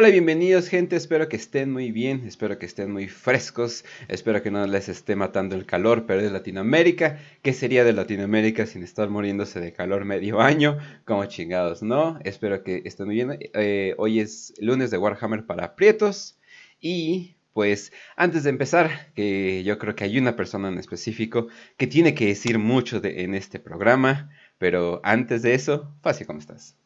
Hola 0.00 0.08
bienvenidos 0.08 0.68
gente, 0.68 0.96
espero 0.96 1.28
que 1.28 1.36
estén 1.36 1.70
muy 1.70 1.92
bien, 1.92 2.24
espero 2.26 2.58
que 2.58 2.64
estén 2.64 2.90
muy 2.90 3.06
frescos, 3.06 3.84
espero 4.08 4.42
que 4.42 4.50
no 4.50 4.66
les 4.66 4.88
esté 4.88 5.14
matando 5.14 5.56
el 5.56 5.66
calor, 5.66 6.06
pero 6.06 6.22
es 6.22 6.32
Latinoamérica, 6.32 7.18
¿qué 7.42 7.52
sería 7.52 7.84
de 7.84 7.92
Latinoamérica 7.92 8.64
sin 8.64 8.82
estar 8.82 9.10
muriéndose 9.10 9.60
de 9.60 9.74
calor 9.74 10.06
medio 10.06 10.40
año? 10.40 10.78
Como 11.04 11.26
chingados, 11.26 11.82
¿no? 11.82 12.18
Espero 12.24 12.64
que 12.64 12.80
estén 12.86 13.08
muy 13.08 13.16
bien, 13.16 13.38
eh, 13.52 13.94
hoy 13.98 14.20
es 14.20 14.54
lunes 14.58 14.90
de 14.90 14.96
Warhammer 14.96 15.44
para 15.44 15.76
Prietos 15.76 16.38
y 16.80 17.36
pues 17.52 17.92
antes 18.16 18.44
de 18.44 18.48
empezar, 18.48 19.12
que 19.14 19.62
yo 19.64 19.78
creo 19.78 19.96
que 19.96 20.04
hay 20.04 20.16
una 20.16 20.34
persona 20.34 20.68
en 20.70 20.78
específico 20.78 21.48
que 21.76 21.86
tiene 21.86 22.14
que 22.14 22.24
decir 22.24 22.58
mucho 22.58 23.02
de, 23.02 23.22
en 23.24 23.34
este 23.34 23.58
programa, 23.60 24.30
pero 24.56 25.02
antes 25.04 25.42
de 25.42 25.52
eso, 25.52 25.94
Facio, 26.00 26.26
¿cómo 26.26 26.38
estás? 26.38 26.80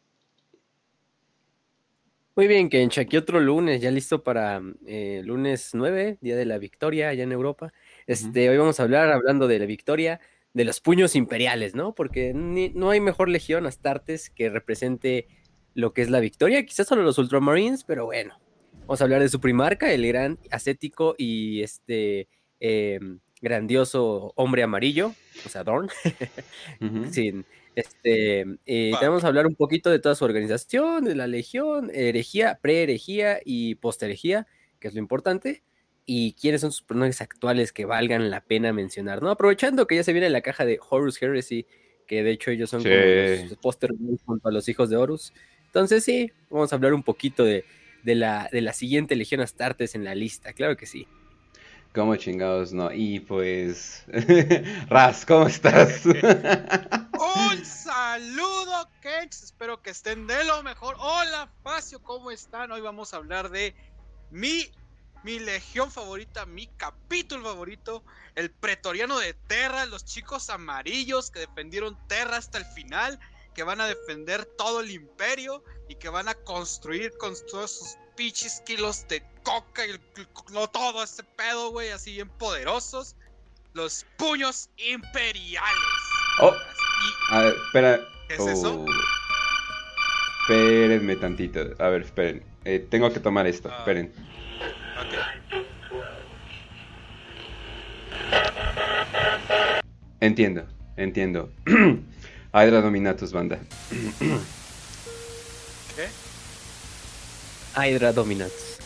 Muy 2.37 2.49
bien, 2.49 2.69
Kench, 2.69 2.99
aquí 2.99 3.17
otro 3.17 3.39
lunes, 3.39 3.81
ya 3.81 3.93
listo 3.93 4.25
para 4.25 4.61
eh, 4.89 5.23
lunes 5.25 5.71
9, 5.73 6.19
Día 6.21 6.35
de 6.35 6.45
la 6.45 6.59
Victoria, 6.59 7.11
allá 7.11 7.23
en 7.23 7.31
Europa. 7.31 7.73
Este, 8.09 8.51
Hoy 8.51 8.57
vamos 8.57 8.81
a 8.81 8.83
hablar, 8.83 9.13
hablando 9.13 9.47
de 9.47 9.61
la 9.61 9.67
victoria, 9.67 10.19
de 10.53 10.65
los 10.65 10.81
puños 10.81 11.15
imperiales, 11.15 11.77
¿no? 11.77 11.95
Porque 11.95 12.33
no 12.35 12.91
hay 12.91 12.99
mejor 12.99 13.29
legión 13.29 13.67
Astartes 13.67 14.31
que 14.31 14.51
represente 14.51 15.29
lo 15.75 15.93
que 15.93 16.03
es 16.03 16.11
la 16.11 16.19
victoria, 16.19 16.67
quizás 16.67 16.89
solo 16.89 17.03
los 17.05 17.19
Ultramarines, 17.19 17.85
pero 17.85 18.07
bueno. 18.07 18.37
Vamos 18.81 19.01
a 19.01 19.05
hablar 19.05 19.21
de 19.23 19.29
su 19.29 19.41
primarca, 19.41 19.93
el 19.93 20.05
gran 20.05 20.41
ascético 20.51 21.15
y 21.17 21.63
este 21.63 22.27
em, 22.59 23.21
grandioso 23.41 24.33
hombre 24.35 24.65
amarillo, 24.65 25.13
o 25.47 25.49
sea, 25.49 25.63
Dorn, 25.63 25.89
sin 27.13 27.47
este, 27.75 28.47
eh, 28.67 28.93
vamos 29.01 29.25
a 29.25 29.29
hablar 29.29 29.47
un 29.47 29.55
poquito 29.55 29.91
de 29.91 29.99
toda 29.99 30.15
su 30.15 30.25
organización, 30.25 31.05
de 31.05 31.15
la 31.15 31.27
legión, 31.27 31.91
herejía, 31.93 32.59
pre-herejía 32.63 33.41
y 33.45 33.77
post-herejía, 33.77 34.47
que 34.79 34.89
es 34.89 34.95
lo 34.95 35.01
importante, 35.01 35.63
y 36.07 36.35
quiénes 36.35 36.61
son 36.61 36.73
sus 36.73 36.83
personajes 36.83 37.21
actuales 37.21 37.73
que 37.73 37.85
valgan 37.85 38.31
la 38.31 38.43
pena 38.43 38.73
mencionar, 38.73 39.23
¿no? 39.23 39.31
Aprovechando 39.31 39.87
que 39.87 39.97
ya 39.97 40.05
se 40.05 40.13
viene 40.13 40.31
la 40.31 40.43
caja 40.43 40.65
de 40.65 40.79
Horus 40.89 41.21
Heresy, 41.21 41.67
que 42.07 42.23
de 42.23 42.33
hecho 42.33 42.51
ellos 42.51 42.71
son 42.71 42.83
como 42.83 42.95
los 42.95 43.57
póster 43.59 43.91
junto 44.25 44.49
a 44.49 44.53
los 44.53 44.69
hijos 44.69 44.91
de 44.91 44.97
Horus. 44.97 45.33
Entonces 45.67 46.05
sí, 46.05 46.31
vamos 46.51 46.73
a 46.73 46.77
hablar 46.77 46.95
un 46.95 47.03
poquito 47.03 47.45
de, 47.45 47.65
de, 48.03 48.15
la, 48.15 48.49
de 48.53 48.61
la 48.61 48.73
siguiente 48.73 49.17
Legión 49.17 49.41
Astartes 49.41 49.95
en 49.95 50.05
la 50.05 50.15
lista, 50.15 50.53
claro 50.53 50.77
que 50.77 50.87
sí. 50.87 51.09
¿Cómo 51.95 52.17
chingados 52.17 52.73
no? 52.73 52.91
Y 52.93 53.21
pues. 53.21 54.05
Raz, 54.89 55.25
¿cómo 55.25 55.47
estás? 55.47 56.05
Un 56.07 57.65
saludo, 57.65 58.89
Kench. 59.01 59.45
Espero 59.45 59.81
que 59.81 59.91
estén 59.91 60.27
de 60.27 60.43
lo 60.45 60.65
mejor. 60.65 60.97
Hola, 60.99 61.49
Facio, 61.63 62.03
¿cómo 62.03 62.33
están? 62.33 62.73
Hoy 62.73 62.81
vamos 62.81 63.15
a 63.15 63.19
hablar 63.19 63.49
de 63.49 63.77
mi, 64.33 64.73
mi 65.23 65.39
legión 65.39 65.89
favorita, 65.89 66.47
mi 66.47 66.67
capítulo 66.67 67.45
favorito, 67.45 68.03
el 68.35 68.51
pretoriano 68.51 69.21
de 69.21 69.35
Terra, 69.35 69.87
los 69.87 70.05
chicos 70.05 70.51
amarillos 70.51 71.31
que 71.31 71.39
defendieron 71.41 71.97
Terra 72.09 72.39
hasta 72.39 72.59
el 72.59 72.65
final, 72.65 73.21
que 73.55 73.63
van 73.63 73.81
a 73.81 73.87
defender 73.87 74.47
todo 74.59 74.81
el 74.81 74.91
imperio 74.91 75.63
y 75.89 75.95
que 75.95 76.09
van 76.09 76.29
a 76.29 76.35
construir 76.35 77.17
con 77.19 77.35
todos 77.49 77.71
sus 77.71 78.04
pinches 78.17 78.63
kilos 78.67 79.07
de 79.09 79.23
coca 79.43 79.83
y 79.87 79.99
todo 80.73 81.03
ese 81.03 81.23
pedo, 81.23 81.71
güey, 81.71 81.91
así 81.91 82.13
bien 82.13 82.29
poderosos. 82.29 83.17
Los 83.73 84.07
puños 84.17 84.71
imperiales. 84.77 85.79
Oh. 86.41 86.55
A 87.31 87.41
ver, 87.41 87.55
espera. 87.67 88.01
¿Qué 88.29 88.35
es 88.35 88.47
eso? 88.47 88.81
Oh. 88.81 88.87
Espérenme 90.43 91.17
tantito. 91.17 91.61
A 91.79 91.89
ver, 91.89 92.03
esperen. 92.03 92.45
Eh, 92.65 92.87
tengo 92.91 93.13
que 93.13 93.21
tomar 93.21 93.47
esto. 93.47 93.69
Ah. 93.73 93.79
Esperen. 93.79 94.13
Entiendo, 100.21 100.67
entiendo. 100.97 101.53
Hydra 102.55 102.81
Dominatus, 102.81 103.33
banda. 103.33 103.59
Hydra 107.77 108.13
Dominatus. 108.13 108.79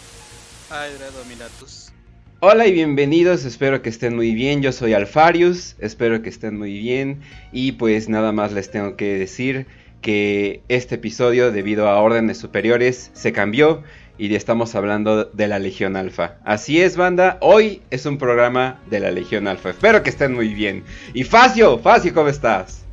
Hydra 0.71 1.11
Dominatus. 1.11 1.93
Hola 2.41 2.67
y 2.67 2.73
bienvenidos, 2.73 3.45
espero 3.45 3.83
que 3.83 3.91
estén 3.91 4.17
muy 4.17 4.33
bien, 4.33 4.63
yo 4.63 4.73
soy 4.73 4.95
Alfarius, 4.95 5.77
espero 5.79 6.23
que 6.23 6.31
estén 6.31 6.57
muy 6.57 6.79
bien 6.79 7.21
y 7.53 7.73
pues 7.73 8.09
nada 8.09 8.33
más 8.33 8.53
les 8.53 8.71
tengo 8.71 8.97
que 8.97 9.19
decir 9.19 9.67
que 10.01 10.63
este 10.69 10.95
episodio 10.95 11.53
debido 11.53 11.89
a 11.89 12.01
órdenes 12.01 12.39
superiores 12.39 13.11
se 13.13 13.33
cambió 13.33 13.83
y 14.17 14.35
estamos 14.35 14.75
hablando 14.75 15.25
de 15.25 15.49
la 15.49 15.59
Legión 15.59 15.97
Alfa. 15.97 16.37
Así 16.45 16.81
es 16.81 16.97
banda, 16.97 17.37
hoy 17.41 17.83
es 17.91 18.07
un 18.07 18.17
programa 18.17 18.81
de 18.89 19.01
la 19.01 19.11
Legión 19.11 19.49
Alfa, 19.49 19.71
espero 19.71 20.03
que 20.03 20.11
estén 20.11 20.33
muy 20.33 20.55
bien. 20.55 20.85
Y 21.13 21.25
Facio, 21.25 21.79
Facio, 21.79 22.15
¿cómo 22.15 22.29
estás? 22.29 22.85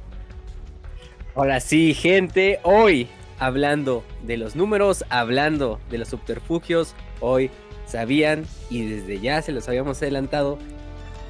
Hola 1.35 1.59
sí 1.59 1.93
gente, 1.93 2.59
hoy 2.63 3.07
hablando 3.39 4.03
de 4.23 4.37
los 4.37 4.55
números, 4.55 5.05
hablando 5.09 5.79
de 5.89 5.97
los 5.97 6.09
subterfugios. 6.09 6.95
Hoy 7.19 7.51
sabían, 7.85 8.45
y 8.69 8.85
desde 8.85 9.19
ya 9.19 9.41
se 9.41 9.51
los 9.51 9.67
habíamos 9.67 10.01
adelantado, 10.01 10.57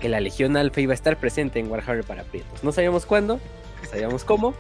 que 0.02 0.10
la 0.10 0.20
Legión 0.20 0.58
Alfa 0.58 0.82
iba 0.82 0.92
a 0.92 0.96
estar 0.96 1.20
presente 1.20 1.60
en 1.60 1.70
Warhammer 1.70 2.04
para 2.04 2.24
Prietos. 2.24 2.64
No 2.64 2.72
sabíamos 2.72 3.06
cuándo, 3.06 3.40
sabíamos 3.90 4.24
cómo, 4.24 4.54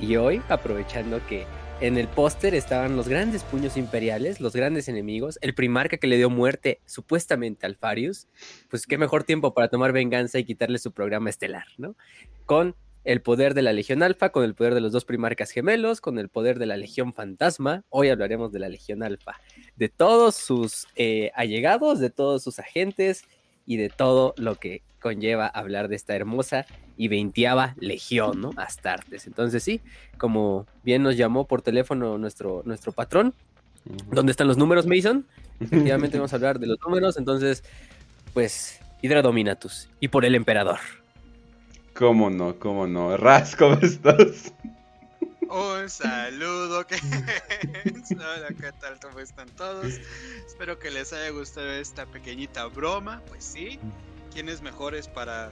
y 0.00 0.16
hoy, 0.16 0.42
aprovechando 0.48 1.20
que 1.26 1.46
en 1.80 1.98
el 1.98 2.06
póster 2.06 2.54
estaban 2.54 2.96
los 2.96 3.08
grandes 3.08 3.42
puños 3.42 3.76
imperiales, 3.76 4.40
los 4.40 4.54
grandes 4.54 4.88
enemigos, 4.88 5.38
el 5.42 5.52
primarca 5.52 5.96
que 5.96 6.06
le 6.06 6.16
dio 6.16 6.30
muerte 6.30 6.80
supuestamente 6.86 7.66
al 7.66 7.74
Farius, 7.74 8.28
pues 8.70 8.86
qué 8.86 8.98
mejor 8.98 9.24
tiempo 9.24 9.52
para 9.52 9.68
tomar 9.68 9.92
venganza 9.92 10.38
y 10.38 10.44
quitarle 10.44 10.78
su 10.78 10.92
programa 10.92 11.28
estelar, 11.28 11.66
¿no? 11.78 11.96
Con 12.46 12.76
el 13.04 13.20
poder 13.20 13.54
de 13.54 13.62
la 13.62 13.72
Legión 13.72 14.02
Alfa, 14.02 14.30
con 14.30 14.44
el 14.44 14.54
poder 14.54 14.74
de 14.74 14.80
los 14.80 14.92
dos 14.92 15.04
primarcas 15.04 15.50
gemelos, 15.50 16.00
con 16.00 16.18
el 16.18 16.28
poder 16.28 16.58
de 16.58 16.66
la 16.66 16.76
Legión 16.76 17.12
Fantasma. 17.12 17.84
Hoy 17.88 18.08
hablaremos 18.08 18.52
de 18.52 18.60
la 18.60 18.68
Legión 18.68 19.02
Alfa, 19.02 19.40
de 19.76 19.88
todos 19.88 20.36
sus 20.36 20.86
eh, 20.96 21.32
allegados, 21.34 21.98
de 21.98 22.10
todos 22.10 22.42
sus 22.42 22.58
agentes 22.58 23.24
y 23.66 23.76
de 23.76 23.88
todo 23.88 24.34
lo 24.36 24.56
que 24.56 24.82
conlleva 25.00 25.46
hablar 25.46 25.88
de 25.88 25.96
esta 25.96 26.14
hermosa 26.14 26.64
y 26.96 27.08
veintiava 27.08 27.74
legión, 27.80 28.40
¿no? 28.40 28.52
Astartes. 28.56 29.26
Entonces 29.26 29.62
sí, 29.62 29.80
como 30.18 30.66
bien 30.84 31.02
nos 31.02 31.16
llamó 31.16 31.46
por 31.46 31.62
teléfono 31.62 32.18
nuestro, 32.18 32.62
nuestro 32.64 32.92
patrón, 32.92 33.34
¿dónde 34.12 34.30
están 34.30 34.46
los 34.46 34.56
números, 34.56 34.86
Mason? 34.86 35.26
Efectivamente 35.60 36.18
vamos 36.18 36.32
a 36.32 36.36
hablar 36.36 36.58
de 36.58 36.66
los 36.66 36.78
números, 36.80 37.16
entonces, 37.16 37.64
pues, 38.32 38.80
Hydra 39.00 39.22
Dominatus 39.22 39.88
y 39.98 40.08
por 40.08 40.24
el 40.24 40.34
emperador. 40.34 40.78
¿Cómo 41.94 42.30
no? 42.30 42.58
¿Cómo 42.58 42.86
no? 42.86 43.16
Raz, 43.16 43.54
¿cómo 43.58 43.74
estás? 43.74 44.52
Un 45.48 45.90
saludo. 45.90 46.86
Hola, 48.10 48.48
¿qué 48.58 48.72
tal? 48.80 48.98
¿Cómo 49.00 49.20
están 49.20 49.48
todos? 49.50 50.00
Espero 50.46 50.78
que 50.78 50.90
les 50.90 51.12
haya 51.12 51.28
gustado 51.30 51.70
esta 51.70 52.06
pequeñita 52.06 52.64
broma. 52.66 53.20
Pues 53.28 53.44
sí, 53.44 53.78
¿quién 54.32 54.48
es 54.48 54.62
mejores 54.62 55.06
para... 55.06 55.50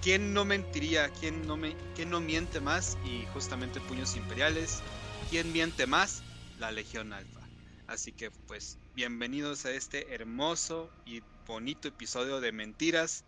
¿Quién 0.00 0.32
no 0.32 0.44
mentiría? 0.44 1.08
¿Quién 1.18 1.44
no, 1.48 1.56
me... 1.56 1.74
¿Quién 1.96 2.10
no 2.10 2.20
miente 2.20 2.60
más? 2.60 2.96
Y 3.04 3.26
justamente 3.32 3.80
Puños 3.80 4.14
Imperiales. 4.14 4.80
¿Quién 5.30 5.52
miente 5.52 5.88
más? 5.88 6.22
La 6.60 6.70
Legión 6.70 7.12
Alfa. 7.12 7.40
Así 7.88 8.12
que 8.12 8.30
pues 8.30 8.78
bienvenidos 8.94 9.66
a 9.66 9.72
este 9.72 10.14
hermoso 10.14 10.88
y 11.04 11.22
bonito 11.48 11.88
episodio 11.88 12.40
de 12.40 12.52
Mentiras. 12.52 13.24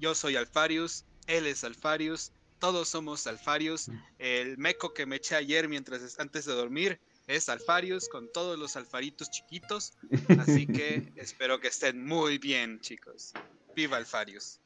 Yo 0.00 0.16
soy 0.16 0.34
Alfarius 0.34 1.04
él 1.26 1.46
es 1.46 1.64
Alfarius, 1.64 2.32
todos 2.58 2.88
somos 2.88 3.26
Alfarius. 3.26 3.90
El 4.20 4.56
meco 4.56 4.94
que 4.94 5.04
me 5.04 5.16
eché 5.16 5.34
ayer 5.34 5.68
mientras 5.68 6.18
antes 6.20 6.44
de 6.44 6.52
dormir 6.52 7.00
es 7.26 7.48
Alfarius 7.48 8.08
con 8.08 8.30
todos 8.32 8.56
los 8.58 8.76
alfaritos 8.76 9.30
chiquitos. 9.30 9.94
Así 10.38 10.66
que 10.66 11.12
espero 11.16 11.58
que 11.58 11.68
estén 11.68 12.06
muy 12.06 12.38
bien, 12.38 12.78
chicos. 12.80 13.32
Viva 13.74 13.96
Alfarius. 13.96 14.60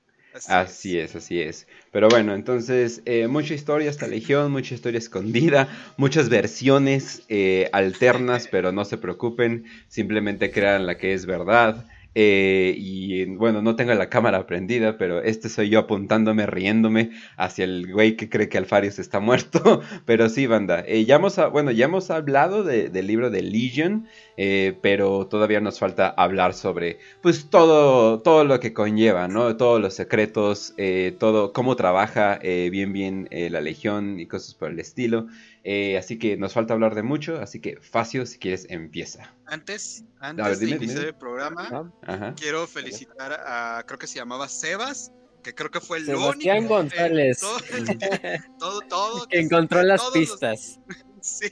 Así, 0.49 0.99
es. 0.99 1.17
así 1.17 1.41
es. 1.41 1.67
Pero 1.93 2.09
bueno, 2.09 2.35
entonces, 2.35 3.01
eh, 3.07 3.27
mucha 3.27 3.55
historia 3.55 3.89
esta 3.89 4.07
legión, 4.07 4.53
mucha 4.53 4.75
historia 4.75 4.99
escondida, 4.99 5.69
muchas 5.97 6.29
versiones 6.29 7.23
eh, 7.29 7.71
alternas, 7.73 8.47
pero 8.51 8.73
no 8.73 8.85
se 8.85 8.99
preocupen, 8.99 9.65
simplemente 9.89 10.51
crean 10.51 10.85
la 10.85 10.99
que 10.99 11.15
es 11.15 11.25
verdad. 11.25 11.87
Eh, 12.19 12.75
y 12.79 13.27
bueno, 13.27 13.61
no 13.61 13.77
tengo 13.77 13.93
la 13.93 14.09
cámara 14.09 14.47
prendida, 14.47 14.97
pero 14.97 15.23
este 15.23 15.51
soy 15.51 15.69
yo 15.69 15.81
apuntándome, 15.81 16.47
riéndome 16.47 17.11
hacia 17.37 17.65
el 17.65 17.93
güey 17.93 18.17
que 18.17 18.31
cree 18.31 18.49
que 18.49 18.57
Alfarius 18.57 18.99
está 18.99 19.21
muerto. 19.21 19.83
pero 20.07 20.31
sí, 20.31 20.47
banda. 20.47 20.83
Eh, 20.87 21.05
ya 21.05 21.17
hemos, 21.17 21.39
bueno, 21.53 21.73
ya 21.73 21.85
hemos 21.85 22.11
hablado 22.11 22.65
del 22.65 23.07
libro 23.07 23.29
de 23.29 23.43
Legion, 23.43 24.07
eh, 24.39 24.79
pero 24.81 25.27
todavía 25.27 25.61
nos 25.61 25.79
falta 25.79 26.09
hablar 26.09 26.55
sobre, 26.55 27.01
pues, 27.21 27.51
todo, 27.51 28.23
todo 28.23 28.45
lo 28.45 28.61
que 28.61 28.73
conlleva, 28.73 29.29
¿no? 29.29 29.59
Todos 29.59 29.79
los 29.79 29.93
secretos, 29.93 30.75
todo, 31.19 31.53
cómo 31.53 31.77
trabaja 31.77 32.39
bien, 32.43 32.95
bien 32.95 33.29
la 33.31 33.61
Legión 33.61 34.21
y 34.21 34.27
cosas 34.27 34.55
por 34.55 34.71
el 34.71 34.79
estilo. 34.79 35.27
Eh, 35.69 35.99
así 35.99 36.17
que 36.17 36.37
nos 36.37 36.53
falta 36.53 36.75
hablar 36.75 36.95
de 36.95 37.03
mucho, 37.03 37.41
así 37.41 37.59
que 37.61 37.77
Facio, 37.81 38.25
si 38.25 38.39
quieres, 38.39 38.67
empieza. 38.71 39.35
Antes, 39.47 40.05
antes 40.21 40.47
ver, 40.47 40.59
dime, 40.59 40.71
de 40.71 40.77
iniciar 40.77 40.99
dime. 41.01 41.09
el 41.09 41.15
programa, 41.17 41.69
Ah, 41.73 42.13
Ajá. 42.13 42.35
quiero 42.39 42.69
felicitar 42.69 43.33
a, 43.33 43.83
creo 43.85 43.99
que 43.99 44.07
se 44.07 44.15
llamaba 44.15 44.49
Sebas, 44.49 45.11
que 45.43 45.53
creo 45.57 45.69
que 45.73 45.81
fue 45.81 45.99
el 45.99 46.07
Sebastián 46.07 46.59
único. 46.59 46.75
González. 46.75 47.41
todo, 47.41 47.59
todo, 48.61 48.81
todo, 48.83 49.27
que 49.27 49.41
encontró 49.41 49.83
las 49.83 50.01
los- 50.05 50.13
pistas. 50.13 50.79
Sí, 51.21 51.49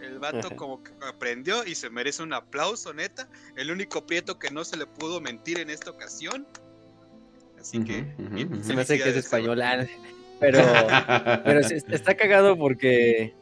el 0.00 0.18
vato 0.18 0.56
como 0.56 0.82
que 0.82 0.90
aprendió 1.08 1.64
y 1.64 1.76
se 1.76 1.88
merece 1.88 2.24
un 2.24 2.32
aplauso, 2.32 2.92
neta. 2.92 3.28
El 3.54 3.70
único 3.70 4.04
prieto 4.04 4.40
que 4.40 4.50
no 4.50 4.64
se 4.64 4.76
le 4.76 4.86
pudo 4.86 5.20
mentir 5.20 5.60
en 5.60 5.70
esta 5.70 5.92
ocasión. 5.92 6.48
Así 7.60 7.84
que. 7.84 8.12
Se 8.64 8.74
me 8.74 8.82
hace 8.82 8.98
que 8.98 9.10
es 9.10 9.16
español. 9.16 9.62
ah, 9.62 9.86
Pero, 10.40 10.58
pero 11.44 11.60
está 11.60 12.16
cagado 12.16 12.58
porque 12.58 13.36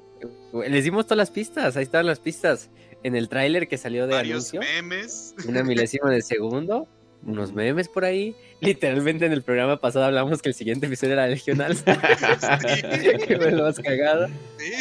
les 0.69 0.85
dimos 0.85 1.07
todas 1.07 1.19
las 1.19 1.31
pistas. 1.31 1.77
Ahí 1.77 1.83
estaban 1.85 2.07
las 2.07 2.21
pistas. 2.21 2.71
En 3.03 3.17
el 3.17 3.29
tráiler 3.31 3.67
que 3.69 3.79
salió 3.79 4.07
de 4.07 4.13
Varios 4.15 4.53
anuncio. 4.53 4.61
memes. 4.61 5.35
Una 5.49 5.63
milésima 5.63 6.11
de 6.11 6.21
segundo. 6.23 6.87
Unos 7.25 7.53
memes 7.53 7.89
por 7.89 8.05
ahí. 8.05 8.35
Literalmente 8.61 9.27
en 9.27 9.33
el 9.33 9.43
programa 9.43 9.79
pasado 9.81 10.05
hablamos 10.07 10.41
que 10.43 10.49
el 10.51 10.55
siguiente 10.55 10.87
episodio 10.87 11.15
era 11.15 11.27
Legion 11.27 11.59
que 11.59 13.37
fue 13.37 13.51
lo 13.53 13.63
más 13.65 13.79
cagado. 13.79 14.29
Sí. 14.59 14.73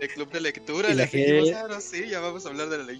El 0.00 0.08
club 0.08 0.30
de 0.30 0.40
lectura, 0.40 0.90
Y 0.90 0.94
la 0.94 1.04
dijimos, 1.06 1.48
gente- 1.48 1.54
"Ah, 1.54 1.66
no, 1.68 1.80
sí, 1.80 2.06
ya 2.08 2.20
vamos 2.20 2.46
a 2.46 2.48
hablar 2.50 2.68
de 2.68 2.84
la. 2.84 2.92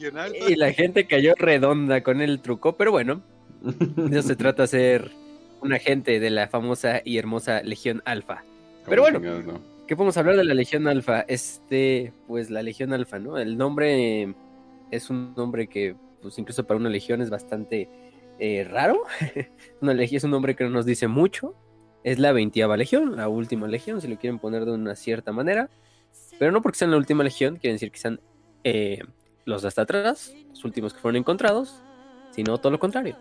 Y 0.49 0.57
la 0.57 0.73
gente 0.73 1.07
cayó 1.07 1.35
redonda 1.37 2.03
con 2.03 2.21
el 2.21 2.41
truco. 2.41 2.77
Pero 2.77 2.91
bueno, 2.91 3.23
de 3.63 4.19
eso 4.19 4.29
se 4.29 4.37
trata 4.37 4.67
ser 4.67 5.13
un 5.61 5.73
agente 5.73 6.19
de 6.19 6.31
la 6.31 6.49
famosa 6.49 7.01
y 7.05 7.19
hermosa 7.19 7.63
Legión 7.63 8.03
Alpha. 8.05 8.45
Pero 8.89 9.03
bueno. 9.03 9.19
no. 9.21 9.74
¿Qué 9.87 9.97
podemos 9.97 10.17
hablar 10.17 10.37
de 10.37 10.45
la 10.45 10.55
Legión 10.55 10.89
Alfa? 10.89 11.21
Este, 11.29 12.15
pues 12.27 12.49
la 12.49 12.63
Legión 12.63 12.95
Alfa, 12.95 13.19
¿no? 13.19 13.37
El 13.37 13.59
nombre 13.59 14.23
eh, 14.23 14.35
es 14.91 15.11
un 15.11 15.35
nombre 15.35 15.67
que, 15.67 15.95
pues 16.23 16.39
incluso 16.39 16.65
para 16.65 16.81
una 16.81 16.89
legión 16.89 17.21
es 17.21 17.29
bastante 17.29 17.91
eh, 18.39 18.65
raro. 18.65 19.03
una 19.83 19.93
legión 19.93 20.17
es 20.17 20.25
un 20.25 20.31
nombre 20.31 20.57
que 20.57 20.65
no 20.65 20.71
nos 20.71 20.87
dice 20.87 21.07
mucho. 21.07 21.55
Es 22.03 22.19
la 22.19 22.33
veintiava 22.33 22.79
legión, 22.79 23.17
la 23.17 23.29
última 23.29 23.67
legión, 23.69 24.01
si 24.01 24.09
lo 24.09 24.19
quieren 24.19 24.39
poner 24.39 24.65
de 24.65 24.73
una 24.73 24.97
cierta 24.97 25.33
manera. 25.33 25.69
Pero 26.39 26.51
no 26.51 26.63
porque 26.63 26.79
sean 26.79 26.91
la 26.91 26.97
última 26.97 27.23
legión, 27.23 27.57
quieren 27.57 27.75
decir 27.75 27.91
que 27.91 27.99
sean 27.99 28.21
eh, 28.63 29.01
los 29.45 29.63
de 29.63 29.69
hasta 29.69 29.83
atrás, 29.83 30.35
los 30.49 30.65
últimos 30.65 30.95
que 30.95 31.01
fueron 31.01 31.17
encontrados, 31.17 31.83
sino 32.31 32.57
todo 32.57 32.73
lo 32.73 32.79
contrario. 32.79 33.19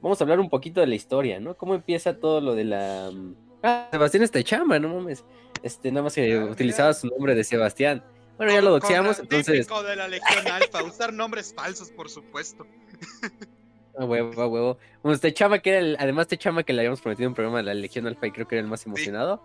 Vamos 0.00 0.20
a 0.20 0.24
hablar 0.24 0.40
un 0.40 0.48
poquito 0.48 0.80
de 0.80 0.86
la 0.86 0.94
historia, 0.94 1.38
¿no? 1.38 1.54
¿Cómo 1.54 1.74
empieza 1.74 2.18
todo 2.18 2.40
lo 2.40 2.54
de 2.54 2.64
la... 2.64 3.10
mm, 3.12 3.46
Ah, 3.62 3.88
Sebastián 3.90 4.22
está 4.22 4.42
chamba, 4.44 4.78
no 4.78 4.88
mames. 4.94 5.24
Este, 5.62 5.90
nada 5.90 6.04
más 6.04 6.14
que 6.14 6.34
Ah, 6.34 6.44
utilizaba 6.44 6.92
su 6.94 7.08
nombre 7.08 7.34
de 7.34 7.44
Sebastián. 7.44 8.02
Bueno, 8.36 8.52
ya 8.52 8.60
lo 8.60 8.70
doxeamos, 8.70 9.18
entonces... 9.18 9.66
De 9.66 9.96
la 9.96 10.08
Legión 10.08 10.46
Alpha, 10.48 10.82
usar 10.82 11.12
nombres 11.12 11.54
falsos, 11.54 11.90
por 11.90 12.10
supuesto. 12.10 12.66
A 13.98 14.04
huevo, 14.04 14.42
a 14.42 14.46
huevo. 14.46 14.78
Bueno, 15.02 15.14
este 15.14 15.32
chama 15.32 15.60
que 15.60 15.70
era 15.70 15.78
el, 15.78 15.96
además 15.98 16.24
este 16.24 16.36
chama 16.36 16.64
que 16.64 16.74
le 16.74 16.82
habíamos 16.82 17.00
prometido 17.00 17.30
un 17.30 17.34
programa 17.34 17.58
de 17.58 17.64
la 17.64 17.72
Legión 17.72 18.06
Alfa 18.06 18.26
y 18.26 18.30
creo 18.30 18.46
que 18.46 18.56
era 18.56 18.62
el 18.62 18.68
más 18.68 18.84
emocionado. 18.84 19.42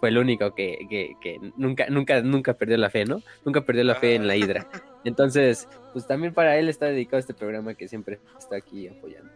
Fue 0.00 0.08
el 0.08 0.16
único 0.16 0.54
que, 0.54 0.86
que, 0.88 1.14
que 1.20 1.38
nunca, 1.56 1.86
nunca, 1.90 2.22
nunca 2.22 2.54
perdió 2.54 2.78
la 2.78 2.88
fe, 2.88 3.04
¿no? 3.04 3.22
Nunca 3.44 3.60
perdió 3.66 3.84
la 3.84 3.94
fe 3.94 4.14
en 4.14 4.26
la 4.26 4.34
Hidra. 4.34 4.66
Entonces, 5.04 5.68
pues 5.92 6.06
también 6.06 6.32
para 6.32 6.56
él 6.56 6.70
está 6.70 6.86
dedicado 6.86 7.18
este 7.18 7.34
programa 7.34 7.74
que 7.74 7.86
siempre 7.86 8.18
está 8.38 8.56
aquí 8.56 8.88
apoyando. 8.88 9.30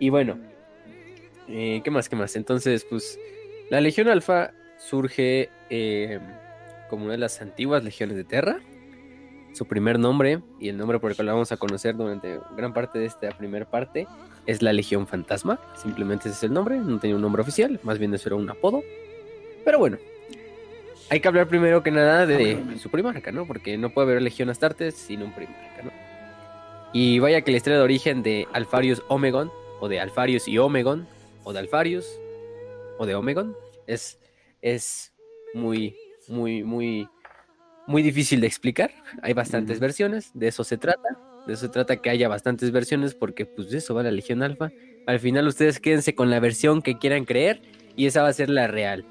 Y 0.00 0.10
bueno, 0.10 0.36
eh, 1.48 1.80
¿qué 1.84 1.90
más? 1.90 2.08
¿Qué 2.08 2.16
más? 2.16 2.34
Entonces, 2.34 2.84
pues, 2.90 3.20
la 3.70 3.80
Legión 3.80 4.08
Alfa 4.08 4.52
surge 4.78 5.50
eh, 5.70 6.20
como 6.88 7.04
una 7.04 7.12
de 7.12 7.18
las 7.18 7.40
antiguas 7.40 7.84
legiones 7.84 8.16
de 8.16 8.24
Terra. 8.24 8.60
Su 9.52 9.66
primer 9.66 9.98
nombre 9.98 10.40
y 10.60 10.68
el 10.68 10.76
nombre 10.76 10.98
por 10.98 11.10
el 11.10 11.16
cual 11.16 11.26
la 11.26 11.32
vamos 11.32 11.50
a 11.50 11.56
conocer 11.56 11.96
durante 11.96 12.38
gran 12.56 12.74
parte 12.74 12.98
de 12.98 13.06
esta 13.06 13.30
primera 13.30 13.64
parte 13.64 14.06
es 14.46 14.62
la 14.62 14.72
Legión 14.72 15.06
Fantasma. 15.06 15.58
Simplemente 15.82 16.28
ese 16.28 16.36
es 16.36 16.42
el 16.44 16.52
nombre, 16.52 16.78
no 16.78 16.98
tenía 16.98 17.16
un 17.16 17.22
nombre 17.22 17.42
oficial, 17.42 17.80
más 17.82 17.98
bien 17.98 18.12
eso 18.14 18.28
era 18.28 18.36
un 18.36 18.48
apodo. 18.50 18.82
Pero 19.64 19.78
bueno, 19.78 19.98
hay 21.08 21.20
que 21.20 21.28
hablar 21.28 21.48
primero 21.48 21.82
que 21.82 21.90
nada 21.90 22.26
de 22.26 22.78
su 22.80 22.90
primarca, 22.90 23.32
¿no? 23.32 23.46
Porque 23.46 23.78
no 23.78 23.90
puede 23.90 24.10
haber 24.10 24.22
Legión 24.22 24.50
Astartes 24.50 24.94
sin 24.94 25.22
un 25.22 25.32
primarca, 25.32 25.82
¿no? 25.84 25.90
Y 26.92 27.18
vaya 27.18 27.42
que 27.42 27.50
la 27.50 27.58
historia 27.58 27.78
de 27.78 27.84
origen 27.84 28.22
de 28.22 28.48
Alfarius 28.52 29.02
Omegon, 29.08 29.50
o 29.80 29.88
de 29.88 30.00
Alfarius 30.00 30.48
y 30.48 30.58
Omegon, 30.58 31.06
o 31.44 31.52
de 31.52 31.58
Alfarius, 31.58 32.06
o 32.98 33.06
de 33.06 33.14
Omegon, 33.14 33.56
es, 33.86 34.18
es 34.62 35.12
muy, 35.54 35.96
muy, 36.28 36.62
muy, 36.62 37.08
muy 37.86 38.02
difícil 38.02 38.40
de 38.40 38.46
explicar. 38.46 38.90
Hay 39.22 39.32
bastantes 39.32 39.80
versiones, 39.80 40.30
de 40.34 40.48
eso 40.48 40.64
se 40.64 40.76
trata. 40.76 41.18
De 41.46 41.52
eso 41.54 41.66
se 41.66 41.72
trata 41.72 41.96
que 41.96 42.10
haya 42.10 42.28
bastantes 42.28 42.72
versiones, 42.72 43.14
porque 43.14 43.46
pues 43.46 43.70
de 43.70 43.78
eso 43.78 43.94
va 43.94 44.02
la 44.02 44.10
Legión 44.10 44.42
Alfa. 44.42 44.70
Al 45.06 45.20
final 45.20 45.46
ustedes 45.46 45.78
quédense 45.78 46.14
con 46.14 46.30
la 46.30 46.40
versión 46.40 46.82
que 46.82 46.98
quieran 46.98 47.24
creer, 47.24 47.62
y 47.94 48.06
esa 48.06 48.22
va 48.22 48.28
a 48.28 48.32
ser 48.32 48.50
la 48.50 48.66
real. 48.66 49.04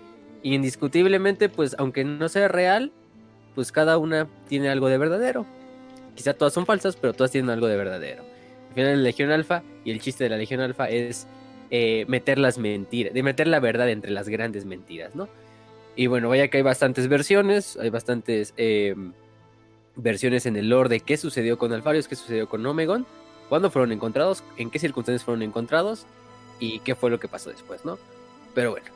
Y 0.44 0.54
indiscutiblemente, 0.54 1.50
pues 1.50 1.76
aunque 1.80 2.04
no 2.04 2.28
sea 2.28 2.48
real, 2.50 2.92
pues 3.56 3.72
cada 3.72 3.98
una 3.98 4.28
tiene 4.48 4.70
algo 4.70 4.90
de 4.90 4.98
verdadero. 4.98 5.46
Quizá 6.14 6.34
todas 6.34 6.54
son 6.54 6.66
falsas, 6.66 6.98
pero 6.98 7.14
todas 7.14 7.32
tienen 7.32 7.50
algo 7.50 7.68
de 7.68 7.78
verdadero. 7.78 8.24
Al 8.70 8.76
final 8.76 8.98
la 8.98 9.04
Legión 9.04 9.32
Alfa, 9.32 9.64
y 9.86 9.92
el 9.92 10.02
chiste 10.02 10.26
de 10.26 10.30
la 10.30 10.38
Legión 10.38 10.60
Alfa 10.60 10.90
es 10.90 11.28
eh, 11.78 12.06
meter 12.08 12.40
las 12.40 12.58
mentiras, 12.58 13.14
de 13.14 13.22
meter 13.22 13.48
la 13.48 13.60
verdad 13.60 13.90
entre 13.90 14.10
las 14.10 14.30
grandes 14.30 14.64
mentiras, 14.64 15.14
¿no? 15.14 15.28
Y 15.98 16.08
bueno, 16.08 16.30
vaya 16.30 16.48
que 16.48 16.56
hay 16.56 16.64
bastantes 16.64 17.10
versiones, 17.10 17.76
hay 17.76 17.90
bastantes 17.90 18.54
eh, 18.56 18.96
versiones 19.98 20.46
en 20.46 20.56
el 20.56 20.70
lore 20.70 20.88
de 20.88 21.02
qué 21.02 21.18
sucedió 21.18 21.58
con 21.58 21.74
Alfarius, 21.74 22.08
qué 22.08 22.16
sucedió 22.16 22.48
con 22.48 22.66
Omegon, 22.66 23.06
cuándo 23.50 23.70
fueron 23.72 23.92
encontrados, 23.92 24.42
en 24.56 24.70
qué 24.70 24.80
circunstancias 24.80 25.26
fueron 25.26 25.42
encontrados 25.42 26.06
y 26.62 26.80
qué 26.80 26.96
fue 26.96 27.10
lo 27.10 27.20
que 27.20 27.28
pasó 27.28 27.50
después, 27.50 27.84
¿no? 27.84 28.00
Pero 28.54 28.72
bueno, 28.72 28.88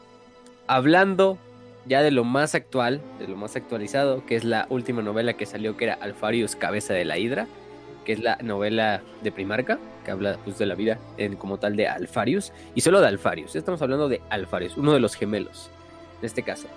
hablando 0.67 1.37
ya 1.85 2.01
de 2.01 2.11
lo 2.11 2.23
más 2.23 2.55
actual, 2.55 3.01
de 3.19 3.27
lo 3.27 3.35
más 3.35 3.57
actualizado, 3.57 4.25
que 4.25 4.37
es 4.37 4.45
la 4.45 4.67
última 4.69 5.01
novela 5.01 5.33
que 5.33 5.45
salió, 5.45 5.75
que 5.75 5.83
era 5.83 5.95
Alfarius, 5.95 6.55
Cabeza 6.55 6.93
de 6.93 7.03
la 7.03 7.17
Hidra, 7.17 7.45
que 8.05 8.13
es 8.13 8.19
la 8.19 8.37
novela 8.37 9.01
de 9.21 9.33
Primarca, 9.33 9.79
que 10.03 10.11
habla 10.11 10.37
pues, 10.43 10.57
de 10.57 10.65
la 10.65 10.75
vida 10.75 10.99
en, 11.17 11.35
como 11.35 11.59
tal 11.59 11.75
de 11.75 11.87
Alfarius, 11.87 12.51
y 12.75 12.81
solo 12.81 13.01
de 13.01 13.07
Alfarius, 13.07 13.55
estamos 13.55 13.81
hablando 13.81 14.09
de 14.09 14.21
Alfarius, 14.29 14.77
uno 14.77 14.93
de 14.93 14.99
los 14.99 15.15
gemelos, 15.15 15.69
en 16.19 16.25
este 16.25 16.43
caso. 16.43 16.67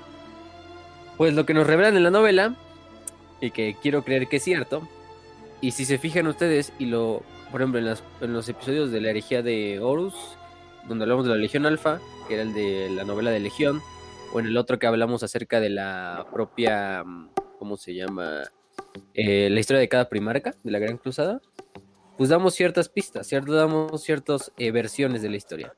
Pues 1.17 1.35
lo 1.35 1.47
que 1.47 1.55
nos 1.55 1.67
revelan 1.67 1.97
en 1.97 2.02
la 2.02 2.11
novela, 2.11 2.57
y 3.41 3.50
que 3.50 3.76
quiero 3.81 4.05
creer 4.05 4.29
que 4.29 4.37
es 4.37 4.45
cierto, 4.45 4.88
y 5.61 5.73
si 5.73 5.85
se 5.85 5.99
fijan 5.99 6.26
ustedes, 6.26 6.73
y 6.79 6.87
lo, 6.87 7.23
por 7.50 7.61
ejemplo, 7.61 7.81
en, 7.81 8.33
los 8.33 8.49
episodios 8.49 8.91
de 8.91 9.00
la 9.00 9.11
herejía 9.11 9.43
de 9.43 9.79
Horus, 9.81 10.14
donde 10.88 11.05
hablamos 11.05 11.25
de 11.25 11.31
la 11.31 11.37
Legión 11.37 11.67
Alfa, 11.67 12.00
que 12.26 12.35
era 12.35 12.43
el 12.43 12.52
de 12.52 12.91
la 12.91 13.05
novela 13.05 13.31
de 13.31 13.41
Legión, 13.41 13.81
o 14.33 14.41
en 14.41 14.47
el 14.47 14.57
otro 14.57 14.79
que 14.79 14.87
hablamos 14.87 15.23
acerca 15.23 15.61
de 15.61 15.71
la 15.71 16.26
propia, 16.33 17.05
mm, 17.05 17.31
¿cómo 17.59 17.76
se 17.76 17.95
llama? 17.95 18.43
Eh, 19.14 19.49
la 19.50 19.61
historia 19.61 19.81
de 19.81 19.88
cada 19.88 20.09
primarca 20.09 20.55
de 20.62 20.71
la 20.71 20.79
Gran 20.79 20.97
Cruzada, 20.97 21.41
pues 22.16 22.31
damos 22.31 22.54
ciertas 22.54 22.88
pistas, 22.88 23.26
¿cierto? 23.26 23.52
Damos 23.52 24.02
ciertas 24.02 24.52
eh, 24.59 24.71
versiones 24.71 25.23
de 25.23 25.31
la 25.31 25.37
historia. 25.37 25.75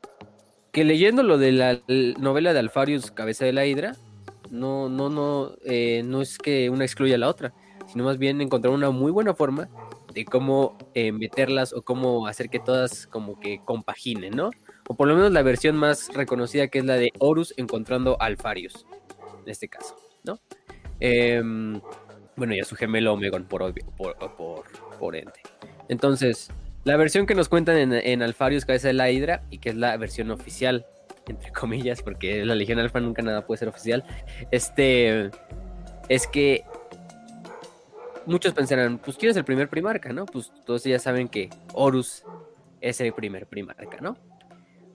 Que 0.73 0.85
leyendo 0.85 1.23
lo 1.23 1.39
de 1.39 1.53
la 1.53 1.81
novela 2.19 2.53
de 2.53 2.59
Alfarius, 2.59 3.11
Cabeza 3.11 3.45
de 3.45 3.53
la 3.53 3.67
Hidra, 3.67 3.97
no, 4.51 4.89
no, 4.89 5.09
no, 5.09 5.53
eh, 5.65 6.03
no 6.05 6.23
es 6.23 6.39
que 6.39 6.71
una 6.71 6.85
excluya 6.85 7.15
a 7.15 7.19
la 7.19 7.29
otra, 7.29 7.55
sino 7.87 8.05
más 8.05 8.19
bien 8.19 8.41
encontrar 8.41 8.75
una 8.75 8.91
muy 8.91 9.13
buena 9.13 9.35
forma 9.35 9.69
de 10.13 10.25
cómo 10.25 10.77
eh, 10.95 11.13
meterlas 11.13 11.73
o 11.73 11.83
cómo 11.83 12.27
hacer 12.27 12.49
que 12.49 12.61
todas 12.61 13.07
como 13.07 13.39
que 13.41 13.61
compaginen, 13.65 14.37
¿no? 14.37 14.51
O 14.89 14.95
por 14.95 15.09
lo 15.09 15.15
menos 15.15 15.33
la 15.33 15.43
versión 15.43 15.77
más 15.77 16.13
reconocida 16.15 16.69
que 16.69 16.79
es 16.79 16.85
la 16.85 16.97
de 16.97 17.13
Horus 17.19 17.55
encontrando 17.57 18.17
Alfarius, 18.21 18.87
en 19.43 19.51
este 19.51 19.69
caso, 19.69 19.97
¿no? 20.25 20.39
Em, 21.01 21.81
bueno, 22.37 22.55
y 22.55 22.61
a 22.61 22.65
su 22.65 22.77
gemelo 22.77 23.13
Omegon 23.13 23.45
por, 23.45 23.75
por, 23.97 24.17
por, 24.37 24.65
por 24.99 25.17
ende. 25.17 25.41
Entonces, 25.89 26.51
la 26.85 26.97
versión 26.97 27.27
que 27.27 27.35
nos 27.35 27.49
cuentan 27.49 27.95
en, 27.95 28.23
Alfarius 28.23 28.65
Cabeza 28.65 28.89
de 28.89 28.95
la 28.95 29.11
Hidra, 29.11 29.43
y 29.51 29.59
que 29.59 29.71
es 29.71 29.77
la 29.77 29.97
versión 29.97 30.31
oficial, 30.31 30.87
entre 31.27 31.51
comillas, 31.59 32.03
porque 32.03 32.45
la 32.45 32.55
Legión 32.55 32.79
Alfa 32.79 33.01
nunca 33.01 33.23
nada 33.23 33.47
puede 33.47 33.59
ser 33.59 33.69
oficial, 33.69 34.05
este, 34.51 35.31
es 36.09 36.27
que 36.27 36.65
muchos 38.27 38.53
pensarán, 38.53 38.99
pues 38.99 39.17
¿quién 39.17 39.31
es 39.31 39.37
el 39.37 39.45
primer 39.45 39.69
primarca, 39.69 40.13
no? 40.13 40.27
Pues 40.27 40.53
todos 40.65 40.85
ya 40.85 40.99
saben 40.99 41.29
que 41.29 41.51
Horus 41.73 42.25
es 42.81 43.01
el 43.01 43.13
primer 43.13 43.47
primarca, 43.47 43.99
¿no? 44.01 44.17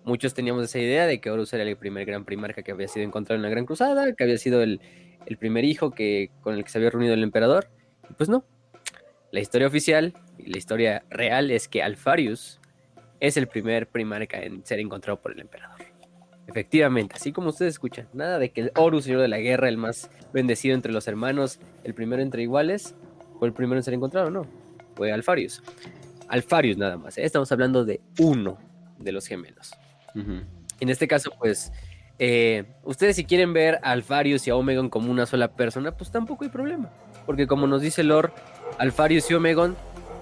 Muchos 0.03 0.34
teníamos 0.34 0.63
esa 0.63 0.79
idea 0.79 1.05
de 1.05 1.19
que 1.19 1.29
Horus 1.29 1.53
era 1.53 1.63
el 1.63 1.75
primer 1.75 2.05
gran 2.05 2.24
primarca 2.24 2.63
que 2.63 2.72
había 2.72 2.88
sido 2.88 3.05
encontrado 3.05 3.36
en 3.36 3.43
la 3.43 3.50
Gran 3.50 3.65
Cruzada, 3.65 4.13
que 4.13 4.24
había 4.24 4.38
sido 4.38 4.62
el, 4.62 4.79
el 5.25 5.38
primer 5.38 5.65
hijo 5.65 5.91
que, 5.91 6.31
con 6.41 6.55
el 6.55 6.63
que 6.63 6.69
se 6.69 6.77
había 6.77 6.89
reunido 6.89 7.13
el 7.13 7.24
emperador. 7.24 7.69
Pues 8.17 8.29
no. 8.29 8.43
La 9.31 9.39
historia 9.39 9.67
oficial 9.67 10.13
la 10.46 10.58
historia 10.58 11.03
real 11.10 11.51
es 11.51 11.67
que 11.67 11.84
Alfarius 11.84 12.60
es 13.19 13.38
el 13.38 13.48
primer 13.48 13.88
primarca 13.88 14.41
en 14.41 14.65
ser 14.65 14.79
encontrado 14.79 15.19
por 15.22 15.31
el 15.31 15.39
emperador. 15.39 15.79
Efectivamente, 16.48 17.15
así 17.15 17.31
como 17.31 17.50
ustedes 17.50 17.75
escuchan, 17.75 18.08
nada 18.12 18.39
de 18.39 18.50
que 18.51 18.62
el 18.62 18.72
Horus, 18.75 19.03
señor 19.03 19.22
de 19.22 19.27
la 19.27 19.38
guerra, 19.38 19.69
el 19.69 19.77
más 19.77 20.10
bendecido 20.34 20.74
entre 20.74 20.91
los 20.91 21.08
hermanos, 21.08 21.60
el 21.84 21.93
primero 21.93 22.24
entre 22.24 22.41
iguales, 22.41 22.96
fue 23.38 23.48
el 23.48 23.53
primero 23.53 23.77
en 23.77 23.84
ser 23.84 23.93
encontrado, 23.93 24.31
no, 24.31 24.48
fue 24.96 25.12
Alfarius. 25.12 25.62
Alfarius 26.27 26.77
nada 26.77 26.98
más, 26.98 27.17
¿eh? 27.17 27.24
estamos 27.24 27.51
hablando 27.51 27.86
de 27.86 28.01
uno 28.19 28.58
de 28.98 29.12
los 29.12 29.27
gemelos. 29.27 29.72
En 30.15 30.89
este 30.89 31.08
caso, 31.08 31.31
pues, 31.38 31.72
eh, 32.17 32.65
ustedes 32.84 33.15
si 33.15 33.25
quieren 33.25 33.53
ver 33.53 33.75
a 33.84 33.91
Alfarius 33.91 34.48
y 34.48 34.50
a 34.50 34.55
Omegon 34.55 34.89
como 34.89 35.12
una 35.12 35.25
sola 35.27 35.50
persona, 35.50 35.96
pues 35.96 36.12
tampoco 36.12 36.43
hay 36.43 36.50
problema, 36.50 36.89
porque 37.27 37.46
como 37.46 37.67
nos 37.67 37.81
dice 37.81 38.03
Lord, 38.03 38.31
Alfarius 38.79 39.29
y 39.29 39.36
Omegon 39.36 39.77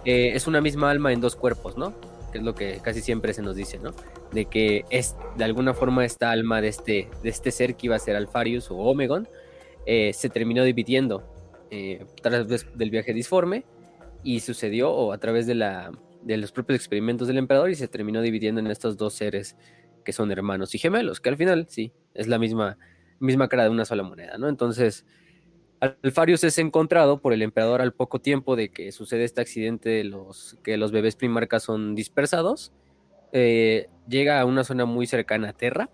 eh, 0.08 0.32
es 0.36 0.48
una 0.48 0.62
misma 0.62 0.90
alma 0.90 1.14
en 1.14 1.22
dos 1.22 1.36
cuerpos, 1.36 1.78
¿no? 1.78 1.94
Que 2.32 2.40
es 2.40 2.44
lo 2.44 2.56
que 2.56 2.80
casi 2.82 3.02
siempre 3.02 3.34
se 3.34 3.42
nos 3.42 3.56
dice, 3.56 3.78
¿no? 3.78 3.92
De 4.32 4.46
que 4.46 4.86
es 4.90 5.16
de 5.38 5.44
alguna 5.44 5.74
forma 5.74 6.06
esta 6.06 6.32
alma 6.32 6.62
de 6.62 6.70
este, 6.70 7.10
de 7.22 7.30
este 7.30 7.52
ser 7.52 7.76
que 7.76 7.88
iba 7.88 7.96
a 7.96 8.00
ser 8.00 8.16
Alfarius 8.16 8.72
o 8.72 8.78
Omegon 8.78 9.28
se 9.86 10.30
terminó 10.30 10.66
dividiendo 10.66 11.24
eh, 11.70 12.06
a 12.24 12.30
del 12.30 12.90
viaje 12.90 13.14
disforme 13.14 13.66
y 14.24 14.40
sucedió 14.40 14.92
o 14.92 15.12
a 15.12 15.18
través 15.18 15.48
de, 15.48 15.56
la, 15.56 15.92
de 16.22 16.38
los 16.38 16.52
propios 16.52 16.78
experimentos 16.78 17.28
del 17.28 17.38
emperador 17.38 17.70
y 17.70 17.76
se 17.76 17.88
terminó 17.88 18.22
dividiendo 18.22 18.62
en 18.62 18.68
estos 18.68 18.96
dos 18.96 19.14
seres 19.14 19.58
que 20.06 20.14
son 20.14 20.32
hermanos 20.32 20.74
y 20.76 20.78
gemelos, 20.78 21.20
que 21.20 21.30
al 21.30 21.36
final 21.36 21.68
sí, 21.70 21.92
es 22.14 22.28
la 22.28 22.40
misma, 22.40 22.78
misma 23.20 23.50
cara 23.50 23.64
de 23.64 23.70
una 23.70 23.84
sola 23.84 24.04
moneda, 24.04 24.38
¿no? 24.38 24.48
Entonces, 24.48 25.06
Alfarius 25.80 26.44
es 26.44 26.58
encontrado 26.58 27.20
por 27.20 27.34
el 27.34 27.42
emperador 27.42 27.82
al 27.82 27.94
poco 27.94 28.20
tiempo 28.20 28.56
de 28.56 28.70
que 28.70 28.92
sucede 28.92 29.24
este 29.24 29.42
accidente 29.42 29.90
de 29.90 30.04
los 30.04 30.58
que 30.64 30.78
los 30.78 30.92
bebés 30.92 31.16
primarcas 31.16 31.64
son 31.64 31.94
dispersados. 31.94 32.72
Eh, 33.32 33.88
llega 34.08 34.40
a 34.40 34.46
una 34.46 34.64
zona 34.64 34.86
muy 34.86 35.06
cercana 35.06 35.50
a 35.50 35.54
Terra. 35.54 35.90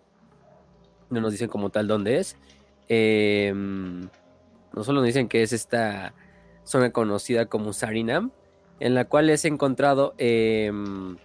No 1.10 1.20
nos 1.20 1.32
dicen 1.32 1.50
como 1.50 1.70
tal 1.70 1.88
dónde 1.88 2.18
es. 2.18 2.38
Eh, 2.88 3.52
no 3.54 4.84
solo 4.84 5.00
nos 5.00 5.08
dicen 5.08 5.28
que 5.28 5.44
es 5.44 5.52
esta 5.52 6.14
zona 6.64 6.92
conocida 6.92 7.48
como 7.48 7.74
Sarinam, 7.74 8.32
en 8.80 8.96
la 8.96 9.06
cual 9.06 9.30
es 9.30 9.44
encontrado 9.46 10.16
em, 10.18 11.18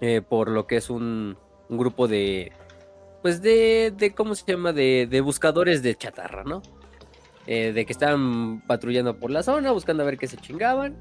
eh, 0.00 0.20
por 0.20 0.48
lo 0.50 0.66
que 0.66 0.76
es 0.76 0.90
un, 0.90 1.36
grupo 1.68 2.08
de, 2.08 2.50
pues 3.22 3.40
de, 3.42 3.92
de, 3.96 4.12
¿cómo 4.12 4.34
se 4.34 4.44
llama? 4.44 4.72
De, 4.72 5.06
de 5.08 5.20
buscadores 5.20 5.82
de 5.84 5.94
chatarra, 5.94 6.42
¿no? 6.42 6.62
Eh, 7.46 7.72
de 7.72 7.86
que 7.86 7.92
están 7.92 8.60
patrullando 8.66 9.18
por 9.18 9.30
la 9.30 9.42
zona, 9.42 9.72
buscando 9.72 10.02
a 10.02 10.06
ver 10.06 10.18
qué 10.18 10.26
se 10.26 10.36
chingaban, 10.36 10.96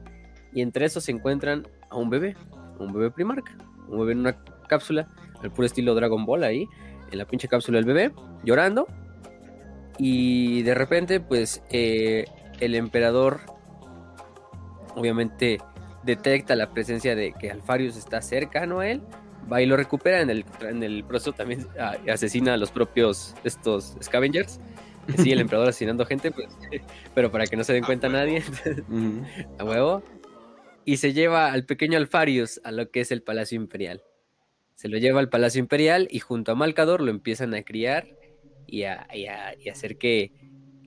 y 0.53 0.61
entre 0.61 0.85
esos 0.85 1.03
se 1.03 1.11
encuentran 1.11 1.67
a 1.89 1.97
un 1.97 2.09
bebé, 2.09 2.35
un 2.79 2.93
bebé 2.93 3.11
primarca, 3.11 3.55
un 3.87 3.99
bebé 3.99 4.13
en 4.13 4.19
una 4.19 4.37
cápsula, 4.67 5.07
al 5.43 5.51
puro 5.51 5.65
estilo 5.65 5.93
Dragon 5.95 6.25
Ball 6.25 6.43
ahí, 6.43 6.67
en 7.11 7.17
la 7.17 7.25
pinche 7.25 7.47
cápsula 7.47 7.77
del 7.77 7.85
bebé, 7.85 8.11
llorando, 8.43 8.87
y 9.97 10.63
de 10.63 10.73
repente, 10.75 11.19
pues, 11.19 11.61
eh, 11.69 12.25
el 12.59 12.75
emperador 12.75 13.41
obviamente 14.95 15.59
detecta 16.03 16.55
la 16.55 16.71
presencia 16.71 17.15
de 17.15 17.33
que 17.33 17.51
Alfarius 17.51 17.97
está 17.97 18.21
cercano 18.21 18.79
a 18.79 18.87
él, 18.87 19.01
va 19.51 19.61
y 19.61 19.65
lo 19.65 19.75
recupera, 19.75 20.21
en 20.21 20.29
el, 20.29 20.45
en 20.61 20.83
el 20.83 21.03
proceso 21.03 21.33
también 21.33 21.67
ah, 21.79 21.97
asesina 22.11 22.53
a 22.53 22.57
los 22.57 22.71
propios 22.71 23.35
estos 23.43 23.97
scavengers. 24.01 24.59
Sí, 25.17 25.31
el 25.31 25.39
emperador 25.41 25.69
asesinando 25.69 26.05
gente, 26.05 26.31
pues, 26.31 26.47
pero 27.15 27.31
para 27.31 27.45
que 27.47 27.55
no 27.55 27.63
se 27.63 27.73
den 27.73 27.83
cuenta 27.83 28.09
nadie, 28.09 28.43
a 29.59 29.63
huevo. 29.63 30.03
Y 30.85 30.97
se 30.97 31.13
lleva 31.13 31.51
al 31.51 31.65
pequeño 31.65 31.97
Alfarius 31.97 32.61
a 32.63 32.71
lo 32.71 32.89
que 32.89 33.01
es 33.01 33.11
el 33.11 33.21
Palacio 33.21 33.55
Imperial. 33.55 34.01
Se 34.75 34.87
lo 34.87 34.97
lleva 34.97 35.19
al 35.19 35.29
Palacio 35.29 35.59
Imperial 35.59 36.07
y 36.09 36.19
junto 36.19 36.51
a 36.51 36.55
Malcador 36.55 37.01
lo 37.01 37.11
empiezan 37.11 37.53
a 37.53 37.63
criar 37.63 38.07
y 38.65 38.83
a, 38.83 39.07
hacer 39.71 39.97
que 39.97 40.31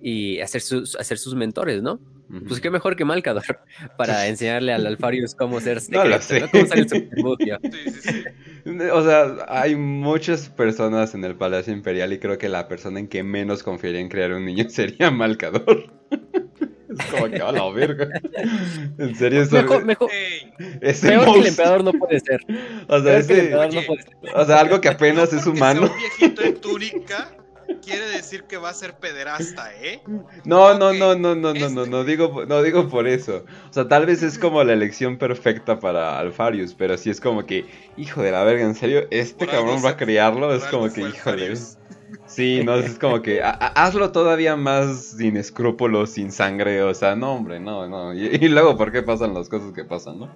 y 0.01 0.41
hacer 0.41 0.61
sus, 0.61 0.97
hacer 0.97 1.19
sus 1.19 1.35
mentores, 1.35 1.83
¿no? 1.83 2.01
Pues 2.49 2.61
qué 2.61 2.71
mejor 2.71 2.97
que 2.97 3.05
Malcador 3.05 3.61
para 3.99 4.27
enseñarle 4.27 4.73
al 4.73 4.87
Alfarius 4.87 5.35
cómo 5.35 5.61
ser 5.61 5.81
no 5.91 6.05
lo 6.05 6.21
sé. 6.21 6.45
O 8.93 9.03
sea, 9.03 9.45
hay 9.49 9.75
muchas 9.75 10.49
personas 10.49 11.15
en 11.15 11.25
el 11.25 11.35
Palacio 11.35 11.73
Imperial 11.73 12.13
y 12.13 12.19
creo 12.19 12.39
que 12.39 12.49
la 12.49 12.69
persona 12.69 13.01
en 13.01 13.09
que 13.09 13.25
menos 13.25 13.65
confiaría 13.65 14.01
en 14.01 14.09
crear 14.09 14.33
un 14.33 14.45
niño 14.45 14.69
sería 14.69 15.11
Malcador. 15.11 15.93
Es 16.11 17.07
como 17.07 17.29
que 17.29 17.41
a 17.41 17.51
la 17.51 17.69
verga. 17.71 18.09
En 18.99 19.17
serio, 19.17 19.43
eso 19.43 19.57
mejor, 19.57 19.85
mejor, 19.85 20.11
ese 20.81 21.09
peor 21.09 21.33
que 21.33 21.41
el 21.41 21.47
emperador 21.47 21.83
no 21.83 21.93
puede 21.93 22.21
ser. 22.21 22.41
O 22.87 23.03
sea, 23.03 23.19
ese, 23.19 23.51
no 23.51 23.83
puede 23.83 24.03
ser. 24.03 24.17
o 24.35 24.45
sea, 24.45 24.61
algo 24.61 24.81
que 24.81 24.89
apenas 24.89 25.33
es 25.33 25.45
humano. 25.47 25.83
un 25.83 25.99
viejito 25.99 26.43
en 26.43 26.61
túnica 26.61 27.35
quiere 27.81 28.09
decir 28.09 28.45
que 28.45 28.57
va 28.57 28.71
a 28.71 28.75
ser 28.75 28.95
pederasta, 28.95 29.75
¿eh? 29.75 30.03
No, 30.45 30.79
no, 30.79 30.93
no, 30.93 31.15
no, 31.15 31.35
no, 31.35 31.55
no, 31.55 31.69
no, 31.71 31.87
no 31.87 32.05
digo, 32.05 32.45
no 32.47 32.63
digo 32.63 32.89
por 32.89 33.07
eso. 33.07 33.45
O 33.71 33.73
sea, 33.73 33.89
tal 33.89 34.07
vez 34.07 34.23
es 34.23 34.39
como 34.39 34.63
la 34.65 34.73
elección 34.73 35.19
perfecta 35.19 35.79
para 35.79 36.19
Alfarius, 36.19 36.75
pero 36.75 36.97
si 36.97 37.11
es 37.11 37.21
como 37.21 37.45
que, 37.47 37.67
hijo 37.97 38.23
de 38.23 38.33
la 38.33 38.45
verga, 38.45 38.65
en 38.65 38.75
serio, 38.75 39.07
este 39.11 39.47
cabrón 39.47 39.83
va 39.85 39.91
a 39.91 39.97
criarlo, 39.97 40.55
es 40.55 40.65
como 40.65 40.93
que, 40.93 41.03
hijo 41.03 41.33
de... 41.33 41.57
Sí, 42.27 42.63
no, 42.65 42.77
es 42.77 42.99
como 42.99 43.21
que 43.21 43.43
hazlo 43.43 44.13
todavía 44.13 44.57
más 44.57 45.17
sin 45.17 45.37
escrúpulos, 45.37 46.11
sin 46.11 46.33
sangre, 46.33 46.83
o 46.83 46.95
sea, 46.95 47.15
no, 47.17 47.35
hombre, 47.35 47.61
no, 47.61 47.87
no. 47.89 48.15
Y, 48.15 48.49
luego, 48.49 48.77
¿por 48.77 48.93
qué 48.93 49.03
pasan 49.03 49.35
las 49.35 49.49
cosas 49.49 49.73
que 49.73 49.85
pasan, 49.85 50.21
no? 50.21 50.35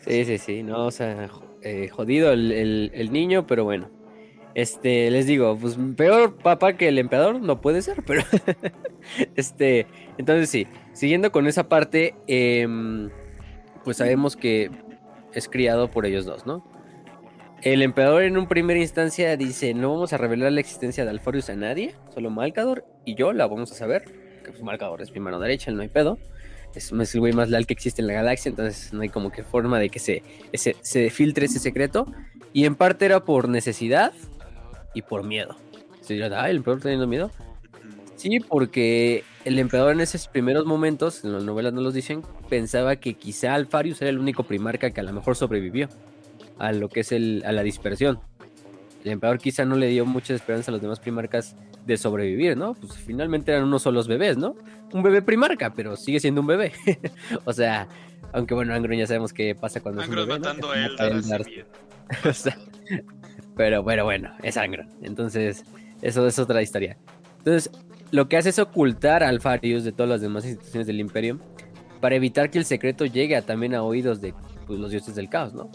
Sí, 0.00 0.24
sí, 0.24 0.38
sí, 0.38 0.62
no, 0.62 0.86
o 0.86 0.90
sea, 0.90 1.28
eh, 1.62 1.88
jodido 1.88 2.32
el 2.32 3.08
niño, 3.12 3.46
pero 3.46 3.64
bueno. 3.64 3.99
Este, 4.60 5.10
les 5.10 5.24
digo, 5.24 5.56
pues 5.58 5.78
peor 5.96 6.36
papá 6.36 6.74
que 6.74 6.88
el 6.88 6.98
emperador 6.98 7.40
no 7.40 7.62
puede 7.62 7.80
ser, 7.80 8.02
pero 8.06 8.22
este, 9.34 9.86
entonces 10.18 10.50
sí, 10.50 10.66
siguiendo 10.92 11.32
con 11.32 11.46
esa 11.46 11.70
parte, 11.70 12.14
em, 12.26 13.08
pues 13.84 13.96
sabemos 13.96 14.36
que 14.36 14.70
es 15.32 15.48
criado 15.48 15.90
por 15.90 16.04
ellos 16.04 16.26
dos, 16.26 16.44
¿no? 16.44 16.62
El 17.62 17.80
emperador 17.80 18.22
en 18.22 18.36
un 18.36 18.48
primera 18.48 18.78
instancia 18.78 19.34
dice, 19.38 19.72
no 19.72 19.94
vamos 19.94 20.12
a 20.12 20.18
revelar 20.18 20.52
la 20.52 20.60
existencia 20.60 21.04
de 21.04 21.10
Alfarius 21.10 21.48
a 21.48 21.56
nadie, 21.56 21.94
solo 22.12 22.28
Malcador 22.28 22.84
y 23.06 23.14
yo 23.14 23.32
la 23.32 23.46
vamos 23.46 23.72
a 23.72 23.74
saber, 23.74 24.04
que 24.44 24.50
pues 24.50 24.62
Malcador 24.62 25.00
es 25.00 25.10
mi 25.10 25.20
mano 25.20 25.40
derecha, 25.40 25.70
no 25.70 25.80
hay 25.80 25.88
pedo. 25.88 26.18
Es, 26.74 26.92
el 26.92 27.20
güey 27.20 27.32
más 27.32 27.48
leal 27.48 27.66
que 27.66 27.72
existe 27.72 28.02
en 28.02 28.08
la 28.08 28.12
galaxia, 28.12 28.50
entonces 28.50 28.92
no 28.92 29.00
hay 29.00 29.08
como 29.08 29.32
que 29.32 29.42
forma 29.42 29.78
de 29.78 29.88
que 29.88 29.98
se, 29.98 30.22
se 30.52 31.08
filtre 31.08 31.46
ese 31.46 31.58
secreto. 31.58 32.06
Y 32.52 32.66
en 32.66 32.74
parte 32.74 33.06
era 33.06 33.24
por 33.24 33.48
necesidad, 33.48 34.12
y 34.94 35.02
por 35.02 35.24
miedo. 35.24 35.56
Se 36.00 36.14
dirá, 36.14 36.42
ah, 36.42 36.50
el 36.50 36.58
emperador 36.58 36.82
teniendo 36.82 37.06
miedo. 37.06 37.30
Sí, 38.16 38.40
porque 38.40 39.24
el 39.44 39.58
emperador 39.58 39.92
en 39.92 40.00
esos 40.00 40.28
primeros 40.28 40.66
momentos, 40.66 41.24
en 41.24 41.32
las 41.32 41.44
novelas 41.44 41.72
no 41.72 41.80
los 41.80 41.94
dicen, 41.94 42.22
pensaba 42.48 42.96
que 42.96 43.14
quizá 43.14 43.54
Alfarius 43.54 44.02
era 44.02 44.10
el 44.10 44.18
único 44.18 44.42
primarca 44.42 44.90
que 44.90 45.00
a 45.00 45.04
lo 45.04 45.12
mejor 45.12 45.36
sobrevivió 45.36 45.88
a 46.58 46.72
lo 46.72 46.88
que 46.88 47.00
es 47.00 47.12
el, 47.12 47.42
a 47.46 47.52
la 47.52 47.62
dispersión. 47.62 48.20
El 49.04 49.12
emperador 49.12 49.38
quizá 49.38 49.64
no 49.64 49.76
le 49.76 49.86
dio 49.86 50.04
mucha 50.04 50.34
esperanza 50.34 50.70
a 50.70 50.72
los 50.72 50.82
demás 50.82 51.00
primarcas 51.00 51.56
de 51.86 51.96
sobrevivir, 51.96 52.56
¿no? 52.56 52.74
Pues 52.74 52.92
finalmente 52.98 53.52
eran 53.52 53.64
unos 53.64 53.82
solos 53.82 54.06
bebés, 54.06 54.36
¿no? 54.36 54.54
Un 54.92 55.02
bebé 55.02 55.22
primarca, 55.22 55.72
pero 55.72 55.96
sigue 55.96 56.20
siendo 56.20 56.42
un 56.42 56.46
bebé. 56.46 56.72
o 57.44 57.52
sea, 57.54 57.88
aunque 58.32 58.54
bueno, 58.54 58.74
Angron 58.74 58.98
ya 58.98 59.06
sabemos 59.06 59.32
qué 59.32 59.54
pasa 59.54 59.80
cuando 59.80 60.02
es 60.02 60.08
un 60.08 60.14
bebé. 60.14 60.38
matando 60.38 60.70
a 60.70 60.84
él, 60.84 60.96
o 62.28 62.32
sea, 62.32 62.58
pero, 63.60 63.82
bueno, 63.82 64.30
es 64.42 64.54
sangre. 64.54 64.86
Entonces, 65.02 65.66
eso 66.00 66.26
es 66.26 66.38
otra 66.38 66.62
historia. 66.62 66.96
Entonces, 67.40 67.70
lo 68.10 68.26
que 68.26 68.38
hace 68.38 68.48
es 68.48 68.58
ocultar 68.58 69.22
a 69.22 69.28
Alfarius 69.28 69.84
de 69.84 69.92
todas 69.92 70.08
las 70.08 70.22
demás 70.22 70.46
instituciones 70.46 70.86
del 70.86 70.98
Imperio 70.98 71.38
para 72.00 72.14
evitar 72.14 72.50
que 72.50 72.56
el 72.56 72.64
secreto 72.64 73.04
llegue 73.04 73.38
también 73.42 73.74
a 73.74 73.82
oídos 73.82 74.22
de 74.22 74.32
pues, 74.66 74.80
los 74.80 74.90
dioses 74.90 75.14
del 75.14 75.28
caos, 75.28 75.52
¿no? 75.52 75.70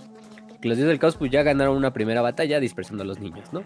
Que 0.59 0.67
los 0.67 0.79
dioses 0.79 0.87
del 0.87 0.97
caos 0.97 1.15
pues 1.15 1.29
ya 1.29 1.43
ganaron 1.43 1.77
una 1.77 1.93
primera 1.93 2.23
batalla 2.23 2.59
dispersando 2.59 3.03
a 3.03 3.05
los 3.05 3.19
niños, 3.19 3.53
¿no? 3.53 3.61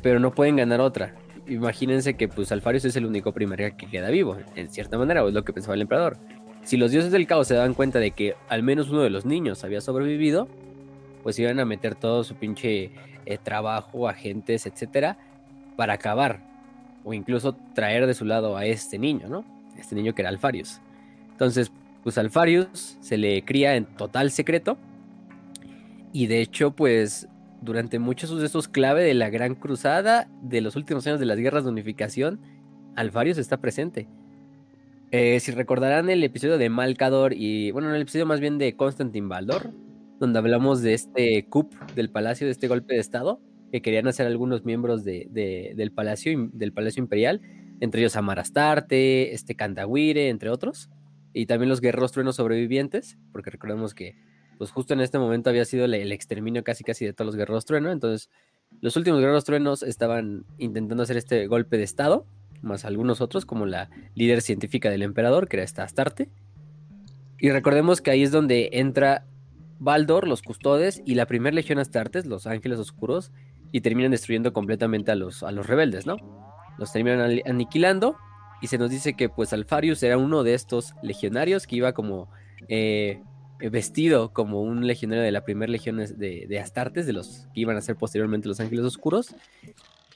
Pero 0.00 0.20
no 0.20 0.30
pueden 0.30 0.54
ganar 0.54 0.80
otra. 0.80 1.16
Imagínense 1.48 2.14
que 2.14 2.28
pues 2.28 2.52
Alfarius 2.52 2.84
es 2.84 2.94
el 2.94 3.04
único 3.04 3.32
primer 3.32 3.74
que 3.74 3.90
queda 3.90 4.10
vivo, 4.10 4.36
en 4.54 4.70
cierta 4.70 4.96
manera, 4.96 5.24
o 5.24 5.28
es 5.28 5.34
lo 5.34 5.42
que 5.42 5.52
pensaba 5.52 5.74
el 5.74 5.80
emperador. 5.80 6.18
Si 6.62 6.76
los 6.76 6.92
dioses 6.92 7.10
del 7.10 7.26
caos 7.26 7.48
se 7.48 7.54
dan 7.54 7.74
cuenta 7.74 7.98
de 7.98 8.12
que 8.12 8.36
al 8.48 8.62
menos 8.62 8.90
uno 8.90 9.02
de 9.02 9.10
los 9.10 9.24
niños 9.24 9.64
había 9.64 9.80
sobrevivido, 9.80 10.46
pues 11.22 11.38
iban 11.38 11.60
a 11.60 11.64
meter 11.64 11.94
todo 11.94 12.24
su 12.24 12.34
pinche 12.34 12.90
eh, 13.26 13.38
trabajo, 13.42 14.08
agentes, 14.08 14.66
etcétera, 14.66 15.18
para 15.76 15.94
acabar 15.94 16.40
o 17.04 17.14
incluso 17.14 17.56
traer 17.74 18.06
de 18.06 18.14
su 18.14 18.24
lado 18.24 18.56
a 18.56 18.66
este 18.66 18.98
niño, 18.98 19.28
¿no? 19.28 19.44
Este 19.78 19.94
niño 19.94 20.14
que 20.14 20.22
era 20.22 20.28
Alfarius. 20.28 20.80
Entonces, 21.30 21.72
pues 22.02 22.18
Alfarius 22.18 22.98
se 23.00 23.16
le 23.16 23.42
cría 23.44 23.76
en 23.76 23.84
total 23.84 24.30
secreto 24.30 24.78
y 26.12 26.26
de 26.26 26.40
hecho, 26.40 26.72
pues 26.72 27.28
durante 27.62 27.98
muchos 27.98 28.30
sucesos 28.30 28.68
clave 28.68 29.02
de 29.02 29.14
la 29.14 29.30
Gran 29.30 29.54
Cruzada, 29.54 30.28
de 30.42 30.60
los 30.60 30.76
últimos 30.76 31.06
años 31.06 31.20
de 31.20 31.26
las 31.26 31.38
guerras 31.38 31.64
de 31.64 31.70
unificación, 31.70 32.40
Alfarius 32.96 33.38
está 33.38 33.58
presente. 33.58 34.08
Eh, 35.12 35.40
si 35.40 35.52
recordarán 35.52 36.08
el 36.08 36.22
episodio 36.22 36.58
de 36.58 36.68
Malcador 36.68 37.32
y, 37.32 37.70
bueno, 37.72 37.92
el 37.94 38.00
episodio 38.00 38.26
más 38.26 38.40
bien 38.40 38.58
de 38.58 38.76
Constantin 38.76 39.28
Baldor, 39.28 39.70
donde 40.20 40.38
hablamos 40.38 40.82
de 40.82 40.94
este 40.94 41.46
coup 41.48 41.74
del 41.96 42.10
palacio, 42.10 42.46
de 42.46 42.52
este 42.52 42.68
golpe 42.68 42.94
de 42.94 43.00
estado, 43.00 43.40
que 43.72 43.82
querían 43.82 44.06
hacer 44.06 44.26
algunos 44.26 44.64
miembros 44.64 45.02
de, 45.02 45.26
de, 45.30 45.72
del, 45.74 45.90
palacio, 45.92 46.50
del 46.52 46.72
Palacio 46.72 47.02
Imperial, 47.02 47.40
entre 47.80 48.02
ellos 48.02 48.16
Amarastarte, 48.16 49.34
este 49.34 49.54
Candawire, 49.54 50.28
entre 50.28 50.50
otros, 50.50 50.90
y 51.32 51.46
también 51.46 51.70
los 51.70 51.80
guerreros 51.80 52.12
truenos 52.12 52.36
sobrevivientes, 52.36 53.18
porque 53.32 53.50
recordemos 53.50 53.94
que 53.94 54.16
pues 54.58 54.70
justo 54.70 54.92
en 54.92 55.00
este 55.00 55.18
momento 55.18 55.48
había 55.48 55.64
sido 55.64 55.86
el, 55.86 55.94
el 55.94 56.12
exterminio 56.12 56.62
casi 56.62 56.84
casi 56.84 57.06
de 57.06 57.14
todos 57.14 57.26
los 57.26 57.36
guerreros 57.36 57.64
truenos, 57.64 57.92
entonces 57.92 58.28
los 58.80 58.96
últimos 58.96 59.20
guerreros 59.20 59.44
truenos 59.44 59.82
estaban 59.82 60.44
intentando 60.58 61.02
hacer 61.02 61.16
este 61.16 61.46
golpe 61.46 61.78
de 61.78 61.84
estado, 61.84 62.26
más 62.60 62.84
algunos 62.84 63.22
otros, 63.22 63.46
como 63.46 63.64
la 63.64 63.88
líder 64.14 64.42
científica 64.42 64.90
del 64.90 65.02
emperador, 65.02 65.48
que 65.48 65.56
era 65.56 65.64
esta 65.64 65.82
Astarte. 65.82 66.28
Y 67.38 67.50
recordemos 67.50 68.02
que 68.02 68.10
ahí 68.10 68.22
es 68.22 68.32
donde 68.32 68.68
entra 68.74 69.24
Baldor, 69.80 70.28
los 70.28 70.42
custodes, 70.42 71.02
y 71.04 71.14
la 71.14 71.26
primera 71.26 71.54
legión 71.54 71.78
Astartes, 71.78 72.26
los 72.26 72.46
ángeles 72.46 72.78
oscuros, 72.78 73.32
y 73.72 73.80
terminan 73.80 74.12
destruyendo 74.12 74.52
completamente 74.52 75.10
a 75.10 75.16
los, 75.16 75.42
a 75.42 75.50
los 75.50 75.66
rebeldes, 75.66 76.06
¿no? 76.06 76.16
Los 76.78 76.92
terminan 76.92 77.40
aniquilando, 77.46 78.16
y 78.60 78.66
se 78.66 78.78
nos 78.78 78.90
dice 78.90 79.14
que 79.14 79.28
pues 79.28 79.52
Alfarius 79.52 80.02
era 80.02 80.18
uno 80.18 80.42
de 80.42 80.54
estos 80.54 80.94
legionarios 81.02 81.66
que 81.66 81.76
iba 81.76 81.92
como 81.92 82.28
eh, 82.68 83.22
vestido 83.58 84.32
como 84.32 84.62
un 84.62 84.86
legionario 84.86 85.24
de 85.24 85.32
la 85.32 85.44
primera 85.44 85.70
legión 85.70 85.96
de, 85.96 86.46
de, 86.48 86.60
Astartes, 86.60 87.06
de 87.06 87.12
los 87.12 87.48
que 87.54 87.60
iban 87.60 87.76
a 87.76 87.80
ser 87.80 87.96
posteriormente 87.96 88.48
los 88.48 88.60
ángeles 88.60 88.84
oscuros. 88.84 89.34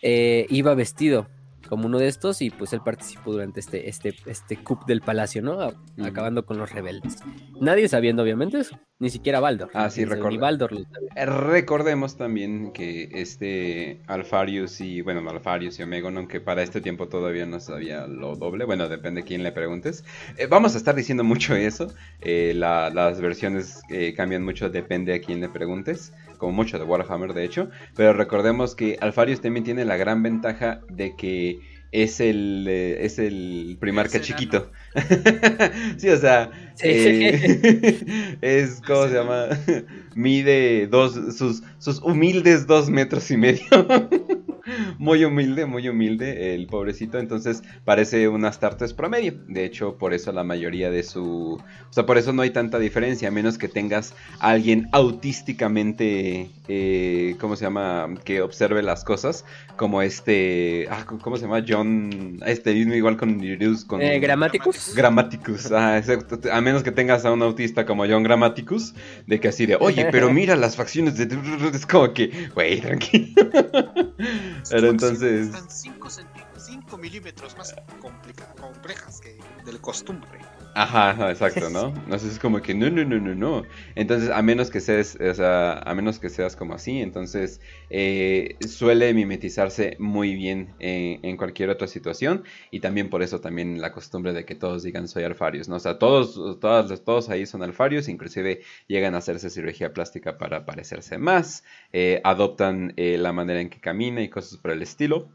Eh, 0.03 0.47
iba 0.51 0.75
vestido 0.75 1.29
como 1.69 1.87
uno 1.87 1.99
de 1.99 2.09
estos 2.09 2.43
y 2.43 2.51
pues 2.51 2.73
él 2.73 2.81
participó 2.85 3.33
durante 3.33 3.61
este, 3.61 3.89
este, 3.89 4.15
este 4.27 4.57
coup 4.57 4.85
del 4.87 5.01
palacio, 5.01 5.43
¿no? 5.43 5.73
Acabando 6.03 6.45
con 6.45 6.59
los 6.59 6.71
rebeldes. 6.73 7.19
Nadie 7.61 7.89
sabiendo 7.89 8.23
obviamente 8.23 8.59
eso, 8.59 8.79
ni 8.99 9.11
siquiera 9.11 9.41
Baldor. 9.41 9.71
Ah, 9.75 9.91
sí, 9.91 10.05
Baldor 10.05 10.73
eh, 11.17 11.27
Recordemos 11.27 12.17
también 12.17 12.73
que 12.73 13.11
este 13.13 14.01
Alfarius 14.07 14.81
y, 14.81 15.01
bueno, 15.01 15.29
Alfarius 15.29 15.79
y 15.79 15.83
Omegon, 15.83 16.17
aunque 16.17 16.41
para 16.41 16.63
este 16.63 16.81
tiempo 16.81 17.09
todavía 17.09 17.47
no 17.47 17.61
sabía 17.61 18.07
lo 18.07 18.37
doble, 18.37 18.65
bueno, 18.65 18.89
depende 18.89 19.23
de 19.23 19.27
quién 19.27 19.43
le 19.43 19.53
preguntes. 19.53 20.05
Eh, 20.37 20.47
vamos 20.47 20.75
a 20.75 20.79
estar 20.79 20.95
diciendo 20.95 21.25
mucho 21.25 21.55
eso, 21.55 21.93
eh, 22.21 22.53
las 22.55 23.21
versiones 23.21 23.81
cambian 24.17 24.45
mucho, 24.45 24.71
depende 24.71 25.15
a 25.15 25.21
quién 25.21 25.41
le 25.41 25.49
preguntes 25.49 26.13
como 26.39 26.53
mucho 26.53 26.79
de 26.79 26.85
Warhammer 26.85 27.35
de 27.35 27.45
hecho, 27.45 27.71
pero 27.97 28.13
recordemos 28.13 28.75
que 28.75 28.99
Alfarius 29.01 29.41
también 29.41 29.65
tiene 29.65 29.85
la 29.85 29.97
gran 29.97 30.23
ventaja 30.23 30.81
de 30.89 31.17
que 31.17 31.61
es 31.93 32.19
el, 32.21 32.67
eh, 32.69 33.05
es 33.05 33.19
el 33.19 33.77
primarca 33.81 34.21
chiquito. 34.21 34.71
sí, 35.97 36.09
o 36.09 36.17
sea, 36.19 36.51
eh, 36.83 38.37
es, 38.41 38.81
¿cómo 38.87 39.07
se 39.09 39.15
llama? 39.15 39.49
Mide 40.15 40.87
dos, 40.87 41.37
sus, 41.37 41.63
sus 41.79 42.01
humildes 42.01 42.67
dos 42.67 42.89
metros 42.89 43.31
y 43.31 43.37
medio. 43.37 43.63
muy 44.99 45.25
humilde, 45.25 45.67
muy 45.67 45.89
humilde 45.89 46.55
el 46.55 46.67
pobrecito. 46.67 47.19
Entonces 47.19 47.63
parece 47.85 48.29
un 48.29 48.45
Astartes 48.45 48.93
promedio. 48.93 49.35
De 49.49 49.65
hecho, 49.65 49.97
por 49.99 50.15
eso 50.15 50.33
la 50.33 50.45
mayoría 50.45 50.91
de 50.91 51.03
su... 51.03 51.55
O 51.55 51.93
sea, 51.93 52.07
por 52.07 52.19
eso 52.19 52.33
no 52.33 52.43
hay 52.43 52.51
tanta 52.51 52.79
diferencia, 52.79 53.29
a 53.29 53.31
menos 53.31 53.59
que 53.59 53.69
tengas 53.69 54.15
a 54.39 54.51
alguien 54.51 54.89
autísticamente... 54.93 56.51
Eh, 56.67 57.37
¿Cómo 57.41 57.57
se 57.57 57.65
llama? 57.65 58.09
Que 58.25 58.41
observe 58.41 58.83
las 58.83 59.05
cosas. 59.05 59.45
Como 59.77 60.03
este... 60.03 60.87
Ah, 60.91 61.05
¿Cómo 61.05 61.37
se 61.37 61.43
llama? 61.43 61.65
John... 61.67 62.41
Este 62.47 62.73
mismo 62.73 62.95
igual 62.95 63.17
con... 63.17 63.41
con 63.87 64.01
eh, 64.01 64.19
Grammaticus. 64.19 64.84
Grammaticus. 64.95 65.71
Ah, 65.73 65.99
exacto. 65.99 66.39
A 66.51 66.61
menos 66.61 66.83
que 66.83 66.93
tengas 66.93 67.25
a 67.25 67.33
un 67.33 67.43
autista 67.43 67.87
como 67.87 68.07
John 68.07 68.23
Grammaticus. 68.23 68.95
De 69.27 69.41
que 69.41 69.49
así 69.49 69.67
de... 69.67 69.77
Oye, 69.77 70.09
pero 70.11 70.31
mira 70.33 70.57
las 70.57 70.77
facciones 70.77 71.17
de... 71.17 71.25
Es 71.75 71.87
como 71.87 72.13
que... 72.13 72.49
Güey, 72.55 72.81
tranquilo. 72.81 73.51
Pero 74.71 74.89
entonces. 74.89 75.49
Están 75.49 75.71
5 75.71 76.99
milímetros 76.99 77.57
más 77.57 77.75
complejas 78.59 79.21
que 79.21 79.39
del 79.65 79.81
costumbre. 79.81 80.41
Ajá, 80.77 81.31
exacto, 81.31 81.71
¿no? 81.71 81.95
Entonces 82.05 82.33
es 82.33 82.39
como 82.41 82.61
que 82.61 82.75
no, 82.75 82.91
no, 82.91 83.05
no, 83.05 83.21
no, 83.21 83.33
no. 83.37 83.69
Entonces, 83.95 84.29
a 84.31 84.43
menos 84.43 84.71
que 84.71 84.81
seas, 84.81 85.17
o 85.21 85.35
sea, 85.35 85.75
a 85.79 85.95
menos 85.95 86.19
que 86.19 86.29
seas 86.29 86.57
como 86.57 86.75
así, 86.75 87.01
entonces 87.01 87.61
eh, 87.91 88.57
suele 88.67 89.15
mimetizarse 89.15 89.97
muy 90.01 90.35
bien 90.35 90.75
en 90.81 91.37
cualquier 91.37 91.71
otra 91.71 91.87
situación 91.87 92.43
y 92.73 92.81
también 92.81 93.09
por 93.09 93.23
eso 93.23 93.41
también 93.41 93.81
la 93.81 93.93
costumbre 93.93 94.33
de 94.33 94.45
que 94.45 94.57
todos 94.57 94.83
digan 94.83 95.07
soy 95.07 95.23
alfarius, 95.23 95.69
¿no? 95.69 95.77
O 95.77 95.81
sea, 95.81 95.99
todos, 96.01 96.35
todos, 96.59 97.05
todos 97.05 97.29
ahí 97.31 97.47
son 97.47 97.63
alfarius, 97.63 98.09
inclusive 98.09 98.63
llegan 98.89 99.15
a 99.15 99.19
hacerse 99.19 99.51
cirugía 99.51 99.93
plástica 99.93 100.39
para 100.39 100.67
parecerse 100.67 101.19
más, 101.19 101.63
eh, 101.93 102.21
adoptan 102.25 102.95
eh, 102.97 103.17
la 103.17 103.33
manera 103.33 103.61
en 103.61 103.71
que 103.71 103.81
camina 103.81 104.23
y 104.23 104.29
cosas 104.29 104.59
por 104.59 104.73
el 104.73 104.83
estilo 104.83 105.31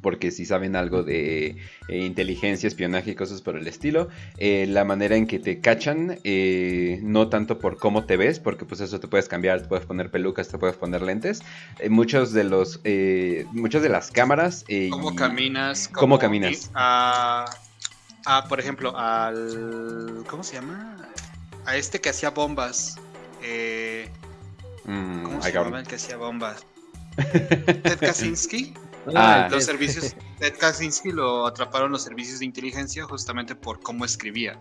porque 0.00 0.30
si 0.30 0.44
saben 0.46 0.76
algo 0.76 1.02
de 1.02 1.56
eh, 1.88 1.98
inteligencia, 1.98 2.66
espionaje 2.66 3.12
y 3.12 3.14
cosas 3.14 3.42
por 3.42 3.56
el 3.56 3.66
estilo, 3.66 4.08
eh, 4.38 4.66
la 4.68 4.84
manera 4.84 5.16
en 5.16 5.26
que 5.26 5.38
te 5.38 5.60
cachan, 5.60 6.18
eh, 6.24 6.98
no 7.02 7.28
tanto 7.28 7.58
por 7.58 7.76
cómo 7.76 8.04
te 8.04 8.16
ves, 8.16 8.40
porque 8.40 8.64
pues 8.64 8.80
eso 8.80 9.00
te 9.00 9.08
puedes 9.08 9.28
cambiar, 9.28 9.62
te 9.62 9.68
puedes 9.68 9.86
poner 9.86 10.10
pelucas, 10.10 10.48
te 10.48 10.58
puedes 10.58 10.76
poner 10.76 11.02
lentes, 11.02 11.42
muchos 11.88 12.32
de 12.32 12.44
los, 12.44 12.80
muchas 13.52 13.82
de 13.82 13.88
las 13.88 14.10
cámaras... 14.10 14.64
¿Cómo 14.90 15.14
caminas? 15.14 15.88
¿Cómo, 15.88 16.18
caminas? 16.18 16.70
A, 16.74 17.46
por 18.48 18.60
ejemplo, 18.60 18.96
al... 18.96 20.24
¿Cómo 20.28 20.42
se 20.42 20.56
llama? 20.56 21.08
A 21.66 21.76
este 21.76 22.00
que 22.00 22.10
hacía 22.10 22.30
bombas. 22.30 22.96
Mm, 24.84 25.22
¿Cómo 25.22 25.42
se 25.42 25.52
llama 25.52 25.80
el 25.80 25.86
que 25.86 25.96
hacía 25.96 26.16
bombas? 26.16 26.64
Ted 27.16 27.98
Kaczynski. 27.98 28.74
Ah, 29.14 29.48
los 29.50 29.64
servicios, 29.64 30.14
Ted 30.38 30.56
Kaczynski 30.58 31.12
lo 31.12 31.46
atraparon 31.46 31.92
los 31.92 32.02
servicios 32.02 32.40
de 32.40 32.44
inteligencia 32.44 33.04
justamente 33.04 33.54
por 33.54 33.80
cómo 33.80 34.04
escribía. 34.04 34.58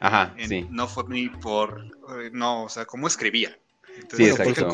Ajá, 0.00 0.34
sí. 0.48 0.66
No 0.70 0.88
fue 0.88 1.04
ni 1.08 1.28
por, 1.28 1.84
eh, 2.18 2.30
no, 2.32 2.64
o 2.64 2.68
sea, 2.68 2.84
cómo 2.84 3.06
escribía. 3.06 3.56
sí, 4.14 4.24
exacto. 4.24 4.68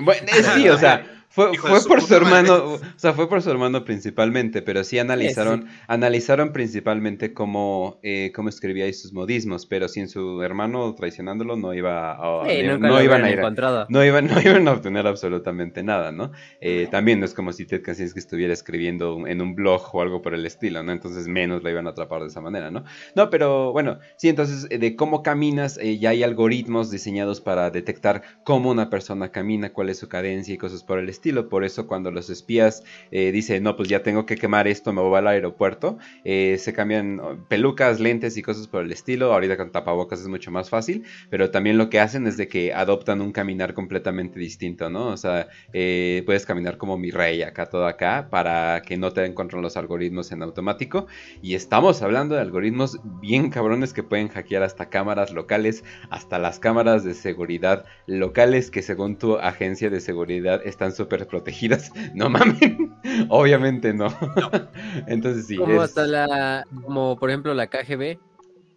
Bueno, 0.00 0.26
sí, 0.54 0.68
o 0.68 0.78
sea, 0.78 1.23
fue, 1.34 1.52
fue 1.58 1.82
por 1.82 2.00
su 2.00 2.14
hermano, 2.14 2.74
o 2.74 2.80
sea, 2.94 3.12
fue 3.12 3.28
por 3.28 3.42
su 3.42 3.50
hermano 3.50 3.84
principalmente, 3.84 4.62
pero 4.62 4.84
sí 4.84 5.00
analizaron, 5.00 5.66
analizaron 5.88 6.52
principalmente 6.52 7.34
cómo, 7.34 7.98
eh, 8.04 8.30
cómo 8.32 8.48
escribía 8.48 8.86
y 8.86 8.92
sus 8.92 9.12
modismos, 9.12 9.66
pero 9.66 9.88
sin 9.88 10.08
su 10.08 10.42
hermano 10.44 10.94
traicionándolo 10.94 11.56
no 11.56 11.74
iba 11.74 12.12
a, 12.12 12.44
no, 12.44 13.02
iban 13.02 13.24
a 13.24 13.30
ir, 13.30 13.40
no 13.88 14.04
iban, 14.04 14.28
no 14.28 14.40
iban 14.40 14.68
a 14.68 14.72
obtener 14.74 15.08
absolutamente 15.08 15.82
nada, 15.82 16.12
¿no? 16.12 16.30
Eh, 16.60 16.86
también 16.88 17.18
no 17.18 17.26
es 17.26 17.34
como 17.34 17.52
si 17.52 17.66
Ted 17.66 17.82
Kaczynski 17.82 18.20
estuviera 18.20 18.52
escribiendo 18.52 19.26
en 19.26 19.42
un 19.42 19.56
blog 19.56 19.92
o 19.92 20.02
algo 20.02 20.22
por 20.22 20.34
el 20.34 20.46
estilo, 20.46 20.84
¿no? 20.84 20.92
Entonces 20.92 21.26
menos 21.26 21.64
la 21.64 21.72
iban 21.72 21.88
a 21.88 21.90
atrapar 21.90 22.20
de 22.20 22.28
esa 22.28 22.42
manera, 22.42 22.70
¿no? 22.70 22.84
No, 23.16 23.28
pero 23.30 23.72
bueno, 23.72 23.98
sí, 24.14 24.28
entonces 24.28 24.68
eh, 24.70 24.78
de 24.78 24.94
cómo 24.94 25.24
caminas, 25.24 25.80
ya 25.82 26.10
hay 26.10 26.22
algoritmos 26.22 26.92
diseñados 26.92 27.40
para 27.40 27.72
detectar 27.72 28.22
cómo 28.44 28.70
una 28.70 28.88
persona 28.88 29.32
camina, 29.32 29.72
cuál 29.72 29.88
es 29.88 29.98
su 29.98 30.08
cadencia 30.08 30.54
y 30.54 30.58
cosas 30.58 30.84
por 30.84 31.00
el 31.00 31.08
estilo 31.08 31.23
por 31.32 31.64
eso 31.64 31.86
cuando 31.86 32.10
los 32.10 32.28
espías 32.30 32.82
eh, 33.10 33.32
dicen, 33.32 33.62
no, 33.62 33.76
pues 33.76 33.88
ya 33.88 34.02
tengo 34.02 34.26
que 34.26 34.36
quemar 34.36 34.68
esto, 34.68 34.92
me 34.92 35.00
voy 35.00 35.16
al 35.18 35.26
aeropuerto, 35.26 35.98
eh, 36.24 36.56
se 36.58 36.72
cambian 36.72 37.44
pelucas, 37.48 38.00
lentes 38.00 38.36
y 38.36 38.42
cosas 38.42 38.68
por 38.68 38.84
el 38.84 38.92
estilo. 38.92 39.32
Ahorita 39.32 39.56
con 39.56 39.72
tapabocas 39.72 40.20
es 40.20 40.28
mucho 40.28 40.50
más 40.50 40.68
fácil, 40.68 41.04
pero 41.30 41.50
también 41.50 41.78
lo 41.78 41.88
que 41.88 42.00
hacen 42.00 42.26
es 42.26 42.36
de 42.36 42.48
que 42.48 42.74
adoptan 42.74 43.20
un 43.20 43.32
caminar 43.32 43.74
completamente 43.74 44.38
distinto, 44.38 44.90
¿no? 44.90 45.08
O 45.08 45.16
sea, 45.16 45.48
eh, 45.72 46.22
puedes 46.26 46.44
caminar 46.46 46.76
como 46.76 46.98
mi 46.98 47.10
rey 47.10 47.42
acá, 47.42 47.66
todo 47.66 47.86
acá, 47.86 48.28
para 48.30 48.82
que 48.82 48.96
no 48.96 49.12
te 49.12 49.22
den 49.22 49.34
control 49.34 49.62
los 49.62 49.76
algoritmos 49.76 50.32
en 50.32 50.42
automático. 50.42 51.06
Y 51.42 51.54
estamos 51.54 52.02
hablando 52.02 52.34
de 52.34 52.42
algoritmos 52.42 52.98
bien 53.20 53.50
cabrones 53.50 53.92
que 53.92 54.02
pueden 54.02 54.28
hackear 54.28 54.62
hasta 54.62 54.90
cámaras 54.90 55.32
locales, 55.32 55.84
hasta 56.10 56.38
las 56.38 56.58
cámaras 56.58 57.04
de 57.04 57.14
seguridad 57.14 57.84
locales 58.06 58.70
que 58.70 58.82
según 58.82 59.16
tu 59.16 59.36
agencia 59.36 59.90
de 59.90 60.00
seguridad 60.00 60.60
están 60.64 60.92
súper 61.04 61.26
protegidas. 61.26 61.92
No 62.14 62.28
mamen. 62.28 62.94
Obviamente 63.28 63.92
no. 63.92 64.06
Entonces 65.06 65.46
sí. 65.46 65.56
Como 65.56 65.80
hasta 65.80 66.06
la. 66.06 66.64
Como 66.84 67.18
por 67.18 67.30
ejemplo 67.30 67.54
la 67.54 67.66
KGB 67.66 68.18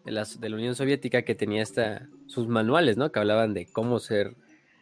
de 0.06 0.12
la, 0.12 0.26
de 0.40 0.50
la 0.50 0.56
Unión 0.56 0.76
Soviética 0.76 1.22
que 1.22 1.36
tenía 1.36 1.62
esta, 1.62 2.08
sus 2.26 2.48
manuales, 2.48 2.98
¿no? 2.98 3.12
Que 3.12 3.20
hablaban 3.20 3.54
de 3.54 3.68
cómo 3.68 4.00
ser. 4.00 4.36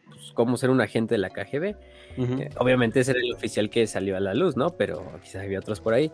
Pues, 0.08 0.32
cómo 0.34 0.56
ser 0.56 0.70
un 0.70 0.80
agente 0.80 1.14
de 1.14 1.18
la 1.18 1.30
KGB. 1.30 1.76
Eh, 2.18 2.50
obviamente 2.58 3.00
ese 3.00 3.10
era 3.10 3.20
el 3.20 3.32
oficial 3.32 3.68
que 3.68 3.86
salió 3.86 4.16
a 4.16 4.20
la 4.20 4.34
luz, 4.34 4.56
¿no? 4.56 4.70
Pero 4.70 5.04
quizás 5.22 5.42
había 5.42 5.58
otros 5.58 5.80
por 5.80 5.94
ahí. 5.94 6.10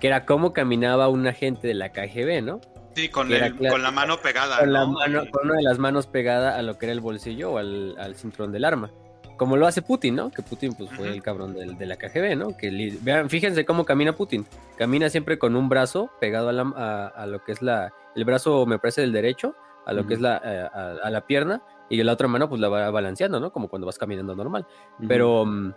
Que 0.00 0.06
era 0.06 0.24
cómo 0.24 0.52
caminaba 0.52 1.08
un 1.08 1.26
agente 1.26 1.66
de 1.68 1.74
la 1.74 1.90
KGB, 1.90 2.42
¿no? 2.42 2.60
Sí, 2.94 3.08
con, 3.08 3.28
con 3.28 3.82
la 3.82 3.90
mano 3.90 4.20
pegada. 4.20 4.60
Con, 4.60 4.72
la 4.72 4.86
mano, 4.86 5.24
con 5.30 5.46
una 5.46 5.56
de 5.56 5.62
las 5.62 5.78
manos 5.78 6.06
pegada 6.06 6.56
a 6.56 6.62
lo 6.62 6.78
que 6.78 6.86
era 6.86 6.92
el 6.92 7.00
bolsillo 7.00 7.52
o 7.52 7.58
al, 7.58 7.96
al 7.98 8.14
cinturón 8.14 8.52
del 8.52 8.64
arma 8.64 8.92
como 9.36 9.56
lo 9.56 9.66
hace 9.66 9.82
Putin, 9.82 10.16
¿no? 10.16 10.30
Que 10.30 10.42
Putin 10.42 10.74
pues 10.74 10.90
fue 10.90 11.08
el 11.08 11.22
cabrón 11.22 11.54
de, 11.54 11.86
la 11.86 11.96
KGB, 11.96 12.36
¿no? 12.36 12.56
Que 12.56 12.96
vean, 13.00 13.28
fíjense 13.28 13.64
cómo 13.64 13.84
camina 13.84 14.14
Putin. 14.14 14.46
Camina 14.76 15.10
siempre 15.10 15.38
con 15.38 15.56
un 15.56 15.68
brazo 15.68 16.10
pegado 16.20 16.48
a, 16.48 16.52
la, 16.52 17.12
a, 17.14 17.26
lo 17.26 17.42
que 17.42 17.52
es 17.52 17.62
la, 17.62 17.92
el 18.14 18.24
brazo 18.24 18.66
me 18.66 18.78
parece 18.78 19.00
del 19.00 19.12
derecho, 19.12 19.54
a 19.84 19.92
lo 19.92 20.06
que 20.06 20.14
es 20.14 20.20
la, 20.20 20.40
eh, 20.44 20.98
a, 21.02 21.10
la 21.10 21.26
pierna, 21.26 21.62
y 21.88 22.02
la 22.02 22.12
otra 22.12 22.28
mano 22.28 22.48
pues 22.48 22.60
la 22.60 22.68
va 22.68 22.90
balanceando, 22.90 23.40
¿no? 23.40 23.52
Como 23.52 23.68
cuando 23.68 23.86
vas 23.86 23.98
caminando 23.98 24.34
normal. 24.34 24.66
Pero, 25.08 25.44
mm, 25.44 25.74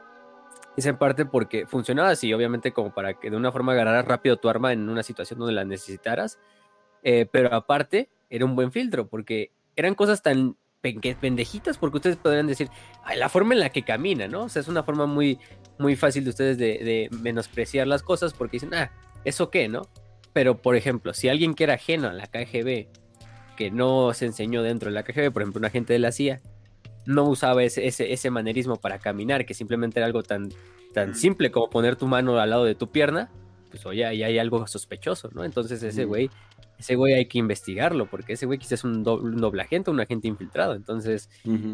Es 0.78 0.86
en 0.86 0.98
parte 0.98 1.26
porque 1.26 1.66
funcionaba 1.66 2.10
así, 2.10 2.34
obviamente 2.34 2.74
como 2.74 2.94
para 2.94 3.14
que 3.14 3.30
de 3.30 3.38
una 3.38 3.52
forma 3.52 3.72
agarraras 3.72 4.06
rápido 4.06 4.38
tu 4.38 4.50
arma 4.50 4.74
en 4.74 4.90
una 4.90 5.04
situación 5.04 5.40
donde 5.40 5.54
la 5.54 5.64
necesitaras, 5.64 6.38
eh, 7.02 7.26
pero 7.32 7.54
aparte 7.54 8.10
era 8.30 8.44
un 8.44 8.56
buen 8.56 8.72
filtro 8.72 9.08
porque 9.08 9.52
eran 9.76 9.96
cosas 9.96 10.22
tan 10.22 10.58
pendejitas 10.94 11.78
porque 11.78 11.98
ustedes 11.98 12.18
podrían 12.18 12.48
decir, 12.48 12.70
la 13.16 13.30
forma 13.30 13.54
en 13.54 13.60
la 13.60 13.70
que 13.70 13.84
camina, 13.84 14.28
¿no? 14.28 14.44
O 14.44 14.50
sea, 14.50 14.62
es 14.62 14.68
una 14.68 14.84
forma 14.84 15.06
muy, 15.06 15.40
muy 15.78 15.96
fácil 15.96 16.24
de 16.24 16.30
ustedes 16.30 16.58
de, 16.58 16.80
de 16.80 17.10
menospreciar 17.22 17.88
las 17.88 18.04
cosas 18.04 18.34
porque 18.34 18.58
dicen, 18.58 18.74
ah, 18.74 18.92
¿eso 19.24 19.50
qué, 19.50 19.68
no? 19.68 19.84
Pero, 20.34 20.62
por 20.62 20.76
ejemplo, 20.76 21.14
si 21.14 21.30
alguien 21.30 21.54
que 21.56 21.64
era 21.64 21.76
ajeno 21.76 22.10
a 22.10 22.14
la 22.14 22.28
KGB, 22.28 22.88
que 23.56 23.72
no 23.72 24.14
se 24.14 24.26
enseñó 24.26 24.64
dentro 24.64 24.90
de 24.90 24.94
la 24.94 25.04
KGB, 25.04 25.32
por 25.32 25.42
ejemplo, 25.42 25.60
un 25.60 25.66
agente 25.66 25.94
de 25.94 26.00
la 26.00 26.12
CIA, 26.12 26.42
no 27.06 27.24
usaba 27.24 27.64
ese, 27.64 27.88
ese, 27.88 28.30
manerismo 28.32 28.78
para 28.78 29.00
caminar, 29.00 29.46
que 29.46 29.54
simplemente 29.54 30.00
era 30.00 30.08
algo 30.08 30.24
tan, 30.24 30.50
tan 30.94 31.16
simple 31.16 31.52
como 31.52 31.70
poner 31.70 31.96
tu 31.96 32.08
mano 32.08 32.38
al 32.40 32.50
lado 32.50 32.66
de 32.66 32.76
tu 32.76 32.92
pierna, 32.92 33.32
pues 33.70 33.86
oye, 33.86 34.06
ahí 34.06 34.24
hay 34.24 34.40
algo 34.40 34.66
sospechoso, 34.68 35.30
¿no? 35.34 35.44
Entonces 35.44 35.82
ese 35.84 36.06
güey, 36.06 36.30
ese 36.80 36.96
güey 36.96 37.14
hay 37.14 37.26
que 37.28 37.38
investigarlo, 37.38 38.06
porque 38.08 38.34
ese 38.34 38.46
güey 38.46 38.60
quizás 38.60 38.74
es 38.74 38.84
un, 38.84 39.04
doble, 39.04 39.62
agente, 39.62 39.92
un 39.92 40.00
agente 40.00 40.28
infiltrado. 40.28 40.74
Entonces, 40.74 41.30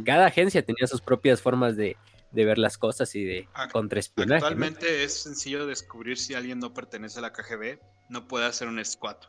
cada 0.05 0.27
agencia 0.27 0.63
tenía 0.63 0.87
sus 0.87 1.01
propias 1.01 1.41
formas 1.41 1.75
de, 1.75 1.97
ver 2.31 2.57
las 2.57 2.77
cosas 2.77 3.13
y 3.15 3.23
de 3.23 3.47
contraespionaje. 3.71 4.43
Actualmente 4.45 5.03
es 5.03 5.23
sencillo 5.23 5.65
descubrir 5.65 6.17
si 6.17 6.33
alguien 6.33 6.59
no 6.59 6.73
pertenece 6.73 7.19
a 7.19 7.21
la 7.21 7.33
KGB, 7.33 7.79
no 8.09 8.27
puede 8.27 8.45
hacer 8.45 8.67
un 8.67 8.83
squat. 8.83 9.25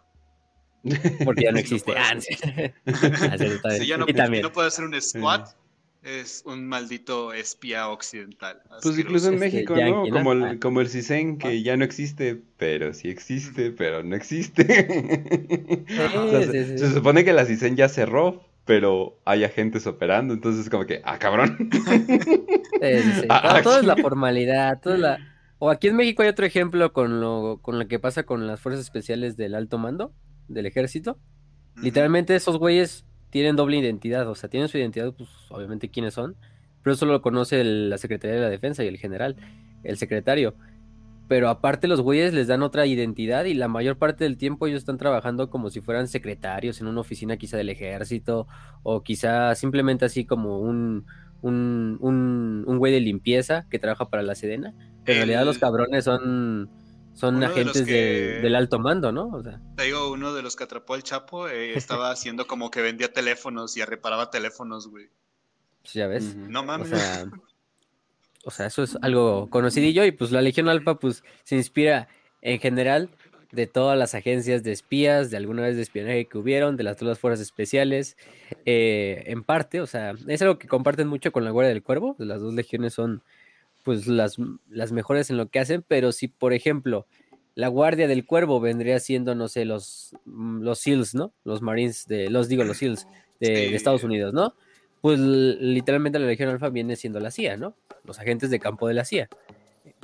Porque 1.24 1.42
ya 1.44 1.52
no 1.52 1.58
existe. 1.60 1.94
Ah, 1.96 2.14
si 3.78 3.86
ya 3.86 3.96
no, 3.96 4.06
no 4.06 4.52
puede 4.52 4.68
hacer 4.68 4.84
un 4.84 5.00
squat, 5.00 5.54
es 6.02 6.42
un 6.46 6.66
maldito 6.66 7.32
espía 7.32 7.88
occidental. 7.88 8.60
Pues 8.82 8.98
incluso 8.98 9.28
en 9.28 9.38
México, 9.38 9.74
¿no? 9.76 10.04
Como 10.10 10.32
el, 10.32 10.58
como 10.58 10.80
el 10.80 10.88
CISEN, 10.88 11.38
que 11.38 11.62
ya 11.62 11.76
no 11.76 11.84
existe, 11.84 12.42
pero 12.56 12.92
sí 12.92 13.08
existe, 13.08 13.70
pero 13.70 14.02
no 14.02 14.16
existe. 14.16 14.64
se, 15.86 16.90
supone 16.90 17.24
que 17.24 17.32
la 17.32 17.44
CISEN 17.44 17.76
ya 17.76 17.88
cerró, 17.88 18.44
pero 18.64 19.20
hay 19.24 19.44
agentes 19.44 19.86
operando, 19.86 20.34
entonces 20.34 20.68
como 20.68 20.86
que, 20.86 21.00
ah, 21.04 21.18
cabrón. 21.18 21.70
Ah, 23.28 23.60
todo, 23.62 23.78
es 23.78 23.86
la 23.86 23.96
formalidad, 23.96 24.80
la... 24.84 25.18
O 25.60 25.70
aquí 25.70 25.86
en 25.86 25.94
México 25.94 26.24
hay 26.24 26.28
otro 26.28 26.44
ejemplo 26.44 26.92
con 26.92 27.20
lo, 27.20 27.60
con 27.62 27.78
lo 27.78 27.86
que 27.86 28.00
pasa 28.00 28.24
con 28.24 28.48
las 28.48 28.58
fuerzas 28.58 28.84
especiales 28.84 29.36
del 29.36 29.54
alto 29.54 29.78
mando, 29.78 30.12
del 30.48 30.66
ejército. 30.66 31.20
Literalmente 31.76 32.34
esos 32.34 32.58
güeyes 32.58 33.04
tienen 33.32 33.56
doble 33.56 33.78
identidad, 33.78 34.28
o 34.28 34.34
sea, 34.34 34.50
tienen 34.50 34.68
su 34.68 34.76
identidad, 34.76 35.10
pues 35.14 35.30
obviamente 35.48 35.88
quiénes 35.88 36.12
son, 36.12 36.36
pero 36.82 36.92
eso 36.92 37.06
lo 37.06 37.22
conoce 37.22 37.64
la 37.64 37.96
Secretaría 37.96 38.36
de 38.36 38.42
la 38.42 38.50
Defensa 38.50 38.84
y 38.84 38.88
el 38.88 38.98
general, 38.98 39.36
el 39.84 39.96
secretario. 39.96 40.54
Pero 41.28 41.48
aparte 41.48 41.88
los 41.88 42.02
güeyes 42.02 42.34
les 42.34 42.46
dan 42.46 42.62
otra 42.62 42.84
identidad 42.84 43.46
y 43.46 43.54
la 43.54 43.68
mayor 43.68 43.96
parte 43.96 44.24
del 44.24 44.36
tiempo 44.36 44.66
ellos 44.66 44.80
están 44.80 44.98
trabajando 44.98 45.48
como 45.48 45.70
si 45.70 45.80
fueran 45.80 46.08
secretarios 46.08 46.82
en 46.82 46.88
una 46.88 47.00
oficina 47.00 47.38
quizá 47.38 47.56
del 47.56 47.70
ejército 47.70 48.46
o 48.82 49.02
quizá 49.02 49.54
simplemente 49.54 50.04
así 50.04 50.26
como 50.26 50.58
un, 50.60 51.06
un, 51.40 51.96
un, 52.02 52.78
güey 52.78 52.92
de 52.92 53.00
limpieza 53.00 53.66
que 53.70 53.78
trabaja 53.78 54.10
para 54.10 54.22
la 54.22 54.34
Sedena. 54.34 54.74
Pero 55.06 55.22
en 55.22 55.26
realidad 55.26 55.46
los 55.46 55.56
cabrones 55.56 56.04
son 56.04 56.68
son 57.14 57.42
agentes 57.42 57.86
del 57.86 58.54
alto 58.54 58.78
mando, 58.78 59.12
¿no? 59.12 59.28
O 59.28 59.42
sea. 59.42 59.60
Te 59.76 59.84
digo, 59.84 60.10
uno 60.10 60.32
de 60.32 60.42
los 60.42 60.56
que 60.56 60.64
atrapó 60.64 60.94
al 60.94 61.02
Chapo 61.02 61.48
eh, 61.48 61.72
estaba 61.76 62.10
haciendo 62.10 62.46
como 62.46 62.70
que 62.70 62.82
vendía 62.82 63.12
teléfonos 63.12 63.76
y 63.76 63.84
reparaba 63.84 64.30
teléfonos, 64.30 64.88
güey. 64.88 65.08
Pues 65.82 65.94
ya 65.94 66.06
ves. 66.06 66.36
No 66.36 66.62
mames. 66.62 66.92
O 68.44 68.50
sea, 68.50 68.66
eso 68.66 68.82
es 68.82 68.98
algo 69.02 69.48
conocidillo 69.50 70.04
y 70.04 70.12
pues 70.12 70.32
la 70.32 70.42
Legión 70.42 70.68
Alfa 70.68 70.96
pues 70.96 71.22
se 71.44 71.56
inspira 71.56 72.08
en 72.40 72.58
general 72.58 73.10
de 73.52 73.66
todas 73.66 73.98
las 73.98 74.14
agencias 74.14 74.62
de 74.62 74.72
espías, 74.72 75.30
de 75.30 75.36
alguna 75.36 75.62
vez 75.62 75.76
de 75.76 75.82
espionaje 75.82 76.26
que 76.26 76.38
hubieron, 76.38 76.76
de 76.76 76.82
las 76.82 76.96
todas 76.96 77.10
las 77.10 77.18
fuerzas 77.18 77.40
especiales, 77.40 78.16
eh, 78.64 79.24
en 79.26 79.44
parte, 79.44 79.80
o 79.80 79.86
sea, 79.86 80.14
es 80.26 80.42
algo 80.42 80.58
que 80.58 80.66
comparten 80.66 81.06
mucho 81.06 81.32
con 81.32 81.44
la 81.44 81.50
Guardia 81.50 81.68
del 81.68 81.82
Cuervo, 81.82 82.16
las 82.18 82.40
dos 82.40 82.54
legiones 82.54 82.94
son 82.94 83.22
pues 83.82 84.06
las, 84.06 84.36
las 84.68 84.92
mejores 84.92 85.30
en 85.30 85.36
lo 85.36 85.48
que 85.48 85.58
hacen, 85.58 85.84
pero 85.86 86.12
si 86.12 86.28
por 86.28 86.52
ejemplo 86.52 87.06
la 87.54 87.68
Guardia 87.68 88.08
del 88.08 88.24
Cuervo 88.24 88.60
vendría 88.60 88.98
siendo, 89.00 89.34
no 89.34 89.48
sé, 89.48 89.64
los, 89.64 90.16
mm, 90.24 90.62
los 90.62 90.78
SEALs, 90.78 91.14
¿no? 91.14 91.34
Los 91.44 91.62
Marines 91.62 92.06
de, 92.06 92.30
los 92.30 92.48
digo, 92.48 92.64
los 92.64 92.78
SEALs 92.78 93.06
de, 93.40 93.74
Estados 93.74 94.04
Unidos, 94.04 94.32
¿no? 94.32 94.54
Pues 95.00 95.18
literalmente 95.18 96.18
la 96.18 96.26
Legión 96.26 96.48
Alfa 96.48 96.68
viene 96.68 96.96
siendo 96.96 97.18
la 97.20 97.30
CIA, 97.30 97.56
¿no? 97.56 97.76
Los 98.04 98.20
agentes 98.20 98.50
de 98.50 98.60
campo 98.60 98.88
de 98.88 98.94
la 98.94 99.04
CIA, 99.04 99.28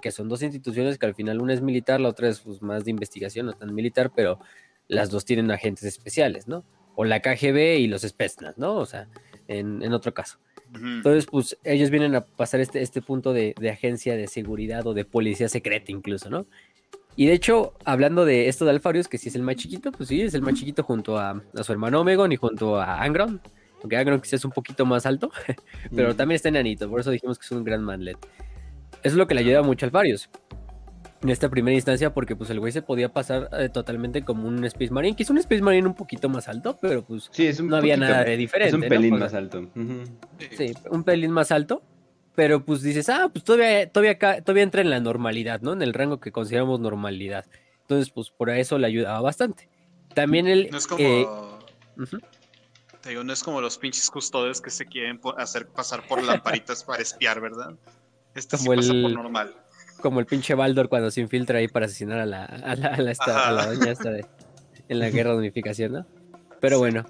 que 0.03 0.11
son 0.11 0.29
dos 0.29 0.43
instituciones 0.43 0.99
que 0.99 1.07
al 1.07 1.14
final 1.14 1.41
una 1.41 1.55
es 1.55 1.62
militar, 1.62 2.01
la 2.01 2.09
otra 2.09 2.29
es 2.29 2.41
pues, 2.41 2.61
más 2.62 2.85
de 2.85 2.91
investigación, 2.91 3.47
no 3.47 3.53
tan 3.53 3.75
militar, 3.75 4.11
pero 4.14 4.41
las 4.88 5.11
dos 5.11 5.25
tienen 5.25 5.51
agentes 5.51 5.85
especiales, 5.85 6.49
¿no? 6.49 6.64
O 6.97 7.05
la 7.05 7.21
KGB 7.21 7.79
y 7.79 7.87
los 7.87 8.03
Spetsnaz, 8.03 8.59
¿no? 8.59 8.75
O 8.75 8.87
sea, 8.87 9.09
en, 9.47 9.83
en 9.83 9.93
otro 9.93 10.12
caso. 10.12 10.38
Entonces, 10.74 11.26
pues 11.26 11.57
ellos 11.64 11.90
vienen 11.90 12.14
a 12.14 12.20
pasar 12.20 12.61
este, 12.61 12.83
este 12.83 13.00
punto 13.00 13.33
de, 13.33 13.54
agencia 13.70 14.16
de 14.16 14.26
seguridad 14.26 14.87
o 14.87 14.94
de 14.94 15.04
policía 15.04 15.48
secreta 15.48 15.92
incluso, 15.92 16.31
¿no? 16.31 16.46
Y 17.16 17.26
de 17.26 17.33
hecho, 17.33 17.74
hablando 17.85 18.24
de 18.24 18.48
esto 18.48 18.64
de 18.64 18.70
Alfarius, 18.70 19.09
que 19.09 19.18
si 19.18 19.28
es 19.28 19.35
el 19.35 19.42
más 19.42 19.57
chiquito, 19.57 19.90
pues 19.90 20.09
sí, 20.09 20.22
es 20.22 20.35
el 20.35 20.42
más 20.42 20.54
chiquito 20.54 20.85
junto 20.85 21.18
a, 21.18 21.42
su 21.62 21.72
hermano 21.72 22.00
Omegon 22.00 22.31
y 22.31 22.37
junto 22.37 22.81
a 22.81 23.02
Angron. 23.02 23.40
Aunque 23.81 23.96
Angron 23.96 24.20
quizás 24.20 24.35
es 24.35 24.44
un 24.44 24.52
poquito 24.52 24.87
más 24.87 25.04
alto, 25.04 25.31
pero 25.94 26.14
también 26.14 26.37
está 26.37 26.48
enanito, 26.48 26.88
por 26.88 27.00
eso 27.00 27.11
dijimos 27.11 27.38
que 27.38 27.46
es 27.46 27.52
un 27.52 27.64
gran 27.64 27.83
manlet. 27.83 28.18
Eso 29.02 29.14
es 29.14 29.14
lo 29.14 29.26
que 29.26 29.35
le 29.35 29.40
ayuda 29.40 29.62
mucho 29.62 29.85
a 29.85 29.88
Alfarius 29.88 30.28
en 31.22 31.31
esta 31.31 31.48
primera 31.48 31.74
instancia 31.74 32.12
porque 32.14 32.37
pues 32.37 32.50
el 32.50 32.61
güey 32.61 32.72
se 32.72 32.83
podía 32.83 33.12
pasar 33.12 33.48
eh, 33.52 33.68
totalmente 33.68 34.24
como 34.24 34.46
un 34.46 34.64
Space 34.64 34.92
Marine, 34.92 35.16
que 35.16 35.24
es 35.24 35.31
un 35.31 35.38
Space 35.38 35.62
Marine 35.62 35.87
un 35.87 35.94
poquito 35.94 36.28
más 36.28 36.48
alto, 36.48 36.78
pero 36.81 37.02
pues 37.04 37.31
no 37.61 37.76
había 37.76 37.96
nada 37.96 38.24
de 38.24 38.37
diferente. 38.37 38.76
Es 38.76 38.83
un 38.83 38.88
pelín 38.88 39.18
más 39.18 39.35
alto. 39.35 39.68
Sí, 40.57 40.74
un 40.90 41.04
pelín 41.04 41.31
más 41.33 41.50
alto, 41.50 41.83
pero 42.35 42.64
pues 42.64 42.83
dices, 42.83 43.09
ah, 43.09 43.28
pues 43.33 43.44
todavía, 43.44 43.90
todavía, 43.90 44.18
todavía 44.42 44.62
entra 44.62 44.81
en 44.81 44.90
la 44.90 45.00
normalidad, 45.00 45.61
¿no? 45.61 45.72
En 45.72 45.83
el 45.83 45.92
rango 45.92 46.20
que 46.20 46.31
consideramos 46.31 46.78
normalidad. 46.81 47.46
Entonces, 47.83 48.11
pues 48.11 48.31
por 48.31 48.50
eso 48.50 48.78
le 48.78 48.87
ayudaba 48.87 49.20
bastante. 49.20 49.68
También 50.14 50.46
el... 50.46 50.68
No 50.70 50.78
es 50.78 50.87
como... 50.87 51.00
Eh, 51.02 51.26
te 53.00 53.11
digo, 53.11 53.24
no 53.24 53.33
es 53.33 53.42
como 53.42 53.61
los 53.61 53.78
pinches 53.78 54.11
custodes 54.11 54.61
que 54.61 54.70
se 54.70 54.87
quieren 54.87 55.20
hacer 55.37 55.68
pasar 55.68 56.07
por 56.07 56.22
lamparitas 56.22 56.85
para 56.85 57.02
espiar, 57.02 57.40
¿verdad? 57.40 57.74
Este 58.35 58.57
sí 58.57 58.68
pasa 58.68 58.92
por 58.92 59.12
normal 59.12 59.54
como 60.01 60.21
el 60.21 60.27
pinche 60.27 60.55
Baldor 60.55 60.89
cuando 60.89 61.11
se 61.11 61.21
infiltra 61.21 61.59
ahí 61.59 61.69
para 61.69 61.87
asesinar 61.87 62.19
a 62.21 62.27
la, 62.27 62.45
a 62.45 62.77
la, 62.77 62.89
a 62.89 63.53
la, 63.53 63.67
doña 63.67 63.91
esta 63.91 64.11
de, 64.11 64.25
en 64.89 64.99
la 64.99 65.11
guerra 65.11 65.33
de 65.33 65.39
unificación, 65.39 65.93
¿no? 65.93 66.07
Pero 66.61 66.79
bueno. 66.79 67.05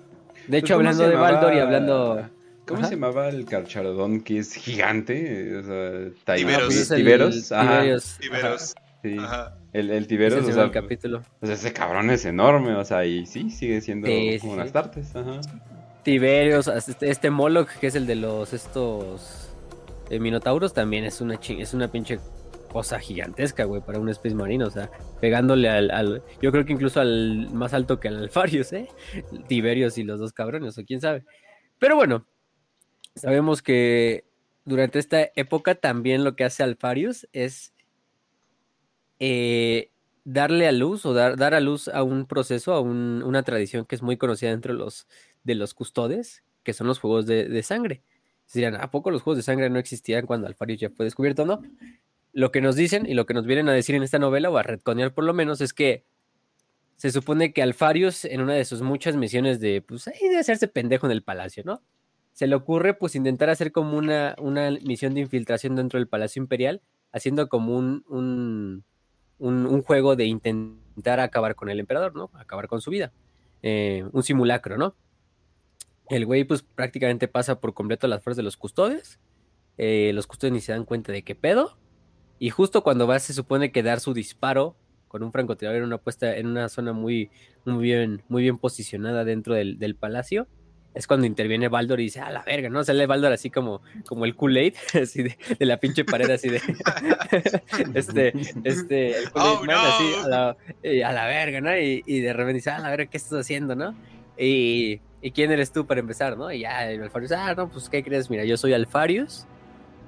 De 0.46 0.58
hecho, 0.58 0.74
hablando 0.74 1.08
de 1.08 1.16
Baldor 1.16 1.54
y 1.54 1.58
hablando. 1.58 2.28
¿Cómo 2.66 2.84
se 2.84 2.92
llamaba 2.92 3.28
el 3.28 3.46
carcharodón 3.46 4.20
que 4.20 4.38
es 4.38 4.54
gigante? 4.54 5.56
O 5.56 5.64
sea, 5.64 6.34
Tiberos. 6.36 6.88
Tiberos. 6.88 7.48
Tiberos. 8.18 8.74
Sí. 9.02 9.16
El, 9.72 9.90
el 9.90 10.06
Tiberos, 10.06 10.46
o 10.46 10.52
sea, 10.52 10.64
el 10.64 10.70
capítulo. 10.70 11.22
o 11.40 11.46
sea, 11.46 11.54
ese 11.54 11.72
cabrón 11.72 12.10
es 12.10 12.24
enorme, 12.24 12.74
o 12.74 12.84
sea, 12.84 13.04
y 13.04 13.26
sí, 13.26 13.50
sigue 13.50 13.80
siendo 13.80 14.08
como 14.40 14.54
unas 14.54 14.72
tartes. 14.72 15.14
Ajá. 15.14 15.40
Tiberios, 16.02 16.68
este, 16.68 17.10
este 17.10 17.30
Moloch, 17.30 17.68
que 17.80 17.88
es 17.88 17.94
el 17.94 18.06
de 18.06 18.14
los 18.14 18.52
estos 18.54 19.50
eh, 20.10 20.18
Minotauros, 20.18 20.72
también 20.72 21.04
es 21.04 21.20
una, 21.20 21.34
es 21.34 21.74
una 21.74 21.88
pinche 21.88 22.18
cosa 22.68 23.00
gigantesca, 23.00 23.64
güey, 23.64 23.82
para 23.82 23.98
un 23.98 24.08
Space 24.10 24.34
Marine, 24.34 24.64
o 24.64 24.70
sea, 24.70 24.90
pegándole 25.20 25.68
al, 25.68 26.22
yo 26.40 26.52
creo 26.52 26.64
que 26.64 26.72
incluso 26.72 27.00
al 27.00 27.50
más 27.52 27.74
alto 27.74 27.98
que 27.98 28.08
al 28.08 28.18
Alfarius, 28.24 28.72
¿eh? 28.72 28.88
Tiberios 29.48 29.98
y 29.98 30.04
los 30.04 30.20
dos 30.20 30.32
cabrones, 30.32 30.78
o 30.78 30.84
quién 30.84 31.00
sabe. 31.00 31.24
Pero 31.78 31.96
bueno, 31.96 32.26
sabemos 33.14 33.62
que 33.62 34.24
durante 34.64 34.98
esta 34.98 35.30
época 35.34 35.74
también 35.74 36.24
lo 36.24 36.36
que 36.36 36.44
hace 36.44 36.62
Alfarius 36.62 37.26
es 37.32 37.72
eh, 39.18 39.90
darle 40.24 40.68
a 40.68 40.72
luz 40.72 41.06
o 41.06 41.14
dar, 41.14 41.36
dar, 41.36 41.54
a 41.54 41.60
luz 41.60 41.88
a 41.88 42.02
un 42.02 42.26
proceso, 42.26 42.74
a 42.74 42.80
una 42.80 43.42
tradición 43.42 43.86
que 43.86 43.94
es 43.94 44.02
muy 44.02 44.16
conocida 44.16 44.50
dentro 44.50 44.74
de 44.74 44.78
los, 44.78 45.08
de 45.42 45.54
los 45.54 45.74
custodes, 45.74 46.44
que 46.62 46.74
son 46.74 46.86
los 46.86 46.98
juegos 46.98 47.26
de, 47.26 47.62
sangre. 47.62 48.02
Dirán, 48.52 48.76
¿a 48.76 48.90
poco 48.90 49.10
los 49.10 49.22
juegos 49.22 49.38
de 49.38 49.42
sangre 49.42 49.68
no 49.68 49.78
existían 49.78 50.26
cuando 50.26 50.46
Alfarius 50.46 50.80
ya 50.80 50.90
fue 50.90 51.04
descubierto? 51.04 51.44
No 51.44 51.62
lo 52.38 52.52
que 52.52 52.60
nos 52.60 52.76
dicen 52.76 53.04
y 53.04 53.14
lo 53.14 53.26
que 53.26 53.34
nos 53.34 53.46
vienen 53.46 53.68
a 53.68 53.72
decir 53.72 53.96
en 53.96 54.04
esta 54.04 54.20
novela, 54.20 54.48
o 54.48 54.56
a 54.56 54.62
retconear 54.62 55.12
por 55.12 55.24
lo 55.24 55.34
menos, 55.34 55.60
es 55.60 55.72
que 55.72 56.04
se 56.94 57.10
supone 57.10 57.52
que 57.52 57.62
Alfarius, 57.62 58.24
en 58.24 58.40
una 58.40 58.54
de 58.54 58.64
sus 58.64 58.80
muchas 58.80 59.16
misiones 59.16 59.58
de, 59.58 59.82
pues, 59.82 60.04
de 60.04 60.38
hacerse 60.38 60.68
pendejo 60.68 61.06
en 61.06 61.12
el 61.12 61.24
palacio, 61.24 61.64
¿no? 61.66 61.82
Se 62.34 62.46
le 62.46 62.54
ocurre, 62.54 62.94
pues, 62.94 63.16
intentar 63.16 63.50
hacer 63.50 63.72
como 63.72 63.98
una, 63.98 64.36
una 64.38 64.70
misión 64.70 65.14
de 65.14 65.20
infiltración 65.22 65.74
dentro 65.74 65.98
del 65.98 66.06
Palacio 66.06 66.40
Imperial, 66.40 66.80
haciendo 67.10 67.48
como 67.48 67.76
un, 67.76 68.04
un, 68.08 68.84
un, 69.40 69.82
juego 69.82 70.14
de 70.14 70.26
intentar 70.26 71.18
acabar 71.18 71.56
con 71.56 71.70
el 71.70 71.80
emperador, 71.80 72.14
¿no? 72.14 72.30
Acabar 72.34 72.68
con 72.68 72.80
su 72.80 72.92
vida. 72.92 73.12
Eh, 73.62 74.04
un 74.12 74.22
simulacro, 74.22 74.78
¿no? 74.78 74.94
El 76.08 76.24
güey, 76.24 76.44
pues, 76.44 76.62
prácticamente 76.62 77.26
pasa 77.26 77.58
por 77.58 77.74
completo 77.74 78.06
las 78.06 78.22
fuerzas 78.22 78.36
de 78.36 78.42
los 78.44 78.56
custodes. 78.56 79.18
Eh, 79.76 80.12
los 80.14 80.28
custodes 80.28 80.52
ni 80.52 80.60
se 80.60 80.70
dan 80.70 80.84
cuenta 80.84 81.10
de 81.10 81.24
qué 81.24 81.34
pedo 81.34 81.76
Y 82.38 82.50
justo 82.50 82.82
cuando 82.82 83.06
va, 83.06 83.18
se 83.18 83.32
supone 83.32 83.72
que 83.72 83.82
dar 83.82 84.00
su 84.00 84.14
disparo 84.14 84.76
con 85.08 85.22
un 85.22 85.32
francotirador 85.32 85.78
en 85.78 85.84
una 85.84 85.98
puesta 85.98 86.36
en 86.36 86.46
una 86.46 86.68
zona 86.68 86.92
muy, 86.92 87.30
muy 87.64 87.82
bien, 87.82 88.22
muy 88.28 88.42
bien 88.42 88.58
posicionada 88.58 89.24
dentro 89.24 89.54
del, 89.54 89.78
del 89.78 89.94
palacio 89.96 90.46
es 90.98 91.06
cuando 91.06 91.26
interviene 91.26 91.68
Baldor 91.68 92.00
y 92.00 92.04
dice, 92.04 92.20
a 92.20 92.30
la 92.30 92.42
verga, 92.42 92.68
¿no? 92.68 92.82
Sale 92.82 93.06
Baldor 93.06 93.32
así 93.32 93.50
como, 93.50 93.82
como 94.04 94.24
el 94.24 94.34
Kool-Aid, 94.34 94.74
así 95.02 95.22
de, 95.22 95.38
de, 95.58 95.66
la 95.66 95.76
pinche 95.76 96.04
pared, 96.04 96.28
así 96.28 96.48
de, 96.48 96.60
este, 97.94 98.32
este, 98.64 99.18
el 99.18 99.28
Oh, 99.34 99.62
Man, 99.64 99.66
no. 99.66 99.78
así, 99.78 100.04
a 100.24 100.28
la, 100.28 100.56
y 100.82 101.02
a 101.02 101.12
la 101.12 101.26
verga, 101.26 101.60
¿no? 101.60 101.78
Y, 101.78 102.02
y 102.04 102.20
de 102.20 102.32
repente 102.32 102.54
dice, 102.54 102.70
a 102.70 102.80
la 102.80 102.90
verga, 102.90 103.06
¿qué 103.06 103.16
estás 103.16 103.38
haciendo, 103.38 103.76
no? 103.76 103.94
Y, 104.36 105.00
y 105.22 105.30
¿quién 105.30 105.52
eres 105.52 105.72
tú 105.72 105.86
para 105.86 106.00
empezar, 106.00 106.36
no? 106.36 106.50
Y 106.50 106.60
ya, 106.60 106.90
el 106.90 107.02
Alfarius, 107.02 107.32
ah, 107.32 107.54
no, 107.54 107.68
pues, 107.70 107.88
¿qué 107.88 108.02
crees? 108.02 108.28
Mira, 108.28 108.44
yo 108.44 108.56
soy 108.56 108.72
Alfarius, 108.72 109.46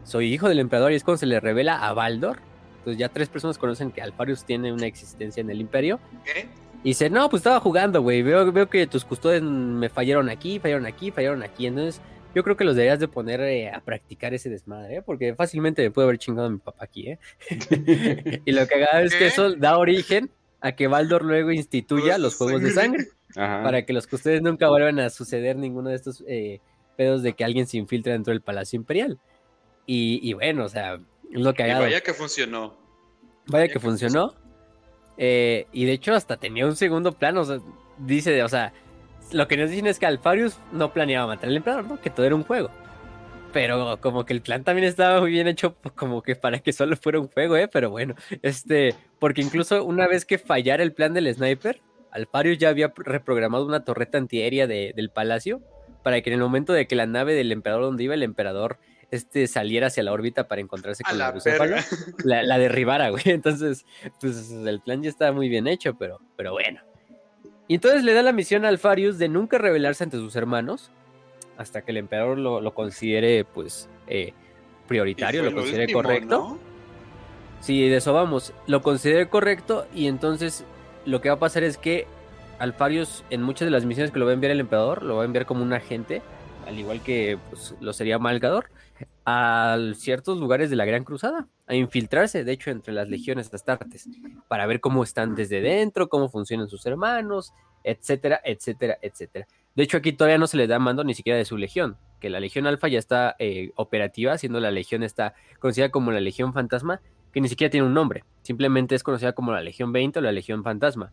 soy 0.05 0.33
hijo 0.33 0.49
del 0.49 0.59
emperador 0.59 0.93
y 0.93 0.97
es 0.97 1.05
cuando 1.05 1.19
se 1.19 1.27
le 1.27 1.41
revela 1.41 1.87
a 1.87 1.93
Baldor. 1.93 2.39
Entonces 2.79 2.99
ya 2.99 3.09
tres 3.09 3.29
personas 3.29 3.59
conocen 3.59 3.91
que 3.93 4.01
Alfarius 4.01 4.45
tiene 4.45 4.73
una 4.73 4.87
existencia 4.87 5.41
en 5.41 5.51
el 5.51 5.61
imperio. 5.61 6.01
¿Qué? 6.25 6.49
Y 6.83 6.91
dice, 6.91 7.11
no, 7.11 7.29
pues 7.29 7.41
estaba 7.41 7.61
jugando, 7.61 8.01
güey. 8.01 8.23
Veo, 8.23 8.51
veo 8.53 8.71
que 8.71 8.87
tus 8.87 9.05
custodios 9.05 9.43
me 9.43 9.91
fallaron 9.91 10.31
aquí, 10.31 10.59
fallaron 10.59 10.87
aquí, 10.87 11.11
fallaron 11.11 11.43
aquí. 11.43 11.67
Entonces, 11.67 12.01
yo 12.35 12.43
creo 12.43 12.57
que 12.57 12.65
los 12.65 12.75
deberías 12.75 12.99
de 12.99 13.09
poner 13.09 13.41
eh, 13.43 13.71
a 13.71 13.81
practicar 13.81 14.33
ese 14.33 14.49
desmadre, 14.49 14.97
¿eh? 14.97 15.03
Porque 15.03 15.35
fácilmente 15.35 15.83
me 15.83 15.91
puede 15.91 16.07
haber 16.07 16.19
chingado 16.19 16.47
a 16.47 16.51
mi 16.51 16.59
papá 16.59 16.85
aquí, 16.85 17.09
¿eh? 17.09 17.19
y 18.45 18.53
lo 18.53 18.67
que 18.67 18.75
haga 18.77 19.03
es 19.03 19.13
que 19.13 19.19
¿Qué? 19.19 19.27
eso 19.27 19.55
da 19.57 19.77
origen 19.77 20.31
a 20.61 20.73
que 20.73 20.87
Baldor 20.87 21.25
luego 21.25 21.51
instituya 21.51 22.17
los 22.19 22.37
juegos 22.37 22.63
de 22.63 22.71
sangre. 22.71 23.09
Ajá. 23.37 23.63
Para 23.63 23.85
que 23.85 23.93
los 23.93 24.07
custodios 24.07 24.43
nunca 24.43 24.69
vuelvan 24.69 25.01
a 25.01 25.11
suceder 25.11 25.57
ninguno 25.57 25.91
de 25.91 25.97
estos 25.97 26.25
eh, 26.27 26.61
pedos 26.97 27.23
de 27.23 27.35
que 27.35 27.45
alguien 27.45 27.67
se 27.67 27.77
infiltra 27.77 28.13
dentro 28.13 28.33
del 28.33 28.41
Palacio 28.43 28.77
Imperial. 28.77 29.19
Y, 29.93 30.21
y 30.23 30.35
bueno, 30.35 30.67
o 30.67 30.69
sea, 30.69 30.95
es 31.33 31.41
lo 31.41 31.53
que 31.53 31.67
Y 31.67 31.71
ha 31.71 31.81
vaya 31.81 32.01
que 32.01 32.15
funcionó. 32.15 32.69
Vaya 32.69 32.77
Vaya 33.47 33.67
que 33.67 33.73
que 33.73 33.81
funcionó. 33.81 34.35
Eh, 35.19 35.67
y 35.73 35.85
de 35.85 35.93
hecho 35.93 36.15
hasta 36.15 36.37
tenía 36.37 36.65
un 36.65 36.77
segundo 36.77 37.11
plano. 37.11 37.41
O 37.41 37.45
sea, 37.45 37.59
dice, 37.99 38.41
o 38.45 38.49
sea, 38.49 38.73
lo 39.33 39.49
que 39.49 39.57
nos 39.57 39.69
dicen 39.69 39.89
es 39.89 39.99
que 39.99 40.07
Alfarius 40.07 40.59
no 40.71 40.93
planeaba 40.93 41.27
matar 41.27 41.49
al 41.49 41.57
emperador, 41.57 41.87
¿no? 41.87 42.01
Que 42.01 42.09
todo 42.09 42.25
era 42.25 42.37
un 42.37 42.45
juego. 42.45 42.71
Pero 43.53 43.99
como 44.01 44.25
que 44.25 44.33
el 44.33 44.43
plan 44.43 44.63
también 44.63 44.87
estaba 44.87 45.21
muy 45.21 45.33
bien 45.33 45.49
hecho, 45.49 45.75
como 45.97 46.23
que 46.23 46.37
para 46.37 46.61
que 46.61 46.73
solo 46.73 46.95
fuera 46.97 47.19
un 47.19 47.27
juego, 47.27 47.57
¿eh? 47.57 47.67
Pero 47.67 47.91
bueno, 47.91 48.15
este, 48.43 48.95
porque 49.19 49.41
incluso 49.43 49.85
una 49.85 50.07
vez 50.07 50.25
que 50.25 50.39
fallara 50.39 50.85
el 50.85 50.93
plan 50.93 51.15
del 51.15 51.35
sniper, 51.35 51.81
Alfarius 52.13 52.59
ya 52.59 52.69
había 52.69 52.93
reprogramado 52.97 53.67
una 53.67 53.85
torreta 53.85 54.19
antiaérea 54.19 54.69
de- 54.69 54.93
del 54.95 55.11
palacio 55.11 55.61
para 56.05 56.21
que 56.23 56.31
en 56.31 56.35
el 56.35 56.41
momento 56.43 56.73
de 56.73 56.87
que 56.87 56.95
la 56.95 57.07
nave 57.07 57.35
del 57.35 57.51
emperador 57.51 57.83
donde 57.83 58.05
iba 58.05 58.15
el 58.15 58.23
emperador 58.23 58.79
este 59.11 59.47
saliera 59.47 59.89
hacia 59.89 60.03
la 60.03 60.13
órbita 60.13 60.47
para 60.49 60.61
encontrarse 60.61 61.03
con 61.03 61.19
la, 61.19 61.33
la 61.33 61.85
la, 62.25 62.43
la 62.43 62.59
derribara, 62.59 63.11
güey. 63.11 63.23
Entonces, 63.27 63.85
pues 64.21 64.51
el 64.51 64.81
plan 64.81 65.03
ya 65.03 65.11
estaba 65.11 65.33
muy 65.33 65.49
bien 65.49 65.67
hecho, 65.67 65.95
pero, 65.95 66.21
pero 66.37 66.53
bueno. 66.53 66.81
Y 67.69 67.75
entonces 67.75 68.03
le 68.03 68.15
da 68.15 68.23
la 68.23 68.33
misión 68.33 68.65
a 68.65 68.69
Alfarius 68.69 69.19
de 69.19 69.29
nunca 69.29 69.59
rebelarse 69.59 70.05
ante 70.05 70.17
sus 70.17 70.35
hermanos 70.37 70.91
hasta 71.57 71.83
que 71.83 71.91
el 71.91 71.99
emperador 71.99 72.39
lo, 72.39 72.61
lo 72.61 72.75
considere, 72.75 73.45
pues, 73.45 73.89
eh, 74.07 74.33
prioritario, 74.89 75.43
lo 75.43 75.55
considere 75.55 75.85
último, 75.85 76.03
correcto. 76.03 76.29
¿no? 76.29 76.59
Sí, 77.61 77.89
de 77.89 77.97
eso 77.97 78.13
vamos. 78.13 78.53
Lo 78.67 78.83
considere 78.83 79.29
correcto 79.29 79.87
y 79.95 80.07
entonces 80.07 80.65
lo 81.05 81.21
que 81.21 81.29
va 81.29 81.37
a 81.37 81.39
pasar 81.39 81.63
es 81.63 81.77
que 81.77 82.07
Alfarius 82.59 83.25
en 83.31 83.43
muchas 83.43 83.67
de 83.67 83.71
las 83.71 83.85
misiones 83.85 84.11
que 84.11 84.19
lo 84.19 84.25
va 84.25 84.33
a 84.33 84.35
enviar 84.35 84.53
el 84.53 84.61
emperador, 84.61 85.03
lo 85.03 85.17
va 85.17 85.23
a 85.23 85.27
enviar 85.27 85.47
como 85.47 85.63
un 85.63 85.73
agente, 85.73 86.23
al 86.67 86.79
igual 86.79 87.03
que 87.03 87.39
pues, 87.51 87.75
lo 87.81 87.93
sería 87.93 88.19
Malgador, 88.19 88.67
a 89.25 89.79
ciertos 89.95 90.39
lugares 90.39 90.71
de 90.71 90.77
la 90.77 90.85
Gran 90.85 91.05
Cruzada, 91.05 91.49
a 91.67 91.75
infiltrarse, 91.75 92.45
de 92.45 92.53
hecho, 92.53 92.71
entre 92.71 92.93
las 92.93 93.09
legiones 93.09 93.53
astartes, 93.53 94.09
para 94.49 94.67
ver 94.67 94.81
cómo 94.81 95.03
están 95.03 95.35
desde 95.35 95.61
dentro, 95.61 96.09
cómo 96.09 96.29
funcionan 96.29 96.69
sus 96.69 96.85
hermanos, 96.87 97.53
etcétera, 97.85 98.41
etcétera, 98.45 98.99
etcétera. 99.03 99.47
De 99.75 99.83
hecho, 99.83 99.97
aquí 99.97 100.13
todavía 100.13 100.39
no 100.39 100.47
se 100.47 100.57
le 100.57 100.67
da 100.67 100.79
mando 100.79 101.05
ni 101.05 101.15
siquiera 101.15 101.39
de 101.39 101.45
su 101.45 101.57
legión, 101.57 101.97
que 102.19 102.31
la 102.31 102.41
Legión 102.41 102.67
Alfa 102.67 102.89
ya 102.89 102.99
está 102.99 103.37
eh, 103.39 103.73
operativa, 103.77 104.37
siendo 104.37 104.61
la 104.61 104.71
Legión 104.71 105.03
está 105.03 105.35
conocida 105.59 105.91
como 105.91 106.11
la 106.11 106.21
Legión 106.21 106.53
Fantasma, 106.53 107.01
que 107.33 107.41
ni 107.41 107.49
siquiera 107.49 107.71
tiene 107.71 107.87
un 107.87 107.95
nombre, 107.95 108.25
simplemente 108.43 108.95
es 108.95 109.03
conocida 109.03 109.33
como 109.33 109.53
la 109.53 109.63
Legión 109.63 109.93
20 109.93 110.19
o 110.19 110.23
la 110.23 110.33
Legión 110.33 110.65
Fantasma. 110.65 111.13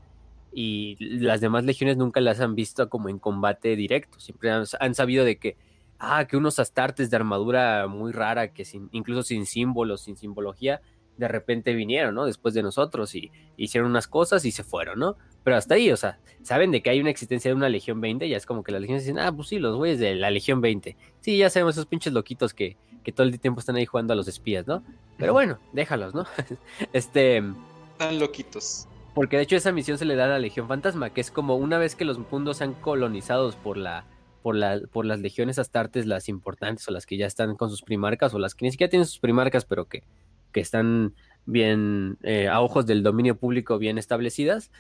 Y 0.51 0.97
las 0.99 1.39
demás 1.39 1.65
legiones 1.65 1.97
nunca 1.97 2.19
las 2.19 2.39
han 2.39 2.55
visto 2.55 2.89
como 2.89 3.09
en 3.09 3.19
combate 3.19 3.75
directo, 3.75 4.19
siempre 4.19 4.49
han, 4.49 4.65
han 4.79 4.95
sabido 4.95 5.23
de 5.23 5.37
que, 5.37 5.55
ah, 5.99 6.25
que 6.25 6.37
unos 6.37 6.59
astartes 6.59 7.09
de 7.09 7.15
armadura 7.17 7.87
muy 7.87 8.11
rara, 8.11 8.53
que 8.53 8.65
sin, 8.65 8.89
incluso 8.91 9.23
sin 9.23 9.45
símbolos, 9.45 10.01
sin 10.01 10.17
simbología, 10.17 10.81
de 11.17 11.27
repente 11.27 11.73
vinieron, 11.73 12.15
¿no? 12.15 12.25
Después 12.25 12.53
de 12.53 12.63
nosotros 12.63 13.15
y 13.15 13.31
hicieron 13.57 13.89
unas 13.89 14.07
cosas 14.07 14.45
y 14.45 14.51
se 14.51 14.63
fueron, 14.63 14.99
¿no? 14.99 15.17
Pero 15.43 15.57
hasta 15.57 15.75
ahí, 15.75 15.91
o 15.91 15.97
sea, 15.97 16.19
saben 16.43 16.71
de 16.71 16.81
que 16.81 16.89
hay 16.89 16.99
una 16.99 17.09
existencia 17.09 17.49
de 17.49 17.55
una 17.55 17.69
Legión 17.69 18.01
20, 18.01 18.27
ya 18.29 18.37
es 18.37 18.45
como 18.45 18.63
que 18.63 18.71
las 18.71 18.81
legiones 18.81 19.03
dicen, 19.03 19.19
ah, 19.19 19.31
pues 19.35 19.47
sí, 19.47 19.59
los 19.59 19.75
güeyes 19.75 19.99
de 19.99 20.15
la 20.15 20.29
Legión 20.29 20.61
20. 20.61 20.95
Sí, 21.21 21.37
ya 21.37 21.49
sabemos 21.49 21.75
esos 21.75 21.87
pinches 21.87 22.13
loquitos 22.13 22.53
que, 22.53 22.77
que 23.03 23.11
todo 23.11 23.25
el 23.25 23.39
tiempo 23.39 23.59
están 23.59 23.77
ahí 23.77 23.85
jugando 23.85 24.13
a 24.13 24.15
los 24.15 24.27
espías, 24.27 24.67
¿no? 24.67 24.83
Pero 25.17 25.33
bueno, 25.33 25.57
déjalos, 25.73 26.13
¿no? 26.13 26.25
este, 26.93 27.37
Están 27.93 28.19
loquitos. 28.19 28.87
porque 29.15 29.37
de 29.37 29.43
hecho 29.43 29.55
esa 29.55 29.71
misión 29.71 29.97
se 29.97 30.05
le 30.05 30.15
da 30.15 30.25
a 30.25 30.27
la 30.27 30.39
Legión 30.39 30.67
Fantasma, 30.67 31.09
que 31.09 31.21
es 31.21 31.31
como 31.31 31.55
una 31.55 31.77
vez 31.77 31.95
que 31.95 32.05
los 32.05 32.19
mundos 32.31 32.57
sean 32.57 32.73
colonizados 32.73 33.55
por 33.55 33.77
la 33.77 34.05
por, 34.47 34.55
la, 34.55 34.79
por 34.93 35.05
las 35.05 35.19
legiones 35.19 35.59
astartes, 35.59 36.05
las 36.05 36.29
importantes 36.29 36.87
o 36.87 36.91
las 36.91 37.05
que 37.05 37.17
ya 37.17 37.25
están 37.25 37.57
con 37.57 37.69
sus 37.69 37.81
primarcas 37.81 38.33
o 38.33 38.39
las 38.39 38.55
que 38.55 38.63
ni 38.63 38.71
siquiera 38.71 38.89
tienen 38.89 39.05
sus 39.05 39.19
primarcas, 39.19 39.65
pero 39.65 39.89
que, 39.89 40.03
que 40.53 40.61
están 40.61 41.13
bien 41.45 42.17
eh, 42.23 42.47
a 42.47 42.61
ojos 42.61 42.85
del 42.85 43.03
dominio 43.03 43.35
público 43.35 43.77
bien 43.77 43.97
establecidas, 43.97 44.71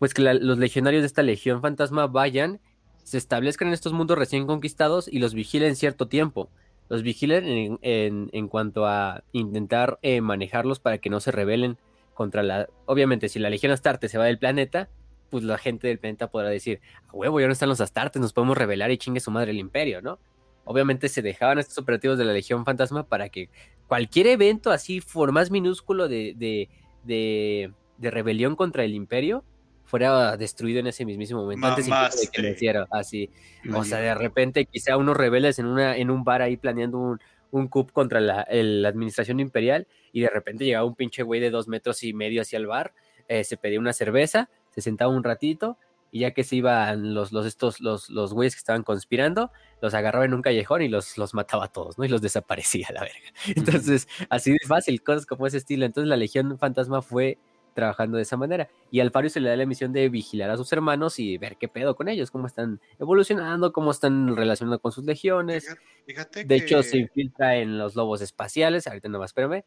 pues 0.00 0.12
que 0.12 0.22
los 0.22 0.58
legionarios 0.58 1.02
de 1.02 1.06
esta 1.06 1.22
Legión 1.22 1.60
Fantasma 1.60 2.08
vayan, 2.08 2.58
se 3.04 3.16
establezcan 3.16 3.68
en 3.68 3.74
estos 3.74 3.92
mundos 3.92 4.18
recién 4.18 4.44
conquistados 4.48 5.06
y 5.06 5.20
los 5.20 5.34
vigilen 5.34 5.76
cierto 5.76 6.08
tiempo. 6.08 6.50
Los 6.88 7.04
vigilen 7.04 7.46
en, 7.46 7.78
en- 7.82 8.28
en 8.32 8.48
cuanto 8.48 8.86
a 8.88 9.22
intentar 9.30 10.00
eh, 10.02 10.20
manejarlos 10.20 10.80
para 10.80 10.98
que 10.98 11.10
no 11.10 11.20
se 11.20 11.30
rebelen 11.30 11.78
contra 12.12 12.42
la... 12.42 12.66
Obviamente, 12.86 13.28
si 13.28 13.38
la 13.38 13.50
Legión 13.50 13.70
Astarte 13.70 14.08
se 14.08 14.18
va 14.18 14.24
del 14.24 14.40
planeta, 14.40 14.88
pues 15.32 15.42
la 15.44 15.56
gente 15.58 15.88
del 15.88 15.98
planeta 15.98 16.30
podrá 16.30 16.50
decir, 16.50 16.80
a 17.08 17.12
huevo, 17.12 17.40
ya 17.40 17.46
no 17.46 17.52
están 17.54 17.70
los 17.70 17.80
Astartes, 17.80 18.20
nos 18.22 18.32
podemos 18.34 18.56
rebelar 18.56 18.90
y 18.90 18.98
chingue 18.98 19.18
su 19.18 19.30
madre 19.30 19.50
el 19.50 19.58
imperio, 19.58 20.02
¿no? 20.02 20.20
Obviamente 20.64 21.08
se 21.08 21.22
dejaban 21.22 21.58
estos 21.58 21.78
operativos 21.78 22.18
de 22.18 22.24
la 22.26 22.32
Legión 22.34 22.64
Fantasma 22.64 23.04
para 23.08 23.30
que 23.30 23.48
cualquier 23.88 24.26
evento 24.28 24.70
así, 24.70 25.00
por 25.00 25.32
más 25.32 25.50
minúsculo 25.50 26.06
de, 26.06 26.34
de, 26.36 26.68
de, 27.02 27.72
de 27.96 28.10
rebelión 28.10 28.54
contra 28.54 28.84
el 28.84 28.94
imperio, 28.94 29.42
fuera 29.84 30.36
destruido 30.36 30.78
en 30.80 30.86
ese 30.86 31.04
mismísimo 31.04 31.42
momento, 31.42 31.66
antes 31.66 31.86
de 31.86 31.90
que 31.90 31.96
Mamaste. 31.96 32.42
naciera, 32.42 32.86
así. 32.90 33.30
O 33.74 33.82
sea, 33.84 33.98
de 33.98 34.14
repente 34.14 34.66
quizá 34.66 34.96
unos 34.96 35.16
rebeldes 35.16 35.58
en, 35.58 35.66
una, 35.66 35.96
en 35.96 36.10
un 36.10 36.22
bar 36.24 36.42
ahí 36.42 36.56
planeando 36.56 36.98
un, 36.98 37.20
un 37.50 37.68
coup 37.68 37.90
contra 37.90 38.20
la, 38.20 38.42
el- 38.42 38.82
la 38.82 38.88
administración 38.90 39.40
imperial 39.40 39.86
y 40.12 40.20
de 40.20 40.28
repente 40.28 40.64
llegaba 40.64 40.86
un 40.86 40.94
pinche 40.94 41.22
güey 41.22 41.40
de 41.40 41.50
dos 41.50 41.68
metros 41.68 42.02
y 42.04 42.12
medio 42.14 42.40
hacia 42.42 42.58
el 42.58 42.66
bar, 42.66 42.92
eh, 43.28 43.44
se 43.44 43.56
pedía 43.56 43.78
una 43.80 43.92
cerveza, 43.92 44.48
se 44.74 44.80
sentaba 44.80 45.10
un 45.12 45.22
ratito 45.24 45.78
y 46.10 46.20
ya 46.20 46.32
que 46.32 46.44
se 46.44 46.56
iban 46.56 47.14
los, 47.14 47.32
los, 47.32 47.46
estos, 47.46 47.80
los, 47.80 48.10
los 48.10 48.34
güeyes 48.34 48.54
que 48.54 48.58
estaban 48.58 48.82
conspirando, 48.82 49.50
los 49.80 49.94
agarraba 49.94 50.26
en 50.26 50.34
un 50.34 50.42
callejón 50.42 50.82
y 50.82 50.88
los, 50.88 51.16
los 51.16 51.32
mataba 51.32 51.64
a 51.64 51.68
todos, 51.68 51.96
¿no? 51.96 52.04
Y 52.04 52.08
los 52.08 52.20
desaparecía 52.20 52.88
a 52.90 52.92
la 52.92 53.00
verga. 53.00 53.32
Entonces, 53.56 54.08
así 54.28 54.52
de 54.52 54.58
fácil, 54.66 55.02
cosas 55.02 55.24
como 55.24 55.46
ese 55.46 55.56
estilo. 55.56 55.86
Entonces 55.86 56.08
la 56.08 56.16
Legión 56.16 56.58
Fantasma 56.58 57.00
fue 57.00 57.38
trabajando 57.74 58.18
de 58.18 58.24
esa 58.24 58.36
manera. 58.36 58.68
Y 58.90 59.00
al 59.00 59.06
Alfario 59.06 59.30
se 59.30 59.40
le 59.40 59.48
da 59.48 59.56
la 59.56 59.64
misión 59.64 59.94
de 59.94 60.06
vigilar 60.10 60.50
a 60.50 60.58
sus 60.58 60.70
hermanos 60.74 61.18
y 61.18 61.38
ver 61.38 61.56
qué 61.56 61.68
pedo 61.68 61.96
con 61.96 62.08
ellos, 62.10 62.30
cómo 62.30 62.46
están 62.46 62.78
evolucionando, 62.98 63.72
cómo 63.72 63.90
están 63.90 64.36
relacionando 64.36 64.78
con 64.80 64.92
sus 64.92 65.04
legiones. 65.04 65.64
Fíjate, 65.64 65.80
fíjate 66.04 66.44
De 66.44 66.58
que- 66.58 66.64
hecho, 66.66 66.82
se 66.82 66.98
infiltra 66.98 67.56
en 67.56 67.78
los 67.78 67.94
lobos 67.94 68.20
espaciales, 68.20 68.86
ahorita 68.86 69.08
nomás 69.08 69.30
espérame. 69.30 69.64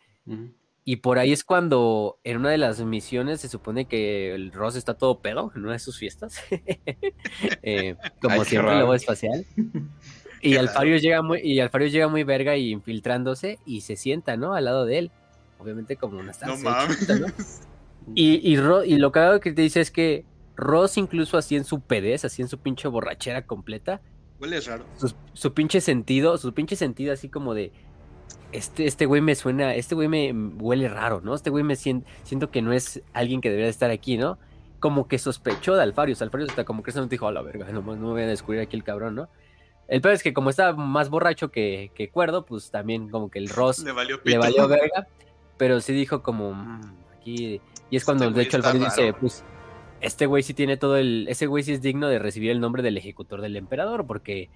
Y 0.87 0.97
por 0.97 1.17
ahí 1.17 1.31
es 1.33 1.43
cuando 1.43 2.19
en 2.23 2.37
una 2.37 2.51
de 2.51 2.59
las 2.59 2.79
misiones 2.79 3.41
se 3.41 3.49
supone 3.49 3.85
que 3.85 4.35
el 4.35 4.51
Ross 4.51 4.75
está 4.75 4.93
todo 4.93 5.19
pedo 5.19 5.51
en 5.55 5.63
una 5.63 5.73
de 5.73 5.79
sus 5.79 5.97
fiestas. 5.97 6.37
Eh, 7.63 7.95
como 8.21 8.35
Ay, 8.41 8.45
siempre, 8.45 8.79
lobo 8.79 8.93
espacial. 8.93 9.45
Y 10.41 10.51
Qué 10.51 10.59
Alfario 10.59 10.97
llega 10.97 11.23
muy, 11.23 11.39
y 11.41 11.59
Alfario 11.59 11.87
llega 11.87 12.07
muy 12.07 12.23
verga 12.23 12.55
y 12.55 12.69
infiltrándose 12.69 13.57
y 13.65 13.81
se 13.81 13.95
sienta, 13.95 14.37
¿no? 14.37 14.53
Al 14.53 14.65
lado 14.65 14.85
de 14.85 14.99
él. 14.99 15.11
Obviamente 15.57 15.95
como 15.95 16.15
una 16.17 16.25
No 16.25 16.31
estancia 16.31 16.69
mames. 16.69 16.99
chiquita, 16.99 17.15
¿no? 17.17 17.27
Y, 18.13 18.47
y, 18.47 18.57
Ro- 18.57 18.83
y 18.85 18.97
lo 18.97 19.11
cagado 19.11 19.39
que 19.39 19.53
te 19.53 19.63
dice 19.63 19.81
es 19.81 19.89
que 19.89 20.23
Ross 20.55 20.97
incluso 20.97 21.39
así 21.39 21.55
en 21.55 21.63
su 21.63 21.79
pedez, 21.81 22.25
así 22.25 22.43
en 22.43 22.47
su 22.47 22.59
pinche 22.59 22.87
borrachera 22.87 23.47
completa, 23.47 24.01
Huele 24.39 24.61
raro. 24.61 24.85
su, 24.97 25.11
su 25.33 25.53
pinche 25.55 25.81
sentido, 25.81 26.37
su 26.37 26.53
pinche 26.53 26.75
sentido 26.75 27.11
así 27.11 27.27
como 27.27 27.55
de 27.55 27.71
este, 28.51 28.85
este 28.85 29.05
güey 29.05 29.21
me 29.21 29.35
suena, 29.35 29.75
este 29.75 29.95
güey 29.95 30.07
me 30.07 30.31
huele 30.33 30.87
raro, 30.89 31.21
¿no? 31.21 31.33
Este 31.35 31.49
güey 31.49 31.63
me 31.63 31.75
sien- 31.75 32.03
siento 32.23 32.51
que 32.51 32.61
no 32.61 32.71
es 32.73 33.01
alguien 33.13 33.41
que 33.41 33.49
debería 33.49 33.65
de 33.65 33.71
estar 33.71 33.91
aquí, 33.91 34.17
¿no? 34.17 34.37
Como 34.79 35.07
que 35.07 35.17
sospechó 35.17 35.75
de 35.75 35.83
Alfarius. 35.83 36.21
Alfarius 36.21 36.49
hasta 36.51 36.63
como 36.63 36.83
que 36.83 36.91
eso 36.91 37.01
no 37.01 37.07
dijo, 37.07 37.27
a 37.27 37.31
la 37.31 37.41
verga, 37.41 37.65
no, 37.71 37.81
no 37.81 37.93
me 37.95 37.97
voy 38.13 38.21
a 38.23 38.27
descubrir 38.27 38.61
aquí 38.61 38.75
el 38.77 38.83
cabrón, 38.83 39.15
¿no? 39.15 39.29
El 39.87 40.01
peor 40.01 40.13
es 40.15 40.23
que 40.23 40.33
como 40.33 40.49
estaba 40.49 40.73
más 40.75 41.09
borracho 41.09 41.51
que, 41.51 41.91
que 41.95 42.09
cuerdo, 42.09 42.45
pues 42.45 42.71
también 42.71 43.09
como 43.09 43.29
que 43.29 43.39
el 43.39 43.49
Ross 43.49 43.79
Le 43.83 43.91
valió 43.91 44.15
le 44.17 44.21
pito. 44.23 44.39
valió 44.39 44.67
verga. 44.67 45.07
pero 45.57 45.79
sí 45.79 45.93
dijo 45.93 46.21
como, 46.23 46.53
"Mm, 46.53 46.81
aquí... 47.19 47.61
Y 47.91 47.97
es 47.97 48.03
cuando, 48.03 48.25
Este 48.25 48.35
de 48.37 48.43
hecho, 48.43 48.57
Alfarius 48.57 48.85
dice, 48.85 49.13
pues, 49.13 49.43
este 50.01 50.25
güey 50.25 50.41
sí 50.43 50.53
tiene 50.55 50.75
todo 50.77 50.97
el... 50.97 51.27
Ese 51.29 51.45
güey 51.45 51.63
sí 51.63 51.71
es 51.73 51.81
digno 51.81 52.07
de 52.09 52.17
recibir 52.19 52.49
el 52.51 52.59
nombre 52.59 52.81
del 52.83 52.97
ejecutor 52.97 53.41
del 53.41 53.55
emperador, 53.57 54.05
porque... 54.07 54.49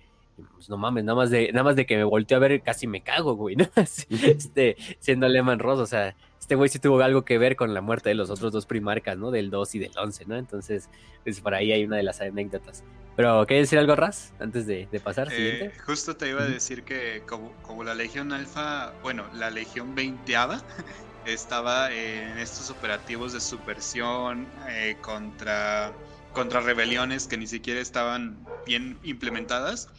Pues 0.53 0.69
no 0.69 0.77
mames, 0.77 1.03
nada 1.03 1.15
más 1.15 1.29
de, 1.29 1.51
nada 1.51 1.63
más 1.63 1.75
de 1.75 1.85
que 1.85 1.97
me 1.97 2.03
volteó 2.03 2.37
a 2.37 2.39
ver 2.39 2.61
casi 2.61 2.87
me 2.87 3.01
cago, 3.01 3.35
güey, 3.35 3.55
¿no? 3.55 3.67
este, 4.09 4.77
siendo 4.99 5.27
Lehman 5.27 5.59
Ross, 5.59 5.79
o 5.79 5.85
sea, 5.85 6.15
este 6.39 6.55
güey 6.55 6.69
sí 6.69 6.79
tuvo 6.79 7.01
algo 7.01 7.23
que 7.25 7.37
ver 7.37 7.55
con 7.55 7.73
la 7.73 7.81
muerte 7.81 8.09
de 8.09 8.15
los 8.15 8.29
otros 8.29 8.51
dos 8.51 8.65
primarcas, 8.65 9.17
¿no? 9.17 9.31
Del 9.31 9.49
2 9.49 9.75
y 9.75 9.79
del 9.79 9.91
11, 9.97 10.25
¿no? 10.25 10.35
Entonces, 10.35 10.89
pues 11.23 11.41
por 11.41 11.53
ahí 11.53 11.71
hay 11.71 11.83
una 11.85 11.97
de 11.97 12.03
las 12.03 12.21
anécdotas. 12.21 12.83
Pero, 13.15 13.45
¿quieres 13.45 13.65
decir 13.67 13.79
algo, 13.79 13.95
Raz? 13.95 14.33
Antes 14.39 14.65
de, 14.65 14.87
de 14.91 14.99
pasar, 14.99 15.27
Eh, 15.31 15.35
siguiente. 15.35 15.79
justo 15.85 16.15
te 16.15 16.29
iba 16.29 16.41
a 16.41 16.47
decir 16.47 16.83
que 16.83 17.21
como, 17.27 17.51
como 17.61 17.83
la 17.83 17.93
Legión 17.93 18.31
Alfa, 18.31 18.93
bueno, 19.03 19.25
la 19.33 19.49
Legión 19.49 19.93
20 19.93 20.33
estaba 21.25 21.91
en 21.91 22.37
estos 22.37 22.69
operativos 22.69 23.33
de 23.33 23.41
subversión 23.41 24.47
eh, 24.69 24.95
contra, 25.01 25.91
contra 26.33 26.61
rebeliones 26.61 27.27
que 27.27 27.37
ni 27.37 27.45
siquiera 27.45 27.79
estaban 27.81 28.37
bien 28.65 28.97
implementadas, 29.03 29.89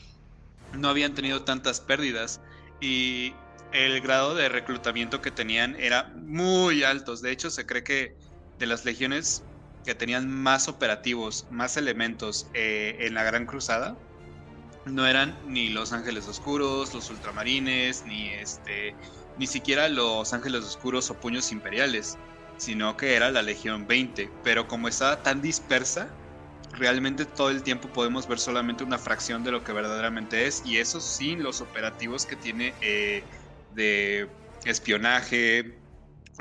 no 0.73 0.89
habían 0.89 1.15
tenido 1.15 1.45
tantas 1.45 1.81
pérdidas 1.81 2.41
y 2.81 3.35
el 3.73 4.01
grado 4.01 4.35
de 4.35 4.49
reclutamiento 4.49 5.21
que 5.21 5.31
tenían 5.31 5.77
era 5.77 6.13
muy 6.17 6.83
altos. 6.83 7.23
De 7.23 7.31
hecho, 7.31 7.51
se 7.51 7.67
cree 7.67 7.85
que 7.85 8.17
de 8.59 8.67
las 8.67 8.85
legiones 8.85 9.45
que 9.85 9.95
tenían 9.95 10.29
más 10.29 10.69
operativos, 10.69 11.47
más 11.51 11.77
elementos 11.77 12.47
eh, 12.55 12.97
en 13.01 13.15
la 13.15 13.23
Gran 13.23 13.47
Cruzada, 13.47 13.97
no 14.87 15.07
eran 15.07 15.39
ni 15.47 15.69
los 15.71 15.93
Ángeles 15.93 16.27
Oscuros, 16.27 16.95
los 16.95 17.11
Ultramarines, 17.11 18.05
ni 18.05 18.29
este, 18.31 18.97
ni 19.37 19.47
siquiera 19.47 19.89
los 19.89 20.33
Ángeles 20.33 20.65
Oscuros 20.65 21.11
o 21.11 21.21
Puños 21.21 21.53
Imperiales, 21.53 22.19
sino 22.57 22.97
que 22.97 23.15
era 23.15 23.31
la 23.31 23.43
Legión 23.43 23.87
20. 23.87 24.31
Pero 24.43 24.67
como 24.69 24.89
estaba 24.89 25.23
tan 25.23 25.41
dispersa, 25.41 26.15
realmente 26.73 27.25
todo 27.25 27.51
el 27.51 27.63
tiempo 27.63 27.89
podemos 27.89 28.29
ver 28.29 28.39
solamente 28.39 28.85
una 28.85 28.99
fracción 28.99 29.45
de 29.45 29.51
lo 29.51 29.65
que 29.65 29.73
verdaderamente 29.73 30.47
es, 30.47 30.63
y 30.65 30.79
eso 30.79 31.01
sin 31.01 31.43
los 31.43 31.61
operativos 31.61 32.27
que 32.27 32.37
tiene 32.37 32.75
eh, 32.81 33.25
de 33.75 34.29
espionaje, 34.65 35.79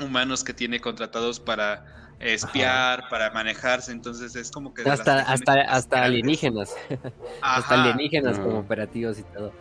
humanos 0.00 0.44
que 0.44 0.54
tiene 0.54 0.80
contratados 0.80 1.40
para 1.40 1.84
espiar, 2.20 3.08
para 3.08 3.30
manejarse, 3.30 3.92
entonces 3.92 4.36
es 4.36 4.50
como 4.50 4.74
que... 4.74 4.82
de 4.82 4.90
las 4.90 5.00
Hasta, 5.00 5.20
hasta, 5.20 5.52
hasta 5.62 6.04
alienígenas. 6.04 6.74
hasta 7.42 7.82
alienígenas 7.82 8.38
Ah. 8.38 8.42
como 8.42 8.58
operativos 8.58 9.18
y 9.18 9.22
todo. 9.22 9.52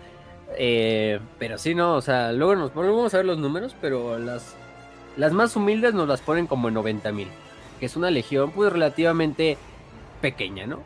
Eh, 0.58 1.20
pero 1.38 1.58
sí, 1.58 1.74
no, 1.76 1.96
o 1.96 2.02
sea, 2.02 2.32
luego 2.32 2.56
nos 2.56 2.74
vamos 2.74 3.14
a 3.14 3.18
ver 3.18 3.26
los 3.26 3.38
números, 3.38 3.76
pero 3.80 4.18
las, 4.20 4.56
las 5.16 5.32
más 5.32 5.56
humildes 5.56 5.94
nos 5.94 6.08
las 6.08 6.22
ponen 6.22 6.48
como 6.48 6.68
en 6.68 6.74
90 6.74 7.12
mil, 7.12 7.28
que 7.80 7.86
es 7.86 7.96
una 7.96 8.12
legión 8.12 8.52
pues 8.52 8.74
relativamente 8.74 9.58
pequeña, 10.22 10.68
¿no? 10.68 10.82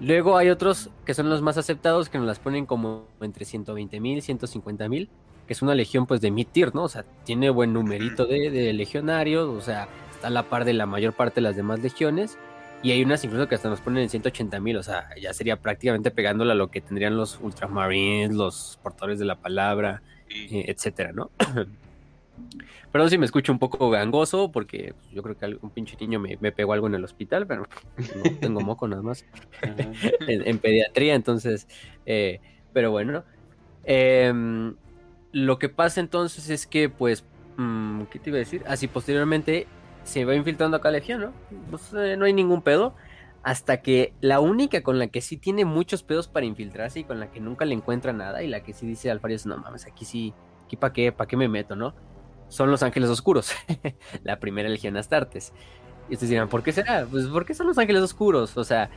Luego 0.00 0.36
hay 0.36 0.48
otros 0.48 0.90
que 1.04 1.14
son 1.14 1.28
los 1.28 1.42
más 1.42 1.58
aceptados 1.58 2.08
que 2.08 2.18
nos 2.18 2.26
las 2.26 2.38
ponen 2.38 2.66
como 2.66 3.06
entre 3.20 3.44
120 3.44 3.98
mil, 4.00 4.22
150 4.22 4.88
mil, 4.88 5.08
que 5.46 5.52
es 5.52 5.62
una 5.62 5.74
legión 5.74 6.06
pues 6.06 6.20
de 6.20 6.30
mid-tier, 6.30 6.74
¿no? 6.74 6.84
O 6.84 6.88
sea, 6.88 7.04
tiene 7.24 7.50
buen 7.50 7.72
numerito 7.72 8.26
de, 8.26 8.50
de 8.50 8.72
legionarios, 8.72 9.48
o 9.48 9.60
sea, 9.60 9.88
está 10.12 10.28
a 10.28 10.30
la 10.30 10.44
par 10.44 10.64
de 10.64 10.72
la 10.72 10.86
mayor 10.86 11.14
parte 11.14 11.36
de 11.36 11.42
las 11.42 11.56
demás 11.56 11.80
legiones. 11.80 12.38
Y 12.80 12.92
hay 12.92 13.02
unas 13.02 13.24
incluso 13.24 13.48
que 13.48 13.56
hasta 13.56 13.68
nos 13.68 13.80
ponen 13.80 14.04
en 14.04 14.08
180 14.08 14.60
mil, 14.60 14.76
o 14.76 14.82
sea, 14.84 15.08
ya 15.20 15.34
sería 15.34 15.56
prácticamente 15.56 16.12
pegándole 16.12 16.52
a 16.52 16.54
lo 16.54 16.70
que 16.70 16.80
tendrían 16.80 17.16
los 17.16 17.40
ultramarines, 17.42 18.32
los 18.32 18.78
portadores 18.84 19.18
de 19.18 19.24
la 19.24 19.34
palabra, 19.34 20.00
eh, 20.28 20.66
etcétera, 20.68 21.12
¿no? 21.12 21.30
Perdón 22.92 23.10
si 23.10 23.18
me 23.18 23.26
escucho 23.26 23.52
un 23.52 23.58
poco 23.58 23.90
gangoso, 23.90 24.50
porque 24.50 24.94
yo 25.12 25.22
creo 25.22 25.36
que 25.36 25.44
algún 25.44 25.70
pinche 25.70 25.96
niño 26.00 26.18
me, 26.18 26.38
me 26.40 26.52
pegó 26.52 26.72
algo 26.72 26.86
en 26.86 26.94
el 26.94 27.04
hospital, 27.04 27.46
pero 27.46 27.66
no 28.24 28.36
tengo 28.40 28.60
moco 28.60 28.88
nada 28.88 29.02
más 29.02 29.24
en, 30.26 30.46
en 30.46 30.58
pediatría, 30.58 31.14
entonces, 31.14 31.68
eh, 32.06 32.40
pero 32.72 32.90
bueno. 32.90 33.24
Em, 33.84 34.74
lo 35.32 35.58
que 35.58 35.68
pasa 35.68 36.00
entonces 36.00 36.50
es 36.50 36.66
que, 36.66 36.88
pues, 36.88 37.24
mm, 37.56 38.02
¿qué 38.04 38.18
te 38.18 38.30
iba 38.30 38.36
a 38.36 38.40
decir? 38.40 38.62
Así 38.66 38.88
posteriormente 38.88 39.66
se 40.04 40.24
va 40.24 40.34
infiltrando 40.34 40.76
acá 40.76 40.90
Legión, 40.90 41.20
¿no? 41.20 41.32
Pues, 41.70 41.92
eh, 41.94 42.16
no 42.16 42.24
hay 42.24 42.32
ningún 42.32 42.62
pedo. 42.62 42.94
Hasta 43.42 43.82
que 43.82 44.12
la 44.20 44.40
única 44.40 44.82
con 44.82 44.98
la 44.98 45.06
que 45.06 45.20
sí 45.20 45.36
tiene 45.36 45.64
muchos 45.64 46.02
pedos 46.02 46.28
para 46.28 46.44
infiltrarse 46.44 47.00
y 47.00 47.04
con 47.04 47.20
la 47.20 47.30
que 47.30 47.40
nunca 47.40 47.64
le 47.64 47.74
encuentra 47.74 48.12
nada 48.12 48.42
y 48.42 48.48
la 48.48 48.62
que 48.62 48.72
sí 48.72 48.86
dice 48.86 49.10
Alfarius, 49.10 49.46
no 49.46 49.56
mames, 49.56 49.86
aquí 49.86 50.04
sí, 50.04 50.34
aquí 50.64 50.76
para 50.76 50.92
qué, 50.92 51.12
para 51.12 51.28
qué 51.28 51.36
me 51.36 51.48
meto, 51.48 51.76
¿no? 51.76 51.94
Son 52.48 52.70
los 52.70 52.82
Ángeles 52.82 53.10
Oscuros, 53.10 53.52
la 54.24 54.38
primera 54.40 54.68
Legión 54.68 54.96
Astartes. 54.96 55.52
Y 56.08 56.14
ustedes 56.14 56.30
dirán, 56.30 56.48
¿por 56.48 56.62
qué 56.62 56.72
será? 56.72 57.06
Pues 57.10 57.26
porque 57.26 57.54
son 57.54 57.66
los 57.66 57.76
Ángeles 57.78 58.02
Oscuros, 58.02 58.56
o 58.56 58.64
sea, 58.64 58.88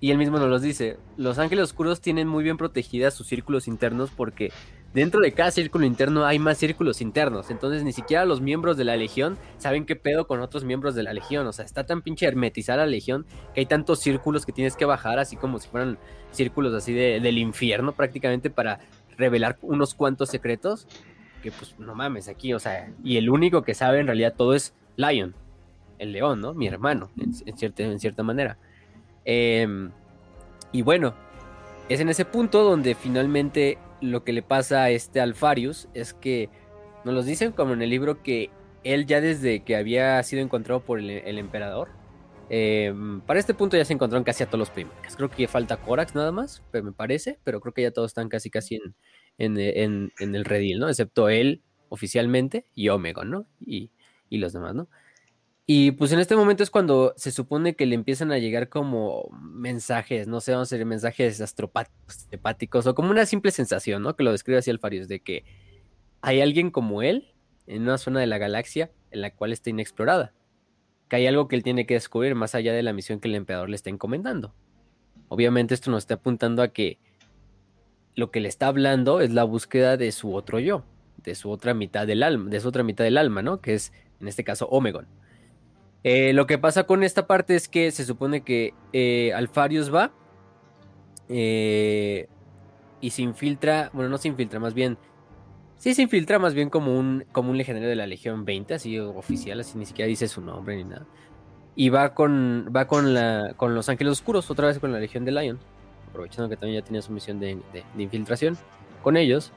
y 0.00 0.10
él 0.10 0.18
mismo 0.18 0.38
nos 0.38 0.48
los 0.48 0.62
dice, 0.62 0.96
los 1.16 1.38
Ángeles 1.38 1.64
Oscuros 1.64 2.00
tienen 2.00 2.26
muy 2.28 2.42
bien 2.44 2.56
protegidas 2.56 3.14
sus 3.14 3.26
círculos 3.28 3.68
internos 3.68 4.10
porque 4.16 4.52
dentro 4.94 5.20
de 5.20 5.32
cada 5.32 5.50
círculo 5.50 5.84
interno 5.86 6.24
hay 6.24 6.38
más 6.38 6.58
círculos 6.58 7.00
internos, 7.00 7.50
entonces 7.50 7.84
ni 7.84 7.92
siquiera 7.92 8.24
los 8.24 8.40
miembros 8.40 8.76
de 8.76 8.84
la 8.84 8.96
Legión 8.96 9.36
saben 9.58 9.86
qué 9.86 9.94
pedo 9.96 10.26
con 10.26 10.40
otros 10.40 10.64
miembros 10.64 10.94
de 10.94 11.02
la 11.04 11.12
Legión, 11.12 11.46
o 11.46 11.52
sea, 11.52 11.64
está 11.64 11.84
tan 11.84 12.02
pinche 12.02 12.26
hermetizada 12.26 12.78
la 12.84 12.86
Legión 12.86 13.24
que 13.54 13.60
hay 13.60 13.66
tantos 13.66 14.00
círculos 14.00 14.46
que 14.46 14.52
tienes 14.52 14.76
que 14.76 14.84
bajar, 14.84 15.18
así 15.20 15.36
como 15.36 15.58
si 15.60 15.68
fueran 15.68 15.98
círculos 16.32 16.74
así 16.74 16.92
de- 16.92 17.20
del 17.20 17.38
infierno 17.38 17.92
prácticamente 17.92 18.50
para 18.50 18.80
revelar 19.16 19.58
unos 19.62 19.94
cuantos 19.94 20.28
secretos, 20.30 20.86
que 21.42 21.52
pues 21.52 21.74
no 21.78 21.94
mames 21.94 22.28
aquí, 22.28 22.52
o 22.52 22.58
sea, 22.58 22.92
y 23.02 23.16
el 23.16 23.30
único 23.30 23.62
que 23.62 23.74
sabe 23.74 24.00
en 24.00 24.06
realidad 24.06 24.34
todo 24.36 24.54
es 24.54 24.74
Lion, 24.96 25.34
el 25.98 26.12
león, 26.12 26.40
¿no? 26.40 26.54
Mi 26.54 26.66
hermano, 26.66 27.10
en, 27.18 27.56
cierta, 27.56 27.82
en 27.82 27.98
cierta 27.98 28.22
manera. 28.22 28.58
Em, 29.24 29.90
y 30.72 30.82
bueno, 30.82 31.14
es 31.88 32.00
en 32.00 32.08
ese 32.08 32.24
punto 32.24 32.64
donde 32.64 32.94
finalmente 32.94 33.78
lo 34.00 34.24
que 34.24 34.32
le 34.32 34.42
pasa 34.42 34.84
a 34.84 34.90
este 34.90 35.20
Alfarius 35.20 35.88
es 35.94 36.14
que 36.14 36.48
nos 37.04 37.14
los 37.14 37.26
dicen 37.26 37.52
como 37.52 37.72
en 37.72 37.82
el 37.82 37.90
libro 37.90 38.22
que 38.22 38.50
él 38.84 39.06
ya 39.06 39.20
desde 39.20 39.60
que 39.60 39.76
había 39.76 40.22
sido 40.22 40.42
encontrado 40.42 40.80
por 40.80 40.98
el, 40.98 41.10
el 41.10 41.38
emperador, 41.38 41.88
em, 42.50 43.20
para 43.22 43.40
este 43.40 43.54
punto 43.54 43.76
ya 43.76 43.84
se 43.84 43.92
encontraron 43.92 44.24
casi 44.24 44.42
a 44.42 44.46
todos 44.46 44.60
los 44.60 44.70
primarcas. 44.70 45.16
Creo 45.16 45.30
que 45.30 45.48
falta 45.48 45.76
Corax 45.76 46.14
nada 46.14 46.32
más, 46.32 46.62
pero 46.70 46.84
me 46.84 46.92
parece, 46.92 47.38
pero 47.44 47.60
creo 47.60 47.74
que 47.74 47.82
ya 47.82 47.90
todos 47.90 48.10
están 48.10 48.28
casi 48.28 48.50
casi 48.50 48.76
en, 48.76 48.94
en, 49.38 49.58
en- 49.58 50.12
en 50.18 50.34
el 50.34 50.44
redil, 50.44 50.78
¿no? 50.78 50.88
Excepto 50.88 51.28
él 51.28 51.62
oficialmente 51.88 52.66
y 52.74 52.88
Omegon, 52.90 53.30
¿no? 53.30 53.46
Y, 53.64 53.90
los 54.30 54.52
demás, 54.52 54.74
¿no? 54.74 54.88
Y 55.66 55.92
pues 55.92 56.12
en 56.12 56.18
este 56.18 56.34
momento 56.36 56.62
es 56.62 56.70
cuando 56.70 57.12
se 57.16 57.30
supone 57.30 57.76
que 57.76 57.86
le 57.86 57.94
empiezan 57.94 58.32
a 58.32 58.38
llegar 58.38 58.68
como 58.68 59.28
mensajes, 59.32 60.26
no 60.26 60.40
sé, 60.40 60.52
vamos 60.52 60.72
a 60.72 60.76
decir 60.76 60.86
mensajes 60.86 61.40
astropáticos, 61.40 62.26
telepáticos, 62.26 62.86
o 62.86 62.94
como 62.94 63.10
una 63.10 63.26
simple 63.26 63.50
sensación, 63.50 64.02
¿no? 64.02 64.16
Que 64.16 64.24
lo 64.24 64.32
describe 64.32 64.58
así 64.58 64.70
Alfarius, 64.70 65.08
de 65.08 65.20
que 65.20 65.44
hay 66.22 66.40
alguien 66.40 66.70
como 66.70 67.02
él 67.02 67.34
en 67.66 67.82
una 67.82 67.98
zona 67.98 68.20
de 68.20 68.26
la 68.26 68.38
galaxia 68.38 68.90
en 69.10 69.20
la 69.20 69.30
cual 69.34 69.52
está 69.52 69.70
inexplorada. 69.70 70.32
Que 71.08 71.16
hay 71.16 71.26
algo 71.26 71.48
que 71.48 71.56
él 71.56 71.62
tiene 71.62 71.86
que 71.86 71.94
descubrir 71.94 72.34
más 72.34 72.54
allá 72.54 72.72
de 72.72 72.82
la 72.82 72.92
misión 72.92 73.20
que 73.20 73.28
el 73.28 73.34
emperador 73.34 73.68
le 73.68 73.76
está 73.76 73.90
encomendando. 73.90 74.54
Obviamente 75.28 75.74
esto 75.74 75.90
nos 75.90 76.04
está 76.04 76.14
apuntando 76.14 76.62
a 76.62 76.68
que 76.68 76.98
lo 78.18 78.32
que 78.32 78.40
le 78.40 78.48
está 78.48 78.66
hablando 78.66 79.20
es 79.20 79.30
la 79.30 79.44
búsqueda 79.44 79.96
de 79.96 80.10
su 80.10 80.34
otro 80.34 80.58
yo, 80.58 80.82
de 81.22 81.36
su 81.36 81.52
otra 81.52 81.72
mitad 81.72 82.04
del 82.04 82.24
alma, 82.24 82.50
de 82.50 82.58
su 82.58 82.66
otra 82.66 82.82
mitad 82.82 83.04
del 83.04 83.16
alma, 83.16 83.42
¿no? 83.42 83.60
Que 83.60 83.74
es 83.74 83.92
en 84.20 84.26
este 84.26 84.42
caso 84.42 84.66
Omegon. 84.66 85.06
Eh, 86.02 86.32
lo 86.32 86.48
que 86.48 86.58
pasa 86.58 86.82
con 86.82 87.04
esta 87.04 87.28
parte 87.28 87.54
es 87.54 87.68
que 87.68 87.92
se 87.92 88.04
supone 88.04 88.40
que 88.40 88.74
eh, 88.92 89.32
Alfarius 89.34 89.94
va 89.94 90.10
eh, 91.28 92.26
y 93.00 93.10
se 93.10 93.22
infiltra, 93.22 93.90
bueno, 93.92 94.10
no 94.10 94.18
se 94.18 94.26
infiltra, 94.26 94.58
más 94.58 94.74
bien, 94.74 94.98
sí 95.76 95.94
se 95.94 96.02
infiltra 96.02 96.40
más 96.40 96.54
bien 96.54 96.70
como 96.70 96.98
un, 96.98 97.24
como 97.30 97.50
un 97.50 97.56
legendario 97.56 97.88
de 97.88 97.94
la 97.94 98.08
Legión 98.08 98.44
20, 98.44 98.74
así 98.74 98.98
oficial, 98.98 99.60
así 99.60 99.78
ni 99.78 99.86
siquiera 99.86 100.08
dice 100.08 100.26
su 100.26 100.40
nombre 100.40 100.74
ni 100.74 100.82
nada. 100.82 101.06
Y 101.76 101.90
va 101.90 102.14
con, 102.14 102.72
va 102.74 102.88
con, 102.88 103.14
la, 103.14 103.54
con 103.56 103.76
los 103.76 103.88
Ángeles 103.88 104.10
Oscuros, 104.10 104.50
otra 104.50 104.66
vez 104.66 104.80
con 104.80 104.90
la 104.90 104.98
Legión 104.98 105.24
de 105.24 105.30
Lion, 105.30 105.60
aprovechando 106.08 106.48
que 106.48 106.56
también 106.56 106.80
ya 106.80 106.84
tenía 106.86 107.02
su 107.02 107.12
misión 107.12 107.38
de, 107.40 107.56
de- 107.72 107.84
de 107.94 108.02
infiltración 108.02 108.56
con 109.02 109.16
ellos. 109.16 109.52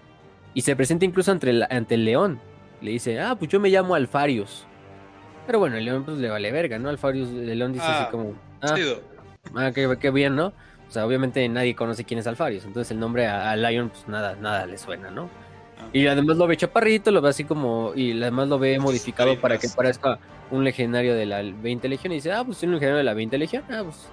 Y 0.53 0.61
se 0.61 0.75
presenta 0.75 1.05
incluso 1.05 1.31
ante 1.31 1.49
el, 1.49 1.63
ante 1.69 1.95
el 1.95 2.05
león. 2.05 2.39
Le 2.81 2.91
dice, 2.91 3.19
ah, 3.19 3.35
pues 3.37 3.49
yo 3.51 3.59
me 3.59 3.69
llamo 3.69 3.95
Alfarius. 3.95 4.65
Pero 5.47 5.59
bueno, 5.59 5.77
el 5.77 5.85
león 5.85 6.03
pues 6.03 6.17
le 6.17 6.29
vale 6.29 6.51
verga, 6.51 6.77
¿no? 6.77 6.89
Alfarius, 6.89 7.29
el 7.29 7.57
león 7.57 7.73
dice 7.73 7.85
Ah, 7.87 8.01
así 8.03 8.11
como, 8.11 8.33
ah, 8.61 8.75
ah 9.55 9.71
qué, 9.73 9.97
qué 9.99 10.11
bien, 10.11 10.35
¿no? 10.35 10.47
O 10.87 10.91
sea, 10.93 11.05
obviamente 11.05 11.47
nadie 11.47 11.73
conoce 11.75 12.03
quién 12.03 12.19
es 12.19 12.27
Alfarius. 12.27 12.65
Entonces 12.65 12.91
el 12.91 12.99
nombre 12.99 13.27
a, 13.27 13.49
a 13.51 13.55
Lion, 13.55 13.89
pues 13.89 14.07
nada, 14.07 14.35
nada 14.35 14.65
le 14.65 14.77
suena, 14.77 15.09
¿no? 15.09 15.29
Ah. 15.79 15.87
Y 15.93 16.05
además 16.07 16.37
lo 16.37 16.47
ve 16.47 16.57
chaparrito, 16.57 17.11
lo 17.11 17.21
ve 17.21 17.29
así 17.29 17.43
como. 17.45 17.93
Y 17.95 18.11
además 18.21 18.49
lo 18.49 18.59
ve 18.59 18.77
modificado 18.77 19.39
para 19.39 19.57
que 19.57 19.67
parezca 19.69 20.19
un 20.51 20.63
legendario 20.65 21.15
de 21.15 21.25
la 21.25 21.41
20 21.41 21.87
Legión. 21.87 22.11
Y 22.11 22.15
dice, 22.17 22.33
ah, 22.33 22.43
pues 22.43 22.57
soy 22.57 22.67
un 22.67 22.73
legendario 22.75 22.97
de 22.97 23.03
la 23.05 23.13
20 23.13 23.37
Legión. 23.37 23.63
Ah, 23.69 23.81
pues 23.83 24.09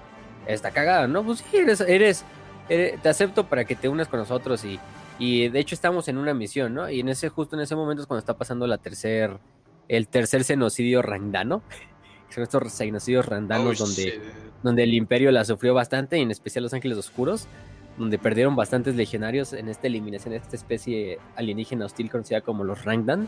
está 0.47 0.71
cagada, 0.71 1.07
¿no? 1.07 1.23
Pues 1.23 1.39
sí, 1.39 1.57
eres, 1.57 1.81
eres, 1.81 2.23
eres- 2.69 3.01
te 3.01 3.09
acepto 3.09 3.47
para 3.47 3.65
que 3.65 3.75
te 3.75 3.89
unas 3.89 4.07
con 4.07 4.19
nosotros. 4.19 4.63
Y, 4.65 4.79
y 5.19 5.49
de 5.49 5.59
hecho 5.59 5.75
estamos 5.75 6.07
en 6.07 6.17
una 6.17 6.33
misión, 6.33 6.73
¿no? 6.73 6.89
Y 6.89 7.01
en 7.01 7.09
ese, 7.09 7.29
justo 7.29 7.55
en 7.55 7.61
ese 7.61 7.75
momento 7.75 8.01
es 8.01 8.07
cuando 8.07 8.19
está 8.19 8.35
pasando 8.37 8.65
la 8.67 8.77
tercer. 8.77 9.37
el 9.87 10.07
tercer 10.07 10.43
genocidio 10.43 11.01
randano. 11.01 11.61
Son 12.29 12.43
estos 12.43 12.77
genocidios 12.77 13.25
randanos 13.25 13.81
Oh, 13.81 13.85
donde, 13.85 14.01
shit. 14.03 14.21
donde 14.61 14.83
el 14.83 14.93
imperio 14.93 15.31
la 15.31 15.43
sufrió 15.45 15.73
bastante, 15.73 16.19
y 16.19 16.21
en 16.21 16.29
especial 16.29 16.63
los 16.63 16.73
ángeles 16.75 16.95
oscuros, 16.99 17.47
donde 17.97 18.19
perdieron 18.19 18.55
bastantes 18.55 18.95
legionarios 18.95 19.51
en 19.53 19.67
esta 19.67 19.87
eliminación 19.87 20.31
de 20.31 20.37
esta 20.37 20.55
especie 20.55 21.17
alienígena 21.35 21.85
hostil 21.85 22.11
conocida 22.11 22.41
como 22.41 22.63
los 22.63 22.85
Rangdan, 22.85 23.27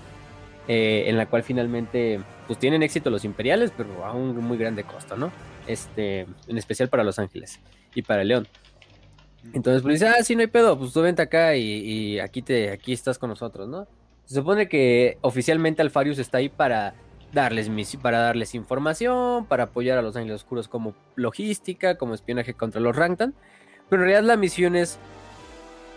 eh, 0.68 1.06
en 1.08 1.18
la 1.18 1.26
cual 1.26 1.42
finalmente 1.42 2.22
pues 2.46 2.60
tienen 2.60 2.84
éxito 2.84 3.10
los 3.10 3.26
imperiales, 3.26 3.72
pero 3.76 4.06
a 4.06 4.14
un 4.14 4.38
muy 4.38 4.58
grande 4.60 4.84
costo, 4.84 5.18
¿no? 5.18 5.32
Este, 5.72 6.28
en 6.48 6.58
especial 6.58 6.90
para 6.90 7.04
los 7.04 7.18
ángeles 7.18 7.60
y 7.96 8.02
para 8.02 8.24
león. 8.24 8.48
Entonces, 9.54 9.82
pues 9.82 10.00
dice, 10.00 10.08
ah, 10.08 10.24
sí, 10.24 10.36
no 10.36 10.42
hay 10.42 10.48
pedo, 10.48 10.78
pues 10.78 10.94
tú 10.94 11.02
vente 11.02 11.22
acá 11.22 11.56
y, 11.56 11.64
y 11.64 12.20
aquí 12.20 12.42
te, 12.42 12.72
aquí 12.72 12.94
estás 12.94 13.18
con 13.18 13.30
nosotros, 13.30 13.68
¿no? 13.68 13.88
Se 14.26 14.36
supone 14.36 14.68
que 14.68 15.18
oficialmente 15.22 15.82
Alfarius 15.82 16.20
está 16.20 16.38
ahí 16.40 16.50
para 16.50 16.94
darles 17.34 17.70
para 18.02 18.20
darles 18.20 18.56
información, 18.56 19.46
para 19.46 19.64
apoyar 19.64 19.98
a 19.98 20.02
los 20.02 20.16
Ángeles 20.16 20.42
Oscuros 20.42 20.68
como 20.68 20.94
logística, 21.16 21.96
como 21.96 22.14
espionaje 22.14 22.54
contra 22.54 22.82
los 22.82 22.96
Rangtan. 22.96 23.34
Pero 23.90 24.04
en 24.04 24.10
realidad 24.10 24.28
la 24.28 24.38
misión 24.38 24.76
es 24.76 25.00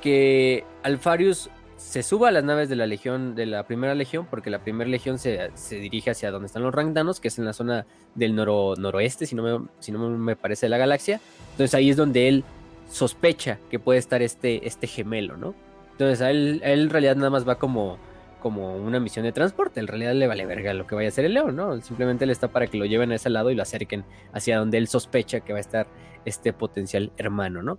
que 0.02 0.64
Alfarius 0.82 1.50
se 1.84 2.02
suba 2.02 2.28
a 2.28 2.32
las 2.32 2.42
naves 2.42 2.68
de 2.70 2.76
la 2.76 2.86
legión, 2.86 3.34
de 3.34 3.44
la 3.44 3.66
primera 3.66 3.94
legión, 3.94 4.26
porque 4.28 4.50
la 4.50 4.58
primera 4.58 4.88
legión 4.88 5.18
se, 5.18 5.50
se 5.54 5.76
dirige 5.76 6.10
hacia 6.10 6.30
donde 6.30 6.46
están 6.46 6.62
los 6.62 6.74
Rangdanos, 6.74 7.20
que 7.20 7.28
es 7.28 7.38
en 7.38 7.44
la 7.44 7.52
zona 7.52 7.86
del 8.14 8.34
noro, 8.34 8.74
noroeste, 8.76 9.26
si 9.26 9.36
no, 9.36 9.42
me, 9.42 9.66
si 9.80 9.92
no 9.92 10.08
me 10.08 10.34
parece, 10.34 10.66
de 10.66 10.70
la 10.70 10.78
galaxia. 10.78 11.20
Entonces 11.52 11.74
ahí 11.74 11.90
es 11.90 11.96
donde 11.96 12.26
él 12.26 12.42
sospecha 12.90 13.58
que 13.70 13.78
puede 13.78 13.98
estar 13.98 14.22
este, 14.22 14.66
este 14.66 14.86
gemelo, 14.86 15.36
¿no? 15.36 15.54
Entonces 15.92 16.22
a 16.22 16.30
él, 16.30 16.62
él 16.64 16.80
en 16.80 16.90
realidad 16.90 17.16
nada 17.16 17.30
más 17.30 17.46
va 17.46 17.56
como, 17.56 17.98
como 18.40 18.74
una 18.76 18.98
misión 18.98 19.24
de 19.24 19.32
transporte. 19.32 19.78
En 19.78 19.86
realidad 19.86 20.14
le 20.14 20.26
vale 20.26 20.46
verga 20.46 20.72
lo 20.72 20.86
que 20.86 20.94
vaya 20.94 21.08
a 21.08 21.10
hacer 21.10 21.26
el 21.26 21.34
león, 21.34 21.54
¿no? 21.54 21.80
Simplemente 21.82 22.24
él 22.24 22.30
está 22.30 22.48
para 22.48 22.66
que 22.66 22.78
lo 22.78 22.86
lleven 22.86 23.12
a 23.12 23.16
ese 23.16 23.28
lado 23.28 23.50
y 23.50 23.54
lo 23.54 23.62
acerquen 23.62 24.04
hacia 24.32 24.58
donde 24.58 24.78
él 24.78 24.88
sospecha 24.88 25.40
que 25.40 25.52
va 25.52 25.58
a 25.58 25.60
estar 25.60 25.86
este 26.24 26.54
potencial 26.54 27.12
hermano, 27.18 27.62
¿no? 27.62 27.78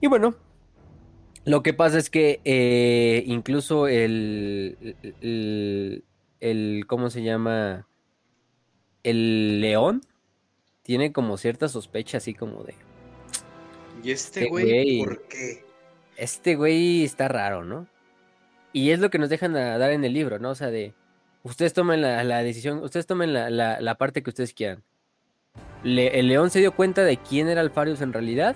Y 0.00 0.06
bueno, 0.08 0.34
lo 1.44 1.62
que 1.62 1.72
pasa 1.74 1.98
es 1.98 2.10
que 2.10 2.40
eh, 2.44 3.22
incluso 3.26 3.88
el, 3.88 4.96
el, 5.20 6.04
el- 6.40 6.84
¿Cómo 6.86 7.10
se 7.10 7.22
llama? 7.22 7.86
El 9.02 9.60
león 9.60 10.02
tiene 10.82 11.12
como 11.12 11.36
cierta 11.36 11.68
sospecha, 11.68 12.18
así 12.18 12.34
como 12.34 12.62
de. 12.64 12.74
¿Y 14.02 14.10
este 14.12 14.40
Este 14.40 14.48
güey 14.50 14.64
güey. 14.64 14.98
por 15.04 15.22
qué? 15.28 15.64
Este 16.16 16.56
güey 16.56 17.04
está 17.04 17.28
raro, 17.28 17.64
¿no? 17.64 17.86
Y 18.72 18.90
es 18.90 19.00
lo 19.00 19.10
que 19.10 19.18
nos 19.18 19.28
dejan 19.30 19.56
a 19.56 19.78
dar 19.78 19.90
en 19.92 20.04
el 20.04 20.12
libro, 20.12 20.38
¿no? 20.38 20.50
O 20.50 20.54
sea, 20.54 20.70
de. 20.70 20.94
Ustedes 21.42 21.72
tomen 21.72 22.02
la, 22.02 22.22
la 22.24 22.42
decisión, 22.42 22.82
ustedes 22.82 23.06
tomen 23.06 23.32
la, 23.32 23.48
la- 23.48 23.80
la 23.80 23.94
parte 23.96 24.22
que 24.22 24.28
ustedes 24.30 24.52
quieran. 24.52 24.82
Le- 25.82 26.18
el 26.18 26.28
león 26.28 26.50
se 26.50 26.58
dio 26.60 26.72
cuenta 26.76 27.02
de 27.04 27.16
quién 27.16 27.48
era 27.48 27.62
Alfarius 27.62 28.02
en 28.02 28.12
realidad 28.12 28.54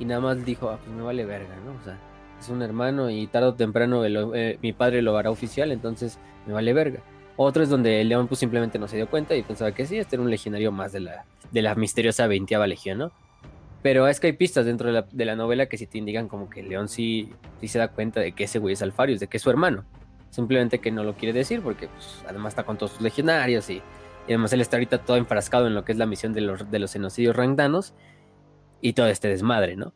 y 0.00 0.04
nada 0.04 0.20
más 0.20 0.44
dijo, 0.44 0.68
ah, 0.68 0.78
pues 0.84 0.94
me 0.96 1.02
vale 1.02 1.24
verga, 1.24 1.54
¿no? 1.64 1.72
O 1.80 1.84
sea, 1.84 1.96
es 2.40 2.48
un 2.48 2.62
hermano 2.62 3.10
y 3.10 3.26
tarde 3.26 3.48
o 3.48 3.54
temprano 3.54 4.04
el- 4.04 4.30
eh, 4.34 4.58
mi 4.62 4.72
padre 4.72 5.02
lo 5.02 5.16
hará 5.16 5.30
oficial, 5.30 5.72
entonces 5.72 6.18
me 6.46 6.52
vale 6.52 6.72
verga. 6.72 7.00
Otro 7.36 7.62
es 7.62 7.68
donde 7.68 8.02
león 8.04 8.28
pues 8.28 8.40
simplemente 8.40 8.78
no 8.78 8.88
se 8.88 8.96
dio 8.96 9.08
cuenta 9.08 9.34
y 9.34 9.42
pensaba 9.42 9.72
que 9.72 9.86
sí, 9.86 9.98
este 9.98 10.16
era 10.16 10.22
un 10.22 10.30
legionario 10.30 10.72
más 10.72 10.92
de 10.92 11.00
la, 11.00 11.26
de 11.50 11.62
la 11.62 11.74
misteriosa 11.74 12.26
veintiava 12.26 12.66
legión, 12.66 12.98
¿no? 12.98 13.12
Pero 13.82 14.08
es 14.08 14.20
que 14.20 14.28
hay 14.28 14.32
pistas 14.32 14.64
dentro 14.66 14.88
de 14.88 14.94
la, 14.94 15.06
de 15.10 15.24
la 15.24 15.36
novela 15.36 15.66
que 15.66 15.76
sí 15.76 15.86
te 15.86 15.98
indican 15.98 16.28
como 16.28 16.48
que 16.48 16.62
león 16.62 16.88
sí, 16.88 17.32
sí 17.60 17.68
se 17.68 17.78
da 17.78 17.88
cuenta 17.88 18.20
de 18.20 18.32
que 18.32 18.44
ese 18.44 18.58
güey 18.58 18.72
es 18.72 18.82
Alfarius, 18.82 19.20
de 19.20 19.28
que 19.28 19.36
es 19.36 19.42
su 19.42 19.50
hermano. 19.50 19.84
Simplemente 20.30 20.80
que 20.80 20.90
no 20.90 21.04
lo 21.04 21.14
quiere 21.14 21.32
decir 21.32 21.60
porque 21.62 21.88
pues, 21.88 22.24
además 22.28 22.52
está 22.52 22.64
con 22.64 22.78
todos 22.78 22.92
sus 22.92 23.00
legionarios 23.00 23.70
y, 23.70 23.74
y 23.74 23.82
además 24.28 24.52
él 24.54 24.60
está 24.60 24.76
ahorita 24.76 24.98
todo 24.98 25.16
enfrascado 25.18 25.66
en 25.66 25.74
lo 25.74 25.84
que 25.84 25.92
es 25.92 25.98
la 25.98 26.06
misión 26.06 26.32
de 26.32 26.40
los, 26.40 26.70
de 26.70 26.78
los 26.78 26.92
genocidios 26.92 27.36
rangdanos 27.36 27.94
y 28.80 28.94
todo 28.94 29.06
este 29.06 29.28
desmadre, 29.28 29.76
¿no? 29.76 29.92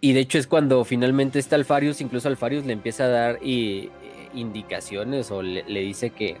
Y 0.00 0.12
de 0.12 0.20
hecho 0.20 0.38
es 0.38 0.46
cuando 0.46 0.84
finalmente 0.84 1.38
está 1.38 1.56
Alfarius, 1.56 2.00
incluso 2.00 2.28
Alfarius 2.28 2.66
le 2.66 2.72
empieza 2.72 3.04
a 3.04 3.08
dar 3.08 3.38
y, 3.42 3.86
eh, 4.02 4.28
indicaciones 4.34 5.30
o 5.30 5.42
le, 5.42 5.64
le 5.66 5.80
dice 5.80 6.10
que, 6.10 6.36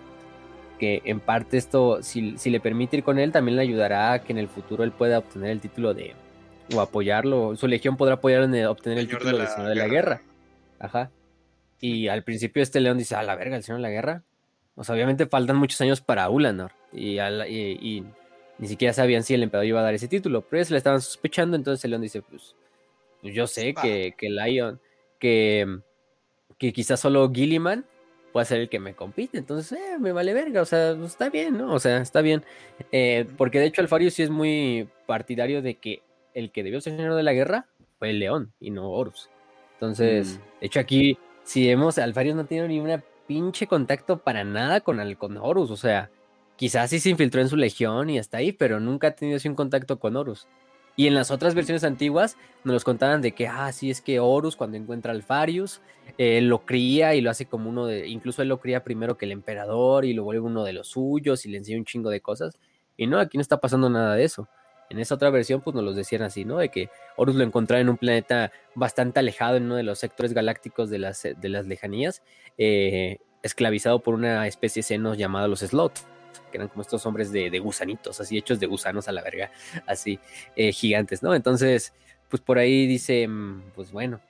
que 0.78 1.00
en 1.04 1.20
parte 1.20 1.56
esto, 1.56 2.02
si, 2.02 2.36
si 2.36 2.50
le 2.50 2.60
permite 2.60 2.98
ir 2.98 3.02
con 3.04 3.18
él, 3.18 3.32
también 3.32 3.56
le 3.56 3.62
ayudará 3.62 4.12
a 4.12 4.18
que 4.22 4.32
en 4.32 4.38
el 4.38 4.48
futuro 4.48 4.84
él 4.84 4.92
pueda 4.92 5.18
obtener 5.18 5.50
el 5.50 5.60
título 5.60 5.94
de, 5.94 6.14
o 6.74 6.80
apoyarlo, 6.80 7.56
su 7.56 7.66
legión 7.66 7.96
podrá 7.96 8.14
apoyarlo 8.14 8.46
en 8.46 8.54
el- 8.54 8.66
obtener 8.66 8.98
el 8.98 9.06
Señor 9.06 9.20
título 9.22 9.38
de, 9.38 9.46
Señor 9.46 9.68
de 9.68 9.74
la 9.76 9.88
Guerra. 9.88 10.22
Ajá. 10.78 11.10
Y 11.80 12.08
al 12.08 12.22
principio 12.24 12.62
este 12.62 12.80
león 12.80 12.98
dice, 12.98 13.14
a 13.16 13.22
la 13.22 13.34
verga, 13.36 13.56
el 13.56 13.62
Señor 13.62 13.78
de 13.78 13.82
la 13.82 13.90
Guerra. 13.90 14.22
O 14.74 14.84
sea, 14.84 14.94
obviamente 14.94 15.26
faltan 15.26 15.56
muchos 15.56 15.80
años 15.80 16.00
para 16.02 16.28
Ulanor. 16.28 16.72
Y, 16.92 17.18
al- 17.18 17.48
y- 17.48 17.78
y 17.80 18.04
ni 18.58 18.68
siquiera 18.68 18.92
sabían 18.92 19.22
si 19.22 19.34
el 19.34 19.42
emperador 19.42 19.66
iba 19.66 19.80
a 19.80 19.84
dar 19.84 19.94
ese 19.94 20.08
título. 20.08 20.42
Pero 20.42 20.58
ellos 20.60 20.70
le 20.70 20.78
estaban 20.78 21.00
sospechando, 21.00 21.56
entonces 21.56 21.84
el 21.84 21.90
león 21.92 22.02
dice, 22.02 22.22
pues, 22.22 22.55
pues 23.26 23.34
yo 23.34 23.46
sé 23.48 23.74
que, 23.74 24.14
que 24.16 24.30
Lion, 24.30 24.80
que, 25.18 25.80
que 26.58 26.72
quizás 26.72 27.00
solo 27.00 27.30
Gilliman 27.32 27.84
pueda 28.32 28.44
ser 28.44 28.60
el 28.60 28.68
que 28.68 28.78
me 28.78 28.94
compite. 28.94 29.38
Entonces, 29.38 29.78
eh, 29.78 29.98
me 29.98 30.12
vale 30.12 30.32
verga. 30.32 30.62
O 30.62 30.64
sea, 30.64 30.94
pues, 30.96 31.12
está 31.12 31.28
bien, 31.28 31.58
¿no? 31.58 31.72
O 31.74 31.80
sea, 31.80 31.98
está 32.00 32.20
bien. 32.20 32.44
Eh, 32.92 33.26
porque 33.36 33.58
de 33.58 33.66
hecho 33.66 33.80
Alfarius 33.80 34.14
sí 34.14 34.22
es 34.22 34.30
muy 34.30 34.88
partidario 35.06 35.62
de 35.62 35.74
que 35.74 36.02
el 36.34 36.52
que 36.52 36.62
debió 36.62 36.80
ser 36.80 36.96
señor 36.96 37.14
de 37.14 37.22
la 37.22 37.32
guerra 37.32 37.66
fue 37.98 38.10
el 38.10 38.18
león 38.18 38.52
y 38.60 38.70
no 38.70 38.90
Horus. 38.90 39.30
Entonces, 39.74 40.38
Mm. 40.38 40.60
de 40.60 40.66
hecho 40.66 40.80
aquí, 40.80 41.18
si 41.44 41.66
vemos, 41.66 41.98
Alfarius 41.98 42.36
no 42.36 42.44
tiene 42.44 42.68
ni 42.68 42.78
una 42.78 43.02
pinche 43.26 43.66
contacto 43.66 44.18
para 44.18 44.44
nada 44.44 44.80
con, 44.82 45.00
el, 45.00 45.16
con 45.16 45.36
Horus. 45.38 45.70
O 45.70 45.76
sea, 45.76 46.10
quizás 46.56 46.90
sí 46.90 47.00
se 47.00 47.10
infiltró 47.10 47.40
en 47.40 47.48
su 47.48 47.56
legión 47.56 48.08
y 48.10 48.18
hasta 48.18 48.36
ahí, 48.38 48.52
pero 48.52 48.80
nunca 48.80 49.08
ha 49.08 49.10
tenido 49.12 49.36
así 49.38 49.48
un 49.48 49.54
contacto 49.54 49.98
con 49.98 50.14
Horus. 50.16 50.46
Y 50.96 51.06
en 51.06 51.14
las 51.14 51.30
otras 51.30 51.54
versiones 51.54 51.84
antiguas 51.84 52.38
nos 52.64 52.72
los 52.72 52.84
contaban 52.84 53.20
de 53.20 53.32
que, 53.32 53.46
ah, 53.46 53.70
sí, 53.72 53.90
es 53.90 54.00
que 54.00 54.18
Horus 54.18 54.56
cuando 54.56 54.78
encuentra 54.78 55.12
a 55.12 55.14
Alfarius, 55.14 55.82
eh, 56.16 56.40
lo 56.40 56.64
cría 56.64 57.14
y 57.14 57.20
lo 57.20 57.30
hace 57.30 57.44
como 57.46 57.68
uno 57.68 57.86
de, 57.86 58.08
incluso 58.08 58.40
él 58.40 58.48
lo 58.48 58.60
cría 58.60 58.82
primero 58.82 59.18
que 59.18 59.26
el 59.26 59.32
emperador 59.32 60.06
y 60.06 60.14
lo 60.14 60.24
vuelve 60.24 60.40
uno 60.40 60.64
de 60.64 60.72
los 60.72 60.88
suyos 60.88 61.44
y 61.44 61.50
le 61.50 61.58
enseña 61.58 61.78
un 61.78 61.84
chingo 61.84 62.08
de 62.08 62.22
cosas. 62.22 62.58
Y 62.96 63.06
no, 63.06 63.18
aquí 63.18 63.36
no 63.36 63.42
está 63.42 63.58
pasando 63.58 63.90
nada 63.90 64.14
de 64.14 64.24
eso. 64.24 64.48
En 64.88 64.98
esa 64.98 65.16
otra 65.16 65.30
versión, 65.30 65.60
pues 65.60 65.74
nos 65.74 65.84
los 65.84 65.96
decían 65.96 66.22
así, 66.22 66.44
¿no? 66.44 66.58
De 66.58 66.70
que 66.70 66.88
Horus 67.16 67.34
lo 67.34 67.44
encontraba 67.44 67.80
en 67.80 67.88
un 67.88 67.98
planeta 67.98 68.52
bastante 68.74 69.18
alejado, 69.18 69.56
en 69.56 69.64
uno 69.64 69.74
de 69.76 69.82
los 69.82 69.98
sectores 69.98 70.32
galácticos 70.32 70.88
de 70.88 70.98
las, 70.98 71.22
de 71.22 71.48
las 71.48 71.66
lejanías, 71.66 72.22
eh, 72.56 73.18
esclavizado 73.42 74.00
por 74.00 74.14
una 74.14 74.46
especie 74.46 74.80
de 74.80 74.84
senos 74.84 75.18
llamada 75.18 75.48
los 75.48 75.60
Sloth, 75.60 75.98
que 76.50 76.58
eran 76.58 76.68
como 76.68 76.82
estos 76.82 77.04
hombres 77.06 77.32
de, 77.32 77.50
de 77.50 77.58
gusanitos, 77.58 78.20
así 78.20 78.38
hechos 78.38 78.60
de 78.60 78.66
gusanos 78.66 79.08
a 79.08 79.12
la 79.12 79.22
verga, 79.22 79.50
así, 79.86 80.18
eh, 80.54 80.72
gigantes, 80.72 81.22
¿no? 81.22 81.34
Entonces, 81.34 81.92
pues 82.28 82.42
por 82.42 82.58
ahí 82.58 82.86
dice, 82.86 83.26
mm, 83.26 83.72
pues 83.74 83.92
bueno. 83.92 84.20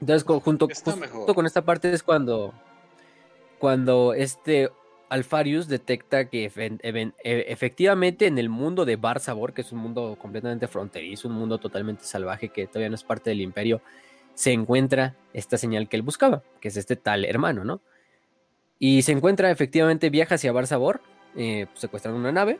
Entonces, 0.00 0.24
junto, 0.42 0.68
mejor. 0.98 1.34
con 1.34 1.46
esta 1.46 1.62
parte 1.62 1.92
es 1.92 2.02
cuando, 2.02 2.52
cuando 3.58 4.12
este 4.12 4.70
Alfarius 5.08 5.68
detecta 5.68 6.28
que 6.28 6.50
e- 6.54 7.44
efectivamente 7.48 8.26
en 8.26 8.38
el 8.38 8.48
mundo 8.48 8.84
de 8.84 8.96
Bar 8.96 9.20
Sabor, 9.20 9.54
que 9.54 9.62
es 9.62 9.72
un 9.72 9.78
mundo 9.78 10.16
completamente 10.20 10.66
fronterizo, 10.66 11.28
un 11.28 11.34
mundo 11.34 11.58
totalmente 11.58 12.04
salvaje 12.04 12.48
que 12.48 12.66
todavía 12.66 12.88
no 12.88 12.96
es 12.96 13.04
parte 13.04 13.30
del 13.30 13.40
imperio, 13.40 13.80
se 14.34 14.52
encuentra 14.52 15.14
esta 15.32 15.56
señal 15.56 15.88
que 15.88 15.96
él 15.96 16.02
buscaba, 16.02 16.42
que 16.60 16.68
es 16.68 16.76
este 16.76 16.96
tal 16.96 17.24
hermano, 17.24 17.64
¿no? 17.64 17.80
Y 18.78 19.02
se 19.02 19.12
encuentra 19.12 19.50
efectivamente, 19.50 20.10
viaja 20.10 20.34
hacia 20.34 20.52
Bar 20.52 20.66
Sabor, 20.66 21.00
eh, 21.36 21.66
secuestran 21.74 22.14
una 22.14 22.32
nave, 22.32 22.58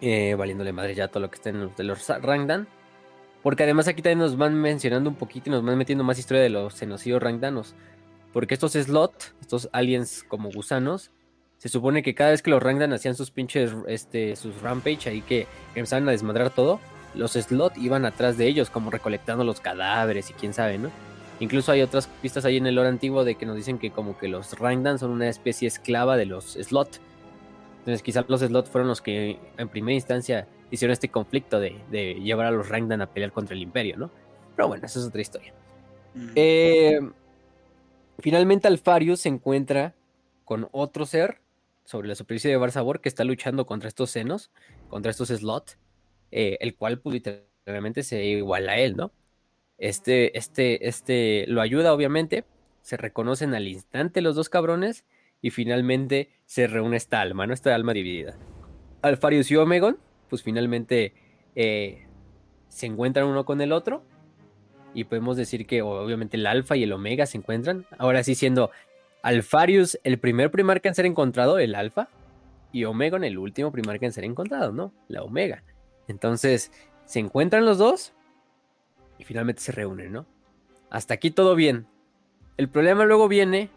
eh, 0.00 0.34
valiéndole 0.36 0.72
madre 0.72 0.94
ya 0.94 1.08
todo 1.08 1.20
lo 1.20 1.30
que 1.30 1.36
está 1.36 1.50
en 1.50 1.60
los 1.60 1.76
de 1.76 1.84
los 1.84 2.08
Rangdan. 2.08 2.68
Porque 3.42 3.62
además 3.62 3.88
aquí 3.88 4.02
también 4.02 4.18
nos 4.18 4.36
van 4.36 4.54
mencionando 4.54 5.08
un 5.08 5.16
poquito 5.16 5.48
y 5.48 5.52
nos 5.52 5.64
van 5.64 5.78
metiendo 5.78 6.04
más 6.04 6.18
historia 6.18 6.42
de 6.42 6.50
los 6.50 6.78
genocidios 6.78 7.22
Rangdanos. 7.22 7.74
Porque 8.32 8.54
estos 8.54 8.72
slot, 8.72 9.34
estos 9.40 9.68
aliens 9.72 10.24
como 10.28 10.50
gusanos, 10.50 11.10
se 11.58 11.68
supone 11.68 12.02
que 12.02 12.14
cada 12.14 12.30
vez 12.30 12.42
que 12.42 12.50
los 12.50 12.62
Rangdan 12.62 12.92
hacían 12.92 13.14
sus 13.14 13.30
pinches, 13.30 13.74
este, 13.86 14.36
sus 14.36 14.60
rampage 14.60 15.08
ahí 15.08 15.22
que 15.22 15.46
empezaban 15.74 16.08
a 16.08 16.12
desmadrar 16.12 16.50
todo, 16.50 16.80
los 17.14 17.32
slot 17.32 17.76
iban 17.78 18.04
atrás 18.04 18.38
de 18.38 18.46
ellos, 18.46 18.70
como 18.70 18.90
recolectando 18.90 19.44
los 19.44 19.60
cadáveres 19.60 20.30
y 20.30 20.34
quién 20.34 20.54
sabe, 20.54 20.78
¿no? 20.78 20.90
Incluso 21.40 21.72
hay 21.72 21.82
otras 21.82 22.08
pistas 22.20 22.44
ahí 22.44 22.56
en 22.56 22.66
el 22.66 22.74
lore 22.74 22.88
antiguo 22.88 23.24
de 23.24 23.36
que 23.36 23.46
nos 23.46 23.56
dicen 23.56 23.78
que 23.78 23.90
como 23.90 24.18
que 24.18 24.28
los 24.28 24.58
Rangdan 24.58 24.98
son 24.98 25.10
una 25.10 25.28
especie 25.28 25.68
esclava 25.68 26.16
de 26.16 26.26
los 26.26 26.54
slot. 26.54 27.00
Entonces 27.88 28.02
quizás 28.02 28.26
los 28.28 28.42
slot 28.42 28.66
fueron 28.66 28.86
los 28.86 29.00
que 29.00 29.38
en 29.56 29.68
primera 29.70 29.94
instancia 29.94 30.46
hicieron 30.70 30.92
este 30.92 31.08
conflicto 31.08 31.58
de, 31.58 31.80
de 31.90 32.16
llevar 32.16 32.44
a 32.44 32.50
los 32.50 32.68
Rangdan 32.68 33.00
a 33.00 33.06
pelear 33.06 33.32
contra 33.32 33.56
el 33.56 33.62
imperio, 33.62 33.96
¿no? 33.96 34.10
Pero 34.54 34.68
bueno, 34.68 34.84
esa 34.84 34.98
es 34.98 35.06
otra 35.06 35.22
historia. 35.22 35.54
Mm. 36.12 36.28
Eh, 36.34 37.00
finalmente 38.18 38.68
Alfarius 38.68 39.20
se 39.20 39.30
encuentra 39.30 39.94
con 40.44 40.68
otro 40.72 41.06
ser 41.06 41.40
sobre 41.86 42.08
la 42.08 42.14
superficie 42.14 42.50
de 42.50 42.58
Bar 42.58 42.72
Sabor 42.72 43.00
que 43.00 43.08
está 43.08 43.24
luchando 43.24 43.64
contra 43.64 43.88
estos 43.88 44.10
senos, 44.10 44.50
contra 44.90 45.10
estos 45.10 45.28
slot, 45.28 45.78
eh, 46.30 46.58
el 46.60 46.76
cual 46.76 47.00
pues, 47.00 47.14
literalmente 47.14 48.02
se 48.02 48.22
iguala 48.22 48.72
a 48.72 48.78
él, 48.80 48.98
¿no? 48.98 49.12
Este, 49.78 50.36
este, 50.36 50.86
este 50.86 51.46
lo 51.48 51.62
ayuda 51.62 51.94
obviamente, 51.94 52.44
se 52.82 52.98
reconocen 52.98 53.54
al 53.54 53.66
instante 53.66 54.20
los 54.20 54.36
dos 54.36 54.50
cabrones 54.50 55.06
y 55.40 55.50
finalmente 55.50 56.30
se 56.46 56.66
reúne 56.66 56.96
esta 56.96 57.20
alma, 57.20 57.46
¿no? 57.46 57.54
Esta 57.54 57.74
alma 57.74 57.92
dividida. 57.92 58.36
Alfarius 59.02 59.50
y 59.50 59.56
Omegon, 59.56 59.98
pues 60.28 60.42
finalmente 60.42 61.14
eh, 61.54 62.06
se 62.68 62.86
encuentran 62.86 63.26
uno 63.26 63.44
con 63.44 63.60
el 63.60 63.72
otro 63.72 64.02
y 64.94 65.04
podemos 65.04 65.36
decir 65.36 65.66
que 65.66 65.82
obviamente 65.82 66.36
el 66.36 66.46
alfa 66.46 66.76
y 66.76 66.82
el 66.82 66.92
omega 66.92 67.26
se 67.26 67.38
encuentran, 67.38 67.86
ahora 67.98 68.22
sí 68.22 68.34
siendo 68.34 68.70
Alfarius 69.22 69.98
el 70.04 70.18
primer 70.18 70.50
primarca 70.50 70.88
en 70.88 70.94
ser 70.94 71.06
encontrado, 71.06 71.58
el 71.58 71.74
alfa, 71.74 72.08
y 72.72 72.84
Omegon 72.84 73.24
el 73.24 73.38
último 73.38 73.72
primarca 73.72 74.06
en 74.06 74.12
ser 74.12 74.24
encontrado, 74.24 74.72
¿no? 74.72 74.92
La 75.08 75.22
omega. 75.22 75.62
Entonces, 76.06 76.70
se 77.04 77.18
encuentran 77.18 77.64
los 77.64 77.78
dos 77.78 78.12
y 79.18 79.24
finalmente 79.24 79.62
se 79.62 79.72
reúnen, 79.72 80.12
¿no? 80.12 80.26
Hasta 80.90 81.14
aquí 81.14 81.30
todo 81.30 81.54
bien. 81.54 81.86
El 82.56 82.68
problema 82.68 83.04
luego 83.04 83.28
viene, 83.28 83.70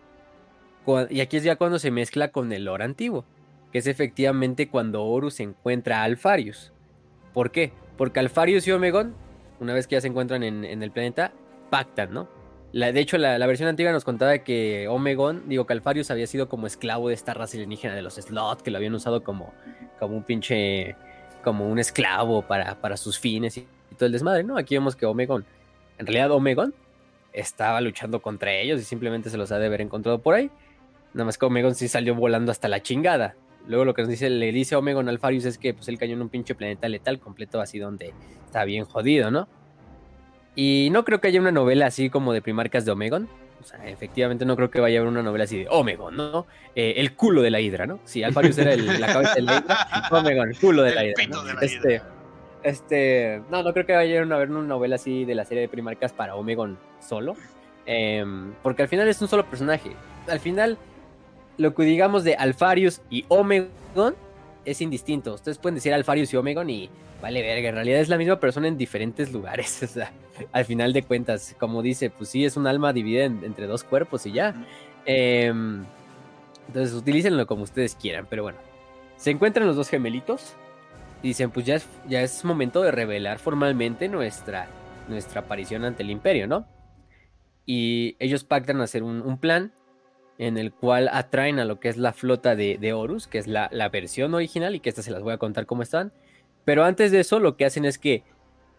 y 1.09 1.21
aquí 1.21 1.37
es 1.37 1.43
ya 1.43 1.55
cuando 1.55 1.79
se 1.79 1.91
mezcla 1.91 2.29
con 2.29 2.51
el 2.51 2.65
lore 2.65 2.83
antiguo, 2.83 3.25
que 3.71 3.79
es 3.79 3.87
efectivamente 3.87 4.69
cuando 4.69 5.03
Horus 5.03 5.39
encuentra 5.39 6.01
a 6.01 6.03
Alfarius. 6.03 6.71
¿Por 7.33 7.51
qué? 7.51 7.71
Porque 7.97 8.19
Alfarius 8.19 8.67
y 8.67 8.71
Omegon, 8.71 9.13
una 9.59 9.73
vez 9.73 9.87
que 9.87 9.95
ya 9.95 10.01
se 10.01 10.07
encuentran 10.07 10.43
en, 10.43 10.65
el 10.65 10.91
planeta, 10.91 11.31
pactan, 11.69 12.13
¿no? 12.13 12.27
de 12.73 12.99
hecho, 13.01 13.17
la, 13.17 13.45
versión 13.47 13.67
antigua 13.67 13.91
nos 13.91 14.05
contaba 14.05 14.37
que 14.39 14.87
Omegon, 14.87 15.49
digo 15.49 15.65
que 15.65 15.73
Alfarius 15.73 16.09
había 16.09 16.25
sido 16.25 16.47
como 16.47 16.67
esclavo 16.67 17.09
de 17.09 17.15
esta 17.15 17.33
raza 17.33 17.57
alienígena 17.57 17.93
de 17.95 18.01
los 18.01 18.15
Slot, 18.15 18.61
que 18.61 18.71
lo 18.71 18.77
habían 18.77 18.95
usado 18.95 19.23
como, 19.23 19.53
como 19.99 20.15
un 20.15 20.23
pinche, 20.23 20.95
como 21.43 21.67
un 21.67 21.79
esclavo 21.79 22.43
para, 22.43 22.75
para 22.79 22.95
sus 22.95 23.19
fines 23.19 23.57
y, 23.57 23.67
y 23.91 23.95
todo 23.95 24.05
el 24.05 24.13
desmadre, 24.13 24.43
¿no? 24.43 24.57
Aquí 24.57 24.75
vemos 24.75 24.95
que 24.95 25.05
Omegon, 25.05 25.45
en 25.97 26.07
realidad 26.07 26.31
Omegon 26.31 26.73
estaba 27.33 27.81
luchando 27.81 28.21
contra 28.21 28.53
ellos 28.53 28.79
y 28.81 28.83
simplemente 28.83 29.29
se 29.29 29.37
los 29.37 29.51
ha 29.51 29.59
de 29.59 29.65
haber 29.65 29.81
encontrado 29.81 30.19
por 30.19 30.33
ahí. 30.33 30.49
Nada 31.13 31.25
más 31.25 31.37
que 31.37 31.45
Omegon 31.45 31.75
sí 31.75 31.87
salió 31.87 32.15
volando 32.15 32.51
hasta 32.51 32.67
la 32.67 32.81
chingada. 32.81 33.35
Luego 33.67 33.85
lo 33.85 33.93
que 33.93 34.01
nos 34.01 34.09
dice, 34.09 34.29
le 34.29 34.51
dice 34.51 34.75
Omegon 34.75 35.07
Alfarius 35.07 35.45
es 35.45 35.57
que 35.57 35.73
pues 35.73 35.87
él 35.87 35.97
cayó 35.97 36.13
en 36.13 36.21
un 36.21 36.29
pinche 36.29 36.55
planeta 36.55 36.87
letal 36.89 37.19
completo 37.19 37.61
así 37.61 37.79
donde 37.79 38.13
está 38.45 38.65
bien 38.65 38.85
jodido, 38.85 39.29
¿no? 39.29 39.47
Y 40.55 40.89
no 40.91 41.05
creo 41.05 41.21
que 41.21 41.27
haya 41.27 41.39
una 41.39 41.51
novela 41.51 41.85
así 41.85 42.09
como 42.09 42.33
de 42.33 42.41
primarcas 42.41 42.85
de 42.85 42.91
Omegon. 42.91 43.29
O 43.59 43.63
sea, 43.63 43.87
efectivamente 43.87 44.43
no 44.43 44.55
creo 44.55 44.71
que 44.71 44.79
vaya 44.79 44.97
a 44.97 45.01
haber 45.01 45.11
una 45.11 45.21
novela 45.21 45.43
así 45.43 45.59
de 45.59 45.67
Omegon, 45.69 46.17
¿no? 46.17 46.47
Eh, 46.75 46.95
el 46.97 47.13
culo 47.15 47.43
de 47.43 47.51
la 47.51 47.59
hidra, 47.59 47.85
¿no? 47.85 47.99
Si 48.05 48.23
Alfarius 48.23 48.57
era 48.57 48.75
la 48.75 49.13
cabeza 49.13 49.35
de 49.35 49.41
la 49.43 49.57
hidra, 49.57 50.09
Omegon, 50.11 50.49
el 50.49 50.57
culo 50.57 50.81
de 50.81 50.95
la 50.95 51.05
hidra. 51.05 51.23
este, 51.61 52.01
este, 52.63 53.41
no, 53.51 53.61
no 53.61 53.73
creo 53.73 53.85
que 53.85 53.93
vaya 53.93 54.19
a 54.19 54.35
haber 54.35 54.49
una 54.49 54.63
novela 54.63 54.95
así 54.95 55.25
de 55.25 55.35
la 55.35 55.45
serie 55.45 55.61
de 55.61 55.69
primarcas 55.69 56.11
para 56.11 56.35
Omegon 56.35 56.79
solo. 56.99 57.35
Em, 57.85 58.53
porque 58.61 58.83
al 58.83 58.87
final 58.87 59.07
es 59.07 59.21
un 59.21 59.27
solo 59.27 59.45
personaje. 59.45 59.91
Al 60.27 60.39
final, 60.39 60.77
lo 61.57 61.73
que 61.73 61.83
digamos 61.83 62.23
de 62.23 62.35
Alfarius 62.35 63.01
y 63.09 63.25
Omegon 63.27 64.15
es 64.65 64.81
indistinto. 64.81 65.33
Ustedes 65.33 65.57
pueden 65.57 65.75
decir 65.75 65.93
Alfarius 65.93 66.33
y 66.33 66.37
Omegon 66.37 66.69
y 66.69 66.89
vale 67.21 67.41
verga. 67.41 67.69
En 67.69 67.75
realidad 67.75 67.99
es 67.99 68.09
la 68.09 68.17
misma 68.17 68.39
persona 68.39 68.67
en 68.67 68.77
diferentes 68.77 69.31
lugares. 69.31 69.83
O 69.83 69.87
sea, 69.87 70.11
al 70.51 70.65
final 70.65 70.93
de 70.93 71.03
cuentas, 71.03 71.55
como 71.59 71.81
dice, 71.81 72.09
pues 72.09 72.29
sí, 72.29 72.45
es 72.45 72.57
un 72.57 72.67
alma 72.67 72.93
dividida 72.93 73.25
entre 73.25 73.67
dos 73.67 73.83
cuerpos 73.83 74.25
y 74.25 74.31
ya. 74.31 74.55
Em, 75.05 75.83
entonces, 76.67 76.95
utilícenlo 76.95 77.45
como 77.47 77.63
ustedes 77.63 77.95
quieran. 77.95 78.27
Pero 78.29 78.43
bueno, 78.43 78.57
se 79.17 79.31
encuentran 79.31 79.67
los 79.67 79.75
dos 79.75 79.89
gemelitos. 79.89 80.53
Y 81.23 81.29
dicen, 81.29 81.51
pues 81.51 81.65
ya 81.67 81.75
es, 81.75 81.87
ya 82.07 82.21
es 82.23 82.43
momento 82.43 82.81
de 82.81 82.91
revelar 82.91 83.37
formalmente 83.37 84.09
nuestra, 84.09 84.67
nuestra 85.07 85.41
aparición 85.41 85.85
ante 85.85 86.01
el 86.01 86.09
imperio, 86.09 86.47
¿no? 86.47 86.65
Y 87.65 88.15
ellos 88.19 88.43
pactan 88.43 88.81
hacer 88.81 89.03
un, 89.03 89.37
plan 89.37 89.71
en 90.41 90.57
el 90.57 90.73
cual 90.73 91.07
atraen 91.13 91.59
a 91.59 91.65
lo 91.65 91.79
que 91.79 91.87
es 91.87 91.97
la 91.97 92.13
flota 92.13 92.55
de, 92.55 92.93
Horus, 92.93 93.27
que 93.27 93.37
es 93.37 93.45
la, 93.45 93.69
versión 93.93 94.33
original, 94.33 94.73
y 94.73 94.79
que 94.79 94.89
esta 94.89 95.03
se 95.03 95.11
las 95.11 95.21
voy 95.21 95.33
a 95.33 95.37
contar 95.37 95.67
cómo 95.67 95.83
están. 95.83 96.11
Pero 96.65 96.83
antes 96.83 97.11
de 97.11 97.19
eso, 97.19 97.39
lo 97.39 97.57
que 97.57 97.65
hacen 97.65 97.85
es 97.85 97.99
que 97.99 98.23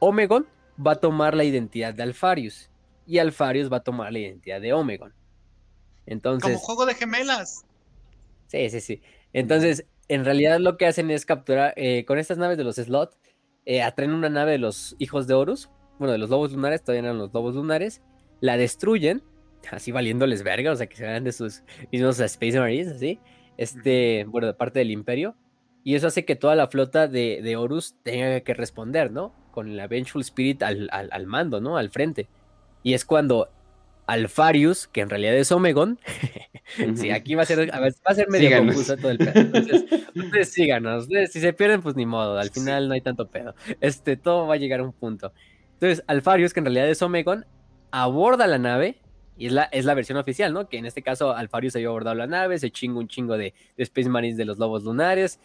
Omegon 0.01 0.49
va 0.85 0.93
a 0.93 0.97
tomar 0.97 1.37
la 1.37 1.45
identidad 1.45 1.95
de 1.95 2.03
Alfarius 2.03 2.69
y 3.07 3.19
Alfarius 3.19 3.73
va 3.73 3.77
a 3.77 3.85
tomar 3.85 4.13
la 4.13 4.19
identidad 4.19 4.61
de 4.61 4.73
Omegon. 4.73 5.15
Entonces. 6.05 6.51
Como 6.51 6.59
juego 6.59 6.85
de 6.85 6.97
gemelas. 6.97 7.65
Sí, 8.49 8.69
sí, 8.69 8.81
sí. 8.81 9.03
Entonces, 9.33 9.87
en 10.09 10.25
realidad 10.25 10.59
lo 10.59 10.77
que 10.77 10.87
hacen 10.87 11.13
es 11.13 11.25
capturar 11.25 11.75
eh, 11.77 12.05
con 12.07 12.19
estas 12.19 12.39
naves 12.39 12.59
de 12.59 12.65
los 12.65 12.75
Slot, 12.75 13.17
eh, 13.67 13.83
atraen 13.83 14.15
una 14.15 14.31
nave 14.31 14.51
de 14.51 14.59
los 14.59 14.97
hijos 14.99 15.29
de 15.29 15.35
Horus, 15.35 15.71
bueno, 16.01 16.11
de 16.11 16.19
los 16.19 16.29
lobos 16.29 16.51
lunares, 16.51 16.83
todavía 16.83 17.09
eran 17.09 17.19
los 17.19 17.33
lobos 17.33 17.55
lunares, 17.55 18.03
la 18.41 18.57
destruyen, 18.57 19.23
así 19.71 19.93
valiéndoles 19.93 20.43
verga, 20.43 20.73
o 20.73 20.77
sea, 20.77 20.87
que 20.87 20.97
se 20.97 21.07
van 21.07 21.25
de 21.25 21.33
sus 21.33 21.63
mismos 21.91 22.19
Space 22.21 22.59
Marines, 22.59 22.89
así, 22.89 23.19
este, 23.57 24.25
bueno, 24.29 24.47
de 24.49 24.55
parte 24.55 24.79
del 24.79 24.91
Imperio, 24.91 25.37
y 25.85 25.95
eso 25.95 26.07
hace 26.07 26.25
que 26.25 26.37
toda 26.37 26.55
la 26.55 26.69
flota 26.69 27.09
de, 27.09 27.41
de 27.43 27.57
Horus 27.57 27.97
tenga 28.03 28.41
que 28.41 28.55
responder, 28.55 29.11
¿no? 29.11 29.35
Con 29.51 29.77
la 29.77 29.89
Vengeful 29.89 30.23
Spirit 30.23 30.63
al, 30.63 30.89
al, 30.91 31.27
mando, 31.27 31.61
¿no? 31.61 31.77
Al 31.77 31.91
frente. 31.91 32.29
Y 32.85 32.95
es 32.95 33.05
cuando 33.05 33.51
Alfarius, 34.07 34.87
que 34.87 35.01
en 35.01 35.11
realidad 35.11 35.35
es 35.35 35.51
Omegon, 35.51 35.99
sí, 36.95 37.11
aquí 37.11 37.35
va 37.35 37.43
a 37.43 37.47
ser, 37.47 37.71
va 37.71 37.91
a 38.05 38.15
ser 38.15 38.29
medio 38.29 38.57
confuso 38.59 38.97
todo 38.97 39.11
el 39.11 39.19
pedo. 39.19 39.33
Entonces, 39.35 39.85
ustedes 40.15 40.53
síganos, 40.53 41.09
si 41.31 41.41
se 41.41 41.53
pierden, 41.53 41.83
pues 41.83 41.97
ni 41.97 42.07
modo, 42.07 42.39
al 42.39 42.51
final 42.51 42.89
no 42.89 42.95
hay 42.95 43.01
tanto 43.01 43.29
pedo. 43.29 43.55
Este, 43.81 44.17
todo 44.17 44.47
va 44.47 44.55
a 44.55 44.59
llegar 44.59 44.81
a 44.81 44.85
un 44.85 44.93
punto. 44.93 45.33
Entonces, 45.75 46.05
Alfarius, 46.07 46.53
que 46.53 46.61
en 46.61 46.67
realidad 46.67 46.89
es 46.89 47.03
Omegon, 47.03 47.45
aborda 47.91 48.47
la 48.47 48.59
nave, 48.59 49.01
y 49.37 49.47
es 49.47 49.53
la, 49.53 49.64
es 49.64 49.85
la 49.85 49.95
versión 49.95 50.18
oficial, 50.18 50.53
¿no? 50.53 50.68
Que 50.68 50.78
en 50.78 50.87
este 50.87 51.03
caso 51.03 51.35
Alfarius 51.35 51.76
había 51.76 51.89
abordado 51.89 52.14
la 52.14 52.26
nave, 52.26 52.59
se 52.59 52.70
chinga 52.70 52.99
un 52.99 53.09
chingo 53.09 53.37
de, 53.37 53.55
Space 53.76 54.09
Marines 54.09 54.37
de 54.37 54.45
los 54.45 54.59
Lobos 54.59 54.85
Lunares, 54.85 55.41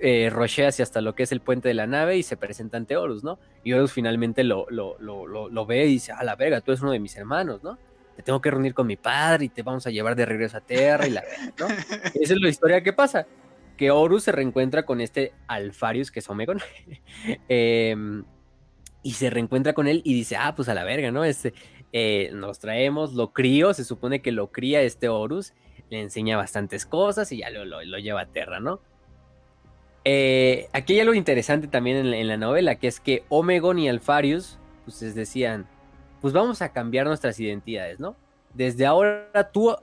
eh, 0.00 0.30
rochea 0.30 0.68
hacia 0.68 0.82
hasta 0.82 1.00
lo 1.00 1.14
que 1.14 1.22
es 1.22 1.32
el 1.32 1.40
puente 1.40 1.68
de 1.68 1.74
la 1.74 1.86
nave 1.86 2.16
y 2.16 2.22
se 2.22 2.36
presenta 2.36 2.76
ante 2.76 2.96
Horus, 2.96 3.24
¿no? 3.24 3.38
Y 3.64 3.72
Horus 3.72 3.92
finalmente 3.92 4.44
lo, 4.44 4.66
lo, 4.70 4.98
lo, 4.98 5.26
lo, 5.26 5.66
ve 5.66 5.86
y 5.86 5.92
dice, 5.92 6.12
a 6.12 6.22
la 6.22 6.36
verga, 6.36 6.60
tú 6.60 6.72
eres 6.72 6.82
uno 6.82 6.92
de 6.92 7.00
mis 7.00 7.16
hermanos, 7.16 7.62
¿no? 7.62 7.78
Te 8.16 8.22
tengo 8.22 8.40
que 8.40 8.50
reunir 8.50 8.72
con 8.72 8.86
mi 8.86 8.96
padre 8.96 9.46
y 9.46 9.48
te 9.50 9.62
vamos 9.62 9.86
a 9.86 9.90
llevar 9.90 10.16
de 10.16 10.24
regreso 10.24 10.56
a 10.56 10.60
Tierra 10.60 11.06
y 11.06 11.10
la 11.10 11.22
¿no? 11.58 11.66
Esa 12.14 12.34
es 12.34 12.40
la 12.40 12.48
historia 12.48 12.82
que 12.82 12.92
pasa. 12.92 13.26
Que 13.76 13.90
Horus 13.90 14.24
se 14.24 14.32
reencuentra 14.32 14.84
con 14.84 15.02
este 15.02 15.34
Alfarius, 15.46 16.10
que 16.10 16.20
es 16.20 16.30
Omegon, 16.30 16.60
em, 17.48 18.24
y 19.02 19.12
se 19.12 19.28
reencuentra 19.28 19.74
con 19.74 19.86
él 19.86 20.00
y 20.02 20.14
dice, 20.14 20.36
ah, 20.36 20.54
pues 20.54 20.68
a 20.68 20.74
la 20.74 20.82
verga, 20.82 21.10
¿no? 21.10 21.24
Este, 21.24 21.52
eh, 21.92 22.30
nos 22.32 22.58
traemos, 22.58 23.14
lo 23.14 23.32
crío, 23.32 23.72
se 23.74 23.84
supone 23.84 24.20
que 24.20 24.32
lo 24.32 24.48
cría 24.48 24.82
este 24.82 25.08
Horus, 25.08 25.52
le 25.90 26.00
enseña 26.00 26.36
bastantes 26.36 26.86
cosas 26.86 27.30
y 27.32 27.38
ya 27.38 27.50
lo, 27.50 27.64
lo, 27.64 27.98
lleva 27.98 28.22
a 28.22 28.26
Terra, 28.26 28.60
¿no? 28.60 28.80
Eh, 30.04 30.68
aquí 30.72 30.94
hay 30.94 31.00
algo 31.00 31.14
interesante 31.14 31.68
también 31.68 32.12
en 32.12 32.28
la, 32.28 32.36
novela, 32.36 32.76
que 32.76 32.86
es 32.86 33.00
que 33.00 33.24
Omegon 33.28 33.78
y 33.78 33.88
Alfarius, 33.88 34.58
pues 34.84 35.14
decían, 35.14 35.66
pues 36.20 36.32
vamos 36.32 36.62
a 36.62 36.72
cambiar 36.72 37.06
nuestras 37.06 37.38
identidades, 37.40 37.98
¿no? 37.98 38.16
Desde 38.54 38.86
ahora 38.86 39.50
tú, 39.52 39.76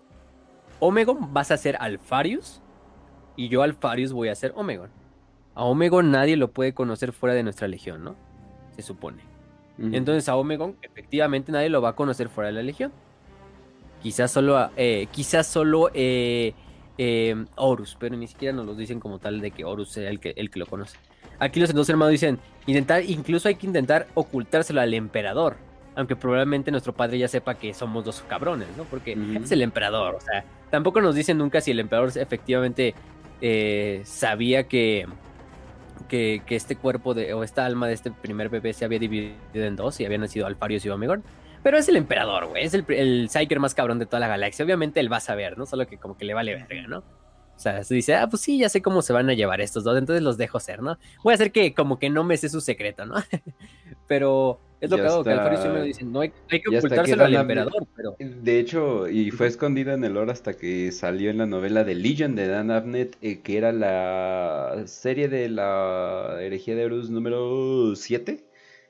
Omegon, 0.80 1.34
vas 1.34 1.52
a 1.52 1.58
ser 1.58 1.78
Alfarius 1.80 2.62
y 3.36 3.50
yo 3.50 3.64
Alfarius 3.64 4.14
voy 4.14 4.30
a 4.30 4.36
ser 4.36 4.54
Omegon. 4.56 4.90
A 5.56 5.66
Omegon 5.66 6.12
nadie 6.12 6.38
lo 6.38 6.52
puede 6.52 6.74
conocer 6.74 7.12
fuera 7.12 7.36
de 7.36 7.44
nuestra 7.44 7.68
legión, 7.68 8.04
¿no? 8.04 8.16
Se 8.76 8.82
supone. 8.82 9.33
Entonces 9.78 10.30
a 10.30 10.36
Omegon 10.36 10.76
efectivamente 10.82 11.52
nadie 11.52 11.70
lo 11.70 11.82
va 11.82 11.90
a 11.90 11.96
conocer 11.96 12.30
fuera 12.30 12.48
de 12.48 12.54
la 12.54 12.62
Legión. 12.62 12.92
Quizás 14.02 14.32
solo, 14.32 14.70
eh, 14.76 15.08
quizás 15.12 15.48
solo 15.48 15.90
eh, 15.94 16.54
eh, 16.98 17.46
Horus, 17.56 17.98
pero 18.00 18.16
ni 18.16 18.28
siquiera 18.28 18.56
nos 18.56 18.66
lo 18.66 18.76
dicen 18.76 19.00
como 19.00 19.18
tal 19.20 19.42
de 19.42 19.52
que 19.52 19.66
Horus 19.66 19.90
sea 19.90 20.10
el 20.10 20.20
que, 20.20 20.34
el 20.36 20.52
que 20.52 20.60
lo 20.60 20.66
conoce. 20.66 20.98
Aquí 21.40 21.60
los 21.60 21.74
dos 21.74 21.90
hermanos 21.90 22.12
dicen, 22.12 22.38
intentar, 22.68 23.04
incluso 23.04 23.48
hay 23.48 23.56
que 23.56 23.66
intentar 23.66 24.08
ocultárselo 24.14 24.82
al 24.82 24.94
emperador. 24.94 25.56
Aunque 25.96 26.16
probablemente 26.16 26.72
nuestro 26.72 26.94
padre 26.94 27.20
ya 27.20 27.28
sepa 27.28 27.56
que 27.56 27.74
somos 27.74 28.04
dos 28.04 28.24
cabrones, 28.28 28.68
¿no? 28.78 28.84
Porque 28.84 29.16
es 29.42 29.52
el 29.52 29.62
emperador. 29.62 30.16
O 30.16 30.22
sea, 30.22 30.44
tampoco 30.72 31.02
nos 31.02 31.14
dicen 31.14 31.38
nunca 31.38 31.62
si 31.62 31.72
el 31.72 31.80
emperador 31.80 32.12
efectivamente 32.16 32.96
sabía 34.04 34.68
que, 34.68 35.08
que, 36.08 36.42
este 36.50 36.76
cuerpo 36.76 37.14
de, 37.14 37.34
o 37.34 37.44
esta 37.44 37.66
alma 37.66 37.88
de 37.88 37.94
este 37.94 38.12
primer 38.12 38.50
bebé 38.50 38.74
se 38.74 38.86
había 38.86 39.00
dividido 39.00 39.38
en 39.54 39.76
dos 39.76 40.00
y 40.00 40.06
habían 40.06 40.22
nacido 40.22 40.46
Alfarius 40.46 40.86
y 40.86 40.90
Omegon. 40.90 41.24
Pero 41.64 41.78
es 41.78 41.88
el 41.88 41.96
emperador, 41.96 42.48
güey. 42.48 42.66
Es 42.66 42.74
el, 42.74 42.86
el 42.90 43.30
Psyker 43.30 43.60
más 43.60 43.74
cabrón 43.74 43.98
de 44.00 44.06
toda 44.06 44.20
la 44.20 44.28
galaxia. 44.28 44.66
Obviamente 44.66 45.00
él 45.00 45.12
va 45.12 45.18
a 45.18 45.22
saber, 45.22 45.58
¿no? 45.58 45.66
Solo 45.66 45.88
que 45.88 45.98
como 45.98 46.18
que 46.18 46.26
le 46.26 46.34
vale 46.34 46.56
verga, 46.56 46.88
¿no? 46.88 47.04
O 47.64 47.72
sea, 47.72 47.82
se 47.82 47.96
dice, 47.96 48.14
ah, 48.16 48.28
pues 48.30 48.42
sí, 48.42 48.58
ya 48.58 48.68
sé 48.68 48.82
cómo 48.82 49.02
se 49.02 49.14
van 49.14 49.30
a 49.30 49.34
llevar 49.34 49.62
estos 49.62 49.86
dos, 49.86 49.98
entonces 49.98 50.22
los 50.22 50.36
dejo 50.36 50.60
ser, 50.60 50.82
¿no? 50.82 50.98
Voy 51.24 51.32
a 51.32 51.36
hacer 51.36 51.54
que 51.54 51.74
como 51.74 51.98
que 51.98 52.10
no 52.10 52.26
me 52.26 52.36
sé 52.36 52.50
su 52.50 52.60
secreto, 52.60 53.06
¿no? 53.06 53.16
Pero 54.10 54.60
es 54.82 54.92
lo 54.92 54.98
que 54.98 55.04
hago, 55.04 55.24
que 55.24 55.30
Alfarius 55.30 55.74
me 55.74 55.82
dicen, 55.84 56.12
no 56.12 56.20
hay, 56.20 56.34
hay 56.52 56.62
que 56.62 56.78
ocultárselo 56.78 57.24
al 57.24 57.34
emperador, 57.34 57.88
pero... 57.96 58.18
De 58.20 58.60
hecho, 58.60 59.08
y 59.08 59.32
fue 59.32 59.48
escondido 59.48 59.94
en 59.94 60.04
el 60.04 60.16
lore 60.16 60.34
hasta 60.34 60.56
que 60.56 60.92
salió 60.92 61.30
en 61.30 61.38
la 61.38 61.46
novela 61.46 61.86
de 61.86 61.96
Legion 61.96 62.36
de 62.36 62.48
Dan 62.50 62.70
Abnett, 62.70 63.16
eh, 63.22 63.40
que 63.40 63.58
era 63.58 63.72
la 63.72 64.84
serie 64.86 65.30
de 65.30 65.48
la 65.48 66.40
herejía 66.42 66.76
de 66.76 66.84
Horus 66.84 67.10
número 67.10 67.96
7. 67.96 68.44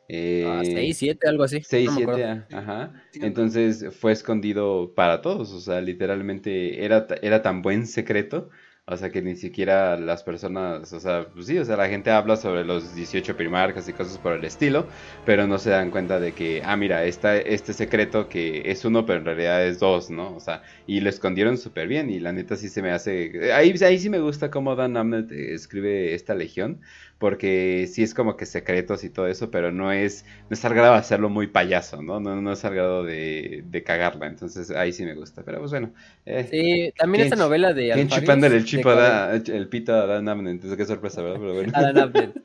Eh, 0.07 0.61
6, 0.63 0.97
7, 0.97 1.27
algo 1.29 1.43
así. 1.43 1.61
6, 1.61 1.91
7, 1.95 2.45
ajá. 2.51 2.91
Entonces 3.13 3.85
fue 3.95 4.13
escondido 4.13 4.95
para 4.95 5.21
todos, 5.21 5.51
o 5.51 5.59
sea, 5.59 5.79
literalmente 5.79 6.83
era, 6.83 7.05
era 7.21 7.43
tan 7.43 7.61
buen 7.61 7.85
secreto 7.85 8.49
o 8.85 8.97
sea, 8.97 9.11
que 9.11 9.21
ni 9.21 9.37
siquiera 9.37 9.97
las 9.97 10.23
personas, 10.23 10.91
o 10.91 10.99
sea, 10.99 11.27
pues 11.33 11.45
sí, 11.45 11.57
o 11.57 11.63
sea, 11.63 11.77
la 11.77 11.87
gente 11.87 12.11
habla 12.11 12.35
sobre 12.35 12.65
los 12.65 12.93
18 12.93 13.37
primarcas 13.37 13.87
y 13.87 13.93
cosas 13.93 14.17
por 14.17 14.33
el 14.33 14.43
estilo, 14.43 14.87
pero 15.25 15.47
no 15.47 15.57
se 15.57 15.69
dan 15.69 15.89
cuenta 15.89 16.19
de 16.19 16.33
que, 16.33 16.61
ah, 16.65 16.75
mira, 16.75 17.05
está 17.05 17.37
este 17.37 17.71
secreto 17.71 18.27
que 18.27 18.69
es 18.69 18.83
uno, 18.83 19.05
pero 19.05 19.19
en 19.19 19.25
realidad 19.25 19.65
es 19.65 19.79
dos, 19.79 20.09
¿no? 20.09 20.35
O 20.35 20.41
sea, 20.41 20.63
y 20.85 20.99
lo 20.99 21.09
escondieron 21.09 21.57
súper 21.57 21.87
bien 21.87 22.09
y 22.09 22.19
la 22.19 22.33
neta 22.33 22.57
sí 22.57 22.67
se 22.67 22.81
me 22.81 22.91
hace... 22.91 23.53
Ahí, 23.53 23.73
ahí 23.83 23.99
sí 23.99 24.09
me 24.09 24.19
gusta 24.19 24.51
cómo 24.51 24.75
Dan 24.75 24.97
Amnet 24.97 25.31
escribe 25.31 26.13
esta 26.13 26.35
legión, 26.35 26.81
porque 27.19 27.87
sí 27.89 28.03
es 28.03 28.13
como 28.13 28.35
que 28.35 28.45
secretos 28.45 29.05
y 29.05 29.09
todo 29.09 29.27
eso, 29.27 29.49
pero 29.49 29.71
no 29.71 29.93
es, 29.93 30.25
no 30.49 30.55
es 30.55 30.65
al 30.65 30.73
grado 30.73 30.91
de 30.91 30.99
hacerlo 30.99 31.29
muy 31.29 31.47
payaso, 31.47 32.01
¿no? 32.01 32.19
No, 32.19 32.41
no 32.41 32.51
es 32.51 32.65
al 32.65 32.75
grado 32.75 33.05
de, 33.05 33.63
de 33.65 33.83
cagarla, 33.83 34.27
entonces 34.27 34.71
ahí 34.71 34.91
sí 34.91 35.05
me 35.05 35.15
gusta, 35.15 35.43
pero 35.45 35.59
pues 35.59 35.71
bueno. 35.71 35.93
Eh, 36.25 36.47
sí, 36.51 36.93
también 36.97 37.23
esta 37.23 37.37
novela 37.37 37.71
de... 37.71 37.91
¿Quién 37.93 38.09
chupándole 38.09 38.57
el, 38.57 38.65
chip 38.77 38.85
a 38.87 39.35
el 39.35 39.69
pito 39.69 39.93
a 39.93 40.05
Dan 40.05 40.27
Amnet? 40.27 40.53
Entonces 40.53 40.77
qué 40.77 40.85
sorpresa, 40.85 41.21
¿verdad? 41.21 41.39
Pero 41.39 41.53
bueno. 41.53 41.71
A 41.75 41.81
Dan 41.81 41.97
Amnet. 41.97 42.41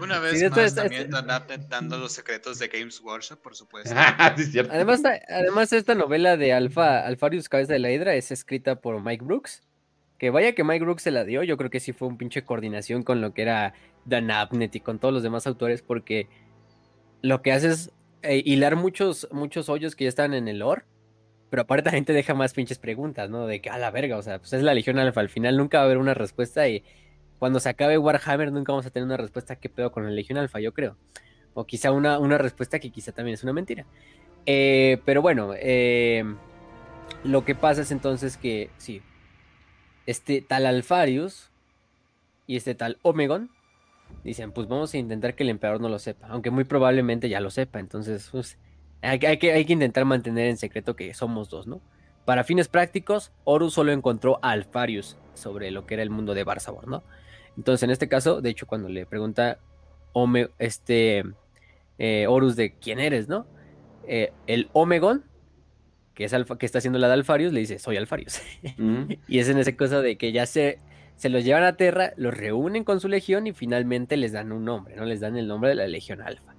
Una 0.00 0.18
vez 0.18 0.50
más, 0.50 0.74
también 0.74 1.10
Dan 1.10 1.30
Amnet 1.30 1.68
dando 1.68 1.98
los 1.98 2.12
secretos 2.12 2.58
de 2.58 2.68
Games 2.68 3.00
Workshop, 3.00 3.40
por 3.40 3.54
supuesto. 3.56 3.94
sí, 4.36 4.42
es 4.42 4.52
cierto. 4.52 4.72
Además, 4.72 5.02
además, 5.28 5.72
esta 5.72 5.94
novela 5.94 6.36
de 6.36 6.52
Alfa, 6.52 7.06
Alfarius 7.06 7.48
Cabeza 7.48 7.72
de 7.72 7.78
la 7.78 7.90
Hidra 7.90 8.14
es 8.14 8.30
escrita 8.30 8.80
por 8.80 9.02
Mike 9.02 9.24
Brooks. 9.24 9.62
Que 10.18 10.28
vaya 10.28 10.54
que 10.54 10.64
Mike 10.64 10.84
Brooks 10.84 11.02
se 11.02 11.10
la 11.10 11.24
dio, 11.24 11.42
yo 11.44 11.56
creo 11.56 11.70
que 11.70 11.80
sí 11.80 11.94
fue 11.94 12.06
un 12.06 12.18
pinche 12.18 12.44
coordinación 12.44 13.02
con 13.04 13.22
lo 13.22 13.32
que 13.32 13.40
era 13.40 13.72
Dan 14.04 14.30
Abnett 14.30 14.76
y 14.76 14.80
con 14.80 14.98
todos 14.98 15.14
los 15.14 15.22
demás 15.22 15.46
autores, 15.46 15.80
porque 15.80 16.28
lo 17.22 17.40
que 17.40 17.52
hace 17.52 17.68
es 17.68 17.90
eh, 18.22 18.42
hilar 18.44 18.76
muchos, 18.76 19.28
muchos 19.32 19.70
hoyos 19.70 19.96
que 19.96 20.04
ya 20.04 20.10
están 20.10 20.34
en 20.34 20.46
el 20.46 20.58
lore, 20.58 20.82
pero 21.50 21.62
aparte 21.62 21.86
la 21.86 21.90
gente 21.90 22.12
deja 22.12 22.32
más 22.34 22.54
pinches 22.54 22.78
preguntas, 22.78 23.28
¿no? 23.28 23.46
De 23.46 23.60
que 23.60 23.68
a 23.70 23.78
la 23.78 23.90
verga, 23.90 24.16
o 24.16 24.22
sea, 24.22 24.38
pues 24.38 24.52
es 24.52 24.62
la 24.62 24.72
Legión 24.72 24.98
Alfa, 24.98 25.20
al 25.20 25.28
final 25.28 25.56
nunca 25.56 25.78
va 25.78 25.82
a 25.82 25.84
haber 25.86 25.98
una 25.98 26.14
respuesta 26.14 26.68
y 26.68 26.84
cuando 27.38 27.58
se 27.58 27.68
acabe 27.68 27.98
Warhammer 27.98 28.52
nunca 28.52 28.72
vamos 28.72 28.86
a 28.86 28.90
tener 28.90 29.06
una 29.06 29.16
respuesta 29.16 29.56
qué 29.56 29.68
pedo 29.68 29.90
con 29.90 30.04
la 30.04 30.10
Legión 30.10 30.38
Alfa, 30.38 30.60
yo 30.60 30.72
creo. 30.72 30.96
O 31.54 31.66
quizá 31.66 31.90
una, 31.90 32.18
una 32.18 32.38
respuesta 32.38 32.78
que 32.78 32.90
quizá 32.90 33.12
también 33.12 33.34
es 33.34 33.42
una 33.42 33.52
mentira. 33.52 33.84
Eh, 34.46 35.00
pero 35.04 35.22
bueno, 35.22 35.52
eh, 35.56 36.24
lo 37.24 37.44
que 37.44 37.54
pasa 37.54 37.82
es 37.82 37.90
entonces 37.90 38.36
que, 38.36 38.70
sí, 38.78 39.02
este 40.06 40.42
tal 40.42 40.66
Alfarius 40.66 41.50
y 42.46 42.56
este 42.56 42.74
tal 42.74 42.98
Omegon 43.02 43.50
dicen, 44.24 44.52
pues 44.52 44.68
vamos 44.68 44.94
a 44.94 44.98
intentar 44.98 45.34
que 45.34 45.42
el 45.42 45.50
emperador 45.50 45.80
no 45.80 45.88
lo 45.88 45.98
sepa, 45.98 46.28
aunque 46.28 46.50
muy 46.50 46.64
probablemente 46.64 47.28
ya 47.28 47.40
lo 47.40 47.50
sepa, 47.50 47.80
entonces 47.80 48.28
pues, 48.30 48.58
hay, 49.02 49.18
que, 49.18 49.52
hay 49.52 49.64
que 49.64 49.72
intentar 49.72 50.04
mantener 50.04 50.48
en 50.48 50.56
secreto 50.56 50.96
que 50.96 51.12
somos 51.14 51.48
dos, 51.48 51.66
¿no? 51.66 51.80
Para 52.24 52.44
fines 52.44 52.68
prácticos, 52.68 53.32
Horus 53.44 53.74
solo 53.74 53.92
encontró 53.92 54.38
a 54.42 54.50
Alfarius 54.50 55.16
sobre 55.34 55.70
lo 55.70 55.86
que 55.86 55.94
era 55.94 56.02
el 56.02 56.10
mundo 56.10 56.34
de 56.34 56.44
Barzabor, 56.44 56.86
¿no? 56.86 57.02
Entonces, 57.56 57.82
en 57.82 57.90
este 57.90 58.08
caso, 58.08 58.40
de 58.40 58.50
hecho, 58.50 58.66
cuando 58.66 58.88
le 58.88 59.06
pregunta 59.06 59.58
Ome, 60.12 60.50
este 60.58 61.24
eh, 61.98 62.26
Horus 62.28 62.56
de 62.56 62.74
quién 62.74 63.00
eres, 63.00 63.28
¿no? 63.28 63.46
Eh, 64.06 64.32
el 64.46 64.68
Omegon 64.72 65.24
que, 66.14 66.24
es 66.24 66.34
Alfa, 66.34 66.58
que 66.58 66.66
está 66.66 66.78
haciendo 66.78 66.98
la 66.98 67.06
de 67.08 67.14
Alfarius, 67.14 67.52
le 67.52 67.60
dice, 67.60 67.78
soy 67.78 67.96
Alfarius. 67.96 68.42
y 69.26 69.38
es 69.38 69.48
en 69.48 69.56
esa 69.56 69.74
cosa 69.74 70.02
de 70.02 70.18
que 70.18 70.32
ya 70.32 70.44
se, 70.44 70.78
se 71.16 71.30
los 71.30 71.44
llevan 71.44 71.64
a 71.64 71.76
Terra, 71.76 72.12
los 72.16 72.36
reúnen 72.36 72.84
con 72.84 73.00
su 73.00 73.08
legión 73.08 73.46
y 73.46 73.52
finalmente 73.52 74.18
les 74.18 74.32
dan 74.32 74.52
un 74.52 74.66
nombre, 74.66 74.96
¿no? 74.96 75.06
Les 75.06 75.20
dan 75.20 75.38
el 75.38 75.48
nombre 75.48 75.70
de 75.70 75.76
la 75.76 75.86
Legión 75.86 76.20
Alfa. 76.20 76.54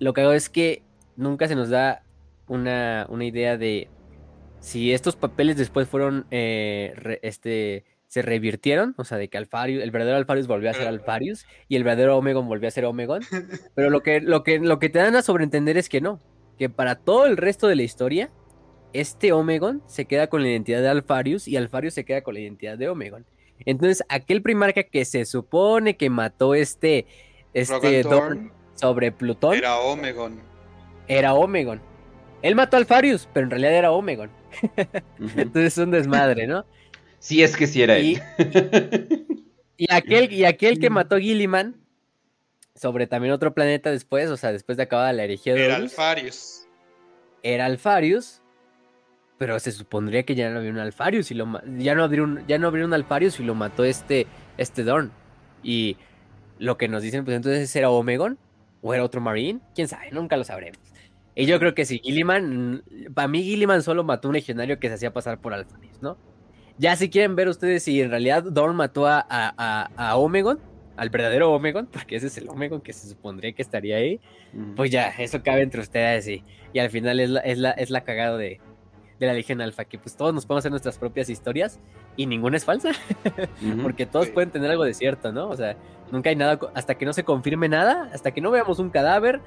Lo 0.00 0.12
que 0.12 0.22
hago 0.22 0.32
es 0.32 0.48
que 0.48 0.82
nunca 1.18 1.48
se 1.48 1.54
nos 1.54 1.68
da 1.68 2.02
una, 2.46 3.06
una 3.10 3.24
idea 3.24 3.58
de 3.58 3.88
si 4.60 4.92
estos 4.92 5.16
papeles 5.16 5.56
después 5.56 5.88
fueron, 5.88 6.26
eh, 6.30 7.18
este, 7.22 7.84
se 8.06 8.22
revirtieron, 8.22 8.94
o 8.96 9.04
sea, 9.04 9.18
de 9.18 9.28
que 9.28 9.36
Alfarius, 9.36 9.82
el 9.82 9.90
verdadero 9.90 10.16
Alfarius 10.16 10.46
volvió 10.46 10.70
a 10.70 10.74
ser 10.74 10.88
Alfarius 10.88 11.44
y 11.68 11.76
el 11.76 11.84
verdadero 11.84 12.16
Omegon 12.16 12.48
volvió 12.48 12.68
a 12.68 12.70
ser 12.70 12.86
Omegon. 12.86 13.22
Pero 13.74 13.90
lo 13.90 14.02
que, 14.02 14.20
lo 14.20 14.42
que, 14.42 14.58
lo 14.58 14.78
que 14.78 14.88
te 14.88 15.00
dan 15.00 15.16
a 15.16 15.22
sobreentender 15.22 15.76
es 15.76 15.88
que 15.88 16.00
no, 16.00 16.20
que 16.56 16.70
para 16.70 16.94
todo 16.94 17.26
el 17.26 17.36
resto 17.36 17.66
de 17.66 17.76
la 17.76 17.82
historia, 17.82 18.30
este 18.92 19.32
Omegon 19.32 19.82
se 19.86 20.06
queda 20.06 20.28
con 20.28 20.42
la 20.42 20.48
identidad 20.48 20.80
de 20.80 20.88
Alfarius 20.88 21.46
y 21.48 21.56
Alfarius 21.56 21.94
se 21.94 22.04
queda 22.04 22.22
con 22.22 22.34
la 22.34 22.40
identidad 22.40 22.78
de 22.78 22.88
Omegon. 22.88 23.26
Entonces, 23.66 24.04
aquel 24.08 24.40
primarca 24.40 24.84
que 24.84 25.04
se 25.04 25.24
supone 25.24 25.96
que 25.96 26.10
mató 26.10 26.54
este, 26.54 27.06
este 27.54 28.04
Dorn 28.04 28.52
sobre 28.76 29.10
Plutón. 29.10 29.56
Era 29.56 29.80
Omegon. 29.80 30.47
Era 31.08 31.34
Omegon. 31.34 31.80
Él 32.42 32.54
mató 32.54 32.76
a 32.76 32.80
Alfarius, 32.80 33.28
pero 33.32 33.44
en 33.44 33.50
realidad 33.50 33.72
era 33.72 33.92
Omegon. 33.92 34.30
Entonces 35.18 35.72
es 35.72 35.78
un 35.78 35.90
desmadre, 35.90 36.46
¿no? 36.46 36.64
Sí, 37.18 37.42
es 37.42 37.56
que 37.56 37.66
sí 37.66 37.82
era 37.82 37.96
él. 37.96 38.22
Y, 39.80 39.86
aquel, 39.94 40.32
y 40.32 40.44
aquel 40.44 40.80
que 40.80 40.90
mató 40.90 41.14
a 41.14 41.20
Gilliman 41.20 41.76
sobre 42.74 43.06
también 43.06 43.32
otro 43.32 43.54
planeta 43.54 43.92
después, 43.92 44.28
o 44.28 44.36
sea, 44.36 44.50
después 44.50 44.76
de 44.76 44.82
acabar 44.82 45.14
la 45.14 45.22
herejía 45.22 45.54
de 45.54 45.66
Era 45.66 45.76
Alfarius. 45.76 46.66
Era 47.44 47.66
Alfarius 47.66 48.42
pero 49.38 49.58
se 49.60 49.72
supondría 49.72 50.24
que 50.24 50.34
ya 50.34 50.50
no 50.50 50.58
había 50.58 50.72
un 50.72 50.78
Alfarius 50.78 51.30
y 51.30 51.34
lo 51.34 51.46
ya 51.78 51.94
no 51.94 52.04
un 52.04 52.44
ya 52.46 52.58
no 52.58 52.66
habría 52.66 52.84
un 52.84 52.92
Alfarius 52.92 53.38
y 53.40 53.44
lo 53.44 53.54
mató 53.54 53.84
este 53.84 54.26
este 54.58 54.82
Dorn 54.82 55.12
y 55.62 55.96
lo 56.58 56.76
que 56.76 56.88
nos 56.88 57.02
dicen 57.02 57.24
pues 57.24 57.36
entonces 57.36 57.74
era 57.74 57.88
Omegon 57.88 58.36
o 58.82 58.92
era 58.92 59.04
otro 59.04 59.20
Marine 59.20 59.60
quién 59.74 59.86
sabe 59.86 60.10
nunca 60.10 60.36
lo 60.36 60.44
sabremos 60.44 60.80
y 61.38 61.46
yo 61.46 61.58
creo 61.58 61.74
que 61.74 61.84
sí 61.84 62.00
Gilliman 62.02 62.82
para 63.14 63.28
mí 63.28 63.42
Gilliman 63.42 63.82
solo 63.82 64.04
mató 64.04 64.28
un 64.28 64.34
legionario 64.34 64.78
que 64.78 64.88
se 64.88 64.94
hacía 64.94 65.12
pasar 65.12 65.40
por 65.40 65.54
Alfarius 65.54 66.02
no 66.02 66.18
ya 66.78 66.96
si 66.96 67.08
quieren 67.10 67.36
ver 67.36 67.48
ustedes 67.48 67.82
si 67.82 68.00
en 68.00 68.10
realidad 68.10 68.42
Dorn 68.42 68.76
mató 68.76 69.06
a, 69.06 69.24
a, 69.28 69.90
a, 69.96 70.16
Omegon 70.16 70.60
al 70.96 71.10
verdadero 71.10 71.52
Omegon, 71.52 71.86
porque 71.92 72.16
ese 72.16 72.26
es 72.26 72.38
el 72.38 72.48
Omegon 72.48 72.80
que 72.80 72.92
se 72.92 73.08
supondría 73.08 73.52
que 73.52 73.62
estaría 73.62 73.96
ahí, 73.96 74.20
pues 74.76 74.90
ya, 74.90 75.08
eso 75.08 75.42
cabe 75.42 75.62
entre 75.62 75.80
ustedes 75.80 76.26
y, 76.28 76.44
y 76.72 76.78
al 76.78 76.90
final 76.90 77.20
es 77.20 77.30
la, 77.30 77.40
es 77.40 77.58
la, 77.58 77.70
es 77.70 77.90
la 77.90 78.02
cagada 78.02 78.36
de, 78.36 78.60
de 79.18 79.26
la 79.26 79.32
Legión 79.32 79.60
Alfa, 79.60 79.84
que 79.84 79.98
pues 79.98 80.16
todos 80.16 80.34
nos 80.34 80.46
podemos 80.46 80.62
hacer 80.62 80.70
nuestras 80.70 80.98
propias 80.98 81.28
historias 81.28 81.80
y 82.16 82.26
ninguna 82.26 82.56
es 82.56 82.64
falsa, 82.64 82.90
porque 83.82 84.06
todos 84.06 84.28
pueden 84.28 84.50
tener 84.50 84.70
algo 84.70 84.84
de 84.84 84.94
cierto, 84.94 85.32
¿no? 85.32 85.48
O 85.48 85.56
sea, 85.56 85.76
nunca 86.10 86.30
hay 86.30 86.36
nada, 86.36 86.58
hasta 86.74 86.96
que 86.96 87.06
no 87.06 87.12
se 87.12 87.24
confirme 87.24 87.68
nada, 87.68 88.10
hasta 88.12 88.32
que 88.32 88.40
no 88.40 88.50
veamos 88.50 88.78
un 88.78 88.90
cadáver, 88.90 89.40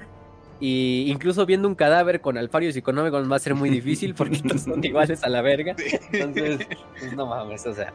y 0.64 1.10
incluso 1.10 1.44
viendo 1.44 1.66
un 1.66 1.74
cadáver 1.74 2.20
con 2.20 2.38
Alfarius 2.38 2.76
y 2.76 2.82
con 2.82 2.96
Omegon 2.96 3.28
va 3.28 3.34
a 3.34 3.40
ser 3.40 3.56
muy 3.56 3.68
difícil 3.68 4.14
porque 4.16 4.38
todos 4.38 4.62
son 4.62 4.84
iguales 4.84 5.24
a 5.24 5.28
la 5.28 5.42
verga. 5.42 5.74
Entonces, 6.12 6.68
pues 7.00 7.16
no 7.16 7.26
mames, 7.26 7.66
o 7.66 7.74
sea, 7.74 7.92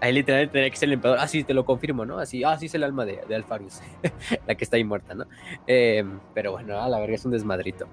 ahí 0.00 0.12
literalmente 0.12 0.52
tendría 0.52 0.70
que 0.70 0.76
ser 0.76 0.88
el 0.88 0.94
emperador. 0.94 1.20
Ah, 1.22 1.28
sí, 1.28 1.44
te 1.44 1.54
lo 1.54 1.64
confirmo, 1.64 2.04
¿no? 2.04 2.18
Así, 2.18 2.42
ah, 2.42 2.58
sí 2.58 2.66
es 2.66 2.74
el 2.74 2.82
alma 2.82 3.04
de, 3.04 3.20
de 3.28 3.36
Alfarius, 3.36 3.80
la 4.48 4.56
que 4.56 4.64
está 4.64 4.76
ahí 4.76 4.82
muerta, 4.82 5.14
¿no? 5.14 5.26
Eh, 5.68 6.04
pero 6.34 6.50
bueno, 6.50 6.80
a 6.80 6.88
la 6.88 6.98
verga 6.98 7.14
es 7.14 7.24
un 7.24 7.30
desmadrito. 7.30 7.86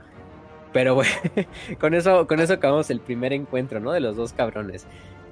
Pero 0.73 0.95
bueno, 0.95 1.11
con 1.79 1.93
eso, 1.93 2.25
con 2.25 2.39
eso 2.39 2.53
acabamos 2.53 2.89
el 2.89 3.01
primer 3.01 3.31
encuentro, 3.31 3.79
¿no? 3.79 3.91
De 3.91 3.99
los 3.99 4.15
dos 4.15 4.33
cabrones. 4.33 4.87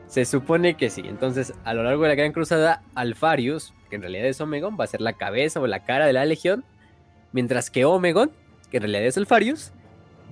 Se 0.06 0.24
supone 0.26 0.76
que 0.76 0.92
sí. 0.92 1.02
Entonces, 1.04 1.56
a 1.64 1.74
lo 1.74 1.82
largo 1.82 2.04
de 2.04 2.10
la 2.10 2.16
Gran 2.16 2.32
Cruzada, 2.32 2.84
Alfarius, 2.94 3.74
que 3.90 3.96
en 3.96 4.04
realidad 4.04 4.28
es 4.28 4.40
Omegon, 4.40 4.78
va 4.80 4.84
a 4.84 4.88
ser 4.88 5.02
la 5.02 5.14
cabeza 5.14 5.60
o 5.60 5.66
la 5.66 5.84
cara 5.84 6.06
de 6.06 6.14
la 6.14 6.26
Legión. 6.26 6.64
Mientras 7.32 7.72
que 7.72 7.86
Omegon, 7.86 8.30
en 8.78 8.84
realidad 8.84 9.06
es 9.06 9.18
Alfarius, 9.18 9.72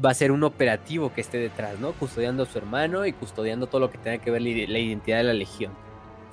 va 0.03 0.11
a 0.11 0.13
ser 0.13 0.31
un 0.31 0.43
operativo 0.43 1.13
que 1.13 1.21
esté 1.21 1.37
detrás, 1.37 1.79
¿no? 1.79 1.93
Custodiando 1.93 2.43
a 2.43 2.45
su 2.45 2.57
hermano 2.57 3.05
y 3.05 3.13
custodiando 3.13 3.67
todo 3.67 3.81
lo 3.81 3.91
que 3.91 3.97
tenga 3.97 4.17
que 4.17 4.31
ver 4.31 4.41
la 4.41 4.79
identidad 4.79 5.17
de 5.17 5.23
la 5.23 5.33
Legión. 5.33 5.73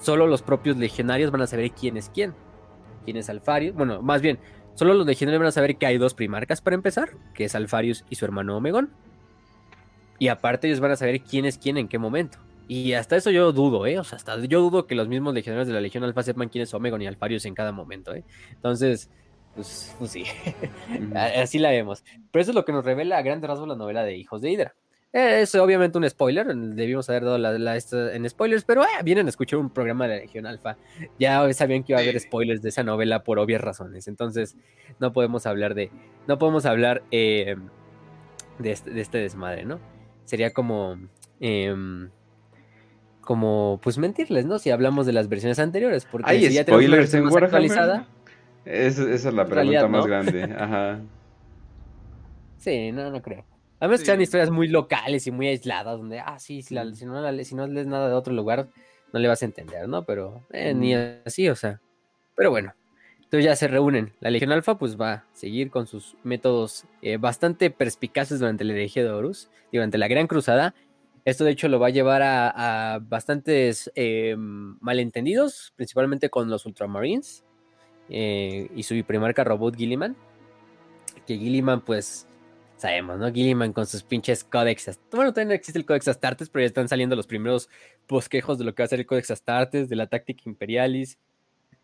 Solo 0.00 0.26
los 0.26 0.42
propios 0.42 0.76
legionarios 0.76 1.30
van 1.30 1.42
a 1.42 1.46
saber 1.46 1.70
quién 1.72 1.96
es 1.96 2.08
quién. 2.08 2.34
Quién 3.04 3.16
es 3.16 3.28
Alfarius. 3.28 3.74
Bueno, 3.74 4.00
más 4.00 4.22
bien, 4.22 4.38
Solo 4.78 4.94
los 4.94 5.08
legionarios 5.08 5.40
van 5.40 5.48
a 5.48 5.50
saber 5.50 5.76
que 5.76 5.86
hay 5.86 5.98
dos 5.98 6.14
primarcas 6.14 6.60
para 6.60 6.76
empezar, 6.76 7.10
que 7.34 7.42
es 7.42 7.56
Alfarius 7.56 8.04
y 8.10 8.14
su 8.14 8.24
hermano 8.24 8.56
Omegon. 8.56 8.90
Y 10.20 10.28
aparte 10.28 10.68
ellos 10.68 10.78
van 10.78 10.92
a 10.92 10.96
saber 10.96 11.20
quién 11.20 11.46
es 11.46 11.58
quién 11.58 11.78
en 11.78 11.88
qué 11.88 11.98
momento. 11.98 12.38
Y 12.68 12.92
hasta 12.92 13.16
eso 13.16 13.32
yo 13.32 13.50
dudo, 13.50 13.86
¿eh? 13.86 13.98
O 13.98 14.04
sea, 14.04 14.18
hasta 14.18 14.38
yo 14.44 14.60
dudo 14.60 14.86
que 14.86 14.94
los 14.94 15.08
mismos 15.08 15.34
legionarios 15.34 15.66
de 15.66 15.74
la 15.74 15.80
Legión 15.80 16.04
Alfa 16.04 16.22
sepan 16.22 16.48
quién 16.48 16.62
es 16.62 16.72
Omegon 16.74 17.02
y 17.02 17.08
Alfarius 17.08 17.44
en 17.46 17.56
cada 17.56 17.72
momento, 17.72 18.14
¿eh? 18.14 18.22
Entonces, 18.52 19.10
pues, 19.58 19.96
pues 19.98 20.10
sí, 20.12 20.24
así 21.16 21.58
la 21.58 21.70
vemos. 21.70 22.04
Pero 22.30 22.42
eso 22.42 22.52
es 22.52 22.54
lo 22.54 22.64
que 22.64 22.70
nos 22.70 22.84
revela 22.84 23.18
a 23.18 23.22
grandes 23.22 23.50
rasgos 23.50 23.66
la 23.66 23.74
novela 23.74 24.04
de 24.04 24.16
Hijos 24.16 24.40
de 24.40 24.52
Hydra. 24.52 24.74
Es 25.12 25.54
obviamente 25.56 25.98
un 25.98 26.08
spoiler, 26.08 26.46
debimos 26.54 27.08
haber 27.08 27.24
dado 27.24 27.38
la, 27.38 27.76
en 27.76 28.30
spoilers, 28.30 28.62
pero 28.62 28.84
eh, 28.84 29.02
vienen 29.02 29.26
a 29.26 29.30
escuchar 29.30 29.58
un 29.58 29.70
programa 29.70 30.06
de 30.06 30.14
la 30.14 30.20
Legión 30.20 30.46
Alfa. 30.46 30.76
Ya 31.18 31.52
sabían 31.54 31.82
que 31.82 31.92
iba 31.92 31.98
a 31.98 32.02
haber 32.02 32.20
spoilers 32.20 32.62
de 32.62 32.68
esa 32.68 32.84
novela 32.84 33.24
por 33.24 33.40
obvias 33.40 33.60
razones, 33.60 34.06
entonces 34.06 34.54
no 35.00 35.12
podemos 35.12 35.46
hablar 35.46 35.74
de, 35.74 35.90
no 36.28 36.38
podemos 36.38 36.66
hablar 36.66 37.02
eh, 37.10 37.56
de, 38.58 38.70
este, 38.70 38.90
de, 38.90 39.00
este, 39.00 39.18
desmadre, 39.18 39.64
¿no? 39.64 39.80
Sería 40.24 40.52
como, 40.52 40.98
em, 41.40 42.10
como, 43.22 43.80
pues 43.82 43.98
mentirles, 43.98 44.44
¿no? 44.44 44.58
Si 44.58 44.70
hablamos 44.70 45.06
de 45.06 45.14
las 45.14 45.28
versiones 45.28 45.58
anteriores, 45.58 46.04
porque 46.04 46.30
¿Hay 46.30 46.46
si 46.46 46.52
ya 46.52 46.62
spoilers 46.62 47.14
en 47.14 47.26
actualizada, 47.26 48.06
Es, 48.68 48.98
esa 48.98 49.28
es 49.30 49.34
la 49.34 49.46
pregunta 49.46 49.88
más 49.88 50.06
grande. 50.06 50.42
Ajá. 50.58 51.00
Sí, 52.58 52.92
no, 52.92 53.10
no 53.10 53.22
creo. 53.22 53.46
Además, 53.80 54.02
que 54.02 54.22
historias 54.22 54.50
muy 54.50 54.68
locales 54.68 55.26
y 55.26 55.30
muy 55.30 55.48
aisladas, 55.48 55.96
donde, 55.96 56.20
ah, 56.20 56.38
sí, 56.38 56.60
si, 56.60 56.76
si, 56.94 57.06
no, 57.06 57.44
si 57.44 57.54
no 57.54 57.66
lees 57.66 57.86
nada 57.86 58.08
de 58.08 58.14
otro 58.14 58.34
lugar, 58.34 58.68
no 59.10 59.20
le 59.20 59.28
vas 59.28 59.40
a 59.40 59.46
entender, 59.46 59.88
¿no? 59.88 60.04
Pero 60.04 60.44
eh, 60.52 60.74
ni 60.74 60.94
así, 60.94 61.48
o 61.48 61.56
sea. 61.56 61.80
Pero 62.36 62.50
bueno, 62.50 62.74
entonces 63.16 63.46
ya 63.46 63.56
se 63.56 63.68
reúnen. 63.68 64.12
La 64.20 64.28
Legión 64.28 64.52
Alfa, 64.52 64.76
pues 64.76 65.00
va 65.00 65.12
a 65.12 65.24
seguir 65.32 65.70
con 65.70 65.86
sus 65.86 66.16
métodos 66.22 66.84
eh, 67.00 67.16
bastante 67.16 67.70
perspicaces 67.70 68.38
durante 68.38 68.64
la 68.64 68.74
herejía 68.74 69.02
de 69.02 69.10
Horus, 69.10 69.48
durante 69.72 69.96
la 69.96 70.08
Gran 70.08 70.26
Cruzada. 70.26 70.74
Esto, 71.24 71.44
de 71.44 71.52
hecho, 71.52 71.68
lo 71.68 71.80
va 71.80 71.86
a 71.86 71.90
llevar 71.90 72.20
a, 72.22 73.00
bastantes 73.00 73.90
eh, 73.94 74.34
malentendidos, 74.36 75.72
principalmente 75.74 76.28
con 76.28 76.50
los 76.50 76.66
Ultramarines 76.66 77.44
y 78.08 78.82
su 78.82 79.02
primarca 79.04 79.44
robot 79.44 79.76
Gilliman. 79.76 80.16
Que 81.26 81.36
Gilliman, 81.36 81.82
pues 81.82 82.26
sabemos, 82.78 83.18
¿no? 83.18 83.30
Gilliman 83.32 83.72
con 83.72 83.86
sus 83.86 84.02
pinches 84.02 84.44
códex. 84.44 84.98
Bueno, 85.10 85.32
todavía 85.32 85.50
no 85.50 85.54
existe 85.54 85.78
el 85.78 85.84
códex 85.84 86.08
Astartes, 86.08 86.48
pero 86.48 86.62
ya 86.62 86.68
están 86.68 86.88
saliendo 86.88 87.16
los 87.16 87.26
primeros 87.26 87.68
bosquejos 88.08 88.58
de 88.58 88.64
lo 88.64 88.74
que 88.74 88.82
va 88.82 88.86
a 88.86 88.88
ser 88.88 89.00
el 89.00 89.06
códex 89.06 89.30
Astartes, 89.30 89.88
de 89.88 89.96
la 89.96 90.06
táctica 90.06 90.42
Imperialis. 90.46 91.18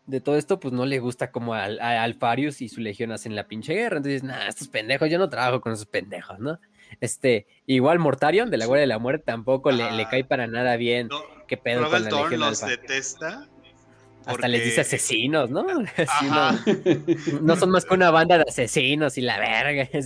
De 0.07 0.21
todo 0.21 0.37
esto, 0.37 0.59
pues 0.59 0.73
no 0.73 0.85
le 0.85 0.99
gusta 0.99 1.31
como 1.31 1.55
a, 1.55 1.63
Alfarius 1.63 2.61
y 2.61 2.69
su 2.69 2.79
legión 2.79 3.11
hacen 3.11 3.35
la 3.35 3.47
pinche 3.47 3.73
guerra. 3.73 3.97
Entonces, 3.97 4.23
nada, 4.23 4.47
estos 4.47 4.67
pendejos, 4.67 5.09
yo 5.09 5.17
no 5.17 5.29
trabajo 5.29 5.61
con 5.61 5.73
esos 5.73 5.87
pendejos, 5.87 6.39
¿no? 6.39 6.59
Este, 7.01 7.47
igual 7.65 7.97
Mortarion 7.97 8.51
de 8.51 8.57
la 8.57 8.67
Guardia 8.67 8.81
de 8.81 8.87
la 8.87 8.99
Muerte 8.99 9.25
tampoco 9.25 9.71
le, 9.71 9.91
le, 9.91 10.07
cae 10.07 10.23
para 10.23 10.45
nada 10.45 10.77
bien. 10.77 11.09
¿Qué 11.47 11.57
pedo 11.57 11.89
con 11.89 12.03
la 12.03 12.09
Legión 12.09 12.39
los 12.39 12.65
detesta 12.65 13.49
hasta 14.25 14.47
les 14.47 14.63
dice 14.63 14.81
asesinos, 14.81 15.49
¿no? 15.51 15.65
no, 17.41 17.55
son 17.55 17.69
más 17.69 17.85
que 17.85 17.93
una 17.93 18.11
banda 18.11 18.37
de 18.37 18.45
asesinos 18.47 19.17
y 19.17 19.21
la 19.21 19.39
verga. 19.39 19.89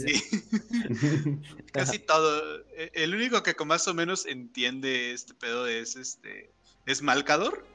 Casi 1.72 2.00
todo. 2.00 2.60
E, 2.76 2.92
el 2.94 3.16
único 3.16 3.44
que 3.44 3.56
más 3.66 3.88
o 3.88 3.94
menos 3.94 4.26
entiende 4.26 5.14
este 5.14 5.34
pedo 5.34 5.68
es 5.68 5.96
este. 5.96 6.52
es 6.86 7.02
Malcador. 7.02 7.66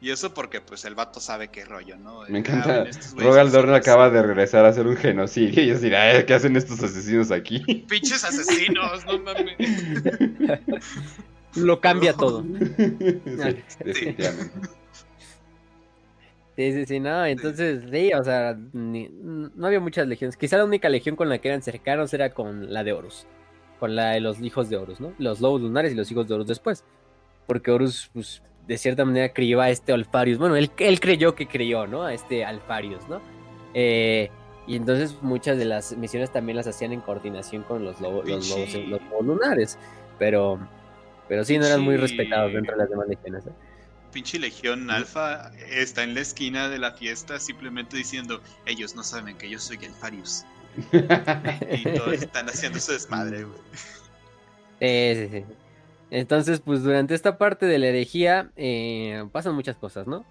Y 0.00 0.10
eso 0.10 0.34
porque 0.34 0.60
pues 0.60 0.84
el 0.84 0.96
vato 0.96 1.20
sabe 1.20 1.46
qué 1.46 1.64
rollo, 1.64 1.96
¿no? 1.96 2.22
Me 2.28 2.40
encanta. 2.40 2.86
Rogal 3.14 3.52
Dorn 3.52 3.72
acaba 3.72 4.10
de 4.10 4.20
regresar 4.20 4.64
a 4.64 4.70
hacer 4.70 4.84
un 4.88 4.96
genocidio 4.96 5.62
y 5.62 5.70
es 5.70 5.80
decir, 5.80 5.96
¿qué 6.26 6.34
hacen 6.34 6.56
estos 6.56 6.82
asesinos 6.82 7.30
aquí? 7.30 7.60
Pinches 7.88 8.24
asesinos, 8.24 9.06
no 9.06 9.20
mames. 9.20 9.56
Lo 11.54 11.80
cambia 11.80 12.14
todo. 12.14 12.42
Sí, 12.42 13.94
Sí, 13.94 14.16
sí, 16.56 16.86
sí, 16.86 17.00
no, 17.00 17.24
entonces, 17.24 17.84
sí, 17.90 18.12
o 18.12 18.22
sea, 18.22 18.56
no 18.72 19.66
había 19.66 19.80
muchas 19.80 20.06
legiones. 20.06 20.36
Quizá 20.36 20.58
la 20.58 20.64
única 20.64 20.88
legión 20.88 21.16
con 21.16 21.28
la 21.28 21.38
que 21.38 21.48
eran 21.48 21.62
cercanos 21.62 22.12
era 22.14 22.34
con 22.34 22.72
la 22.72 22.84
de 22.84 22.92
Horus, 22.92 23.26
con 23.80 23.96
la 23.96 24.10
de 24.10 24.20
los 24.20 24.40
hijos 24.40 24.68
de 24.68 24.76
Horus, 24.76 25.00
¿no? 25.00 25.12
Los 25.18 25.40
lobos 25.40 25.60
lunares 25.60 25.92
y 25.92 25.94
los 25.94 26.10
hijos 26.10 26.28
de 26.28 26.34
Horus 26.34 26.46
después. 26.46 26.84
Porque 27.46 27.70
Horus, 27.70 28.10
pues, 28.12 28.42
de 28.66 28.78
cierta 28.78 29.04
manera 29.04 29.32
crió 29.32 29.60
a 29.60 29.70
este 29.70 29.92
Alfarius. 29.92 30.38
Bueno, 30.38 30.56
él, 30.56 30.70
él 30.78 31.00
creyó 31.00 31.34
que 31.34 31.46
creyó, 31.46 31.86
¿no? 31.86 32.02
A 32.04 32.14
este 32.14 32.44
Alfarius, 32.44 33.08
¿no? 33.08 33.20
Eh, 33.74 34.30
y 34.66 34.76
entonces 34.76 35.16
muchas 35.22 35.58
de 35.58 35.64
las 35.64 35.96
misiones 35.96 36.30
también 36.30 36.56
las 36.56 36.66
hacían 36.66 36.92
en 36.92 37.00
coordinación 37.00 37.62
con 37.62 37.84
los, 37.84 38.00
lobos, 38.00 38.28
los, 38.28 38.48
lobos, 38.48 38.74
los 38.74 39.02
lobos 39.02 39.26
lunares. 39.26 39.78
Pero, 40.18 40.58
pero 41.28 41.44
sí, 41.44 41.58
no 41.58 41.66
eran 41.66 41.80
muy 41.80 41.96
respetados 41.96 42.52
dentro 42.52 42.74
de 42.74 42.78
las 42.78 42.90
demás 42.90 43.08
legiones. 43.08 43.46
¿eh? 43.46 43.52
Pinche 44.12 44.38
Legión 44.38 44.90
Alfa 44.90 45.50
está 45.68 46.04
en 46.04 46.14
la 46.14 46.20
esquina 46.20 46.68
de 46.68 46.78
la 46.78 46.92
fiesta 46.92 47.40
simplemente 47.40 47.96
diciendo, 47.96 48.40
ellos 48.66 48.94
no 48.94 49.02
saben 49.02 49.36
que 49.36 49.48
yo 49.48 49.58
soy 49.58 49.78
el 49.82 49.92
Farius. 49.92 50.44
y 51.72 51.84
todos 51.96 52.12
están 52.14 52.48
haciendo 52.48 52.78
su 52.78 52.92
desmadre, 52.92 53.44
güey. 53.44 53.58
Sí, 54.80 55.14
sí, 55.16 55.28
sí. 55.30 55.44
Entonces, 56.10 56.60
pues 56.60 56.82
durante 56.82 57.14
esta 57.14 57.38
parte 57.38 57.66
de 57.66 57.78
la 57.78 57.88
herejía 57.88 58.52
eh, 58.56 59.24
pasan 59.32 59.54
muchas 59.54 59.76
cosas, 59.76 60.06
¿no? 60.06 60.24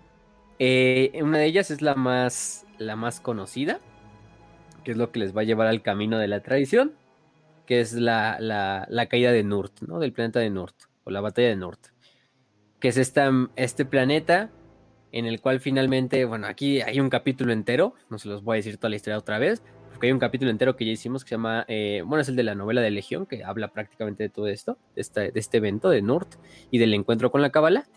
Eh, 0.59 1.19
una 1.23 1.39
de 1.39 1.45
ellas 1.45 1.71
es 1.71 1.82
la 1.82 1.95
más, 1.95 2.65
la 2.77 2.95
más 2.95 3.19
conocida, 3.19 3.79
que 4.84 4.91
es 4.91 4.97
lo 4.97 5.11
que 5.11 5.19
les 5.19 5.36
va 5.36 5.41
a 5.41 5.43
llevar 5.43 5.67
al 5.67 5.82
camino 5.82 6.19
de 6.19 6.27
la 6.27 6.41
tradición, 6.41 6.93
que 7.65 7.82
es 7.82 7.93
la, 7.93 8.38
la, 8.39 8.86
la 8.89 9.07
caída 9.07 9.32
de 9.32 9.43
Nurt, 9.43 9.82
¿no? 9.82 9.99
Del 9.99 10.13
planeta 10.13 10.39
de 10.39 10.51
Nurt, 10.51 10.75
o 11.03 11.11
la 11.11 11.21
batalla 11.21 11.49
de 11.49 11.55
Nurt 11.55 11.91
que 12.82 12.89
es 12.89 12.97
esta, 12.97 13.32
este 13.55 13.86
planeta 13.86 14.49
en 15.13 15.25
el 15.25 15.39
cual 15.39 15.59
finalmente, 15.59 16.25
bueno, 16.25 16.47
aquí 16.47 16.82
hay 16.82 16.99
un 16.99 17.09
capítulo 17.09 17.53
entero, 17.53 17.93
no 18.09 18.17
se 18.17 18.27
los 18.27 18.43
voy 18.43 18.55
a 18.55 18.57
decir 18.57 18.77
toda 18.77 18.89
la 18.89 18.95
historia 18.95 19.17
otra 19.17 19.39
vez, 19.39 19.61
porque 19.91 20.07
hay 20.07 20.13
un 20.13 20.19
capítulo 20.19 20.49
entero 20.51 20.75
que 20.75 20.86
ya 20.86 20.91
hicimos 20.91 21.23
que 21.23 21.29
se 21.29 21.36
llama, 21.36 21.65
eh, 21.67 22.01
bueno, 22.05 22.21
es 22.21 22.29
el 22.29 22.36
de 22.36 22.43
la 22.43 22.55
novela 22.55 22.82
de 22.82 22.91
Legión, 22.91 23.25
que 23.25 23.43
habla 23.43 23.67
prácticamente 23.69 24.23
de 24.23 24.29
todo 24.29 24.47
esto, 24.47 24.77
de, 24.95 25.32
de 25.32 25.39
este 25.39 25.57
evento 25.57 25.89
de 25.89 26.01
Nort 26.01 26.36
y 26.71 26.79
del 26.79 26.93
encuentro 26.93 27.29
con 27.29 27.41
la 27.41 27.51
Cábala, 27.51 27.88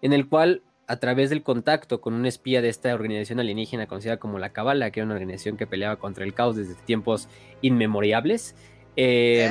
en 0.00 0.12
el 0.12 0.28
cual 0.28 0.62
a 0.88 0.96
través 0.96 1.30
del 1.30 1.42
contacto 1.42 2.00
con 2.00 2.14
un 2.14 2.26
espía 2.26 2.62
de 2.62 2.68
esta 2.68 2.92
organización 2.94 3.38
alienígena 3.38 3.86
conocida 3.86 4.16
como 4.16 4.38
la 4.38 4.52
Cábala, 4.52 4.90
que 4.90 5.00
era 5.00 5.04
una 5.04 5.14
organización 5.14 5.56
que 5.56 5.66
peleaba 5.66 5.96
contra 5.96 6.24
el 6.24 6.34
caos 6.34 6.56
desde 6.56 6.74
tiempos 6.74 7.28
inmemoriables, 7.60 8.56
eh, 8.96 9.48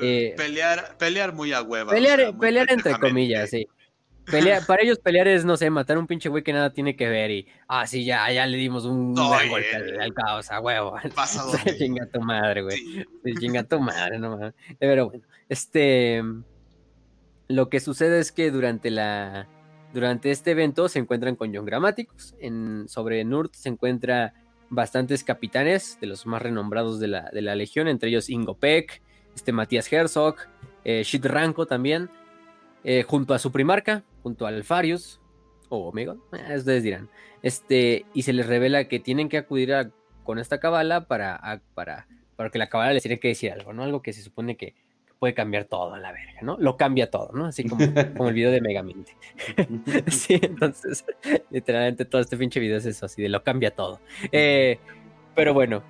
eh, 0.00 0.34
pelear, 0.36 0.96
pelear 0.96 1.34
muy 1.34 1.52
a 1.52 1.62
hueva. 1.62 1.92
Pelear, 1.92 2.36
pelear 2.38 2.70
entre 2.70 2.94
comillas, 2.94 3.50
sí 3.50 3.68
para 4.66 4.82
ellos 4.82 4.98
pelear 4.98 5.28
es, 5.28 5.44
no 5.44 5.56
sé, 5.56 5.70
matar 5.70 5.96
a 5.96 6.00
un 6.00 6.06
pinche 6.06 6.28
güey 6.28 6.42
que 6.42 6.52
nada 6.52 6.72
tiene 6.72 6.96
que 6.96 7.08
ver 7.08 7.30
y, 7.30 7.48
ah, 7.68 7.86
sí, 7.86 8.04
ya, 8.04 8.30
ya 8.30 8.46
le 8.46 8.56
dimos 8.56 8.84
un 8.84 9.14
golpe 9.14 9.96
al, 10.00 10.14
caos, 10.14 10.50
a 10.50 10.60
huevo. 10.60 10.96
chinga 11.78 12.06
tu 12.06 12.20
madre, 12.20 12.62
güey. 12.62 13.06
chinga 13.38 13.64
tu 13.64 13.80
madre, 13.80 14.18
no 14.18 14.36
mames. 14.36 14.54
Pero 14.78 15.08
bueno, 15.08 15.24
este, 15.48 16.22
lo 17.48 17.68
que 17.68 17.80
sucede 17.80 18.20
es 18.20 18.32
que 18.32 18.50
durante 18.50 18.90
la, 18.90 19.48
durante 19.92 20.30
este 20.30 20.52
evento 20.52 20.88
se 20.88 20.98
encuentran 20.98 21.36
con 21.36 21.54
John 21.54 21.64
Gramáticos. 21.64 22.34
En, 22.40 22.88
sobre 22.88 23.24
Nurt 23.24 23.54
se 23.54 23.68
encuentra 23.68 24.34
bastantes 24.70 25.22
capitanes 25.22 25.98
de 26.00 26.06
los 26.06 26.26
más 26.26 26.40
renombrados 26.40 26.98
de 26.98 27.08
la, 27.08 27.30
de 27.30 27.42
la 27.42 27.54
legión, 27.54 27.88
entre 27.88 28.08
ellos 28.08 28.30
Ingo 28.30 28.54
Peck, 28.54 29.02
este 29.34 29.52
Matías 29.52 29.92
Herzog, 29.92 30.36
eh, 30.84 31.02
Shit 31.04 31.24
Ranko 31.26 31.66
también. 31.66 32.08
Eh, 32.84 33.04
junto 33.06 33.32
a 33.32 33.38
su 33.38 33.52
primarca, 33.52 34.02
junto 34.22 34.46
a 34.46 34.50
Alfarius 34.50 35.20
o 35.68 35.88
Omega, 35.88 36.16
eh, 36.32 36.56
ustedes 36.56 36.82
dirán, 36.82 37.08
este, 37.42 38.06
y 38.14 38.22
se 38.22 38.32
les 38.32 38.46
revela 38.46 38.88
que 38.88 39.00
tienen 39.00 39.28
que 39.28 39.38
acudir 39.38 39.72
a, 39.74 39.90
con 40.24 40.38
esta 40.38 40.60
cabala 40.60 41.06
para, 41.06 41.62
para, 41.74 42.06
para 42.36 42.50
que 42.50 42.58
la 42.58 42.68
cabala 42.68 42.92
les 42.92 43.02
tiene 43.02 43.18
que 43.18 43.28
decir 43.28 43.52
algo, 43.52 43.72
¿no? 43.72 43.82
Algo 43.82 44.02
que 44.02 44.12
se 44.12 44.22
supone 44.22 44.56
que, 44.56 44.74
puede 45.22 45.34
cambiar 45.34 45.66
todo 45.66 45.94
a 45.94 46.00
la 46.00 46.10
verga, 46.10 46.40
¿no? 46.42 46.56
Lo 46.58 46.76
cambia 46.76 47.08
todo, 47.08 47.30
¿no? 47.32 47.46
Así 47.46 47.62
como, 47.62 47.78
como 48.16 48.30
el 48.30 48.34
video 48.34 48.50
de 48.50 48.60
Megamente. 48.60 49.16
sí, 50.10 50.40
entonces, 50.42 51.04
literalmente 51.48 52.04
todo 52.04 52.20
este 52.20 52.36
pinche 52.36 52.58
video 52.58 52.78
es 52.78 52.86
eso, 52.86 53.06
así 53.06 53.22
de 53.22 53.28
lo 53.28 53.44
cambia 53.44 53.70
todo. 53.72 54.00
Eh, 54.32 54.80
pero 55.36 55.54
bueno, 55.54 55.84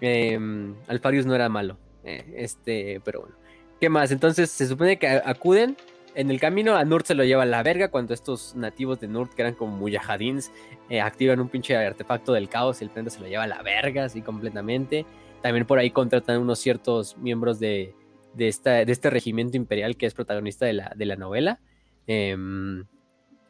em, 0.00 0.76
Alfarius 0.86 1.26
no 1.26 1.34
era 1.34 1.48
malo, 1.48 1.78
este, 2.04 3.00
pero 3.04 3.22
bueno. 3.22 3.34
¿Qué 3.80 3.88
más? 3.88 4.12
Entonces 4.12 4.48
se 4.52 4.68
supone 4.68 5.00
que 5.00 5.08
acuden 5.08 5.76
en 6.14 6.30
el 6.30 6.40
camino 6.40 6.76
a 6.76 6.84
Nurt 6.84 7.06
se 7.06 7.14
lo 7.14 7.24
lleva 7.24 7.44
a 7.44 7.46
la 7.46 7.62
verga 7.62 7.88
cuando 7.88 8.14
estos 8.14 8.54
nativos 8.54 9.00
de 9.00 9.08
Nurt, 9.08 9.34
que 9.34 9.42
eran 9.42 9.54
como 9.54 9.76
muyahadins, 9.76 10.50
eh, 10.88 11.00
activan 11.00 11.40
un 11.40 11.48
pinche 11.48 11.76
artefacto 11.76 12.32
del 12.32 12.48
caos 12.48 12.80
y 12.80 12.84
el 12.84 12.90
planeta 12.90 13.14
se 13.14 13.20
lo 13.20 13.28
lleva 13.28 13.44
a 13.44 13.48
la 13.48 13.62
verga, 13.62 14.04
así 14.04 14.22
completamente. 14.22 15.06
También 15.42 15.66
por 15.66 15.78
ahí 15.78 15.90
contratan 15.90 16.40
unos 16.40 16.58
ciertos 16.58 17.16
miembros 17.18 17.58
de, 17.60 17.94
de, 18.34 18.48
esta, 18.48 18.84
de 18.84 18.92
este 18.92 19.10
regimiento 19.10 19.56
imperial 19.56 19.96
que 19.96 20.06
es 20.06 20.14
protagonista 20.14 20.66
de 20.66 20.74
la, 20.74 20.92
de 20.94 21.06
la 21.06 21.16
novela. 21.16 21.60
Em, 22.06 22.84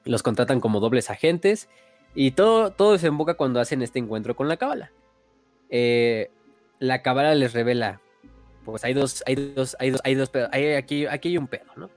los 0.04 0.22
contratan 0.22 0.61
como 0.61 0.80
dobles 0.80 1.11
agentes 1.11 1.68
y 2.14 2.32
todo, 2.32 2.70
todo 2.70 2.92
desemboca 2.92 3.34
cuando 3.34 3.61
hacen 3.61 3.82
este 3.82 3.98
encuentro 3.98 4.36
con 4.36 4.48
la 4.48 4.56
cábala. 4.56 4.92
Eh, 5.68 6.30
la 6.78 7.02
cábala 7.02 7.34
les 7.34 7.52
revela, 7.52 8.00
pues 8.64 8.84
hay 8.84 8.94
dos, 8.94 9.22
hay 9.26 9.34
dos, 9.34 9.76
hay 9.78 9.90
dos, 9.90 10.00
hay 10.04 10.14
dos, 10.14 10.30
hay, 10.52 10.72
aquí, 10.74 11.06
aquí 11.06 11.28
hay 11.28 11.38
un 11.38 11.46
pedo, 11.46 11.66
¿no? 11.76 11.90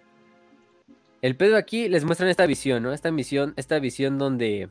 El 1.23 1.37
pedo 1.37 1.55
aquí 1.55 1.87
les 1.87 2.03
muestran 2.03 2.29
esta 2.29 2.45
visión, 2.45 2.83
¿no? 2.83 2.91
Esta 2.91 3.09
visión, 3.09 3.53
esta 3.55 3.79
visión 3.79 4.17
donde 4.17 4.67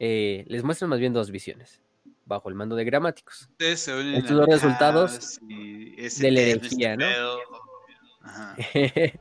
eh, 0.00 0.44
les 0.48 0.64
muestran 0.64 0.90
más 0.90 0.98
bien 0.98 1.12
dos 1.12 1.30
visiones 1.30 1.80
bajo 2.24 2.48
el 2.48 2.56
mando 2.56 2.74
de 2.74 2.84
gramáticos. 2.84 3.48
Estos 3.56 4.28
dos 4.28 4.48
resultados 4.48 5.40
de 5.46 6.30
la 6.32 6.40
herejía, 6.40 6.96
¿no? 6.96 7.06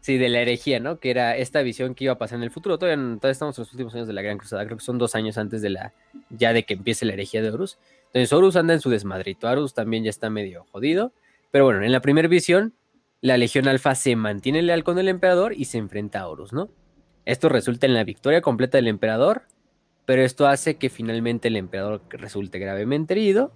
sí, 0.00 0.18
de 0.18 0.28
la 0.28 0.40
herejía, 0.40 0.80
¿no? 0.80 0.98
Que 0.98 1.10
era 1.10 1.36
esta 1.36 1.62
visión 1.62 1.94
que 1.94 2.02
iba 2.02 2.14
a 2.14 2.18
pasar 2.18 2.38
en 2.38 2.42
el 2.42 2.50
futuro. 2.50 2.76
Todavía, 2.76 2.96
todavía, 2.96 3.30
estamos 3.30 3.56
en 3.56 3.62
los 3.62 3.72
últimos 3.72 3.94
años 3.94 4.08
de 4.08 4.12
la 4.12 4.22
Gran 4.22 4.38
Cruzada. 4.38 4.64
Creo 4.66 4.78
que 4.78 4.84
son 4.84 4.98
dos 4.98 5.14
años 5.14 5.38
antes 5.38 5.62
de 5.62 5.70
la. 5.70 5.92
ya 6.30 6.52
de 6.52 6.64
que 6.64 6.74
empiece 6.74 7.06
la 7.06 7.12
herejía 7.12 7.40
de 7.40 7.52
Horus. 7.52 7.78
Entonces 8.06 8.32
Horus 8.32 8.56
anda 8.56 8.74
en 8.74 8.80
su 8.80 8.90
desmadrito. 8.90 9.48
Horus 9.48 9.74
también 9.74 10.02
ya 10.02 10.10
está 10.10 10.28
medio 10.28 10.66
jodido. 10.72 11.12
Pero 11.52 11.66
bueno, 11.66 11.84
en 11.84 11.92
la 11.92 12.00
primera 12.00 12.26
visión 12.26 12.74
la 13.20 13.36
Legión 13.36 13.68
Alfa 13.68 13.94
se 13.94 14.16
mantiene 14.16 14.62
leal 14.62 14.84
con 14.84 14.98
el 14.98 15.08
emperador 15.08 15.52
y 15.52 15.66
se 15.66 15.78
enfrenta 15.78 16.20
a 16.20 16.28
Horus, 16.28 16.52
¿no? 16.52 16.68
Esto 17.24 17.48
resulta 17.48 17.86
en 17.86 17.94
la 17.94 18.04
victoria 18.04 18.40
completa 18.40 18.78
del 18.78 18.88
emperador 18.88 19.42
pero 20.06 20.22
esto 20.22 20.46
hace 20.46 20.76
que 20.76 20.88
finalmente 20.88 21.48
el 21.48 21.56
emperador 21.56 22.00
resulte 22.08 22.58
gravemente 22.58 23.12
herido, 23.12 23.52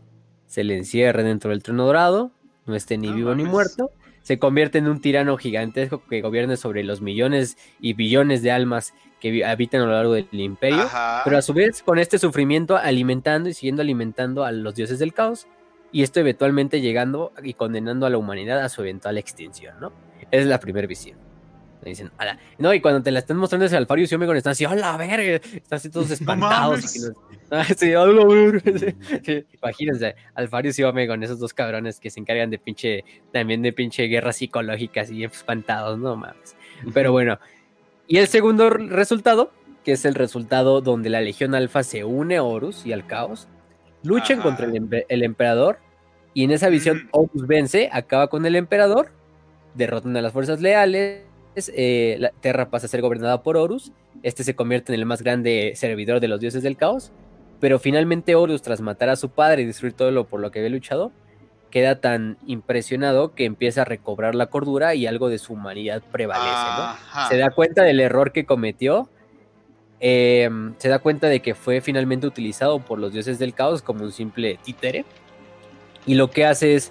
se 0.46 0.64
le 0.64 0.76
encierre 0.76 1.22
dentro 1.22 1.50
del 1.50 1.62
trono 1.62 1.86
dorado, 1.86 2.32
no 2.66 2.74
esté 2.74 2.98
ni 2.98 3.10
vivo 3.12 3.34
ni 3.36 3.44
muerto, 3.44 3.92
se 4.22 4.38
convierte 4.38 4.78
en 4.78 4.88
un 4.88 5.00
tirano 5.00 5.36
gigantesco 5.38 6.04
que 6.04 6.20
gobierne 6.20 6.56
sobre 6.56 6.82
los 6.82 7.00
millones 7.00 7.56
y 7.80 7.94
billones 7.94 8.42
de 8.42 8.50
almas 8.50 8.94
que 9.20 9.44
habitan 9.44 9.82
a 9.82 9.86
lo 9.86 9.92
largo 9.92 10.12
del 10.12 10.26
imperio, 10.32 10.88
pero 11.24 11.38
a 11.38 11.42
su 11.42 11.54
vez 11.54 11.84
con 11.84 12.00
este 12.00 12.18
sufrimiento 12.18 12.76
alimentando 12.76 13.48
y 13.48 13.54
siguiendo 13.54 13.82
alimentando 13.82 14.44
a 14.44 14.50
los 14.50 14.74
dioses 14.74 14.98
del 14.98 15.14
caos, 15.14 15.46
y 15.92 16.02
esto 16.02 16.20
eventualmente 16.20 16.80
llegando 16.80 17.32
y 17.42 17.54
condenando 17.54 18.06
a 18.06 18.10
la 18.10 18.18
humanidad 18.18 18.60
a 18.60 18.68
su 18.68 18.82
eventual 18.82 19.18
extinción, 19.18 19.74
¿no? 19.80 19.92
Es 20.30 20.46
la 20.46 20.60
primera 20.60 20.86
visión. 20.86 21.18
dicen, 21.84 22.10
No, 22.58 22.72
y 22.72 22.80
cuando 22.80 23.02
te 23.02 23.10
la 23.10 23.18
están 23.18 23.36
mostrando 23.36 23.66
ese 23.66 23.76
Alfarius 23.76 24.12
y 24.12 24.14
Omegon, 24.14 24.36
están 24.36 24.52
así, 24.52 24.64
¡hola, 24.64 24.96
verga! 24.96 25.22
Están 25.22 25.76
así 25.76 25.90
todos 25.90 26.10
espantados. 26.10 26.96
y 26.96 27.00
ah, 27.50 27.64
sí, 27.76 27.92
sí, 29.24 29.44
Imagínense, 29.62 30.14
Alfarius 30.34 30.78
y 30.78 30.84
Omegon, 30.84 31.22
esos 31.22 31.38
dos 31.38 31.52
cabrones 31.52 31.98
que 31.98 32.10
se 32.10 32.20
encargan 32.20 32.50
de 32.50 32.58
pinche, 32.58 33.04
también 33.32 33.62
de 33.62 33.72
pinche 33.72 34.04
guerras 34.04 34.36
psicológicas 34.36 35.10
y 35.10 35.24
espantados, 35.24 35.98
no 35.98 36.16
mames. 36.16 36.54
Pero 36.94 37.12
bueno, 37.12 37.38
y 38.06 38.18
el 38.18 38.28
segundo 38.28 38.70
resultado, 38.70 39.52
que 39.84 39.92
es 39.92 40.04
el 40.04 40.14
resultado 40.14 40.80
donde 40.80 41.10
la 41.10 41.20
Legión 41.20 41.54
Alfa 41.54 41.82
se 41.82 42.04
une 42.04 42.36
a 42.36 42.42
Horus 42.42 42.86
y 42.86 42.92
al 42.92 43.06
Caos, 43.06 43.48
luchan 44.02 44.40
contra 44.40 44.66
el, 44.66 45.22
emperador 45.22 45.78
y 46.34 46.44
en 46.44 46.50
esa 46.50 46.68
visión 46.68 47.08
Horus 47.10 47.46
vence, 47.46 47.88
acaba 47.92 48.28
con 48.28 48.46
el 48.46 48.56
emperador, 48.56 49.10
derrotan 49.74 50.16
a 50.16 50.22
las 50.22 50.32
fuerzas 50.32 50.60
leales, 50.60 51.22
eh, 51.56 52.16
la 52.18 52.30
Terra 52.40 52.70
pasa 52.70 52.86
a 52.86 52.88
ser 52.88 53.02
gobernada 53.02 53.42
por 53.42 53.56
Horus, 53.56 53.92
este 54.22 54.44
se 54.44 54.54
convierte 54.54 54.92
en 54.92 55.00
el 55.00 55.06
más 55.06 55.22
grande 55.22 55.72
servidor 55.76 56.20
de 56.20 56.28
los 56.28 56.40
dioses 56.40 56.62
del 56.62 56.76
caos, 56.76 57.12
pero 57.60 57.78
finalmente 57.78 58.34
Horus, 58.34 58.62
tras 58.62 58.80
matar 58.80 59.08
a 59.08 59.16
su 59.16 59.30
padre 59.30 59.62
y 59.62 59.66
destruir 59.66 59.92
todo 59.92 60.10
lo 60.10 60.24
por 60.24 60.40
lo 60.40 60.50
que 60.50 60.60
había 60.60 60.70
luchado, 60.70 61.12
queda 61.70 62.00
tan 62.00 62.36
impresionado 62.46 63.34
que 63.34 63.44
empieza 63.44 63.82
a 63.82 63.84
recobrar 63.84 64.34
la 64.34 64.46
cordura 64.46 64.94
y 64.94 65.06
algo 65.06 65.28
de 65.28 65.38
su 65.38 65.52
humanidad 65.52 66.02
prevalece, 66.10 66.98
Se 67.28 67.38
da 67.38 67.50
cuenta 67.50 67.82
del 67.82 68.00
error 68.00 68.32
que 68.32 68.44
cometió 68.44 69.08
Em, 70.02 70.74
se 70.78 70.88
da 70.88 70.98
cuenta 70.98 71.28
de 71.28 71.40
que 71.40 71.54
fue 71.54 71.82
finalmente 71.82 72.26
utilizado 72.26 72.78
por 72.80 72.98
los 72.98 73.12
dioses 73.12 73.38
del 73.38 73.52
caos 73.52 73.82
como 73.82 74.02
un 74.02 74.12
simple 74.12 74.58
títere. 74.64 75.04
Y 76.06 76.14
lo 76.14 76.30
que 76.30 76.46
hace 76.46 76.74
es, 76.74 76.90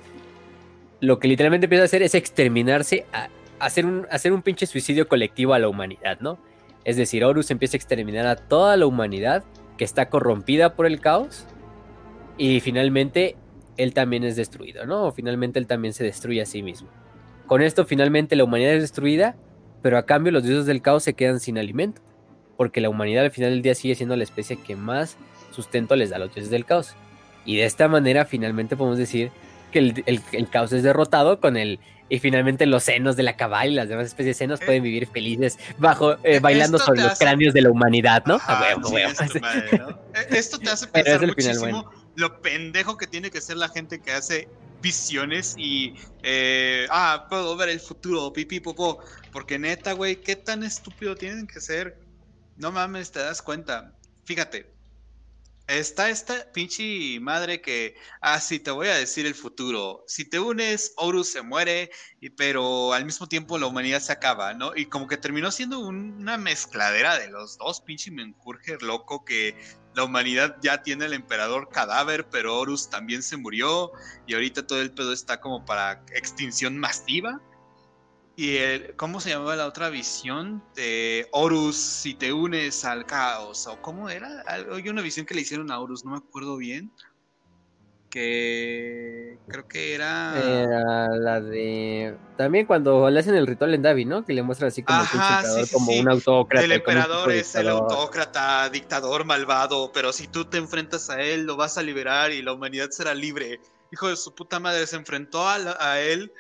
lo 1.02 1.18
que 1.18 1.28
literalmente 1.28 1.66
empieza 1.66 1.82
a 1.82 1.86
hacer 1.86 2.04
es 2.04 2.14
exterminarse, 2.14 3.06
a, 3.12 3.30
hacer, 3.60 3.88
un, 3.88 4.06
hacer 4.12 4.32
un 4.32 4.44
pinche 4.44 4.68
suicidio 4.68 5.08
colectivo 5.08 5.56
a 5.56 5.60
la 5.60 5.68
humanidad, 5.68 6.20
¿no? 6.20 6.38
Es 6.86 6.98
decir, 6.98 7.26
Horus 7.26 7.50
empieza 7.50 7.76
a 7.76 7.80
exterminar 7.80 8.28
a 8.28 8.36
toda 8.36 8.78
la 8.78 8.86
humanidad 8.86 9.44
que 9.78 9.86
está 9.86 10.10
corrompida 10.10 10.76
por 10.76 10.86
el 10.86 11.02
caos. 11.02 11.48
Y 12.38 12.60
finalmente 12.60 13.36
él 13.76 13.94
también 13.94 14.24
es 14.24 14.36
destruido, 14.36 14.86
¿no? 14.86 15.12
finalmente 15.12 15.60
él 15.60 15.68
también 15.68 15.94
se 15.94 16.04
destruye 16.04 16.42
a 16.42 16.46
sí 16.46 16.62
mismo. 16.62 16.90
Con 17.48 17.62
esto 17.62 17.86
finalmente 17.86 18.36
la 18.36 18.44
humanidad 18.44 18.74
es 18.74 18.82
destruida, 18.82 19.36
pero 19.82 19.98
a 19.98 20.06
cambio 20.06 20.32
los 20.32 20.44
dioses 20.44 20.66
del 20.66 20.82
caos 20.82 21.04
se 21.04 21.16
quedan 21.16 21.40
sin 21.40 21.58
alimento 21.58 22.02
porque 22.60 22.82
la 22.82 22.90
humanidad 22.90 23.24
al 23.24 23.32
final 23.32 23.52
del 23.52 23.62
día 23.62 23.74
sigue 23.74 23.96
siendo 23.96 24.18
la 24.18 24.26
especie 24.26 24.58
que 24.58 24.76
más 24.76 25.16
sustento 25.50 25.96
les 25.96 26.10
da 26.10 26.18
a 26.18 26.20
los 26.20 26.36
dioses 26.36 26.52
del 26.52 26.66
caos. 26.66 26.94
Y 27.46 27.56
de 27.56 27.64
esta 27.64 27.88
manera 27.88 28.26
finalmente 28.26 28.76
podemos 28.76 28.98
decir 28.98 29.32
que 29.72 29.80
el, 29.80 30.50
caos 30.50 30.74
es 30.74 30.84
derrotado 30.84 31.40
con 31.40 31.56
el... 31.56 31.80
Y 32.10 32.20
finalmente 32.20 32.66
los 32.66 32.84
senos 32.84 33.16
de 33.16 33.24
la 33.24 33.38
cabal 33.38 33.70
y 33.70 33.76
las 33.76 33.88
demás 33.88 34.08
especies 34.08 34.36
de 34.36 34.40
senos 34.40 34.60
pueden 34.60 34.84
vivir 34.84 35.08
felices 35.08 35.58
bajo 35.78 36.18
eh, 36.26 36.42
bailando 36.42 36.80
sobre 36.80 37.02
los 37.02 37.18
cráneos 37.18 37.54
de 37.54 37.62
la 37.62 37.70
humanidad, 37.70 38.26
¿no? 38.26 38.42
Esto 40.30 40.60
te 40.60 40.70
hace 40.70 40.88
pensar 40.88 41.26
muchísimo 41.26 41.90
lo 42.16 42.42
pendejo 42.42 42.98
que 42.98 43.08
tiene 43.08 43.32
que 43.32 43.40
ser 43.40 43.56
la 43.56 43.70
gente 43.70 44.02
que 44.02 44.12
hace 44.12 44.50
visiones 44.82 45.56
y 45.58 45.96
eh, 46.24 46.88
ah, 46.90 47.28
puedo 47.30 47.56
ver 47.56 47.70
el 47.70 47.80
futuro, 47.80 48.34
pipi, 48.34 48.60
popo. 48.60 49.00
Porque 49.32 49.58
neta, 49.58 49.94
güey, 49.94 50.18
qué 50.18 50.36
tan 50.36 50.64
estúpido 50.64 51.16
tienen 51.16 51.48
que 51.48 51.62
ser 51.62 52.09
no 52.60 52.72
mames, 52.72 53.12
te 53.12 53.20
das 53.20 53.42
cuenta. 53.42 53.96
Fíjate, 54.26 54.76
está 55.68 56.10
esta 56.10 56.52
pinche 56.52 57.18
madre 57.22 57.62
que, 57.62 57.96
ah, 58.22 58.40
sí, 58.42 58.60
te 58.60 58.70
voy 58.70 58.90
a 58.90 58.96
decir 58.96 59.26
el 59.26 59.34
futuro. 59.34 60.04
Si 60.08 60.26
te 60.26 60.40
unes, 60.40 60.94
Horus 60.98 61.30
se 61.32 61.42
muere, 61.42 61.90
y, 62.20 62.30
pero 62.32 62.92
al 62.92 63.06
mismo 63.06 63.28
tiempo 63.28 63.58
la 63.58 63.68
humanidad 63.68 64.02
se 64.02 64.12
acaba, 64.12 64.54
¿no? 64.54 64.76
Y 64.76 64.88
como 64.88 65.08
que 65.08 65.16
terminó 65.16 65.52
siendo 65.52 65.80
una 65.80 66.38
mezcladera 66.38 67.18
de 67.18 67.30
los 67.30 67.58
dos, 67.58 67.80
pinche 67.80 68.12
menjurje 68.12 68.78
loco 68.82 69.24
que 69.24 69.56
la 69.96 70.04
humanidad 70.04 70.58
ya 70.62 70.84
tiene 70.84 71.06
el 71.06 71.14
emperador 71.14 71.70
cadáver, 71.70 72.28
pero 72.30 72.60
Horus 72.60 72.90
también 72.90 73.24
se 73.24 73.38
murió, 73.38 73.94
y 74.28 74.34
ahorita 74.34 74.68
todo 74.68 74.82
el 74.82 74.92
pedo 74.92 75.14
está 75.14 75.40
como 75.40 75.64
para 75.64 76.04
extinción 76.14 76.78
masiva. 76.78 77.42
Y 78.40 78.56
el, 78.56 78.96
¿cómo 78.96 79.20
se 79.20 79.32
llamaba 79.32 79.58
la 79.58 79.68
otra 79.68 79.90
visión? 79.90 80.64
De 80.74 81.28
Horus, 81.34 81.76
si 81.76 82.14
te 82.14 82.32
unes 82.32 82.86
al 82.86 83.06
caos. 83.06 83.68
¿O 83.68 83.82
cómo 83.82 84.10
era? 84.10 84.46
Hay 84.48 84.88
una 84.88 85.02
visión 85.02 85.26
que 85.26 85.36
le 85.36 85.42
hicieron 85.42 85.70
a 85.72 85.80
Horus, 85.82 86.06
no 86.06 86.12
me 86.12 86.18
acuerdo 86.20 86.56
bien. 86.56 86.90
Que 88.10 89.38
creo 89.50 89.68
que 89.68 89.94
era. 89.94 90.42
Era 90.42 91.10
la 91.10 91.42
de. 91.42 92.16
También 92.38 92.66
cuando 92.66 93.10
le 93.10 93.20
hacen 93.20 93.36
el 93.36 93.46
ritual 93.46 93.74
en 93.74 93.82
Davi, 93.82 94.06
¿no? 94.06 94.24
Que 94.24 94.32
le 94.32 94.42
muestran 94.42 94.70
así 94.70 94.84
como, 94.84 95.04
como 95.74 95.92
un 96.00 96.10
autócrata. 96.10 96.64
El 96.64 96.72
emperador 96.72 97.30
es 97.34 97.54
el 97.56 97.68
autócrata, 97.68 98.70
dictador 98.70 99.26
malvado. 99.26 99.92
Pero 99.92 100.14
si 100.14 100.30
tú 100.30 100.46
te 100.46 100.60
enfrentas 100.60 101.10
a 101.10 101.22
él, 101.22 101.44
lo 101.44 101.58
vas 101.58 101.78
a 101.78 101.84
liberar 101.84 102.32
y 102.32 102.42
la 102.42 102.54
humanidad 102.54 102.88
será 102.92 103.14
libre. 103.14 103.60
Hijo 103.92 104.08
de 104.08 104.16
su 104.16 104.34
puta 104.34 104.62
madre, 104.62 104.88
se 104.88 104.96
enfrentó 104.96 105.46
a, 105.46 105.58
a 105.78 106.00
él 106.00 106.32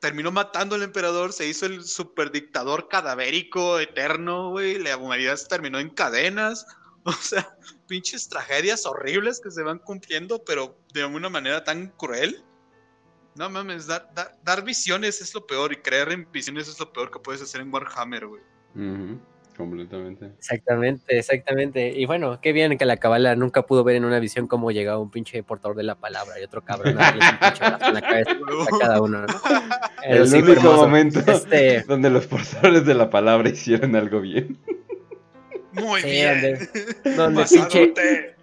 terminó 0.00 0.30
matando 0.30 0.76
al 0.76 0.82
emperador, 0.82 1.32
se 1.32 1.46
hizo 1.46 1.66
el 1.66 1.84
superdictador 1.84 2.88
cadavérico 2.88 3.78
eterno, 3.78 4.50
güey. 4.50 4.78
La 4.78 4.96
humanidad 4.96 5.36
se 5.36 5.48
terminó 5.48 5.78
en 5.78 5.90
cadenas. 5.90 6.66
O 7.08 7.12
sea, 7.12 7.56
pinches 7.86 8.28
tragedias 8.28 8.84
horribles 8.84 9.40
que 9.40 9.52
se 9.52 9.62
van 9.62 9.78
cumpliendo, 9.78 10.42
pero 10.44 10.76
de 10.92 11.04
una 11.04 11.28
manera 11.28 11.62
tan 11.62 11.86
cruel. 11.90 12.44
No 13.36 13.48
mames, 13.48 13.86
dar, 13.86 14.10
dar, 14.42 14.64
visiones 14.64 15.20
es 15.20 15.32
lo 15.32 15.46
peor 15.46 15.72
y 15.72 15.76
creer 15.76 16.10
en 16.10 16.28
visiones 16.32 16.66
es 16.66 16.80
lo 16.80 16.92
peor 16.92 17.12
que 17.12 17.20
puedes 17.20 17.40
hacer 17.40 17.60
en 17.60 17.72
Warhammer, 17.72 18.26
güey. 18.26 18.42
Completamente. 19.56 20.26
Exactamente, 20.38 21.18
exactamente. 21.18 21.88
Y 21.88 22.04
bueno, 22.04 22.40
qué 22.42 22.52
bien 22.52 22.76
que 22.76 22.84
la 22.84 22.98
cabala 22.98 23.34
nunca 23.36 23.62
pudo 23.62 23.84
ver 23.84 23.96
en 23.96 24.04
una 24.04 24.18
visión 24.18 24.46
cómo 24.46 24.70
llegaba 24.70 24.98
un 24.98 25.10
pinche 25.10 25.42
portador 25.42 25.76
de 25.76 25.82
la 25.82 25.94
palabra 25.94 26.38
y 26.38 26.44
otro 26.44 26.62
cabrón 26.62 26.90
en 26.90 26.96
la 26.96 28.00
cabeza 28.02 28.32
a 28.32 28.78
cada 28.80 29.00
uno. 29.00 29.24
El 30.04 30.22
único 30.22 30.72
momento 30.72 31.20
este 31.26 31.82
donde 31.88 32.10
los 32.10 32.26
portadores 32.26 32.84
de 32.84 32.94
la 32.94 33.08
palabra 33.08 33.48
hicieron 33.48 33.96
algo 33.96 34.20
bien. 34.20 34.58
Muy 35.72 36.02
bien. 36.02 36.58
Donde, 37.04 37.16
donde 37.16 37.44
pinche, 37.44 38.35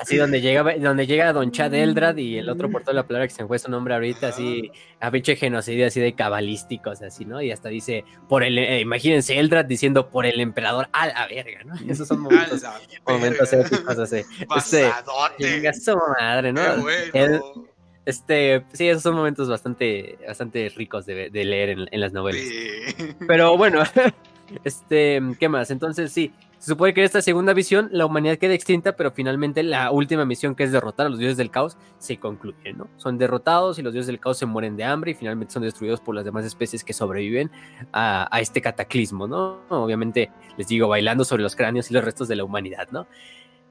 Así 0.00 0.16
donde 0.16 0.40
llega, 0.40 0.62
donde 0.78 1.06
llega 1.06 1.32
Don 1.32 1.50
Chad 1.50 1.72
Eldrad 1.72 2.16
y 2.16 2.38
el 2.38 2.48
otro 2.48 2.70
por 2.70 2.82
toda 2.82 2.94
la 2.94 3.06
palabra 3.06 3.28
que 3.28 3.34
se 3.34 3.46
fue 3.46 3.58
su 3.58 3.70
nombre 3.70 3.94
ahorita, 3.94 4.28
así, 4.28 4.70
a 5.00 5.10
pinche 5.10 5.36
genocidio 5.36 5.86
así 5.86 6.00
de 6.00 6.14
cabalísticos, 6.14 7.00
así, 7.02 7.24
¿no? 7.24 7.40
Y 7.40 7.52
hasta 7.52 7.68
dice, 7.68 8.04
por 8.28 8.42
el, 8.42 8.58
eh, 8.58 8.80
imagínense 8.80 9.38
Eldrad 9.38 9.64
diciendo 9.64 10.10
por 10.10 10.26
el 10.26 10.40
emperador 10.40 10.88
a 10.92 11.06
la 11.06 11.26
verga, 11.28 11.64
¿no? 11.64 11.74
Esos 11.88 12.08
son 12.08 12.20
momentos, 12.20 12.62
momentos 13.06 13.52
épicos 13.52 13.98
así. 13.98 14.22
Este, 14.56 14.90
su 15.80 15.96
madre, 16.20 16.52
¿no? 16.52 16.62
este, 18.04 18.64
sí, 18.72 18.88
esos 18.88 19.02
son 19.02 19.14
momentos 19.14 19.48
bastante, 19.48 20.18
bastante 20.26 20.70
ricos 20.76 21.06
de, 21.06 21.30
leer 21.32 21.70
en, 21.70 21.88
en, 21.90 22.00
las 22.00 22.12
novelas. 22.12 22.42
Pero 23.26 23.56
bueno, 23.56 23.82
este, 24.64 25.20
¿qué 25.38 25.48
más? 25.48 25.70
Entonces 25.70 26.12
sí, 26.12 26.32
se 26.64 26.70
supone 26.70 26.94
que 26.94 27.02
en 27.02 27.04
esta 27.04 27.20
segunda 27.20 27.52
visión 27.52 27.90
la 27.92 28.06
humanidad 28.06 28.38
queda 28.38 28.54
extinta, 28.54 28.96
pero 28.96 29.10
finalmente 29.10 29.62
la 29.62 29.90
última 29.90 30.24
misión, 30.24 30.54
que 30.54 30.62
es 30.62 30.72
derrotar 30.72 31.04
a 31.04 31.08
los 31.10 31.18
dioses 31.18 31.36
del 31.36 31.50
caos, 31.50 31.76
se 31.98 32.16
concluye, 32.16 32.72
¿no? 32.72 32.88
Son 32.96 33.18
derrotados 33.18 33.78
y 33.78 33.82
los 33.82 33.92
dioses 33.92 34.06
del 34.06 34.18
caos 34.18 34.38
se 34.38 34.46
mueren 34.46 34.74
de 34.74 34.82
hambre 34.84 35.10
y 35.10 35.14
finalmente 35.14 35.52
son 35.52 35.62
destruidos 35.62 36.00
por 36.00 36.14
las 36.14 36.24
demás 36.24 36.42
especies 36.46 36.82
que 36.82 36.94
sobreviven 36.94 37.50
a, 37.92 38.30
este 38.40 38.62
cataclismo, 38.62 39.28
¿no? 39.28 39.60
Obviamente, 39.68 40.30
les 40.56 40.66
digo, 40.66 40.88
bailando 40.88 41.26
sobre 41.26 41.42
los 41.42 41.54
cráneos 41.54 41.90
y 41.90 41.92
los 41.92 42.02
restos 42.02 42.28
de 42.28 42.36
la 42.36 42.44
humanidad, 42.44 42.88
¿no? 42.92 43.08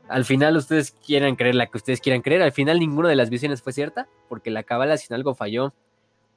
Al 0.07 0.23
final 0.23 0.55
ustedes 0.55 0.91
quieran 0.91 1.35
creer 1.35 1.55
la 1.55 1.65
que 1.65 1.79
ustedes 1.79 1.99
quieran 1.99 2.21
creer, 2.21 2.43
al 2.43 2.51
final 2.51 2.77
ninguna 2.77 3.09
de 3.09 3.15
las 3.15 3.31
visiones 3.31 3.63
fue 3.63 3.73
cierta, 3.73 4.07
porque 4.29 4.51
la 4.51 4.61
cabala, 4.61 4.97
si 4.97 5.11
algo 5.11 5.33
falló, 5.33 5.73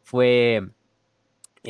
fue 0.04 0.70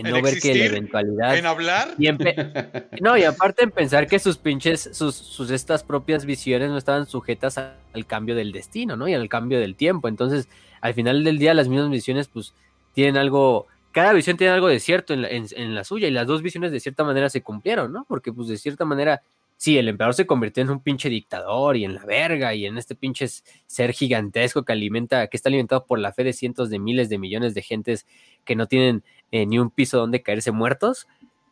en 0.01 0.11
no 0.11 0.23
ver 0.23 0.39
que 0.41 0.55
la 0.55 0.65
eventualidad. 0.67 1.37
En 1.37 1.47
hablar. 1.47 1.95
Y 1.99 2.09
no, 3.01 3.17
y 3.17 3.25
aparte 3.25 3.65
en 3.65 3.71
pensar 3.71 4.07
que 4.07 4.19
sus 4.19 4.37
pinches, 4.39 4.91
sus, 4.93 5.15
sus 5.15 5.51
estas 5.51 5.83
propias 5.83 6.25
visiones 6.25 6.71
no 6.71 6.79
estaban 6.79 7.07
sujetas 7.07 7.59
al 7.59 8.07
cambio 8.07 8.35
del 8.35 8.53
destino, 8.53 8.97
¿no? 8.97 9.09
Y 9.09 9.15
al 9.15 9.29
cambio 9.29 9.59
del 9.59 9.75
tiempo. 9.75 10.09
Entonces, 10.09 10.49
al 10.81 10.95
final 10.95 11.25
del 11.25 11.39
día, 11.39 11.55
las 11.55 11.69
mismas 11.69 11.91
visiones, 11.91 12.29
pues, 12.29 12.55
tienen 12.93 13.17
algo. 13.17 13.67
Cada 13.93 14.13
visión 14.13 14.37
tiene 14.37 14.53
algo 14.53 14.69
de 14.69 14.79
cierto 14.79 15.15
en 15.15 15.23
la, 15.23 15.29
en, 15.31 15.75
la 15.75 15.85
suya, 15.85 16.07
y 16.07 16.11
las 16.11 16.27
dos 16.27 16.43
visiones 16.43 16.71
de 16.71 16.81
cierta 16.81 17.03
manera 17.03 17.31
se 17.31 17.43
cumplieron, 17.43 17.93
¿no? 17.93 18.05
Porque, 18.07 18.33
pues, 18.33 18.49
de 18.49 18.59
cierta 18.59 18.85
manera, 18.85 19.23
sí, 19.57 19.79
el 19.79 19.89
emperador 19.89 20.15
se 20.15 20.27
convirtió 20.27 20.63
en 20.63 20.71
un 20.71 20.81
pinche 20.81 21.09
dictador 21.09 21.77
y 21.77 21.85
en 21.85 21.95
la 21.95 22.05
verga 22.05 22.55
y 22.55 22.67
en 22.67 22.77
este 22.77 22.95
pinche 22.95 23.27
ser 23.67 23.93
gigantesco 23.93 24.65
que 24.65 24.73
alimenta, 24.73 25.27
que 25.29 25.37
está 25.37 25.49
alimentado 25.49 25.87
por 25.87 25.99
la 25.99 26.13
fe 26.13 26.25
de 26.25 26.35
cientos 26.35 26.69
de 26.69 26.79
miles 26.79 27.09
de 27.09 27.19
millones 27.19 27.55
de 27.55 27.63
gentes 27.63 28.07
que 28.45 28.55
no 28.55 28.67
tienen 28.67 29.03
ni 29.33 29.59
un 29.59 29.71
piso 29.71 29.99
donde 29.99 30.23
caerse 30.23 30.53
muertos. 30.53 31.07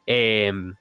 Em, 0.07 0.75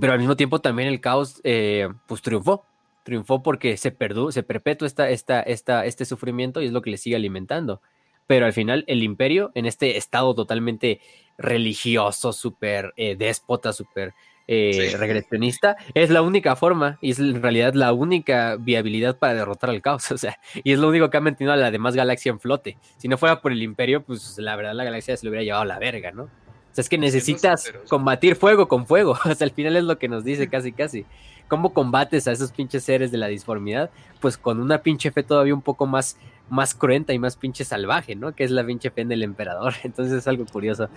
pero 0.00 0.12
al 0.12 0.18
mismo 0.18 0.36
tiempo 0.36 0.60
también 0.60 0.88
el 0.88 1.00
caos 1.00 1.40
eh, 1.44 1.88
pues 2.06 2.22
triunfó. 2.22 2.64
Triunfó 3.04 3.42
porque 3.42 3.76
se, 3.76 3.92
perdu 3.92 4.32
se 4.32 4.42
perpetua 4.42 4.86
esta, 4.86 5.08
esta, 5.10 5.40
esta, 5.40 5.86
este 5.86 6.04
sufrimiento 6.04 6.60
y 6.60 6.66
es 6.66 6.72
lo 6.72 6.82
que 6.82 6.90
le 6.90 6.98
sigue 6.98 7.16
alimentando. 7.16 7.80
Pero 8.26 8.46
al 8.46 8.52
final 8.52 8.84
el 8.88 9.02
imperio, 9.02 9.52
en 9.54 9.66
este 9.66 9.96
estado 9.96 10.34
totalmente 10.34 11.00
religioso, 11.38 12.32
súper 12.32 12.92
eh, 12.96 13.14
déspota, 13.16 13.72
súper 13.72 14.14
eh, 14.48 14.94
regresionista, 14.98 15.76
es 15.94 16.10
la 16.10 16.22
única 16.22 16.56
forma 16.56 16.98
y 17.00 17.10
es 17.10 17.18
en 17.18 17.42
realidad 17.42 17.74
la 17.74 17.92
única 17.92 18.56
viabilidad 18.56 19.18
para 19.18 19.34
derrotar 19.34 19.70
al 19.70 19.82
caos. 19.82 20.10
O 20.16 20.18
sea, 20.18 20.38
y 20.64 20.72
es 20.72 20.78
lo 20.78 20.88
único 20.88 21.10
que 21.10 21.16
ha 21.16 21.20
mantenido 21.20 21.52
a 21.52 21.56
la 21.56 21.70
demás 21.70 21.94
galaxia 21.94 22.30
en 22.30 22.40
flote. 22.40 22.78
Si 22.96 23.08
no 23.08 23.18
fuera 23.18 23.40
por 23.40 23.52
el 23.52 23.62
imperio, 23.62 24.02
pues 24.02 24.38
la 24.38 24.56
verdad 24.56 24.74
la 24.74 24.84
galaxia 24.84 25.16
se 25.16 25.26
lo 25.26 25.30
hubiera 25.30 25.44
llevado 25.44 25.62
a 25.62 25.66
la 25.66 25.78
verga, 25.78 26.10
¿no? 26.12 26.28
sea, 26.76 26.82
es 26.82 26.88
que 26.88 26.98
necesitas 26.98 27.72
combatir 27.88 28.36
fuego 28.36 28.68
con 28.68 28.86
fuego. 28.86 29.18
Hasta 29.24 29.44
el 29.44 29.50
final 29.50 29.76
es 29.76 29.84
lo 29.84 29.98
que 29.98 30.08
nos 30.08 30.24
dice 30.24 30.48
casi 30.48 30.72
casi. 30.72 31.04
¿Cómo 31.48 31.72
combates 31.72 32.26
a 32.28 32.32
esos 32.32 32.52
pinches 32.52 32.84
seres 32.84 33.10
de 33.12 33.18
la 33.18 33.28
disformidad? 33.28 33.90
Pues 34.20 34.36
con 34.36 34.60
una 34.60 34.82
pinche 34.82 35.10
fe 35.10 35.22
todavía 35.22 35.54
un 35.54 35.62
poco 35.62 35.86
más, 35.86 36.18
más 36.48 36.74
cruenta 36.74 37.12
y 37.12 37.18
más 37.18 37.36
pinche 37.36 37.64
salvaje, 37.64 38.14
¿no? 38.14 38.34
Que 38.34 38.44
es 38.44 38.50
la 38.50 38.64
pinche 38.64 38.90
fe 38.90 39.04
del 39.04 39.22
emperador. 39.22 39.74
Entonces 39.82 40.14
es 40.14 40.26
algo 40.28 40.44
curioso 40.46 40.88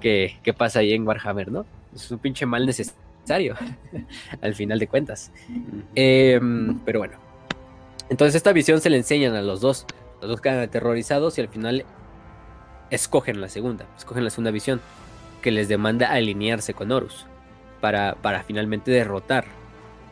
que, 0.00 0.36
pasa 0.56 0.80
ahí 0.80 0.92
en 0.92 1.06
Warhammer, 1.06 1.50
¿no? 1.50 1.64
Es 1.94 2.10
un 2.10 2.18
pinche 2.18 2.46
mal 2.46 2.66
necesario, 2.66 3.56
al 4.42 4.54
final 4.54 4.78
de 4.78 4.88
cuentas. 4.88 5.32
Em, 5.94 6.78
pero 6.80 6.98
bueno. 6.98 7.14
Entonces 8.08 8.34
esta 8.34 8.52
visión 8.52 8.80
se 8.80 8.90
le 8.90 8.96
enseñan 8.96 9.34
a 9.34 9.42
los 9.42 9.60
dos. 9.60 9.86
Los 10.20 10.30
dos 10.30 10.40
quedan 10.40 10.58
aterrorizados 10.58 11.38
y 11.38 11.40
al 11.40 11.48
final 11.48 11.84
escogen 12.90 13.40
la 13.40 13.48
segunda, 13.48 13.86
escogen 13.96 14.22
la 14.22 14.30
segunda 14.30 14.50
visión 14.50 14.80
que 15.40 15.50
les 15.50 15.68
demanda 15.68 16.12
alinearse 16.12 16.74
con 16.74 16.92
Horus 16.92 17.26
para, 17.80 18.14
para 18.14 18.44
finalmente 18.44 18.90
derrotar 18.90 19.46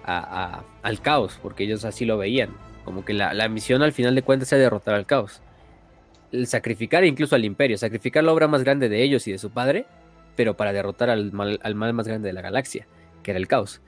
al 0.03 1.01
caos, 1.03 1.39
porque 1.41 1.65
ellos 1.65 1.85
así 1.85 2.05
lo 2.05 2.19
veían, 2.19 2.51
como 2.85 3.05
que 3.05 3.13
la, 3.13 3.49
misión 3.49 3.83
al 3.83 3.93
final 3.93 4.15
de 4.15 4.23
cuentas 4.23 4.53
era 4.53 4.63
derrotar 4.63 4.95
al 4.95 5.07
caos. 5.07 5.43
Sacrificar 6.45 7.05
incluso 7.05 7.35
al 7.35 7.45
imperio, 7.45 7.77
sacrificar 7.77 8.25
la 8.25 8.33
obra 8.33 8.49
más 8.49 8.63
grande 8.63 8.89
de 8.89 9.03
ellos 9.03 9.27
y 9.27 9.33
de 9.33 9.39
su 9.39 9.51
padre, 9.51 9.87
pero 10.37 10.57
para 10.57 10.73
derrotar 10.73 11.11
al 11.11 11.33
mal, 11.33 11.59
al 11.63 11.75
mal 11.75 11.93
más 11.93 12.07
grande 12.07 12.29
de 12.29 12.33
la 12.33 12.41
galaxia, 12.41 12.87
que 13.23 13.33
era 13.33 13.39
el 13.39 13.49
caos. 13.49 13.81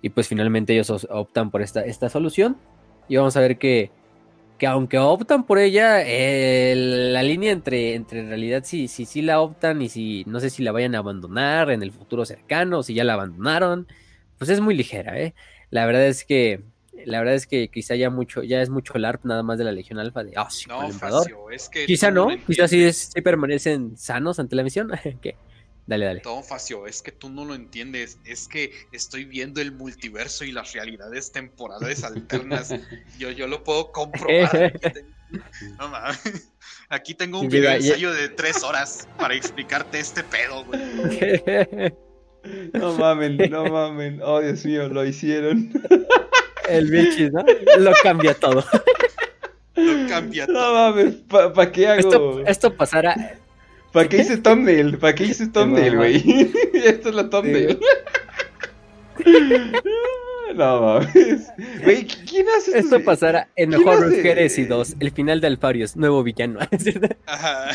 Y 0.00 0.10
pues 0.10 0.28
finalmente 0.28 0.72
ellos 0.72 1.06
optan 1.10 1.50
por 1.50 1.62
esta, 1.62 1.80
esta 1.82 2.08
solución. 2.08 2.56
Y 3.08 3.16
vamos 3.16 3.36
a 3.36 3.40
ver 3.40 3.58
que 3.58 3.90
que 4.58 4.66
aunque 4.66 4.98
optan 4.98 5.46
por 5.46 5.58
ella, 5.58 5.98
la 5.98 7.22
línea 7.22 7.52
entre, 7.52 7.94
entre 7.94 8.20
en 8.20 8.28
realidad 8.28 8.64
si 8.64 8.88
sí, 8.88 9.06
sí, 9.06 9.22
la 9.22 9.40
optan 9.40 9.80
y 9.80 9.88
si 9.88 10.24
no 10.26 10.40
sé 10.40 10.50
si 10.50 10.62
la 10.62 10.72
vayan 10.72 10.96
a 10.96 10.98
abandonar 10.98 11.70
en 11.70 11.82
el 11.82 11.92
futuro 11.92 12.26
cercano, 12.26 12.82
si 12.82 12.94
ya 12.94 13.04
la 13.04 13.14
abandonaron, 13.14 13.86
pues 14.36 14.50
es 14.50 14.60
muy 14.60 14.74
ligera, 14.76 15.18
¿eh? 15.20 15.34
La 15.70 15.86
verdad 15.86 16.06
es 16.06 16.24
que 16.24 16.62
la 17.04 17.18
verdad 17.18 17.34
es 17.34 17.46
que 17.46 17.68
quizá 17.68 17.94
ya 17.94 18.10
mucho, 18.10 18.42
ya 18.42 18.62
es 18.62 18.70
mucho 18.70 18.94
el 18.94 19.04
ARP 19.04 19.24
nada 19.24 19.42
más 19.42 19.58
de 19.58 19.64
la 19.64 19.72
Legión 19.72 19.98
Alfa 19.98 20.24
de 20.24 20.34
oh, 20.36 20.48
no, 20.68 21.50
es 21.50 21.68
que 21.68 21.86
quizá 21.86 22.10
no, 22.10 22.28
quizá 22.46 22.68
sí, 22.68 22.92
sí 22.92 23.20
permanecen 23.22 23.96
sanos 23.96 24.38
ante 24.38 24.56
la 24.56 24.62
misión. 24.62 24.90
¿Qué? 25.22 25.36
Dale, 25.88 26.04
dale. 26.04 26.20
Todo 26.20 26.42
Facio, 26.42 26.86
es 26.86 27.00
que 27.00 27.12
tú 27.12 27.30
no 27.30 27.46
lo 27.46 27.54
entiendes. 27.54 28.18
Es 28.26 28.46
que 28.46 28.72
estoy 28.92 29.24
viendo 29.24 29.62
el 29.62 29.72
multiverso 29.72 30.44
y 30.44 30.52
las 30.52 30.74
realidades 30.74 31.32
temporales 31.32 32.04
alternas. 32.04 32.74
yo, 33.18 33.30
yo 33.30 33.46
lo 33.46 33.64
puedo 33.64 33.90
comprobar. 33.90 34.78
no 35.78 35.88
mames. 35.88 36.52
Aquí 36.90 37.14
tengo 37.14 37.40
un 37.40 37.48
video 37.48 37.70
ensayo 37.72 38.12
de 38.12 38.28
tres 38.28 38.62
horas 38.62 39.08
para 39.18 39.34
explicarte 39.34 39.98
este 39.98 40.22
pedo, 40.24 40.62
güey. 40.66 41.94
No 42.74 42.92
mamen, 42.92 43.38
no 43.50 43.64
mamen. 43.64 44.20
Oh, 44.22 44.40
Dios 44.40 44.66
mío, 44.66 44.88
lo 44.88 45.06
hicieron. 45.06 45.72
El 46.68 46.90
bichis, 46.90 47.32
¿no? 47.32 47.44
Lo 47.78 47.92
cambia 48.02 48.34
todo. 48.34 48.64
Lo 49.74 50.08
cambia 50.08 50.46
todo. 50.46 50.54
No 50.54 50.72
mames, 50.72 51.14
¿para 51.28 51.72
qué 51.72 51.88
hago? 51.88 52.00
Esto, 52.00 52.42
esto 52.46 52.74
pasará 52.74 53.38
¿Para 53.92 54.08
qué 54.08 54.18
hice 54.18 54.36
thumbnail? 54.36 54.98
¿Para 54.98 55.14
qué 55.14 55.24
hice 55.24 55.46
thumbnail, 55.46 55.96
güey? 55.96 56.52
Esta 56.74 57.08
es 57.08 57.14
la 57.14 57.30
thumbnail. 57.30 57.78
no 60.54 60.80
mames. 60.80 61.46
Güey, 61.82 62.06
¿quién 62.06 62.46
hace 62.56 62.78
esto? 62.78 62.96
Esto 62.96 63.04
pasará 63.04 63.48
en 63.56 63.74
Horror 63.74 64.12
Heresy 64.12 64.64
2, 64.64 64.96
el 65.00 65.10
final 65.10 65.40
de 65.40 65.46
Alfarius, 65.46 65.96
nuevo 65.96 66.22
villano. 66.22 66.60
Ajá. 67.26 67.70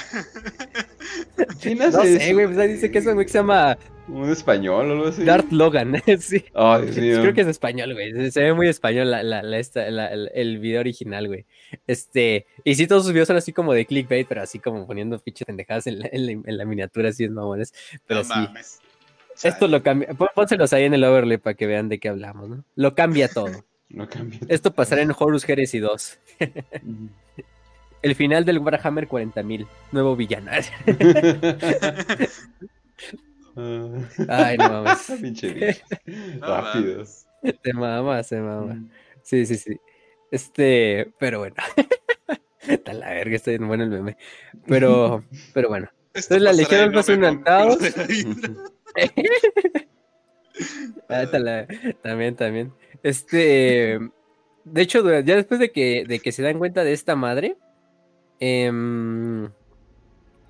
¿Quién 1.62 1.82
hace 1.82 1.98
No 1.98 2.04
sé, 2.04 2.34
güey, 2.34 2.48
pues 2.48 2.70
dice 2.70 2.92
que 2.92 3.00
es 3.00 3.06
un 3.08 3.16
güey 3.16 3.26
que 3.26 3.32
se 3.32 3.40
llama 3.40 3.78
un 4.08 4.30
español 4.30 4.90
o 4.90 4.94
algo 4.94 5.08
así. 5.08 5.24
Dart 5.24 5.52
Logan, 5.52 5.96
sí. 6.20 6.44
Oh, 6.54 6.80
Dios 6.80 6.98
mío. 6.98 7.22
Creo 7.22 7.34
que 7.34 7.42
es 7.42 7.48
español, 7.48 7.94
güey. 7.94 8.32
Se 8.32 8.42
ve 8.42 8.54
muy 8.54 8.68
español 8.68 9.12
la, 9.12 9.24
la, 9.24 9.42
la, 9.44 9.58
esta, 9.60 9.88
el, 9.88 10.60
video 10.60 10.82
original, 10.82 11.28
güey. 11.28 11.46
Este, 11.88 12.46
y 12.64 12.76
sí, 12.76 12.88
todos 12.88 13.04
sus 13.04 13.14
videos 13.14 13.28
son 13.28 13.38
así 13.38 13.54
como 13.54 13.74
de 13.74 13.86
clickbait, 13.86 14.28
pero 14.28 14.42
así 14.42 14.60
como 14.60 14.86
poniendo 14.86 15.20
fichas 15.20 15.46
pendejadas 15.46 15.88
en 15.88 16.00
la, 16.00 16.10
en 16.12 16.58
la, 16.58 16.66
miniatura, 16.66 17.10
así 17.10 17.24
es 17.24 17.32
mamones. 17.32 17.74
Pero 18.08 18.24
sí. 18.24 18.34
Esto 19.42 19.68
lo 19.68 19.82
cambia. 19.82 20.10
Pónselos 20.36 20.74
ahí 20.74 20.84
en 20.84 20.94
el 20.94 21.04
overlay 21.04 21.38
para 21.38 21.56
que 21.56 21.68
vean 21.68 21.90
de 21.90 22.00
qué 22.00 22.10
hablamos, 22.10 22.50
¿no? 22.50 22.64
Lo 22.76 22.96
cambia 22.96 23.28
todo. 23.30 23.52
Lo 23.90 24.10
cambia. 24.10 24.40
Esto 24.48 24.74
pasará 24.74 25.04
en 25.04 25.14
Horus 25.16 25.48
Heresy 25.48 25.78
2. 25.78 26.20
el 28.02 28.16
final 28.16 28.44
del 28.44 28.58
Warhammer 28.58 29.08
40.000. 29.08 29.68
Nuevo 29.92 30.16
villano. 30.16 30.50
Ay, 33.56 34.58
no 34.58 34.84
mames. 34.84 35.12
Pinche 35.22 35.78
Rápido. 36.42 37.06
Se 37.06 37.74
mama, 37.74 38.24
se 38.24 38.40
mama. 38.40 38.74
Mm. 38.74 38.90
Sí, 39.22 39.46
sí, 39.46 39.58
sí. 39.58 39.80
Este, 40.32 41.12
pero 41.20 41.40
bueno. 41.40 41.56
Está 42.68 42.94
la 42.94 43.10
verga, 43.10 43.36
está 43.36 43.52
bien 43.52 43.68
bueno 43.68 43.84
el 43.84 43.90
meme. 43.90 44.16
Pero, 44.68 45.26
pero 45.54 45.68
bueno. 45.68 45.90
Entonces 46.14 46.42
la 46.42 46.54
Legión 46.54 46.96
un 46.96 47.44
caos. 47.44 47.78
ah, 51.10 51.26
también, 52.02 52.38
también. 52.38 52.74
Este, 53.04 54.00
de 54.64 54.82
hecho, 54.82 55.04
ya 55.20 55.36
después 55.36 55.60
de 55.60 55.74
que, 55.74 56.06
de 56.08 56.20
que 56.20 56.32
se 56.32 56.42
dan 56.42 56.58
cuenta 56.58 56.86
de 56.86 56.94
esta 56.94 57.18
madre, 57.18 57.58
eh, 58.40 58.72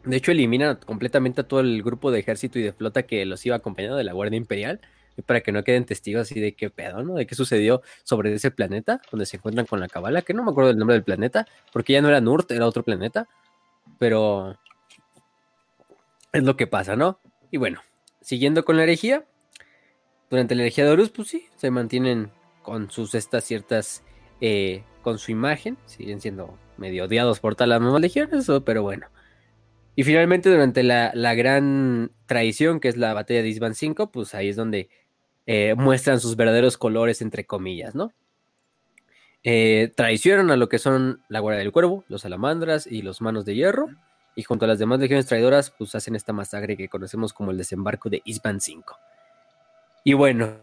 de 0.04 0.18
hecho, 0.18 0.32
elimina 0.32 0.80
completamente 0.80 1.42
a 1.42 1.48
todo 1.48 1.62
el 1.62 1.82
grupo 1.82 2.12
de 2.12 2.20
ejército 2.20 2.60
y 2.60 2.64
de 2.64 2.74
flota 2.74 3.04
que 3.04 3.26
los 3.26 3.46
iba 3.46 3.56
acompañando 3.56 3.98
de 3.98 4.04
la 4.04 4.14
Guardia 4.14 4.38
Imperial, 4.38 4.82
para 5.26 5.42
que 5.42 5.52
no 5.52 5.64
queden 5.64 5.86
testigos 5.86 6.24
así 6.24 6.40
de 6.40 6.56
qué 6.56 6.70
pedo, 6.70 7.04
¿no? 7.04 7.14
De 7.16 7.28
qué 7.28 7.36
sucedió 7.36 7.82
sobre 8.04 8.34
ese 8.34 8.52
planeta 8.52 9.02
donde 9.12 9.26
se 9.26 9.38
encuentran 9.38 9.66
con 9.66 9.80
la 9.80 9.88
cabala, 9.88 10.24
que 10.24 10.34
no 10.34 10.44
me 10.44 10.52
acuerdo 10.52 10.70
del 10.70 10.78
nombre 10.78 10.96
del 10.96 11.04
planeta, 11.04 11.48
porque 11.72 11.94
ya 11.94 12.02
no 12.02 12.10
era 12.10 12.20
Nurt, 12.20 12.52
era 12.52 12.68
otro 12.68 12.84
planeta, 12.84 13.28
pero 14.00 14.58
es 16.32 16.44
lo 16.44 16.58
que 16.58 16.68
pasa, 16.68 16.96
¿no? 16.96 17.20
Y 17.52 17.58
bueno, 17.58 17.82
siguiendo 18.22 18.66
con 18.66 18.76
la 18.76 18.84
herejía, 18.84 19.24
durante 20.30 20.56
la 20.56 20.64
herejía 20.64 20.86
de 20.86 20.92
Horus, 20.92 21.12
pues 21.12 21.28
sí, 21.28 21.46
se 21.58 21.70
mantienen 21.70 22.32
con 22.64 22.90
sus 22.90 23.14
estas 23.14 23.44
ciertas, 23.44 24.04
eh, 24.42 24.84
con 25.04 25.20
su 25.20 25.32
imagen, 25.32 25.78
siguen 25.86 26.22
siendo 26.22 26.58
medio 26.78 27.06
odiados 27.06 27.40
por 27.40 27.56
todas 27.56 27.70
las 27.70 27.82
mismas 27.82 28.02
legiones, 28.02 28.48
pero 28.66 28.82
bueno. 28.82 29.08
Y 29.96 30.04
finalmente, 30.04 30.50
durante 30.50 30.82
la, 30.84 31.12
gran 31.36 32.12
traición, 32.26 32.80
que 32.80 32.88
es 32.88 32.98
la 32.98 33.14
batalla 33.14 33.44
de 33.44 33.50
Isban 33.50 33.76
5, 33.76 34.12
pues 34.12 34.34
ahí 34.34 34.50
es 34.50 34.56
donde 34.56 34.90
eh, 35.46 35.76
muestran 35.78 36.20
sus 36.20 36.36
verdaderos 36.36 36.78
colores, 36.78 37.22
entre 37.22 37.46
comillas, 37.46 37.94
¿no? 37.94 38.12
Eh, 39.44 39.92
traicionan 39.96 40.52
a 40.52 40.56
lo 40.58 40.70
que 40.70 40.80
son 40.80 41.22
la 41.28 41.42
Guardia 41.42 41.60
del 41.60 41.72
Cuervo, 41.72 42.06
los 42.08 42.22
Salamandras 42.22 42.88
y 42.88 43.02
los 43.02 43.22
Manos 43.22 43.46
de 43.46 43.56
Hierro. 43.56 43.90
Y 44.36 44.44
junto 44.44 44.66
a 44.66 44.68
las 44.68 44.80
demás 44.80 45.00
legiones 45.00 45.28
traidoras, 45.28 45.70
pues 45.70 45.94
hacen 45.94 46.16
esta 46.16 46.34
masacre 46.34 46.76
que 46.76 46.90
conocemos 46.90 47.34
como 47.34 47.52
el 47.52 47.58
desembarco 47.58 48.10
de 48.10 48.22
Isban 48.26 48.62
5. 48.62 48.98
Y 50.06 50.14
bueno, 50.14 50.58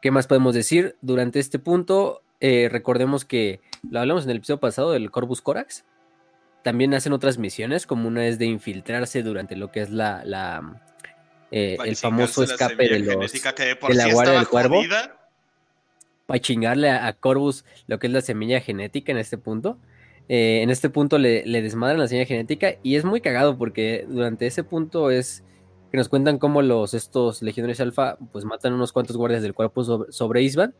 ¿qué 0.00 0.10
más 0.10 0.26
podemos 0.26 0.54
decir? 0.54 0.96
Durante 1.02 1.38
este 1.38 1.58
punto, 1.58 2.22
eh, 2.40 2.68
recordemos 2.70 3.26
que 3.26 3.60
lo 3.90 4.00
hablamos 4.00 4.24
en 4.24 4.30
el 4.30 4.38
episodio 4.38 4.60
pasado 4.60 4.92
del 4.92 5.10
Corvus 5.10 5.42
Corax 5.42 5.84
también 6.62 6.94
hacen 6.94 7.12
otras 7.12 7.38
misiones, 7.38 7.86
como 7.86 8.08
una 8.08 8.26
es 8.26 8.38
de 8.38 8.46
infiltrarse 8.46 9.22
durante 9.22 9.56
lo 9.56 9.70
que 9.70 9.80
es 9.80 9.90
la, 9.90 10.22
la 10.24 10.82
eh, 11.50 11.76
el 11.84 11.96
famoso 11.96 12.42
escape 12.42 12.88
de 12.88 12.98
los 13.00 13.32
de, 13.32 13.76
la 13.94 14.12
guardia 14.12 14.34
del 14.34 14.48
cuervo. 14.48 14.82
Para 16.26 16.40
chingarle 16.40 16.90
a, 16.90 17.12
Corvus 17.14 17.64
lo 17.88 17.98
que 17.98 18.06
es 18.06 18.12
la 18.12 18.20
semilla 18.20 18.60
genética 18.60 19.10
en 19.10 19.18
este 19.18 19.36
punto. 19.36 19.78
Eh, 20.28 20.60
en 20.62 20.70
este 20.70 20.90
punto 20.90 21.18
le, 21.18 21.44
le, 21.44 21.60
desmadran 21.60 21.98
la 21.98 22.06
semilla 22.06 22.26
genética 22.26 22.74
y 22.84 22.94
es 22.94 23.04
muy 23.04 23.20
cagado 23.20 23.58
porque 23.58 24.06
durante 24.08 24.46
ese 24.46 24.62
punto 24.62 25.10
es 25.10 25.42
que 25.90 25.96
nos 25.96 26.08
cuentan 26.08 26.38
cómo 26.38 26.62
los 26.62 26.94
estos 26.94 27.42
legionarios 27.42 27.80
alfa 27.80 28.16
pues 28.30 28.44
matan 28.44 28.74
unos 28.74 28.92
cuantos 28.92 29.16
guardias 29.16 29.42
del 29.42 29.54
cuerpo 29.54 29.82
sobre, 29.82 30.12
sobre 30.12 30.42
Isban 30.42 30.72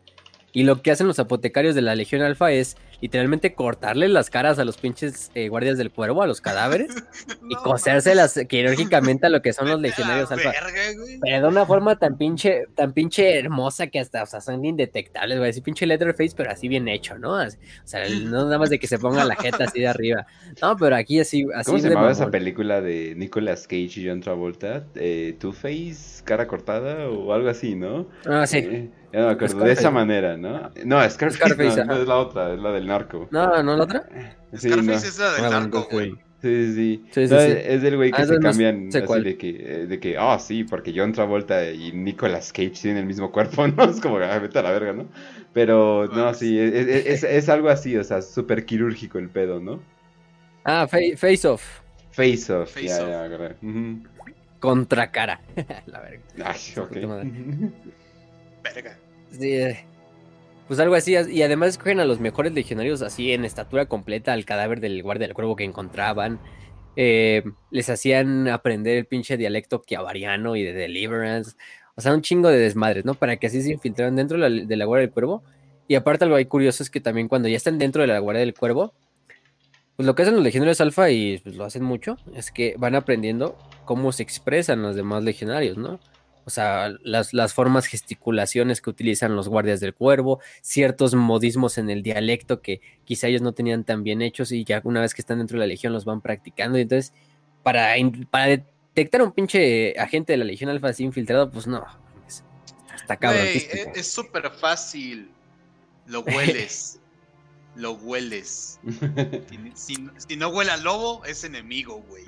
y 0.53 0.63
lo 0.65 0.83
que 0.83 0.91
hacen 0.91 1.07
los 1.07 1.19
apotecarios 1.19 1.75
de 1.75 1.83
la 1.83 1.95
Legión 1.95 2.23
Alfa 2.23 2.53
es 2.53 2.77
literalmente 3.01 3.55
cortarle 3.55 4.09
las 4.09 4.31
caras 4.31 4.59
a 4.59 4.65
los 4.65 4.77
pinches 4.77 5.31
eh, 5.35 5.49
guardias 5.49 5.79
del 5.79 5.91
cuervo, 5.91 6.23
a 6.23 6.27
los 6.27 6.41
cadáveres, 6.41 6.95
y 7.49 7.55
cosérselas 7.57 8.39
quirúrgicamente 8.49 9.27
a 9.27 9.31
lo 9.31 9.43
que 9.43 9.53
son 9.53 9.69
los 9.69 9.81
legionarios 9.81 10.31
alfa. 10.31 10.53
Pero 11.21 11.43
de 11.43 11.49
una 11.49 11.67
forma 11.67 11.97
tan 11.97 12.17
pinche, 12.17 12.65
tan 12.75 12.93
pinche 12.93 13.39
hermosa 13.39 13.87
que 13.89 14.01
hasta, 14.01 14.23
o 14.23 14.27
sea, 14.27 14.41
son 14.41 14.65
indetectables, 14.65 15.39
güey. 15.39 15.51
Así 15.51 15.61
pinche 15.61 15.87
Letterface, 15.87 16.35
pero 16.37 16.51
así 16.51 16.69
bien 16.69 16.89
hecho, 16.89 17.19
¿no? 17.19 17.37
Así- 17.37 17.59
o 17.85 17.87
sea, 17.87 18.05
no 18.25 18.45
nada 18.45 18.59
más 18.59 18.71
de 18.71 18.79
que 18.79 18.87
se 18.87 18.99
ponga 18.99 19.25
la 19.25 19.37
jeta 19.37 19.65
así 19.65 19.81
de 19.81 19.89
arriba. 19.89 20.27
No, 20.61 20.77
pero 20.77 20.97
aquí 20.97 21.21
así, 21.21 21.47
así 21.55 21.67
¿Cómo 21.67 21.79
se 21.79 21.89
llamaba 21.89 22.13
esa 22.13 22.31
película 22.31 22.81
de 22.81 23.15
Nicolas 23.17 23.67
Cage 23.67 24.01
y 24.01 24.09
John 24.09 24.21
Travolta? 24.21 24.85
Eh, 24.95 25.37
Two-Face, 25.39 26.23
cara 26.25 26.47
cortada 26.47 27.09
o 27.09 27.33
algo 27.33 27.49
así, 27.49 27.75
¿no? 27.75 28.09
Ah, 28.27 28.47
sí. 28.47 28.59
Eh, 28.59 28.91
ya 29.13 29.21
no 29.21 29.27
me 29.27 29.33
acuerdo, 29.33 29.65
de 29.65 29.73
esa 29.73 29.91
manera, 29.91 30.37
¿no? 30.37 30.71
No, 30.85 31.11
Scarface, 31.11 31.37
Scarface, 31.37 31.85
no, 31.85 31.97
es 31.97 32.07
la 32.07 32.17
otra, 32.17 32.55
es 32.55 32.61
la 32.61 32.71
del 32.71 32.87
narco. 32.91 33.29
No, 33.31 33.63
¿no 33.63 33.77
la 33.77 33.85
otra? 33.85 34.05
Sí, 34.53 34.69
Scarface 34.69 34.83
no. 34.85 34.95
es 34.97 35.19
la 35.19 35.33
del 35.33 35.43
narco, 35.51 35.89
güey. 35.93 36.11
Sí, 36.43 36.49
sí, 36.67 36.75
sí. 36.75 37.05
Sí, 37.13 37.29
sí, 37.29 37.35
No, 37.35 37.41
sí. 37.41 37.53
Es 37.65 37.83
del 37.83 37.97
güey 37.97 38.11
que 38.11 38.23
Ah, 38.23 38.27
se 38.27 38.35
entonces 38.35 38.41
no 38.41 38.65
cambian 38.67 38.91
sé 38.93 38.99
así 39.05 39.21
de 39.23 39.37
que, 39.39 39.49
eh, 39.51 39.87
de 39.87 40.01
que, 40.01 40.17
ah, 40.19 40.39
sí, 40.41 40.65
porque 40.65 40.93
John 40.97 41.13
Travolta 41.13 41.71
y 41.71 41.93
Nicolas 41.93 42.53
Cage 42.53 42.71
tienen 42.71 42.99
el 43.03 43.07
mismo 43.07 43.31
cuerpo, 43.31 43.67
¿no? 43.69 43.85
Es 43.85 44.01
como, 44.01 44.17
ah, 44.19 44.39
vete 44.39 44.59
a 44.59 44.63
la 44.63 44.73
verga, 44.73 44.93
¿no? 44.93 45.07
Pero, 45.53 46.09
no, 46.09 46.17
Mames. 46.25 46.39
sí, 46.39 46.59
es, 46.59 46.73
es- 46.75 47.07
es- 47.07 47.25
es 47.25 47.49
algo 47.49 47.69
así, 47.69 47.97
o 47.97 48.03
sea, 48.05 48.23
súper 48.23 48.65
quirúrgico 48.65 49.19
el 49.19 49.29
pedo, 49.29 49.61
¿no? 49.61 49.81
Ah, 50.65 50.87
Fa- 50.89 50.99
Face 51.17 51.47
Off. 51.47 51.81
Face 52.11 52.53
Off, 52.53 52.73
Face 52.73 52.87
ya, 52.89 53.03
Off. 53.05 53.09
ya, 53.11 53.25
agarré. 53.25 53.57
Ujú. 53.63 54.03
Contra 54.59 55.11
cara. 55.13 55.41
la 55.87 56.01
verga. 56.01 56.23
Ay, 56.45 56.61
ok. 56.77 56.97
Verga. 58.65 58.97
Sí, 59.31 59.53
eh, 59.53 59.85
pues 60.71 60.79
algo 60.79 60.95
así, 60.95 61.17
y 61.33 61.43
además 61.43 61.71
escogen 61.71 61.99
a 61.99 62.05
los 62.05 62.21
mejores 62.21 62.53
legionarios 62.53 63.03
así 63.03 63.33
en 63.33 63.45
estatura 63.45 63.87
completa 63.87 64.33
al 64.33 64.45
cadáver 64.45 64.79
del 64.79 65.03
guardia 65.03 65.27
del 65.27 65.35
cuervo 65.35 65.57
que 65.57 65.65
encontraban. 65.65 66.39
Eh, 66.95 67.43
les 67.73 67.91
hacían 67.91 68.47
aprender 68.47 68.97
el 68.97 69.05
pinche 69.05 69.37
dialecto 69.37 69.83
kiavariano 69.83 70.55
y 70.55 70.63
de 70.63 70.73
Deliverance. 70.73 71.57
O 71.97 72.01
sea, 72.01 72.15
un 72.15 72.23
chingo 72.23 72.51
de 72.51 72.61
desmadres, 72.61 73.05
¿no? 73.05 73.15
Para 73.15 73.37
que 73.37 73.49
así 73.49 73.63
se 73.63 73.73
infiltraran 73.73 74.15
dentro 74.15 74.39
de 74.39 74.77
la, 74.77 74.85
guardia 74.85 75.07
del 75.07 75.13
cuervo. 75.13 75.43
Y 75.89 75.97
aparte 75.97 76.23
algo 76.23 76.37
ahí 76.37 76.45
curioso 76.45 76.85
es 76.85 76.91
que 76.91 77.01
también 77.01 77.27
cuando 77.27 77.49
ya 77.49 77.57
están 77.57 77.77
dentro 77.77 78.03
de 78.03 78.07
la 78.07 78.21
guardia 78.21 78.39
del 78.39 78.55
cuervo, 78.55 78.95
pues 79.97 80.07
lo 80.07 80.15
que 80.15 80.23
hacen 80.23 80.37
los 80.37 80.45
legionarios 80.45 80.81
alfa 80.81 81.11
y 81.11 81.39
pues 81.39 81.57
lo 81.57 81.65
hacen 81.65 81.83
mucho, 81.83 82.17
es 82.37 82.53
que 82.53 82.77
van 82.79 82.95
aprendiendo 82.95 83.59
cómo 83.85 84.13
se 84.13 84.23
expresan 84.23 84.83
los 84.83 84.95
demás 84.95 85.25
legionarios, 85.25 85.77
¿no? 85.79 85.99
O 86.51 86.53
sea, 86.53 86.93
las, 87.05 87.33
las 87.33 87.55
formas, 87.55 87.87
gesticulaciones 87.87 88.81
que 88.81 88.91
utilizan 88.91 89.37
los 89.37 89.49
guardias 89.49 89.79
del 89.79 89.95
cuervo, 89.95 90.41
ciertos 90.63 91.15
modismos 91.15 91.79
en 91.79 91.89
el 91.91 92.03
dialecto 92.03 92.61
que 92.61 92.81
quizá 93.05 93.29
ellos 93.29 93.41
no 93.41 93.53
tenían 93.53 93.85
tan 93.85 94.03
bien 94.03 94.21
hechos 94.21 94.51
y 94.51 94.65
ya 94.65 94.81
una 94.83 95.01
vez 95.01 95.15
que 95.15 95.23
están 95.23 95.39
dentro 95.39 95.55
de 95.57 95.61
la 95.61 95.67
legión 95.69 95.93
los 95.93 96.05
van 96.05 96.21
practicando. 96.21 96.77
Y 96.77 96.83
entonces, 96.83 97.13
para, 97.63 97.95
para 98.31 98.47
detectar 98.49 99.21
a 99.21 99.25
un 99.25 99.33
pinche 99.33 99.97
agente 99.99 100.33
de 100.33 100.39
la 100.39 100.45
legión 100.45 100.71
alfa 100.71 100.89
así 100.89 101.05
infiltrado, 101.05 101.51
pues 101.51 101.67
no, 101.69 101.85
es- 102.27 102.43
está 102.97 103.17
cabrón. 103.17 103.47
Es 103.47 103.69
es 103.95 104.11
súper 104.11 104.51
fácil. 104.51 105.31
Lo 106.07 106.23
hueles. 106.23 106.97
Lo 107.77 107.93
hueles. 107.93 108.81
Si, 109.75 110.37
no 110.37 110.49
huele 110.49 110.71
a 110.73 110.77
lobo, 110.77 111.25
es 111.25 111.45
enemigo, 111.45 112.03
güey. 112.09 112.25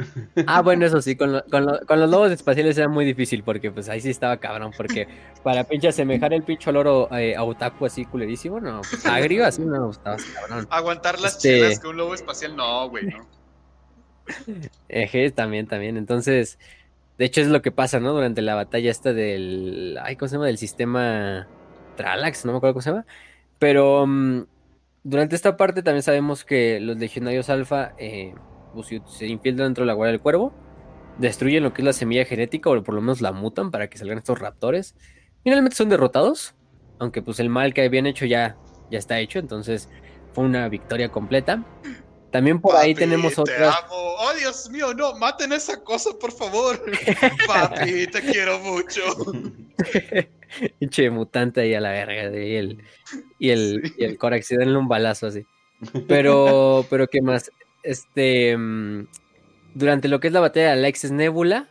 Ah, 0.46 0.62
bueno, 0.62 0.86
eso 0.86 1.00
sí, 1.02 1.16
con, 1.16 1.32
lo- 1.32 1.44
con, 1.46 1.66
lo- 1.66 1.80
con 1.86 2.00
los 2.00 2.08
lobos 2.10 2.30
espaciales 2.32 2.76
era 2.78 2.88
muy 2.88 3.04
difícil 3.04 3.42
porque 3.42 3.70
pues 3.70 3.88
ahí 3.88 4.00
sí 4.00 4.10
estaba 4.10 4.36
cabrón, 4.38 4.72
porque 4.76 5.06
para 5.42 5.64
pinche 5.64 5.88
asemejar 5.88 6.32
el 6.32 6.42
pinche 6.42 6.70
loro 6.72 7.08
eh, 7.16 7.36
a 7.36 7.42
otaku 7.44 7.86
así 7.86 8.04
culerísimo, 8.04 8.60
no, 8.60 8.80
pues 8.88 9.04
agrio 9.06 9.44
así 9.46 9.62
no, 9.62 9.90
estaba 9.90 10.16
cabrón. 10.34 10.66
Aguantar 10.70 11.20
las 11.20 11.36
Este- 11.36 11.48
chelas 11.60 11.80
que 11.80 11.88
un 11.88 11.96
lobo 11.96 12.14
espacial, 12.14 12.56
no, 12.56 12.88
güey, 12.88 13.06
no. 13.06 13.26
Eje, 14.88 15.30
también, 15.30 15.66
también. 15.66 15.96
Entonces, 15.96 16.58
de 17.18 17.24
hecho 17.24 17.40
es 17.40 17.48
lo 17.48 17.62
que 17.62 17.72
pasa, 17.72 18.00
¿no? 18.00 18.12
Durante 18.12 18.42
la 18.42 18.54
batalla 18.54 18.90
esta 18.90 19.12
del, 19.12 19.98
ay, 20.02 20.16
¿cómo 20.16 20.28
se 20.28 20.36
llama? 20.36 20.46
Del 20.46 20.58
sistema 20.58 21.46
Tralax, 21.96 22.44
no 22.44 22.52
me 22.52 22.58
acuerdo 22.58 22.74
cómo 22.74 22.82
se 22.82 22.90
llama. 22.90 23.06
Pero 23.58 24.06
mm, 24.06 24.42
durante 25.04 25.36
esta 25.36 25.56
parte 25.56 25.82
también 25.82 26.02
sabemos 26.02 26.44
que 26.44 26.80
los 26.80 26.96
legionarios 26.96 27.48
alfa 27.50 27.94
eh, 27.98 28.34
pues, 28.74 28.88
se- 29.06 29.26
infiltran 29.26 29.68
dentro 29.68 29.82
de 29.82 29.86
la 29.86 29.94
guardia 29.94 30.12
del 30.12 30.20
cuervo, 30.20 30.52
destruyen 31.18 31.62
lo 31.62 31.72
que 31.72 31.82
es 31.82 31.86
la 31.86 31.92
semilla 31.92 32.24
genética 32.24 32.70
o 32.70 32.82
por 32.82 32.94
lo 32.94 33.00
menos 33.00 33.20
la 33.20 33.32
mutan 33.32 33.70
para 33.70 33.88
que 33.88 33.98
salgan 33.98 34.18
estos 34.18 34.38
raptores. 34.38 34.94
Finalmente 35.42 35.76
son 35.76 35.88
derrotados, 35.88 36.54
aunque 36.98 37.22
pues 37.22 37.40
el 37.40 37.48
mal 37.48 37.74
que 37.74 37.82
habían 37.82 38.06
hecho 38.06 38.24
ya, 38.26 38.56
ya 38.90 38.98
está 38.98 39.18
hecho, 39.18 39.38
entonces 39.38 39.88
fue 40.32 40.44
una 40.44 40.68
victoria 40.68 41.10
completa. 41.10 41.64
También 42.30 42.60
por 42.60 42.76
ahí 42.76 42.94
tenemos 42.94 43.34
te 43.34 43.40
otras... 43.42 43.76
amo. 43.84 43.92
Oh, 43.94 44.32
Dios 44.38 44.70
mío, 44.70 44.94
no, 44.94 45.14
maten 45.16 45.52
esa 45.52 45.82
cosa, 45.82 46.10
por 46.18 46.32
favor. 46.32 46.80
Papi, 47.46 48.06
te 48.06 48.22
quiero 48.22 48.58
mucho. 48.60 49.02
Pinche 50.78 51.10
mutante 51.10 51.60
ahí 51.62 51.74
a 51.74 51.80
la 51.80 51.90
verga. 51.92 52.36
Y 52.38 52.54
el, 52.56 52.78
y 53.38 53.50
el, 53.50 53.82
Sí. 53.84 53.94
y 53.98 54.04
el 54.04 54.18
Corax, 54.18 54.46
sí, 54.46 54.56
denle 54.56 54.76
un 54.78 54.88
balazo 54.88 55.26
así. 55.28 55.44
Pero, 56.08 56.86
pero 56.88 57.08
¿qué 57.08 57.20
más? 57.22 57.50
Este. 57.82 58.56
mm, 58.56 59.06
Durante 59.74 60.06
lo 60.08 60.20
que 60.20 60.28
es 60.28 60.32
la 60.32 60.40
batalla 60.40 60.66
de 60.66 60.72
Alexis 60.72 61.10
Nebula, 61.10 61.68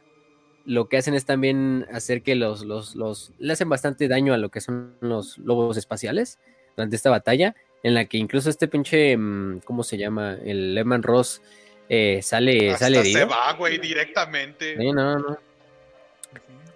lo 0.65 0.89
que 0.89 0.97
hacen 0.97 1.13
es 1.13 1.25
también 1.25 1.85
hacer 1.93 2.21
que 2.23 2.35
los, 2.35 2.65
los, 2.65 2.95
los. 2.95 3.31
Le 3.39 3.53
hacen 3.53 3.69
bastante 3.69 4.07
daño 4.07 4.33
a 4.33 4.37
lo 4.37 4.49
que 4.49 4.59
son 4.59 4.95
los 5.01 5.37
lobos 5.37 5.77
espaciales 5.77 6.39
durante 6.75 6.95
esta 6.95 7.09
batalla. 7.09 7.55
En 7.83 7.93
la 7.93 8.05
que 8.05 8.17
incluso 8.17 8.49
este 8.49 8.67
pinche. 8.67 9.15
mm, 9.17 9.59
¿Cómo 9.65 9.83
se 9.83 9.97
llama? 9.97 10.37
El 10.43 10.75
Lehman 10.75 11.03
Ross 11.03 11.41
eh, 11.87 12.19
sale, 12.21 12.71
Hasta 12.71 12.85
sale 12.85 12.95
se 13.03 13.11
herido. 13.11 13.27
va, 13.29 13.53
güey, 13.53 13.77
directamente. 13.77 14.75
Sí, 14.77 14.91
no, 14.91 15.17
no. 15.19 15.37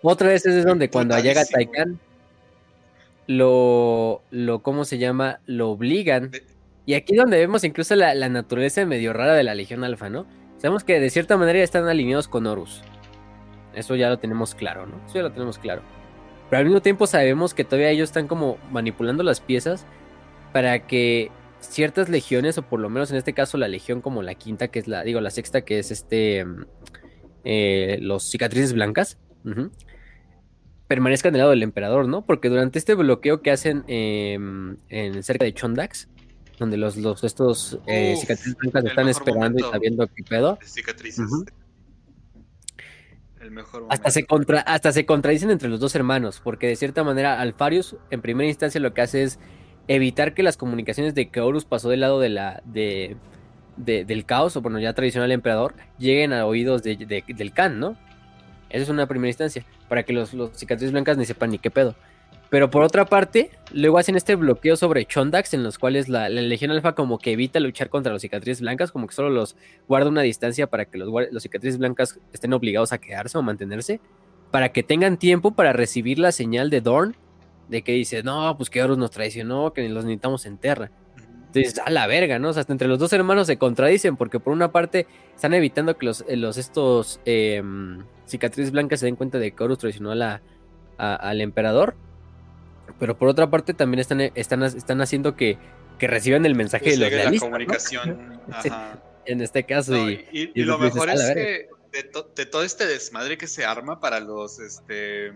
Otra 0.02 0.30
vez 0.30 0.46
es 0.46 0.66
donde 0.66 0.89
cuando 0.89 1.18
llega. 1.20 1.46
Taikan 1.46 2.00
lo, 3.28 4.22
lo, 4.32 4.62
¿cómo 4.62 4.86
se 4.86 4.98
llama? 4.98 5.39
Lo 5.46 5.70
obligan. 5.70 6.32
Y 6.86 6.93
aquí 6.93 7.14
es 7.14 7.20
donde 7.20 7.38
vemos 7.38 7.64
incluso 7.64 7.96
la, 7.96 8.14
la 8.14 8.30
naturaleza 8.30 8.86
medio 8.86 9.14
rara 9.14 9.34
de 9.34 9.43
la 9.43 9.56
Legión 9.56 9.84
Alfa, 9.84 10.10
¿no? 10.10 10.28
Sabemos 10.58 10.84
que 10.84 11.00
de 11.00 11.10
cierta 11.10 11.38
manera 11.38 11.60
están 11.64 11.88
alineados 11.88 12.28
con 12.28 12.46
Horus. 12.46 12.84
Eso 13.74 13.96
ya 13.96 14.10
lo 14.10 14.20
tenemos 14.20 14.56
claro, 14.56 14.86
¿no? 14.86 15.04
Eso 15.06 15.16
ya 15.16 15.24
lo 15.24 15.32
tenemos 15.32 15.58
claro. 15.58 15.82
Pero 16.50 16.60
al 16.60 16.66
mismo 16.66 16.82
tiempo 16.82 17.08
sabemos 17.08 17.54
que 17.54 17.64
todavía 17.64 17.89
ellos 17.89 18.10
están 18.10 18.28
como 18.28 18.58
manipulando 18.72 19.24
las 19.24 19.41
piezas 19.41 19.86
para 20.54 20.86
que 20.86 21.32
ciertas 21.60 22.07
legiones, 22.07 22.57
o 22.60 22.61
por 22.61 22.80
lo 22.80 22.90
menos 22.90 23.10
en 23.10 23.18
este 23.18 23.34
caso 23.34 23.57
la 23.57 23.68
legión 23.68 24.02
como 24.02 24.22
la 24.22 24.36
quinta, 24.36 24.68
que 24.68 24.80
es 24.80 24.88
la, 24.88 25.03
digo, 25.03 25.19
la 25.19 25.32
sexta, 25.32 25.61
que 25.61 25.80
es 25.80 25.90
este, 25.90 26.45
mm, 26.45 26.65
eh, 27.44 27.98
los 28.02 28.30
cicatrices 28.30 28.74
blancas, 28.74 29.18
ujú, 29.44 29.72
permanezcan 30.88 31.34
del 31.34 31.40
lado 31.40 31.52
del 31.52 31.64
emperador, 31.64 32.07
¿no? 32.07 32.26
Porque 32.26 32.49
durante 32.49 32.78
este 32.80 32.94
bloqueo 32.94 33.41
que 33.41 33.52
hacen 33.52 33.84
em, 33.88 34.78
en 34.90 35.24
cerca 35.24 35.45
de 35.45 35.53
Chondax, 35.53 36.07
donde 36.60 36.78
los, 36.78 36.95
los 36.98 37.24
estos 37.24 37.80
eh, 37.88 38.14
Uf, 38.14 38.22
cicatrices 38.22 38.56
blancas 38.57 38.86
están 38.86 39.10
esperando 39.10 39.60
y 39.60 39.72
sabiendo 39.72 40.07
qué 40.07 40.24
pedo, 40.24 40.57
cicatrices. 40.64 41.26
Ujú. 41.26 41.45
El 43.41 43.52
mejor 43.52 43.86
hasta 43.90 44.10
se, 44.10 44.26
contra, 44.26 44.62
hasta 44.62 44.91
se 44.91 45.06
contradicen 45.06 45.52
entre 45.52 45.70
los 45.70 45.80
dos 45.80 45.94
hermanos, 45.95 46.41
porque 46.44 46.68
de 46.68 46.76
cierta 46.76 47.03
manera 47.03 47.40
Alfarius 47.40 47.95
en 48.10 48.22
primera 48.22 48.48
instancia 48.48 48.82
lo 48.82 48.94
que 48.94 49.02
hace 49.02 49.24
es 49.24 49.40
evitar 49.88 50.34
que 50.34 50.41
las 50.44 50.57
comunicaciones 50.57 51.14
de 51.14 51.30
que 51.30 51.41
Horus 51.41 51.66
pasó 51.66 51.90
del 51.90 51.99
lado 51.99 52.20
de 52.20 52.30
la, 52.30 52.64
de, 52.66 53.18
de- 53.78 54.03
del 54.06 54.26
caos, 54.26 54.56
o 54.56 54.62
bueno, 54.62 54.80
ya 54.80 54.94
tradicional 54.94 55.32
emperador, 55.32 55.76
lleguen 55.99 56.34
a 56.34 56.45
oídos 56.48 56.82
de- 56.82 56.95
de- 56.95 57.24
del 57.28 57.53
Khan, 57.53 57.80
¿no? 57.80 57.98
Esa 58.76 58.84
es 58.84 58.89
una 58.89 59.07
primera 59.07 59.30
instancia, 59.30 59.65
para 59.88 60.03
que 60.03 60.11
los, 60.11 60.34
los 60.34 60.52
cicatrices 60.52 60.91
blancas 60.91 61.18
ni 61.18 61.26
sepan 61.26 61.49
ni 61.49 61.60
qué 61.60 61.72
pedo. 61.72 61.95
Pero 62.49 62.69
por 62.69 62.84
otra 62.84 63.06
parte, 63.06 63.52
luego 63.72 63.97
hacen 63.97 64.15
este 64.15 64.35
bloqueo 64.35 64.76
sobre 64.76 65.06
Chondax, 65.06 65.53
en 65.53 65.64
los 65.64 65.80
cuales 65.80 66.10
la, 66.10 66.30
la 66.30 66.41
Legión 66.41 66.72
Alfa 66.72 66.93
como 66.93 67.18
que 67.18 67.31
evita 67.31 67.60
luchar 67.60 67.89
contra 67.89 68.11
los 68.11 68.22
cicatrices 68.22 68.61
blancas, 68.61 68.91
como 68.91 69.07
que 69.07 69.15
solo 69.15 69.30
los 69.30 69.56
guarda 69.88 70.10
una 70.10 70.22
distancia 70.22 70.68
para 70.68 70.85
que 70.85 70.97
los, 70.97 71.10
los 71.31 71.41
cicatrices 71.41 71.80
blancas 71.80 72.19
estén 72.34 72.53
obligados 72.53 72.91
a 72.91 72.97
quedarse 72.97 73.38
o 73.38 73.41
mantenerse, 73.41 73.99
para 74.52 74.73
que 74.73 74.84
tengan 74.84 75.18
tiempo 75.18 75.52
para 75.52 75.73
recibir 75.73 76.19
la 76.19 76.31
señal 76.31 76.69
de 76.69 76.81
Dorn, 76.81 77.15
de 77.69 77.81
que 77.81 77.93
dice, 77.93 78.23
no, 78.23 78.56
pues 78.57 78.69
que 78.69 78.84
Horus 78.84 78.97
nos 78.97 79.11
traicionó, 79.11 79.73
que 79.73 79.88
los 79.89 80.03
necesitamos 80.03 80.45
en 80.45 80.57
Terra. 80.57 80.91
Entonces, 81.61 81.82
a 81.86 81.90
la 81.90 82.07
verga, 82.07 82.40
¿no? 82.40 82.49
O 82.49 82.53
sea, 82.53 82.61
hasta 82.61 82.73
entre 82.73 82.88
los 82.88 82.99
dos 82.99 83.11
hermanos 83.14 83.48
se 83.48 83.57
contradicen, 83.57 84.18
porque 84.18 84.40
por 84.40 84.53
una 84.53 84.72
parte 84.72 85.07
están 85.36 85.53
evitando 85.53 85.98
que 85.98 86.06
los, 86.06 86.23
eh, 86.27 86.36
los 86.38 86.57
estos 86.57 87.19
eh, 87.26 87.61
cicatrices 88.26 88.72
blancas 88.72 88.99
se 88.99 89.06
den 89.07 89.15
cuenta 89.15 89.38
de 89.40 89.52
que 89.52 89.64
Horus 89.64 89.77
traicionó 89.80 90.11
a 90.11 90.15
la, 90.15 90.41
a- 90.98 91.15
al 91.15 91.41
emperador, 91.41 91.95
pero 92.99 93.18
por 93.18 93.27
otra 93.30 93.49
parte 93.49 93.73
también 93.73 93.99
están, 93.99 94.22
están, 94.22 94.64
están 94.64 95.02
haciendo 95.02 95.36
que, 95.36 95.57
que 95.99 96.07
reciban 96.07 96.45
el 96.45 96.56
mensaje 96.56 96.91
de 96.91 96.98
los 96.98 97.10
llegue 97.10 97.23
la 97.32 97.40
comunicación. 97.40 98.40
Ajá. 98.52 98.99
En 99.26 99.41
este 99.41 99.64
caso, 99.64 99.94
No, 99.94 100.10
y, 100.10 100.26
y, 100.32 100.41
y 100.44 100.52
y 100.53 100.64
lo 100.64 100.77
mejor 100.77 101.10
"A 101.10 101.15
la 101.15 101.22
es 101.22 101.36
verga". 101.36 101.44
que 101.44 101.69
de, 102.36 102.45
todo 102.45 102.64
este 102.64 102.86
desmadre 102.86 103.38
que 103.38 103.48
se 103.48 103.65
arma 103.65 103.99
para 103.99 104.19
los 104.19 104.60
este, 104.60 105.32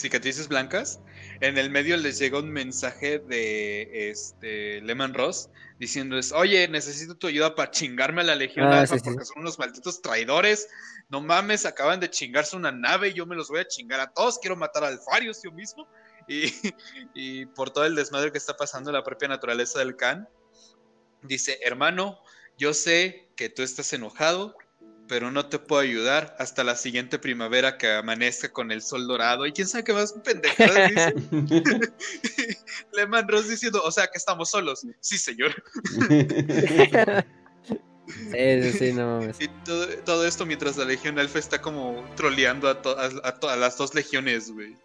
cicatrices 0.00 0.48
blancas, 0.48 1.00
en 1.40 1.58
el 1.58 1.70
medio 1.70 1.96
les 1.96 2.18
llega 2.18 2.38
un 2.38 2.50
mensaje 2.50 3.18
de 3.18 4.10
este, 4.10 4.80
Lehman 4.82 5.14
Ross 5.14 5.50
diciéndoles, 5.78 6.32
oye, 6.32 6.68
necesito 6.68 7.16
tu 7.16 7.26
ayuda 7.26 7.54
para 7.54 7.70
chingarme 7.70 8.20
a 8.20 8.24
la 8.24 8.34
Legión 8.34 8.66
ah, 8.66 8.80
Alfa 8.80 8.96
porque 8.98 9.24
son 9.24 9.40
unos 9.40 9.58
malditos 9.58 10.02
traidores. 10.02 10.68
No 11.08 11.20
mames, 11.20 11.64
acaban 11.64 12.00
de 12.00 12.10
chingarse 12.10 12.54
una 12.56 12.70
nave 12.70 13.08
y 13.08 13.14
yo 13.14 13.26
me 13.26 13.34
los 13.34 13.48
voy 13.48 13.60
a 13.60 13.66
chingar 13.66 14.00
a 14.00 14.12
todos. 14.12 14.38
Quiero 14.38 14.56
matar 14.56 14.84
a 14.84 14.88
Alfarius 14.88 15.42
yo 15.42 15.50
mismo. 15.52 15.88
Y, 16.28 16.52
y 17.14 17.46
por 17.46 17.70
todo 17.70 17.86
el 17.86 17.94
desmadre 17.94 18.30
que 18.30 18.38
está 18.38 18.56
pasando 18.56 18.90
en 18.90 18.96
la 18.96 19.02
propia 19.02 19.28
naturaleza 19.28 19.78
del 19.78 19.96
Khan, 19.96 20.28
dice, 21.22 21.58
hermano, 21.62 22.20
yo 22.58 22.74
sé 22.74 23.30
que 23.36 23.48
tú 23.48 23.62
estás 23.62 23.90
enojado, 23.94 24.54
pero 25.10 25.32
no 25.32 25.44
te 25.46 25.58
puedo 25.58 25.82
ayudar 25.82 26.36
hasta 26.38 26.62
la 26.62 26.76
siguiente 26.76 27.18
primavera 27.18 27.76
que 27.76 27.90
amanezca 27.90 28.52
con 28.52 28.70
el 28.70 28.80
sol 28.80 29.08
dorado. 29.08 29.44
Y 29.44 29.50
quién 29.50 29.66
sabe 29.66 29.82
qué 29.82 29.92
más 29.92 30.12
pendejadas 30.12 30.88
dice. 30.88 31.14
Lehman 32.92 33.26
Ross 33.26 33.48
diciendo, 33.48 33.82
o 33.84 33.90
sea 33.90 34.06
que 34.06 34.18
estamos 34.18 34.50
solos. 34.50 34.86
Sí, 35.00 35.18
señor. 35.18 35.52
sí, 38.06 38.72
sí, 38.72 38.92
no 38.92 39.20
Y 39.40 39.48
todo, 40.04 40.24
esto 40.24 40.46
mientras 40.46 40.76
la 40.76 40.84
Legión 40.84 41.18
Alfa 41.18 41.40
está 41.40 41.60
como 41.60 42.04
troleando 42.14 42.68
a, 42.68 42.78
a, 42.80 43.56
las 43.56 43.76
dos 43.76 43.92
legiones, 43.96 44.52
güey. 44.52 44.76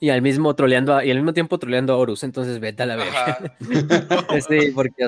Y 0.00 0.10
al 0.10 0.20
mismo 0.20 0.52
troleando 0.56 1.00
y 1.00 1.12
al 1.12 1.18
mismo 1.18 1.32
tiempo 1.32 1.60
troleando 1.60 1.92
a 1.92 1.96
Horus, 1.96 2.24
entonces 2.24 2.58
vete 2.58 2.82
a 2.82 2.86
la 2.86 2.96
vez. 2.96 3.14
sí, 4.48 4.72
porque 4.74 5.04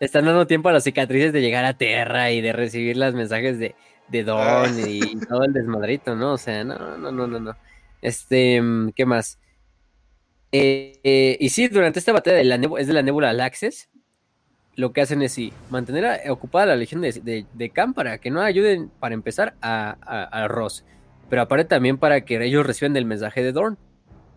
están 0.00 0.24
dando 0.24 0.46
tiempo 0.46 0.68
a 0.68 0.72
las 0.72 0.84
cicatrices 0.84 1.32
de 1.32 1.40
llegar 1.40 1.64
a 1.64 1.76
tierra 1.76 2.30
y 2.30 2.40
de 2.40 2.52
recibir 2.52 2.96
los 2.96 3.14
mensajes 3.14 3.58
de, 3.58 3.74
de 4.08 4.24
Don 4.24 4.40
ah. 4.40 4.66
y, 4.86 5.16
todo 5.28 5.44
el 5.44 5.52
desmadrito, 5.52 6.14
¿no? 6.14 6.32
O 6.34 6.38
sea, 6.38 6.64
no, 6.64 6.96
no, 6.98 7.12
no, 7.12 7.26
no, 7.26 7.40
no. 7.40 7.56
Este, 8.02 8.60
mm, 8.60 8.90
¿qué 8.90 9.06
más? 9.06 9.38
Eh, 10.52 11.00
eh, 11.02 11.36
y 11.40 11.48
sí, 11.48 11.68
durante 11.68 11.98
esta 11.98 12.12
batalla 12.12 12.36
de 12.36 12.44
la 12.44 12.56
es 12.78 12.86
de 12.86 12.92
la 12.92 13.02
Nebula 13.02 13.32
Laxes, 13.32 13.88
lo 14.76 14.92
que 14.92 15.00
hacen 15.00 15.22
es 15.22 15.32
sí, 15.32 15.52
mantener 15.70 16.30
ocupada 16.30 16.66
la 16.66 16.76
legión 16.76 17.00
de, 17.00 17.12
de, 17.12 17.46
de 17.52 17.70
Khan 17.70 17.94
para 17.94 18.18
que 18.18 18.30
no 18.30 18.40
ayuden, 18.40 18.90
para 19.00 19.14
empezar, 19.14 19.54
a, 19.60 19.96
a, 20.00 20.48
Ross. 20.48 20.84
Pero 21.30 21.42
aparte 21.42 21.64
también 21.64 21.98
para 21.98 22.22
que 22.24 22.42
ellos 22.44 22.66
reciban 22.66 22.96
el 22.96 23.04
mensaje 23.04 23.42
de 23.42 23.52
Dorn. 23.52 23.78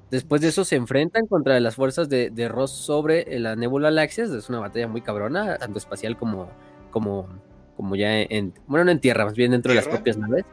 Después 0.09 0.41
de 0.41 0.47
eso 0.47 0.63
se 0.63 0.77
enfrentan 0.77 1.27
contra 1.27 1.59
las 1.59 1.75
fuerzas 1.75 2.07
de, 2.07 2.29
de 2.29 2.47
Ross 2.47 2.71
sobre 2.71 3.35
eh, 3.35 3.39
la 3.39 3.55
Nebula 3.55 3.91
Laxias. 3.91 4.29
Es 4.29 4.49
una 4.49 4.59
batalla 4.59 4.87
muy 4.87 5.01
cabrona, 5.01 5.57
tanto 5.57 5.77
espacial 5.77 6.17
como, 6.17 6.49
como, 6.91 7.27
como 7.75 7.95
ya 7.95 8.21
en. 8.21 8.53
Bueno, 8.67 8.85
no 8.85 8.91
en 8.91 9.01
tierra, 9.01 9.25
más 9.25 9.35
bien 9.35 9.51
dentro 9.51 9.71
de 9.71 9.75
las 9.75 9.87
propias 9.87 10.17
naves. 10.17 10.45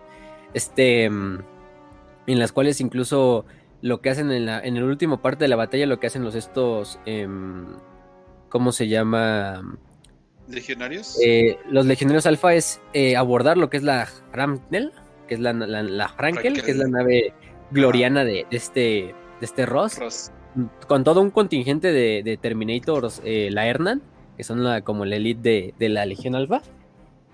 Este. 0.55 1.09
Mm, 1.09 1.39
en 2.27 2.39
las 2.39 2.53
cuales 2.53 2.81
incluso 2.81 3.45
lo 3.83 4.01
que 4.01 4.11
hacen 4.11 4.31
en, 4.33 4.47
la, 4.47 4.61
en 4.61 4.77
el 4.77 4.85
último 4.85 5.21
parte 5.21 5.45
de 5.45 5.49
la 5.49 5.57
batalla, 5.57 5.87
lo 5.87 6.01
que 6.01 6.09
hacen 6.09 6.25
los 6.25 6.35
estos. 6.35 6.99
Em, 7.07 7.67
¿Cómo 8.49 8.73
se 8.73 8.89
llama? 8.89 9.79
¿Legionarios? 10.49 11.19
Eh, 11.25 11.59
los 11.71 11.87
legionarios 11.87 12.27
alfa 12.27 12.55
es 12.55 12.81
eh, 12.93 13.17
abordar 13.17 13.57
lo 13.57 13.71
que 13.71 13.77
es 13.77 13.83
la 13.83 14.09
Hramnel, 14.33 14.93
que 15.29 15.35
es 15.35 15.41
la, 15.41 15.53
la, 15.53 16.09
Frankel, 16.09 16.63
que 16.63 16.71
es 16.71 16.77
la 16.77 16.87
nave 16.87 17.33
gloriana 17.71 18.25
de 18.25 18.47
este 18.51 19.15
este 19.41 19.67
Ross, 19.67 20.31
con 20.87 21.05
todo 21.05 21.21
un 21.21 21.31
contingente 21.31 21.93
de, 21.93 22.39
Terminators, 22.41 23.21
eh, 23.25 23.49
la 23.51 23.67
Hernan, 23.67 24.03
que 24.37 24.45
son 24.45 24.81
como 24.83 25.05
la 25.05 25.17
elite 25.17 25.75
de, 25.79 25.89
la 25.89 26.07
Legión 26.07 26.35
Alfa. 26.35 26.63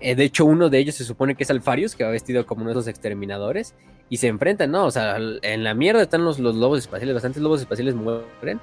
Eh, 0.00 0.14
de 0.14 0.24
hecho, 0.24 0.44
uno 0.44 0.70
de 0.70 0.78
ellos 0.78 0.94
se 0.94 1.04
supone 1.04 1.34
que 1.34 1.44
es 1.44 1.50
Alfarius, 1.50 1.94
que 1.94 2.04
va 2.04 2.10
vestido 2.10 2.46
como 2.46 2.62
uno 2.62 2.70
de 2.70 2.78
esos 2.78 2.88
exterminadores, 2.88 3.74
y 4.08 4.16
se 4.16 4.28
enfrentan, 4.28 4.70
¿no? 4.70 4.86
O 4.86 4.90
sea, 4.90 5.18
en 5.18 5.64
la 5.64 5.74
mierda 5.74 6.02
están 6.02 6.24
los, 6.24 6.38
los 6.38 6.56
lobos 6.56 6.78
espaciales, 6.80 7.14
bastantes 7.14 7.42
lobos 7.42 7.60
espaciales 7.60 7.94
mueren. 7.94 8.60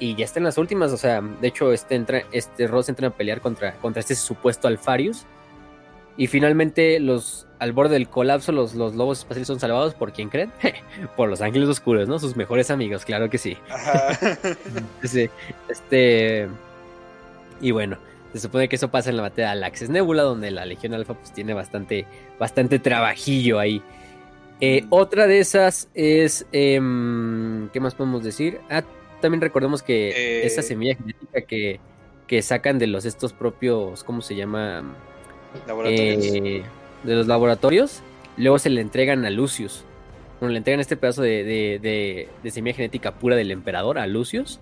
Y 0.00 0.16
ya 0.16 0.24
están 0.24 0.42
las 0.42 0.58
últimas, 0.58 0.92
o 0.92 0.96
sea, 0.96 1.20
de 1.20 1.48
hecho, 1.48 1.72
este, 1.72 1.94
entra, 1.94 2.24
este 2.32 2.66
Ross 2.66 2.88
entra 2.88 3.08
a 3.08 3.10
pelear 3.10 3.40
contra, 3.40 3.74
contra 3.76 4.00
este 4.00 4.14
supuesto 4.14 4.66
Alfarius. 4.66 5.24
Y 6.16 6.28
finalmente, 6.28 7.00
los, 7.00 7.46
al 7.58 7.72
borde 7.72 7.94
del 7.94 8.08
colapso, 8.08 8.52
los, 8.52 8.74
los 8.74 8.94
lobos 8.94 9.18
espaciales 9.18 9.48
son 9.48 9.58
salvados 9.58 9.94
por 9.94 10.12
quién 10.12 10.28
creen? 10.28 10.52
por 11.16 11.28
los 11.28 11.40
ángeles 11.40 11.68
oscuros, 11.68 12.08
¿no? 12.08 12.18
Sus 12.18 12.36
mejores 12.36 12.70
amigos, 12.70 13.04
claro 13.04 13.28
que 13.28 13.38
sí. 13.38 13.56
sí. 15.02 15.28
Este. 15.68 16.48
Y 17.60 17.72
bueno, 17.72 17.98
se 18.32 18.40
supone 18.40 18.68
que 18.68 18.76
eso 18.76 18.90
pasa 18.90 19.10
en 19.10 19.16
la 19.16 19.22
batalla 19.22 19.48
de 19.48 19.52
Alaxes 19.52 19.90
Nebula, 19.90 20.22
donde 20.22 20.50
la 20.50 20.66
Legión 20.66 20.94
Alfa 20.94 21.14
pues 21.14 21.32
tiene 21.32 21.54
bastante, 21.54 22.06
bastante 22.38 22.78
trabajillo 22.78 23.58
ahí. 23.58 23.82
Eh, 24.60 24.84
otra 24.90 25.26
de 25.26 25.40
esas 25.40 25.88
es. 25.94 26.46
Em, 26.52 27.68
¿Qué 27.70 27.80
más 27.80 27.94
podemos 27.94 28.22
decir? 28.22 28.60
Ah, 28.70 28.84
también 29.20 29.40
recordemos 29.40 29.82
que 29.82 30.10
eh. 30.10 30.46
esa 30.46 30.62
semilla 30.62 30.94
genética 30.94 31.42
que, 31.42 31.80
que 32.28 32.40
sacan 32.40 32.78
de 32.78 32.86
los 32.86 33.04
estos 33.04 33.32
propios. 33.32 34.04
¿Cómo 34.04 34.22
se 34.22 34.36
llama? 34.36 34.84
Eh, 35.86 36.62
de 37.02 37.14
los 37.14 37.26
laboratorios, 37.26 38.02
luego 38.36 38.58
se 38.58 38.70
le 38.70 38.80
entregan 38.80 39.24
a 39.24 39.30
Lucius. 39.30 39.84
Bueno, 40.40 40.52
le 40.52 40.58
entregan 40.58 40.80
este 40.80 40.96
pedazo 40.96 41.22
de, 41.22 42.28
semilla 42.50 42.76
genética 42.76 43.14
pura 43.14 43.36
del 43.36 43.50
emperador 43.50 43.98
a 43.98 44.06
Lucius. 44.06 44.60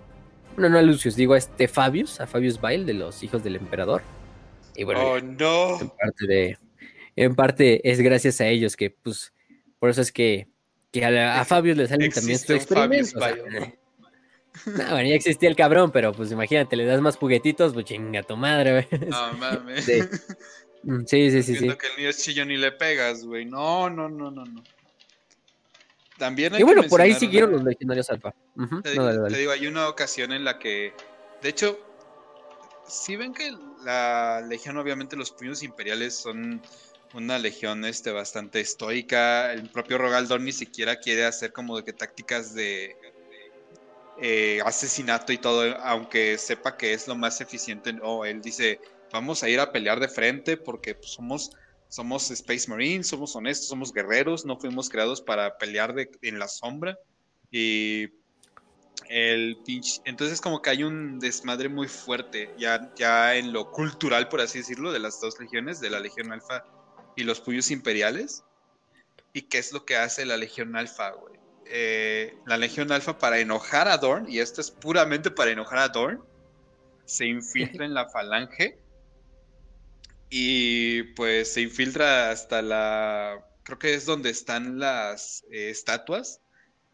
Bueno, 0.55 0.69
no 0.69 0.77
a 0.77 0.81
Lucius, 0.81 1.15
digo 1.15 1.33
a 1.33 1.37
este 1.37 1.67
Fabius, 1.67 2.19
a 2.19 2.27
Fabius 2.27 2.61
Bile, 2.61 2.85
de 2.85 2.93
los 2.93 3.23
hijos 3.23 3.43
del 3.43 3.55
emperador. 3.55 4.03
Y 4.75 4.83
bueno, 4.83 5.01
oh, 5.01 5.19
no. 5.19 5.79
en 5.79 5.89
parte 5.89 6.27
de. 6.27 6.57
En 7.15 7.35
parte 7.35 7.89
es 7.89 8.01
gracias 8.01 8.41
a 8.41 8.47
ellos 8.47 8.75
que, 8.75 8.89
pues, 8.89 9.33
por 9.79 9.89
eso 9.89 10.01
es 10.01 10.11
que, 10.11 10.47
que 10.91 11.05
a, 11.05 11.45
Fabius 11.45 11.77
le 11.77 11.87
salen 11.87 12.11
también 12.11 12.35
estos 12.35 12.55
experimentos. 12.55 13.13
no, 14.65 14.89
bueno, 14.91 15.09
ya 15.09 15.15
existía 15.15 15.49
el 15.49 15.55
cabrón, 15.55 15.91
pero 15.91 16.13
pues 16.13 16.31
imagínate, 16.31 16.75
le 16.75 16.85
das 16.85 17.01
más 17.01 17.17
juguetitos, 17.17 17.73
pues 17.73 17.85
chinga 17.85 18.23
tu 18.23 18.37
madre, 18.37 18.87
No 19.07 19.33
mames. 19.37 19.87
Mm, 19.87 20.01
sí, 21.05 21.31
sí, 21.31 21.43
sí. 21.43 21.55
Siento 21.55 21.77
que 21.77 21.87
el 21.87 21.97
niño 21.97 22.09
es 22.09 22.23
chillón 22.23 22.51
y 22.51 22.57
le 22.57 22.71
pegas, 22.71 23.23
güey. 23.23 23.45
No, 23.45 23.89
no, 23.89 24.09
no, 24.09 24.31
no, 24.31 24.45
no. 24.45 24.63
También 26.17 26.53
hay 26.53 26.61
y 26.61 26.63
bueno, 26.63 26.83
por 26.83 27.01
ahí 27.01 27.13
siguieron 27.13 27.51
los 27.51 27.63
legionarios 27.63 28.09
alfa. 28.09 28.33
te, 28.83 28.91
digo, 29.37 29.51
hay 29.51 29.67
una 29.67 29.89
ocasión 29.89 30.31
en 30.31 30.43
la 30.43 30.59
que, 30.59 30.93
de 31.41 31.49
hecho, 31.49 31.79
si 32.87 33.15
ven 33.15 33.33
que 33.33 33.51
la 33.83 34.41
legión, 34.47 34.77
obviamente 34.77 35.15
los 35.15 35.31
puños 35.31 35.63
imperiales 35.63 36.15
son 36.15 36.61
una 37.13 37.37
legión 37.39 37.85
este, 37.85 38.11
bastante 38.11 38.59
estoica. 38.59 39.53
El 39.53 39.69
propio 39.69 39.97
Rogaldor 39.97 40.41
ni 40.41 40.51
siquiera 40.51 40.97
quiere 40.97 41.25
hacer 41.25 41.51
como 41.51 41.77
de 41.77 41.83
que 41.83 41.93
tácticas 41.93 42.53
de 42.53 42.95
eh, 44.21 44.61
asesinato 44.65 45.33
y 45.33 45.37
todo, 45.37 45.77
aunque 45.79 46.37
sepa 46.37 46.77
que 46.77 46.93
es 46.93 47.07
lo 47.07 47.15
más 47.15 47.41
eficiente. 47.41 47.95
O 48.01 48.25
él 48.25 48.41
dice, 48.41 48.79
vamos 49.13 49.43
a 49.43 49.49
ir 49.49 49.59
a 49.59 49.71
pelear 49.71 49.99
de 49.99 50.09
frente 50.09 50.57
porque 50.57 50.95
pues, 50.95 51.11
somos, 51.11 51.51
somos 51.87 52.29
Space 52.31 52.69
Marines, 52.69 53.07
somos 53.07 53.35
honestos, 53.35 53.67
somos 53.67 53.93
guerreros, 53.93 54.43
no 54.43 54.59
fuimos 54.59 54.89
creados 54.89 55.21
para 55.21 55.57
pelear 55.57 55.93
de, 55.93 56.09
en 56.23 56.39
la 56.39 56.47
sombra. 56.49 56.97
Y 57.51 58.09
el 59.09 59.57
entonces 60.05 60.41
como 60.41 60.61
que 60.61 60.71
hay 60.71 60.83
un 60.83 61.19
desmadre 61.19 61.69
muy 61.69 61.87
fuerte 61.87 62.49
ya, 62.57 62.91
ya 62.95 63.35
en 63.35 63.53
lo 63.53 63.71
cultural, 63.71 64.27
por 64.27 64.41
así 64.41 64.59
decirlo, 64.59 64.91
de 64.91 64.99
las 64.99 65.21
dos 65.21 65.39
legiones, 65.39 65.79
de 65.79 65.91
la 65.91 65.99
Legión 65.99 66.31
Alfa 66.31 66.65
y 67.15 67.23
los 67.23 67.39
Puyos 67.39 67.69
Imperiales. 67.69 68.43
¿Y 69.31 69.43
qué 69.43 69.59
es 69.59 69.71
lo 69.71 69.85
que 69.85 69.95
hace 69.95 70.25
la 70.25 70.37
Legión 70.37 70.75
Alfa, 70.75 71.11
güey? 71.11 71.33
Eh, 71.65 72.35
la 72.47 72.57
Legión 72.57 72.91
Alfa 72.91 73.19
para 73.19 73.39
enojar 73.39 73.87
a 73.87 73.97
Dorn, 73.97 74.25
y 74.27 74.39
esto 74.39 74.61
es 74.61 74.71
puramente 74.71 75.29
para 75.31 75.51
enojar 75.51 75.79
a 75.79 75.89
Dorn, 75.89 76.23
se 77.05 77.25
infiltra 77.25 77.85
en 77.85 77.93
la 77.93 78.09
falange 78.09 78.77
y 80.35 81.03
pues 81.13 81.53
se 81.53 81.61
infiltra 81.61 82.31
hasta 82.31 82.63
la, 82.63 83.45
creo 83.61 83.77
que 83.77 83.93
es 83.93 84.07
donde 84.07 84.31
están 84.31 84.79
las 84.79 85.43
eh, 85.51 85.69
estatuas 85.69 86.41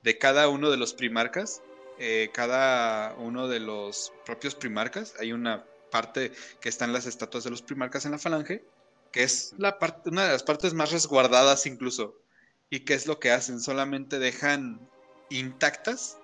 de 0.03 0.17
cada 0.17 0.49
uno 0.49 0.69
de 0.69 0.75
los 0.75 0.93
primarcas. 0.93 1.61
Eh, 1.99 2.31
cada 2.33 3.15
uno 3.15 3.47
de 3.47 3.61
los 3.61 4.11
propios 4.25 4.55
primarcas, 4.55 5.13
hay 5.19 5.31
una 5.31 5.63
parte 5.89 6.33
que 6.59 6.67
están 6.67 6.91
las 6.91 7.05
estatuas 7.05 7.45
de 7.45 7.49
los 7.49 7.61
primarcas 7.61 8.03
en 8.03 8.11
la 8.11 8.19
falange, 8.19 8.65
que 9.13 9.23
es 9.23 9.53
la 9.57 9.79
parte, 9.79 10.09
una 10.09 10.25
de 10.25 10.33
las 10.33 10.43
partes 10.43 10.73
más 10.73 10.91
resguardadas 10.91 11.65
incluso. 11.65 12.21
¿Y 12.69 12.81
qué 12.81 12.93
es 12.93 13.07
lo 13.07 13.21
que 13.21 13.31
hacen? 13.31 13.61
Solamente 13.61 14.19
dejan 14.19 14.89
intactas 15.29 16.17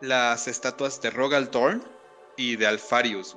las 0.00 0.46
estatuas 0.46 1.02
de 1.02 1.10
Rogal 1.10 1.50
Thorn 1.50 1.82
y 2.36 2.54
de 2.54 2.68
Alfarius, 2.68 3.36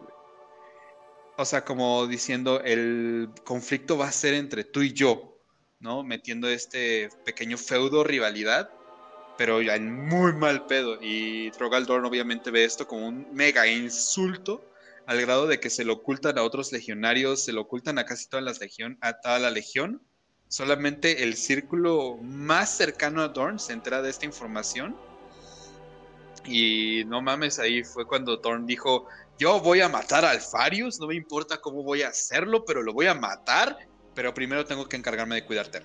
o 1.40 1.46
sea, 1.46 1.64
como 1.64 2.06
diciendo, 2.06 2.62
el 2.62 3.30
conflicto 3.46 3.98
va 3.98 4.08
a 4.08 4.12
ser 4.12 4.34
entre 4.34 4.66
tú 4.66 4.82
y 4.82 4.94
yo, 4.94 5.40
¿no? 5.80 6.04
Metiendo 6.04 6.50
este 6.50 7.10
pequeño 7.26 7.58
feudo, 7.58 8.04
rivalidad, 8.04 8.70
pero 9.38 9.62
ya 9.62 9.76
en 9.76 9.92
muy 10.08 10.34
mal 10.34 10.66
pedo. 10.66 11.00
Y 11.02 11.50
Trogaldorn 11.52 12.06
obviamente 12.06 12.52
ve 12.52 12.66
esto 12.66 12.88
como 12.88 13.08
un 13.08 13.28
mega 13.34 13.68
insulto, 13.68 14.66
al 15.06 15.22
grado 15.22 15.48
de 15.48 15.62
que 15.62 15.70
se 15.70 15.86
lo 15.86 15.94
ocultan 15.94 16.38
a 16.38 16.44
otros 16.44 16.74
legionarios, 16.74 17.44
se 17.44 17.54
lo 17.54 17.62
ocultan 17.62 17.98
a 18.00 18.06
casi 18.06 18.28
toda, 18.28 18.42
las 18.42 18.60
legión, 18.60 18.98
a 19.02 19.22
toda 19.22 19.40
la 19.40 19.50
legión, 19.50 20.02
Solamente 20.50 21.24
el 21.24 21.36
círculo 21.36 22.18
más 22.24 22.76
cercano 22.76 23.22
a 23.22 23.28
Dorn 23.28 23.60
se 23.60 23.72
entera 23.72 24.02
de 24.02 24.10
esta 24.10 24.26
información. 24.26 24.98
Y 26.44 27.04
no 27.06 27.22
mames, 27.22 27.60
ahí 27.60 27.84
fue 27.84 28.08
cuando 28.08 28.38
Dorn 28.38 28.66
dijo, 28.66 29.06
yo 29.40 29.62
voy 29.62 29.80
a 29.80 29.88
matar 29.88 30.26
a 30.26 30.32
Alfarius, 30.32 31.00
no 31.00 31.08
me 31.08 31.16
importa 31.16 31.62
cómo 31.62 31.82
voy 31.82 32.02
a 32.02 32.10
hacerlo, 32.10 32.66
pero 32.66 32.84
lo 32.84 32.94
voy 32.94 33.08
a 33.08 33.16
matar, 33.16 33.78
pero 34.14 34.34
primero 34.34 34.66
tengo 34.66 34.88
que 34.88 34.98
encargarme 34.98 35.36
de 35.36 35.46
cuidarte. 35.46 35.82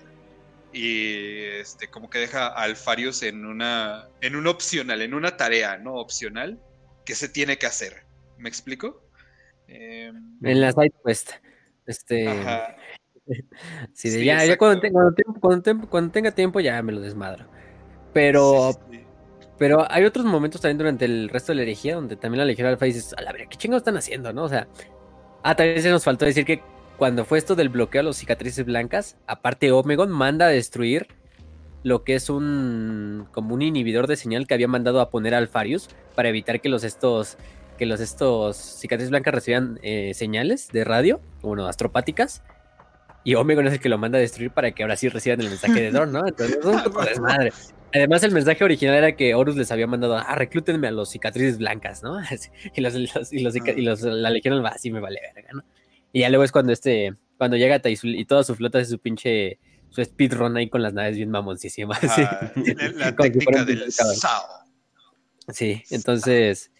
Y 0.73 1.43
este, 1.61 1.87
como 1.87 2.09
que 2.09 2.19
deja 2.19 2.47
a 2.47 2.63
Alfarius 2.63 3.23
en 3.23 3.45
una, 3.45 4.09
en 4.19 4.35
un 4.35 4.45
opcional, 4.47 5.01
en 5.01 5.13
una 5.13 5.37
tarea 5.37 5.77
no 5.77 5.95
opcional 5.95 6.59
que 7.05 7.15
se 7.15 7.29
tiene 7.29 7.57
que 7.57 7.65
hacer. 7.65 8.03
¿Me 8.37 8.49
explico? 8.49 9.01
Em, 9.69 10.37
en 10.43 10.61
la 10.61 10.73
side 10.73 10.93
quest. 11.03 11.31
Este. 11.85 12.25
Sí, 13.93 14.23
ya, 14.23 14.55
cuando, 14.55 14.81
tenga 16.11 16.31
tiempo 16.31 16.59
ya 16.59 16.79
me 16.83 16.91
lo 16.91 17.01
desmadro. 17.01 17.47
Pero, 18.13 18.69
pero 19.57 19.85
hay 19.89 20.03
otros 20.03 20.25
momentos 20.25 20.61
también 20.61 20.77
durante 20.77 21.05
el 21.05 21.29
resto 21.29 21.51
de 21.51 21.57
la 21.57 21.61
herejía 21.63 21.95
donde 21.95 22.15
también 22.15 22.39
la 22.39 22.45
Legión 22.45 22.67
Alfa 22.67 22.85
dices, 22.85 23.13
a 23.17 23.21
la 23.21 23.31
verdad, 23.31 23.47
¿qué 23.49 23.57
chingados 23.57 23.81
están 23.81 23.97
haciendo, 23.97 24.33
no? 24.33 24.43
O 24.43 24.49
sea, 24.49 24.67
ah, 25.43 25.55
también 25.55 25.81
se 25.81 25.89
nos 25.89 26.03
faltó 26.03 26.25
decir 26.25 26.45
que 26.45 26.61
cuando 26.97 27.25
fue 27.25 27.37
esto 27.37 27.55
del 27.55 27.69
bloqueo 27.69 28.01
a 28.01 28.03
los 28.03 28.17
cicatrices 28.17 28.65
blancas, 28.65 29.17
aparte 29.27 29.71
Omegon 29.71 30.11
manda 30.11 30.47
a 30.47 30.49
destruir 30.49 31.07
lo 31.83 32.03
que 32.03 32.15
es 32.15 32.29
un 32.29 33.27
como 33.31 33.53
un 33.53 33.61
inhibidor 33.61 34.07
de 34.07 34.15
señal 34.15 34.47
que 34.47 34.55
había 34.55 34.67
mandado 34.67 34.99
a 35.01 35.11
poner 35.11 35.35
a 35.35 35.37
Alfarius 35.37 35.87
para 36.15 36.29
evitar 36.29 36.59
que 36.59 36.67
los 36.67 36.83
estos 36.83 37.37
que 37.77 37.85
los 37.85 37.99
estos 37.99 38.57
cicatrices 38.57 39.11
blancas 39.11 39.33
recibían 39.33 39.79
eh, 39.83 40.13
señales 40.15 40.69
de 40.69 40.83
radio, 40.83 41.21
bueno, 41.41 41.67
astropáticas. 41.67 42.41
Y 43.23 43.35
Omegon 43.35 43.67
es 43.67 43.73
el 43.73 43.79
que 43.79 43.89
lo 43.89 43.97
manda 43.97 44.17
a 44.17 44.21
destruir 44.21 44.51
para 44.51 44.71
que 44.71 44.83
ahora 44.83 44.95
sí 44.95 45.09
reciban 45.09 45.41
el 45.41 45.49
mensaje 45.49 45.81
de 45.81 45.91
Dorn, 45.91 46.11
¿no? 46.11 46.27
Entonces 46.27 46.57
es 46.57 46.65
un 46.65 46.83
poco 46.83 47.03
desmadre. 47.03 47.51
Además, 47.95 48.23
el 48.23 48.31
mensaje 48.31 48.61
original 48.61 48.95
era 48.95 49.15
que 49.15 49.33
Horus 49.35 49.55
les 49.55 49.71
había 49.71 49.87
mandado, 49.87 50.17
ah, 50.17 50.35
reclútenme 50.35 50.89
a 50.89 50.91
los 50.91 51.11
cicatrices 51.11 51.57
blancas, 51.57 52.03
¿no? 52.03 52.19
y, 52.75 52.81
los, 52.81 52.93
y, 52.93 53.07
los, 53.39 53.63
y, 53.63 53.81
los, 53.83 54.01
la 54.01 54.29
legión 54.29 54.61
va, 54.61 54.69
así 54.69 54.91
me 54.91 54.99
vale 54.99 55.21
verga, 55.33 55.49
¿no? 55.53 55.63
Y 56.11 56.19
ya 56.19 56.29
luego 56.29 56.43
es 56.43 56.51
cuando 56.51 56.73
este, 56.73 57.15
cuando 57.37 57.55
llega 57.55 57.81
y, 57.85 58.25
toda 58.25 58.43
su 58.43 58.53
flota 58.53 58.79
hace 58.79 58.89
su 58.91 58.99
pinche, 58.99 59.59
su 59.91 60.03
speedrun 60.03 60.57
ahí 60.57 60.69
con 60.69 60.81
las 60.83 60.93
naves 60.93 61.15
bien 61.15 61.31
mamoncísimas. 61.31 61.99
Ah, 62.03 62.51
La 62.95 63.15
técnica 63.15 63.63
del 63.63 63.89
SAO. 63.89 64.43
Sí, 65.53 65.81
entonces, 65.89 66.71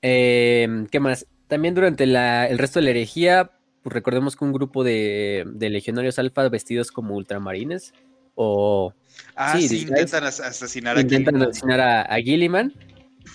eh, 0.00 0.86
¿qué 0.90 1.00
más? 1.00 1.26
También 1.48 1.74
durante 1.74 2.06
la, 2.06 2.48
el 2.48 2.56
resto 2.56 2.78
de 2.78 2.84
la 2.84 2.90
herejía, 2.92 3.50
pues 3.82 3.92
recordemos 3.92 4.36
que 4.36 4.44
un 4.46 4.54
grupo 4.54 4.84
de, 4.84 5.44
de 5.46 5.68
legionarios 5.68 6.18
alfa 6.18 6.48
vestidos 6.48 6.90
como 6.92 7.14
ultramarines 7.14 7.92
o... 8.36 8.94
Ah, 9.36 9.58
sí, 9.58 9.82
intentan 9.82 10.24
asesinar 10.24 10.96
a 10.96 11.00
Intentan 11.00 11.42
asesinar 11.42 11.80
a, 11.80 12.02
a 12.02 12.16
Gilliman 12.16 12.72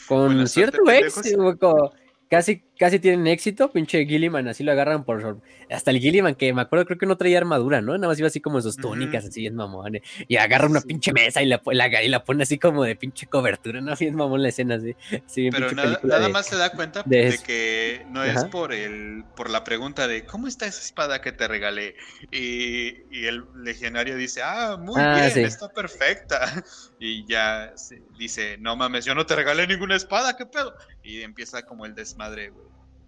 con 0.07 0.47
cierto 0.47 0.89
éxito, 0.89 1.91
casi, 2.29 2.63
casi 2.77 2.99
tienen 2.99 3.27
éxito, 3.27 3.71
pinche 3.71 4.05
Gilliman, 4.05 4.47
así 4.47 4.63
lo 4.63 4.71
agarran 4.71 5.03
por 5.03 5.39
hasta 5.69 5.91
el 5.91 5.99
Gilliman, 5.99 6.35
que 6.35 6.53
me 6.53 6.61
acuerdo, 6.61 6.85
creo 6.85 6.97
que 6.97 7.05
no 7.05 7.17
traía 7.17 7.37
armadura, 7.37 7.81
¿no? 7.81 7.93
Nada 7.93 8.07
más 8.07 8.19
iba 8.19 8.27
así 8.27 8.39
como 8.39 8.57
en 8.57 8.63
sus 8.63 8.77
túnicas, 8.77 9.25
así 9.25 9.45
en 9.45 9.55
mamón, 9.55 9.99
y 10.27 10.35
agarra 10.37 10.67
una 10.67 10.81
pinche 10.81 11.13
mesa 11.13 11.41
y 11.41 11.47
la, 11.47 11.61
y 12.03 12.07
la 12.07 12.23
pone 12.23 12.43
así 12.43 12.57
como 12.57 12.83
de 12.83 12.95
pinche 12.95 13.27
cobertura, 13.27 13.81
¿no? 13.81 13.93
Así 13.93 14.05
es 14.05 14.13
mamón 14.13 14.41
la 14.41 14.49
escena, 14.49 14.75
así. 14.75 15.49
Pero 15.51 15.71
nada, 15.71 16.29
más 16.29 16.47
se 16.47 16.57
da 16.57 16.71
cuenta 16.71 17.03
de, 17.05 17.39
que 17.45 18.05
no 18.09 18.23
es 18.23 18.43
por 18.45 18.73
el, 18.73 19.23
por 19.35 19.49
la 19.49 19.63
pregunta 19.63 20.07
de 20.07 20.25
¿cómo 20.25 20.47
está 20.47 20.65
esa 20.65 20.81
espada 20.81 21.21
que 21.21 21.31
te 21.31 21.47
regalé? 21.47 21.95
Y, 22.31 23.25
el 23.25 23.45
legionario 23.55 24.15
dice, 24.17 24.41
ah, 24.43 24.77
muy 24.79 25.01
ah, 25.01 25.29
bien, 25.33 25.45
está 25.45 25.69
perfecta. 25.69 26.63
Y 26.97 27.25
ya 27.27 27.73
dice, 28.17 28.57
no 28.57 28.75
mames, 28.75 29.03
yo 29.03 29.13
no 29.13 29.25
te 29.25 29.35
regalé 29.35 29.67
ninguna 29.67 29.95
espada, 29.95 30.37
¿qué 30.37 30.45
pedo? 30.45 30.73
Y 31.03 31.21
empieza 31.21 31.63
como 31.63 31.85
el 31.85 31.93
desmadre, 31.93 32.49
güey. 32.49 32.64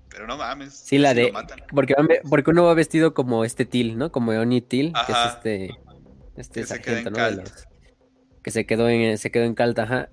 Pero 0.10 0.28
no 0.28 0.38
mames. 0.38 0.74
Sí, 0.74 0.98
la 0.98 1.14
de. 1.14 1.34
Porque, 1.72 1.96
porque 2.30 2.52
uno 2.52 2.64
va 2.64 2.74
vestido 2.74 3.14
como 3.14 3.46
este 3.46 3.66
Til, 3.66 3.98
¿no? 3.98 4.12
Como 4.12 4.32
Oni 4.32 4.62
Til, 4.62 4.94
que 5.06 5.12
es 5.12 5.18
este. 5.28 5.70
Este 6.36 6.66
sargento, 6.66 7.10
¿no? 7.10 7.18
que 8.48 8.52
se 8.52 8.66
quedó 8.66 8.88
en, 8.88 9.18
se 9.18 9.30
quedó 9.30 9.44
en 9.44 9.56
Calta, 9.56 9.84
ajá. 9.84 10.10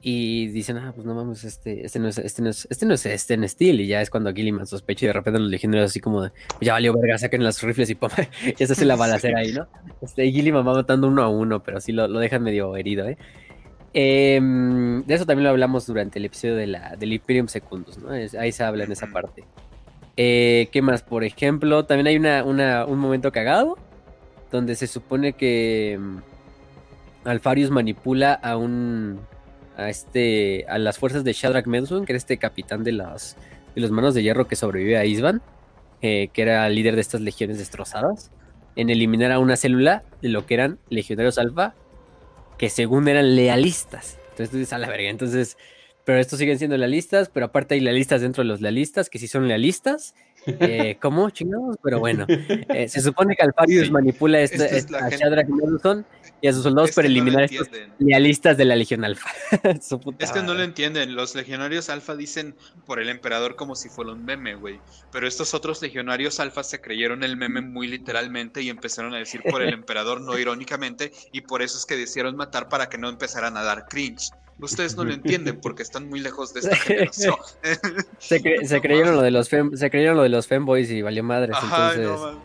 Y 0.00 0.46
dicen, 0.46 0.78
ah, 0.78 0.92
pues 0.94 1.06
no 1.06 1.14
mames, 1.14 1.44
este, 1.44 1.84
este 1.84 1.98
no 1.98 2.08
es, 2.08 2.16
este 2.16 2.40
no 2.40 2.48
es, 2.48 2.66
este 2.70 2.86
no 2.86 2.94
es 2.94 3.04
este 3.04 3.34
en 3.34 3.46
Steel. 3.46 3.82
Y 3.82 3.86
ya 3.86 4.00
es 4.00 4.08
cuando 4.08 4.32
Gilliman 4.32 4.66
sospecha 4.66 5.04
y 5.04 5.08
de 5.08 5.12
repente 5.12 5.40
los 5.40 5.50
legionarios 5.50 5.90
así 5.90 6.00
como 6.00 6.22
de, 6.22 6.32
ya 6.62 6.72
valió 6.72 6.94
verga, 6.94 7.18
saquen 7.18 7.44
las 7.44 7.62
rifles 7.62 7.90
y 7.90 7.94
pum, 7.94 8.08
ya 8.58 8.66
se 8.66 8.72
hace 8.72 8.86
la 8.86 8.96
balacera 9.04 9.40
ahí, 9.40 9.52
¿no? 9.52 9.68
Este, 10.00 10.30
Gilliman 10.30 10.66
va 10.66 10.72
matando 10.72 11.06
uno 11.08 11.22
a 11.22 11.28
uno, 11.28 11.62
pero 11.62 11.78
sí 11.80 11.92
lo, 11.92 12.08
lo 12.08 12.18
dejan 12.18 12.42
medio 12.42 12.74
herido, 12.76 13.06
¿eh? 13.06 13.18
Em, 13.98 15.02
de 15.06 15.14
eso 15.14 15.24
también 15.24 15.44
lo 15.44 15.50
hablamos 15.50 15.86
durante 15.86 16.18
el 16.18 16.26
episodio 16.26 16.54
de 16.54 16.66
la, 16.66 16.96
del 16.96 17.14
Imperium 17.14 17.48
Secundus, 17.48 17.96
¿no? 17.96 18.10
ahí 18.10 18.52
se 18.52 18.62
habla 18.62 18.84
en 18.84 18.92
esa 18.92 19.06
parte. 19.06 19.42
Eh, 20.18 20.68
¿Qué 20.70 20.82
más? 20.82 21.02
Por 21.02 21.24
ejemplo, 21.24 21.86
también 21.86 22.06
hay 22.06 22.16
una, 22.18 22.84
un 22.84 22.98
momento 22.98 23.32
cagado 23.32 23.78
donde 24.52 24.74
se 24.74 24.86
supone 24.86 25.32
que 25.32 25.94
em, 25.94 26.20
Alfarius 27.24 27.70
manipula 27.70 28.34
a 28.34 28.58
un 28.58 29.18
a 29.78 29.88
este 29.88 30.66
a 30.68 30.76
las 30.76 30.98
fuerzas 30.98 31.24
de 31.24 31.32
Shadrach 31.32 31.66
Meduson, 31.66 32.04
que 32.04 32.12
era 32.12 32.18
este 32.18 32.36
capitán 32.36 32.84
de 32.84 32.92
las 32.92 33.38
de 33.74 33.80
los 33.80 33.90
manos 33.90 34.12
de 34.12 34.22
hierro 34.22 34.46
que 34.46 34.56
sobrevive 34.56 34.98
a 34.98 35.06
Isvan, 35.06 35.40
eh, 36.02 36.28
que 36.34 36.42
era 36.42 36.68
líder 36.68 36.96
de 36.96 37.00
estas 37.00 37.22
legiones 37.22 37.56
destrozadas, 37.56 38.30
en 38.74 38.90
eliminar 38.90 39.32
a 39.32 39.38
una 39.38 39.56
célula 39.56 40.02
de 40.20 40.28
lo 40.28 40.44
que 40.44 40.52
eran 40.52 40.78
legionarios 40.90 41.38
alfa 41.38 41.74
que 42.58 42.70
según 42.70 43.08
eran 43.08 43.36
lealistas. 43.36 44.18
Entonces 44.30 44.50
tú 44.50 44.56
dices, 44.58 44.72
a 44.72 44.78
la 44.78 44.88
verga, 44.88 45.08
entonces, 45.08 45.56
pero 46.04 46.18
estos 46.18 46.38
siguen 46.38 46.58
siendo 46.58 46.76
lealistas, 46.76 47.30
pero 47.32 47.46
aparte 47.46 47.74
hay 47.74 47.80
lealistas 47.80 48.20
dentro 48.20 48.42
de 48.42 48.48
los 48.48 48.60
lealistas 48.60 49.10
que 49.10 49.18
sí 49.18 49.28
son 49.28 49.48
lealistas. 49.48 50.14
Eh, 50.46 50.96
¿Cómo 51.00 51.28
chingados? 51.30 51.76
Pero 51.82 51.98
bueno, 51.98 52.24
eh, 52.28 52.88
se 52.88 53.00
supone 53.00 53.34
que 53.34 53.42
Alfarius 53.42 53.90
manipula 53.90 54.40
este, 54.40 54.76
es 54.76 54.92
a 54.92 55.08
Shadrach 55.10 55.48
y 56.40 56.48
a 56.48 56.52
sus 56.52 56.62
soldados 56.62 56.92
para 56.92 57.08
eliminar 57.08 57.42
a 57.42 57.44
estos 57.46 57.68
lealistas 57.98 58.56
de 58.56 58.64
la 58.64 58.76
Legión 58.76 59.04
Alfa. 59.04 59.30
es 60.18 60.32
que 60.32 60.42
no 60.42 60.54
lo 60.54 60.62
entienden. 60.62 61.14
Los 61.14 61.34
legionarios 61.34 61.90
Alfa 61.90 62.14
dicen 62.14 62.54
por 62.84 63.00
el 63.00 63.08
emperador 63.08 63.56
como 63.56 63.74
si 63.74 63.88
fuera 63.88 64.12
un 64.12 64.24
meme, 64.24 64.54
güey. 64.54 64.80
Pero 65.10 65.26
estos 65.26 65.54
otros 65.54 65.82
legionarios 65.82 66.38
Alfa 66.40 66.62
se 66.62 66.80
creyeron 66.80 67.24
el 67.24 67.36
meme 67.36 67.60
muy 67.60 67.88
literalmente 67.88 68.62
y 68.62 68.68
empezaron 68.68 69.14
a 69.14 69.18
decir 69.18 69.42
por 69.50 69.62
el 69.62 69.72
emperador 69.74 70.20
no 70.20 70.38
irónicamente 70.38 71.12
y 71.32 71.40
por 71.42 71.62
eso 71.62 71.78
es 71.78 71.86
que 71.86 71.96
decidieron 71.96 72.36
matar 72.36 72.68
para 72.68 72.88
que 72.88 72.98
no 72.98 73.08
empezaran 73.08 73.56
a 73.56 73.62
dar 73.62 73.86
cringe. 73.88 74.30
Ustedes 74.58 74.96
no 74.96 75.04
lo 75.04 75.12
entienden 75.12 75.60
porque 75.60 75.82
están 75.82 76.08
muy 76.08 76.20
lejos 76.20 76.54
de 76.54 76.60
esta 76.60 76.76
generación. 76.76 77.34
se, 78.18 78.40
creyeron 78.80 79.16
lo 79.16 79.22
de 79.22 79.30
los 79.30 79.48
se 79.48 79.90
creyeron 79.90 80.16
lo 80.16 80.22
de 80.22 80.30
los 80.30 80.46
femboys 80.46 80.90
y 80.90 81.02
valió 81.02 81.22
madres. 81.22 81.56
entonces, 81.62 82.38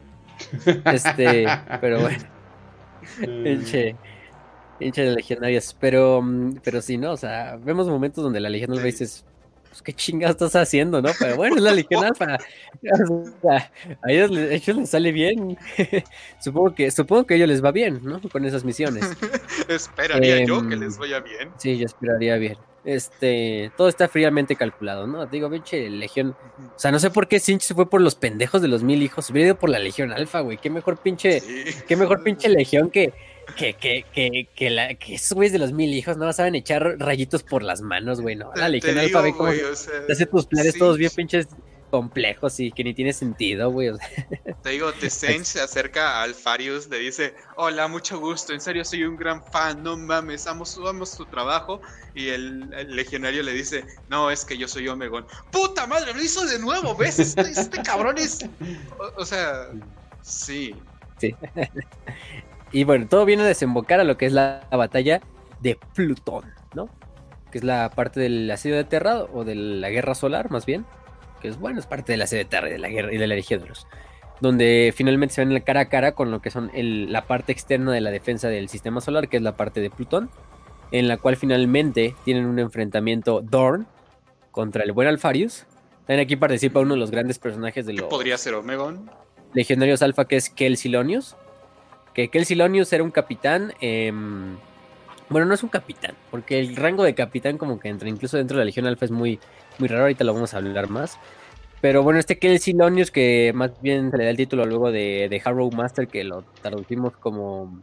este, 0.85 1.45
pero 1.79 2.01
bueno. 2.01 2.23
Pinche. 3.43 3.95
Pinche 4.79 5.03
de 5.03 5.15
legionarios. 5.15 5.75
Pero, 5.79 6.21
mm, 6.21 6.59
pero 6.63 6.81
sí, 6.81 6.97
¿no? 6.97 7.11
O 7.11 7.17
sea, 7.17 7.57
vemos 7.57 7.87
momentos 7.87 8.23
donde 8.23 8.39
la 8.39 8.49
Legión 8.49 8.71
Alfa 8.71 8.85
dices, 8.85 9.25
pues 9.71 9.81
qué 9.81 9.93
chingados 9.93 10.35
estás 10.35 10.53
haciendo, 10.57 11.01
¿no? 11.01 11.11
Pero 11.17 11.37
bueno, 11.37 11.55
es 11.55 11.61
la 11.61 11.71
Legión 11.71 12.03
Alfa. 12.03 12.35
a 12.35 14.11
ellos, 14.11 14.29
les 14.29 14.89
sale 14.89 15.13
bien. 15.13 15.57
supongo 16.41 16.75
que, 16.75 16.91
supongo 16.91 17.25
que 17.25 17.35
a 17.35 17.37
ellos 17.37 17.47
les 17.47 17.63
va 17.63 17.71
bien, 17.71 18.01
¿no? 18.03 18.19
Con 18.29 18.43
esas 18.43 18.65
misiones. 18.65 19.05
Esperaría 19.69 20.43
yo 20.43 20.67
que 20.67 20.73
em, 20.73 20.81
les 20.81 20.97
vaya 20.97 21.21
bien. 21.21 21.51
Sí, 21.57 21.77
yo 21.77 21.85
esperaría 21.85 22.35
bien. 22.35 22.57
Este, 22.83 23.71
todo 23.77 23.87
está 23.87 24.09
fríamente 24.09 24.57
calculado, 24.57 25.07
¿no? 25.07 25.25
Digo, 25.25 25.49
pinche 25.49 25.89
Legión. 25.89 26.35
O 26.75 26.79
sea, 26.79 26.91
no 26.91 26.99
sé 26.99 27.09
por 27.09 27.29
qué 27.29 27.39
Sinch 27.39 27.61
se 27.61 27.73
fue 27.73 27.89
por 27.89 28.01
los 28.01 28.15
pendejos 28.15 28.61
de 28.61 28.67
los 28.67 28.83
mil 28.83 29.01
hijos. 29.01 29.29
Hubiera 29.29 29.47
ido 29.47 29.57
por 29.57 29.69
la 29.69 29.79
Legión 29.79 30.11
Alfa, 30.11 30.41
güey. 30.41 30.57
Qué 30.57 30.69
mejor 30.69 30.97
pinche, 30.97 31.41
qué 31.87 31.95
mejor 31.95 32.23
pinche 32.23 32.49
Legión 32.49 32.89
que, 32.89 33.13
que, 33.55 33.73
que, 33.73 34.05
que, 34.13 34.47
que, 34.55 34.69
la, 34.69 34.95
que 34.95 35.15
esos 35.15 35.33
güeyes 35.33 35.53
de 35.53 35.59
los 35.59 35.71
mil 35.71 35.93
hijos 35.93 36.17
no 36.17 36.31
saben 36.33 36.55
echar 36.55 36.97
rayitos 36.99 37.43
por 37.43 37.63
las 37.63 37.81
manos, 37.81 38.21
güey, 38.21 38.35
¿no? 38.35 38.51
Alfa, 38.53 39.21
ve 39.21 39.33
cómo 39.33 39.51
te 39.51 40.11
hace 40.11 40.25
tus 40.25 40.45
planes 40.45 40.77
todos 40.77 40.97
bien 40.97 41.11
pinches 41.15 41.47
complejos 41.91 42.59
y 42.59 42.71
que 42.71 42.83
ni 42.83 42.93
tiene 42.93 43.13
sentido, 43.13 43.69
güey. 43.69 43.91
Te 44.63 44.69
digo, 44.69 44.91
Tessench 44.99 45.43
se 45.43 45.61
acerca 45.61 46.19
a 46.19 46.23
Alfarius, 46.23 46.87
le 46.87 46.97
dice, 46.99 47.35
hola, 47.57 47.87
mucho 47.87 48.19
gusto, 48.19 48.53
en 48.53 48.61
serio 48.61 48.83
soy 48.83 49.03
un 49.03 49.17
gran 49.17 49.43
fan, 49.43 49.83
no 49.83 49.95
mames, 49.97 50.47
amos, 50.47 50.79
amos 50.87 51.15
tu 51.15 51.25
trabajo. 51.25 51.81
Y 52.15 52.29
el, 52.29 52.69
legionario 52.87 53.43
le 53.43 53.53
dice, 53.53 53.85
no, 54.09 54.31
es 54.31 54.43
que 54.43 54.57
yo 54.57 54.67
soy 54.67 54.87
Omegon. 54.87 55.27
¡Puta 55.51 55.85
madre, 55.85 56.13
lo 56.13 56.23
hizo 56.23 56.45
de 56.45 56.57
nuevo! 56.57 56.95
¿Ves? 56.95 57.19
Este, 57.19 57.41
este 57.41 57.81
cabrón 57.83 58.17
es... 58.17 58.39
O, 59.17 59.25
sea, 59.25 59.69
sí. 60.21 60.73
Sí. 61.19 61.35
y 62.71 62.83
bueno, 62.83 63.07
todo 63.07 63.25
viene 63.25 63.43
a 63.43 63.45
desembocar 63.45 63.99
a 63.99 64.03
lo 64.03 64.17
que 64.17 64.25
es 64.25 64.33
la, 64.33 64.67
batalla 64.71 65.21
de 65.59 65.77
Plutón, 65.93 66.45
¿no? 66.73 66.89
Que 67.51 67.57
es 67.57 67.63
la 67.63 67.89
parte 67.89 68.19
del 68.19 68.49
asedio 68.49 68.83
de 68.83 69.25
o 69.33 69.43
de 69.43 69.55
la 69.55 69.89
guerra 69.89 70.15
solar, 70.15 70.49
más 70.51 70.65
bien 70.65 70.85
que 71.41 71.49
es 71.49 71.59
bueno, 71.59 71.79
es 71.79 71.87
parte 71.87 72.13
de 72.13 72.17
la 72.17 72.27
sede 72.27 72.45
de 72.45 72.77
la 72.77 72.87
guerra 72.87 73.13
y 73.13 73.17
de 73.17 73.27
la 73.27 73.35
Legión 73.35 73.63
donde 74.39 74.93
finalmente 74.95 75.35
se 75.35 75.45
ven 75.45 75.59
cara 75.61 75.81
a 75.81 75.89
cara 75.89 76.13
con 76.13 76.31
lo 76.31 76.41
que 76.41 76.49
son 76.49 76.71
la 76.73 77.27
parte 77.27 77.51
externa 77.51 77.91
de 77.91 78.01
la 78.01 78.09
defensa 78.09 78.47
del 78.47 78.69
sistema 78.69 79.01
solar, 79.01 79.27
que 79.27 79.37
es 79.37 79.43
la 79.43 79.55
parte 79.55 79.81
de 79.81 79.91
Plutón, 79.91 80.31
en 80.91 81.07
la 81.07 81.17
cual 81.17 81.35
finalmente 81.35 82.15
tienen 82.25 82.45
un 82.45 82.57
enfrentamiento 82.57 83.41
Dorn 83.41 83.85
contra 84.49 84.83
el 84.83 84.93
buen 84.93 85.07
Alfarius. 85.07 85.65
También 86.07 86.21
aquí 86.21 86.37
participa 86.37 86.79
uno 86.79 86.95
de 86.95 86.99
los 86.99 87.11
grandes 87.11 87.37
personajes 87.37 87.85
de 87.85 87.93
los... 87.93 88.09
podría 88.09 88.37
ser 88.37 88.55
Omegon? 88.55 89.11
Legionarios 89.53 90.01
Alpha, 90.01 90.25
que 90.25 90.37
es 90.37 90.49
Kel 90.49 90.75
Silonius. 90.75 91.35
Que 92.13 92.29
Kel 92.29 92.45
Silonius 92.45 92.91
era 92.93 93.03
un 93.03 93.11
capitán... 93.11 93.73
Em, 93.81 94.57
bueno, 95.29 95.47
no 95.47 95.53
es 95.53 95.63
un 95.63 95.69
capitán, 95.69 96.13
porque 96.29 96.59
el 96.59 96.75
rango 96.75 97.03
de 97.03 97.15
capitán 97.15 97.57
como 97.57 97.79
que 97.79 97.87
entra, 97.87 98.09
incluso 98.09 98.35
dentro 98.35 98.57
de 98.57 98.63
la 98.63 98.65
Legión 98.65 98.85
Alpha 98.85 99.05
es 99.05 99.11
muy, 99.11 99.39
muy 99.79 99.87
raro, 99.87 100.01
ahorita 100.01 100.25
lo 100.25 100.33
vamos 100.33 100.53
a 100.53 100.57
hablar 100.57 100.89
más. 100.89 101.17
Pero 101.79 102.03
bueno, 102.03 102.19
este 102.19 102.37
Kel 102.37 102.59
Silonius, 102.59 103.11
que 103.11 103.53
más 103.55 103.71
bien 103.81 104.11
se 104.11 104.17
le 104.17 104.25
da 104.25 104.29
el 104.29 104.37
título 104.37 104.65
luego 104.65 104.91
de, 104.91 105.27
de 105.29 105.41
Harrow 105.43 105.71
Master, 105.71 106.09
que 106.09 106.25
lo 106.25 106.43
traducimos 106.61 107.15
como, 107.15 107.81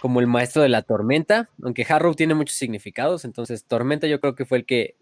como 0.00 0.20
el 0.20 0.26
maestro 0.26 0.62
de 0.62 0.70
la 0.70 0.82
tormenta, 0.82 1.50
aunque 1.62 1.86
Harrow 1.88 2.14
tiene 2.14 2.34
muchos 2.34 2.56
significados, 2.56 3.24
entonces 3.24 3.66
tormenta 3.66 4.06
yo 4.06 4.18
creo 4.18 4.34
que 4.34 4.46
fue 4.46 4.58
el 4.58 4.64
que, 4.64 4.96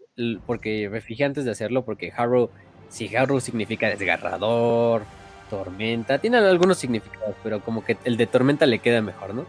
porque 0.45 0.89
me 0.89 1.01
fijé 1.01 1.23
antes 1.23 1.43
de 1.43 1.51
hacerlo, 1.51 1.85
porque 1.85 2.13
Harrow, 2.15 2.51
si 2.89 3.15
Harrow 3.15 3.39
significa 3.39 3.87
desgarrador, 3.87 5.03
tormenta, 5.51 6.17
tiene 6.17 6.37
algunos 6.37 6.77
significados, 6.77 7.35
pero 7.43 7.59
como 7.59 7.83
que 7.83 7.97
el 8.05 8.15
de 8.15 8.25
tormenta 8.25 8.65
le 8.65 8.79
queda 8.79 9.01
mejor, 9.01 9.35
¿no? 9.35 9.45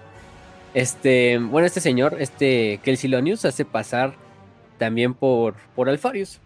Este, 0.74 1.38
bueno, 1.38 1.64
este 1.64 1.80
señor, 1.80 2.16
este 2.18 2.80
Kel 2.82 2.96
Silonius, 2.96 3.44
hace 3.44 3.64
pasar 3.64 4.14
también 4.78 5.14
por, 5.14 5.54
por 5.76 5.88
Alfarius. 5.88 6.40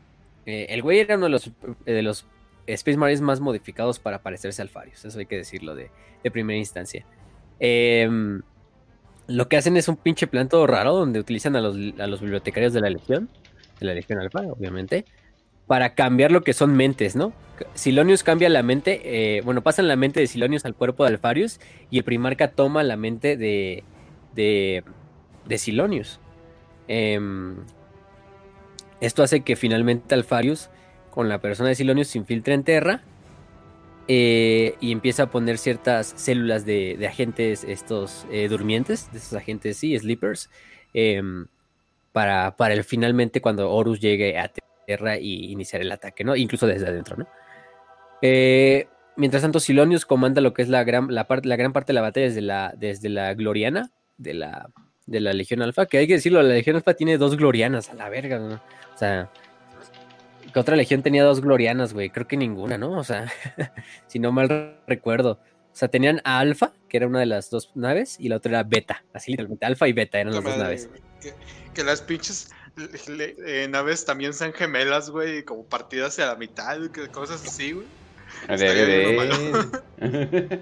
Eh, 0.44 0.66
el 0.68 0.82
güey 0.82 0.98
era 0.98 1.16
uno 1.16 1.24
de 1.24 1.30
los, 1.30 1.50
de 1.86 2.02
los 2.02 2.26
Space 2.66 2.98
Marines 2.98 3.22
más 3.22 3.40
modificados 3.40 3.98
para 3.98 4.22
parecerse 4.22 4.60
a 4.60 4.64
Alfarius, 4.64 5.04
eso 5.06 5.18
hay 5.18 5.26
que 5.26 5.38
decirlo 5.38 5.74
de, 5.74 5.90
primera 6.30 6.58
instancia. 6.58 7.06
Em, 7.58 8.42
lo 9.26 9.48
que 9.48 9.56
hacen 9.56 9.76
es 9.78 9.88
un 9.88 9.96
pinche 9.96 10.26
plan 10.26 10.48
todo 10.48 10.66
raro 10.66 10.92
donde 10.92 11.18
utilizan 11.18 11.56
a 11.56 11.60
los, 11.62 12.20
bibliotecarios 12.20 12.74
de 12.74 12.80
la 12.82 12.90
Legión, 12.90 13.30
de 13.80 13.86
la 13.86 13.94
Legión 13.94 14.18
Alfa, 14.18 14.40
obviamente, 14.40 15.06
para 15.66 15.94
cambiar 15.94 16.30
lo 16.30 16.42
que 16.42 16.52
son 16.52 16.76
mentes, 16.76 17.16
¿no? 17.16 17.32
Silonius 17.74 18.22
cambia 18.22 18.48
la 18.48 18.62
mente, 18.62 19.00
eh, 19.04 19.40
bueno, 19.42 19.62
pasan 19.62 19.88
la 19.88 19.96
mente 19.96 20.20
de 20.20 20.26
Silonius 20.26 20.64
al 20.64 20.74
cuerpo 20.74 21.04
de 21.04 21.10
Alfarius 21.10 21.58
y 21.90 21.98
el 21.98 22.04
primarca 22.04 22.48
toma 22.48 22.82
la 22.82 22.96
mente 22.96 23.36
de, 23.36 23.82
de, 24.34 24.84
de 25.46 25.58
Silonius. 25.58 26.20
Em, 26.88 27.56
esto 29.00 29.22
hace 29.22 29.40
que 29.40 29.56
finalmente 29.56 30.14
Alfarius, 30.14 30.68
con 31.10 31.28
la 31.28 31.40
persona 31.40 31.70
de 31.70 31.74
Silonius, 31.74 32.08
se 32.08 32.18
infiltre 32.18 32.54
en 32.54 32.62
Terra 32.62 33.02
eh, 34.06 34.74
y 34.80 34.92
empieza 34.92 35.24
a 35.24 35.30
poner 35.30 35.58
ciertas 35.58 36.12
células 36.16 36.64
de, 36.64 37.04
agentes, 37.08 37.64
estos 37.64 38.26
eh, 38.30 38.48
durmientes, 38.48 39.10
de 39.12 39.18
estos 39.18 39.34
agentes, 39.34 39.78
sí, 39.78 39.98
sleepers, 39.98 40.50
em, 40.94 41.46
para, 42.12 42.56
para 42.56 42.74
el, 42.74 42.84
finalmente 42.84 43.40
cuando 43.40 43.70
Horus 43.70 44.00
llegue 44.00 44.38
a 44.38 44.48
Terra 44.48 44.65
y 45.20 45.52
iniciar 45.52 45.82
el 45.82 45.92
ataque, 45.92 46.24
¿no? 46.24 46.36
Incluso 46.36 46.66
desde 46.66 46.88
adentro, 46.88 47.16
¿no? 47.16 47.26
Eh, 48.22 48.88
mientras 49.16 49.42
tanto, 49.42 49.60
Silonius 49.60 50.06
comanda 50.06 50.40
lo 50.40 50.54
que 50.54 50.62
es 50.62 50.68
la 50.68 50.84
gran, 50.84 51.12
la, 51.12 51.26
la 51.42 51.56
gran 51.56 51.72
parte 51.72 51.92
de 51.92 51.94
la 51.94 52.02
batalla 52.02 52.26
desde 52.26 52.42
la, 52.42 52.74
desde 52.76 53.08
la 53.08 53.34
Gloriana, 53.34 53.90
de 54.16 54.34
la, 54.34 54.70
de 55.06 55.20
la 55.20 55.32
Legión 55.32 55.62
Alfa, 55.62 55.86
que 55.86 55.98
hay 55.98 56.06
que 56.06 56.14
decirlo, 56.14 56.42
la 56.42 56.54
Legión 56.54 56.76
Alfa 56.76 56.94
tiene 56.94 57.18
dos 57.18 57.36
Glorianas, 57.36 57.90
a 57.90 57.94
la 57.94 58.08
verga, 58.08 58.38
¿no? 58.38 58.54
O 58.54 58.98
sea, 58.98 59.30
¿qué 60.56 60.60
otra 60.60 60.74
legión 60.74 61.02
tenía 61.02 61.22
dos 61.22 61.42
glorianas, 61.42 61.92
güey? 61.92 62.08
Creo 62.08 62.26
que 62.26 62.38
ninguna, 62.38 62.78
¿no? 62.78 62.92
O 62.92 63.04
sea, 63.04 63.30
si 64.06 64.18
no 64.18 64.32
mal 64.32 64.78
recuerdo. 64.86 65.32
O 65.32 65.78
sea, 65.78 65.88
tenían 65.88 66.22
a 66.24 66.38
Alfa, 66.38 66.72
que 66.88 66.96
era 66.96 67.06
una 67.06 67.20
de 67.20 67.26
las 67.26 67.50
dos 67.50 67.72
naves, 67.74 68.16
y 68.18 68.30
la 68.30 68.36
otra 68.36 68.52
era 68.52 68.62
Beta. 68.62 69.04
Así 69.12 69.32
literalmente, 69.32 69.66
Alfa 69.66 69.86
y 69.86 69.92
Beta 69.92 70.18
eran 70.18 70.32
las 70.32 70.42
dos 70.42 70.56
naves. 70.56 70.88
Que, 71.74 71.84
las 71.84 72.00
pinches 72.00 72.50
eh, 72.76 73.66
naves 73.70 74.04
también 74.04 74.34
sean 74.34 74.52
gemelas, 74.52 75.10
güey, 75.10 75.44
como 75.44 75.64
partidas 75.64 76.18
a 76.18 76.26
la 76.26 76.36
mitad, 76.36 76.78
cosas 77.10 77.42
así, 77.46 77.72
güey. 77.72 77.86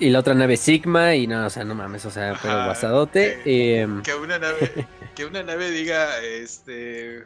y 0.00 0.10
la 0.10 0.18
otra 0.18 0.34
nave 0.34 0.56
Sigma, 0.56 1.14
y 1.14 1.26
no, 1.26 1.46
o 1.46 1.50
sea, 1.50 1.64
no 1.64 1.74
mames, 1.74 2.04
o 2.06 2.10
sea, 2.10 2.38
pero 2.42 2.64
guasadote. 2.64 3.40
Em, 3.44 4.02
que, 4.02 4.14
una 4.14 4.38
nave, 4.38 4.86
que 5.14 5.24
una 5.24 5.42
nave 5.42 5.70
diga, 5.70 6.20
este. 6.20 7.24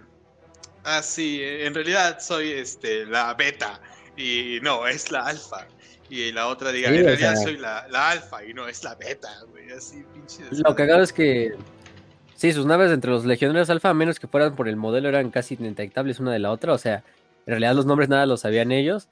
Ah, 0.84 1.02
sí, 1.02 1.40
en 1.42 1.72
realidad 1.72 2.18
soy 2.20 2.52
este, 2.52 3.06
la 3.06 3.32
beta, 3.34 3.80
y 4.16 4.58
no, 4.62 4.86
es 4.86 5.10
la 5.10 5.26
alfa. 5.26 5.66
Y 6.10 6.30
la 6.32 6.48
otra 6.48 6.70
diga, 6.70 6.90
en 6.90 7.04
realidad 7.04 7.36
soy 7.42 7.56
la, 7.56 7.88
la, 7.88 8.10
alfa, 8.10 8.44
y 8.44 8.52
no, 8.52 8.68
es 8.68 8.84
la 8.84 8.94
beta, 8.96 9.30
güey, 9.48 9.70
así, 9.70 10.04
pinche. 10.12 10.42
Lo 10.50 10.74
cagado 10.74 11.02
es 11.02 11.12
que. 11.12 11.54
Sí, 12.34 12.52
sus 12.52 12.66
naves 12.66 12.90
entre 12.90 13.10
los 13.10 13.24
legionarios 13.24 13.70
alfa, 13.70 13.90
a 13.90 13.94
menos 13.94 14.18
que 14.18 14.26
fueran 14.26 14.56
por 14.56 14.68
el 14.68 14.76
modelo, 14.76 15.08
eran 15.08 15.30
casi 15.30 15.54
indetectables 15.54 16.20
una 16.20 16.32
de 16.32 16.38
la 16.40 16.50
otra, 16.50 16.72
o 16.72 16.78
sea 16.78 17.04
en 17.46 17.50
realidad 17.50 17.74
los 17.74 17.84
nombres 17.84 18.08
nada 18.08 18.24
los 18.26 18.40
sabían 18.40 18.72
ellos. 18.72 19.08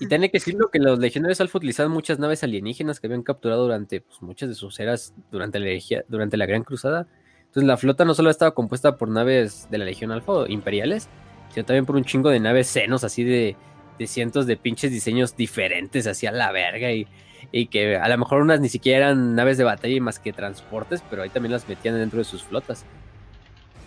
Y 0.00 0.08
tiene 0.08 0.30
que 0.30 0.38
decirlo 0.38 0.70
que 0.70 0.78
los 0.78 0.98
legionarios 0.98 1.40
alfa 1.40 1.58
utilizaban 1.58 1.92
muchas 1.92 2.18
naves 2.18 2.42
alienígenas 2.42 2.98
que 2.98 3.08
habían 3.08 3.22
capturado 3.22 3.64
durante 3.64 4.00
pues, 4.00 4.22
muchas 4.22 4.48
de 4.48 4.54
sus 4.54 4.78
eras 4.80 5.14
durante 5.30 5.58
la, 5.58 6.46
Gran 6.46 6.64
Cruzada. 6.64 7.06
Entonces 7.40 7.64
la 7.64 7.76
flota 7.76 8.04
no 8.04 8.14
solo 8.14 8.30
estaba 8.30 8.54
compuesta 8.54 8.96
por 8.96 9.08
naves 9.08 9.68
de 9.70 9.78
la 9.78 9.84
Legión 9.84 10.12
Alfa 10.12 10.48
imperiales, 10.48 11.08
sino 11.52 11.66
también 11.66 11.84
por 11.84 11.96
un 11.96 12.04
chingo 12.04 12.30
de 12.30 12.40
naves 12.40 12.68
senos 12.68 13.04
así 13.04 13.22
de, 13.22 13.54
de 13.98 14.06
cientos 14.06 14.46
de 14.46 14.56
pinches 14.56 14.90
diseños 14.90 15.36
diferentes 15.36 16.06
hacia 16.06 16.32
la 16.32 16.52
verga 16.52 16.90
y, 16.90 17.06
y, 17.52 17.66
que 17.66 17.96
a 17.96 18.08
lo 18.08 18.18
mejor 18.18 18.42
unas 18.42 18.60
ni 18.60 18.68
siquiera 18.68 19.06
eran 19.06 19.34
naves 19.34 19.58
de 19.58 19.64
batalla 19.64 20.00
más 20.00 20.18
que 20.18 20.32
transportes, 20.32 21.02
pero 21.08 21.22
ahí 21.22 21.30
también 21.30 21.52
las 21.52 21.68
metían 21.68 21.96
dentro 21.96 22.18
de 22.18 22.24
sus 22.24 22.42
flotas. 22.42 22.84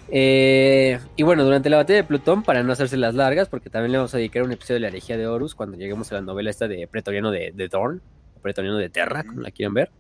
Eh, 0.10 1.00
y 1.18 1.24
bueno, 1.24 1.44
durante 1.44 1.70
la 1.70 1.78
batalla 1.78 1.98
de 1.98 2.04
Plutón, 2.04 2.44
para 2.44 2.64
no 2.64 2.72
hacerse 2.72 2.98
las 2.98 3.16
largas, 3.16 3.50
porque 3.50 3.70
también 3.70 3.92
le 3.92 3.98
vamos 3.98 4.14
a 4.14 4.18
dedicar 4.18 4.44
un 4.44 4.52
episodio 4.52 4.76
de 4.76 4.82
la 4.82 4.88
herejía 4.88 5.18
de 5.18 5.28
Horus 5.28 5.56
cuando 5.56 5.78
lleguemos 5.78 6.12
a 6.12 6.16
la 6.16 6.22
novela 6.22 6.50
esta 6.50 6.68
de 6.68 6.88
Pretoriano 6.88 7.32
de, 7.32 7.52
de 7.54 7.68
Dorn, 7.68 8.02
o 8.36 8.40
Pretoriano 8.40 8.78
de 8.78 8.90
Terra, 8.90 9.24
como 9.24 9.42
la 9.42 9.52
quieran 9.52 9.74
ver. 9.74 9.92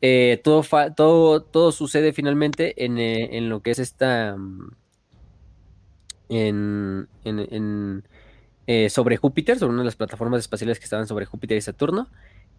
Eh, 0.00 0.40
todo, 0.44 0.62
todo, 0.94 1.42
todo 1.42 1.72
sucede 1.72 2.12
finalmente 2.12 2.84
en, 2.84 2.98
eh, 2.98 3.36
en, 3.36 3.48
lo 3.48 3.60
que 3.62 3.72
es 3.72 3.78
esta. 3.80 4.36
Mm, 4.36 4.70
en, 6.30 7.08
en, 7.24 8.04
sobre 8.90 9.16
Júpiter, 9.16 9.58
sobre 9.58 9.72
una 9.72 9.82
de 9.82 9.86
las 9.86 9.96
plataformas 9.96 10.40
espaciales 10.40 10.78
que 10.78 10.84
estaban 10.84 11.06
sobre 11.06 11.24
Júpiter 11.24 11.56
y 11.56 11.62
Saturno, 11.62 12.08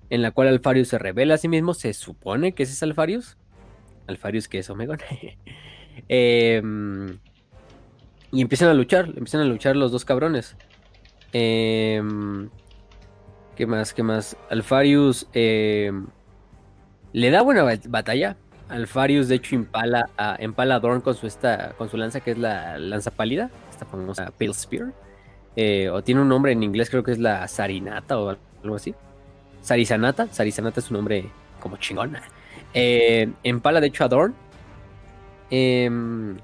en 0.10 0.22
la 0.22 0.32
cual 0.32 0.48
Alfarius 0.48 0.88
se 0.90 0.98
revela 0.98 1.36
a 1.36 1.38
sí 1.38 1.48
mismo. 1.48 1.74
Se 1.74 1.94
supone 1.94 2.54
que 2.54 2.64
ese 2.64 2.74
es 2.74 2.84
Alfarius. 2.84 3.38
Alfarius 4.08 4.48
que 4.48 4.60
es 4.60 4.70
Omegon. 4.70 5.00
Em, 6.08 7.20
y 8.32 8.42
empiezan 8.42 8.70
a 8.70 8.74
luchar, 8.74 9.08
empiezan 9.10 9.42
a 9.42 9.46
luchar 9.46 9.76
los 9.76 9.92
dos 9.92 10.06
cabrones. 10.06 10.56
Em, 11.34 12.50
¿Qué 13.58 13.68
más? 13.68 13.94
¿Qué 13.94 14.02
más? 14.02 14.38
Alfarius 14.50 15.28
em, 15.34 16.08
le 17.12 17.32
da 17.32 17.42
buena 17.42 17.66
batalla. 17.90 18.38
Alfarius, 18.70 19.28
de 19.28 19.36
hecho, 19.36 19.56
empala 19.56 20.10
a, 20.18 20.38
empala 20.40 20.80
Dorn 20.80 21.02
con 21.02 21.16
su, 21.16 21.28
esta, 21.28 21.74
con 21.78 21.90
su 21.90 21.98
lanza, 21.98 22.22
que 22.22 22.32
es 22.32 22.38
la 22.38 22.78
lanza 22.78 23.12
pálida, 23.12 23.50
esta 23.70 23.86
famosa 23.86 24.32
Pale 24.32 24.54
Spear. 24.54 24.94
Eh, 25.56 25.90
o 25.90 26.04
tiene 26.04 26.22
un 26.22 26.30
nombre 26.30 26.52
en 26.52 26.64
inglés, 26.64 26.90
creo 26.90 27.04
que 27.04 27.12
es 27.12 27.20
la 27.20 27.48
Sarinata 27.48 28.18
o 28.20 28.38
algo 28.64 28.76
así. 28.76 28.96
Sarizanata, 29.62 30.28
Sarizanata 30.32 30.80
es 30.80 30.90
un 30.90 30.98
nombre 30.98 31.26
como 31.60 31.78
chingona. 31.78 32.24
Eh, 32.74 33.30
empala, 33.44 33.82
de 33.82 33.88
hecho, 33.88 34.04
a 34.04 34.08
Dorn 34.08 34.36
Em, 35.52 36.38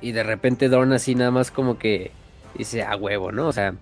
y 0.00 0.12
de 0.12 0.22
repente 0.22 0.68
Dorn 0.68 0.92
así 0.92 1.14
nada 1.14 1.30
más 1.30 1.50
como 1.50 1.78
que 1.78 2.10
dice 2.54 2.82
a 2.82 2.96
huevo, 2.96 3.32
¿no? 3.32 3.48
O 3.48 3.52
sea, 3.52 3.74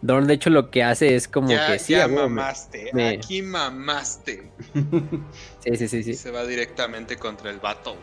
Dorn 0.00 0.26
de 0.26 0.34
hecho 0.34 0.50
lo 0.50 0.70
que 0.70 0.82
hace 0.82 1.16
es 1.16 1.26
como 1.26 1.48
que 1.48 1.78
sí, 1.78 1.94
ya 1.94 2.06
mamaste, 2.06 2.90
aquí 3.16 3.42
mamaste. 3.42 4.50
sí, 5.64 5.76
sí, 5.76 5.88
sí, 5.88 6.02
sí. 6.02 6.14
Se 6.14 6.30
va 6.30 6.46
directamente 6.46 7.16
contra 7.16 7.50
el 7.50 7.58
vato, 7.58 7.96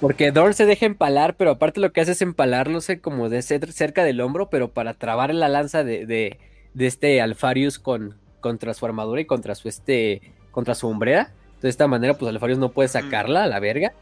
Porque 0.00 0.30
Dorn 0.30 0.52
se 0.52 0.66
deja 0.66 0.84
empalar, 0.84 1.36
pero 1.36 1.52
aparte 1.52 1.80
lo 1.80 1.92
que 1.92 2.02
hace 2.02 2.12
es 2.12 2.22
empalarlo 2.22 2.80
como 3.00 3.30
de 3.30 3.40
cerca 3.42 4.04
del 4.04 4.20
hombro, 4.20 4.50
pero 4.50 4.72
para 4.72 4.94
trabar 4.94 5.34
la 5.34 5.48
lanza 5.48 5.84
de, 5.84 6.04
de, 6.04 6.38
este 6.86 7.22
Alfarius 7.22 7.78
con, 7.78 8.16
contra 8.44 8.74
su 8.74 8.84
armadura 8.84 9.22
y 9.22 9.24
contra 9.24 9.54
su 9.54 9.68
este 9.68 10.20
contra 10.50 10.74
su 10.74 10.86
hombrera. 10.86 11.32
De 11.62 11.70
esta 11.70 11.88
manera, 11.88 12.12
pues 12.12 12.28
Alfarius 12.28 12.58
no 12.58 12.72
puede 12.72 12.88
sacarla 12.90 13.44
a 13.44 13.46
la 13.46 13.58
verga 13.58 13.94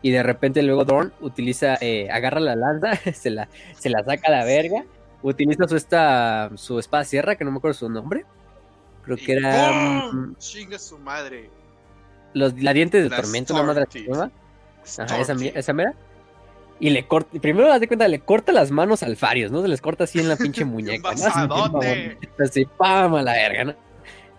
y 0.00 0.10
de 0.10 0.22
repente 0.22 0.62
luego 0.62 0.86
Dorn 0.86 1.12
utiliza, 1.20 1.76
eh, 1.82 2.08
agarra 2.10 2.40
la 2.40 2.56
lanza, 2.56 2.92
se 3.12 3.28
la, 3.28 3.50
se 3.78 3.90
la 3.90 4.02
saca 4.02 4.28
a 4.28 4.30
la 4.30 4.44
verga, 4.44 4.84
utiliza 5.22 5.68
su, 5.68 5.76
esta, 5.76 6.50
su 6.54 6.78
espada 6.78 7.04
sierra, 7.04 7.36
que 7.36 7.44
no 7.44 7.50
me 7.50 7.58
acuerdo 7.58 7.74
su 7.74 7.90
nombre. 7.90 8.24
Creo 9.04 9.18
que 9.18 9.32
era... 9.32 10.10
Mm, 10.10 10.36
Chinga 10.38 10.78
su 10.78 10.98
madre. 10.98 11.50
Los, 12.32 12.58
la 12.62 12.72
dientes 12.72 13.02
de 13.02 13.14
tormento, 13.14 13.52
una 13.52 13.64
madre 13.64 13.84
Ajá, 14.98 15.20
esa, 15.20 15.34
esa 15.34 15.72
mera. 15.74 15.94
Y 16.78 16.88
le 16.88 17.06
corta, 17.06 17.38
primero 17.38 17.68
das 17.68 17.80
de 17.80 17.86
cuenta, 17.86 18.08
le 18.08 18.20
corta 18.20 18.52
las 18.52 18.70
manos 18.70 19.02
al 19.02 19.16
Farius, 19.18 19.50
¿no? 19.50 19.60
Se 19.60 19.68
les 19.68 19.82
corta 19.82 20.04
así 20.04 20.18
en 20.18 20.28
la 20.30 20.36
pinche 20.36 20.64
muñeca. 20.64 21.10
¿no? 21.46 21.80
Así, 22.38 22.64
pam, 22.64 23.14
a 23.16 23.22
la 23.22 23.34
verga, 23.34 23.64
¿no? 23.64 23.89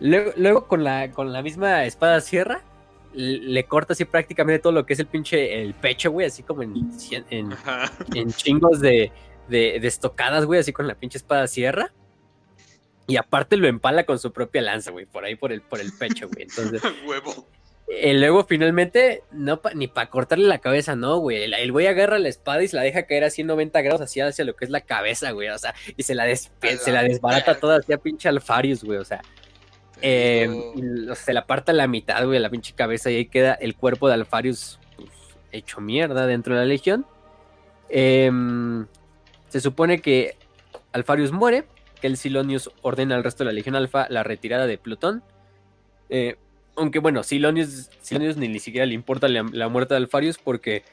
Luego, 0.02 0.68
con, 0.68 0.84
la, 0.84 1.12
con 1.12 1.32
la 1.32 1.44
misma 1.44 1.86
espada 1.86 2.20
sierra, 2.22 2.64
le 3.14 3.66
corta 3.66 3.94
así 3.94 4.04
prácticamente 4.04 4.60
todo 4.60 4.74
lo 4.74 4.86
que 4.86 4.94
es 4.94 5.00
el 5.00 5.06
pinche 5.06 5.62
el 5.62 5.76
pecho, 5.76 6.12
güey, 6.12 6.26
así 6.26 6.42
como 6.42 6.64
en, 6.64 6.74
en, 7.30 8.32
chingos 8.34 8.80
de, 8.80 9.12
de, 9.48 9.80
de, 9.80 9.88
estocadas, 9.88 10.46
güey, 10.46 10.60
así 10.60 10.74
con 10.74 10.88
la 10.88 10.96
pinche 10.96 11.20
espada 11.20 11.48
sierra. 11.48 11.94
Y 13.06 13.18
aparte 13.18 13.58
lo 13.58 13.68
empala 13.68 14.06
con 14.06 14.18
su 14.18 14.32
propia 14.32 14.62
lanza, 14.62 14.90
güey, 14.90 15.06
por 15.06 15.24
ahí 15.24 15.36
por 15.36 15.52
el, 15.52 15.62
por 15.62 15.80
el 15.80 15.92
pecho, 15.94 16.28
güey. 16.30 16.44
Entonces. 16.44 16.82
Huevo. 17.06 17.48
Y 17.88 18.14
luego 18.14 18.46
finalmente, 18.46 19.24
no 19.32 19.62
ni 19.76 19.88
para 19.88 20.10
cortarle 20.10 20.48
la 20.48 20.60
cabeza, 20.60 20.96
no, 20.96 21.18
güey. 21.18 21.44
El, 21.44 21.72
güey 21.72 21.88
agarra 21.88 22.20
la 22.20 22.30
espada 22.30 22.64
y 22.64 22.70
se 22.70 22.76
la 22.78 22.84
deja 22.84 23.06
caer 23.06 23.26
así 23.26 23.42
en 23.42 23.48
90 23.48 23.82
grados 23.82 24.02
hacia, 24.02 24.28
hacia 24.28 24.46
lo 24.46 24.56
que 24.56 24.66
es 24.66 24.72
la 24.72 24.82
cabeza, 24.82 25.32
güey. 25.32 25.50
O 25.50 25.58
sea, 25.58 25.76
y 25.98 26.04
se 26.04 26.16
la, 26.16 26.34
se 26.34 26.92
la 26.92 27.04
desbarata 27.04 27.60
toda 27.60 27.78
hacia 27.80 27.98
pinche 27.98 28.30
Alfarius, 28.30 28.84
güey. 28.84 28.98
O 28.98 29.06
sea, 29.06 29.22
eh, 30.02 30.50
se 31.16 31.34
la 31.34 31.42
aparta 31.42 31.74
la 31.74 31.88
mitad, 31.88 32.26
güey, 32.26 32.40
la 32.40 32.50
pinche 32.50 32.74
cabeza 32.74 33.12
y 33.12 33.16
ahí 33.18 33.26
queda 33.26 33.54
el 33.54 33.76
cuerpo 33.76 34.08
de 34.08 34.16
Alfarius 34.16 34.80
pues, 34.96 35.10
hecho 35.52 35.82
mierda 35.82 36.26
dentro 36.26 36.56
de 36.56 36.62
la 36.62 36.66
legión. 36.66 37.06
Em, 37.90 38.88
se 39.50 39.60
supone 39.60 40.02
que 40.02 40.36
Alfarius 40.94 41.32
muere, 41.32 41.66
que 42.00 42.08
el 42.08 42.18
Silonius 42.18 42.72
ordena 42.82 43.16
al 43.16 43.24
resto 43.24 43.44
de 43.44 43.50
la 43.50 43.54
legión 43.54 43.76
alfa 43.76 44.08
la 44.10 44.24
retirada 44.24 44.66
de 44.66 44.78
Plutón. 44.78 45.24
Eh, 46.10 46.38
aunque 46.76 47.00
bueno, 47.00 47.22
Silonius, 47.24 47.90
ni, 48.38 48.60
siquiera 48.60 48.86
le 48.86 48.94
importa 48.94 49.28
la, 49.28 49.68
muerte 49.68 49.94
de 49.94 49.98
Alfarius 50.00 50.38
porque 50.38 50.84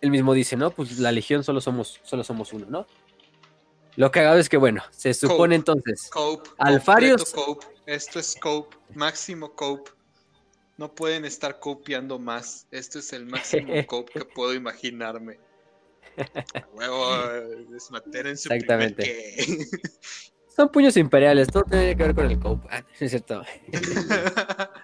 él 0.00 0.10
mismo 0.10 0.32
dice, 0.32 0.56
no, 0.56 0.70
pues 0.70 0.98
la 0.98 1.12
legión 1.12 1.42
solo 1.42 1.60
somos, 1.60 2.00
solo 2.04 2.22
somos 2.22 2.52
uno, 2.52 2.66
¿no? 2.68 2.86
Lo 3.96 4.12
que 4.12 4.20
hago 4.20 4.38
es 4.38 4.48
que, 4.48 4.58
bueno, 4.58 4.82
se 4.90 5.12
supone 5.12 5.56
entonces. 5.56 6.08
Alfarius. 6.58 7.34
Esto 7.88 8.18
es 8.18 8.36
cope, 8.36 8.76
máximo 8.94 9.54
cope. 9.54 9.92
No 10.76 10.94
pueden 10.94 11.24
estar 11.24 11.58
copiando 11.58 12.18
más. 12.18 12.66
Esto 12.70 12.98
es 12.98 13.14
el 13.14 13.24
máximo 13.24 13.72
cope 13.86 14.12
que 14.12 14.24
puedo 14.26 14.52
imaginarme. 14.52 15.38
Huevo, 16.74 17.32
en 17.32 17.80
su 17.80 17.96
Exactamente. 18.52 19.46
Son 20.54 20.70
puños 20.70 20.98
imperiales, 20.98 21.48
todo 21.48 21.64
tiene 21.64 21.96
que 21.96 22.02
ver 22.02 22.14
con 22.14 22.26
el 22.26 22.38
cope. 22.38 22.68
Ah, 22.70 22.84
es 23.00 23.10
cierto. 23.10 23.42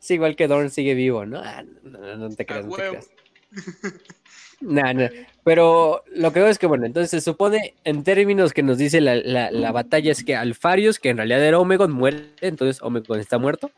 Es 0.00 0.10
igual 0.10 0.36
que 0.36 0.46
Dorn 0.48 0.68
sigue 0.68 0.92
vivo, 0.92 1.24
¿no? 1.24 1.40
Ah, 1.42 1.62
no, 1.82 2.28
te 2.28 2.44
creas, 2.44 2.66
no 2.66 2.76
te 2.76 2.88
creas. 2.90 3.10
No, 4.64 4.94
no. 4.94 5.08
Pero 5.44 6.02
lo 6.14 6.32
que 6.32 6.40
veo 6.40 6.48
es 6.48 6.58
que, 6.58 6.66
bueno, 6.66 6.86
entonces 6.86 7.10
se 7.10 7.20
supone, 7.20 7.74
en 7.84 8.02
términos 8.02 8.52
que 8.52 8.62
nos 8.62 8.78
dice 8.78 9.00
la, 9.00 9.72
batalla, 9.72 10.10
es 10.10 10.24
que 10.24 10.34
Alfarius, 10.34 10.98
que 10.98 11.10
en 11.10 11.18
realidad 11.18 11.44
era 11.44 11.58
Omegon, 11.58 11.92
muere, 11.92 12.30
entonces 12.40 12.82
Omegon 12.82 13.20
está 13.20 13.38
muerto. 13.38 13.70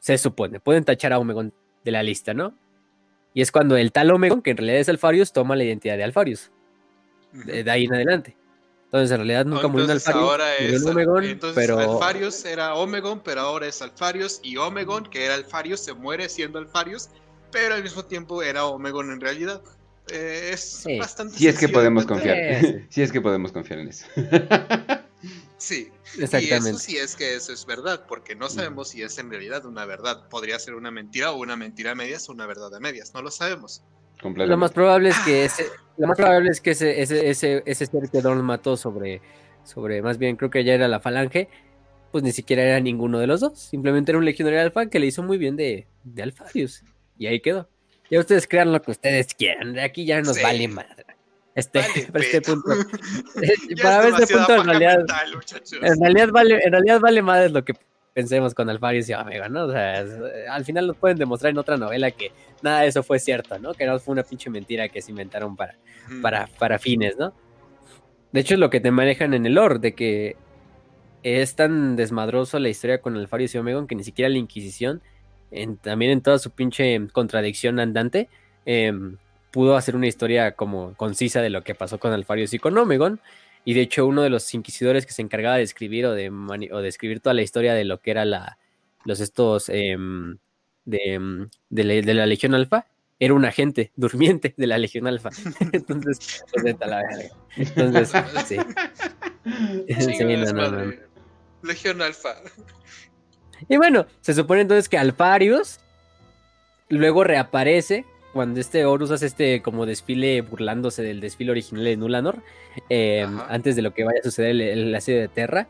Se 0.00 0.18
supone, 0.18 0.60
pueden 0.60 0.84
tachar 0.84 1.12
a 1.12 1.18
Omegon 1.18 1.54
de 1.84 1.90
la 1.90 2.02
lista, 2.02 2.34
¿no? 2.34 2.54
Y 3.32 3.42
es 3.42 3.52
cuando 3.52 3.76
el 3.76 3.92
tal 3.92 4.10
Omegon, 4.10 4.42
que 4.42 4.50
en 4.50 4.56
realidad 4.56 4.80
es 4.80 4.88
Alfarius, 4.88 5.32
toma 5.32 5.56
la 5.56 5.64
identidad 5.64 5.96
de 5.96 6.04
Alfarius. 6.04 6.50
de 7.32 7.68
ahí 7.70 7.84
en 7.84 7.94
adelante. 7.94 8.36
Entonces, 8.86 9.10
en 9.10 9.16
realidad 9.18 9.44
nunca 9.44 9.66
murió 9.66 9.90
Alfarius. 9.90 10.22
Ahora 10.22 10.56
es 10.56 10.84
Omegon, 10.84 11.24
entonces, 11.24 11.56
pero... 11.56 11.78
Alfarius 11.78 12.44
era 12.44 12.74
Omegon, 12.74 13.20
pero 13.24 13.40
ahora 13.40 13.66
es 13.66 13.82
Alfarius. 13.82 14.40
Y 14.42 14.56
Omegon, 14.56 15.04
que 15.04 15.24
era 15.24 15.34
Alfarius, 15.34 15.80
se 15.80 15.94
muere 15.94 16.28
siendo 16.28 16.58
Alfarius, 16.58 17.10
pero 17.50 17.74
al 17.74 17.82
mismo 17.82 18.04
tiempo 18.04 18.42
era 18.42 18.66
Omegon 18.66 19.10
en 19.10 19.20
realidad. 19.20 19.62
Eh, 20.10 20.50
es 20.52 20.84
bastante. 20.98 21.36
Si 21.36 21.48
es 21.48 21.58
que 21.58 21.68
podemos 21.68 22.06
confiar. 22.06 22.86
Si 22.90 23.02
es 23.02 23.10
que 23.10 23.20
podemos 23.20 23.52
confiar 23.52 23.80
en 23.80 23.88
eso. 23.88 24.06
sí. 25.58 25.90
Exactamente. 26.18 26.68
Y 26.68 26.70
eso 26.70 26.78
sí 26.78 26.96
es 26.96 27.16
que 27.16 27.34
eso 27.34 27.52
es 27.52 27.66
verdad, 27.66 28.04
porque 28.06 28.36
no 28.36 28.48
sabemos 28.48 28.88
si 28.88 29.02
es 29.02 29.18
en 29.18 29.30
realidad 29.30 29.64
una 29.64 29.84
verdad. 29.84 30.28
Podría 30.28 30.58
ser 30.58 30.74
una 30.74 30.90
mentira 30.90 31.32
o 31.32 31.36
una 31.36 31.56
mentira 31.56 31.92
a 31.92 31.94
medias 31.94 32.28
o 32.28 32.32
una 32.32 32.46
verdad 32.46 32.74
a 32.74 32.80
medias. 32.80 33.12
No 33.14 33.22
lo 33.22 33.30
sabemos. 33.30 33.82
Lo 34.22 34.56
más 34.56 34.72
probable 34.72 35.10
es 35.10 35.18
que 35.20 35.44
ese, 35.44 35.66
lo 35.98 36.06
más 36.06 36.16
probable 36.16 36.50
es 36.50 36.60
que 36.60 36.70
ese, 36.70 37.02
ese, 37.02 37.28
ese, 37.28 37.62
ese 37.66 37.86
ser 37.86 38.08
que 38.10 38.22
Don 38.22 38.42
mató 38.42 38.76
sobre, 38.76 39.20
sobre, 39.64 40.00
más 40.00 40.18
bien 40.18 40.36
creo 40.36 40.50
que 40.50 40.64
ya 40.64 40.72
era 40.72 40.88
la 40.88 41.00
falange, 41.00 41.48
pues 42.10 42.24
ni 42.24 42.32
siquiera 42.32 42.62
era 42.62 42.80
ninguno 42.80 43.18
de 43.18 43.26
los 43.26 43.40
dos. 43.40 43.58
Simplemente 43.58 44.12
era 44.12 44.18
un 44.18 44.24
legionario 44.24 44.60
alfa 44.60 44.86
que 44.86 44.98
le 44.98 45.06
hizo 45.06 45.22
muy 45.22 45.36
bien 45.36 45.56
de, 45.56 45.86
de 46.04 46.22
Alfarius. 46.22 46.84
Y 47.18 47.26
ahí 47.26 47.40
quedó. 47.40 47.68
Ya 48.10 48.20
ustedes 48.20 48.46
crean 48.46 48.72
lo 48.72 48.80
que 48.82 48.90
ustedes 48.90 49.34
quieran. 49.34 49.72
De 49.72 49.82
aquí 49.82 50.04
ya 50.04 50.20
nos 50.20 50.40
vale 50.40 50.68
madre. 50.68 51.04
Este, 51.54 51.80
para 52.12 52.24
este 52.24 52.40
punto. 52.40 52.70
para 53.82 54.08
este 54.08 54.34
punto, 54.34 54.54
en 54.56 54.64
realidad, 54.66 55.04
en 55.82 56.00
realidad 56.00 56.28
vale, 56.30 56.60
en 56.62 56.72
realidad 56.72 57.00
vale 57.00 57.22
madre 57.22 57.48
lo 57.50 57.64
que 57.64 57.74
pensemos 58.12 58.54
con 58.54 58.70
Alfarius 58.70 59.08
y 59.08 59.14
Omega, 59.14 59.48
¿no? 59.48 59.64
O 59.64 59.72
sea, 59.72 60.04
al 60.50 60.64
final 60.64 60.86
nos 60.86 60.96
pueden 60.96 61.18
demostrar 61.18 61.50
en 61.50 61.58
otra 61.58 61.76
novela 61.76 62.12
que 62.12 62.30
nada 62.62 62.82
de 62.82 62.88
eso 62.88 63.02
fue 63.02 63.18
cierto, 63.18 63.58
¿no? 63.58 63.74
Que 63.74 63.86
no 63.86 63.98
fue 63.98 64.12
una 64.12 64.22
pinche 64.22 64.50
mentira 64.50 64.88
que 64.88 65.02
se 65.02 65.10
inventaron 65.10 65.56
para, 65.56 65.76
para, 66.22 66.46
para 66.58 66.78
fines, 66.78 67.16
¿no? 67.18 67.34
De 68.30 68.40
hecho, 68.40 68.54
es 68.54 68.60
lo 68.60 68.70
que 68.70 68.80
te 68.80 68.92
manejan 68.92 69.34
en 69.34 69.46
el 69.46 69.54
lore, 69.54 69.80
de 69.80 69.94
que 69.94 70.36
es 71.24 71.56
tan 71.56 71.96
desmadroso 71.96 72.58
la 72.58 72.68
historia 72.68 73.00
con 73.00 73.16
Alfarius 73.16 73.54
y 73.54 73.58
Omegon 73.58 73.86
que 73.86 73.96
ni 73.96 74.04
siquiera 74.04 74.28
la 74.28 74.38
Inquisición, 74.38 75.02
también 75.82 76.12
en 76.12 76.20
toda 76.20 76.38
su 76.38 76.50
pinche 76.50 77.00
contradicción 77.12 77.80
andante, 77.80 78.28
em, 78.66 79.16
pudo 79.50 79.76
hacer 79.76 79.96
una 79.96 80.06
historia 80.06 80.52
como 80.52 80.94
concisa 80.94 81.40
de 81.40 81.50
lo 81.50 81.62
que 81.62 81.74
pasó 81.74 81.98
con 81.98 82.12
Alfarius 82.12 82.54
y 82.54 82.58
con 82.58 82.76
Omegon. 82.76 83.20
Y 83.64 83.74
de 83.74 83.82
hecho, 83.82 84.06
uno 84.06 84.22
de 84.22 84.30
los 84.30 84.52
inquisidores 84.52 85.06
que 85.06 85.12
se 85.12 85.22
encargaba 85.22 85.56
de 85.56 85.62
escribir 85.62 86.06
o 86.06 86.12
de, 86.12 86.30
o 86.72 86.80
de 86.80 86.88
escribir 86.88 87.20
toda 87.20 87.34
la 87.34 87.42
historia 87.42 87.74
de 87.74 87.84
lo 87.84 88.00
que 88.00 88.10
era 88.10 88.24
la, 88.24 88.58
los 89.04 89.20
estos 89.20 89.68
em, 89.68 90.38
de, 90.84 91.48
de, 91.70 92.14
la, 92.14 92.26
Legión 92.26 92.54
Alfa 92.54 92.86
era 93.18 93.34
un 93.34 93.44
agente 93.44 93.92
durmiente 93.96 94.54
de 94.56 94.66
la 94.66 94.78
Legión 94.78 95.06
Alfa. 95.06 95.30
Entonces, 95.72 96.44
pues, 96.52 96.76
la 96.80 97.02
Entonces, 97.56 98.12
sí. 98.46 98.56
sí 99.88 100.24
Legión 101.62 102.02
Alfa. 102.02 102.36
Y 103.68 103.76
bueno, 103.76 104.06
se 104.20 104.34
supone 104.34 104.62
entonces 104.62 104.88
que 104.88 104.98
Alfarius 104.98 105.80
luego 106.88 107.24
reaparece 107.24 108.04
cuando 108.32 108.60
este 108.60 108.84
Horus 108.84 109.12
hace 109.12 109.26
este 109.26 109.62
como 109.62 109.86
desfile 109.86 110.40
burlándose 110.42 111.02
del 111.02 111.20
desfile 111.20 111.52
original 111.52 111.84
de 111.84 111.96
Nulanor, 111.96 112.42
em, 112.88 113.38
antes 113.48 113.76
de 113.76 113.82
lo 113.82 113.94
que 113.94 114.04
vaya 114.04 114.18
a 114.20 114.24
suceder 114.24 114.60
en 114.60 114.92
la 114.92 115.00
serie 115.00 115.20
de 115.20 115.28
Terra. 115.28 115.68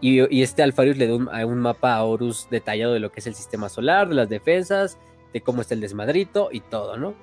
Y, 0.00 0.42
este 0.42 0.62
Alfarius 0.62 0.98
le 0.98 1.06
da 1.06 1.46
un, 1.46 1.58
mapa 1.60 1.94
a 1.94 2.04
Horus 2.04 2.48
detallado 2.50 2.92
de 2.92 3.00
lo 3.00 3.10
que 3.10 3.20
es 3.20 3.26
el 3.26 3.34
sistema 3.34 3.70
solar, 3.70 4.06
de 4.06 4.14
las 4.14 4.28
defensas, 4.28 4.98
de 5.32 5.40
cómo 5.40 5.62
está 5.62 5.72
el 5.72 5.80
desmadrito 5.80 6.50
y 6.52 6.60
todo, 6.60 6.98
¿no? 6.98 7.14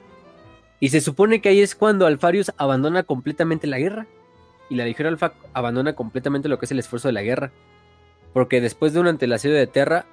Y 0.79 0.89
se 0.89 0.99
supone 0.99 1.41
que 1.41 1.49
ahí 1.49 1.61
es 1.61 1.75
cuando 1.75 2.07
Alfarius 2.07 2.51
abandona 2.57 3.03
completamente 3.03 3.67
la 3.67 3.77
guerra. 3.77 4.07
Y 4.67 4.75
la 4.75 4.85
Legión 4.85 5.09
Alfa 5.09 5.33
abandona 5.53 5.93
completamente 5.93 6.49
lo 6.49 6.57
que 6.57 6.65
es 6.65 6.71
el 6.71 6.79
esfuerzo 6.79 7.07
de 7.07 7.11
la 7.11 7.21
guerra. 7.21 7.51
Porque 8.33 8.61
después 8.61 8.93
de 8.93 8.99
durante 8.99 9.25
el 9.25 9.33
asedio 9.33 9.55
de 9.55 9.67
Terra, 9.67 10.05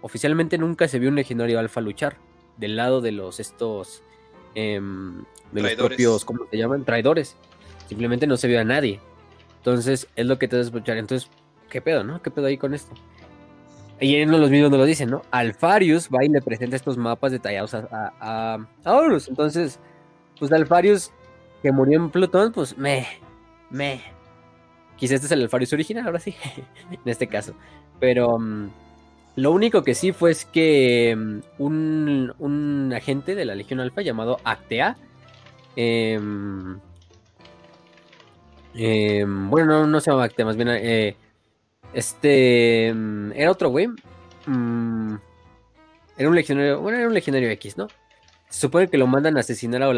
oficialmente 0.00 0.58
nunca 0.58 0.88
se 0.88 0.98
vio 0.98 1.08
un 1.08 1.16
legionario 1.16 1.58
alfa 1.58 1.80
luchar. 1.80 2.16
Del 2.56 2.76
lado 2.76 3.00
de 3.00 3.12
los 3.12 3.38
estos 3.38 4.02
Em, 4.56 5.22
de 5.52 5.62
los 5.62 5.74
propios, 5.74 6.24
¿cómo 6.24 6.46
se 6.50 6.56
llaman? 6.56 6.82
Traidores. 6.84 7.36
Simplemente 7.88 8.26
no 8.26 8.38
se 8.38 8.48
vio 8.48 8.58
a 8.58 8.64
nadie. 8.64 9.00
Entonces, 9.58 10.08
es 10.16 10.26
lo 10.26 10.38
que 10.38 10.48
te 10.48 10.56
debes 10.56 10.68
escuchar. 10.68 10.96
Entonces, 10.96 11.30
¿qué 11.68 11.82
pedo, 11.82 12.02
no? 12.02 12.22
¿Qué 12.22 12.30
pedo 12.30 12.46
ahí 12.46 12.56
con 12.56 12.72
esto? 12.72 12.94
Y 14.00 14.16
en 14.16 14.30
los 14.30 14.50
mismos 14.50 14.70
no 14.70 14.78
lo 14.78 14.86
dicen, 14.86 15.10
¿no? 15.10 15.22
Alfarius 15.30 16.08
va 16.08 16.24
y 16.24 16.28
le 16.30 16.40
presenta 16.40 16.74
estos 16.74 16.96
mapas 16.96 17.32
detallados 17.32 17.74
a, 17.74 18.14
a, 18.18 18.66
Horus. 18.84 19.28
Entonces, 19.28 19.78
pues 20.38 20.50
Alfarius, 20.52 21.10
que 21.62 21.70
murió 21.70 21.98
en 21.98 22.10
Plutón, 22.10 22.50
pues 22.52 22.78
me, 22.78 23.06
me. 23.68 24.15
Quizás 24.96 25.16
este 25.16 25.26
es 25.26 25.32
el 25.32 25.42
Alfarius 25.42 25.72
original, 25.72 26.06
ahora 26.06 26.20
sí, 26.20 26.34
en 26.90 27.00
este 27.04 27.26
caso. 27.26 27.54
Pero, 28.00 28.38
mm, 28.38 28.68
lo 29.36 29.52
único 29.52 29.82
que 29.82 29.94
sí 29.94 30.12
fue 30.12 30.30
es 30.30 30.46
que 30.46 31.14
mm, 31.14 31.40
un, 31.58 32.92
agente 32.94 33.34
de 33.34 33.44
la 33.44 33.54
Legión 33.54 33.80
Alfa 33.80 34.00
llamado 34.00 34.40
Actea. 34.44 34.96
Em, 35.76 36.80
bueno, 39.50 39.66
no, 39.66 39.86
no 39.86 40.00
se 40.00 40.10
llama 40.10 40.24
Actea, 40.24 40.46
más 40.46 40.56
bien. 40.56 40.68
Eh, 40.70 41.16
este. 41.92 42.92
Mm, 42.94 43.32
era 43.32 43.50
otro 43.50 43.68
güey. 43.68 43.88
Mm, 44.46 45.16
era 46.16 46.28
un 46.28 46.34
legionario. 46.34 46.80
Bueno, 46.80 46.98
era 46.98 47.08
un 47.08 47.14
legionario 47.14 47.50
X, 47.50 47.76
¿no? 47.76 47.88
Se 48.48 48.60
supone 48.60 48.88
que 48.88 48.96
lo 48.96 49.06
mandan 49.06 49.36
a 49.36 49.40
asesinar 49.40 49.82
a, 49.82 49.88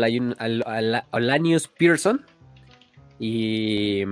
Olanius 1.12 1.69
Pearson. 1.69 2.27
Y 3.20 4.05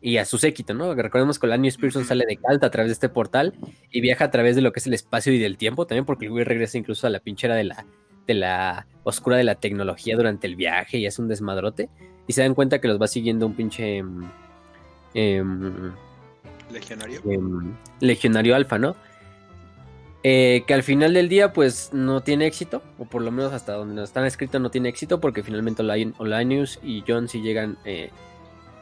y 0.00 0.16
a 0.16 0.24
su 0.24 0.38
séquito, 0.38 0.72
¿no? 0.74 0.94
Recordemos 0.94 1.38
que 1.38 1.46
Olanius 1.46 1.76
Pearson 1.76 2.04
sale 2.04 2.24
de 2.26 2.36
Calta 2.36 2.66
a 2.66 2.70
través 2.70 2.88
de 2.88 2.94
este 2.94 3.08
portal 3.08 3.54
y 3.90 4.00
viaja 4.00 4.24
a 4.24 4.30
través 4.30 4.56
de 4.56 4.62
lo 4.62 4.72
que 4.72 4.80
es 4.80 4.86
el 4.86 4.94
espacio 4.94 5.32
y 5.32 5.38
del 5.38 5.58
tiempo 5.58 5.86
también, 5.86 6.06
porque 6.06 6.24
el 6.24 6.30
güey 6.30 6.44
regresa 6.44 6.78
incluso 6.78 7.06
a 7.06 7.10
la 7.10 7.20
pinchera 7.20 7.54
de 7.54 7.64
la, 7.64 7.84
de 8.26 8.34
la, 8.34 8.86
oscura 9.04 9.36
de 9.36 9.44
la 9.44 9.56
tecnología 9.56 10.16
durante 10.16 10.46
el 10.46 10.56
viaje 10.56 10.98
y 10.98 11.06
es 11.06 11.18
un 11.18 11.28
desmadrote. 11.28 11.88
Y 12.26 12.32
se 12.32 12.42
dan 12.42 12.54
cuenta 12.54 12.80
que 12.80 12.88
los 12.88 13.00
va 13.00 13.08
siguiendo 13.08 13.46
un 13.46 13.54
pinche... 13.54 13.98
em, 15.14 15.92
Legionario. 16.70 17.20
em, 17.24 17.74
legionario 18.00 18.54
alfa, 18.54 18.78
¿no? 18.78 18.96
Eh, 20.22 20.64
que 20.66 20.74
al 20.74 20.82
final 20.82 21.14
del 21.14 21.28
día, 21.28 21.52
pues 21.52 21.90
no 21.92 22.22
tiene 22.22 22.46
éxito, 22.46 22.82
o 22.98 23.06
por 23.06 23.22
lo 23.22 23.30
menos 23.32 23.52
hasta 23.52 23.72
donde 23.72 23.94
nos 23.94 24.10
están 24.10 24.26
escritos 24.26 24.60
no 24.60 24.70
tiene 24.70 24.90
éxito, 24.90 25.18
porque 25.20 25.42
finalmente 25.42 25.82
Olanius 26.18 26.78
y 26.82 27.02
John 27.08 27.28
sí 27.28 27.40
llegan 27.40 27.78
eh, 27.84 28.10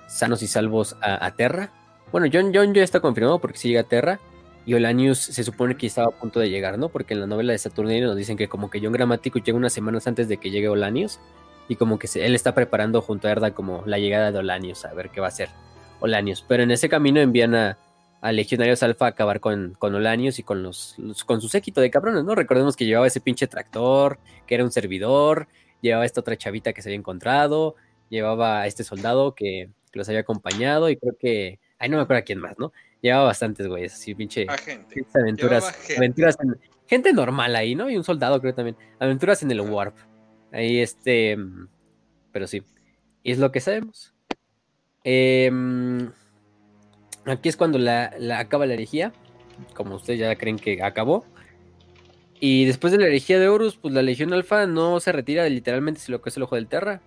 sanos 0.08 0.42
y 0.42 0.48
salvos 0.48 0.96
a, 1.00 1.30
Terra. 1.32 1.70
Bueno, 2.10 2.26
John, 2.32 2.50
John 2.54 2.74
ya 2.74 2.82
está 2.82 3.00
confirmado 3.00 3.38
porque 3.38 3.58
sí 3.58 3.68
llega 3.68 3.82
a 3.82 3.84
Terra, 3.84 4.18
y 4.66 4.74
Olanius 4.74 5.18
se 5.18 5.44
supone 5.44 5.76
que 5.76 5.86
estaba 5.86 6.08
a 6.08 6.18
punto 6.18 6.40
de 6.40 6.50
llegar, 6.50 6.78
¿no? 6.78 6.88
Porque 6.90 7.14
en 7.14 7.20
la 7.20 7.26
novela 7.26 7.52
de 7.52 7.58
Saturnino 7.58 8.06
nos 8.08 8.16
dicen 8.16 8.36
que 8.36 8.48
como 8.48 8.68
que 8.68 8.80
John 8.80 8.92
Gramático 8.92 9.38
llega 9.38 9.56
unas 9.56 9.72
semanas 9.72 10.06
antes 10.06 10.28
de 10.28 10.36
que 10.38 10.50
llegue 10.50 10.68
Olanius, 10.68 11.20
y 11.68 11.76
como 11.76 11.98
que 11.98 12.06
se- 12.06 12.24
él 12.26 12.34
está 12.34 12.54
preparando 12.54 13.00
junto 13.00 13.28
a 13.28 13.30
Erda 13.30 13.52
como 13.52 13.82
la 13.86 13.98
llegada 13.98 14.32
de 14.32 14.38
Olanius, 14.38 14.84
a 14.84 14.92
ver 14.94 15.10
qué 15.10 15.20
va 15.20 15.26
a 15.26 15.28
hacer 15.28 15.48
Olanius. 16.00 16.44
Pero 16.46 16.62
en 16.62 16.70
ese 16.70 16.88
camino 16.88 17.20
envían 17.20 17.54
a, 17.54 17.78
a 18.20 18.32
Legionarios 18.32 18.82
Alfa 18.82 19.06
a 19.06 19.08
acabar 19.10 19.40
con, 19.40 19.74
con 19.78 19.94
Olanius 19.94 20.38
y 20.38 20.42
con 20.42 20.62
los, 20.62 20.94
los- 20.98 21.24
con 21.24 21.40
su 21.40 21.48
séquito 21.48 21.80
de 21.80 21.90
cabrones, 21.90 22.24
¿no? 22.24 22.34
Recordemos 22.34 22.76
que 22.76 22.84
llevaba 22.86 23.06
ese 23.06 23.20
pinche 23.20 23.46
tractor, 23.46 24.18
que 24.46 24.54
era 24.54 24.64
un 24.64 24.70
servidor, 24.70 25.48
llevaba 25.82 26.04
esta 26.04 26.20
otra 26.20 26.36
chavita 26.36 26.72
que 26.72 26.82
se 26.82 26.88
había 26.90 26.98
encontrado, 26.98 27.74
llevaba 28.10 28.60
a 28.62 28.66
este 28.66 28.84
soldado 28.84 29.34
que, 29.34 29.70
que 29.90 29.98
los 29.98 30.08
había 30.08 30.20
acompañado 30.20 30.88
y 30.90 30.96
creo 30.96 31.16
que... 31.18 31.58
Ay, 31.78 31.88
no 31.88 31.96
me 31.96 32.02
acuerdo 32.02 32.20
a 32.20 32.24
quién 32.24 32.38
más, 32.40 32.58
¿no? 32.58 32.72
Llevaba 33.00 33.24
bastantes 33.24 33.66
güeyes, 33.66 33.94
así 33.94 34.14
pinche... 34.14 34.46
Aventuras, 35.14 35.72
gente. 35.76 35.96
aventuras 35.96 36.36
en- 36.42 36.58
gente 36.86 37.12
normal 37.12 37.54
ahí, 37.56 37.74
¿no? 37.74 37.88
Y 37.90 37.96
un 37.96 38.04
soldado 38.04 38.40
creo 38.40 38.54
también. 38.54 38.76
Aventuras 38.98 39.42
en 39.42 39.50
el. 39.50 39.60
Warp. 39.60 39.96
Ahí 40.52 40.80
este... 40.80 41.36
Pero 42.32 42.46
sí. 42.46 42.62
Y 43.22 43.32
es 43.32 43.38
lo 43.38 43.52
que 43.52 43.60
sabemos. 43.60 44.14
Em, 45.04 46.10
aquí 47.24 47.48
es 47.48 47.56
cuando 47.56 47.78
la, 47.78 48.12
la 48.18 48.38
acaba 48.40 48.66
la 48.66 48.74
herejía. 48.74 49.12
Como 49.74 49.96
ustedes 49.96 50.20
ya 50.20 50.34
creen 50.36 50.56
que 50.58 50.82
acabó. 50.82 51.24
Y 52.40 52.66
después 52.66 52.92
de 52.92 52.98
la 52.98 53.06
herejía 53.06 53.38
de 53.38 53.48
Horus, 53.48 53.76
pues 53.76 53.92
la 53.94 54.02
Legión 54.02 54.32
Alfa 54.32 54.66
no 54.66 55.00
se 55.00 55.10
retira 55.12 55.48
literalmente 55.48 55.98
hacia 56.00 56.12
lo 56.12 56.22
que 56.22 56.30
es 56.30 56.36
el 56.36 56.44
ojo 56.44 56.54
del 56.54 56.68
Terra. 56.68 57.00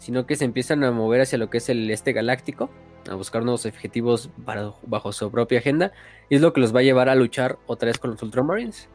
Sino 0.00 0.26
que 0.26 0.34
se 0.34 0.44
empiezan 0.44 0.82
a 0.82 0.90
mover 0.90 1.20
hacia 1.20 1.38
lo 1.38 1.48
que 1.48 1.58
es 1.58 1.68
el 1.68 1.88
este 1.90 2.12
galáctico. 2.12 2.68
A 3.08 3.14
buscar 3.14 3.44
nuevos 3.44 3.64
objetivos 3.64 4.30
bajo 4.36 5.12
su 5.12 5.30
propia 5.30 5.60
agenda. 5.60 5.92
Y 6.28 6.34
es 6.34 6.40
lo 6.40 6.52
que 6.52 6.60
los 6.60 6.74
va 6.74 6.80
a 6.80 6.82
llevar 6.82 7.08
a 7.08 7.14
luchar 7.14 7.56
otra 7.68 7.86
vez 7.86 7.98
con 7.98 8.10
los 8.10 8.22
Ultramarines. 8.22 8.88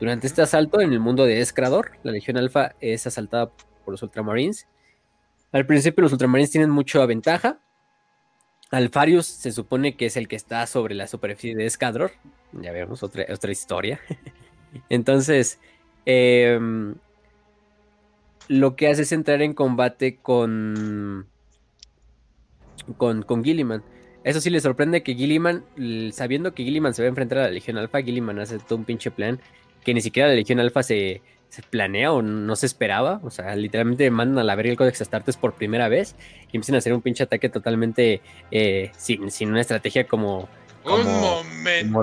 Durante 0.00 0.26
este 0.26 0.40
asalto 0.40 0.80
en 0.80 0.92
el 0.92 1.00
mundo 1.00 1.26
de 1.26 1.40
Escrador, 1.40 1.92
la 2.02 2.12
Legión 2.12 2.38
Alfa 2.38 2.74
es 2.80 3.06
asaltada 3.06 3.50
por 3.84 3.92
los 3.92 4.02
Ultramarines. 4.02 4.66
Al 5.52 5.66
principio 5.66 6.02
los 6.02 6.12
Ultramarines 6.12 6.50
tienen 6.50 6.70
mucha 6.70 7.04
ventaja. 7.06 7.58
Alfarius 8.70 9.26
se 9.26 9.52
supone 9.52 9.96
que 9.96 10.06
es 10.06 10.16
el 10.16 10.26
que 10.26 10.36
está 10.36 10.66
sobre 10.66 10.94
la 10.94 11.06
superficie 11.06 11.54
de 11.54 11.66
Escador. 11.66 12.12
Ya 12.52 12.72
vemos 12.72 13.02
otra, 13.02 13.24
otra 13.32 13.52
historia. 13.52 14.00
Entonces, 14.88 15.60
em, 16.04 16.96
lo 18.48 18.76
que 18.76 18.88
hace 18.88 19.02
es 19.02 19.12
entrar 19.12 19.42
en 19.42 19.54
combate 19.54 20.16
con, 20.16 21.26
con, 22.96 23.22
con 23.22 23.44
Gilliman. 23.44 23.82
Eso 24.24 24.40
sí 24.40 24.48
le 24.50 24.60
sorprende 24.60 25.02
que 25.02 25.14
Gilliman, 25.14 25.64
sabiendo 26.12 26.54
que 26.54 26.64
Gilliman 26.64 26.94
se 26.94 27.02
va 27.02 27.06
a 27.06 27.08
enfrentar 27.10 27.38
a 27.38 27.42
la 27.42 27.50
Legión 27.50 27.76
Alfa, 27.76 28.00
Gilliman 28.02 28.38
hace 28.38 28.58
todo 28.58 28.78
un 28.78 28.84
pinche 28.84 29.10
plan 29.10 29.38
que 29.84 29.92
ni 29.92 30.00
siquiera 30.00 30.28
la 30.30 30.34
Legión 30.34 30.60
Alfa 30.60 30.82
se, 30.82 31.20
se 31.50 31.62
planea 31.62 32.10
o 32.10 32.22
no 32.22 32.56
se 32.56 32.64
esperaba. 32.64 33.20
O 33.22 33.30
sea, 33.30 33.54
literalmente 33.54 34.10
mandan 34.10 34.38
a 34.38 34.44
la 34.44 34.54
verga 34.54 34.70
el 34.70 34.78
Codex 34.78 35.02
Astartes 35.02 35.36
por 35.36 35.52
primera 35.54 35.88
vez 35.88 36.16
y 36.50 36.56
empiezan 36.56 36.76
a 36.76 36.78
hacer 36.78 36.94
un 36.94 37.02
pinche 37.02 37.22
ataque 37.24 37.50
totalmente 37.50 38.22
eh, 38.50 38.90
sin, 38.96 39.30
sin 39.30 39.50
una 39.50 39.60
estrategia 39.60 40.06
como... 40.06 40.48
Un 40.84 41.02
como- 41.02 41.42
momento. 41.44 41.92
como 41.92 42.02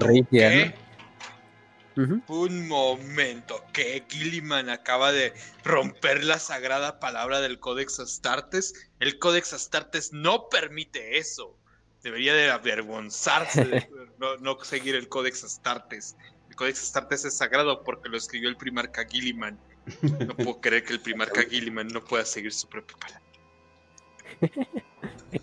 Un 1.96 2.68
momento. 2.68 3.64
Que 3.74 4.04
Gilliman 4.08 4.70
acaba 4.70 5.12
de 5.12 5.34
romper 5.64 6.24
la 6.24 6.40
sagrada 6.40 7.00
palabra 7.00 7.42
del 7.42 7.60
Codex 7.60 8.00
Astartes. 8.00 8.90
El 9.00 9.20
Codex 9.20 9.54
Astartes 9.54 10.14
no 10.14 10.48
permite 10.50 11.18
eso. 11.18 11.58
Debería 12.04 12.34
de 12.34 12.50
avergonzarse 12.50 13.66
de 13.66 13.90
no, 14.20 14.38
no 14.38 14.58
seguir 14.64 14.96
el 14.96 15.10
Codex 15.10 15.44
Astartes. 15.44 16.16
El 16.50 16.56
Codex 16.56 16.82
Astartes 16.82 17.26
es 17.26 17.38
sagrado 17.38 17.84
porque 17.84 18.10
lo 18.10 18.18
escribió 18.18 18.50
el 18.50 18.58
primarca 18.58 19.06
Gilliman. 19.06 19.60
No 20.02 20.36
puedo 20.36 20.62
creer 20.62 20.84
que 20.84 20.94
el 20.94 21.00
primarca 21.00 21.44
Gilliman 21.44 21.88
no 21.88 22.04
pueda 22.04 22.26
seguir 22.26 22.54
su 22.54 22.68
propia 22.68 22.98
palabra. 22.98 23.22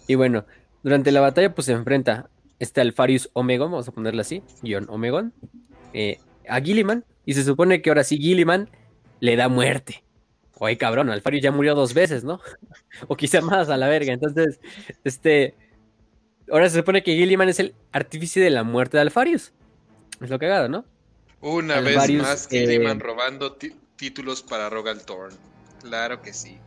Y 0.07 0.15
bueno, 0.15 0.45
durante 0.83 1.13
la 1.13 1.21
batalla 1.21 1.55
pues 1.55 1.67
se 1.67 1.73
enfrenta 1.73 2.31
este 2.59 2.81
Alfarius 2.81 3.31
Omegon, 3.33 3.71
vamos 3.71 3.89
a 3.89 3.93
ponerle 3.93 4.21
así, 4.21 4.43
guion 4.63 4.87
Omegon, 4.89 5.33
eh, 5.93 6.19
a 6.49 6.61
Gilliman, 6.61 7.05
y 7.25 7.35
se 7.35 7.45
supone 7.45 7.83
que 7.83 7.91
ahora 7.91 8.05
sí 8.05 8.19
Gilliman 8.19 8.71
le 9.21 9.37
da 9.37 9.49
muerte. 9.49 10.03
Oye, 10.61 10.77
cabrón, 10.77 11.11
Alfarius 11.11 11.43
ya 11.43 11.53
murió 11.53 11.75
dos 11.75 11.95
veces, 11.95 12.25
¿no? 12.25 12.41
o 13.09 13.17
quizá 13.17 13.41
más 13.41 13.69
a 13.69 13.77
la 13.77 13.89
verga. 13.89 14.13
Entonces, 14.13 14.61
este, 15.05 15.55
ahora 16.51 16.69
se 16.69 16.79
supone 16.79 17.03
que 17.03 17.15
Gilliman 17.15 17.49
es 17.49 17.61
el 17.61 17.75
artífice 17.93 18.41
de 18.41 18.51
la 18.51 18.65
muerte 18.65 18.97
de 18.97 19.03
Alfarius. 19.03 19.53
Es 20.21 20.31
lo 20.31 20.39
cagado, 20.39 20.69
¿no? 20.69 20.85
Una 21.41 21.81
vez 21.81 22.11
más 22.15 22.53
eh, 22.53 22.67
Gilliman 22.67 22.99
robando 22.99 23.57
títulos 23.97 24.43
para 24.43 24.69
Rogal 24.69 25.05
Thorn. 25.05 25.35
Claro 25.83 26.21
que 26.23 26.33
sí. 26.33 26.59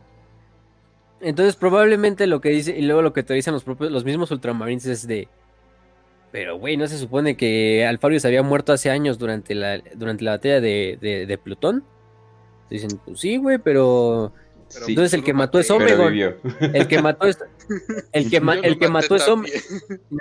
Entonces, 1.20 1.56
probablemente 1.56 2.26
lo 2.26 2.40
que 2.40 2.48
dice, 2.48 2.76
y 2.76 2.82
luego 2.82 3.02
lo 3.02 3.12
que 3.12 3.22
te 3.22 3.34
dicen 3.34 3.52
los 3.52 3.62
propios, 3.62 3.92
los 3.92 4.04
mismos 4.04 4.30
ultramarines 4.30 4.86
es 4.86 5.06
de. 5.06 5.28
Pero, 6.32 6.58
güey, 6.58 6.76
¿no 6.78 6.86
se 6.88 6.96
supone 6.98 7.36
que 7.36 7.84
Alfarius 7.86 8.24
había 8.24 8.42
muerto 8.42 8.72
hace 8.72 8.90
años 8.90 9.18
durante 9.18 9.54
la, 9.54 9.82
durante 9.94 10.24
la 10.24 10.32
batalla 10.32 10.60
de, 10.60 10.98
de, 11.00 11.26
de 11.26 11.38
Plutón? 11.38 11.84
Dicen, 12.70 12.98
pues 13.04 13.20
sí, 13.20 13.36
güey, 13.36 13.58
pero. 13.58 14.32
Pero 14.72 14.86
Sí. 14.86 14.92
Entonces 14.92 15.12
el 15.12 15.22
que 15.22 15.34
mató 15.34 15.58
es 15.58 15.70
Omegon. 15.70 16.14
El 16.14 16.88
que 16.88 17.02
mató 17.02 17.26
es. 17.26 17.36
El 18.12 18.30
que, 18.30 18.40
ma- 18.40 18.54
el 18.54 18.78
que 18.78 18.88
mató 18.88 19.14
es 19.16 19.28
Omegon. 19.28 19.60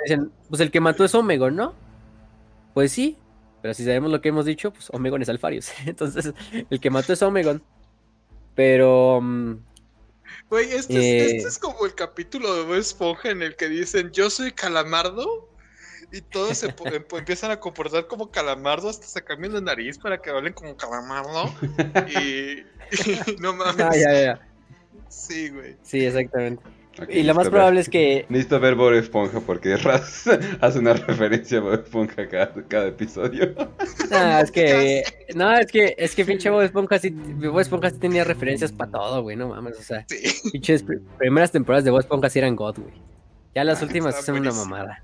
Dicen, 0.04 0.32
pues 0.50 0.60
el 0.60 0.70
que 0.72 0.82
mató 0.82 1.06
es 1.06 1.16
Omegon, 1.16 1.56
¿no? 1.56 1.74
Pues 2.74 2.92
sí. 2.92 3.18
Pero 3.62 3.74
si 3.74 3.86
sabemos 3.86 4.12
lo 4.12 4.20
que 4.20 4.28
hemos 4.28 4.44
dicho, 4.44 4.72
pues 4.74 4.90
Omegon 4.92 5.22
es 5.22 5.30
Alfarius. 5.30 5.70
Entonces, 5.86 6.34
el 6.70 6.80
que 6.82 6.90
mató 6.90 7.14
es 7.14 7.22
Omegon. 7.22 7.64
Pero. 8.54 9.22
mm, 9.22 9.54
Güey, 10.50 10.72
este, 10.74 10.96
Eh. 11.00 11.26
es, 11.28 11.34
este 11.34 11.48
es 11.48 11.58
como 11.58 11.86
el 11.86 11.96
capítulo 11.96 12.54
de 12.54 12.64
Bob 12.64 12.76
Esponja 12.76 13.30
en 13.30 13.42
el 13.42 13.56
que 13.56 13.70
dicen 13.70 14.12
yo 14.12 14.30
soy 14.30 14.52
calamardo 14.52 15.48
y 16.12 16.22
todos 16.22 16.58
se 16.58 16.68
em- 16.68 16.74
empiezan 17.18 17.52
a 17.52 17.60
comportar 17.60 18.08
como 18.08 18.30
calamardo 18.32 18.90
hasta 18.90 19.06
se 19.08 19.24
cambian 19.24 19.54
de 19.54 19.62
nariz 19.62 19.98
para 19.98 20.22
que 20.22 20.30
hablen 20.30 20.54
como 20.54 20.76
calamardo 20.76 21.54
y, 22.10 22.60
y 22.60 23.36
no 23.40 23.54
mames. 23.54 23.80
ah, 23.86 23.96
ya, 23.96 24.22
ya. 24.22 24.40
Sí, 25.10 25.50
güey. 25.50 25.76
Sí, 25.84 26.06
exactamente. 26.06 26.64
Y 27.10 27.24
lo 27.24 27.34
más 27.34 27.48
probable 27.48 27.76
ver- 27.78 27.82
es 27.82 27.90
que. 27.90 28.26
Necesito 28.28 28.60
ver 28.60 28.76
Bob 28.76 28.94
Esponja 28.94 29.40
porque 29.40 29.78
Raz 29.78 30.26
hace 30.60 30.80
una 30.80 30.94
referencia 30.94 31.58
a 31.60 31.62
Bob 31.62 31.74
Esponja 31.76 32.28
cada, 32.28 32.54
cada 32.68 32.88
episodio. 32.88 33.54
No, 34.10 34.40
es 34.40 34.52
que. 34.52 35.04
No, 35.34 35.58
es 35.58 35.68
que, 35.72 35.96
es 35.98 36.14
que 36.14 36.26
pinche 36.26 36.50
Bob 36.50 36.62
Esponja 36.62 37.00
sí, 37.00 37.10
Bob 37.12 37.62
Esponja 37.62 37.90
sí 37.90 37.98
tenía 38.00 38.26
referencias 38.26 38.74
para 38.74 38.92
todo, 38.92 39.22
güey, 39.24 39.38
no 39.38 39.48
mames. 39.48 39.80
O 39.80 39.82
sea, 39.84 40.06
Sí. 40.10 40.50
pinches 40.52 40.86
pr- 40.86 41.02
primeras 41.18 41.52
temporadas 41.54 41.86
de 41.86 41.92
Bob 41.92 42.02
Esponja 42.02 42.30
sí 42.30 42.40
eran 42.40 42.58
God, 42.58 42.80
güey. 42.80 42.94
Ya 43.56 43.64
las 43.64 43.82
Ah, 43.82 43.86
últimas 43.86 44.26
son 44.26 44.40
una 44.40 44.52
mamada. 44.52 45.04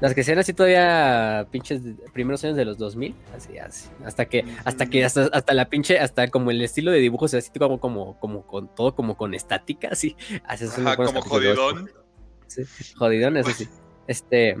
Las 0.00 0.14
que 0.14 0.22
sean 0.22 0.38
así 0.38 0.52
todavía 0.52 1.46
pinches 1.50 1.80
primeros 2.12 2.44
años 2.44 2.56
de 2.56 2.64
los 2.64 2.78
2000, 2.78 3.14
así, 3.36 3.58
así. 3.58 3.88
Hasta 4.04 4.26
que, 4.26 4.44
hasta 4.64 4.86
que, 4.86 5.04
hasta, 5.04 5.28
hasta 5.32 5.54
la 5.54 5.68
pinche, 5.68 5.98
hasta 5.98 6.28
como 6.28 6.50
el 6.52 6.62
estilo 6.62 6.92
de 6.92 6.98
dibujos 6.98 7.34
así 7.34 7.50
como, 7.58 7.80
como, 7.80 8.18
como 8.20 8.46
con 8.46 8.72
todo, 8.74 8.94
como 8.94 9.16
con 9.16 9.34
estática, 9.34 9.88
así. 9.90 10.16
así 10.44 10.66
Ajá, 10.66 10.96
como 10.96 11.20
jodidón. 11.22 11.90
Sí, 12.46 12.62
jodidón, 12.96 13.36
eso 13.38 13.50
sí. 13.50 13.68
Este, 14.06 14.56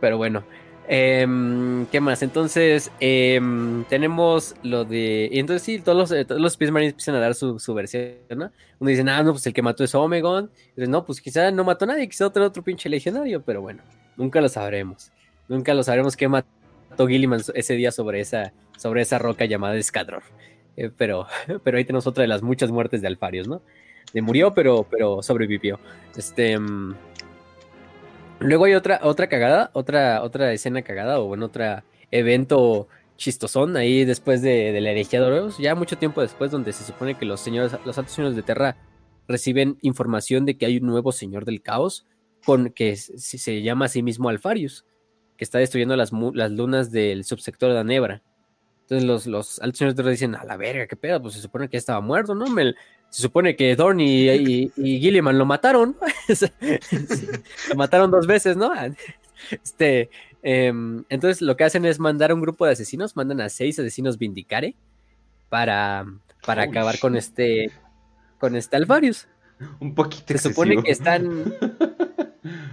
pero 0.00 0.16
bueno. 0.16 0.44
Em, 0.88 1.86
¿Qué 1.86 2.00
más? 2.00 2.22
Entonces, 2.22 2.90
em, 2.98 3.84
tenemos 3.84 4.56
lo 4.62 4.84
de. 4.84 5.28
Y 5.30 5.38
entonces, 5.38 5.62
sí, 5.62 5.78
todos 5.78 5.96
los, 5.96 6.12
eh, 6.12 6.24
todos 6.24 6.40
los 6.40 6.52
Space 6.52 6.72
Marines 6.72 6.92
empiezan 6.92 7.14
a 7.14 7.20
dar 7.20 7.34
su, 7.34 7.58
su 7.60 7.72
versión, 7.72 8.16
¿no? 8.30 8.50
Uno 8.80 8.90
dice, 8.90 9.04
ah, 9.08 9.22
no, 9.22 9.32
pues 9.32 9.46
el 9.46 9.52
que 9.52 9.62
mató 9.62 9.84
es 9.84 9.94
Omegon. 9.94 10.50
Y 10.76 10.80
dicen, 10.80 10.90
no, 10.90 11.04
pues 11.04 11.20
quizá 11.20 11.50
no 11.52 11.62
mató 11.62 11.84
a 11.84 11.88
nadie, 11.88 12.08
quizá 12.08 12.26
otro, 12.26 12.44
otro 12.44 12.64
pinche 12.64 12.88
legionario, 12.88 13.42
pero 13.42 13.62
bueno, 13.62 13.82
nunca 14.16 14.40
lo 14.40 14.48
sabremos. 14.48 15.10
Nunca 15.48 15.74
lo 15.74 15.82
sabremos 15.82 16.16
qué 16.16 16.28
mató 16.28 17.06
Gilliman 17.06 17.40
ese 17.54 17.74
día 17.74 17.92
sobre 17.92 18.20
esa, 18.20 18.52
sobre 18.76 19.02
esa 19.02 19.18
roca 19.18 19.44
llamada 19.44 19.76
Escadrón. 19.76 20.22
Eh, 20.76 20.90
pero, 20.96 21.26
pero 21.64 21.78
ahí 21.78 21.84
tenemos 21.84 22.06
otra 22.06 22.22
de 22.22 22.28
las 22.28 22.42
muchas 22.42 22.70
muertes 22.70 23.02
de 23.02 23.08
Alfarios, 23.08 23.48
¿no? 23.48 23.62
Murió, 24.14 24.52
pero, 24.52 24.86
pero 24.90 25.22
sobrevivió. 25.22 25.78
Este. 26.16 26.58
mm, 26.58 26.94
Luego 28.42 28.64
hay 28.64 28.74
otra, 28.74 29.00
otra 29.04 29.28
cagada, 29.28 29.70
otra, 29.72 30.22
otra 30.22 30.52
escena 30.52 30.82
cagada, 30.82 31.20
o 31.20 31.26
bueno, 31.26 31.46
otro 31.46 31.82
evento 32.10 32.88
chistosón 33.16 33.76
ahí 33.76 34.04
después 34.04 34.42
de, 34.42 34.72
de 34.72 34.80
la 34.80 34.90
herejía 34.90 35.20
de 35.20 35.26
Horus, 35.26 35.58
ya 35.58 35.76
mucho 35.76 35.96
tiempo 35.96 36.20
después, 36.20 36.50
donde 36.50 36.72
se 36.72 36.82
supone 36.82 37.14
que 37.14 37.24
los 37.24 37.40
señores, 37.40 37.72
los 37.84 37.96
altos 37.96 38.14
señores 38.14 38.34
de 38.34 38.42
Terra 38.42 38.76
reciben 39.28 39.78
información 39.80 40.44
de 40.44 40.56
que 40.56 40.66
hay 40.66 40.78
un 40.78 40.86
nuevo 40.86 41.12
señor 41.12 41.44
del 41.44 41.62
caos 41.62 42.04
con 42.44 42.70
que 42.70 42.96
se, 42.96 43.62
llama 43.62 43.86
a 43.86 43.88
sí 43.88 44.02
mismo 44.02 44.28
Alfarius, 44.28 44.84
que 45.36 45.44
está 45.44 45.58
destruyendo 45.58 45.96
las, 45.96 46.12
las 46.34 46.50
lunas 46.52 46.90
del 46.90 47.24
subsector 47.24 47.72
de 47.72 47.78
Anebra. 47.78 48.22
Entonces 48.82 49.06
los, 49.06 49.26
los 49.26 49.60
altos 49.60 49.78
señores 49.78 49.96
dicen, 50.10 50.34
a 50.34 50.44
la 50.44 50.56
verga, 50.56 50.86
qué 50.86 50.96
pedo, 50.96 51.22
pues 51.22 51.34
se 51.34 51.40
supone 51.40 51.68
que 51.68 51.74
ya 51.74 51.78
estaba 51.78 52.00
muerto, 52.00 52.34
¿no? 52.34 52.46
Me, 52.46 52.74
se 53.08 53.22
supone 53.22 53.56
que 53.56 53.76
Dorn 53.76 54.00
y, 54.00 54.28
y, 54.28 54.72
y 54.76 55.00
Gilliman 55.00 55.38
lo 55.38 55.46
mataron. 55.46 55.96
lo 57.68 57.74
mataron 57.76 58.10
dos 58.10 58.26
veces, 58.26 58.56
¿no? 58.56 58.72
Este, 59.50 60.08
eh, 60.44 60.72
entonces 61.08 61.42
lo 61.42 61.56
que 61.56 61.64
hacen 61.64 61.84
es 61.84 61.98
mandar 61.98 62.30
a 62.30 62.34
un 62.34 62.40
grupo 62.40 62.64
de 62.64 62.72
asesinos, 62.72 63.16
mandan 63.16 63.40
a 63.40 63.48
seis 63.48 63.76
asesinos 63.80 64.16
Vindicare 64.16 64.76
para, 65.48 66.06
para 66.46 66.62
acabar 66.62 67.00
con 67.00 67.16
este 67.16 67.72
con 68.38 68.56
este 68.56 68.76
Alvarius. 68.76 69.28
Un 69.78 69.94
poquito. 69.94 70.24
Se 70.26 70.38
supone 70.38 70.82
que 70.82 70.90
están. 70.90 71.54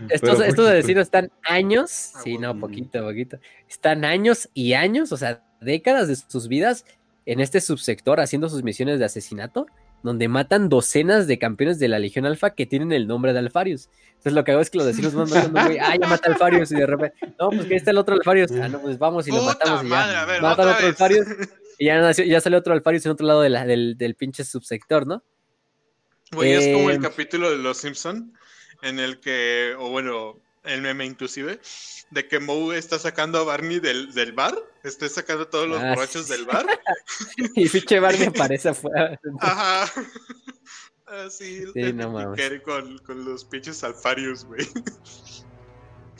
Estos, 0.09 0.41
estos 0.41 0.67
asesinos 0.67 1.03
están 1.03 1.31
años. 1.43 2.11
Ah, 2.15 2.21
Sí, 2.23 2.37
no, 2.37 2.57
poquito, 2.59 3.01
poquito. 3.03 3.37
Están 3.67 4.05
años 4.05 4.49
y 4.53 4.73
años, 4.73 5.11
o 5.11 5.17
sea, 5.17 5.43
décadas 5.61 6.07
de 6.07 6.15
sus 6.15 6.47
vidas 6.47 6.85
en 7.25 7.39
este 7.39 7.61
subsector 7.61 8.19
haciendo 8.19 8.49
sus 8.49 8.63
misiones 8.63 8.99
de 8.99 9.05
asesinato, 9.05 9.67
donde 10.01 10.27
matan 10.29 10.69
docenas 10.69 11.27
de 11.27 11.37
campeones 11.37 11.77
de 11.77 11.89
la 11.89 11.99
Legión 11.99 12.25
Alfa 12.25 12.51
que 12.51 12.65
tienen 12.65 12.91
el 12.93 13.05
nombre 13.07 13.33
de 13.33 13.39
Alfarius. 13.39 13.89
Entonces 14.11 14.33
lo 14.33 14.43
que 14.43 14.51
hago 14.53 14.61
es 14.61 14.69
que 14.69 14.77
los 14.77 14.87
asesinos 14.87 15.13
van 15.13 15.29
matando, 15.29 15.61
güey, 15.65 15.77
ah, 15.79 15.95
ya 15.99 16.07
mata 16.07 16.29
Alfarius, 16.31 16.71
y 16.71 16.75
de 16.75 16.85
repente, 16.85 17.15
no, 17.39 17.49
pues 17.49 17.65
que 17.65 17.73
ahí 17.73 17.77
está 17.77 17.91
el 17.91 17.97
otro 17.97 18.15
Alfarius, 18.15 18.51
ah, 18.53 18.67
no, 18.69 18.81
pues 18.81 18.97
vamos 18.97 19.27
y 19.27 19.31
lo 19.31 19.41
matamos 19.43 19.83
y 19.83 19.89
ya. 19.89 20.25
ver, 20.25 20.41
Matan 20.41 20.67
otro 20.69 20.77
vez. 20.81 20.85
Alfarius 20.85 21.27
y 21.79 21.85
ya, 21.85 21.99
nació- 22.01 22.25
ya 22.25 22.39
sale 22.41 22.55
otro 22.57 22.73
Alfarius 22.73 23.05
en 23.05 23.11
otro 23.11 23.27
lado 23.27 23.41
de 23.41 23.49
la- 23.49 23.65
del, 23.65 23.97
del 23.97 24.15
pinche 24.15 24.43
subsector, 24.45 25.05
¿no? 25.05 25.21
Güey, 26.31 26.53
es 26.53 26.75
como 26.75 26.89
el 26.91 26.99
capítulo 27.01 27.49
de 27.51 27.57
Los 27.57 27.77
Simpson 27.77 28.33
en 28.81 28.99
el 28.99 29.19
que, 29.19 29.75
o 29.77 29.89
bueno, 29.89 30.39
el 30.63 30.81
meme 30.81 31.05
inclusive, 31.05 31.59
de 32.11 32.27
que 32.27 32.39
Moe 32.39 32.77
está 32.77 32.99
sacando 32.99 33.39
a 33.39 33.43
Barney 33.43 33.79
del, 33.79 34.13
del 34.13 34.33
bar, 34.33 34.55
está 34.83 35.07
sacando 35.09 35.43
a 35.43 35.49
todos 35.49 35.67
los 35.67 35.79
Ah, 35.79 35.89
borrachos 35.95 36.25
sí. 36.27 36.33
del 36.33 36.45
bar. 36.45 36.65
Y 37.55 37.69
pinche 37.69 37.99
Barney 37.99 38.27
aparece 38.27 38.69
afuera. 38.69 39.19
Ajá. 39.39 39.91
Así, 41.07 41.63
Sí, 41.73 41.91
no 41.93 42.11
mames. 42.11 42.39
Con, 42.63 42.97
con 42.99 43.25
los 43.25 43.43
pinches 43.45 43.83
alfarios, 43.83 44.45
güey. 44.45 44.67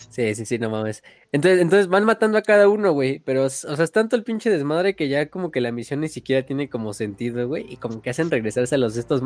Sí, 0.10 0.34
sí, 0.34 0.46
sí, 0.46 0.58
no 0.58 0.70
mames. 0.72 1.04
Entonces, 1.32 1.62
entonces 1.62 1.88
van 1.88 2.04
matando 2.06 2.38
a 2.38 2.42
cada 2.42 2.68
uno, 2.68 2.92
güey. 2.94 3.20
Pero, 3.20 3.44
o 3.44 3.50
sea, 3.50 3.76
es 3.84 3.92
tanto 3.92 4.16
el 4.16 4.24
pinche 4.24 4.50
desmadre 4.50 4.96
que 4.96 5.08
ya 5.08 5.30
como 5.30 5.52
que 5.52 5.62
la 5.62 5.72
misión 5.72 6.00
ni 6.00 6.10
siquiera 6.10 6.46
tiene 6.46 6.70
como 6.70 6.94
sentido, 6.94 7.48
güey. 7.48 7.72
Y 7.72 7.78
como 7.78 8.02
que 8.02 8.10
hacen 8.10 8.32
regresarse 8.32 8.76
a 8.76 8.78
los 8.80 8.98
estos, 8.98 9.22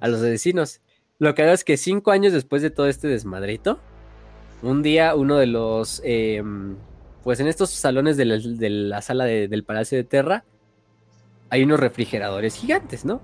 a 0.00 0.08
los 0.08 0.20
asesinos. 0.20 0.82
Lo 1.18 1.34
que 1.34 1.42
hago 1.42 1.52
es 1.52 1.64
que 1.64 1.76
cinco 1.76 2.10
años 2.10 2.32
después 2.32 2.62
de 2.62 2.70
todo 2.70 2.88
este 2.88 3.08
desmadrito, 3.08 3.78
un 4.62 4.82
día 4.82 5.14
uno 5.14 5.36
de 5.36 5.46
los, 5.46 6.00
em, 6.04 6.76
pues 7.24 7.40
en 7.40 7.46
estos 7.48 7.70
salones 7.70 8.16
de 8.16 8.24
la, 8.26 9.02
sala 9.02 9.24
de- 9.24 9.48
del 9.48 9.64
Palacio 9.64 9.96
de 9.98 10.04
Terra, 10.04 10.44
hay 11.50 11.62
unos 11.62 11.80
refrigeradores 11.80 12.54
gigantes, 12.56 13.04
¿no? 13.04 13.22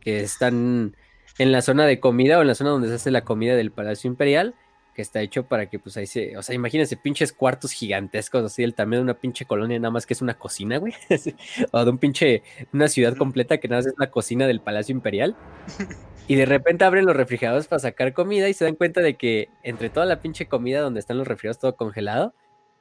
Que 0.00 0.20
están 0.20 0.96
en 1.38 1.52
la 1.52 1.62
zona 1.62 1.86
de 1.86 2.00
comida 2.00 2.38
o 2.38 2.42
en 2.42 2.48
la 2.48 2.54
zona 2.54 2.70
donde 2.70 2.88
se 2.88 2.94
hace 2.94 3.10
la 3.10 3.24
comida 3.24 3.54
del 3.54 3.70
Palacio 3.70 4.08
Imperial 4.08 4.54
que 4.98 5.02
está 5.02 5.20
hecho 5.20 5.46
para 5.46 5.70
que 5.70 5.78
pues 5.78 5.96
ahí 5.96 6.08
se, 6.08 6.36
o 6.36 6.42
sea, 6.42 6.56
imagínense 6.56 6.96
pinches 6.96 7.32
cuartos 7.32 7.70
gigantescos 7.70 8.44
así 8.44 8.62
del 8.62 8.74
tamaño 8.74 8.96
de 8.96 9.04
una 9.04 9.14
pinche 9.14 9.44
colonia 9.44 9.78
nada 9.78 9.92
más 9.92 10.06
que 10.06 10.12
es 10.12 10.22
una 10.22 10.34
cocina, 10.34 10.78
güey, 10.78 10.92
o 11.70 11.84
de 11.84 11.88
un 11.88 11.98
pinche 11.98 12.42
una 12.72 12.88
ciudad 12.88 13.16
completa 13.16 13.58
que 13.58 13.68
nada 13.68 13.82
más 13.82 13.86
es 13.86 13.94
la 13.96 14.10
cocina 14.10 14.48
del 14.48 14.60
Palacio 14.60 14.92
Imperial. 14.92 15.36
Y 16.30 16.34
de 16.34 16.44
repente 16.44 16.84
abren 16.84 17.06
los 17.06 17.16
refrigeradores 17.16 17.68
para 17.68 17.80
sacar 17.80 18.12
comida 18.12 18.50
y 18.50 18.52
se 18.52 18.66
dan 18.66 18.74
cuenta 18.74 19.00
de 19.00 19.14
que 19.14 19.48
entre 19.62 19.88
toda 19.88 20.04
la 20.04 20.20
pinche 20.20 20.44
comida 20.44 20.82
donde 20.82 21.00
están 21.00 21.16
los 21.16 21.26
refrigeradores 21.26 21.58
todo 21.58 21.74
congelado, 21.74 22.34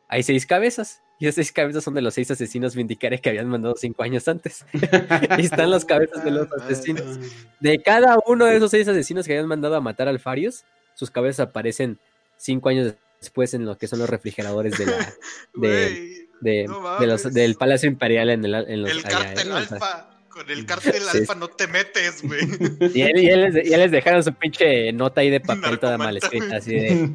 hay 0.09 0.23
seis 0.23 0.45
cabezas. 0.45 1.01
Y 1.17 1.27
esas 1.27 1.35
seis 1.35 1.53
cabezas 1.53 1.85
son 1.85 1.93
de 1.93 2.01
los 2.01 2.13
seis 2.13 2.29
asesinos 2.29 2.75
vindicares 2.75 3.21
que 3.21 3.29
habían 3.29 3.47
mandado 3.47 3.75
cinco 3.77 4.03
años 4.03 4.27
antes. 4.27 4.65
y 5.37 5.45
están 5.45 5.69
las 5.69 5.85
cabezas 5.85 6.25
de 6.25 6.31
los 6.31 6.51
asesinos. 6.51 7.19
De 7.61 7.81
cada 7.81 8.17
uno 8.27 8.43
de 8.43 8.57
esos 8.57 8.69
seis 8.69 8.85
asesinos 8.85 9.25
que 9.25 9.31
habían 9.31 9.47
mandado 9.47 9.77
a 9.77 9.81
matar 9.81 10.09
al 10.09 10.19
Farius, 10.19 10.65
sus 10.97 11.11
cabezas 11.11 11.47
aparecen 11.47 11.99
cinco 12.37 12.69
años 12.69 12.95
después 13.21 13.53
en 13.53 13.65
lo 13.65 13.77
que 13.77 13.87
son 13.87 13.99
los 13.99 14.09
refrigeradores 14.09 14.77
de 14.77 14.85
la, 14.87 15.13
de, 15.55 16.27
de, 16.41 16.63
No 16.65 16.99
de 16.99 17.07
los, 17.07 17.31
del 17.33 17.53
Palacio 17.55 17.87
Imperial 17.87 18.29
en, 18.31 18.43
el, 18.45 18.53
en 18.55 18.81
los 18.81 18.91
el 18.91 18.97
allá, 18.99 19.09
cártel 19.09 19.47
¿eh? 19.49 19.53
Alfa. 19.53 20.09
Con 20.29 20.49
el 20.51 20.65
cártel 20.65 20.93
Sí. 21.11 21.17
alfa 21.19 21.35
no 21.35 21.47
te 21.47 21.67
metes, 21.67 22.21
güey. 22.23 22.41
y, 22.93 23.01
él- 23.01 23.17
y 23.19 23.27
él 23.29 23.41
les, 23.53 23.67
y 23.69 23.73
él 23.73 23.79
les 23.79 23.91
dejaron 23.91 24.23
su 24.23 24.33
pinche 24.33 24.91
nota 24.93 25.21
ahí 25.21 25.29
de 25.29 25.39
papel 25.39 25.79
toda 25.79 25.97
mal 25.97 26.17
escrita, 26.17 26.57
así 26.57 26.73
de, 26.75 27.09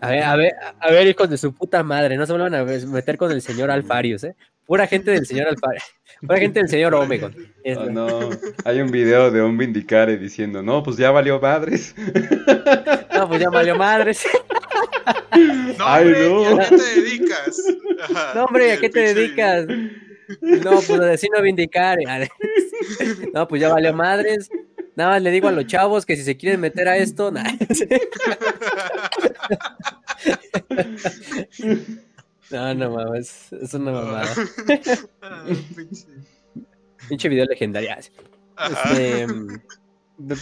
a 0.00 0.08
ver, 0.10 0.22
a 0.22 0.36
ver, 0.36 0.52
a 0.80 0.90
ver, 0.90 1.06
hijos 1.06 1.28
de 1.30 1.38
su 1.38 1.54
puta 1.54 1.82
madre, 1.82 2.16
no 2.16 2.26
se 2.26 2.32
vuelvan 2.32 2.54
a 2.54 2.64
meter 2.64 3.16
con 3.16 3.30
el 3.32 3.40
señor 3.42 3.70
Alfarius, 3.70 4.24
¿eh? 4.24 4.34
Pura 4.66 4.86
gente 4.86 5.10
del 5.10 5.26
señor 5.26 5.48
Alfarius, 5.48 5.84
pura 6.20 6.38
gente 6.38 6.60
del 6.60 6.68
señor 6.68 6.94
Omegon. 6.94 7.34
Oh, 7.76 7.84
no, 7.90 8.30
hay 8.64 8.80
un 8.80 8.90
video 8.90 9.30
de 9.30 9.42
un 9.42 9.58
Vindicare 9.58 10.16
diciendo, 10.16 10.62
no, 10.62 10.82
pues 10.82 10.96
ya 10.96 11.10
valió 11.10 11.38
madres. 11.40 11.94
No, 13.14 13.28
pues 13.28 13.40
ya 13.40 13.50
valió 13.50 13.76
madres. 13.76 14.24
No, 15.78 15.84
Ay, 15.86 16.06
hombre, 16.06 16.28
no. 16.28 16.42
¿y 16.42 16.60
a 16.60 16.68
qué 16.68 16.76
te 16.76 17.00
dedicas? 17.00 17.62
No, 18.34 18.44
hombre, 18.44 18.72
¿a 18.72 18.76
qué 18.78 18.88
te 18.88 19.00
pinche- 19.04 19.14
dedicas? 19.14 19.66
No, 20.40 20.70
pues 20.80 21.00
así 21.00 21.28
no 21.34 21.42
vindicar. 21.42 21.98
No, 23.34 23.46
pues 23.48 23.60
ya 23.60 23.68
valió 23.68 23.92
madres. 23.92 24.48
Nada 24.96 25.10
más 25.10 25.22
le 25.22 25.30
digo 25.32 25.48
a 25.48 25.52
los 25.52 25.66
chavos 25.66 26.06
que 26.06 26.16
si 26.16 26.22
se 26.22 26.36
quieren 26.36 26.60
meter 26.60 26.88
a 26.88 26.96
esto, 26.96 27.30
nah. 27.32 27.42
No, 32.50 32.74
no 32.74 32.90
mames, 32.90 33.52
es 33.52 33.74
una 33.74 33.92
mamada. 33.92 34.32
Ah, 35.22 35.44
pinche. 37.08 37.28
Video 37.28 37.44
legendario. 37.46 37.90
Ajá. 38.56 38.92
Este, 38.92 39.26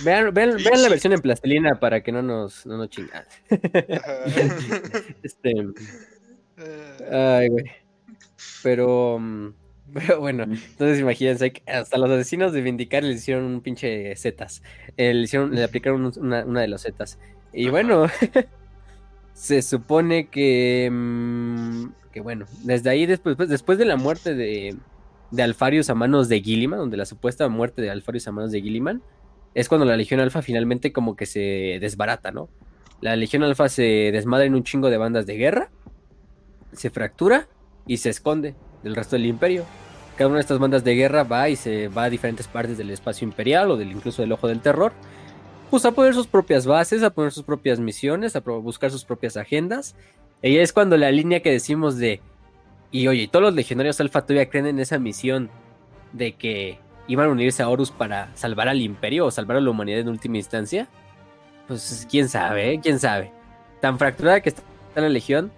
vean, 0.04 0.34
vean, 0.34 0.56
vean 0.56 0.82
la 0.82 0.88
versión 0.88 1.12
en 1.12 1.20
plastilina 1.20 1.78
para 1.80 2.02
que 2.02 2.12
no 2.12 2.22
nos, 2.22 2.66
no 2.66 2.76
nos 2.76 2.88
chingan. 2.90 3.24
Este, 5.22 5.52
Ah, 7.10 7.38
ay, 7.38 7.48
güey. 7.48 7.64
Pero, 8.62 9.18
mm, 9.18 9.48
pero 9.94 10.20
bueno, 10.20 10.44
entonces 10.44 11.00
imagínense 11.00 11.52
que 11.52 11.62
hasta 11.70 11.98
los 11.98 12.10
asesinos 12.10 12.52
de 12.52 12.60
Vindicar 12.62 13.02
le 13.02 13.14
hicieron 13.14 13.44
un 13.44 13.60
pinche 13.62 14.14
zetas. 14.16 14.62
Eh, 14.96 15.12
le, 15.14 15.22
hicieron, 15.22 15.54
le 15.54 15.64
aplicaron 15.64 16.04
un- 16.06 16.12
una, 16.18 16.44
una 16.44 16.60
de 16.60 16.68
los 16.68 16.82
zetas. 16.82 17.18
Y 17.52 17.68
bueno, 17.70 18.06
se 19.34 19.62
supone 19.62 20.28
que, 20.28 20.88
mm, 20.90 21.86
que 22.12 22.20
bueno, 22.20 22.46
desde 22.62 22.90
ahí, 22.90 23.06
después, 23.06 23.36
pues, 23.36 23.48
después 23.48 23.78
de 23.78 23.84
la 23.84 23.96
muerte 23.96 24.34
de, 24.34 24.76
de 25.30 25.42
Alfarius 25.42 25.90
a 25.90 25.94
manos 25.94 26.28
de 26.28 26.40
Gilliman, 26.40 26.78
donde 26.78 26.96
la 26.96 27.06
supuesta 27.06 27.48
muerte 27.48 27.82
de 27.82 27.90
Alfarius 27.90 28.28
a 28.28 28.32
manos 28.32 28.52
de 28.52 28.60
Gilliman, 28.60 29.02
es 29.54 29.68
cuando 29.68 29.84
la 29.84 29.96
Legión 29.96 30.20
Alfa 30.20 30.42
finalmente 30.42 30.92
como 30.92 31.16
que 31.16 31.26
se 31.26 31.78
desbarata, 31.80 32.30
¿no? 32.30 32.48
La 33.00 33.16
Legión 33.16 33.42
Alfa 33.42 33.68
se 33.68 34.10
desmadra 34.12 34.46
en 34.46 34.54
un 34.54 34.62
chingo 34.62 34.88
de 34.88 34.96
bandas 34.96 35.26
de 35.26 35.36
guerra, 35.36 35.70
se 36.72 36.90
fractura 36.90 37.48
y 37.86 37.96
se 37.96 38.10
esconde 38.10 38.54
del 38.82 38.94
resto 38.94 39.16
del 39.16 39.26
imperio. 39.26 39.64
Cada 40.16 40.28
una 40.28 40.36
de 40.36 40.42
estas 40.42 40.58
bandas 40.58 40.84
de 40.84 40.94
guerra 40.94 41.24
va 41.24 41.48
y 41.48 41.56
se 41.56 41.88
va 41.88 42.04
a 42.04 42.10
diferentes 42.10 42.46
partes 42.46 42.78
del 42.78 42.90
espacio 42.90 43.26
imperial 43.26 43.70
o 43.70 43.76
del 43.76 43.90
incluso 43.90 44.22
del 44.22 44.32
ojo 44.32 44.48
del 44.48 44.60
terror, 44.60 44.92
pues 45.72 45.86
a 45.86 45.92
poner 45.92 46.12
sus 46.12 46.26
propias 46.26 46.66
bases, 46.66 47.02
a 47.02 47.08
poner 47.08 47.32
sus 47.32 47.44
propias 47.44 47.80
misiones, 47.80 48.36
a 48.36 48.40
buscar 48.40 48.90
sus 48.90 49.06
propias 49.06 49.38
agendas. 49.38 49.96
Y 50.42 50.58
es 50.58 50.70
cuando 50.70 50.98
la 50.98 51.10
línea 51.10 51.40
que 51.40 51.50
decimos 51.50 51.96
de, 51.96 52.20
y 52.90 53.08
oye, 53.08 53.26
todos 53.26 53.42
los 53.42 53.54
legionarios 53.54 53.98
alfa 53.98 54.20
todavía 54.20 54.50
creen 54.50 54.66
en 54.66 54.80
esa 54.80 54.98
misión 54.98 55.48
de 56.12 56.34
que 56.34 56.78
iban 57.08 57.26
a 57.26 57.32
unirse 57.32 57.62
a 57.62 57.70
Horus 57.70 57.90
para 57.90 58.36
salvar 58.36 58.68
al 58.68 58.82
imperio 58.82 59.24
o 59.24 59.30
salvar 59.30 59.56
a 59.56 59.60
la 59.62 59.70
humanidad 59.70 60.00
en 60.00 60.10
última 60.10 60.36
instancia. 60.36 60.88
Pues 61.66 62.06
quién 62.10 62.28
sabe, 62.28 62.74
¿eh? 62.74 62.80
quién 62.82 63.00
sabe. 63.00 63.32
Tan 63.80 63.98
fracturada 63.98 64.42
que 64.42 64.50
está 64.50 64.62
la 64.94 65.08
legión, 65.08 65.50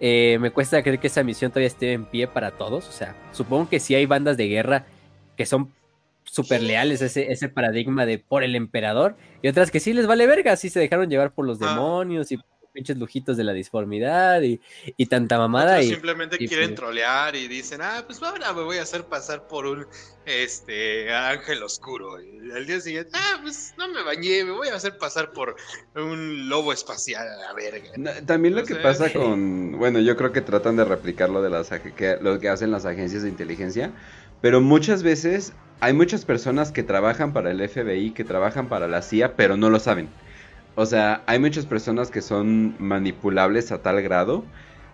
eh, 0.00 0.38
me 0.40 0.52
cuesta 0.52 0.80
creer 0.84 1.00
que 1.00 1.08
esa 1.08 1.24
misión 1.24 1.50
todavía 1.50 1.66
esté 1.66 1.94
en 1.94 2.04
pie 2.04 2.28
para 2.28 2.52
todos. 2.52 2.88
O 2.88 2.92
sea, 2.92 3.16
supongo 3.32 3.68
que 3.68 3.80
sí 3.80 3.96
hay 3.96 4.06
bandas 4.06 4.36
de 4.36 4.46
guerra 4.46 4.86
que 5.36 5.46
son 5.46 5.72
súper 6.30 6.62
leales 6.62 7.02
a 7.02 7.06
ese, 7.06 7.32
ese 7.32 7.48
paradigma 7.48 8.06
de 8.06 8.18
por 8.18 8.42
el 8.44 8.54
emperador. 8.54 9.16
Y 9.42 9.48
otras 9.48 9.70
que 9.70 9.80
sí 9.80 9.92
les 9.92 10.06
vale 10.06 10.26
verga, 10.26 10.56
sí 10.56 10.70
se 10.70 10.80
dejaron 10.80 11.08
llevar 11.10 11.32
por 11.32 11.46
los 11.46 11.58
Ah. 11.62 11.70
demonios 11.74 12.30
y 12.32 12.38
pinches 12.70 12.98
lujitos 12.98 13.36
de 13.36 13.42
la 13.42 13.52
disformidad 13.52 14.40
y, 14.42 14.60
y 14.96 15.06
tanta 15.06 15.36
mamada. 15.38 15.72
Otros 15.72 15.86
y, 15.86 15.90
simplemente 15.90 16.36
y 16.38 16.46
quieren 16.46 16.76
trolear 16.76 17.34
y 17.34 17.48
dicen, 17.48 17.80
ah, 17.82 18.04
pues 18.06 18.22
ahora 18.22 18.52
me 18.52 18.62
voy 18.62 18.76
a 18.76 18.82
hacer 18.82 19.04
pasar 19.04 19.48
por 19.48 19.66
un 19.66 19.84
este 20.26 21.12
ángel 21.12 21.62
oscuro. 21.62 22.20
Y 22.20 22.50
al 22.52 22.66
día 22.66 22.78
siguiente, 22.80 23.10
ah, 23.14 23.38
pues 23.42 23.74
no 23.78 23.88
me 23.88 24.02
bañé, 24.04 24.44
me 24.44 24.52
voy 24.52 24.68
a 24.68 24.76
hacer 24.76 24.96
pasar 24.98 25.32
por 25.32 25.56
un 25.96 26.48
lobo 26.48 26.72
espacial 26.72 27.26
a 27.26 27.36
la 27.36 27.52
verga. 27.54 27.90
No, 27.96 28.10
También 28.26 28.54
lo 28.54 28.62
O 28.62 28.64
que 28.64 28.76
pasa 28.76 29.12
con, 29.12 29.72
bueno, 29.78 29.98
yo 30.00 30.16
creo 30.16 30.30
que 30.32 30.42
tratan 30.42 30.76
de 30.76 30.84
replicar 30.84 31.30
lo 31.30 31.42
de 31.42 31.50
las 31.50 31.70
que, 31.70 32.18
lo 32.20 32.38
que 32.38 32.48
hacen 32.48 32.70
las 32.70 32.84
agencias 32.84 33.22
de 33.22 33.28
inteligencia, 33.30 33.90
pero 34.40 34.60
muchas 34.60 35.02
veces 35.02 35.52
hay 35.80 35.92
muchas 35.92 36.24
personas 36.24 36.72
que 36.72 36.82
trabajan 36.82 37.32
para 37.32 37.50
el 37.50 37.66
FBI, 37.68 38.10
que 38.10 38.24
trabajan 38.24 38.68
para 38.68 38.88
la 38.88 39.02
CIA, 39.02 39.36
pero 39.36 39.56
no 39.56 39.70
lo 39.70 39.78
saben. 39.78 40.08
O 40.74 40.86
sea, 40.86 41.22
hay 41.26 41.38
muchas 41.38 41.66
personas 41.66 42.10
que 42.10 42.22
son 42.22 42.74
manipulables 42.78 43.72
a 43.72 43.82
tal 43.82 44.00
grado 44.02 44.44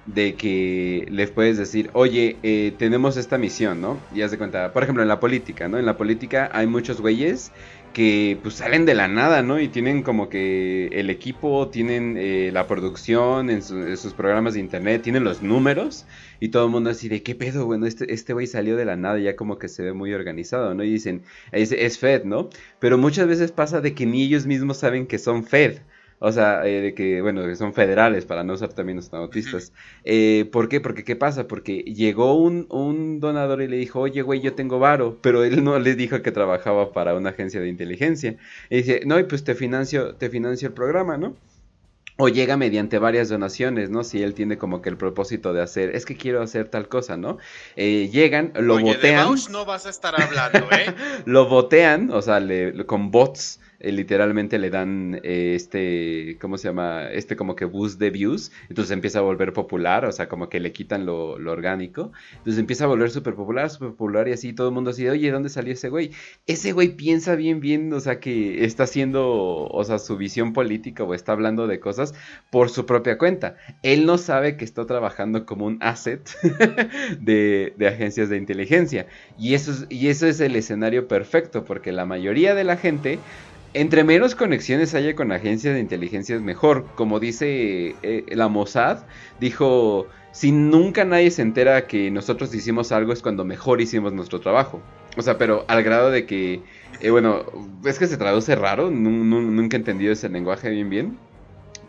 de 0.06 0.34
que 0.34 1.06
les 1.10 1.30
puedes 1.30 1.56
decir, 1.56 1.90
oye, 1.94 2.36
eh, 2.42 2.74
tenemos 2.78 3.16
esta 3.16 3.38
misión, 3.38 3.80
¿no? 3.80 3.98
Y 4.14 4.22
haz 4.22 4.30
de 4.30 4.38
cuenta, 4.38 4.72
por 4.72 4.82
ejemplo, 4.82 5.02
en 5.02 5.08
la 5.08 5.20
política, 5.20 5.68
¿no? 5.68 5.78
En 5.78 5.86
la 5.86 5.96
política 5.96 6.50
hay 6.52 6.66
muchos 6.66 7.00
güeyes 7.00 7.52
que 7.94 8.38
pues 8.42 8.56
salen 8.56 8.84
de 8.86 8.94
la 8.94 9.08
nada, 9.08 9.42
¿no? 9.42 9.58
Y 9.60 9.68
tienen 9.70 10.02
como 10.02 10.28
que 10.28 10.88
el 10.88 11.08
equipo, 11.10 11.70
tienen 11.70 12.16
eh, 12.18 12.50
la 12.52 12.66
producción 12.66 13.48
en, 13.50 13.62
su- 13.62 13.78
en 13.82 13.96
sus 13.96 14.12
programas 14.14 14.54
de 14.54 14.60
internet, 14.60 15.02
tienen 15.02 15.24
los 15.24 15.42
números 15.42 16.06
y 16.40 16.50
todo 16.50 16.66
el 16.66 16.70
mundo 16.72 16.90
así 16.90 17.08
de, 17.08 17.22
¿qué 17.22 17.34
pedo? 17.34 17.64
Bueno, 17.66 17.86
este 17.86 18.12
este 18.12 18.34
güey 18.34 18.46
salió 18.46 18.76
de 18.76 18.84
la 18.84 18.96
nada 18.96 19.18
ya 19.18 19.36
como 19.36 19.58
que 19.58 19.68
se 19.68 19.82
ve 19.82 19.94
muy 19.94 20.12
organizado, 20.12 20.74
¿no? 20.74 20.84
Y 20.84 20.90
dicen, 20.92 21.24
es 21.52 21.98
Fed, 21.98 22.24
¿no? 22.24 22.50
Pero 22.78 22.98
muchas 22.98 23.26
veces 23.28 23.52
pasa 23.52 23.80
de 23.80 23.94
que 23.94 24.06
ni 24.06 24.22
ellos 24.24 24.46
mismos 24.46 24.78
saben 24.78 25.06
que 25.06 25.18
son 25.18 25.44
Fed. 25.44 25.78
O 26.26 26.32
sea, 26.32 26.66
eh, 26.66 26.80
de 26.80 26.94
que, 26.94 27.20
bueno, 27.20 27.44
que 27.44 27.54
son 27.54 27.74
federales, 27.74 28.24
para 28.24 28.44
no 28.44 28.54
usar 28.54 28.72
términos 28.72 29.10
tan 29.10 29.20
autistas. 29.20 29.72
Eh, 30.04 30.48
¿Por 30.52 30.68
qué? 30.68 30.80
Porque, 30.80 31.04
¿qué 31.04 31.16
pasa? 31.16 31.46
Porque 31.46 31.78
llegó 31.80 32.34
un, 32.34 32.66
un 32.70 33.20
donador 33.20 33.60
y 33.62 33.68
le 33.68 33.76
dijo, 33.76 34.00
oye, 34.00 34.22
güey, 34.22 34.40
yo 34.40 34.54
tengo 34.54 34.78
varo, 34.78 35.18
pero 35.20 35.44
él 35.44 35.62
no 35.62 35.78
le 35.78 35.94
dijo 35.94 36.22
que 36.22 36.32
trabajaba 36.32 36.92
para 36.92 37.14
una 37.14 37.30
agencia 37.30 37.60
de 37.60 37.68
inteligencia. 37.68 38.36
Y 38.70 38.76
dice, 38.78 39.02
no, 39.04 39.18
y 39.18 39.24
pues 39.24 39.44
te 39.44 39.54
financio, 39.54 40.14
te 40.14 40.30
financio 40.30 40.68
el 40.68 40.74
programa, 40.74 41.18
¿no? 41.18 41.36
O 42.16 42.28
llega 42.28 42.56
mediante 42.56 43.00
varias 43.00 43.28
donaciones, 43.28 43.90
¿no? 43.90 44.04
Si 44.04 44.22
él 44.22 44.34
tiene 44.34 44.56
como 44.56 44.80
que 44.80 44.88
el 44.88 44.96
propósito 44.96 45.52
de 45.52 45.60
hacer, 45.62 45.96
es 45.96 46.06
que 46.06 46.16
quiero 46.16 46.42
hacer 46.42 46.68
tal 46.68 46.86
cosa, 46.88 47.16
¿no? 47.16 47.38
Eh, 47.74 48.08
llegan, 48.12 48.52
lo 48.54 48.74
Oye, 48.76 48.84
de 48.90 48.94
botean 48.94 49.26
Bausch 49.26 49.48
no 49.50 49.64
vas 49.64 49.84
a 49.84 49.90
estar 49.90 50.14
hablando, 50.20 50.60
¿eh? 50.70 50.94
lo 51.26 51.48
botean, 51.48 52.10
o 52.12 52.22
sea, 52.22 52.38
le- 52.38 52.86
con 52.86 53.10
bots, 53.10 53.58
eh, 53.84 53.92
literalmente 53.92 54.58
le 54.58 54.70
dan 54.70 55.20
eh, 55.22 55.52
este, 55.54 56.38
¿cómo 56.40 56.58
se 56.58 56.68
llama? 56.68 57.10
Este 57.10 57.36
como 57.36 57.54
que 57.54 57.64
boost 57.66 58.00
de 58.00 58.10
views, 58.10 58.50
entonces 58.68 58.92
empieza 58.92 59.18
a 59.18 59.22
volver 59.22 59.52
popular, 59.52 60.04
o 60.06 60.12
sea, 60.12 60.28
como 60.28 60.48
que 60.48 60.60
le 60.60 60.72
quitan 60.72 61.04
lo, 61.04 61.38
lo 61.38 61.52
orgánico, 61.52 62.12
entonces 62.32 62.58
empieza 62.58 62.84
a 62.84 62.86
volver 62.86 63.10
súper 63.10 63.34
popular, 63.34 63.68
súper 63.70 63.90
popular 63.90 64.28
y 64.28 64.32
así 64.32 64.52
todo 64.52 64.68
el 64.68 64.74
mundo 64.74 64.90
así, 64.90 65.06
oye, 65.08 65.30
¿dónde 65.30 65.48
salió 65.48 65.72
ese 65.72 65.88
güey? 65.88 66.12
Ese 66.46 66.72
güey 66.72 66.96
piensa 66.96 67.34
bien, 67.34 67.60
bien, 67.60 67.92
o 67.92 68.00
sea, 68.00 68.20
que 68.20 68.64
está 68.64 68.84
haciendo, 68.84 69.66
o 69.66 69.84
sea, 69.84 69.98
su 69.98 70.16
visión 70.16 70.52
política 70.52 71.04
o 71.04 71.14
está 71.14 71.32
hablando 71.32 71.66
de 71.66 71.80
cosas 71.80 72.14
por 72.50 72.70
su 72.70 72.86
propia 72.86 73.18
cuenta. 73.18 73.56
Él 73.82 74.06
no 74.06 74.18
sabe 74.18 74.56
que 74.56 74.64
está 74.64 74.86
trabajando 74.86 75.44
como 75.46 75.66
un 75.66 75.78
asset 75.80 76.28
de, 77.20 77.74
de 77.76 77.88
agencias 77.88 78.28
de 78.28 78.36
inteligencia. 78.36 79.06
Y 79.38 79.54
eso, 79.54 79.72
es, 79.72 79.86
y 79.90 80.08
eso 80.08 80.26
es 80.26 80.40
el 80.40 80.56
escenario 80.56 81.08
perfecto, 81.08 81.64
porque 81.64 81.92
la 81.92 82.06
mayoría 82.06 82.54
de 82.54 82.64
la 82.64 82.76
gente, 82.76 83.18
entre 83.74 84.04
menos 84.04 84.34
conexiones 84.34 84.94
haya 84.94 85.14
con 85.14 85.32
agencias 85.32 85.74
de 85.74 85.80
inteligencia 85.80 86.36
es 86.36 86.42
mejor. 86.42 86.86
Como 86.94 87.20
dice 87.20 87.94
eh, 88.02 88.24
la 88.28 88.48
Mossad, 88.48 88.98
dijo, 89.40 90.06
si 90.32 90.52
nunca 90.52 91.04
nadie 91.04 91.30
se 91.30 91.42
entera 91.42 91.86
que 91.86 92.10
nosotros 92.10 92.54
hicimos 92.54 92.92
algo 92.92 93.12
es 93.12 93.20
cuando 93.20 93.44
mejor 93.44 93.80
hicimos 93.80 94.12
nuestro 94.12 94.40
trabajo. 94.40 94.80
O 95.16 95.22
sea, 95.22 95.38
pero 95.38 95.64
al 95.68 95.82
grado 95.82 96.10
de 96.10 96.24
que, 96.26 96.60
eh, 97.00 97.10
bueno, 97.10 97.44
es 97.84 97.98
que 97.98 98.06
se 98.06 98.16
traduce 98.16 98.54
raro, 98.56 98.90
nu- 98.90 99.24
nu- 99.24 99.50
nunca 99.50 99.76
he 99.76 99.80
entendido 99.80 100.12
ese 100.12 100.28
lenguaje 100.28 100.70
bien 100.70 100.88
bien. 100.90 101.18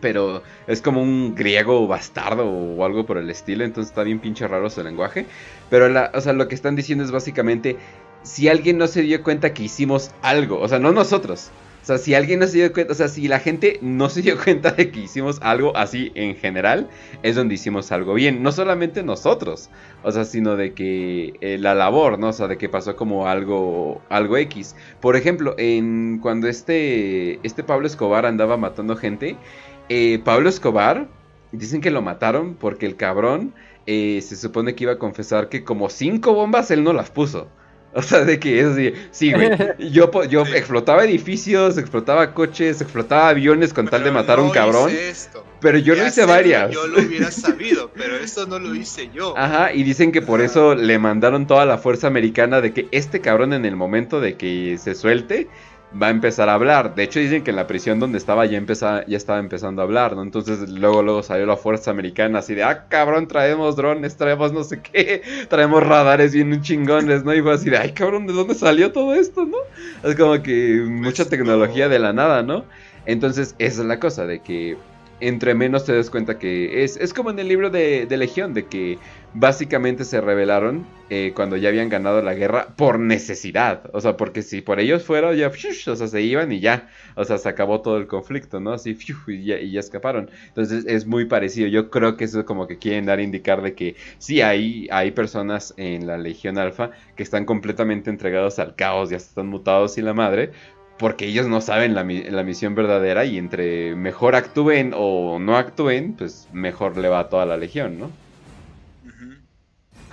Pero 0.02 0.44
es 0.68 0.82
como 0.82 1.02
un 1.02 1.34
griego 1.36 1.88
bastardo 1.88 2.46
o 2.48 2.84
algo 2.86 3.06
por 3.06 3.18
el 3.18 3.30
estilo, 3.30 3.64
entonces 3.64 3.92
está 3.92 4.04
bien 4.04 4.20
pinche 4.20 4.48
raro 4.48 4.70
su 4.70 4.84
lenguaje. 4.84 5.26
Pero 5.70 5.88
la, 5.90 6.12
o 6.14 6.22
sea, 6.22 6.34
lo 6.34 6.48
que 6.48 6.56
están 6.56 6.76
diciendo 6.76 7.04
es 7.04 7.12
básicamente, 7.12 7.78
si 8.22 8.48
alguien 8.50 8.78
no 8.78 8.88
se 8.88 9.02
dio 9.04 9.24
cuenta 9.24 9.54
que 9.54 9.64
hicimos 9.64 10.12
algo, 10.22 10.60
o 10.60 10.68
sea, 10.68 10.80
no 10.80 10.92
nosotros. 10.92 11.50
O 11.86 11.88
sea, 11.88 12.00
si 12.00 12.16
alguien 12.16 12.40
no 12.40 12.48
se 12.48 12.58
dio 12.58 12.74
cuenta, 12.74 12.94
o 12.94 12.96
sea, 12.96 13.08
si 13.08 13.28
la 13.28 13.40
gente 13.40 13.78
no 13.80 14.10
se 14.10 14.24
dio 14.24 14.44
cuenta 14.44 14.72
de 14.72 14.90
que 14.90 15.02
hicimos 15.02 15.38
algo 15.44 15.78
así 15.78 16.12
en 16.16 16.36
general, 16.36 16.90
es 17.22 17.36
donde 17.36 17.54
hicimos 17.54 17.92
algo 17.92 18.16
bien. 18.16 18.42
No 18.42 18.52
solamente 18.52 19.04
nosotros, 19.04 19.70
o 20.02 20.12
sea, 20.12 20.26
sino 20.26 20.56
de 20.56 20.74
que 20.74 21.36
eh, 21.42 21.60
la 21.60 21.76
labor, 21.76 22.18
¿no? 22.18 22.30
O 22.30 22.34
sea, 22.34 22.48
de 22.48 22.58
que 22.58 22.70
pasó 22.70 22.96
como 22.96 23.28
algo, 23.28 24.02
algo 24.10 24.36
X. 24.36 24.76
Por 25.00 25.16
ejemplo, 25.16 25.54
en 25.60 26.18
cuando 26.24 26.48
este, 26.48 27.40
este 27.46 27.64
Pablo 27.64 27.86
Escobar 27.86 28.26
andaba 28.26 28.58
matando 28.58 28.96
gente, 28.96 29.38
eh, 29.88 30.20
Pablo 30.24 30.50
Escobar, 30.50 31.08
dicen 31.52 31.82
que 31.82 31.92
lo 31.92 32.02
mataron 32.02 32.56
porque 32.56 32.88
el 32.88 32.96
cabrón 32.96 33.54
eh, 33.86 34.22
se 34.24 34.38
supone 34.38 34.74
que 34.74 34.86
iba 34.86 34.94
a 34.94 34.98
confesar 34.98 35.50
que 35.50 35.64
como 35.64 35.92
cinco 35.92 36.34
bombas 36.34 36.72
él 36.72 36.84
no 36.84 36.94
las 36.94 37.12
puso. 37.12 37.48
O 37.98 38.02
sea, 38.02 38.26
de 38.26 38.38
que 38.40 38.60
es 38.60 38.66
así, 38.66 38.94
sí, 39.12 39.32
güey. 39.32 39.50
Yo, 39.92 40.12
Sí. 40.46 40.52
explotaba 40.54 41.06
edificios, 41.06 41.78
explotaba 41.78 42.34
coches, 42.34 42.82
explotaba 42.82 43.30
aviones 43.30 43.74
con 43.74 43.88
tal 43.88 44.04
de 44.04 44.12
matar 44.12 44.40
a 44.40 44.42
un 44.42 44.52
cabrón. 44.52 44.90
hice 44.90 45.10
esto. 45.10 45.46
Pero 45.62 45.78
yo 45.80 45.96
Ya 45.96 46.02
lo 46.04 46.08
hice 46.10 46.22
sé, 46.22 46.28
varias. 46.28 46.72
Yo 46.72 46.86
lo 46.88 47.00
hubiera 47.02 47.32
sabido, 47.32 47.90
pero 47.96 48.18
esto 48.18 48.46
no 48.46 48.60
lo 48.60 48.76
hice 48.76 49.10
yo. 49.14 49.36
Ajá, 49.38 49.72
y 49.74 49.84
dicen 49.84 50.12
que 50.12 50.22
por 50.22 50.42
eso 50.42 50.76
le 50.76 51.00
mandaron 51.00 51.48
toda 51.48 51.66
la 51.66 51.78
fuerza 51.78 52.08
americana 52.08 52.60
de 52.62 52.74
que 52.74 52.88
este 52.92 53.22
cabrón 53.22 53.54
en 53.54 53.64
el 53.66 53.76
momento 53.78 54.20
de 54.20 54.36
que 54.36 54.78
se 54.78 54.94
suelte 54.94 55.48
va 56.02 56.08
a 56.08 56.10
empezar 56.10 56.50
a 56.50 56.54
hablar. 56.56 56.96
De 56.96 57.04
hecho 57.04 57.20
dicen 57.20 57.44
que 57.44 57.52
en 57.52 57.56
la 57.56 57.68
prisión 57.68 58.00
donde 58.00 58.18
estaba 58.18 58.46
ya 58.46 58.58
empezaba, 58.58 59.06
ya 59.06 59.18
estaba 59.18 59.40
empezando 59.40 59.82
a 59.82 59.86
hablar, 59.86 60.16
¿no? 60.16 60.24
Entonces 60.24 60.70
luego 60.70 61.02
luego 61.02 61.24
salió 61.24 61.46
la 61.46 61.58
fuerza 61.58 61.92
americana 61.92 62.40
así 62.40 62.54
de, 62.54 62.64
ah, 62.64 62.86
cabrón, 62.90 63.28
traemos 63.28 63.76
drones, 63.76 64.18
traemos 64.18 64.52
no 64.52 64.64
sé 64.64 64.82
qué, 64.82 65.22
traemos 65.50 65.84
radares 65.84 66.34
bien 66.34 66.62
chingones, 66.62 67.24
¿no? 67.24 67.34
Y 67.34 67.42
fue 67.42 67.54
así 67.54 67.70
de, 67.70 67.78
ay, 67.78 67.92
cabrón, 67.92 68.28
¿de 68.28 68.34
dónde 68.34 68.56
salió 68.56 68.92
todo 68.92 69.14
esto, 69.14 69.46
no? 69.46 69.58
Es 70.04 70.16
como 70.16 70.42
que 70.42 70.84
mucha 70.88 71.26
tecnología 71.26 71.86
no. 71.86 71.92
de 71.94 72.00
la 72.00 72.14
nada, 72.14 72.44
¿no? 72.44 72.66
Entonces 73.06 73.56
esa 73.60 73.82
es 73.82 73.88
la 73.88 74.00
cosa, 74.00 74.26
de 74.26 74.40
que 74.40 74.78
entre 75.22 75.56
menos 75.56 75.86
te 75.86 75.94
des 75.94 76.10
cuenta 76.10 76.38
que 76.38 76.84
es, 76.84 76.98
es 76.98 77.14
como 77.14 77.30
en 77.30 77.40
el 77.40 77.48
libro 77.48 77.70
de, 77.70 78.06
de 78.06 78.18
Legión, 78.18 78.54
de 78.54 78.66
que 78.66 78.98
básicamente 79.36 80.06
se 80.06 80.22
rebelaron 80.22 80.86
eh, 81.10 81.34
cuando 81.36 81.58
ya 81.58 81.68
habían 81.68 81.90
ganado 81.90 82.22
la 82.22 82.34
guerra 82.34 82.70
por 82.78 83.00
necesidad. 83.00 83.90
O 83.94 84.00
sea, 84.00 84.16
porque 84.16 84.42
si 84.42 84.62
por 84.62 84.80
ellos 84.80 85.04
fuera, 85.04 85.34
ya, 85.36 85.50
o 85.50 85.96
sea, 85.96 86.08
se 86.08 86.22
iban 86.22 86.52
y 86.54 86.62
ya. 86.62 86.88
O 87.16 87.26
sea, 87.26 87.38
se 87.38 87.50
acabó 87.50 87.82
todo 87.82 87.98
el 87.98 88.08
conflicto, 88.08 88.62
¿no? 88.62 88.72
Así, 88.72 88.98
y, 89.28 89.44
ya, 89.44 89.60
y 89.60 89.72
ya 89.72 89.82
escaparon. 89.82 90.32
Entonces 90.48 90.86
es 90.88 91.06
muy 91.06 91.26
parecido. 91.26 91.68
Yo 91.68 91.90
creo 91.90 92.16
que 92.16 92.24
eso 92.24 92.40
es 92.40 92.46
como 92.46 92.66
que 92.66 92.78
quieren 92.78 93.06
dar 93.06 93.20
a 93.20 93.24
indicar 93.24 93.62
de 93.62 93.76
que 93.76 93.96
sí 94.20 94.42
hay, 94.42 94.88
hay 94.90 95.12
personas 95.12 95.74
en 95.78 96.08
la 96.08 96.18
Legión 96.18 96.58
Alfa 96.58 96.92
que 97.16 97.24
están 97.24 97.46
completamente 97.46 98.10
entregados 98.10 98.58
al 98.60 98.76
caos, 98.76 99.10
ya 99.10 99.18
están 99.18 99.48
mutados 99.48 99.98
y 99.98 100.02
la 100.02 100.14
madre. 100.14 100.52
Porque 100.98 101.26
ellos 101.28 101.48
no 101.48 101.60
saben 101.60 101.94
la, 101.94 102.06
la 102.06 102.44
misión 102.44 102.74
verdadera 102.74 103.26
y 103.26 103.38
entre 103.38 103.96
mejor 103.96 104.34
actúen 104.36 104.94
o 104.96 105.40
no 105.40 105.58
actúen, 105.58 106.14
pues 106.14 106.48
mejor 106.54 106.96
le 106.96 107.10
va 107.10 107.20
a 107.20 107.30
toda 107.30 107.46
la 107.46 107.58
legión, 107.58 108.00
¿no? 108.00 108.25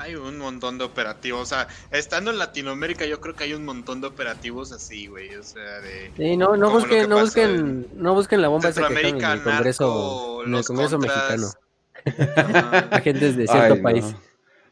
Hay 0.03 0.17
un 0.17 0.37
montón 0.39 0.79
de 0.79 0.85
operativos. 0.85 1.43
O 1.43 1.47
sea, 1.47 1.69
estando 1.93 2.33
en 2.33 2.39
Latinoamérica, 2.39 3.07
yo 3.07 3.21
creo 3.21 3.37
que 3.37 3.45
hay 3.45 3.55
un 3.55 3.65
montón 3.65 4.01
de 4.01 4.09
operativos 4.09 4.73
así, 4.73 5.07
güey. 5.07 5.33
O 5.37 5.45
sea, 5.45 5.81
de. 5.81 6.11
Sí, 6.17 6.37
no, 6.37 6.57
no 6.57 6.71
busquen, 6.71 7.09
no 7.09 7.21
busquen, 7.21 7.87
no 7.95 8.13
busquen 8.13 8.43
la 8.43 8.49
bomba 8.49 8.71
esa 8.71 8.81
que 8.81 8.87
en 8.89 8.93
Centroamérica, 8.95 9.33
el 9.35 9.43
Congreso, 9.43 10.43
en 10.45 10.55
el 10.57 10.65
Congreso 10.65 10.99
contras. 10.99 11.31
mexicano. 11.31 11.53
Ajá. 12.37 12.79
Agentes 12.97 13.37
de 13.37 13.47
cierto 13.47 13.75
Ay, 13.75 13.77
no. 13.77 13.83
país. 13.83 14.17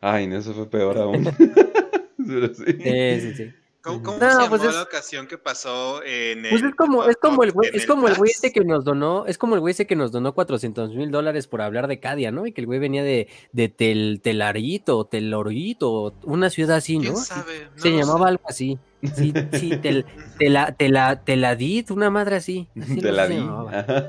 Ay, 0.01 0.27
no, 0.27 0.37
eso 0.39 0.53
fue 0.53 0.69
peor 0.69 0.99
aún. 0.99 1.25
Pero 2.27 2.53
sí. 2.53 2.65
Sí, 2.67 3.21
sí, 3.21 3.35
sí. 3.37 3.55
¿Cómo, 3.83 4.03
cómo 4.03 4.19
No, 4.19 4.31
se 4.31 4.37
llamó 4.37 4.49
pues 4.51 4.65
es- 4.65 4.75
la 4.75 4.83
ocasión 4.83 5.27
que 5.27 5.39
pasó 5.39 6.03
en 6.05 6.45
el 6.45 6.51
Pues 6.51 6.63
es 6.63 6.75
como, 6.75 7.05
es 7.05 7.17
como 7.17 7.43
el 7.45 7.53
güey, 7.53 7.71
es 7.73 7.87
como 7.87 8.09
el 8.09 8.15
güey 8.15 8.31
ese 8.31 8.53
que 8.53 8.61
nos 8.63 8.85
donó, 8.85 9.25
es 9.27 9.39
como 9.39 9.55
el 9.55 9.61
güey 9.61 9.73
ese 9.73 9.87
que 9.87 9.97
nos 9.97 10.13
donó 10.13 10.35
400 10.35 10.95
mil 10.95 11.11
dólares 11.11 11.47
por 11.47 11.63
hablar 11.63 11.87
de 11.89 11.99
Cadia, 11.99 12.31
¿no? 12.31 12.47
Y 12.47 12.53
que 12.53 12.61
el 12.61 12.67
güey 12.67 12.79
venía 12.79 13.03
de, 13.03 13.29
de 13.53 13.69
Tel, 13.71 14.21
Telarito, 14.23 15.05
Telorito, 15.07 16.15
una 16.25 16.51
ciudad 16.51 16.77
así, 16.77 16.99
¿Quién 16.99 17.13
¿no? 17.15 17.19
sabe? 17.19 17.69
No 17.75 17.83
Se 17.83 17.91
llamaba 17.91 18.27
sé. 18.27 18.29
algo 18.29 18.43
así. 18.49 18.79
Sí, 19.15 19.33
sí, 19.53 19.71
tel, 19.81 20.05
tela, 20.39 20.73
tela, 20.77 21.25
Teladit, 21.25 21.91
una 21.91 22.11
madre 22.11 22.37
así. 22.37 22.69
Así 22.79 22.97
Te 23.01 23.11
no. 23.11 23.67
Ajá. 23.71 24.09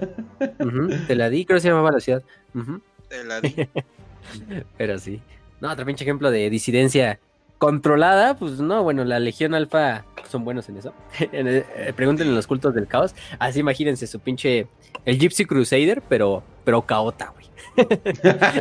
Ujú, 0.60 0.90
Teladí, 1.08 1.46
creo 1.46 1.56
que 1.58 1.62
se 1.62 1.70
llamaba 1.70 1.92
la 1.94 2.00
ciudad. 2.02 2.22
Ujú, 2.54 2.82
Te 3.08 3.24
la 3.24 3.40
di. 3.40 3.56
Pero 4.78 5.00
sí. 5.00 5.22
No, 5.62 5.72
otro 5.72 5.86
pinche 5.86 6.04
ejemplo 6.04 6.30
de 6.30 6.50
disidencia 6.50 7.20
controlada, 7.62 8.34
pues 8.38 8.54
no, 8.54 8.82
bueno, 8.82 9.06
la 9.06 9.20
Legión 9.20 9.54
Alfa 9.54 10.04
son 10.28 10.44
buenos 10.44 10.68
en 10.68 10.78
eso. 10.78 10.96
Eh, 11.32 11.94
pregúntenle 11.96 12.32
en 12.32 12.36
los 12.36 12.48
cultos 12.48 12.74
del 12.74 12.88
caos. 12.88 13.14
Así 13.38 13.60
imagínense 13.60 14.08
su 14.08 14.20
pinche. 14.20 14.68
El 15.06 15.20
Gypsy 15.20 15.46
Crusader, 15.46 16.02
pero, 16.10 16.42
pero 16.64 16.82
caota, 16.82 17.32
güey. 17.36 17.46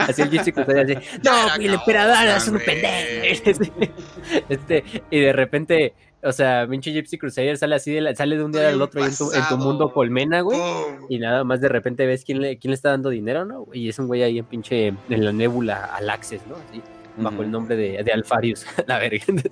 así 0.00 0.20
el 0.20 0.28
Gypsy 0.30 0.52
Crusader, 0.52 0.98
así. 0.98 1.18
No, 1.24 1.54
el 1.54 1.72
emperador 1.72 2.36
es 2.36 2.46
un 2.48 2.58
pendejo. 2.58 3.62
este, 4.50 4.84
y 5.10 5.18
de 5.18 5.32
repente 5.32 5.94
o 6.22 6.32
sea, 6.32 6.66
pinche 6.68 6.92
Gypsy 6.92 7.16
Crusader 7.16 7.56
sale 7.56 7.76
así, 7.76 7.92
de 7.92 8.14
sale 8.14 8.36
de 8.36 8.44
un 8.44 8.52
día 8.52 8.68
al 8.68 8.82
otro 8.82 9.02
en 9.02 9.16
tu, 9.16 9.32
en 9.32 9.48
tu, 9.48 9.56
mundo 9.56 9.94
colmena, 9.94 10.42
güey. 10.42 10.60
Y 11.08 11.18
nada 11.18 11.42
más 11.44 11.62
de 11.62 11.70
repente 11.70 12.04
ves 12.04 12.22
quién 12.22 12.42
le, 12.42 12.58
quién 12.58 12.70
le 12.70 12.74
está 12.74 12.90
dando 12.90 13.08
dinero, 13.08 13.46
¿no? 13.46 13.66
Y 13.72 13.88
es 13.88 13.98
un 13.98 14.08
güey 14.08 14.22
ahí 14.22 14.38
en 14.38 14.44
pinche, 14.44 14.88
en 14.88 15.24
la 15.24 15.32
nébula, 15.32 15.86
al 15.86 16.10
Access, 16.10 16.46
¿no? 16.46 16.56
Así, 16.56 16.82
bajo 17.16 17.42
el 17.42 17.50
nombre 17.50 17.76
de, 17.76 18.02
de 18.02 18.12
Alfarius, 18.12 18.66
la 18.86 18.98
verga. 18.98 19.24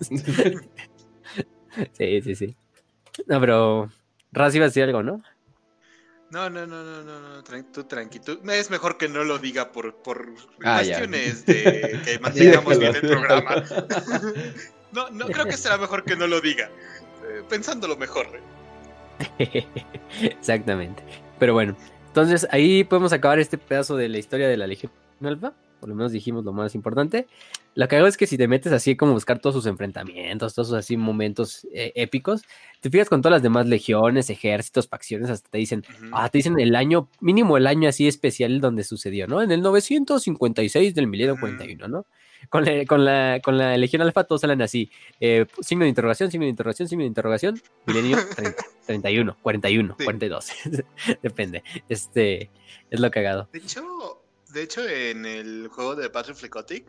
sí, 1.93 2.23
sí, 2.23 2.35
sí. 2.35 2.57
No, 3.27 3.41
pero 3.41 3.91
Raz 4.33 4.55
iba 4.55 4.65
a 4.65 4.69
decir 4.69 4.85
algo, 4.85 5.03
¿no? 5.03 5.23
No, 6.31 6.51
no, 6.51 6.67
no, 6.67 6.85
no, 6.85 7.03
no, 7.03 7.21
no, 7.21 7.43
tú 7.73 7.85
tranqui. 7.85 8.21
Es 8.53 8.71
mejor 8.71 8.99
que 8.99 9.09
no 9.09 9.25
lo 9.25 9.39
diga 9.39 9.73
por, 9.73 9.95
por 9.97 10.35
ah, 10.63 10.77
cuestiones 10.77 11.47
de 11.47 12.01
que 12.05 12.19
mantengamos 12.23 12.79
bien 12.79 12.95
el 12.95 13.01
programa. 13.01 13.65
No, 14.93 15.09
no 15.11 15.27
creo 15.27 15.47
que 15.47 15.57
será 15.57 15.79
mejor 15.79 16.05
que 16.05 16.17
no 16.17 16.27
lo 16.27 16.43
diga. 16.43 16.71
Eh, 17.25 17.43
pensándolo 17.49 17.97
mejor. 17.97 18.27
¿eh? 19.39 19.67
Exactamente. 20.21 21.03
Pero 21.39 21.55
bueno, 21.55 21.77
entonces 22.09 22.47
ahí 22.51 22.85
podemos 22.85 23.13
acabar 23.13 23.39
este 23.39 23.57
pedazo 23.57 23.97
de 23.97 24.09
la 24.09 24.19
historia 24.19 24.49
de 24.49 24.57
la 24.59 24.67
Legión 24.67 24.93
Alfa. 25.23 25.55
Por 25.81 25.89
lo 25.89 25.95
menos 25.95 26.13
dijimos 26.13 26.45
lo 26.45 26.53
más 26.53 26.75
importante. 26.75 27.27
Lo 27.75 27.87
que 27.87 27.97
hago 27.97 28.07
es 28.07 28.17
que 28.17 28.27
si 28.27 28.37
te 28.37 28.49
metes 28.49 28.73
así 28.73 28.97
como 28.97 29.13
buscar 29.13 29.39
todos 29.39 29.55
sus 29.55 29.67
enfrentamientos, 29.67 30.55
todos 30.55 30.69
sus 30.69 30.77
así 30.77 30.97
momentos 30.97 31.67
eh, 31.73 31.93
épicos, 31.95 32.43
te 32.81 32.91
fijas 32.91 33.09
con 33.09 33.23
todas 33.23 33.35
las 33.35 33.43
demás 33.43 33.67
legiones, 33.67 34.31
ejércitos, 34.31 34.89
facciones, 34.89 35.31
hasta 35.31 35.49
te 35.49 35.59
dicen, 35.59 35.85
ah, 36.13 36.29
te 36.29 36.39
dicen 36.39 36.59
el 36.59 36.75
año, 36.75 37.09
mínimo 37.21 37.57
el 37.57 37.67
año 37.67 37.89
así 37.89 38.09
especial 38.09 38.61
donde 38.61 38.85
sucedió, 38.85 39.27
¿no? 39.27 39.43
En 39.43 39.53
el 39.53 39.63
956 39.63 40.95
del 40.95 41.07
milenio 41.07 41.39
41, 41.39 41.89
¿no? 41.89 42.07
con 42.49 42.65
la, 42.65 42.85
con 42.87 43.05
la, 43.05 43.41
con 43.43 43.59
la 43.59 43.77
Legión 43.77 44.03
Alfa 44.03 44.25
todos 44.25 44.41
salen 44.41 44.63
así. 44.63 44.91
Eh, 45.21 45.47
signo 45.61 45.85
de 45.85 45.89
interrogación, 45.89 46.31
signo 46.31 46.45
de 46.45 46.51
interrogación, 46.51 46.89
signo 46.89 47.03
de 47.03 47.09
interrogación. 47.09 47.61
Milenio 47.87 48.19
30, 48.37 48.65
31, 48.87 49.37
41, 49.43 49.97
42. 50.05 50.49
Depende. 51.23 51.63
Este 51.89 52.51
es 52.91 53.01
lo 53.01 53.11
cagado. 53.11 53.49
De 53.53 53.59
hecho, 53.59 54.18
de 54.49 54.63
hecho 54.63 54.87
en 54.89 55.27
el 55.27 55.69
juego 55.69 55.97
de 55.97 56.11
Patrick 56.11 56.37
Flicotic, 56.37 56.87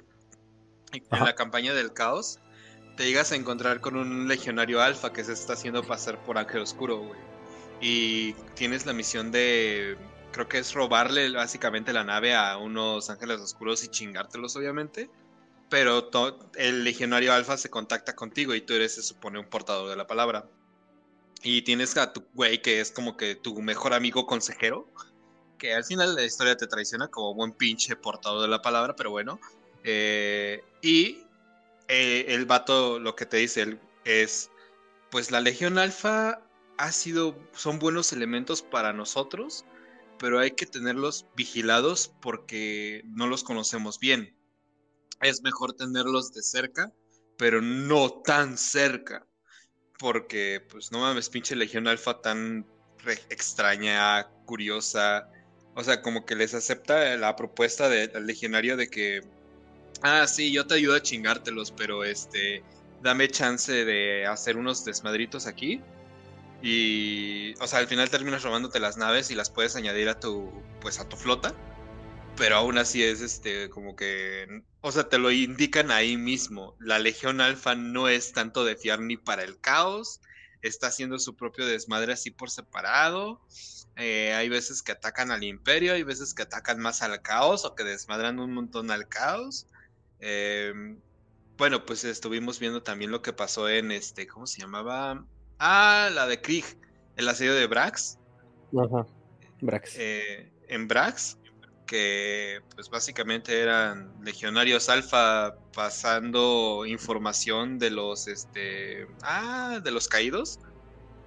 en 0.92 1.04
la 1.12 1.36
campaña 1.36 1.74
del 1.74 1.94
caos, 1.94 2.40
te 2.98 3.06
llegas 3.06 3.32
a 3.32 3.36
encontrar 3.36 3.80
con 3.82 3.96
un 3.96 4.28
legionario 4.28 4.82
alfa 4.82 5.14
que 5.14 5.24
se 5.24 5.34
está 5.34 5.54
haciendo 5.54 5.84
pasar 5.84 6.24
por 6.24 6.38
Ángel 6.38 6.62
Oscuro, 6.62 6.98
güey. 6.98 7.20
Y 7.82 8.34
tienes 8.56 8.86
la 8.86 8.94
misión 8.94 9.32
de 9.32 9.98
creo 10.32 10.48
que 10.48 10.60
es 10.60 10.74
robarle 10.74 11.32
básicamente 11.32 11.94
la 11.94 12.04
nave 12.04 12.36
a 12.36 12.58
unos 12.58 13.10
ángeles 13.10 13.40
oscuros 13.40 13.84
y 13.84 13.88
chingártelos, 13.88 14.56
obviamente 14.56 15.10
pero 15.70 16.10
el 16.56 16.84
legionario 16.84 17.32
alfa 17.32 17.58
se 17.58 17.70
contacta 17.70 18.16
contigo 18.16 18.56
y 18.56 18.62
tú 18.62 18.74
eres, 18.74 18.96
se 18.96 19.04
supone, 19.04 19.40
un 19.40 19.46
portador 19.46 19.90
de 19.90 19.96
la 19.96 20.08
palabra. 20.08 20.50
Y 21.44 21.62
tienes 21.62 21.96
a 21.96 22.12
tu 22.12 22.26
güey 22.34 22.62
que 22.62 22.82
es 22.82 22.92
como 22.92 23.16
que 23.16 23.36
tu 23.36 23.62
mejor 23.62 23.94
amigo 23.94 24.26
consejero, 24.26 24.92
que 25.60 25.76
al 25.76 25.86
final 25.86 26.16
la 26.16 26.24
historia 26.24 26.58
te 26.58 26.66
traiciona 26.66 27.10
como 27.10 27.36
buen 27.36 27.54
pinche 27.54 27.96
portador 27.96 28.42
de 28.42 28.48
la 28.48 28.62
palabra, 28.64 28.96
pero 28.96 29.12
bueno. 29.12 29.40
Eh, 29.84 30.64
y 30.82 31.24
eh, 31.88 32.26
el 32.30 32.46
vato 32.46 33.00
lo 33.00 33.16
que 33.16 33.28
te 33.28 33.38
dice 33.38 33.80
es, 34.06 34.50
pues 35.12 35.30
la 35.30 35.42
Legión 35.42 35.78
Alfa 35.78 36.42
ha 36.80 36.92
sido, 36.92 37.38
son 37.54 37.78
buenos 37.78 38.12
elementos 38.14 38.64
para 38.64 38.94
nosotros, 38.94 39.66
pero 40.18 40.40
hay 40.40 40.52
que 40.52 40.66
tenerlos 40.66 41.28
vigilados 41.36 42.12
porque 42.22 43.04
no 43.06 43.28
los 43.28 43.44
conocemos 43.44 44.00
bien 44.00 44.40
es 45.22 45.42
mejor 45.42 45.74
tenerlos 45.74 46.34
de 46.34 46.42
cerca, 46.42 46.92
pero 47.38 47.62
no 47.62 48.10
tan 48.22 48.58
cerca. 48.58 49.26
Porque, 49.98 50.66
pues, 50.72 50.92
no 50.92 51.00
mames, 51.00 51.30
pinche 51.30 51.56
Legión 51.56 51.88
Alfa 51.88 52.22
tan 52.22 52.66
extraña, 53.30 54.30
curiosa. 54.46 55.30
O 55.76 55.84
sea, 55.84 56.02
como 56.02 56.26
que 56.26 56.36
les 56.36 56.54
acepta 56.54 57.16
la 57.18 57.36
propuesta 57.36 57.90
del 57.90 58.26
legionario 58.26 58.76
de 58.76 58.90
que, 58.90 59.22
ah, 60.02 60.28
sí, 60.28 60.52
yo 60.52 60.68
te 60.68 60.76
ayudo 60.76 60.96
a 60.96 61.02
chingártelos, 61.02 61.72
pero 61.72 62.04
este, 62.04 62.64
dame 63.02 63.30
chance 63.30 63.86
de 63.86 64.26
hacer 64.26 64.58
unos 64.58 64.84
desmadritos 64.86 65.48
aquí. 65.48 65.82
Y, 66.62 67.54
o 67.62 67.68
sea, 67.68 67.80
al 67.80 67.88
final 67.88 68.10
terminas 68.10 68.44
robándote 68.44 68.80
las 68.80 68.98
naves 68.98 69.32
y 69.32 69.36
las 69.36 69.50
puedes 69.50 69.76
añadir 69.76 70.10
a 70.10 70.20
tu, 70.20 70.52
pues, 70.82 71.00
a 71.00 71.08
tu 71.08 71.16
flota 71.16 71.56
pero 72.40 72.56
aún 72.56 72.78
así 72.78 73.04
es 73.04 73.20
este 73.20 73.70
como 73.70 73.98
que 73.98 74.64
o 74.80 74.92
sea 74.94 75.10
te 75.10 75.18
lo 75.18 75.30
indican 75.30 75.92
ahí 75.92 76.16
mismo 76.16 76.74
la 76.80 76.98
legión 76.98 77.42
alfa 77.42 77.76
no 77.76 78.08
es 78.08 78.32
tanto 78.32 78.64
de 78.64 78.78
fiar 78.78 79.02
ni 79.02 79.18
para 79.18 79.44
el 79.44 79.60
caos 79.60 80.22
está 80.62 80.88
haciendo 80.88 81.20
su 81.20 81.36
propio 81.36 81.68
desmadre 81.68 82.14
así 82.14 82.32
por 82.32 82.50
separado 82.50 83.42
eh, 84.00 84.34
hay 84.34 84.50
veces 84.50 84.82
que 84.82 84.92
atacan 84.92 85.32
al 85.32 85.44
imperio 85.44 85.94
hay 85.94 86.04
veces 86.04 86.34
que 86.34 86.44
atacan 86.44 86.80
más 86.80 87.02
al 87.02 87.22
caos 87.22 87.66
o 87.66 87.76
que 87.76 87.84
desmadran 87.84 88.40
un 88.40 88.54
montón 88.54 88.92
al 88.92 89.08
caos 89.08 89.68
em, 90.20 91.00
bueno 91.58 91.86
pues 91.86 92.04
estuvimos 92.04 92.60
viendo 92.60 92.82
también 92.82 93.12
lo 93.12 93.22
que 93.22 93.34
pasó 93.34 93.68
en 93.70 93.92
este 93.92 94.26
cómo 94.26 94.48
se 94.48 94.62
llamaba 94.62 95.26
ah 95.60 96.10
la 96.14 96.28
de 96.28 96.42
Krieg 96.42 96.66
el 97.18 97.28
asedio 97.28 97.54
de 97.54 97.68
Brax 97.68 98.18
Ajá. 98.78 99.06
Brax. 99.62 99.96
Eh, 99.98 100.52
en 100.70 100.88
Brax 100.88 101.38
que 101.86 102.62
pues 102.76 102.90
básicamente 102.90 103.60
eran 103.60 104.14
legionarios 104.24 104.90
alfa 104.90 105.56
pasando 105.74 106.86
información 106.86 107.80
de 107.80 107.90
los 107.90 108.28
este 108.28 109.08
ah 109.24 109.82
de 109.84 109.92
los 109.92 110.08
caídos 110.08 110.60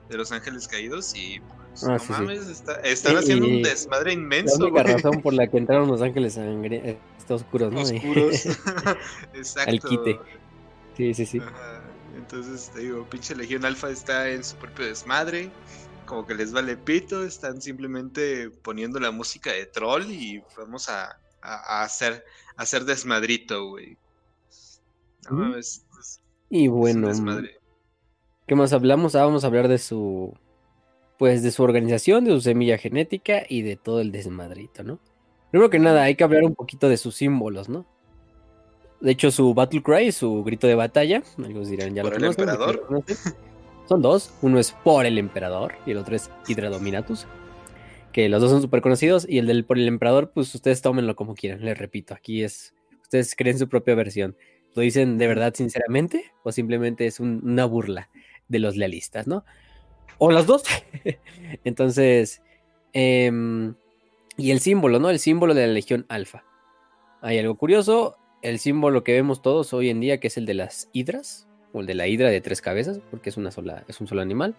de 0.09 0.17
los 0.17 0.31
ángeles 0.31 0.69
caídos 0.69 1.15
y 1.17 1.41
pues, 1.41 1.62
ah, 1.83 1.97
no 1.97 2.15
mames 2.15 2.63
están 2.85 3.17
haciendo 3.17 3.47
un 3.47 3.63
desmadre 3.63 4.13
inmenso 4.13 4.59
la 4.59 4.65
única 4.67 4.83
razón 4.83 5.23
por 5.23 5.35
la 5.35 5.47
que 5.47 5.59
entraron 5.59 5.89
los 5.89 6.03
ángeles 6.03 6.35
sangre 6.35 6.99
está 7.19 7.35
oscuros 7.35 7.73
no 7.73 7.81
oscuros. 7.81 8.47
Exacto. 9.35 9.71
Al 9.71 9.81
quite. 9.81 10.21
Sí 10.97 11.15
sí 11.15 11.27
sí. 11.27 11.41
Entonces 12.17 12.71
te 12.75 12.81
digo 12.81 13.07
pinche 13.09 13.35
legión 13.35 13.65
alfa 13.65 13.91
está 13.91 14.29
en 14.31 14.45
su 14.45 14.57
propio 14.57 14.87
desmadre 14.87 15.51
como 16.13 16.27
que 16.27 16.35
les 16.35 16.53
vale 16.53 16.77
pito, 16.77 17.25
están 17.25 17.63
simplemente 17.63 18.51
poniendo 18.51 19.01
la 19.01 19.11
música 19.11 19.51
de 19.51 19.67
troll 19.67 20.11
y 20.11 20.43
vamos 20.59 20.91
a, 20.91 21.19
hacer, 21.41 22.25
hacer 22.57 22.85
desmadrito, 22.85 23.69
güey. 23.69 23.97
y 26.51 26.69
bueno, 26.69 27.11
¿qué 28.47 28.55
más 28.55 28.75
hablamos? 28.75 29.15
Ah, 29.15 29.25
vamos 29.25 29.45
a 29.45 29.47
hablar 29.47 29.69
de 29.69 29.79
su, 29.79 30.37
pues 31.23 31.45
de 31.45 31.53
su 31.53 31.63
organización, 31.63 32.25
de 32.25 32.33
su 32.33 32.41
semilla 32.41 32.79
genética 32.79 33.45
y 33.49 33.63
de 33.63 33.77
todo 33.77 34.01
el 34.01 34.11
desmadrito, 34.11 34.83
¿no? 34.83 34.99
Primero 35.53 35.71
que 35.71 35.79
nada, 35.79 36.03
hay 36.03 36.17
que 36.17 36.25
hablar 36.25 36.43
un 36.43 36.57
poquito 36.57 36.89
de 36.89 36.97
sus 36.97 37.15
símbolos, 37.15 37.69
¿no? 37.69 37.87
De 39.01 39.13
hecho, 39.13 39.31
su 39.31 39.55
battle 39.55 39.85
cry, 39.85 40.11
su 40.11 40.43
grito 40.43 40.67
de 40.67 40.75
batalla, 40.75 41.23
algunos 41.39 41.69
dirán, 41.69 41.95
ya 41.95 42.03
lo 42.03 42.11
conocen. 42.11 42.49
Son 43.89 44.03
dos, 44.03 44.35
uno 44.43 44.59
es 44.59 44.73
por 44.73 45.07
el 45.07 45.17
emperador 45.17 45.75
y 45.87 45.93
el 45.93 45.99
otro 45.99 46.17
es 46.17 46.29
Hydra 46.49 46.71
Dominatus, 46.71 47.29
que 48.13 48.29
los 48.29 48.41
dos 48.41 48.51
son 48.51 48.61
súper 48.61 48.81
conocidos 48.81 49.25
y 49.29 49.39
el 49.39 49.47
del 49.47 49.65
por 49.65 49.79
el 49.79 49.87
emperador, 49.87 50.33
pues 50.35 50.53
ustedes 50.57 50.83
tómenlo 50.83 51.15
como 51.15 51.37
quieran, 51.37 51.65
les 51.65 51.79
repito, 51.79 52.15
aquí 52.15 52.43
es, 52.43 52.75
ustedes 53.01 53.37
creen 53.37 53.61
su 53.61 53.69
propia 53.69 53.95
versión. 53.95 54.37
¿Lo 54.75 54.83
dicen 54.83 55.19
de 55.19 55.29
verdad 55.29 55.55
sinceramente 55.55 56.33
o 56.43 56.51
simplemente 56.51 57.07
es 57.07 57.21
una 57.21 57.65
burla 57.65 58.11
de 58.49 58.59
los 58.59 58.77
lealistas, 58.77 59.29
no? 59.29 59.45
O 60.25 60.31
los 60.31 60.47
dos. 60.47 60.63
Entonces, 61.65 62.43
em, 62.93 63.75
y 64.37 64.53
el 64.53 64.61
símbolo, 64.61 65.01
¿no? 65.01 65.11
El 65.11 65.19
símbolo 65.19 65.53
de 65.53 65.67
la 65.67 65.73
Legión 65.73 66.07
Alfa. 66.09 66.45
Hay 67.23 67.41
algo 67.41 67.57
curioso, 67.57 68.17
el 68.41 68.61
símbolo 68.61 69.03
que 69.03 69.15
vemos 69.15 69.43
todos 69.43 69.73
hoy 69.73 69.91
en 69.91 69.99
día, 69.99 70.21
que 70.21 70.29
es 70.29 70.37
el 70.37 70.47
de 70.47 70.55
las 70.55 70.89
hidras, 70.93 71.49
o 71.73 71.81
el 71.81 71.87
de 71.87 71.95
la 71.95 72.07
hidra 72.07 72.31
de 72.31 72.41
tres 72.41 72.61
cabezas, 72.61 73.01
porque 73.11 73.31
es, 73.31 73.37
una 73.37 73.51
sola, 73.51 73.83
es 73.89 74.01
un 74.01 74.07
solo 74.07 74.23
animal, 74.23 74.55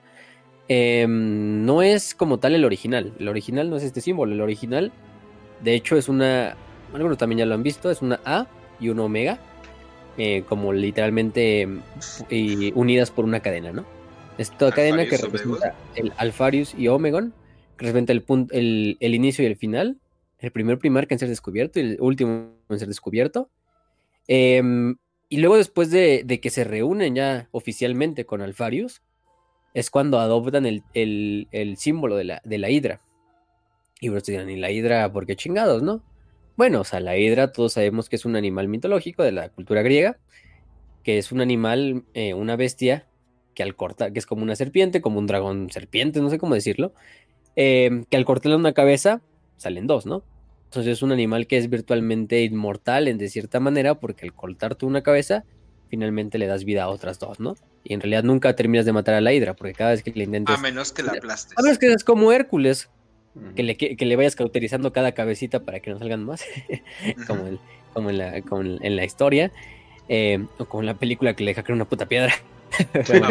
em, 0.68 1.64
no 1.64 1.82
es 1.82 2.14
como 2.14 2.40
tal 2.40 2.56
el 2.56 2.66
original. 2.66 3.14
El 3.18 3.30
original 3.30 3.70
no 3.70 3.78
es 3.78 3.84
este 3.84 4.02
símbolo. 4.02 4.34
El 4.34 4.42
original, 4.42 4.92
de 5.62 5.76
hecho, 5.76 5.96
es 5.96 6.10
una. 6.10 6.58
Algunos 6.94 7.18
también 7.18 7.40
ya 7.40 7.46
lo 7.46 7.56
han 7.56 7.64
visto. 7.64 7.90
Es 7.90 8.02
una 8.02 8.20
A 8.26 8.48
y 8.82 8.90
una 8.90 9.04
omega. 9.04 9.40
Eh, 10.18 10.44
como 10.50 10.74
literalmente 10.74 11.70
unidas 12.76 13.12
por 13.12 13.24
una 13.24 13.40
cadena, 13.40 13.72
¿no? 13.72 14.03
Es 14.38 14.52
toda 14.58 14.72
cadena 14.72 15.06
que 15.06 15.18
representa 15.18 15.76
el 15.96 16.12
Alfarius 16.18 16.74
y 16.76 16.88
Omegon, 16.88 17.34
que 17.78 17.86
representa 17.86 18.14
el, 18.14 18.24
punto, 18.24 18.54
el, 18.54 18.98
el, 19.00 19.16
inicio 19.16 19.44
y 19.44 19.48
el 19.48 19.56
final. 19.56 19.98
El 20.40 20.52
primer 20.52 20.80
primarca 20.80 21.16
en 21.16 21.20
ser 21.20 21.30
descubierto 21.30 21.80
y 21.80 21.84
el 21.84 21.98
último 22.02 22.50
en 22.70 22.80
ser 22.80 22.88
descubierto. 22.88 23.50
Eh, 24.28 24.62
y 25.30 25.38
luego 25.38 25.58
después 25.58 25.90
de, 25.90 26.24
de, 26.26 26.40
que 26.40 26.52
se 26.52 26.64
reúnen 26.64 27.16
ya 27.16 27.48
oficialmente 27.52 28.26
con 28.26 28.42
Alfarius, 28.42 29.02
es 29.74 29.90
cuando 29.90 30.20
adoptan 30.20 30.66
el, 30.66 30.84
el, 30.94 31.48
el 31.52 31.78
símbolo 31.78 32.16
de 32.16 32.24
la, 32.26 32.42
de 32.44 32.58
la 32.58 32.70
hidra. 32.70 33.02
Y 34.00 34.10
vos 34.10 34.24
dirán, 34.24 34.50
¿y 34.50 34.58
la 34.58 34.70
hidra 34.70 35.12
por 35.12 35.26
qué 35.26 35.36
chingados, 35.36 35.82
no? 35.82 36.04
Bueno, 36.56 36.82
o 36.82 36.84
sea, 36.84 37.00
la 37.00 37.18
hidra 37.18 37.52
todos 37.52 37.74
sabemos 37.74 38.10
que 38.10 38.16
es 38.16 38.26
un 38.26 38.36
animal 38.36 38.68
mitológico 38.68 39.24
de 39.24 39.32
la 39.32 39.50
cultura 39.50 39.82
griega, 39.82 40.20
que 41.04 41.18
es 41.18 41.32
un 41.32 41.42
animal, 41.42 42.04
eh, 42.14 42.34
una 42.36 42.56
bestia 42.56 43.08
que 43.54 43.64
al 43.64 43.76
cortar, 43.76 44.14
que 44.14 44.20
es 44.20 44.26
como 44.26 44.44
una 44.44 44.56
serpiente, 44.56 45.02
como 45.02 45.20
un 45.20 45.28
dragón 45.28 45.70
serpiente, 45.72 46.22
no 46.22 46.30
sé 46.30 46.38
cómo 46.38 46.56
decirlo, 46.56 46.94
eh, 47.56 48.04
que 48.10 48.18
al 48.18 48.26
cortarle 48.26 48.56
una 48.56 48.74
cabeza 48.74 49.22
salen 49.58 49.88
dos, 49.88 50.06
¿no? 50.06 50.24
Entonces 50.66 50.94
es 50.94 51.02
un 51.04 51.12
animal 51.12 51.46
que 51.46 51.58
es 51.58 51.70
virtualmente 51.70 52.42
inmortal 52.44 53.08
en 53.08 53.18
de 53.18 53.30
cierta 53.30 53.60
manera 53.60 54.00
porque 54.00 54.26
al 54.26 54.34
cortarte 54.34 54.86
una 54.86 55.04
cabeza 55.04 55.44
finalmente 55.90 56.40
le 56.40 56.48
das 56.48 56.66
vida 56.66 56.84
a 56.84 56.90
otras 56.90 57.20
dos, 57.20 57.40
¿no? 57.40 57.56
Y 57.84 57.94
en 57.94 58.02
realidad 58.02 58.24
nunca 58.24 58.56
terminas 58.56 58.86
de 58.86 58.94
matar 58.94 59.14
a 59.14 59.22
la 59.22 59.34
hidra 59.34 59.54
porque 59.54 59.74
cada 59.74 59.92
vez 59.92 60.02
que 60.02 60.12
le 60.12 60.24
intentes... 60.24 60.56
A 60.56 60.60
menos 60.60 60.92
que 60.92 61.04
la 61.04 61.12
aplastes. 61.12 61.56
A 61.56 61.62
menos 61.62 61.78
que 61.78 61.94
es 61.94 62.04
como 62.04 62.32
Hércules, 62.32 62.90
que 63.56 63.62
le, 63.62 63.78
que 63.78 64.04
le, 64.04 64.16
vayas 64.16 64.36
cauterizando 64.36 64.92
cada 64.92 65.12
cabecita 65.12 65.60
para 65.60 65.80
que 65.80 65.92
no 65.92 66.00
salgan 66.00 66.24
más, 66.24 66.44
como, 67.28 67.46
el, 67.46 67.60
como, 67.94 68.10
en 68.10 68.18
la, 68.18 68.42
como 68.42 68.64
en 68.64 68.96
la 68.96 69.06
historia, 69.06 69.52
eh, 70.10 70.46
o 70.58 70.66
como 70.66 70.82
en 70.82 70.88
la 70.88 70.96
película 70.96 71.36
que 71.36 71.44
le 71.44 71.52
deja 71.52 71.64
creer 71.64 71.76
una 71.76 71.86
puta 71.86 72.08
piedra. 72.08 72.34
bueno, 73.08 73.30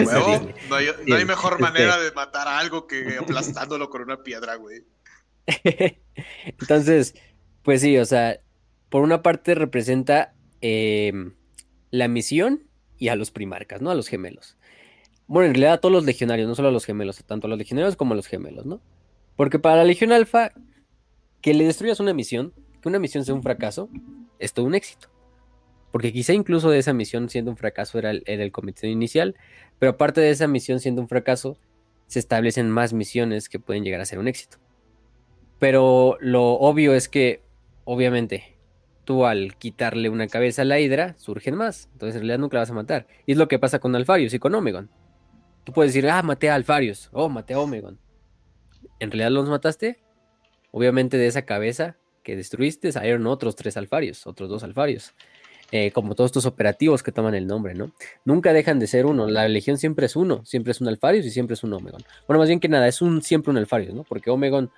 no, 0.69 0.77
hay, 0.77 0.87
no 1.07 1.17
hay 1.17 1.25
mejor 1.25 1.53
este 1.53 1.63
manera 1.63 1.99
de 1.99 2.13
matar 2.13 2.49
a 2.49 2.59
algo 2.59 2.87
que 2.87 3.17
aplastándolo 3.19 3.91
con 3.91 4.03
una 4.03 4.23
piedra, 4.23 4.57
güey. 4.57 4.85
Entonces, 6.45 7.15
pues 7.63 7.81
sí, 7.81 7.97
o 7.99 8.05
sea, 8.05 8.41
por 8.89 9.03
una 9.03 9.23
parte 9.23 9.55
representa 9.55 10.35
eh, 10.61 11.13
la 11.91 12.09
misión 12.09 12.69
y 12.99 13.09
a 13.09 13.17
los 13.17 13.31
primarcas, 13.31 13.81
¿no? 13.81 13.91
A 13.91 13.95
los 13.95 14.09
gemelos. 14.09 14.57
Bueno, 15.27 15.49
en 15.49 15.55
realidad 15.55 15.75
a 15.75 15.81
todos 15.81 15.93
los 15.93 16.05
legionarios, 16.05 16.49
no 16.49 16.55
solo 16.55 16.69
a 16.69 16.73
los 16.73 16.85
gemelos, 16.85 17.23
tanto 17.25 17.47
a 17.47 17.51
los 17.51 17.59
legionarios 17.59 17.97
como 17.97 18.13
a 18.13 18.17
los 18.17 18.27
gemelos, 18.27 18.67
¿no? 18.67 18.81
Porque 19.37 19.59
para 19.59 19.77
la 19.77 19.85
Legión 19.85 20.13
Alfa, 20.13 20.53
que 21.41 21.55
le 21.55 21.65
destruyas 21.65 22.01
una 22.01 22.13
misión, 22.13 22.53
que 22.81 22.89
una 22.89 22.99
misión 22.99 23.25
sea 23.25 23.35
un 23.35 23.43
fracaso, 23.43 23.89
es 24.39 24.53
todo 24.53 24.67
un 24.67 24.75
éxito. 24.75 25.12
Porque 25.93 26.13
quizá 26.13 26.33
incluso 26.33 26.71
de 26.71 26.79
esa 26.79 26.93
misión 26.93 27.29
siendo 27.29 27.51
un 27.51 27.57
fracaso 27.57 27.99
era 27.99 28.11
el, 28.11 28.25
era 28.27 28.49
cometido 28.51 28.91
inicial, 28.91 29.37
pero 29.79 29.93
aparte 29.93 30.21
de 30.21 30.31
esa 30.31 30.49
misión 30.49 30.81
siendo 30.81 31.01
un 31.03 31.09
fracaso, 31.09 31.59
se 32.07 32.19
establecen 32.19 32.69
más 32.71 32.93
misiones 32.93 33.49
que 33.49 33.61
pueden 33.61 33.85
llegar 33.85 34.01
a 34.01 34.07
ser 34.07 34.19
un 34.19 34.27
éxito. 34.27 34.59
Pero 35.59 36.17
lo 36.21 36.55
obvio 36.55 36.95
es 36.95 37.09
que, 37.09 37.43
obviamente, 37.85 38.59
tú 39.05 39.27
al 39.27 39.57
quitarle 39.57 40.09
una 40.09 40.27
cabeza 40.27 40.63
a 40.63 40.65
la 40.65 40.81
hidra, 40.81 41.15
surgen 41.19 41.55
más. 41.55 41.89
Entonces 41.93 42.17
en 42.17 42.23
realidad 42.23 42.39
nunca 42.39 42.57
la 42.57 42.63
vas 42.63 42.71
a 42.71 42.75
matar. 42.75 43.07
Y 43.27 43.33
es 43.33 43.39
lo 43.39 43.49
que 43.49 43.59
pasa 43.59 43.79
con 43.79 43.95
Alfarius 43.95 44.35
y 44.35 44.39
con 44.39 44.55
Omegon. 44.55 44.91
Tú 45.65 45.73
puedes 45.73 45.93
decir, 45.93 46.09
ah, 46.11 46.23
maté 46.23 46.51
a 46.51 46.55
Alfarius, 46.55 47.09
oh, 47.13 47.29
maté 47.29 47.55
a 47.55 47.61
Omegon. 47.61 48.01
¿En 48.99 49.11
realidad 49.11 49.31
los 49.31 49.49
mataste? 49.49 50.03
Obviamente 50.71 51.17
de 51.19 51.27
esa 51.27 51.43
cabeza 51.43 51.97
que 52.23 52.37
destruiste 52.37 52.93
salieron 52.93 53.27
otros 53.27 53.57
tres 53.57 53.77
Alfarios, 53.77 54.27
otros 54.27 54.49
dos 54.49 54.63
Alfarios. 54.63 55.15
Eh, 55.75 55.91
como 55.91 56.15
todos 56.15 56.29
estos 56.29 56.45
operativos 56.45 57.03
que 57.03 57.13
toman 57.13 57.35
el 57.35 57.47
nombre, 57.47 57.75
¿no? 57.75 57.93
Nunca 58.27 58.53
dejan 58.53 58.79
de 58.79 58.87
ser 58.87 59.07
uno. 59.07 59.27
La 59.27 59.49
legión 59.49 59.79
siempre 59.79 60.05
es 60.05 60.17
uno, 60.17 60.45
siempre 60.45 60.73
es 60.73 60.83
un 60.83 60.89
Alfarius 60.89 61.25
y 61.25 61.31
siempre 61.31 61.55
es 61.55 61.65
un 61.65 61.73
Omegon. 61.73 62.03
Bueno, 62.29 62.41
más 62.41 62.49
bien 62.49 62.61
que 62.61 62.69
nada, 62.69 62.87
es 62.89 63.01
un 63.01 63.23
siempre 63.23 63.51
un 63.51 63.57
Alfarius, 63.57 63.95
¿no? 63.95 64.05
Porque 64.05 64.31
Omegon 64.31 64.71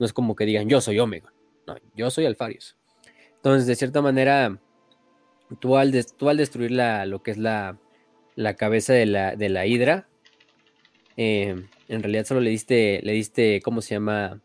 no 0.00 0.06
es 0.06 0.12
como 0.12 0.34
que 0.34 0.46
digan 0.46 0.68
yo 0.68 0.80
soy 0.80 0.98
Omegon. 0.98 1.32
No, 1.68 1.76
yo 1.94 2.10
soy 2.10 2.26
Alfarius. 2.26 2.76
Entonces, 3.36 3.68
de 3.68 3.76
cierta 3.76 4.02
manera, 4.02 4.58
tú 5.60 5.76
al, 5.76 5.92
destruir 5.92 6.72
lo 6.72 7.22
que 7.22 7.30
es 7.30 7.38
la, 7.38 7.78
cabeza 8.58 8.92
de 8.92 9.06
la, 9.06 9.36
de 9.36 9.50
la 9.50 9.66
Hidra, 9.66 10.08
eh, 11.16 11.64
en 11.86 12.02
realidad 12.02 12.24
solo 12.24 12.40
le 12.40 12.50
diste, 12.50 13.00
le 13.04 13.12
diste, 13.12 13.60
¿cómo 13.62 13.82
se 13.82 13.94
llama? 13.94 14.40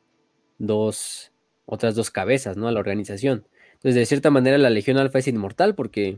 Dos, 0.60 1.32
otras 1.66 1.96
dos 1.96 2.12
cabezas, 2.12 2.58
¿no? 2.58 2.68
A 2.68 2.72
la 2.72 2.80
organización. 2.80 3.48
Entonces, 3.86 4.02
de 4.02 4.06
cierta 4.08 4.32
manera, 4.32 4.58
la 4.58 4.72
Legión 4.72 4.98
Alfa 4.98 5.20
es 5.20 5.28
inmortal 5.28 5.76
porque 5.76 6.18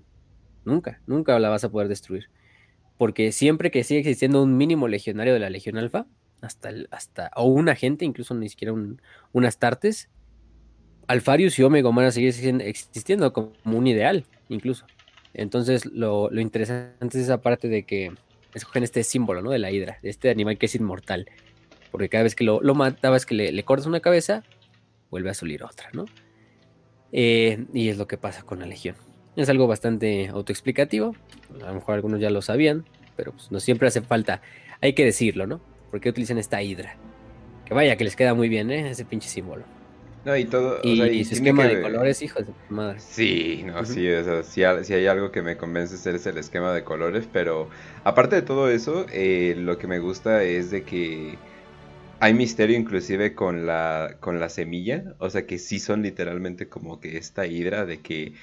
nunca, 0.63 1.01
nunca 1.05 1.37
la 1.37 1.49
vas 1.49 1.65
a 1.65 1.69
poder 1.69 1.89
destruir. 1.89 2.29
Porque 2.97 3.33
siempre 3.33 3.71
que 3.71 3.83
sigue 3.83 3.99
existiendo 3.99 4.41
un 4.41 4.55
mínimo 4.55 4.87
legionario 4.87 5.33
de 5.33 5.41
la 5.41 5.49
Legión 5.49 5.77
Alfa, 5.77 6.05
hasta, 6.39 6.71
hasta 6.91 7.29
o 7.35 7.43
un 7.43 7.67
agente, 7.67 8.05
incluso 8.05 8.33
ni 8.35 8.47
siquiera 8.47 8.71
un, 8.71 9.01
un 9.33 9.43
Astartes, 9.43 10.09
Alfarius 11.07 11.59
y 11.59 11.63
Omega 11.63 11.89
van 11.89 12.05
a 12.05 12.11
seguir 12.11 12.33
existiendo 12.61 13.33
como 13.33 13.51
un 13.65 13.85
ideal, 13.85 14.23
incluso. 14.47 14.85
Entonces, 15.33 15.85
lo, 15.87 16.29
lo 16.31 16.39
interesante 16.39 17.17
es 17.17 17.25
esa 17.25 17.41
parte 17.41 17.67
de 17.67 17.83
que 17.83 18.13
escogen 18.53 18.83
este 18.83 19.03
símbolo, 19.03 19.41
¿no? 19.41 19.51
De 19.51 19.59
la 19.59 19.71
hidra, 19.71 19.99
de 20.01 20.09
este 20.09 20.29
animal 20.29 20.57
que 20.57 20.67
es 20.67 20.75
inmortal. 20.75 21.29
Porque 21.91 22.07
cada 22.07 22.23
vez 22.23 22.33
que 22.33 22.45
lo, 22.45 22.61
lo 22.61 22.75
matabas, 22.75 23.25
que 23.25 23.35
le, 23.35 23.63
cortas 23.65 23.87
una 23.87 23.99
cabeza, 23.99 24.45
vuelve 25.11 25.31
a 25.31 25.33
salir 25.33 25.65
otra, 25.65 25.89
¿no? 25.91 26.05
Eh, 27.11 27.65
y 27.73 27.89
es 27.89 27.97
lo 27.97 28.07
que 28.07 28.17
pasa 28.17 28.43
con 28.43 28.59
la 28.59 28.65
legión. 28.65 28.95
Es 29.35 29.49
algo 29.49 29.67
bastante 29.67 30.27
autoexplicativo. 30.29 31.15
A 31.61 31.67
lo 31.67 31.73
mejor 31.75 31.95
algunos 31.95 32.19
ya 32.19 32.29
lo 32.29 32.41
sabían, 32.41 32.85
pero 33.15 33.31
pues 33.31 33.51
no 33.51 33.59
siempre 33.59 33.87
hace 33.87 34.01
falta. 34.01 34.41
Hay 34.81 34.93
que 34.93 35.05
decirlo, 35.05 35.47
¿no? 35.47 35.61
Porque 35.91 36.09
utilizan 36.09 36.37
esta 36.37 36.61
hidra. 36.61 36.95
Que 37.65 37.73
vaya, 37.73 37.95
que 37.97 38.03
les 38.03 38.15
queda 38.15 38.33
muy 38.33 38.49
bien, 38.49 38.71
¿eh? 38.71 38.89
Ese 38.89 39.05
pinche 39.05 39.29
símbolo. 39.29 39.63
No, 40.25 40.35
y 40.35 40.45
todo. 40.45 40.79
Y, 40.83 40.99
o 40.99 41.03
sea, 41.05 41.13
y 41.13 41.23
su 41.23 41.35
esquema 41.35 41.65
de 41.65 41.81
colores, 41.81 42.21
hijo 42.21 42.41
de 42.41 42.47
madre. 42.69 42.99
Sí, 42.99 43.63
no, 43.65 43.85
sí, 43.85 44.09
o 44.09 44.23
sea, 44.23 44.43
si, 44.83 44.93
hay 44.93 45.07
algo 45.07 45.31
que 45.31 45.41
me 45.41 45.55
convence 45.55 45.95
es 45.95 46.25
el 46.25 46.37
esquema 46.37 46.73
de 46.73 46.83
colores, 46.83 47.29
pero 47.31 47.69
aparte 48.03 48.35
de 48.35 48.41
todo 48.41 48.69
eso, 48.69 49.05
eh, 49.13 49.55
lo 49.57 49.77
que 49.77 49.87
me 49.87 49.99
gusta 49.99 50.43
es 50.43 50.69
de 50.69 50.83
que 50.83 51.37
hay 52.19 52.33
misterio 52.33 52.77
inclusive 52.77 53.35
con 53.35 53.65
la, 53.65 54.17
con 54.19 54.39
la 54.39 54.49
semilla, 54.49 55.15
o 55.19 55.29
sea, 55.29 55.45
que 55.45 55.57
sí 55.59 55.79
son 55.79 56.01
literalmente 56.03 56.69
como 56.69 56.99
que 56.99 57.17
esta 57.17 57.45
hidra 57.45 57.85
de 57.85 58.01
que. 58.01 58.33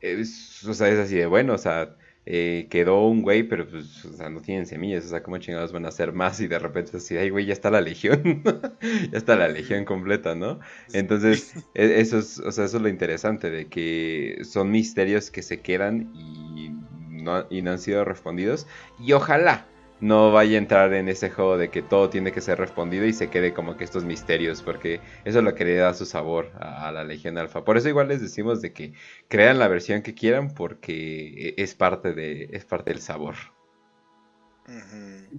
Es, 0.00 0.64
o 0.64 0.74
sea, 0.74 0.88
es 0.88 0.98
así 0.98 1.14
de 1.14 1.26
bueno, 1.26 1.54
o 1.54 1.58
sea 1.58 1.96
eh, 2.24 2.68
quedó 2.70 3.08
un 3.08 3.22
güey, 3.22 3.42
pero 3.42 3.68
pues, 3.68 4.04
o 4.04 4.12
sea, 4.12 4.30
no 4.30 4.40
tienen 4.40 4.66
semillas, 4.66 5.04
o 5.06 5.08
sea, 5.08 5.22
¿cómo 5.24 5.38
chingados 5.38 5.72
van 5.72 5.86
a 5.86 5.88
hacer 5.88 6.12
más? 6.12 6.40
Y 6.40 6.46
de 6.46 6.58
repente 6.58 6.96
así, 6.96 7.16
ay, 7.16 7.30
güey, 7.30 7.46
ya 7.46 7.52
está 7.52 7.70
la 7.70 7.80
legión, 7.80 8.42
ya 9.10 9.18
está 9.18 9.34
la 9.34 9.48
legión 9.48 9.84
completa, 9.84 10.34
¿no? 10.36 10.60
Entonces, 10.92 11.54
e, 11.74 12.00
eso 12.00 12.18
es, 12.18 12.38
o 12.38 12.52
sea, 12.52 12.66
eso 12.66 12.76
es 12.76 12.82
lo 12.82 12.88
interesante, 12.88 13.50
de 13.50 13.66
que 13.66 14.38
son 14.44 14.70
misterios 14.70 15.30
que 15.32 15.42
se 15.42 15.60
quedan 15.60 16.12
y 16.14 16.70
no, 17.10 17.46
y 17.50 17.62
no 17.62 17.72
han 17.72 17.78
sido 17.80 18.04
respondidos, 18.04 18.68
y 19.00 19.12
ojalá, 19.12 19.66
no 20.02 20.32
vaya 20.32 20.56
a 20.56 20.58
entrar 20.58 20.92
en 20.94 21.08
ese 21.08 21.30
juego 21.30 21.56
de 21.56 21.70
que 21.70 21.80
todo 21.80 22.10
tiene 22.10 22.32
que 22.32 22.40
ser 22.40 22.58
respondido 22.58 23.06
y 23.06 23.12
se 23.12 23.30
quede 23.30 23.54
como 23.54 23.76
que 23.76 23.84
estos 23.84 24.04
misterios, 24.04 24.60
porque 24.60 25.00
eso 25.24 25.38
es 25.38 25.44
lo 25.44 25.54
que 25.54 25.64
le 25.64 25.76
da 25.76 25.94
su 25.94 26.06
sabor 26.06 26.50
a, 26.58 26.90
la 26.90 27.04
Legión 27.04 27.38
Alfa. 27.38 27.64
Por 27.64 27.76
eso 27.76 27.88
igual 27.88 28.08
les 28.08 28.20
decimos 28.20 28.60
de 28.60 28.72
que 28.72 28.94
crean 29.28 29.60
la 29.60 29.68
versión 29.68 30.02
que 30.02 30.12
quieran 30.12 30.54
porque 30.54 31.54
es 31.56 31.74
parte 31.76 32.14
de 32.14 32.48
es 32.52 32.64
parte 32.64 32.90
del 32.90 33.00
sabor. 33.00 33.36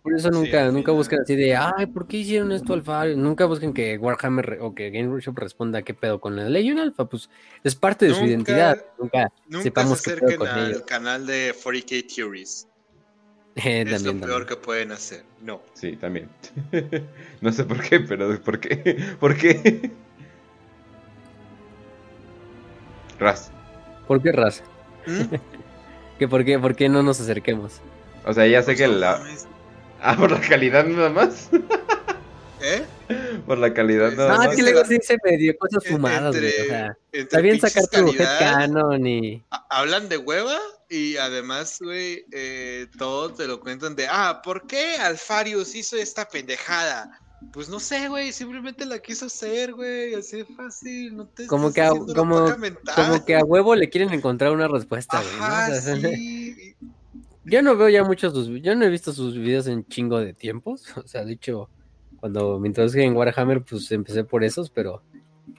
Por 0.01 0.15
eso 0.15 0.31
nunca, 0.31 0.71
nunca 0.71 0.91
buscan 0.91 1.21
así 1.21 1.35
de, 1.35 1.55
ay, 1.55 1.87
¿por 1.87 2.07
qué 2.07 2.17
hicieron 2.17 2.51
esto 2.53 2.73
Alfa? 2.73 3.05
Nunca 3.05 3.45
busquen 3.45 3.73
que 3.73 3.97
Warhammer 3.97 4.59
o 4.61 4.73
que 4.73 4.91
Game 4.91 5.09
Workshop 5.09 5.37
responda 5.39 5.81
qué 5.81 5.93
pedo 5.93 6.21
con 6.21 6.37
la 6.37 6.49
Legion 6.49 6.79
Alpha, 6.79 7.05
pues 7.05 7.29
es 7.63 7.75
parte 7.75 8.07
de 8.07 8.13
su 8.13 8.23
identidad. 8.23 8.85
Nunca, 8.97 9.29
sepamos 9.61 9.99
se 9.99 10.13
acerquen 10.13 10.47
al 10.47 10.85
canal 10.85 11.25
de 11.25 11.53
40k 11.53 12.15
Theories. 12.15 12.67
Es 13.55 14.03
lo 14.03 14.19
peor 14.19 14.45
que 14.45 14.55
pueden 14.55 14.91
hacer. 14.91 15.23
No. 15.41 15.61
Sí, 15.73 15.95
también. 15.95 16.29
no 17.41 17.51
sé 17.51 17.63
por 17.63 17.81
qué, 17.81 17.99
pero 17.99 18.39
¿por 18.41 18.59
qué? 18.59 19.15
¿Por 19.19 19.37
qué? 19.37 19.91
Raz. 23.19 23.51
¿Por 24.07 24.21
qué 24.21 24.31
Raz? 24.31 24.63
¿Mm? 25.05 25.35
¿Que 26.19 26.27
por, 26.27 26.45
qué, 26.45 26.59
¿Por 26.59 26.75
qué 26.75 26.89
no 26.89 27.03
nos 27.03 27.19
acerquemos? 27.19 27.81
O 28.25 28.33
sea, 28.33 28.47
ya 28.47 28.63
sé 28.63 28.75
que 28.75 28.87
la... 28.87 29.21
Ah, 30.01 30.15
por 30.15 30.31
la 30.31 30.39
calidad 30.39 30.85
nada 30.85 31.09
más. 31.09 31.49
¿Eh? 32.61 32.83
Por 33.45 33.57
la 33.57 33.73
calidad 33.73 34.11
nada 34.13 34.37
más. 34.37 34.47
Ah, 34.47 34.55
que 34.55 34.61
luego 34.61 34.85
sí 34.85 34.97
se 35.01 35.17
me 35.23 35.37
dio 35.37 35.57
cosas 35.57 35.83
fumadas, 35.85 36.35
güey. 36.37 36.61
O 36.61 36.65
sea, 36.65 36.97
está 37.11 37.39
bien 37.39 37.59
sacar 37.59 37.87
tu 37.87 38.11
headcanon 38.11 39.05
y... 39.07 39.43
¿Hablan 39.69 40.09
de 40.09 40.17
hueva? 40.17 40.57
Y 40.93 41.17
además, 41.17 41.79
güey, 41.81 42.23
eh, 42.31 42.85
todos 42.99 43.33
te 43.33 43.47
lo 43.47 43.59
cuentan 43.59 43.95
de, 43.95 44.05
ah, 44.07 44.43
¿por 44.43 44.67
qué 44.67 44.95
Alfarius 44.97 45.73
hizo 45.73 45.97
esta 45.97 46.29
pendejada? 46.29 47.19
Pues 47.51 47.67
no 47.67 47.79
sé, 47.79 48.09
güey, 48.09 48.31
simplemente 48.31 48.85
la 48.85 48.99
quiso 48.99 49.25
hacer, 49.25 49.73
güey, 49.73 50.13
así 50.13 50.37
de 50.37 50.45
fácil, 50.45 51.17
no 51.17 51.25
te 51.25 51.47
como 51.47 51.73
que 51.73 51.81
a, 51.81 51.89
como, 51.89 52.45
como 52.95 53.25
que 53.25 53.35
a 53.35 53.43
huevo 53.43 53.73
le 53.73 53.89
quieren 53.89 54.13
encontrar 54.13 54.51
una 54.51 54.67
respuesta, 54.67 55.19
güey. 55.19 56.75
yo 57.43 57.63
no 57.63 57.75
veo 57.75 57.89
ya 57.89 58.03
muchos 58.03 58.31
sus, 58.31 58.47
yo 58.61 58.75
no 58.75 58.85
he 58.85 58.89
visto 58.89 59.13
sus 59.13 59.33
videos 59.33 59.65
en 59.65 59.87
chingo 59.87 60.19
de 60.19 60.33
tiempos, 60.35 60.85
o 61.03 61.07
sea, 61.07 61.25
de 61.25 61.33
hecho, 61.33 61.71
cuando 62.17 62.59
me 62.59 62.67
introduje 62.67 63.03
en 63.03 63.15
Warhammer, 63.15 63.63
pues 63.63 63.91
empecé 63.91 64.25
por 64.25 64.43
esos, 64.43 64.69
pero 64.69 65.01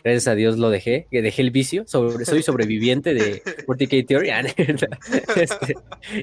Gracias 0.03 0.29
a 0.29 0.35
Dios 0.35 0.59
lo 0.59 0.71
dejé, 0.71 1.07
que 1.11 1.23
dejé 1.23 1.43
el 1.43 1.51
vicio. 1.51 1.85
Sobre, 1.87 2.25
soy 2.25 2.43
sobreviviente 2.43 3.15
de 3.15 3.43
40K 3.67 4.07
Theory. 4.07 4.31
Ah, 4.31 4.41
este, 5.37 5.77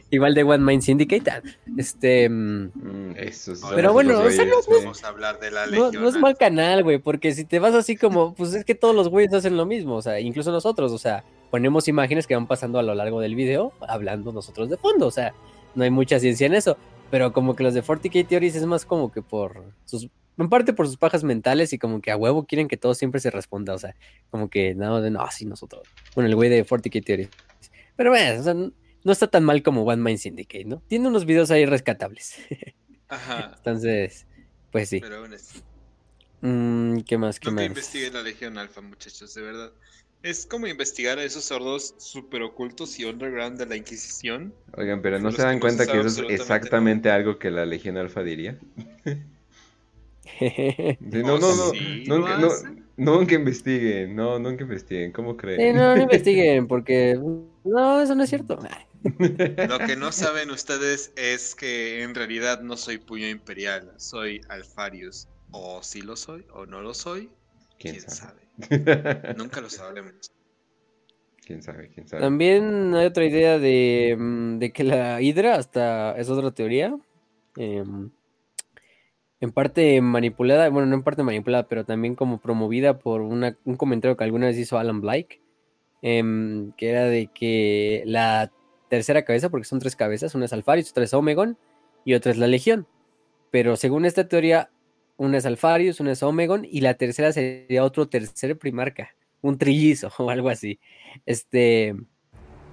igual 0.09 0.35
de 0.35 0.43
One 0.43 0.63
Mind 0.63 0.81
Syndicate. 0.83 1.41
Este. 1.77 2.29
mm, 2.29 2.71
Mm, 3.11 3.31
son 3.31 3.55
Pero 3.75 3.93
bueno, 3.93 4.19
o 4.19 4.29
sea, 4.29 4.45
no-. 4.45 4.61
Vamos 4.69 5.03
a 5.03 5.07
hablar 5.07 5.39
de 5.39 5.51
la 5.51 5.65
No, 5.67 5.91
no 5.91 6.09
es 6.09 6.17
mal 6.17 6.37
canal, 6.37 6.83
güey, 6.83 6.97
porque 6.99 7.33
si 7.33 7.45
te 7.45 7.59
vas 7.59 7.73
así 7.73 7.95
como, 7.95 8.33
pues 8.33 8.53
es 8.53 8.65
que 8.65 8.75
todos 8.75 8.95
los 8.95 9.09
güeyes 9.09 9.33
hacen 9.33 9.57
lo 9.57 9.65
mismo, 9.65 9.95
o 9.95 10.01
sea, 10.01 10.19
incluso 10.19 10.51
nosotros, 10.51 10.91
o 10.91 10.97
sea, 10.97 11.23
ponemos 11.49 11.87
imágenes 11.87 12.27
que 12.27 12.35
van 12.35 12.47
pasando 12.47 12.79
a 12.79 12.83
lo 12.83 12.93
largo 12.95 13.21
del 13.21 13.35
video, 13.35 13.73
hablando 13.87 14.31
nosotros 14.31 14.69
de 14.69 14.77
fondo, 14.77 15.07
o 15.07 15.11
sea, 15.11 15.33
no 15.75 15.83
hay 15.83 15.89
mucha 15.89 16.19
ciencia 16.19 16.47
en 16.47 16.53
eso, 16.53 16.77
pero 17.09 17.33
como 17.33 17.55
que 17.55 17.63
los 17.63 17.73
de 17.73 17.83
40K 17.83 18.27
Theories 18.27 18.55
es 18.55 18.65
más 18.65 18.85
como 18.85 19.11
que 19.11 19.21
por 19.21 19.63
sus, 19.85 20.07
en 20.41 20.49
parte 20.49 20.73
por 20.73 20.87
sus 20.87 20.97
pajas 20.97 21.23
mentales 21.23 21.73
y 21.73 21.77
como 21.77 22.01
que 22.01 22.11
a 22.11 22.17
huevo 22.17 22.45
quieren 22.45 22.67
que 22.67 22.77
todo 22.77 22.93
siempre 22.93 23.19
se 23.19 23.31
responda, 23.31 23.73
o 23.73 23.79
sea, 23.79 23.95
como 24.29 24.49
que 24.49 24.75
nada 24.75 25.01
de, 25.01 25.11
no, 25.11 25.25
sí, 25.31 25.45
nosotros, 25.45 25.87
bueno, 26.15 26.29
el 26.29 26.35
güey 26.35 26.49
de 26.49 26.65
40K 26.65 27.03
Theories, 27.03 27.29
pero 27.95 28.09
bueno, 28.11 28.39
o 28.39 28.43
sea, 28.43 28.53
no 28.53 28.71
no 29.03 29.11
está 29.11 29.27
tan 29.27 29.43
mal 29.43 29.63
como 29.63 29.83
One 29.83 30.01
Mind 30.01 30.19
Syndicate, 30.19 30.65
¿no? 30.65 30.81
Tiene 30.87 31.07
unos 31.07 31.25
videos 31.25 31.51
ahí 31.51 31.65
rescatables, 31.65 32.35
Ajá. 33.09 33.53
entonces, 33.57 34.25
pues 34.71 34.89
sí. 34.89 34.99
Pero 35.01 35.17
aún 35.17 35.33
así. 35.33 35.59
Mm, 36.41 36.99
¿Qué 37.01 37.17
más? 37.17 37.39
¿Qué 37.39 37.49
Nunca 37.49 37.61
más? 37.61 37.69
investiguen 37.69 38.13
la 38.13 38.21
Legión 38.23 38.57
Alfa, 38.57 38.81
muchachos, 38.81 39.33
de 39.33 39.41
verdad. 39.41 39.71
Es 40.23 40.45
como 40.45 40.67
investigar 40.67 41.17
a 41.17 41.23
esos 41.23 41.45
sordos 41.45 41.95
super 41.97 42.43
ocultos 42.43 42.99
y 42.99 43.05
underground 43.05 43.57
de 43.57 43.65
la 43.65 43.75
Inquisición. 43.75 44.53
Oigan, 44.77 45.01
pero 45.01 45.19
¿no 45.19 45.31
se 45.31 45.41
dan 45.41 45.53
que 45.53 45.55
no 45.55 45.61
cuenta 45.61 45.87
que 45.87 45.99
eso 45.99 46.23
es 46.29 46.39
exactamente 46.39 47.09
algo 47.09 47.39
que 47.39 47.49
la 47.49 47.65
Legión 47.65 47.97
Alfa 47.97 48.21
diría? 48.21 48.59
No, 50.99 51.35
¿Oh, 51.35 51.39
no, 51.39 51.55
no, 51.55 51.73
nunca, 52.05 52.37
no, 52.97 53.21
investiguen, 53.35 54.15
no, 54.15 54.37
nunca 54.39 54.63
investiguen, 54.63 55.11
¿cómo 55.11 55.35
Sí, 55.35 55.37
creen? 55.37 55.73
no, 55.73 55.95
no 55.95 56.01
investiguen, 56.03 56.67
porque 56.67 57.17
no, 57.63 58.01
eso 58.01 58.15
no 58.15 58.23
es 58.23 58.29
cierto. 58.29 58.59
Lo 59.61 59.79
que 59.79 59.95
no 59.95 60.11
saben 60.11 60.51
ustedes 60.51 61.13
es 61.15 61.55
que 61.55 62.03
en 62.03 62.13
realidad 62.15 62.61
no 62.61 62.77
soy 62.77 62.97
puño 62.97 63.27
imperial, 63.27 63.93
soy 63.97 64.41
Alfarius. 64.49 65.27
O 65.51 65.81
sí 65.83 66.01
lo 66.01 66.15
soy, 66.15 66.45
o 66.53 66.65
no 66.65 66.81
lo 66.81 66.93
soy, 66.93 67.29
¿Quién 67.79 67.95
quién 67.95 68.01
sabe? 68.01 68.15
sabe. 68.15 68.41
Nunca 69.35 69.61
lo 69.61 69.69
sabremos. 69.69 70.31
¿Quién 71.45 71.61
sabe? 71.63 71.89
¿Quién 71.89 72.07
sabe? 72.07 72.21
También 72.21 72.93
hay 72.95 73.05
otra 73.07 73.25
idea 73.25 73.57
de, 73.59 74.15
mm, 74.17 74.59
de 74.59 74.71
que 74.71 74.83
la 74.83 75.21
Hidra 75.21 75.55
hasta 75.55 76.15
es 76.17 76.29
otra 76.29 76.51
teoría. 76.51 76.95
em, 77.57 78.11
en 79.41 79.51
parte 79.51 79.99
manipulada, 80.01 80.69
bueno, 80.69 80.87
no 80.87 80.95
en 80.95 81.03
parte 81.03 81.23
manipulada, 81.23 81.67
pero 81.67 81.83
también 81.83 82.15
como 82.15 82.39
promovida 82.39 82.99
por 82.99 83.21
una- 83.21 83.57
un 83.65 83.75
comentario 83.75 84.15
que 84.15 84.23
alguna 84.23 84.45
vez 84.47 84.57
hizo 84.57 84.77
Alan 84.77 85.01
Blake, 85.01 85.41
em, 86.01 86.71
que 86.73 86.89
era 86.89 87.05
de 87.05 87.27
que 87.27 88.03
la 88.05 88.51
tercera 88.89 89.23
cabeza, 89.25 89.49
porque 89.49 89.65
son 89.65 89.79
tres 89.79 89.95
cabezas, 89.95 90.35
una 90.35 90.45
es 90.45 90.53
Alfarius, 90.53 90.91
otra 90.91 91.03
es 91.03 91.13
Omegon 91.13 91.57
y 92.05 92.13
otra 92.13 92.31
es 92.31 92.37
la 92.37 92.47
Legión. 92.47 92.87
Pero 93.49 93.75
según 93.75 94.05
esta 94.05 94.27
teoría, 94.27 94.69
una 95.17 95.37
es 95.37 95.45
Alfarius, 95.45 95.99
una 95.99 96.11
es 96.13 96.23
Omegon 96.23 96.65
y 96.69 96.81
la 96.81 96.93
tercera 96.93 97.31
sería 97.33 97.83
otro 97.83 98.07
tercer 98.07 98.57
primarca, 98.57 99.15
un 99.41 99.57
trillizo 99.57 100.09
o 100.19 100.29
algo 100.29 100.49
así. 100.49 100.79
Este. 101.25 101.95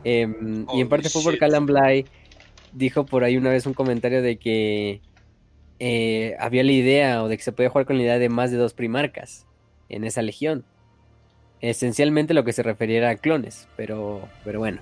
em, 0.05 0.67
y 0.75 0.81
en 0.81 0.89
parte 0.89 1.09
fue 1.09 1.23
porque. 1.23 1.45
Alan 1.45 1.67
Bly 1.67 2.05
dijo 2.73 3.05
por 3.07 3.25
ahí 3.25 3.37
una 3.37 3.51
vez 3.51 3.67
un 3.67 3.75
comentario 3.75 4.23
de 4.23 4.39
que 4.39 5.01
eh, 5.79 6.37
había 6.39 6.65
la 6.65 6.73
idea 6.73 7.23
o 7.23 7.29
de 7.29 7.37
que 7.37 7.43
se 7.43 7.53
podía 7.53 7.71
jugar 7.71 7.87
con 7.87 7.97
la 7.97 8.03
idea 8.03 8.19
de 8.19 8.29
más 8.29 8.51
de 8.51 8.57
dos 8.57 8.75
primarcas 8.75 9.47
en 9.89 10.05
esa 10.05 10.23
legión. 10.23 10.65
Esencialmente 11.61 12.35
lo 12.35 12.45
que 12.45 12.53
se 12.53 12.63
refería 12.63 13.09
a 13.09 13.17
clones, 13.17 13.69
pero, 13.77 14.29
pero 14.45 14.59
bueno. 14.59 14.81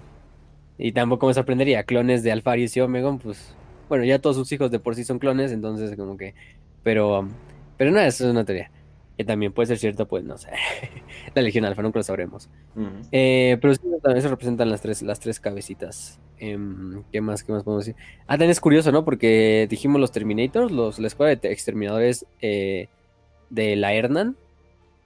Y 0.79 0.93
tampoco 0.93 1.27
me 1.27 1.35
sorprendería, 1.35 1.85
clones 1.85 2.23
de 2.23 2.33
Alfarius 2.33 2.77
y 2.77 2.81
Omegon, 2.81 3.19
pues 3.19 3.55
bueno, 3.89 4.05
ya 4.05 4.19
todos 4.19 4.37
sus 4.37 4.51
hijos 4.53 4.71
de 4.71 4.79
por 4.79 4.95
sí 4.95 5.05
son 5.05 5.19
clones, 5.19 5.53
entonces 5.53 5.97
como 5.97 6.17
que... 6.17 6.35
Pero, 6.83 7.29
pero 7.77 7.91
no, 7.91 8.01
eso 8.01 8.25
es 8.25 8.31
una 8.31 8.45
teoría. 8.45 8.71
Que 9.17 9.25
también 9.25 9.53
puede 9.53 9.67
ser 9.69 9.79
cierto, 9.79 10.07
pues 10.07 10.25
no 10.25 10.37
sé. 10.37 10.51
la 11.35 11.43
Legión 11.43 11.65
Alfa, 11.65 11.83
nunca 11.83 11.99
lo 11.99 12.03
sabremos. 12.03 12.51
Eh, 13.13 13.57
pero 13.63 13.75
sí, 13.75 13.81
eso 14.15 14.29
representan 14.29 14.69
las 14.69 14.83
tres, 14.83 15.01
las 15.03 15.21
tres 15.21 15.41
cabecitas. 15.41 16.21
Em, 16.39 17.03
¿qué 17.11 17.23
más? 17.23 17.43
¿Qué 17.43 17.53
más 17.53 17.63
podemos 17.65 17.87
decir? 17.87 18.01
Ah, 18.27 18.35
también 18.35 18.51
es 18.51 18.61
curioso, 18.61 18.93
¿no? 18.93 19.05
Porque 19.07 19.67
dijimos 19.71 20.01
los 20.01 20.13
Terminators, 20.13 20.71
los, 20.71 20.99
la 20.99 21.07
escuela 21.07 21.35
de 21.35 21.51
exterminadores 21.51 22.27
eh, 22.43 22.89
de 23.49 23.75
la 23.77 23.95
Hernan, 23.95 24.37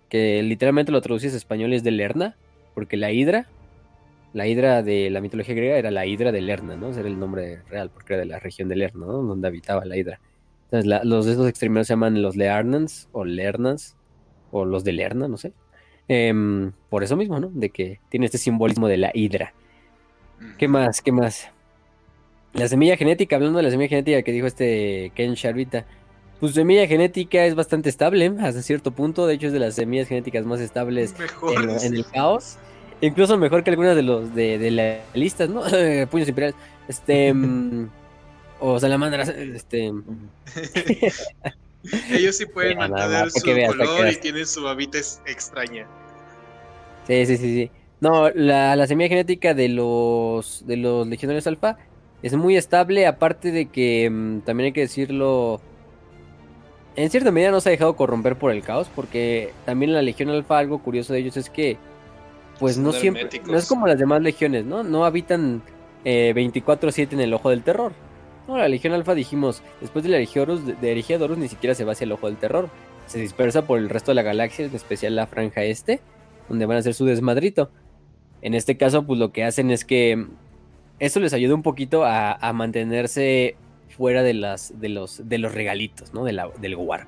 que 0.08 0.42
literalmente 0.42 0.90
lo 0.90 1.00
traduces 1.00 1.34
a 1.34 1.36
español 1.36 1.72
es 1.72 1.84
de 1.84 1.92
Lerna, 1.92 2.36
porque 2.74 2.96
la 2.96 3.12
Hidra, 3.12 3.46
la 4.32 4.48
Hidra 4.48 4.82
de 4.82 5.08
la 5.10 5.20
mitología 5.20 5.54
griega 5.54 5.76
era 5.78 5.92
la 5.92 6.04
Hidra 6.04 6.32
de 6.32 6.40
Lerna, 6.40 6.74
¿no? 6.74 6.88
Ese 6.90 6.98
era 7.00 7.08
el 7.08 7.18
nombre 7.20 7.60
real, 7.70 7.90
porque 7.90 8.14
era 8.14 8.20
de 8.22 8.26
la 8.26 8.40
región 8.40 8.68
de 8.68 8.74
Lerna, 8.74 9.06
¿no? 9.06 9.12
Donde 9.22 9.46
habitaba 9.46 9.84
la 9.84 9.96
Hidra. 9.96 10.18
Entonces, 10.64 10.86
la- 10.86 11.04
los 11.04 11.26
de 11.26 11.32
estos 11.32 11.48
exterminadores 11.48 11.86
se 11.86 11.92
llaman 11.92 12.22
los 12.22 12.34
Learnans 12.34 13.08
o 13.12 13.24
Lernas, 13.24 13.96
o 14.50 14.64
los 14.64 14.84
de 14.84 14.92
Lerna, 14.92 15.28
no 15.28 15.36
sé. 15.36 15.52
Em, 16.08 16.72
por 16.88 17.04
eso 17.04 17.16
mismo, 17.16 17.38
¿no? 17.38 17.50
De 17.52 17.70
que 17.70 18.00
tiene 18.08 18.26
este 18.26 18.38
simbolismo 18.38 18.88
de 18.88 18.96
la 18.96 19.10
hidra. 19.14 19.54
¿Qué 20.58 20.66
más? 20.66 21.02
¿Qué 21.02 21.12
más? 21.12 21.50
La 22.52 22.66
semilla 22.66 22.96
genética, 22.96 23.36
hablando 23.36 23.58
de 23.58 23.62
la 23.62 23.70
semilla 23.70 23.90
genética 23.90 24.22
que 24.22 24.32
dijo 24.32 24.46
este 24.46 25.12
Ken 25.14 25.34
Sharvita. 25.34 25.86
Pues 26.40 26.54
semilla 26.54 26.86
genética 26.86 27.44
es 27.44 27.54
bastante 27.54 27.90
estable 27.90 28.32
hasta 28.40 28.62
cierto 28.62 28.90
punto. 28.90 29.26
De 29.26 29.34
hecho, 29.34 29.48
es 29.48 29.52
de 29.52 29.60
las 29.60 29.74
semillas 29.74 30.08
genéticas 30.08 30.44
más 30.46 30.60
estables 30.60 31.14
en, 31.54 31.70
en 31.70 31.94
el 31.94 32.06
caos. 32.06 32.58
Incluso 33.02 33.38
mejor 33.38 33.62
que 33.62 33.70
algunas 33.70 33.94
de 33.94 34.02
los 34.02 34.34
de, 34.34 34.58
de 34.58 34.70
las 34.70 34.98
listas, 35.14 35.48
¿no? 35.48 35.62
Puños 36.10 36.28
imperiales. 36.28 36.56
Este. 36.88 37.32
mm, 37.34 37.88
o 38.58 38.80
salamandras. 38.80 39.28
Este. 39.28 39.92
Ellos 42.10 42.36
sí 42.36 42.46
pueden 42.46 42.78
mantener 42.78 43.30
su 43.30 43.54
color 43.76 44.08
y 44.08 44.16
tienen 44.16 44.46
su 44.46 44.66
hábitat 44.68 45.04
extraña. 45.26 45.86
Sí, 47.06 47.26
sí, 47.26 47.36
sí, 47.36 47.54
sí. 47.54 47.70
No, 48.00 48.30
la, 48.30 48.76
la 48.76 48.86
semilla 48.86 49.08
genética 49.08 49.54
de 49.54 49.68
los 49.68 50.64
de 50.66 50.76
los 50.76 51.06
legionarios 51.06 51.46
alfa 51.46 51.76
es 52.22 52.34
muy 52.34 52.56
estable, 52.56 53.06
aparte 53.06 53.50
de 53.52 53.70
que 53.70 54.08
mm, 54.10 54.40
también 54.40 54.66
hay 54.66 54.72
que 54.72 54.82
decirlo, 54.82 55.60
en 56.96 57.10
cierta 57.10 57.30
medida 57.30 57.50
no 57.50 57.60
se 57.60 57.70
ha 57.70 57.72
dejado 57.72 57.96
corromper 57.96 58.36
por 58.36 58.52
el 58.52 58.62
caos, 58.62 58.90
porque 58.94 59.52
también 59.64 59.92
la 59.92 60.02
legión 60.02 60.28
alfa, 60.30 60.58
algo 60.58 60.82
curioso 60.82 61.12
de 61.12 61.20
ellos 61.20 61.36
es 61.36 61.50
que, 61.50 61.78
pues 62.58 62.74
Son 62.74 62.84
no 62.84 62.92
siempre, 62.92 63.28
no 63.46 63.56
es 63.56 63.66
como 63.66 63.86
las 63.86 63.98
demás 63.98 64.22
legiones, 64.22 64.64
¿no? 64.64 64.82
No 64.82 65.04
habitan 65.04 65.62
eh, 66.04 66.32
24/7 66.34 67.12
en 67.12 67.20
el 67.20 67.34
ojo 67.34 67.50
del 67.50 67.62
terror. 67.62 67.92
No, 68.50 68.58
la 68.58 68.66
legión 68.66 68.92
alfa 68.94 69.14
dijimos, 69.14 69.62
después 69.80 70.02
de 70.02 70.10
la 70.10 70.18
legión 70.18 70.50
Horus, 70.50 70.66
de, 70.66 70.90
Herejía 70.90 71.18
ni 71.36 71.46
siquiera 71.46 71.72
se 71.76 71.84
va 71.84 71.92
hacia 71.92 72.04
el 72.04 72.10
ojo 72.10 72.26
del 72.26 72.36
terror, 72.36 72.68
se 73.06 73.20
dispersa 73.20 73.64
por 73.64 73.78
el 73.78 73.88
resto 73.88 74.10
de 74.10 74.16
la 74.16 74.22
galaxia, 74.22 74.64
en 74.64 74.74
especial 74.74 75.14
la 75.14 75.28
franja 75.28 75.62
este, 75.62 76.00
donde 76.48 76.66
van 76.66 76.76
a 76.76 76.80
hacer 76.80 76.94
su 76.94 77.04
desmadrito. 77.04 77.70
En 78.42 78.54
este 78.54 78.76
caso, 78.76 79.06
pues 79.06 79.20
lo 79.20 79.30
que 79.30 79.44
hacen 79.44 79.70
es 79.70 79.84
que 79.84 80.26
eso 80.98 81.20
les 81.20 81.32
ayuda 81.32 81.54
un 81.54 81.62
poquito 81.62 82.04
a, 82.04 82.52
mantenerse 82.52 83.54
fuera 83.96 84.24
de, 84.24 84.34
los, 84.34 84.72
regalitos, 85.54 86.12
¿no? 86.12 86.24
De 86.24 86.32
la- 86.32 86.50
del 86.60 86.74
warp, 86.74 87.06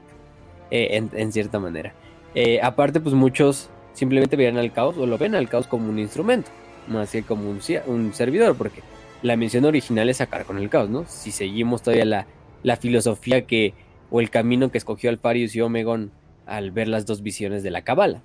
eh, 0.70 1.02
en, 1.12 1.32
cierta 1.32 1.58
manera. 1.58 1.92
Eh, 2.36 2.60
aparte, 2.62 3.00
pues 3.00 3.16
muchos 3.16 3.68
simplemente 3.94 4.36
verán 4.36 4.58
al 4.58 4.72
caos 4.72 4.96
o 4.96 5.06
lo 5.06 5.18
ven 5.18 5.34
al 5.34 5.48
caos 5.48 5.66
como 5.66 5.90
un 5.90 5.98
instrumento, 5.98 6.52
más 6.86 7.10
que 7.10 7.24
como 7.24 7.50
un, 7.50 7.58
un 7.86 8.14
servidor, 8.14 8.54
porque 8.54 8.80
la 9.22 9.36
misión 9.36 9.64
original 9.64 10.08
es 10.08 10.18
sacar 10.18 10.44
con 10.44 10.58
el 10.58 10.68
caos, 10.68 10.90
¿no? 10.90 11.04
Si 11.06 11.30
seguimos 11.30 11.82
todavía 11.82 12.04
la, 12.04 12.26
la 12.62 12.76
filosofía 12.76 13.42
que, 13.46 13.74
o 14.10 14.20
el 14.20 14.30
camino 14.30 14.70
que 14.70 14.78
escogió 14.78 15.10
Alfarius 15.10 15.54
y 15.54 15.60
Omegon 15.60 16.10
al 16.46 16.70
ver 16.72 16.88
las 16.88 17.06
dos 17.06 17.22
visiones 17.22 17.62
de 17.62 17.70
la 17.70 17.82
Cabala. 17.82 18.20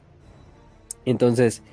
Entonces, 1.05 1.63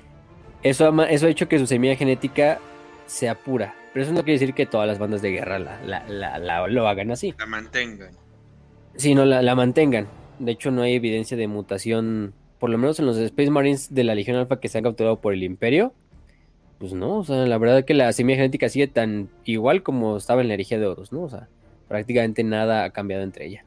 eso 0.63 0.87
ha, 0.87 1.05
eso 1.09 1.25
ha 1.25 1.29
hecho 1.29 1.47
que 1.47 1.59
su 1.59 1.67
semilla 1.67 1.95
genética 1.95 2.59
sea 3.05 3.35
pura. 3.35 3.75
Pero 3.93 4.03
eso 4.05 4.13
no 4.13 4.23
quiere 4.23 4.39
decir 4.39 4.53
que 4.53 4.65
todas 4.65 4.87
las 4.87 4.99
bandas 4.99 5.21
de 5.21 5.31
guerra 5.31 5.59
la, 5.59 5.81
la- 5.85 6.07
la- 6.07 6.37
la- 6.39 6.67
lo 6.67 6.87
hagan 6.87 7.11
así. 7.11 7.33
La 7.37 7.45
mantengan. 7.45 8.11
Sí, 8.95 9.15
no 9.15 9.25
la, 9.25 9.41
la 9.41 9.55
mantengan. 9.55 10.07
De 10.39 10.51
hecho, 10.51 10.71
no 10.71 10.81
hay 10.81 10.93
evidencia 10.95 11.37
de 11.37 11.47
mutación, 11.47 12.33
por 12.59 12.69
lo 12.69 12.77
menos 12.77 12.99
en 12.99 13.05
los 13.05 13.17
Space 13.17 13.49
Marines 13.49 13.93
de 13.93 14.03
la 14.03 14.15
Legión 14.15 14.37
Alpha 14.37 14.59
que 14.59 14.67
se 14.67 14.77
han 14.77 14.83
capturado 14.83 15.19
por 15.19 15.33
el 15.33 15.43
Imperio. 15.43 15.93
Pues 16.79 16.93
no, 16.93 17.19
o 17.19 17.23
sea, 17.23 17.45
la 17.45 17.57
verdad 17.57 17.85
que 17.85 17.93
la 17.93 18.11
semilla 18.11 18.37
genética 18.37 18.67
sigue 18.69 18.87
tan 18.87 19.29
igual 19.45 19.81
como 19.81 20.17
estaba 20.17 20.41
en 20.41 20.49
la 20.49 20.55
herejía 20.55 20.77
de 20.77 20.85
Horus, 20.87 21.11
¿no? 21.11 21.23
O 21.23 21.29
sea, 21.29 21.47
prácticamente 21.87 22.43
nada 22.43 22.83
ha 22.83 22.89
cambiado 22.91 23.23
entre 23.23 23.45
ella. 23.45 23.65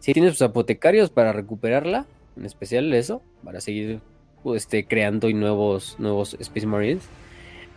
Sí 0.00 0.12
tiene 0.12 0.30
sus 0.30 0.42
apotecarios 0.42 1.10
para 1.10 1.32
recuperarla, 1.32 2.06
en 2.36 2.44
especial 2.46 2.92
eso, 2.94 3.22
para 3.44 3.60
seguir 3.60 4.00
este, 4.54 4.86
creando 4.86 5.28
nuevos, 5.30 5.96
nuevos 5.98 6.36
Space 6.40 6.66
Marines. 6.66 7.08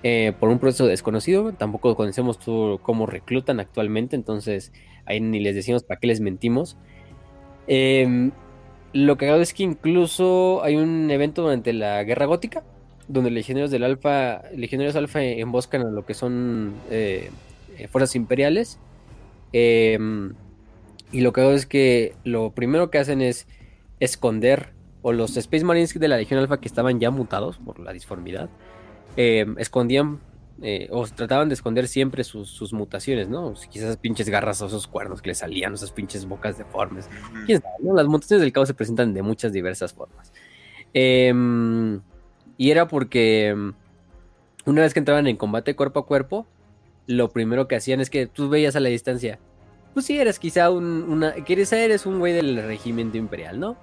eh, 0.03 0.33
por 0.39 0.49
un 0.49 0.59
proceso 0.59 0.85
desconocido, 0.85 1.53
tampoco 1.53 1.95
conocemos 1.95 2.37
cómo 2.81 3.05
reclutan 3.05 3.59
actualmente, 3.61 4.15
entonces 4.17 4.73
ahí 5.05 5.21
ni 5.21 5.39
les 5.39 5.55
decimos 5.55 5.83
para 5.83 5.99
qué 5.99 6.07
les 6.07 6.19
mentimos. 6.19 6.77
Em, 7.67 8.31
lo 8.93 9.17
que 9.17 9.29
hago 9.29 9.41
es 9.41 9.53
que 9.53 9.63
incluso 9.63 10.61
hay 10.63 10.75
un 10.75 11.09
evento 11.09 11.43
durante 11.43 11.73
la 11.73 12.03
Guerra 12.03 12.25
Gótica, 12.25 12.63
donde 13.13 13.31
legionarios 13.31 13.71
del 13.71 13.83
Alfa, 13.83 14.41
legionarios 14.55 14.95
Alfa 14.95 15.23
emboscan 15.23 15.81
a 15.81 15.91
lo 15.91 16.05
que 16.05 16.13
son 16.13 16.73
eh, 16.89 17.29
eh, 17.77 17.87
fuerzas 17.87 18.15
imperiales. 18.15 18.79
Em, 19.53 20.33
y 21.11 21.21
lo 21.21 21.31
que 21.31 21.41
hago 21.41 21.51
es 21.51 21.65
que 21.65 22.15
lo 22.23 22.51
primero 22.51 22.89
que 22.89 22.97
hacen 22.97 23.21
es 23.21 23.47
esconder, 23.99 24.73
o 25.03 25.11
los 25.13 25.37
Space 25.37 25.63
Marines 25.63 25.93
de 25.93 26.07
la 26.07 26.17
Legión 26.17 26.39
Alfa 26.39 26.59
que 26.59 26.67
estaban 26.67 26.99
ya 26.99 27.11
mutados 27.11 27.59
por 27.59 27.79
la 27.79 27.93
disformidad, 27.93 28.49
em, 29.15 29.55
escondían 29.59 30.19
eh, 30.61 30.87
o 30.91 31.05
trataban 31.07 31.49
de 31.49 31.55
esconder 31.55 31.87
siempre 31.87 32.23
sus, 32.23 32.73
mutaciones, 32.73 33.27
¿no? 33.27 33.53
Quizás 33.53 33.89
esas 33.89 33.97
pinches 33.97 34.29
garras 34.29 34.61
o 34.61 34.67
esos 34.67 34.87
cuernos 34.87 35.21
que 35.21 35.29
le 35.29 35.35
salían, 35.35 35.73
esas 35.73 35.91
pinches 35.91 36.25
bocas 36.25 36.57
deformes. 36.57 37.09
¿Quién 37.45 37.61
sabe, 37.61 37.93
Las 37.95 38.07
mutaciones 38.07 38.41
del 38.41 38.53
caos 38.53 38.67
se 38.67 38.73
presentan 38.73 39.13
de 39.13 39.21
muchas 39.23 39.51
diversas 39.51 39.93
formas. 39.93 40.31
Em, 40.93 42.01
y 42.57 42.71
era 42.71 42.87
porque 42.87 43.47
em, 43.47 43.73
una 44.65 44.81
vez 44.81 44.93
que 44.93 44.99
entraban 44.99 45.27
en 45.27 45.37
combate 45.37 45.75
cuerpo 45.75 46.01
a 46.01 46.05
cuerpo, 46.05 46.47
lo 47.07 47.29
primero 47.29 47.67
que 47.67 47.75
hacían 47.75 47.99
es 47.99 48.09
que 48.09 48.27
tú 48.27 48.49
veías 48.49 48.75
a 48.75 48.79
la 48.79 48.89
distancia. 48.89 49.39
Pues 49.93 50.05
sí, 50.05 50.17
eres 50.17 50.39
quizá 50.39 50.69
un, 50.71 51.03
una. 51.03 51.33
Quieres 51.33 51.71
eres 51.73 52.05
un 52.05 52.19
güey 52.19 52.33
del 52.33 52.63
regimiento 52.63 53.17
imperial, 53.17 53.59
¿no? 53.59 53.77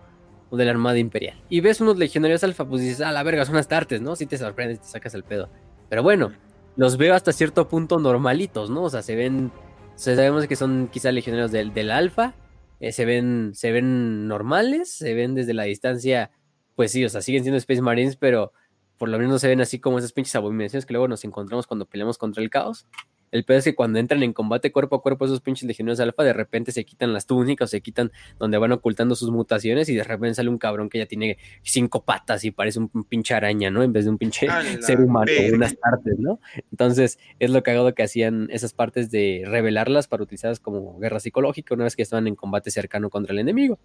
O 0.51 0.57
de 0.57 0.65
la 0.65 0.73
armada 0.73 0.99
imperial. 0.99 1.41
Y 1.49 1.61
ves 1.61 1.81
unos 1.81 1.99
legionarios 1.99 2.43
alfa, 2.43 2.65
pues 2.65 2.83
dices, 2.83 3.01
ah, 3.01 3.13
la 3.13 3.23
verga, 3.23 3.45
son 3.45 3.57
astartes, 3.57 4.01
¿no? 4.01 4.17
Si 4.17 4.27
te 4.27 4.37
sorprendes, 4.39 4.81
te 4.81 4.89
sacas 4.89 5.15
el 5.15 5.23
pedo. 5.23 5.49
Pero 5.89 6.03
bueno, 6.03 6.33
los 6.77 6.97
veo 6.97 7.15
hasta 7.15 7.33
cierto 7.33 7.69
punto 7.69 7.99
normalitos, 7.99 8.71
¿no? 8.71 8.83
O 8.83 8.91
sea, 8.91 9.03
se 9.03 9.15
ven, 9.15 9.53
sabemos 9.95 10.47
que 10.47 10.57
son 10.57 10.89
quizá 10.91 11.13
legionarios 11.13 11.53
del, 11.53 11.73
del 11.73 11.91
alfa, 11.91 12.35
eh, 12.81 12.93
se, 12.93 13.05
ven, 13.05 13.53
se 13.55 13.71
ven 13.71 14.27
normales, 14.27 14.91
se 14.93 15.15
ven 15.15 15.35
desde 15.35 15.55
la 15.55 15.65
distancia, 15.65 16.31
pues 16.75 16.91
sí, 16.93 17.05
o 17.05 17.09
sea, 17.09 17.21
siguen 17.21 17.43
siendo 17.43 17.59
Space 17.59 17.83
Marines, 17.83 18.17
pero 18.17 18.53
por 19.01 19.09
lo 19.09 19.19
menos 19.19 19.41
se 19.41 19.49
ven 19.49 19.63
así 19.63 19.79
como 19.79 19.99
esas 19.99 20.13
pinches 20.13 20.35
abominaciones 20.37 20.85
que 20.85 20.93
luego 20.93 21.09
nos 21.09 21.25
encontramos 21.25 21.67
cuando 21.67 21.87
peleamos 21.87 22.19
contra 22.19 22.43
el 22.43 22.51
caos. 22.51 22.87
El 23.31 23.47
peor 23.47 23.61
es 23.61 23.65
que 23.65 23.75
cuando 23.75 23.99
entran 23.99 24.23
en 24.23 24.35
combate 24.35 24.73
cuerpo 24.73 24.97
a 24.97 25.01
cuerpo 25.01 25.25
esos 25.25 25.41
pinches 25.41 25.67
legionarios 25.67 26.01
alfa, 26.01 26.23
de 26.23 26.35
repente 26.35 26.71
se 26.71 26.85
quitan 26.85 27.15
las 27.15 27.25
túnicas, 27.25 27.71
se 27.71 27.81
quitan 27.81 28.13
donde 28.39 28.59
van 28.59 28.73
ocultando 28.73 29.15
sus 29.15 29.31
mutaciones 29.31 29.89
y 29.89 29.95
de 29.95 30.05
repente 30.05 30.35
sale 30.35 30.51
un 30.51 30.59
cabrón 30.59 30.91
que 30.91 30.99
ya 30.99 31.07
tiene 31.07 31.39
cinco 31.63 32.05
patas 32.05 32.45
y 32.45 32.51
parece 32.51 32.79
un, 32.79 32.91
pinche 33.05 33.33
araña, 33.33 33.71
¿no? 33.71 33.83
En 33.83 33.91
vez 33.95 34.05
de 34.05 34.11
un 34.11 34.19
pinche 34.19 34.49
ser 34.83 35.01
humano, 35.01 35.33
unas 35.55 35.75
partes, 35.77 36.19
¿no? 36.19 36.39
Entonces 36.71 37.19
es 37.39 37.49
lo 37.49 37.63
cagado 37.63 37.95
que 37.95 38.03
hacían 38.03 38.49
esas 38.51 38.75
partes 38.75 39.11
de 39.11 39.45
revelarlas 39.47 40.09
para 40.09 40.25
utilizarlas 40.25 40.61
como 40.61 40.99
guerra 40.99 41.21
psicológica 41.21 41.73
una 41.75 41.85
vez 41.85 41.97
que 41.97 42.03
estaban 42.03 42.27
en 42.27 42.35
combate 42.35 42.71
cercano 42.71 43.09
contra 43.09 43.33
el 43.33 43.39
enemigo 43.39 43.79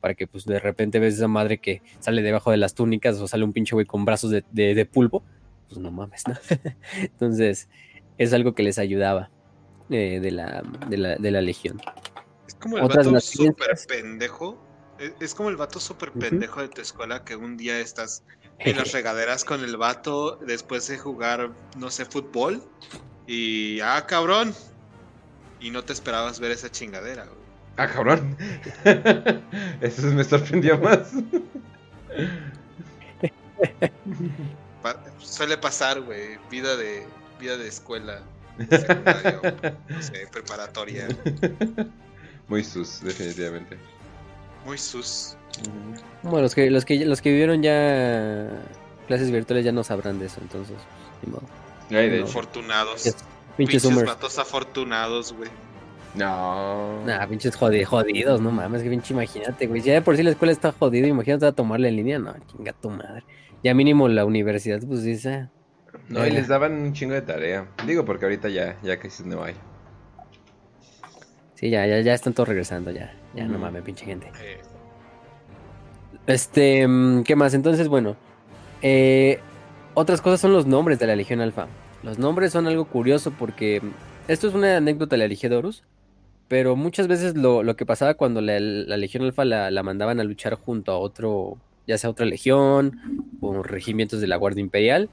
para 0.00 0.14
que 0.14 0.26
pues 0.26 0.44
de 0.44 0.58
repente 0.58 0.98
ves 0.98 1.14
esa 1.14 1.28
madre 1.28 1.58
que 1.58 1.82
sale 1.98 2.22
debajo 2.22 2.50
de 2.50 2.56
las 2.56 2.74
túnicas 2.74 3.18
o 3.18 3.28
sale 3.28 3.44
un 3.44 3.52
pinche 3.52 3.74
güey 3.74 3.86
con 3.86 4.04
brazos 4.04 4.30
de, 4.30 4.44
de 4.52 4.86
pulpo, 4.86 5.22
pues 5.68 5.80
no 5.80 5.90
mames, 5.90 6.24
¿no? 6.26 6.34
Entonces, 7.00 7.68
es 8.18 8.32
algo 8.34 8.54
que 8.54 8.62
les 8.62 8.78
ayudaba 8.78 9.30
eh, 9.88 10.20
de, 10.20 10.30
la, 10.30 10.62
de, 10.88 10.96
la, 10.98 11.16
de, 11.16 11.30
la, 11.30 11.40
legión. 11.40 11.80
Es 12.46 12.54
como 12.54 12.76
el 12.76 12.86
vato 12.86 13.20
súper 13.20 13.76
pendejo. 13.88 14.62
E, 14.98 15.12
es, 15.20 15.34
como 15.34 15.48
el 15.48 15.56
vato 15.56 15.80
súper 15.80 16.12
pendejo 16.12 16.60
de 16.60 16.68
tu 16.68 16.80
escuela 16.80 17.24
que 17.24 17.34
un 17.34 17.56
día 17.56 17.80
estás 17.80 18.22
en 18.58 18.76
las 18.76 18.92
regaderas 18.92 19.44
con 19.44 19.64
el 19.64 19.76
vato 19.76 20.36
después 20.36 20.86
de 20.86 20.98
jugar, 20.98 21.50
no 21.76 21.90
sé, 21.90 22.04
fútbol. 22.04 22.62
Y, 23.26 23.80
ah, 23.80 24.04
cabrón. 24.06 24.54
Y 25.60 25.70
no 25.70 25.82
te 25.84 25.92
esperabas 25.92 26.40
ver 26.40 26.50
esa 26.50 26.70
chingadera, 26.70 27.24
güey. 27.24 27.39
Ah, 27.80 27.86
cabrón. 27.86 28.36
Eso 29.80 30.02
me 30.08 30.22
sorprendió 30.22 30.76
más. 30.78 31.12
suele 35.18 35.56
pasar, 35.56 36.02
güey. 36.02 36.36
Vida 36.50 36.76
de, 36.76 37.06
vida 37.40 37.56
de 37.56 37.68
escuela, 37.68 38.20
secundaria, 38.68 39.40
no 39.88 40.02
sé, 40.02 40.28
preparatoria. 40.30 41.08
Muy 42.48 42.62
sus, 42.62 43.00
definitivamente. 43.00 43.78
Muy 44.66 44.76
sus. 44.76 45.38
Bueno, 46.22 46.42
los 46.42 46.54
que, 46.54 46.70
los 46.70 46.84
que 46.84 47.06
los 47.06 47.22
que 47.22 47.30
vivieron 47.30 47.62
ya 47.62 48.62
clases 49.06 49.30
virtuales 49.30 49.64
ya 49.64 49.72
no 49.72 49.84
sabrán 49.84 50.18
de 50.18 50.26
eso, 50.26 50.42
entonces, 50.42 50.76
ni 51.22 51.32
modo. 51.32 51.44
de 51.88 52.24
afortunados. 52.24 53.04
Pinches, 53.56 53.82
pinches 53.84 54.04
vatos 54.04 54.38
afortunados, 54.38 55.32
güey. 55.32 55.48
No. 56.14 57.04
Nah, 57.04 57.26
pinches 57.26 57.56
jodidos, 57.56 58.40
no 58.40 58.50
mames, 58.50 58.82
que 58.82 58.90
pinche 58.90 59.14
imagínate, 59.14 59.66
güey. 59.66 59.80
Si 59.80 59.88
ya 59.88 59.94
de 59.94 60.02
por 60.02 60.16
sí 60.16 60.22
la 60.22 60.30
escuela 60.30 60.52
está 60.52 60.72
jodida, 60.72 61.06
imagínate 61.06 61.46
a 61.46 61.52
tomarla 61.52 61.88
en 61.88 61.96
línea, 61.96 62.18
no, 62.18 62.34
chinga 62.46 62.72
tu 62.72 62.90
madre. 62.90 63.24
Ya 63.62 63.74
mínimo 63.74 64.08
la 64.08 64.24
universidad, 64.24 64.80
pues 64.86 65.02
dice, 65.02 65.48
no, 66.08 66.26
y 66.26 66.30
les 66.30 66.48
daban 66.48 66.72
un 66.72 66.92
chingo 66.92 67.14
de 67.14 67.22
tarea. 67.22 67.68
Digo, 67.86 68.04
porque 68.04 68.24
ahorita 68.24 68.48
ya, 68.48 68.76
ya 68.82 68.98
casi 68.98 69.24
no 69.24 69.42
hay. 69.44 69.54
Sí, 71.54 71.70
ya, 71.70 71.86
ya, 71.86 72.00
ya 72.00 72.14
están 72.14 72.32
todos 72.32 72.48
regresando, 72.48 72.90
ya. 72.90 73.14
Ya, 73.34 73.46
no 73.46 73.58
mames, 73.58 73.82
pinche 73.82 74.04
gente. 74.04 74.30
Este, 76.26 76.86
mm, 76.86 77.22
¿qué 77.22 77.36
más? 77.36 77.54
Entonces, 77.54 77.88
bueno. 77.88 78.16
Eh, 78.82 79.38
otras 79.94 80.20
cosas 80.22 80.40
son 80.40 80.52
los 80.52 80.66
nombres 80.66 80.98
de 80.98 81.06
la 81.06 81.16
Legión 81.16 81.40
Alfa. 81.40 81.66
Los 82.02 82.18
nombres 82.18 82.52
son 82.52 82.66
algo 82.66 82.86
curioso 82.86 83.30
porque 83.30 83.82
esto 84.26 84.48
es 84.48 84.54
una 84.54 84.78
anécdota 84.78 85.16
de 85.16 85.18
la 85.18 85.28
Legidorus, 85.28 85.84
pero 86.50 86.74
muchas 86.74 87.06
veces 87.06 87.36
lo, 87.36 87.76
que 87.76 87.86
pasaba 87.86 88.14
cuando 88.14 88.40
la, 88.40 88.58
Legión 88.58 89.22
Alfa 89.22 89.44
la, 89.44 89.70
la, 89.70 89.84
mandaban 89.84 90.18
a 90.18 90.24
luchar 90.24 90.56
junto 90.56 90.90
a 90.90 90.98
otro, 90.98 91.58
ya 91.86 91.96
sea 91.96 92.10
otra 92.10 92.26
legión 92.26 93.00
o 93.40 93.62
regimientos 93.62 94.20
de 94.20 94.26
la 94.26 94.34
Guardia 94.34 94.60
Imperial, 94.60 95.08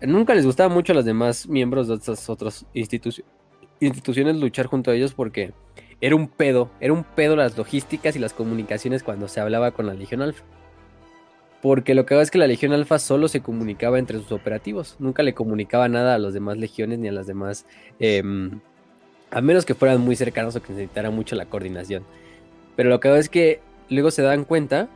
nunca 0.00 0.32
les 0.32 0.46
gustaba 0.46 0.72
mucho 0.72 0.92
a 0.92 0.94
los 0.94 1.04
demás 1.04 1.48
miembros 1.48 1.88
de 1.88 1.96
estas 1.96 2.30
otras 2.30 2.66
instituciones 2.72 4.36
luchar 4.36 4.66
junto 4.66 4.92
a 4.92 4.94
ellos 4.94 5.12
porque 5.12 5.52
era 6.00 6.14
un 6.14 6.28
pedo, 6.28 6.70
era 6.78 6.92
un 6.92 7.02
pedo 7.02 7.34
las 7.34 7.58
logísticas 7.58 8.14
y 8.14 8.20
las 8.20 8.32
comunicaciones 8.32 9.02
cuando 9.02 9.26
se 9.26 9.40
hablaba 9.40 9.72
con 9.72 9.86
la 9.86 9.94
Legión 9.94 10.22
Alfa. 10.22 10.44
Porque 11.62 11.96
lo 11.96 12.06
que 12.06 12.20
es 12.20 12.30
que 12.30 12.38
la 12.38 12.46
Legión 12.46 12.72
Alfa 12.72 13.00
solo 13.00 13.26
se 13.26 13.40
comunicaba 13.40 13.98
entre 13.98 14.18
sus 14.18 14.30
operativos, 14.30 14.94
nunca 15.00 15.24
le 15.24 15.34
comunicaba 15.34 15.88
nada 15.88 16.14
a 16.14 16.18
las 16.18 16.32
demás 16.32 16.58
legiones 16.58 17.00
ni 17.00 17.08
a 17.08 17.12
las 17.12 17.26
demás, 17.26 17.66
em, 17.98 18.60
a 19.34 19.40
menos 19.40 19.66
que 19.66 19.74
fueran 19.74 20.00
muy 20.00 20.14
cercanos 20.14 20.54
o 20.54 20.62
que 20.62 20.72
necesitara 20.72 21.10
mucho 21.10 21.34
la 21.34 21.46
coordinación. 21.46 22.04
Pero 22.76 22.88
lo 22.88 23.00
que 23.00 23.18
es 23.18 23.28
que 23.28 23.60
luego 23.90 24.10
se 24.10 24.22
dan 24.22 24.44
cuenta 24.44 24.88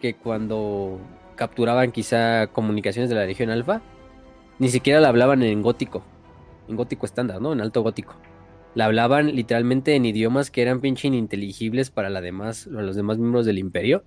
que 0.00 0.14
cuando 0.14 1.00
capturaban 1.36 1.90
quizá 1.90 2.48
comunicaciones 2.48 3.08
de 3.08 3.16
la 3.16 3.24
Legión 3.24 3.50
Alfa, 3.50 3.80
ni 4.58 4.68
siquiera 4.68 5.00
la 5.00 5.08
hablaban 5.08 5.42
en 5.42 5.62
gótico, 5.62 6.04
en 6.68 6.76
gótico 6.76 7.06
estándar, 7.06 7.40
¿no? 7.40 7.52
En 7.54 7.60
alto 7.62 7.82
gótico. 7.82 8.16
La 8.74 8.84
hablaban 8.84 9.34
literalmente 9.34 9.94
en 9.94 10.04
idiomas 10.04 10.50
que 10.50 10.60
eran 10.60 10.80
pinche 10.80 11.08
ininteligibles 11.08 11.90
para 11.90 12.10
la 12.10 12.20
demás, 12.20 12.66
los 12.66 12.94
demás 12.94 13.16
miembros 13.16 13.46
del 13.46 13.58
imperio, 13.58 14.04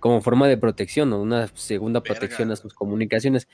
como 0.00 0.20
forma 0.20 0.48
de 0.48 0.56
protección 0.56 1.12
o 1.12 1.22
una 1.22 1.46
segunda 1.54 2.00
protección 2.00 2.50
a 2.50 2.56
sus 2.56 2.74
comunicaciones. 2.74 3.46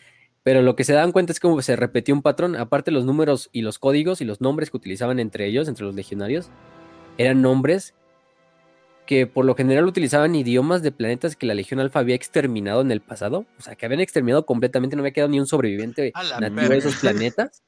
Pero 0.48 0.62
lo 0.62 0.76
que 0.76 0.84
se 0.84 0.94
dan 0.94 1.12
cuenta 1.12 1.30
es 1.30 1.40
que 1.40 1.60
se 1.60 1.76
repetía 1.76 2.14
un 2.14 2.22
patrón, 2.22 2.56
aparte 2.56 2.90
los 2.90 3.04
números 3.04 3.50
y 3.52 3.60
los 3.60 3.78
códigos 3.78 4.22
y 4.22 4.24
los 4.24 4.40
nombres 4.40 4.70
que 4.70 4.78
utilizaban 4.78 5.18
entre 5.18 5.44
ellos, 5.44 5.68
entre 5.68 5.84
los 5.84 5.94
legionarios, 5.94 6.48
eran 7.18 7.42
nombres 7.42 7.92
que 9.04 9.26
por 9.26 9.44
lo 9.44 9.54
general 9.54 9.84
utilizaban 9.84 10.34
idiomas 10.34 10.80
de 10.80 10.90
planetas 10.90 11.36
que 11.36 11.44
la 11.44 11.52
Legión 11.52 11.80
Alfa 11.80 11.98
había 11.98 12.14
exterminado 12.14 12.80
en 12.80 12.90
el 12.90 13.02
pasado. 13.02 13.44
O 13.58 13.60
sea, 13.60 13.74
que 13.74 13.84
habían 13.84 14.00
exterminado 14.00 14.46
completamente, 14.46 14.96
no 14.96 15.02
había 15.02 15.12
quedado 15.12 15.28
ni 15.28 15.38
un 15.38 15.46
sobreviviente 15.46 16.14
nativo 16.40 16.68
de 16.70 16.78
esos 16.78 16.96
planetas. 16.96 17.62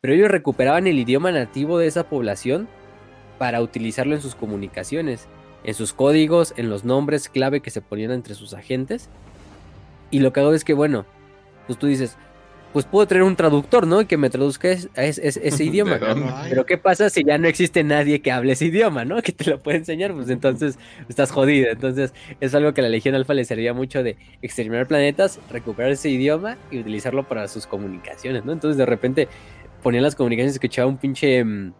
Pero 0.00 0.14
ellos 0.14 0.30
recuperaban 0.30 0.86
el 0.86 1.00
idioma 1.00 1.32
nativo 1.32 1.76
de 1.76 1.88
esa 1.88 2.08
población 2.08 2.68
para 3.38 3.60
utilizarlo 3.60 4.14
en 4.14 4.22
sus 4.22 4.36
comunicaciones, 4.36 5.26
en 5.64 5.74
sus 5.74 5.92
códigos, 5.92 6.54
en 6.56 6.70
los 6.70 6.84
nombres 6.84 7.28
clave 7.28 7.62
que 7.62 7.70
se 7.70 7.80
ponían 7.80 8.12
entre 8.12 8.36
sus 8.36 8.54
agentes. 8.54 9.10
Y 10.12 10.20
lo 10.20 10.32
que 10.32 10.38
hago 10.38 10.54
es 10.54 10.62
que, 10.62 10.74
bueno, 10.74 11.04
pues 11.66 11.78
tú 11.78 11.86
dices, 11.86 12.16
pues 12.72 12.86
puedo 12.86 13.06
traer 13.06 13.22
un 13.22 13.36
traductor, 13.36 13.86
¿no? 13.86 14.06
Que 14.06 14.16
me 14.16 14.30
traduzca 14.30 14.70
ese 14.70 15.64
idioma. 15.64 16.00
Pero 16.48 16.64
¿qué 16.64 16.78
pasa 16.78 17.10
si 17.10 17.22
ya 17.24 17.36
no 17.38 17.46
existe 17.46 17.84
nadie 17.84 18.22
que 18.22 18.32
hable 18.32 18.52
ese 18.52 18.66
idioma, 18.66 19.04
¿no? 19.04 19.20
Que 19.22 19.32
te 19.32 19.50
lo 19.50 19.58
pueda 19.58 19.78
enseñar, 19.78 20.14
pues 20.14 20.30
entonces 20.30 20.78
estás 21.08 21.30
jodido. 21.30 21.70
Entonces 21.70 22.14
es 22.40 22.54
algo 22.54 22.72
que 22.72 22.80
a 22.80 22.84
la 22.84 22.90
Legión 22.90 23.14
Alfa 23.14 23.34
le 23.34 23.44
servía 23.44 23.74
mucho 23.74 24.02
de 24.02 24.16
exterminar 24.40 24.86
planetas, 24.86 25.38
recuperar 25.50 25.92
ese 25.92 26.08
idioma 26.08 26.56
y 26.70 26.78
utilizarlo 26.78 27.28
para 27.28 27.46
sus 27.48 27.66
comunicaciones, 27.66 28.44
¿no? 28.44 28.52
Entonces 28.52 28.78
de 28.78 28.86
repente 28.86 29.28
ponían 29.82 30.02
las 30.02 30.14
comunicaciones, 30.14 30.54
escuchaba 30.54 30.88
un 30.88 30.96
pinche... 30.96 31.44
Mm, 31.44 31.74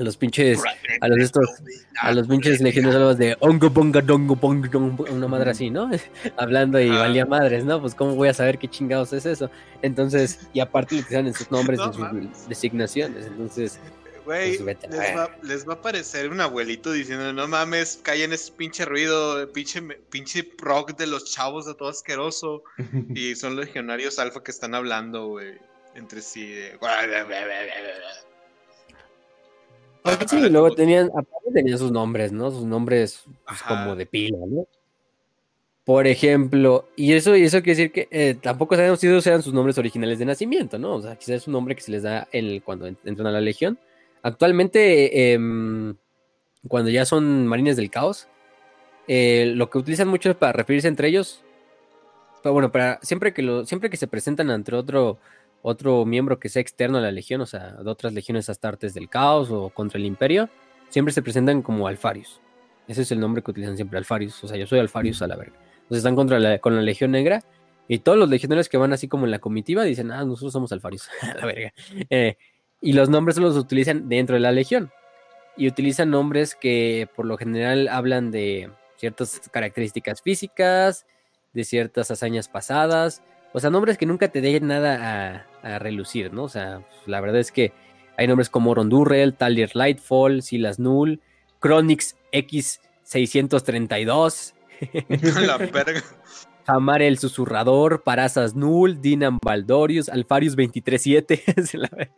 a 0.00 0.02
los 0.02 0.16
pinches, 0.16 0.60
a 1.00 1.08
los 1.08 1.18
estos, 1.18 1.46
a 2.00 2.12
los 2.12 2.26
pinches 2.26 2.60
legionarios 2.60 3.18
de 3.18 3.36
ongo 3.40 3.70
ponga 3.70 4.00
dongo 4.00 4.34
ponga 4.34 4.78
una 4.78 5.28
madre 5.28 5.50
así, 5.50 5.70
¿no? 5.70 5.90
Hablando 6.38 6.80
y 6.80 6.88
valía 6.88 7.26
madres, 7.26 7.64
¿no? 7.64 7.80
Pues 7.80 7.94
cómo 7.94 8.14
voy 8.14 8.28
a 8.28 8.34
saber 8.34 8.58
qué 8.58 8.66
chingados 8.68 9.12
es 9.12 9.26
eso. 9.26 9.50
Entonces, 9.82 10.48
y 10.52 10.60
aparte 10.60 11.04
lo 11.10 11.18
en 11.18 11.34
sus 11.34 11.50
nombres, 11.50 11.80
en 11.80 11.92
sus 11.92 12.48
designaciones. 12.48 13.26
Entonces, 13.26 13.78
Güey, 14.24 14.58
Pues 14.58 14.76
les, 14.90 15.16
va, 15.16 15.30
les 15.42 15.66
va 15.66 15.72
a 15.72 15.76
aparecer 15.76 16.30
un 16.30 16.40
abuelito 16.40 16.92
diciendo, 16.92 17.32
no 17.32 17.48
mames, 17.48 17.98
callen 18.02 18.32
ese 18.32 18.52
pinche 18.52 18.84
ruido, 18.84 19.50
pinche, 19.52 19.80
pinche 20.10 20.52
rock 20.58 20.96
de 20.96 21.06
los 21.06 21.24
chavos 21.32 21.66
de 21.66 21.74
todo 21.74 21.88
asqueroso. 21.88 22.62
Y 23.14 23.34
son 23.34 23.56
legionarios 23.56 24.18
alfa 24.18 24.42
que 24.42 24.50
están 24.50 24.74
hablando, 24.74 25.26
güey, 25.26 25.58
entre 25.94 26.20
sí. 26.20 26.46
de- 26.46 26.76
Sí, 30.26 30.38
y 30.38 30.48
luego 30.48 30.74
tenían, 30.74 31.06
aparte 31.08 31.50
tenían 31.52 31.78
sus 31.78 31.92
nombres, 31.92 32.32
¿no? 32.32 32.50
Sus 32.50 32.64
nombres 32.64 33.24
pues, 33.46 33.62
como 33.62 33.94
de 33.96 34.06
pila, 34.06 34.38
¿no? 34.48 34.66
Por 35.84 36.06
ejemplo, 36.06 36.88
y 36.94 37.14
eso, 37.14 37.34
y 37.36 37.42
eso 37.42 37.62
quiere 37.62 37.76
decir 37.76 37.92
que 37.92 38.08
eh, 38.10 38.34
tampoco 38.40 38.76
sabemos 38.76 39.00
si 39.00 39.06
esos 39.08 39.26
eran 39.26 39.42
sus 39.42 39.52
nombres 39.52 39.76
originales 39.78 40.18
de 40.18 40.24
nacimiento, 40.24 40.78
¿no? 40.78 40.94
O 40.94 41.02
sea, 41.02 41.16
quizás 41.16 41.36
es 41.36 41.46
un 41.46 41.54
nombre 41.54 41.74
que 41.74 41.80
se 41.82 41.90
les 41.90 42.02
da 42.02 42.28
el, 42.32 42.62
cuando 42.62 42.86
en- 42.86 42.98
entran 43.04 43.26
a 43.26 43.32
la 43.32 43.40
Legión. 43.40 43.78
Actualmente, 44.22 45.32
em, 45.32 45.96
cuando 46.68 46.90
ya 46.90 47.04
son 47.06 47.46
marines 47.46 47.76
del 47.76 47.90
caos, 47.90 48.28
eh, 49.08 49.52
lo 49.56 49.70
que 49.70 49.78
utilizan 49.78 50.08
mucho 50.08 50.38
para 50.38 50.52
referirse 50.52 50.86
entre 50.86 51.08
ellos, 51.08 51.42
pero 52.42 52.52
bueno, 52.52 52.70
para 52.70 53.00
siempre 53.02 53.32
que 53.34 53.42
lo, 53.42 53.66
siempre 53.66 53.90
que 53.90 53.96
se 53.96 54.06
presentan 54.06 54.50
ante 54.50 54.74
otro, 54.74 55.18
otro 55.62 56.04
miembro 56.04 56.38
que 56.38 56.48
sea 56.48 56.62
externo 56.62 56.98
a 56.98 57.00
la 57.00 57.10
legión, 57.10 57.40
o 57.40 57.46
sea, 57.46 57.72
de 57.72 57.90
otras 57.90 58.12
legiones 58.12 58.48
astartes 58.48 58.94
del 58.94 59.08
caos 59.08 59.50
o 59.50 59.70
contra 59.70 59.98
el 59.98 60.06
imperio, 60.06 60.48
siempre 60.88 61.12
se 61.12 61.22
presentan 61.22 61.62
como 61.62 61.86
Alfarius. 61.86 62.40
Ese 62.88 63.02
es 63.02 63.12
el 63.12 63.20
nombre 63.20 63.42
que 63.42 63.50
utilizan 63.50 63.76
siempre, 63.76 63.98
Alfarius. 63.98 64.42
O 64.42 64.48
sea, 64.48 64.56
yo 64.56 64.66
soy 64.66 64.78
Alfarius 64.80 65.22
a 65.22 65.26
la 65.26 65.36
verga. 65.36 65.56
Entonces 65.82 65.98
están 65.98 66.16
contra 66.16 66.38
la, 66.38 66.58
con 66.58 66.74
la 66.74 66.82
legión 66.82 67.10
negra 67.10 67.44
y 67.88 67.98
todos 67.98 68.18
los 68.18 68.28
legionarios 68.28 68.68
que 68.68 68.76
van 68.76 68.92
así 68.92 69.08
como 69.08 69.24
en 69.24 69.30
la 69.30 69.38
comitiva 69.38 69.82
dicen, 69.84 70.10
ah, 70.12 70.24
nosotros 70.24 70.52
somos 70.52 70.72
Alfarius, 70.72 71.08
a 71.22 71.34
la 71.34 71.46
verga. 71.46 71.72
Eh, 72.08 72.36
y 72.80 72.92
los 72.92 73.08
nombres 73.08 73.36
los 73.36 73.56
utilizan 73.56 74.08
dentro 74.08 74.34
de 74.34 74.40
la 74.40 74.52
legión. 74.52 74.90
Y 75.56 75.68
utilizan 75.68 76.10
nombres 76.10 76.54
que 76.54 77.08
por 77.14 77.26
lo 77.26 77.36
general 77.36 77.88
hablan 77.88 78.30
de 78.30 78.70
ciertas 78.96 79.40
características 79.50 80.22
físicas, 80.22 81.06
de 81.52 81.64
ciertas 81.64 82.10
hazañas 82.10 82.48
pasadas, 82.48 83.22
o 83.52 83.58
sea, 83.58 83.70
nombres 83.70 83.98
que 83.98 84.06
nunca 84.06 84.28
te 84.28 84.40
den 84.40 84.68
nada 84.68 84.98
a, 85.00 85.46
a 85.62 85.78
relucir, 85.78 86.32
¿no? 86.32 86.44
O 86.44 86.48
sea, 86.48 86.82
la 87.06 87.20
verdad 87.20 87.40
es 87.40 87.52
que 87.52 87.72
hay 88.16 88.26
nombres 88.26 88.50
como 88.50 88.74
Rondurrel, 88.74 89.34
Talir 89.34 89.70
Lightfall, 89.74 90.42
Silas 90.42 90.78
Null, 90.78 91.20
Chronix 91.62 92.16
X632, 92.32 94.54
la 95.46 95.56
verga. 95.58 96.02
Hamar 96.66 97.02
el 97.02 97.18
Susurrador, 97.18 98.02
Parasas 98.02 98.54
Null, 98.54 99.00
Dinam 99.00 99.38
Baldorius, 99.42 100.08
Alfarius 100.08 100.54
237, 100.56 101.42
es 101.56 101.74
la 101.74 101.88
verga. 101.90 102.12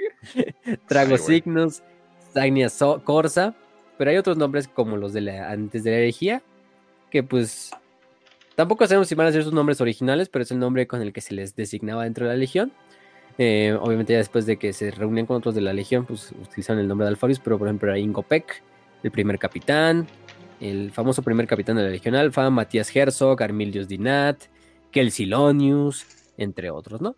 Trago. 0.86 1.16
Cygnus, 1.16 1.82
Sagnia 2.34 2.68
So- 2.68 3.02
Corsa, 3.04 3.54
pero 3.98 4.10
hay 4.10 4.16
otros 4.16 4.36
nombres 4.36 4.68
como 4.68 4.96
los 4.96 5.12
de 5.12 5.22
la, 5.22 5.50
antes 5.50 5.84
de 5.84 5.90
la 5.92 5.96
herejía, 5.98 6.42
que 7.10 7.22
pues 7.22 7.70
tampoco 8.56 8.86
sabemos 8.86 9.08
si 9.08 9.14
van 9.14 9.28
a 9.28 9.32
ser 9.32 9.44
sus 9.44 9.52
nombres 9.52 9.80
originales, 9.80 10.28
pero 10.28 10.42
es 10.42 10.50
el 10.50 10.58
nombre 10.58 10.86
con 10.86 11.00
el 11.00 11.12
que 11.12 11.20
se 11.20 11.34
les 11.34 11.56
designaba 11.56 12.04
dentro 12.04 12.26
de 12.26 12.32
la 12.32 12.38
legión. 12.38 12.72
Eh, 13.44 13.76
obviamente 13.80 14.12
ya 14.12 14.20
después 14.20 14.46
de 14.46 14.56
que 14.56 14.72
se 14.72 14.92
reunían 14.92 15.26
con 15.26 15.36
otros 15.36 15.56
de 15.56 15.60
la 15.60 15.72
legión, 15.72 16.06
pues 16.06 16.30
utilizan 16.30 16.78
el 16.78 16.86
nombre 16.86 17.06
de 17.06 17.08
Alfarius, 17.08 17.40
pero 17.40 17.58
por 17.58 17.66
ejemplo 17.66 17.88
era 17.88 17.98
Ingopec, 17.98 18.62
el 19.02 19.10
primer 19.10 19.36
capitán, 19.36 20.06
el 20.60 20.92
famoso 20.92 21.22
primer 21.22 21.48
capitán 21.48 21.74
de 21.74 21.82
la 21.82 21.88
Legión 21.88 22.14
Alfa, 22.14 22.48
Matías 22.50 22.94
Herzog, 22.94 23.42
Armilius 23.42 23.88
Dinat, 23.88 24.44
Kelsilonius, 24.92 26.06
entre 26.36 26.70
otros, 26.70 27.00
¿no? 27.00 27.16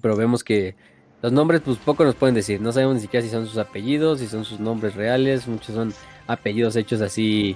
Pero 0.00 0.16
vemos 0.16 0.42
que 0.42 0.76
los 1.20 1.30
nombres, 1.30 1.60
pues 1.62 1.76
poco 1.76 2.06
nos 2.06 2.14
pueden 2.14 2.34
decir. 2.34 2.58
No 2.62 2.72
sabemos 2.72 2.94
ni 2.94 3.02
siquiera 3.02 3.22
si 3.22 3.30
son 3.30 3.46
sus 3.46 3.58
apellidos, 3.58 4.20
si 4.20 4.26
son 4.26 4.46
sus 4.46 4.60
nombres 4.60 4.94
reales. 4.94 5.46
Muchos 5.46 5.74
son 5.74 5.92
apellidos 6.26 6.74
hechos 6.76 7.02
así 7.02 7.54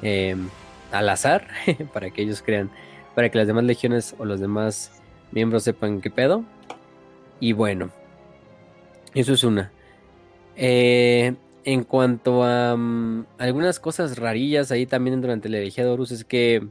eh, 0.00 0.36
al 0.90 1.08
azar, 1.10 1.48
para 1.92 2.08
que 2.08 2.22
ellos 2.22 2.40
crean, 2.40 2.70
para 3.14 3.28
que 3.28 3.36
las 3.36 3.46
demás 3.46 3.64
legiones 3.64 4.14
o 4.16 4.24
los 4.24 4.40
demás 4.40 5.02
miembros 5.32 5.64
sepan 5.64 6.00
qué 6.00 6.08
pedo. 6.08 6.44
Y 7.40 7.52
bueno, 7.52 7.90
eso 9.14 9.32
es 9.32 9.44
una. 9.44 9.72
Eh, 10.56 11.34
en 11.64 11.84
cuanto 11.84 12.44
a 12.44 12.76
mm, 12.76 13.26
algunas 13.38 13.80
cosas 13.80 14.18
rarillas 14.18 14.70
ahí 14.70 14.86
también 14.86 15.20
durante 15.20 15.48
la 15.48 15.58
herejía 15.58 15.84
de 15.84 15.90
Horus 15.90 16.12
es 16.12 16.24
que 16.24 16.68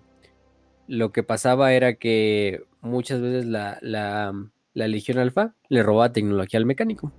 lo 0.87 1.11
que 1.11 1.23
pasaba 1.23 1.73
era 1.73 1.95
que 1.95 2.63
muchas 2.81 3.21
veces 3.21 3.45
la, 3.45 3.79
la, 3.81 4.33
Legión 4.73 5.17
Alfa 5.17 5.55
le 5.69 5.83
robaba 5.83 6.11
tecnología 6.11 6.57
al 6.59 6.65
mecánico. 6.65 7.11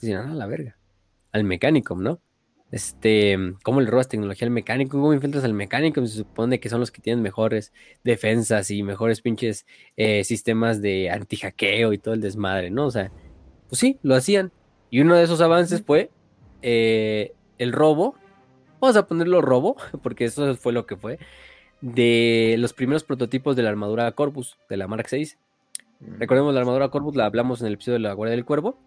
Decían, 0.00 0.28
ah, 0.28 0.34
la 0.34 0.46
verga. 0.46 0.76
Al 1.30 1.44
mecánico, 1.44 1.94
¿no? 1.94 2.20
Este, 2.72 3.36
¿cómo 3.62 3.82
le 3.82 3.90
robas 3.90 4.08
tecnología 4.08 4.46
al 4.46 4.50
mecánico? 4.50 4.98
¿Cómo 4.98 5.12
infiltras 5.12 5.44
al 5.44 5.52
mecánico? 5.52 6.04
Se 6.06 6.16
supone 6.16 6.58
que 6.58 6.70
son 6.70 6.80
los 6.80 6.90
que 6.90 7.02
tienen 7.02 7.22
mejores 7.22 7.70
defensas 8.02 8.70
y 8.70 8.82
mejores 8.82 9.20
pinches 9.20 9.66
eh, 9.98 10.24
sistemas 10.24 10.80
de 10.80 11.10
anti-hackeo 11.10 11.92
y 11.92 11.98
todo 11.98 12.14
el 12.14 12.22
desmadre, 12.22 12.70
¿no? 12.70 12.86
O 12.86 12.90
sea, 12.90 13.12
pues 13.68 13.78
sí, 13.78 13.98
lo 14.02 14.14
hacían. 14.14 14.52
Y 14.88 15.00
uno 15.02 15.14
de 15.14 15.22
esos 15.22 15.42
avances 15.42 15.82
fue 15.82 16.10
eh, 16.62 17.34
el 17.58 17.72
robo, 17.72 18.14
vamos 18.80 18.96
a 18.96 19.06
ponerlo 19.06 19.42
robo, 19.42 19.76
porque 20.02 20.24
eso 20.24 20.54
fue 20.56 20.72
lo 20.72 20.86
que 20.86 20.96
fue, 20.96 21.18
de 21.82 22.56
los 22.58 22.72
primeros 22.72 23.04
prototipos 23.04 23.54
de 23.54 23.64
la 23.64 23.68
armadura 23.68 24.10
Corvus, 24.12 24.56
de 24.70 24.78
la 24.78 24.88
Mark 24.88 25.08
6. 25.10 25.36
Recordemos 26.00 26.54
la 26.54 26.60
armadura 26.60 26.88
Corvus, 26.88 27.16
la 27.16 27.26
hablamos 27.26 27.60
en 27.60 27.66
el 27.66 27.74
episodio 27.74 27.94
de 27.94 28.00
la 28.00 28.14
Guardia 28.14 28.34
del 28.34 28.46
Cuervo. 28.46 28.78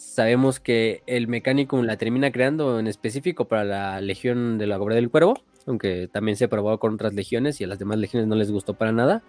Sabemos 0.00 0.60
que 0.60 1.02
el 1.06 1.28
mecánico 1.28 1.82
la 1.82 1.98
termina 1.98 2.32
creando 2.32 2.80
en 2.80 2.86
específico 2.86 3.48
para 3.48 3.64
la 3.64 4.00
Legión 4.00 4.56
de 4.56 4.66
la 4.66 4.78
Guardia 4.78 4.96
del 4.96 5.10
Cuervo, 5.10 5.34
aunque 5.66 6.08
también 6.10 6.38
se 6.38 6.48
probó 6.48 6.78
con 6.78 6.94
otras 6.94 7.12
legiones 7.12 7.60
y 7.60 7.64
a 7.64 7.66
las 7.66 7.78
demás 7.78 7.98
legiones 7.98 8.26
no 8.26 8.34
les 8.34 8.50
gustó 8.50 8.72
para 8.72 8.92
nada. 8.92 9.22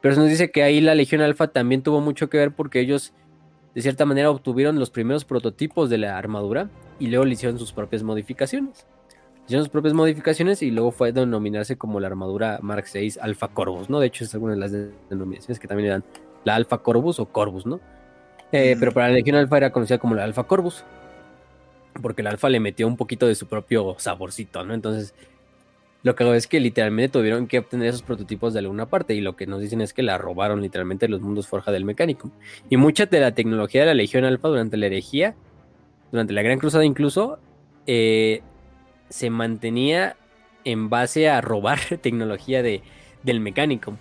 Pero 0.00 0.14
se 0.14 0.20
nos 0.22 0.30
dice 0.30 0.50
que 0.50 0.62
ahí 0.62 0.80
la 0.80 0.94
Legión 0.94 1.20
Alfa 1.20 1.48
también 1.48 1.82
tuvo 1.82 2.00
mucho 2.00 2.30
que 2.30 2.38
ver 2.38 2.52
porque 2.52 2.80
ellos 2.80 3.12
de 3.74 3.82
cierta 3.82 4.06
manera 4.06 4.30
obtuvieron 4.30 4.78
los 4.78 4.88
primeros 4.88 5.26
prototipos 5.26 5.90
de 5.90 5.98
la 5.98 6.16
armadura 6.16 6.70
y 6.98 7.08
luego 7.08 7.26
le 7.26 7.34
hicieron 7.34 7.58
sus 7.58 7.74
propias 7.74 8.02
modificaciones. 8.02 8.86
Hicieron 9.44 9.66
sus 9.66 9.72
propias 9.72 9.92
modificaciones 9.92 10.62
y 10.62 10.70
luego 10.70 10.92
fue 10.92 11.10
a 11.10 11.12
denominarse 11.12 11.76
como 11.76 12.00
la 12.00 12.06
armadura 12.06 12.60
Mark 12.62 12.86
6 12.86 13.18
Alpha 13.20 13.48
Corvus, 13.48 13.90
¿no? 13.90 14.00
De 14.00 14.06
hecho, 14.06 14.24
es 14.24 14.32
alguna 14.32 14.54
de 14.54 14.58
las 14.58 14.72
denominaciones 15.10 15.60
que 15.60 15.68
también 15.68 15.88
eran 15.88 16.04
la 16.44 16.54
Alpha 16.54 16.78
Corvus 16.78 17.20
o 17.20 17.26
Corvus, 17.26 17.66
¿no? 17.66 17.78
Eh, 18.52 18.76
Mm. 18.76 18.80
Pero 18.80 18.92
para 18.92 19.08
la 19.08 19.14
Legión 19.14 19.36
Alpha 19.36 19.56
era 19.56 19.72
conocida 19.72 19.98
como 19.98 20.14
la 20.14 20.24
Alpha 20.24 20.44
Corvus, 20.44 20.84
porque 22.00 22.22
la 22.22 22.30
Alpha 22.30 22.48
le 22.48 22.60
metió 22.60 22.86
un 22.86 22.96
poquito 22.96 23.26
de 23.26 23.34
su 23.34 23.46
propio 23.46 23.96
saborcito, 23.98 24.64
¿no? 24.64 24.74
Entonces, 24.74 25.14
lo 26.02 26.14
que 26.14 26.24
hago 26.24 26.34
es 26.34 26.46
que 26.46 26.60
literalmente 26.60 27.18
tuvieron 27.18 27.46
que 27.46 27.60
obtener 27.60 27.88
esos 27.88 28.02
prototipos 28.02 28.52
de 28.52 28.58
alguna 28.60 28.86
parte 28.86 29.14
y 29.14 29.20
lo 29.20 29.36
que 29.36 29.46
nos 29.46 29.60
dicen 29.60 29.80
es 29.80 29.92
que 29.94 30.02
la 30.02 30.18
robaron 30.18 30.60
literalmente 30.60 31.08
los 31.08 31.20
mundos 31.20 31.46
forja 31.46 31.70
del 31.70 31.84
mecánico. 31.84 32.30
Y 32.68 32.76
mucha 32.76 33.06
de 33.06 33.20
la 33.20 33.32
tecnología 33.32 33.82
de 33.82 33.86
la 33.88 33.94
Legión 33.94 34.24
Alfa 34.24 34.48
durante 34.48 34.76
la 34.76 34.86
herejía, 34.86 35.34
durante 36.10 36.32
la 36.32 36.42
Gran 36.42 36.58
Cruzada 36.58 36.84
incluso, 36.84 37.38
eh, 37.86 38.42
se 39.08 39.30
mantenía 39.30 40.16
en 40.64 40.90
base 40.90 41.28
a 41.28 41.40
robar 41.40 41.78
tecnología 42.02 42.62
de, 42.62 42.82
del 43.22 43.40
mecánico 43.40 43.96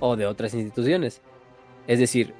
o 0.00 0.16
de 0.16 0.26
otras 0.26 0.52
instituciones. 0.54 1.22
Es 1.86 1.98
decir, 1.98 2.34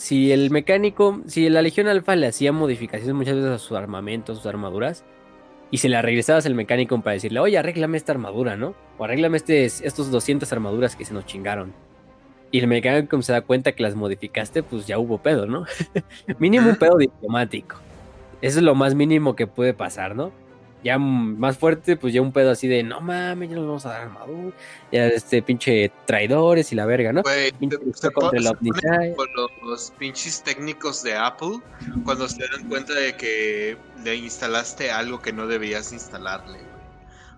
si 0.00 0.32
el 0.32 0.50
mecánico, 0.50 1.20
si 1.26 1.50
la 1.50 1.60
Legión 1.60 1.86
Alfa 1.86 2.16
le 2.16 2.26
hacía 2.26 2.52
modificaciones 2.52 3.14
muchas 3.14 3.34
veces 3.34 3.50
a 3.50 3.58
sus 3.58 3.76
armamentos, 3.76 4.38
sus 4.38 4.46
armaduras, 4.46 5.04
y 5.70 5.76
se 5.76 5.90
la 5.90 6.00
regresabas 6.00 6.46
al 6.46 6.54
mecánico 6.54 6.98
para 7.02 7.12
decirle, 7.12 7.38
oye, 7.38 7.58
arréglame 7.58 7.98
esta 7.98 8.12
armadura, 8.12 8.56
¿no? 8.56 8.74
O 8.96 9.04
arréglame 9.04 9.36
este, 9.36 9.66
estos 9.66 10.10
200 10.10 10.50
armaduras 10.54 10.96
que 10.96 11.04
se 11.04 11.12
nos 11.12 11.26
chingaron. 11.26 11.74
Y 12.50 12.60
el 12.60 12.66
mecánico 12.66 13.20
se 13.20 13.32
da 13.32 13.42
cuenta 13.42 13.72
que 13.72 13.82
las 13.82 13.94
modificaste, 13.94 14.62
pues 14.62 14.86
ya 14.86 14.98
hubo 14.98 15.18
pedo, 15.18 15.44
¿no? 15.44 15.66
mínimo 16.38 16.70
un 16.70 16.76
pedo 16.76 16.96
diplomático. 16.96 17.76
Eso 18.40 18.58
es 18.58 18.64
lo 18.64 18.74
más 18.74 18.94
mínimo 18.94 19.36
que 19.36 19.46
puede 19.46 19.74
pasar, 19.74 20.16
¿no? 20.16 20.32
Ya 20.82 20.98
más 20.98 21.58
fuerte, 21.58 21.96
pues 21.96 22.14
ya 22.14 22.22
un 22.22 22.32
pedo 22.32 22.50
así 22.50 22.66
de, 22.66 22.82
no 22.82 23.00
mames, 23.00 23.50
ya 23.50 23.56
nos 23.56 23.66
vamos 23.66 23.86
a 23.86 23.90
dar 23.90 24.02
armadura. 24.02 24.56
Ya 24.90 25.06
este 25.08 25.42
pinche 25.42 25.92
traidores 26.06 26.72
y 26.72 26.74
la 26.74 26.86
verga, 26.86 27.12
¿no? 27.12 27.22
Contra 27.22 28.10
con 28.10 28.30
los, 29.36 29.50
los 29.62 29.90
pinches 29.98 30.42
técnicos 30.42 31.02
de 31.02 31.16
Apple 31.16 31.60
cuando 32.04 32.28
se 32.28 32.42
dan 32.48 32.68
cuenta 32.68 32.94
de 32.94 33.14
que 33.16 33.76
le 34.04 34.16
instalaste 34.16 34.90
algo 34.90 35.20
que 35.20 35.32
no 35.32 35.46
debías 35.46 35.92
instalarle. 35.92 36.58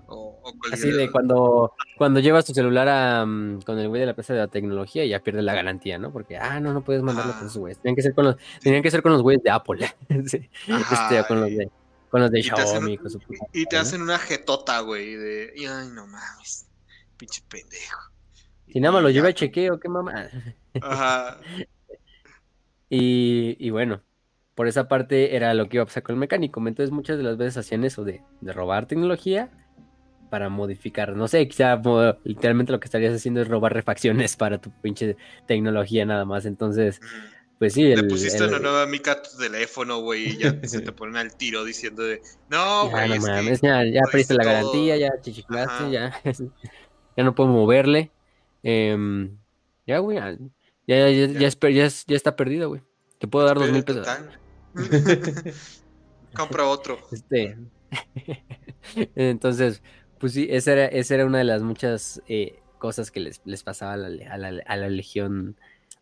O, 0.07 0.39
o 0.43 0.53
Así 0.73 0.91
de 0.91 1.11
cuando, 1.11 1.73
cuando 1.97 2.21
llevas 2.21 2.45
tu 2.45 2.53
celular 2.53 2.89
a, 2.89 3.25
mm, 3.25 3.63
con 3.63 3.79
el 3.79 3.89
güey 3.89 4.01
de 4.01 4.07
la 4.07 4.11
empresa 4.13 4.35
de 4.35 4.41
la 4.41 4.49
tecnología 4.49 5.05
y 5.05 5.09
ya 5.09 5.21
pierde 5.21 5.43
la 5.43 5.55
garantía, 5.55 5.99
¿no? 5.99 6.13
Porque, 6.13 6.37
ah, 6.37 6.61
no, 6.61 6.73
no 6.73 6.83
puedes 6.83 7.03
mandarlo 7.03 7.33
con 7.33 7.47
esos 7.47 7.57
güeyes. 7.57 7.79
Tenían 7.79 7.97
que 7.97 8.03
ser 8.03 8.15
con 8.15 8.27
los, 8.27 8.37
tenían 8.61 8.83
que 8.83 8.91
ser 8.91 9.03
con 9.03 9.13
los 9.13 9.23
güeyes 9.23 9.43
de 9.43 9.51
Apple. 9.51 9.95
Sí. 10.27 10.49
Ajá, 10.71 11.05
Este, 11.05 11.21
o 11.21 11.27
con 11.27 11.41
los 11.41 11.51
de, 11.51 11.71
con 12.13 12.21
los 12.21 12.31
de 12.31 12.39
y 12.39 12.43
te 12.43 12.51
hacen- 12.51 12.67
Xiaomi, 12.67 12.99
con 12.99 13.11
su 13.11 13.19
puta 13.19 13.47
y 13.53 13.67
te 13.67 13.77
hacen 13.79 14.03
una 14.03 14.19
jetota, 14.19 14.79
güey, 14.81 15.17
de... 15.17 15.53
y, 15.57 15.65
Ay, 15.67 15.89
no 15.89 16.07
mames, 16.07 16.69
pinche 17.17 17.43
pendejo. 17.49 18.01
Si 18.69 18.79
nada 18.81 18.93
más 18.93 19.03
lo 19.03 19.11
lleva 19.11 19.29
a 19.29 19.33
chequeo, 19.33 19.81
qué 19.81 19.89
mamá. 19.89 20.29
Ajá. 20.81 21.41
Y, 22.95 23.57
y 23.59 23.71
bueno, 23.71 24.03
por 24.55 24.69
esa 24.69 24.87
parte 24.87 25.35
era 25.35 25.55
lo 25.55 25.67
que 25.69 25.79
iba 25.79 25.83
a 25.83 25.87
pasar 25.87 26.03
con 26.03 26.15
el 26.15 26.21
mecánico. 26.21 26.61
Entonces 26.61 26.91
muchas 26.91 27.17
de 27.17 27.23
las 27.25 27.39
veces 27.39 27.57
hacían 27.57 27.85
eso 27.85 28.05
de, 28.05 28.23
de 28.43 28.53
robar 28.53 28.85
tecnología 28.87 29.51
para 30.31 30.51
modificar. 30.51 31.17
No 31.17 31.27
sé, 31.29 31.49
quizá 31.49 31.81
literalmente 32.25 32.71
lo 32.73 32.81
que 32.81 32.87
estarías 32.87 33.15
haciendo 33.15 33.41
es 33.41 33.49
robar 33.49 33.73
refacciones 33.73 34.37
para 34.37 34.59
tu 34.59 34.71
pinche 34.83 35.17
tecnología 35.47 36.05
nada 36.05 36.27
más. 36.27 36.45
Entonces, 36.45 37.01
pues 37.63 37.75
sí, 37.75 37.85
Le 37.85 37.95
el, 37.95 38.09
pusiste 38.09 38.39
el- 38.43 38.49
una 38.49 38.59
nueva 38.59 38.87
mica 38.87 39.13
a 39.13 39.23
tu 39.23 39.39
teléfono, 39.39 40.01
güey, 40.01 40.31
y 40.31 40.37
ya 40.39 40.59
se 40.65 40.81
te 40.81 40.91
ponen 40.91 41.17
al 41.17 41.37
tiro 41.37 41.65
diciendo 41.65 42.03
de, 42.03 42.21
no, 42.49 42.87
ya 42.91 43.07
güey, 43.07 43.21
no 43.21 43.27
mames, 43.29 43.61
ya, 43.61 43.85
ya 43.85 44.01
jodiste 44.11 44.11
perdiste 44.11 44.35
la 44.35 44.43
todo". 44.43 44.53
garantía, 44.53 44.97
ya 44.97 45.11
te 45.23 45.31
Ajá. 45.31 45.33
chiflaste, 45.33 45.91
ya, 45.93 46.21
ya 47.17 47.23
no 47.23 47.37
puedo 47.37 47.51
moverle. 47.51 48.11
Em, 48.65 49.39
ya, 49.87 49.99
güey, 49.99 50.19
ya, 50.19 50.33
ya, 50.89 51.09
ya, 51.09 51.27
ya, 51.27 51.47
es 51.47 51.57
es- 51.63 52.05
ya 52.05 52.17
está 52.17 52.35
perdido, 52.35 52.69
güey. 52.69 52.83
Te 53.21 53.29
puedo 53.29 53.47
dar 53.47 53.57
dos 53.59 53.71
mil 53.71 53.85
pesos. 53.85 54.09
Compra 56.35 56.65
otro. 56.67 56.99
Este. 57.13 57.57
Entonces, 59.15 59.83
pues 60.19 60.33
sí, 60.33 60.49
esa 60.51 60.73
era, 60.73 60.87
esa 60.87 61.15
era 61.15 61.27
una 61.27 61.39
de 61.39 61.45
las 61.45 61.63
muchas 61.63 62.21
eh, 62.27 62.59
cosas 62.79 63.13
que 63.13 63.21
les, 63.21 63.41
les 63.45 63.63
pasaba 63.63 63.93
a 63.93 63.97
la, 63.97 64.09
le- 64.09 64.27
a 64.27 64.37
la- 64.37 64.63
a 64.67 64.77
la 64.77 64.89
Legión 64.89 65.57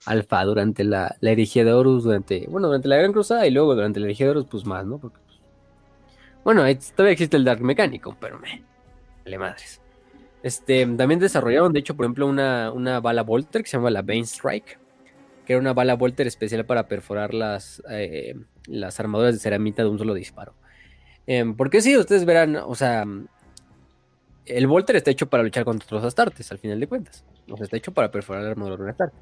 Alfa 0.07 0.45
durante 0.45 0.85
la, 0.85 1.17
la 1.21 1.31
herejía 1.31 1.65
de 1.65 1.73
Horus, 1.73 2.05
durante, 2.05 2.47
bueno, 2.49 2.69
durante 2.69 2.89
la 2.89 2.97
Gran 2.97 3.13
Cruzada 3.13 3.47
y 3.47 3.51
luego 3.51 3.75
durante 3.75 4.01
la 4.01 4.07
herejía 4.07 4.27
de 4.27 4.31
Horus, 4.31 4.47
pues 4.51 4.65
más, 4.65 4.87
¿no? 4.87 4.99
Porque, 4.99 5.19
pues, 5.27 5.39
bueno, 6.45 6.63
todavía 6.97 7.13
existe 7.13 7.37
el 7.37 7.45
Dark 7.45 7.61
Mecánico, 7.61 8.17
pero 8.19 8.39
me, 8.39 8.63
vale 9.25 9.39
madres. 9.39 9.81
Este, 10.43 10.87
también 10.87 11.21
desarrollaron, 11.21 11.73
de 11.73 11.81
hecho, 11.81 11.95
por 11.95 12.07
ejemplo, 12.07 12.27
una, 12.27 12.73
una 12.73 13.01
bala 13.01 13.23
Volter 13.23 13.63
que 13.63 13.69
se 13.69 13.77
llama 13.77 13.91
la 13.91 14.03
Bane 14.03 14.25
Strike, 14.25 14.79
que 15.45 15.53
era 15.53 15.61
una 15.61 15.75
bala 15.75 15.95
Volter 15.95 16.27
especial 16.27 16.65
para 16.65 16.89
perforar 16.89 17.35
las, 17.35 17.83
eh, 17.91 18.35
las 18.67 18.99
armaduras 19.01 19.35
de 19.35 19.41
ceramita 19.41 19.83
de 19.83 19.91
un 19.91 19.99
solo 19.99 20.15
disparo. 20.15 20.55
Em, 21.27 21.55
porque 21.55 21.83
sí, 21.83 21.97
ustedes 21.97 22.25
verán, 22.25 22.57
o 22.57 22.75
sea, 22.75 23.05
el 24.47 24.67
Volter 24.67 24.97
está 24.97 25.11
hecho 25.11 25.29
para 25.29 25.43
luchar 25.43 25.65
contra 25.65 25.87
los 25.91 26.05
Astartes, 26.05 26.51
al 26.51 26.59
final 26.59 26.81
de 26.81 26.87
cuentas. 26.87 27.25
O 27.49 27.57
sea, 27.57 27.65
está 27.65 27.77
hecho 27.77 27.93
para 27.93 28.11
perforar 28.11 28.43
la 28.43 28.51
armadura 28.51 28.77
de 28.77 28.83
un 28.83 28.89
Astarte. 28.89 29.17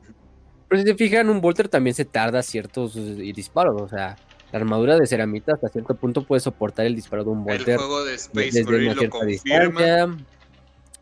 Pero 0.69 0.83
si 0.83 0.87
se 0.89 0.95
fijan, 0.95 1.29
un 1.31 1.41
Volter 1.41 1.69
también 1.69 1.95
se 1.95 2.05
tarda 2.05 2.43
ciertos 2.43 2.95
eh, 2.97 3.33
disparos. 3.35 3.81
O 3.81 3.89
sea, 3.89 4.17
la 4.53 4.59
armadura 4.59 4.97
de 4.99 5.07
ceramita 5.07 5.55
hasta 5.55 5.69
cierto 5.69 5.95
punto 5.95 6.25
puede 6.27 6.41
soportar 6.41 6.87
el 6.87 6.95
disparo 6.95 7.25
de 7.25 7.31
un 7.31 7.39
El 7.39 7.45
Volter 7.57 7.77
juego 7.77 8.05
de 8.05 8.15
Space 8.15 8.47
desde 8.47 8.65
Marine 8.65 8.85
una 8.85 8.95
lo 8.95 8.99
cierta 9.01 9.19
confirma. 9.19 9.81
distancia. 9.81 10.25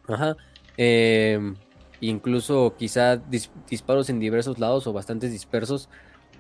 Ajá. 0.09 0.37
Em, 0.77 1.55
incluso 2.01 2.75
quizá 2.79 3.17
dis- 3.17 3.51
disparos 3.69 4.09
en 4.11 4.21
diversos 4.21 4.59
lados 4.59 4.87
o 4.87 4.93
bastantes 4.93 5.31
dispersos, 5.33 5.89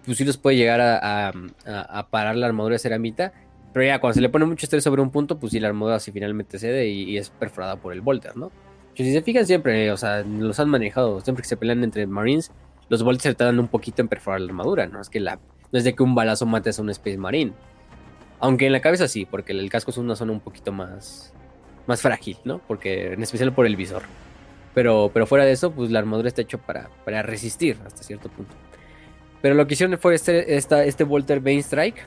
pues 0.04 0.18
sí 0.18 0.24
los 0.24 0.36
puede 0.36 0.56
llegar 0.56 0.80
a, 0.80 0.98
a- 1.28 1.32
a- 1.66 1.98
a 1.98 2.08
parar 2.08 2.36
la 2.36 2.46
armadura 2.46 2.74
de 2.74 2.78
ceramita. 2.78 3.32
Pero 3.72 3.86
ya 3.86 3.98
cuando 3.98 4.14
se 4.14 4.20
le 4.20 4.28
pone 4.28 4.44
mucho 4.46 4.64
estrés 4.64 4.84
sobre 4.84 5.02
un 5.02 5.10
punto, 5.10 5.38
pues 5.38 5.52
sí 5.52 5.60
la 5.60 5.68
armadura 5.68 5.98
sí 6.00 6.10
finalmente 6.12 6.58
cede 6.58 6.86
y, 6.88 7.02
y 7.10 7.18
es 7.18 7.28
perforada 7.30 7.76
por 7.76 7.92
el 7.92 8.00
Volter, 8.00 8.36
¿no? 8.36 8.50
Si 8.94 9.12
se 9.12 9.20
fijan 9.20 9.44
siempre, 9.46 9.90
o 9.92 9.96
sea, 9.98 10.22
los 10.22 10.58
han 10.58 10.70
manejado, 10.70 11.20
siempre 11.20 11.42
que 11.42 11.48
se 11.48 11.58
pelean 11.58 11.84
entre 11.84 12.06
Marines, 12.06 12.50
los 12.88 13.02
Volters 13.02 13.22
se 13.22 13.34
tardan 13.34 13.58
un 13.58 13.68
poquito 13.68 14.02
en 14.02 14.08
perforar 14.08 14.40
la 14.40 14.48
armadura, 14.48 14.86
¿no? 14.86 15.00
Es 15.00 15.10
que 15.10 15.20
la, 15.20 15.36
no 15.72 15.78
es 15.78 15.84
de 15.84 15.94
que 15.94 16.02
un 16.02 16.14
balazo 16.14 16.46
mates 16.46 16.78
a 16.78 16.82
un 16.82 16.90
Space 16.90 17.18
Marine. 17.18 17.52
Aunque 18.38 18.66
en 18.66 18.72
la 18.72 18.80
cabeza 18.80 19.08
sí, 19.08 19.24
porque 19.24 19.52
el 19.52 19.70
casco 19.70 19.90
es 19.90 19.96
una 19.96 20.14
zona 20.14 20.32
un 20.32 20.40
poquito 20.40 20.72
más, 20.72 21.32
más 21.86 22.02
frágil, 22.02 22.36
¿no? 22.44 22.60
Porque 22.66 23.12
en 23.12 23.22
especial 23.22 23.52
por 23.52 23.66
el 23.66 23.76
visor. 23.76 24.02
Pero, 24.74 25.10
pero 25.12 25.26
fuera 25.26 25.44
de 25.44 25.52
eso, 25.52 25.72
pues 25.72 25.90
la 25.90 25.98
armadura 25.98 26.28
está 26.28 26.42
hecho 26.42 26.58
para, 26.58 26.90
para 27.04 27.22
resistir 27.22 27.78
hasta 27.84 28.02
cierto 28.02 28.28
punto. 28.28 28.54
Pero 29.40 29.54
lo 29.54 29.66
que 29.66 29.74
hicieron 29.74 29.98
fue 29.98 30.14
este, 30.14 30.56
esta, 30.56 30.84
este 30.84 31.04
Volter 31.04 31.40
Bane 31.40 31.60
Strike, 31.60 32.06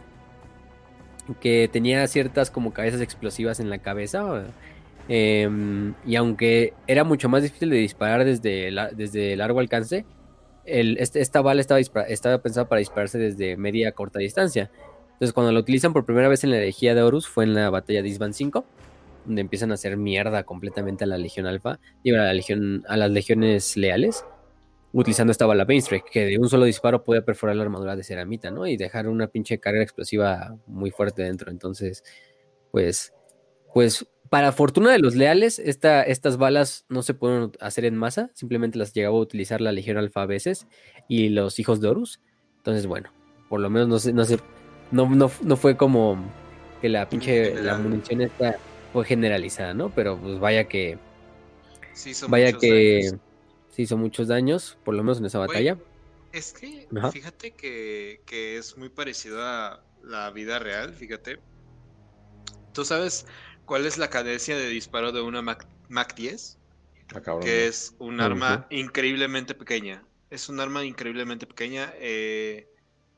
que 1.42 1.70
tenía 1.72 2.08
ciertas 2.08 2.52
como 2.52 2.74
cabezas 2.74 3.02
explosivas 3.02 3.60
en 3.60 3.70
la 3.70 3.80
cabeza. 3.80 4.46
em, 5.08 5.94
y 6.06 6.16
aunque 6.16 6.74
era 6.86 7.04
mucho 7.04 7.30
más 7.30 7.42
difícil 7.42 7.70
de 7.70 7.78
disparar 7.78 8.24
desde, 8.24 8.72
desde 8.96 9.36
largo 9.36 9.60
alcance, 9.60 10.06
este- 10.70 11.22
esta 11.22 11.42
bala 11.42 11.62
estaba, 11.62 11.82
pensada 12.42 12.68
para 12.68 12.80
dispararse 12.80 13.18
desde 13.18 13.58
media 13.58 13.90
a 13.90 13.92
corta 13.92 14.20
distancia. 14.20 14.70
Entonces, 15.14 15.34
cuando 15.34 15.52
lo 15.52 15.60
utilizan 15.60 15.94
por 15.94 16.06
primera 16.06 16.30
vez 16.30 16.44
en 16.44 16.52
la 16.52 16.58
herejía 16.58 16.96
de 16.96 17.02
Horus, 17.02 17.28
fue 17.28 17.44
en 17.44 17.54
la 17.54 17.70
batalla 17.70 18.02
de 18.02 18.10
Isban 18.10 18.34
5, 18.34 18.66
donde 19.26 19.42
empiezan 19.42 19.72
a 19.72 19.74
hacer 19.74 19.98
mierda 19.98 20.44
completamente 20.44 21.04
a 21.04 21.08
la 21.08 21.18
Legión 21.18 21.46
Alfa 21.46 21.80
y 22.04 22.14
a, 22.14 22.34
las 22.34 23.12
legiones 23.12 23.76
leales, 23.76 24.24
utilizando 24.94 25.32
esta 25.32 25.46
bala 25.46 25.66
Bane 25.66 25.82
Strike, 25.82 26.10
que 26.10 26.26
de 26.26 26.38
un 26.40 26.50
solo 26.50 26.66
disparo 26.66 27.04
puede 27.04 27.22
perforar 27.22 27.58
la 27.58 27.64
armadura 27.64 27.96
de 27.96 28.04
ceramita, 28.04 28.50
¿no? 28.50 28.66
Y 28.66 28.78
dejar 28.78 29.08
una 29.08 29.28
pinche 29.28 29.60
carga 29.60 29.84
explosiva 29.84 30.56
muy 30.68 30.90
fuerte 30.90 31.24
dentro. 31.24 31.52
Entonces, 31.52 32.04
pues, 32.72 33.14
pues, 33.74 34.08
para 34.30 34.52
fortuna 34.52 34.92
de 34.92 35.00
los 35.00 35.16
leales, 35.16 35.60
esta, 35.60 36.04
estas 36.04 36.38
balas 36.38 36.86
no 36.88 37.02
se 37.02 37.14
pueden 37.14 37.52
hacer 37.60 37.86
en 37.86 37.96
masa, 37.96 38.30
simplemente 38.34 38.78
las 38.78 38.94
llegaba 38.94 39.18
a 39.18 39.22
utilizar 39.22 39.60
la 39.62 39.72
Legión 39.72 39.98
Alfa 39.98 40.22
a 40.22 40.26
veces 40.28 40.68
y 41.08 41.30
los 41.30 41.60
hijos 41.60 41.82
de 41.82 41.88
Horus. 41.88 42.20
Entonces, 42.58 42.86
bueno, 42.86 43.12
por 43.50 43.60
lo 43.60 43.70
menos 43.70 43.88
no 43.88 44.00
sé, 44.00 44.14
no 44.14 44.26
sé, 44.26 44.40
no, 44.92 45.10
no, 45.10 45.32
no 45.42 45.58
fue 45.58 45.76
como 45.78 46.24
que 46.82 46.90
la 46.90 47.10
pinche, 47.10 47.56
la 47.56 47.78
munición 47.78 48.22
esta 48.22 48.58
fue 48.94 49.06
generalizada, 49.06 49.74
¿no? 49.74 49.90
Pero 49.94 50.18
pues 50.18 50.40
vaya 50.40 50.68
que, 50.68 50.98
Sí, 51.94 52.14
vaya 52.28 52.54
que 52.54 53.00
años. 53.10 53.16
se 53.70 53.82
hizo 53.82 53.98
muchos 53.98 54.28
daños, 54.28 54.78
por 54.86 54.94
lo 54.94 55.04
menos 55.04 55.18
en 55.20 55.26
esa 55.26 55.40
batalla. 55.40 55.78
Es 56.32 56.54
que 56.54 56.88
Ajá. 56.96 57.12
fíjate 57.12 57.52
que, 57.52 58.22
que 58.26 58.58
es 58.58 58.78
muy 58.78 58.90
parecido 58.90 59.42
a 59.44 59.84
la 60.04 60.30
vida 60.30 60.60
real, 60.60 60.94
fíjate. 60.94 61.40
¿Tú 62.74 62.86
sabes 62.86 63.26
cuál 63.70 63.86
es 63.86 63.98
la 63.98 64.10
cadencia 64.10 64.58
de 64.58 64.68
disparo 64.70 65.12
de 65.14 65.22
una 65.22 65.42
Mac, 65.44 65.68
Mac 65.90 66.16
10? 66.16 66.60
Ah, 67.14 67.22
cabrón, 67.22 67.46
que 67.46 67.68
es 67.68 67.96
un 68.00 68.22
arma 68.22 68.68
increíblemente 68.72 69.56
pequeña. 69.56 70.08
Es 70.30 70.50
un 70.50 70.60
arma 70.60 70.86
increíblemente 70.86 71.48
pequeña. 71.48 71.94
eh, 71.98 72.68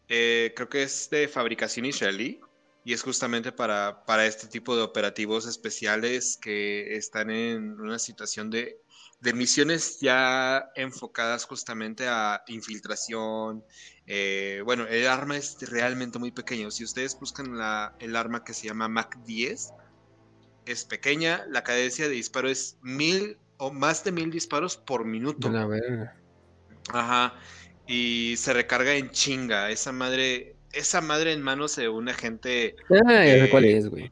eh, 0.10 0.54
creo 0.56 0.70
que 0.70 0.84
es 0.84 1.10
de 1.10 1.28
fabricación 1.28 1.86
israelí 1.86 2.40
y 2.84 2.94
es 2.94 3.04
justamente 3.04 3.52
para, 3.52 4.04
para 4.06 4.26
este 4.26 4.48
tipo 4.48 4.76
de 4.76 4.82
operativos 4.84 5.48
especiales 5.48 6.38
que 6.42 6.96
están 6.96 7.30
en 7.32 7.80
una 7.80 8.00
situación 8.00 8.50
de, 8.50 8.78
de 9.22 9.34
misiones 9.34 10.00
ya 10.02 10.66
enfocadas 10.76 11.46
justamente 11.46 12.08
a 12.08 12.44
infiltración. 12.48 13.64
eh, 14.08 14.62
bueno, 14.66 14.88
el 14.88 15.08
arma 15.08 15.38
es 15.38 15.58
realmente 15.62 16.20
muy 16.20 16.32
pequeño. 16.32 16.72
Si 16.72 16.84
ustedes 16.84 17.18
buscan 17.20 17.58
la- 17.58 17.96
el 18.00 18.16
arma 18.16 18.44
que 18.44 18.54
se 18.54 18.68
llama 18.68 18.88
Mac 18.90 19.16
10, 19.24 19.74
es 20.66 20.86
pequeña. 20.86 21.46
La 21.50 21.64
cadencia 21.64 22.08
de 22.08 22.16
disparo 22.16 22.50
es 22.50 22.78
mil 22.82 23.38
o 23.58 23.72
más 23.72 24.04
de 24.04 24.12
mil 24.12 24.32
disparos 24.32 24.78
por 24.78 25.06
minuto. 25.06 25.48
A 25.50 25.66
ver. 25.66 26.12
Ajá. 26.92 27.36
Y 27.88 28.36
se 28.38 28.54
recarga 28.54 28.96
en 28.96 29.10
chinga. 29.12 29.70
Esa 29.70 29.92
madre, 29.92 30.56
esa 30.72 31.02
madre 31.02 31.34
en 31.34 31.42
manos 31.42 31.76
de 31.76 31.90
un 31.90 32.10
agente. 32.10 32.76
Ah, 32.90 33.24
sé 33.24 33.48
cuál 33.52 33.66
Eh, 33.66 33.78
es, 33.78 33.90
güey. 33.90 34.12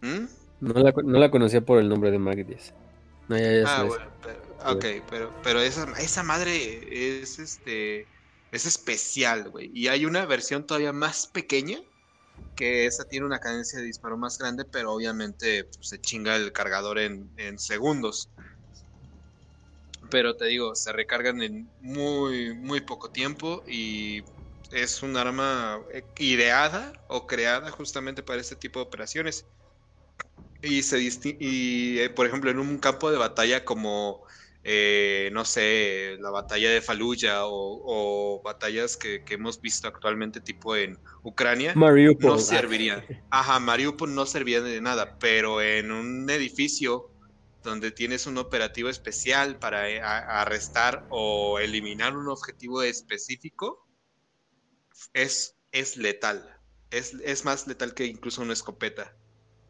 ¿Mm? 0.00 0.26
No 0.60 0.74
la, 0.74 0.92
no 1.04 1.18
la 1.18 1.30
conocía 1.30 1.60
por 1.60 1.78
el 1.78 1.88
nombre 1.88 2.10
de 2.10 2.18
Mark 2.18 2.44
10. 2.46 2.74
No, 3.28 3.36
ya, 3.38 3.52
ya 3.52 3.64
Ah, 3.66 3.82
bueno, 3.84 4.04
pero, 4.22 4.72
ok, 4.72 4.84
pero, 5.10 5.32
pero 5.42 5.60
esa, 5.60 5.90
esa 5.98 6.22
madre 6.22 7.20
es 7.20 7.38
este. 7.38 8.06
Es 8.52 8.64
especial, 8.64 9.50
güey. 9.50 9.70
Y 9.74 9.88
hay 9.88 10.06
una 10.06 10.24
versión 10.24 10.66
todavía 10.66 10.92
más 10.92 11.26
pequeña. 11.26 11.80
Que 12.56 12.86
esa 12.86 13.04
tiene 13.04 13.26
una 13.26 13.38
cadencia 13.38 13.78
de 13.78 13.84
disparo 13.84 14.16
más 14.16 14.38
grande, 14.38 14.64
pero 14.64 14.92
obviamente 14.92 15.64
pues, 15.64 15.88
se 15.88 16.00
chinga 16.00 16.36
el 16.36 16.52
cargador 16.52 16.98
en, 16.98 17.58
segundos. 17.58 18.30
Pero 20.10 20.36
te 20.36 20.46
digo, 20.46 20.74
se 20.74 20.92
recargan 20.92 21.42
en 21.42 21.70
muy, 21.80 22.54
muy 22.54 22.80
poco 22.80 23.10
tiempo 23.10 23.62
y 23.68 24.24
es 24.70 25.02
un 25.02 25.16
arma 25.16 25.80
ideada 26.18 26.92
o 27.08 27.26
creada 27.26 27.70
justamente 27.70 28.22
para 28.22 28.40
este 28.40 28.56
tipo 28.56 28.80
de 28.80 28.86
operaciones. 28.86 29.46
Y 30.62 30.82
se 30.82 31.00
y 31.00 31.98
eh, 31.98 32.10
por 32.10 32.26
ejemplo, 32.26 32.50
en 32.50 32.58
un 32.58 32.78
campo 32.78 33.10
de 33.10 33.18
batalla 33.18 33.64
como, 33.64 34.25
eh, 34.68 35.30
no 35.32 35.44
sé, 35.44 36.16
la 36.20 36.30
batalla 36.30 36.70
de 36.70 36.82
Fallujah 36.82 37.46
o, 37.46 37.82
o 37.84 38.42
batallas 38.42 38.96
que, 38.96 39.22
que 39.24 39.34
hemos 39.34 39.60
visto 39.60 39.86
actualmente, 39.86 40.40
tipo 40.40 40.74
en 40.74 40.98
Ucrania, 41.22 41.72
Mariupol. 41.76 42.30
no 42.30 42.34
ah. 42.34 42.38
serviría. 42.38 43.04
Ajá, 43.30 43.60
Mariupol 43.60 44.12
no 44.14 44.26
servía 44.26 44.60
de 44.60 44.80
nada, 44.80 45.18
pero 45.20 45.62
en 45.62 45.92
un 45.92 46.28
edificio 46.30 47.12
donde 47.62 47.92
tienes 47.92 48.26
un 48.26 48.38
operativo 48.38 48.88
especial 48.88 49.58
para 49.58 49.88
eh, 49.88 50.00
a- 50.00 50.42
arrestar 50.42 51.06
o 51.10 51.58
eliminar 51.60 52.16
un 52.16 52.28
objetivo 52.28 52.82
específico, 52.82 53.86
es, 55.12 55.56
es 55.72 55.96
letal. 55.96 56.44
Es, 56.90 57.14
es 57.24 57.44
más 57.44 57.66
letal 57.66 57.94
que 57.94 58.06
incluso 58.06 58.42
una 58.42 58.52
escopeta. 58.52 59.16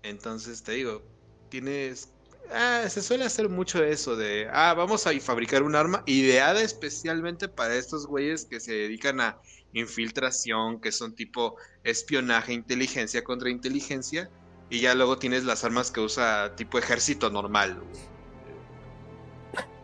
Entonces 0.03 0.63
te 0.63 0.73
digo, 0.73 1.03
tienes 1.51 2.16
Ah, 2.53 2.85
se 2.89 3.03
suele 3.03 3.25
hacer 3.25 3.49
mucho 3.49 3.83
eso 3.83 4.17
de, 4.17 4.49
ah, 4.53 4.75
vamos 4.75 5.07
a 5.07 5.19
fabricar 5.21 5.63
un 5.63 5.75
arma 5.75 6.03
ideada 6.07 6.63
especialmente 6.63 7.49
para 7.49 7.75
estos 7.75 8.07
güeyes 8.07 8.45
que 8.45 8.61
se 8.61 8.73
dedican 8.73 9.21
a 9.21 9.39
infiltración, 9.73 10.81
que 10.81 10.93
son 10.93 11.15
tipo 11.15 11.57
espionaje, 11.85 12.53
inteligencia 12.53 13.25
contra 13.25 13.51
inteligencia, 13.51 14.31
y 14.71 14.81
ya 14.81 14.95
luego 14.95 15.19
tienes 15.19 15.45
las 15.45 15.65
armas 15.65 15.91
que 15.91 16.01
usa 16.01 16.55
tipo 16.57 16.79
ejército 16.79 17.31
normal. 17.31 17.83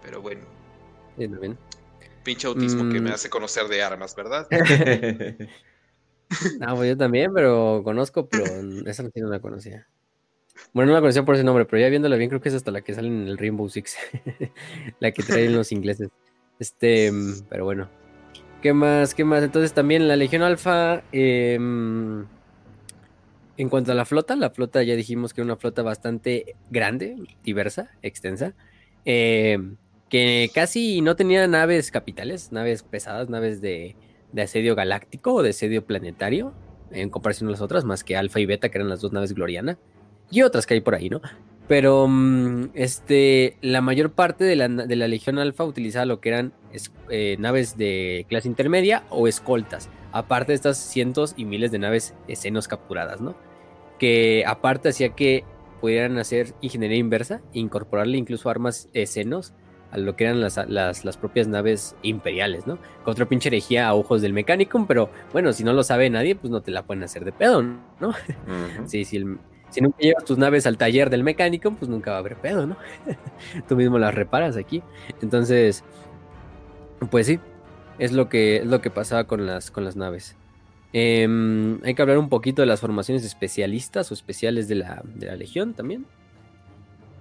Pero 0.02 0.22
bueno. 0.22 0.42
Pinche 2.22 2.46
autismo 2.46 2.92
que 2.92 3.00
me 3.00 3.10
mm. 3.10 3.14
hace 3.14 3.28
conocer 3.28 3.66
de 3.66 3.82
armas, 3.82 4.14
¿verdad? 4.14 4.46
no, 6.60 6.76
pues 6.76 6.88
yo 6.90 6.96
también, 6.96 7.32
pero 7.34 7.82
conozco, 7.84 8.28
pero 8.28 8.44
esa 8.86 9.02
no 9.02 9.28
la 9.28 9.40
conocía. 9.40 9.88
Bueno, 10.72 10.88
no 10.88 10.94
la 10.94 11.00
conocía 11.00 11.24
por 11.24 11.34
ese 11.34 11.44
nombre, 11.44 11.64
pero 11.64 11.80
ya 11.80 11.88
viéndola 11.88 12.16
bien, 12.16 12.30
creo 12.30 12.40
que 12.40 12.48
es 12.48 12.54
hasta 12.54 12.70
la 12.70 12.80
que 12.80 12.94
sale 12.94 13.08
en 13.08 13.28
el 13.28 13.38
Rainbow 13.38 13.68
Six. 13.68 13.96
la 15.00 15.12
que 15.12 15.22
traen 15.22 15.54
los 15.54 15.72
ingleses. 15.72 16.08
Este, 16.58 17.10
pero 17.48 17.64
bueno. 17.64 17.88
¿Qué 18.62 18.72
más? 18.72 19.14
¿Qué 19.14 19.24
más? 19.24 19.42
Entonces 19.42 19.72
también 19.72 20.08
la 20.08 20.16
Legión 20.16 20.42
Alfa. 20.42 21.02
Em, 21.12 22.26
en 23.56 23.68
cuanto 23.68 23.92
a 23.92 23.94
la 23.94 24.04
flota, 24.04 24.36
la 24.36 24.50
flota 24.50 24.82
ya 24.82 24.96
dijimos 24.96 25.34
que 25.34 25.40
era 25.40 25.46
una 25.46 25.56
flota 25.56 25.82
bastante 25.82 26.56
grande, 26.70 27.16
diversa, 27.44 27.90
extensa. 28.02 28.54
Em, 29.04 29.76
que 30.08 30.50
casi 30.54 31.00
no 31.00 31.16
tenía 31.16 31.46
naves 31.48 31.90
capitales, 31.90 32.52
naves 32.52 32.82
pesadas, 32.82 33.28
naves 33.28 33.60
de, 33.60 33.96
de 34.32 34.42
asedio 34.42 34.74
galáctico 34.74 35.34
o 35.34 35.42
de 35.42 35.50
asedio 35.50 35.84
planetario, 35.84 36.54
en 36.92 37.10
comparación 37.10 37.48
a 37.48 37.52
las 37.52 37.62
otras, 37.62 37.84
más 37.84 38.04
que 38.04 38.16
Alfa 38.16 38.40
y 38.40 38.46
Beta, 38.46 38.68
que 38.70 38.78
eran 38.78 38.88
las 38.88 39.00
dos 39.00 39.12
naves 39.12 39.32
Gloriana 39.34 39.78
y 40.32 40.42
otras 40.42 40.66
que 40.66 40.74
hay 40.74 40.80
por 40.80 40.94
ahí, 40.94 41.08
¿no? 41.10 41.20
Pero 41.68 42.08
mm, 42.08 42.70
este, 42.74 43.56
la 43.60 43.80
mayor 43.80 44.12
parte 44.12 44.44
de 44.44 44.56
la, 44.56 44.68
Legión 44.68 45.38
Alfa 45.38 45.64
utilizaba 45.64 46.06
lo 46.06 46.20
que 46.20 46.30
eran 46.30 46.52
eh, 47.10 47.36
naves 47.38 47.76
de 47.76 48.26
clase 48.28 48.48
intermedia 48.48 49.04
o 49.10 49.28
escoltas, 49.28 49.88
aparte 50.10 50.52
de 50.52 50.56
estas 50.56 50.78
cientos 50.78 51.34
y 51.36 51.44
miles 51.44 51.70
de 51.70 51.78
naves 51.78 52.14
escenos 52.28 52.66
capturadas, 52.66 53.20
¿no? 53.20 53.36
Que 53.98 54.42
aparte 54.46 54.88
hacía 54.88 55.10
que 55.10 55.44
pudieran 55.80 56.18
hacer 56.18 56.54
ingeniería 56.62 56.98
inversa, 56.98 57.42
incorporarle 57.52 58.16
incluso 58.16 58.48
armas 58.48 58.88
escenos 58.92 59.52
a 59.90 59.98
lo 59.98 60.16
que 60.16 60.24
eran 60.24 60.40
las, 60.40 60.56
las, 60.68 61.16
propias 61.18 61.48
naves 61.48 61.94
imperiales, 62.02 62.66
¿no? 62.66 62.78
Contra 63.04 63.26
pinche 63.26 63.50
herejía 63.50 63.88
a 63.88 63.94
ojos 63.94 64.22
del 64.22 64.32
mecánico, 64.32 64.82
pero 64.88 65.10
bueno, 65.32 65.52
si 65.52 65.64
no 65.64 65.74
lo 65.74 65.84
sabe 65.84 66.08
nadie, 66.08 66.34
pues 66.34 66.50
no 66.50 66.62
te 66.62 66.70
la 66.70 66.86
pueden 66.86 67.02
hacer 67.02 67.26
de 67.26 67.32
pedo, 67.32 67.62
¿no? 67.62 68.14
Sí, 68.86 69.04
sí, 69.04 69.18
el, 69.18 69.38
si 69.72 69.80
nunca 69.80 69.98
llevas 69.98 70.24
tus 70.24 70.36
naves 70.36 70.66
al 70.66 70.76
taller 70.76 71.08
del 71.08 71.24
mecánico, 71.24 71.70
pues 71.72 71.88
nunca 71.88 72.10
va 72.10 72.18
a 72.18 72.20
haber 72.20 72.36
pedo, 72.36 72.66
¿no? 72.66 72.76
Tú 73.68 73.74
mismo 73.74 73.98
las 73.98 74.14
reparas 74.14 74.56
aquí. 74.56 74.82
Entonces, 75.22 75.82
pues 77.10 77.26
sí, 77.26 77.40
es 77.98 78.12
lo 78.12 78.28
que, 78.28 78.58
es 78.58 78.66
lo 78.66 78.82
que 78.82 78.90
pasaba 78.90 79.24
con 79.24 79.46
las, 79.46 79.70
con 79.70 79.84
las 79.84 79.96
naves. 79.96 80.36
Em, 80.92 81.82
hay 81.84 81.94
que 81.94 82.02
hablar 82.02 82.18
un 82.18 82.28
poquito 82.28 82.60
de 82.60 82.66
las 82.66 82.80
formaciones 82.80 83.24
especialistas 83.24 84.10
o 84.10 84.14
especiales 84.14 84.68
de 84.68 84.74
la, 84.74 85.02
Legión 85.36 85.72
también. 85.72 86.04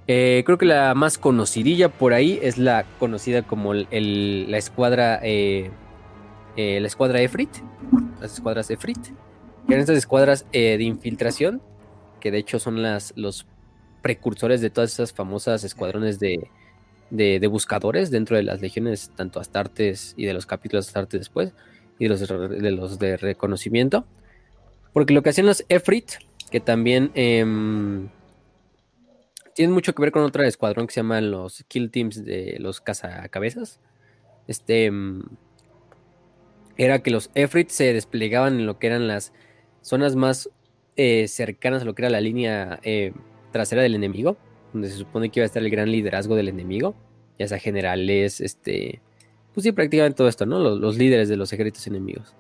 Eh, 0.07 0.43
creo 0.45 0.57
que 0.57 0.65
la 0.65 0.93
más 0.93 1.17
conocidilla 1.17 1.87
por 1.87 2.11
ahí 2.13 2.37
es 2.41 2.57
la 2.57 2.83
conocida 2.99 3.43
como 3.43 3.73
la 3.73 4.57
escuadra 4.57 5.21
eh, 5.23 5.71
eh, 6.57 6.79
la 6.81 6.87
escuadra 6.87 7.21
Efrit, 7.21 7.49
las 8.19 8.33
escuadras 8.33 8.69
Efrit, 8.71 8.99
que 9.01 9.13
eran 9.73 9.79
estas 9.79 9.97
escuadras 9.97 10.45
de 10.51 10.83
infiltración 10.83 11.61
que 12.21 12.31
de 12.31 12.37
hecho 12.37 12.57
son 12.59 12.81
las, 12.81 13.11
los 13.17 13.45
precursores 14.01 14.61
de 14.61 14.69
todas 14.69 14.93
esas 14.93 15.11
famosas 15.11 15.65
escuadrones 15.65 16.19
de, 16.19 16.49
buscadores 17.49 18.09
dentro 18.09 18.37
de 18.37 18.43
las 18.43 18.61
legiones, 18.61 19.11
tanto 19.17 19.41
Astartes 19.41 20.13
y 20.15 20.25
de 20.25 20.33
los 20.33 20.45
capítulos 20.45 20.87
Astartes 20.87 21.19
después, 21.19 21.53
y 21.99 22.07
de 22.07 22.71
los 22.71 22.97
de, 22.97 23.17
reconocimiento. 23.17 24.05
Porque 24.93 25.13
lo 25.13 25.21
que 25.21 25.31
hacían 25.31 25.47
los 25.47 25.65
Efrit, 25.67 26.11
que 26.49 26.61
también 26.61 27.11
eh, 27.15 27.43
tienen 29.53 29.73
mucho 29.73 29.93
que 29.93 30.01
ver 30.01 30.11
con 30.11 30.23
otro 30.23 30.43
escuadrón 30.43 30.87
que 30.87 30.93
se 30.93 30.99
llaman 31.01 31.31
los 31.31 31.63
Kill 31.67 31.91
Teams 31.91 32.23
de 32.23 32.57
los 32.59 32.81
cazacabezas. 32.81 33.79
Este 34.47 34.85
em, 34.85 35.23
era 36.77 37.03
que 37.03 37.11
los 37.11 37.29
Efrit 37.35 37.69
se 37.69 37.93
desplegaban 37.93 38.59
en 38.59 38.65
lo 38.65 38.79
que 38.79 38.87
eran 38.87 39.07
las 39.07 39.33
zonas 39.81 40.15
más 40.15 40.49
eh, 41.03 41.27
cercanas 41.27 41.81
a 41.81 41.85
lo 41.85 41.95
que 41.95 42.03
era 42.03 42.11
la 42.11 42.21
línea 42.21 42.79
eh, 42.83 43.11
trasera 43.51 43.81
del 43.81 43.95
enemigo, 43.95 44.37
donde 44.71 44.87
se 44.87 44.97
supone 44.97 45.31
que 45.31 45.39
iba 45.39 45.45
a 45.45 45.47
estar 45.47 45.63
el 45.63 45.71
gran 45.71 45.91
liderazgo 45.91 46.35
del 46.35 46.47
enemigo, 46.47 46.93
ya 47.39 47.47
sea 47.47 47.57
generales, 47.57 48.39
este, 48.39 49.01
pues 49.51 49.63
sí, 49.63 49.71
prácticamente 49.71 50.17
todo 50.17 50.27
esto, 50.27 50.45
¿no? 50.45 50.59
Los, 50.59 50.97
líderes 50.99 51.27
de 51.27 51.37
los 51.37 51.51
ejércitos 51.53 51.87
enemigos. 51.87 52.35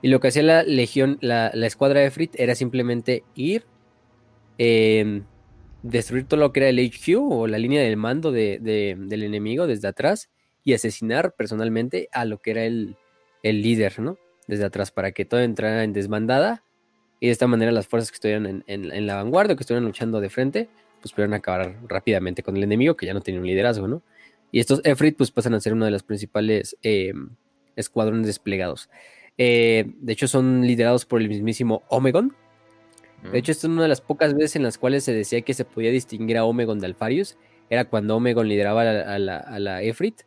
Y 0.00 0.10
lo 0.10 0.20
que 0.20 0.28
hacía 0.28 0.44
la 0.44 0.62
legión, 0.62 1.18
la, 1.22 1.48
escuadra 1.48 2.02
de 2.02 2.12
Frit 2.12 2.38
era 2.38 2.54
simplemente 2.54 3.24
ir, 3.34 3.64
em, 4.58 5.24
destruir 5.82 6.26
todo 6.26 6.38
lo 6.38 6.52
que 6.52 6.60
era 6.60 6.68
el 6.68 6.78
HQ 6.78 7.18
o 7.18 7.48
la 7.48 7.58
línea 7.58 7.82
del 7.82 7.96
mando 7.96 8.30
del 8.30 9.22
enemigo 9.24 9.66
desde 9.66 9.88
atrás 9.88 10.30
y 10.62 10.74
asesinar 10.74 11.34
personalmente 11.34 12.08
a 12.12 12.24
lo 12.26 12.38
que 12.38 12.52
era 12.52 12.64
el, 12.64 12.96
el 13.42 13.60
líder, 13.60 13.98
¿no? 13.98 14.18
Desde 14.46 14.66
atrás, 14.66 14.92
para 14.92 15.10
que 15.10 15.24
todo 15.24 15.40
entrara 15.40 15.82
en 15.82 15.92
desbandada 15.92 16.62
y 17.20 17.26
de 17.26 17.32
esta 17.32 17.46
manera 17.46 17.72
las 17.72 17.86
fuerzas 17.86 18.10
que 18.10 18.16
estuvieran 18.16 18.64
en, 18.66 19.06
la 19.06 19.16
vanguardia, 19.16 19.56
que 19.56 19.62
estuvieran 19.62 19.84
luchando 19.84 20.20
de 20.20 20.30
frente, 20.30 20.68
pues 21.00 21.12
pudieran 21.12 21.34
acabar 21.34 21.78
rápidamente 21.88 22.42
con 22.42 22.56
el 22.56 22.62
enemigo, 22.62 22.96
que 22.96 23.06
ya 23.06 23.14
no 23.14 23.20
tenía 23.20 23.40
un 23.40 23.46
liderazgo, 23.46 23.88
¿no? 23.88 24.02
Y 24.52 24.60
estos 24.60 24.80
Efrit 24.84 25.16
pues 25.16 25.30
pasan 25.30 25.54
a 25.54 25.60
ser 25.60 25.72
uno 25.72 25.84
de 25.84 25.90
los 25.90 26.02
principales 26.02 26.76
em, 26.82 27.30
escuadrones 27.76 28.26
desplegados. 28.26 28.88
Eh, 29.36 29.92
de 29.98 30.12
hecho 30.12 30.28
son 30.28 30.66
liderados 30.66 31.06
por 31.06 31.20
el 31.20 31.28
mismísimo 31.28 31.82
Omegon. 31.88 32.34
De 33.32 33.38
hecho, 33.38 33.52
esta 33.52 33.66
es 33.66 33.72
una 33.72 33.82
de 33.82 33.88
las 33.88 34.02
pocas 34.02 34.34
veces 34.34 34.56
en 34.56 34.62
las 34.62 34.76
cuales 34.76 35.02
se 35.02 35.14
decía 35.14 35.40
que 35.40 35.54
se 35.54 35.64
podía 35.64 35.90
distinguir 35.90 36.36
a 36.36 36.44
Omegon 36.44 36.78
de 36.78 36.86
Alfarius. 36.86 37.38
Era 37.70 37.86
cuando 37.86 38.16
Omegon 38.16 38.46
lideraba 38.46 38.82
a 38.82 39.18
la, 39.18 39.76
a 39.76 39.82
Efrit, 39.82 40.22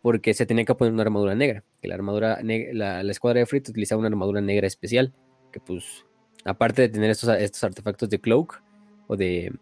porque 0.00 0.32
se 0.32 0.46
tenía 0.46 0.64
que 0.64 0.74
poner 0.74 0.94
una 0.94 1.02
armadura 1.02 1.34
negra. 1.34 1.62
Que 1.82 1.88
la 1.88 1.94
armadura 1.94 2.38
la, 2.42 3.02
la 3.02 3.12
escuadra 3.12 3.42
Efrit 3.42 3.68
utilizaba 3.68 3.98
una 3.98 4.08
armadura 4.08 4.40
negra 4.40 4.66
especial, 4.66 5.12
que 5.52 5.60
pues 5.60 6.06
aparte 6.44 6.82
de 6.82 6.88
tener 6.88 7.10
estos, 7.10 7.28
estos 7.38 7.62
artefactos 7.64 8.08
de 8.08 8.20
cloak 8.20 8.62
o 9.06 9.16
de, 9.16 9.52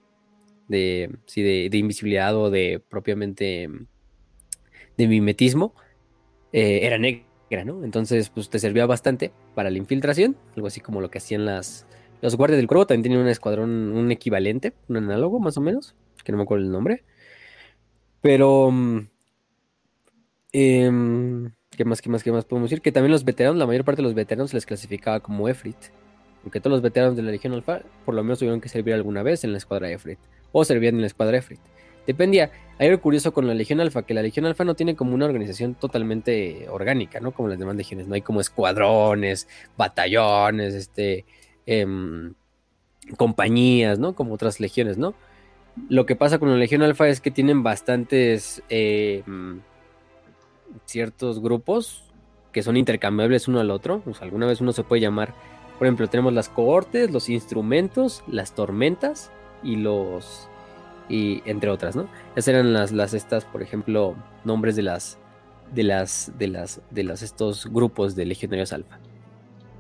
de, 0.69 1.11
sí, 1.27 1.43
de, 1.43 1.77
invisibilidad 1.77 2.37
o 2.37 2.51
de 2.51 2.83
propiamente 2.89 3.69
de 4.97 5.09
mimetismo, 5.09 5.75
eh, 6.53 6.81
era 6.83 6.99
negra, 6.99 7.65
¿no? 7.65 7.85
Entonces, 7.85 8.29
pues 8.31 8.51
te 8.51 8.59
servía 8.59 8.87
bastante 8.87 9.33
para 9.55 9.71
la 9.71 9.79
infiltración, 9.79 10.37
algo 10.57 10.69
así 10.69 10.81
como 10.81 11.01
lo 11.01 11.11
que 11.11 11.19
hacían 11.19 11.45
las, 11.45 11.87
los 12.21 12.37
guardias 12.37 12.59
del 12.59 12.67
cuervo, 12.67 12.87
también 12.87 13.03
tenían 13.03 13.23
un 13.23 13.29
escuadrón, 13.29 13.71
un 13.71 14.11
equivalente, 14.11 14.75
un 14.89 14.99
análogo 14.99 15.41
más 15.41 15.57
o 15.57 15.61
menos, 15.61 15.95
que 16.25 16.33
no 16.33 16.39
me 16.39 16.45
acuerdo 16.45 16.65
el 16.65 16.73
nombre. 16.73 17.05
Pero... 18.21 18.73
Eh, 20.53 20.91
¿Qué 21.81 21.85
más, 21.85 22.03
qué 22.03 22.11
más, 22.11 22.23
qué 22.23 22.33
más 22.33 22.45
podemos 22.45 22.69
decir? 22.69 22.83
Que 22.83 22.93
también 22.93 23.13
los 23.13 23.25
veteranos, 23.25 23.57
la 23.57 23.67
mayor 23.67 23.85
parte 23.85 24.03
de 24.03 24.03
los 24.03 24.15
veteranos 24.15 24.51
se 24.51 24.57
les 24.57 24.67
clasificaba 24.67 25.21
como 25.21 25.49
Efrit. 25.49 25.77
Aunque 26.43 26.61
todos 26.61 26.73
los 26.73 26.83
veteranos 26.83 27.17
de 27.17 27.23
la 27.23 27.31
Legión 27.31 27.53
Alfa 27.53 27.81
por 28.05 28.15
lo 28.15 28.23
menos 28.23 28.39
tuvieron 28.39 28.61
que 28.61 28.69
servir 28.69 28.95
alguna 28.95 29.23
vez 29.23 29.45
en 29.45 29.53
la 29.53 29.59
escuadra 29.59 29.91
Efrit. 29.91 30.19
O 30.53 30.65
servían 30.65 30.95
en 30.95 31.03
la 31.03 31.07
escuadra 31.07 31.39
Efrit. 31.39 31.61
Dependía. 32.07 32.51
Hay 32.79 32.89
algo 32.89 33.03
curioso 33.03 33.33
con 33.33 33.47
la 33.47 33.55
Legión 33.55 33.81
Alfa, 33.81 34.03
que 34.03 34.15
la 34.15 34.23
Legión 34.23 34.47
Alfa 34.47 34.65
no 34.65 34.75
tiene 34.75 34.97
como 34.97 35.15
una 35.15 35.27
organización 35.27 35.75
totalmente 35.75 36.67
orgánica, 36.69 37.21
¿no? 37.21 37.33
Como 37.33 37.49
las 37.49 37.59
demás 37.59 37.77
legiones. 37.77 38.09
No 38.09 38.15
hay 38.15 38.23
como 38.23 38.41
escuadrones, 38.41 39.47
batallones, 39.77 40.75
este, 40.75 41.25
em, 41.67 42.35
compañías, 43.17 43.99
¿no? 43.99 44.15
Como 44.15 44.35
otras 44.35 44.61
legiones, 44.61 44.99
¿no? 44.99 45.15
Lo 45.89 46.07
que 46.07 46.17
pasa 46.17 46.39
con 46.39 46.51
la 46.51 46.57
Legión 46.57 46.83
Alfa 46.83 47.09
es 47.09 47.21
que 47.21 47.31
tienen 47.31 47.63
bastantes 47.63 48.63
em, 48.71 49.61
ciertos 50.85 51.41
grupos 51.41 52.05
que 52.53 52.63
son 52.63 52.77
intercambiables 52.77 53.47
uno 53.47 53.61
al 53.61 53.71
otro. 53.71 54.03
O 54.07 54.15
sea, 54.15 54.25
alguna 54.25 54.47
vez 54.47 54.61
uno 54.61 54.73
se 54.73 54.83
puede 54.83 55.03
llamar 55.03 55.35
por 55.81 55.87
ejemplo, 55.87 56.09
tenemos 56.09 56.35
las 56.35 56.51
cohortes, 56.51 57.11
los 57.11 57.31
instrumentos, 57.31 58.23
las 58.27 58.55
tormentas 58.55 59.31
y 59.63 59.77
los. 59.77 60.47
y 61.09 61.41
entre 61.47 61.71
otras, 61.71 61.97
¿no? 61.97 62.07
Esas 62.37 62.49
eran 62.49 62.75
las, 62.75 62.93
las 62.93 63.15
estas, 63.15 63.47
por 63.47 63.63
ejemplo, 63.63 64.15
nombres 64.45 64.77
de 64.77 64.83
las. 64.83 65.17
de 65.73 65.85
las. 65.85 66.33
de 66.37 66.49
las. 66.49 66.83
de 66.91 67.03
las 67.03 67.23
estos 67.23 67.65
grupos 67.65 68.15
de 68.15 68.27
legionarios 68.27 68.75
alfa. 68.75 68.99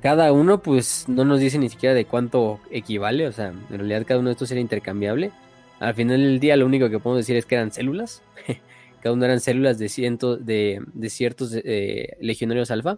Cada 0.01 0.33
uno, 0.33 0.63
pues, 0.63 1.05
no 1.07 1.27
nos 1.27 1.39
dice 1.39 1.59
ni 1.59 1.69
siquiera 1.69 1.95
de 1.95 2.07
cuánto 2.07 2.61
equivale. 2.71 3.29
O 3.29 3.33
sea, 3.33 3.49
en 3.49 3.69
realidad 3.69 4.07
cada 4.07 4.21
uno 4.21 4.31
de 4.31 4.33
estos 4.33 4.51
era 4.51 4.61
intercambiable. 4.63 5.33
Al 5.81 5.93
final 5.93 6.17
del 6.17 6.41
día, 6.41 6.57
lo 6.57 6.65
único 6.65 6.89
que 6.89 6.99
podemos 6.99 7.19
decir 7.19 7.37
es 7.37 7.45
que 7.45 7.57
eran 7.57 7.73
células. 7.73 8.23
cada 9.03 9.15
uno 9.15 9.27
eran 9.27 9.41
células 9.41 9.79
de 9.79 9.91
cientos 9.91 10.47
de, 10.47 10.83
de 10.95 11.11
ciertos 11.11 11.53
eh, 11.55 12.17
legionarios 12.21 12.71
alfa 12.71 12.97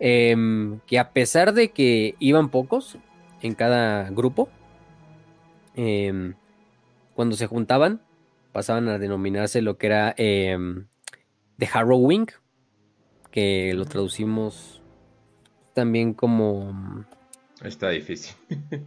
Em, 0.00 0.80
que 0.86 0.98
a 0.98 1.12
pesar 1.12 1.52
de 1.52 1.70
que 1.70 2.14
iban 2.18 2.48
pocos 2.48 2.96
en 3.42 3.54
cada 3.54 4.10
grupo, 4.10 4.48
em, 5.76 6.34
cuando 7.14 7.36
se 7.36 7.46
juntaban, 7.46 8.00
pasaban 8.52 8.88
a 8.88 8.98
denominarse 8.98 9.62
lo 9.62 9.76
que 9.76 9.86
era 9.86 10.14
eh, 10.16 10.56
The 11.58 11.68
Harrowing, 11.72 12.26
que 13.30 13.72
lo 13.74 13.84
traducimos 13.84 14.82
también 15.74 16.14
como... 16.14 17.04
Está 17.62 17.90
difícil. 17.90 18.34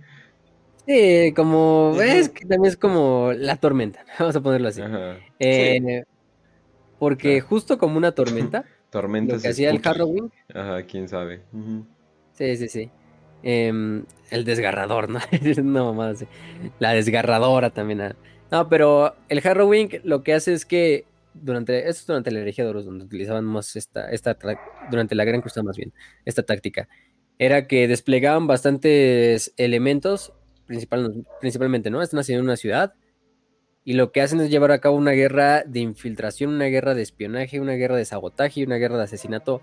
Sí, 0.86 1.32
como, 1.34 1.96
es 2.02 2.28
que 2.28 2.42
también 2.42 2.66
es 2.66 2.76
como 2.76 3.32
la 3.34 3.56
tormenta, 3.56 4.04
vamos 4.20 4.36
a 4.36 4.42
ponerlo 4.42 4.68
así. 4.68 4.82
Eh, 5.40 6.04
porque 7.00 7.40
justo 7.40 7.78
como 7.78 7.98
una 7.98 8.12
tormenta, 8.12 8.66
tormenta 8.94 9.36
lo 9.36 9.42
que 9.42 9.48
hacía 9.50 9.72
el 9.72 9.82
Harrowing. 9.84 10.32
Ajá, 10.54 10.84
quién 10.84 11.10
sabe. 11.10 11.42
Sí, 12.34 12.56
sí, 12.56 12.68
sí. 12.70 12.92
Em, 13.42 14.06
el 14.30 14.46
desgarrador, 14.46 15.10
¿no? 15.10 15.20
no, 15.64 15.94
más. 15.94 16.24
La 16.80 16.94
desgarradora 16.94 17.72
también. 17.72 18.02
Ah. 18.02 18.16
No, 18.52 18.70
pero 18.70 19.16
el 19.30 19.46
Harrowing 19.46 19.90
lo 20.04 20.24
que 20.24 20.36
hace 20.36 20.54
es 20.54 20.66
que 20.66 21.06
durante, 21.34 21.80
esto 21.80 21.90
es 21.90 22.06
durante 22.06 22.30
la 22.32 22.40
herejía 22.40 22.66
de 22.66 22.72
donde 22.72 23.06
utilizaban 23.06 23.46
más 23.46 23.76
esta, 23.76 24.12
esta, 24.12 24.38
durante 24.92 25.16
la 25.16 25.26
Gran 25.26 25.42
Cruzada 25.42 25.64
más 25.64 25.76
bien, 25.76 25.92
esta 26.24 26.44
táctica, 26.44 26.88
era 27.40 27.68
que 27.68 27.88
desplegaban 27.88 28.46
bastantes 28.46 29.54
elementos, 29.58 30.34
principal, 30.68 31.26
principalmente, 31.42 31.90
¿no? 31.90 32.04
Están 32.04 32.20
haciendo 32.20 32.44
una 32.44 32.58
ciudad 32.58 32.94
y 33.86 33.94
lo 33.94 34.12
que 34.12 34.22
hacen 34.22 34.40
es 34.40 34.50
llevar 34.50 34.72
a 34.72 34.80
cabo 34.80 34.96
una 34.96 35.12
guerra 35.12 35.64
de 35.64 35.80
infiltración, 35.80 36.52
una 36.54 36.66
guerra 36.66 36.94
de 36.94 37.02
espionaje, 37.02 37.60
una 37.60 37.74
guerra 37.74 37.98
de 37.98 38.06
sabotaje, 38.06 38.64
una 38.64 38.78
guerra 38.78 38.98
de 38.98 39.04
asesinato, 39.04 39.62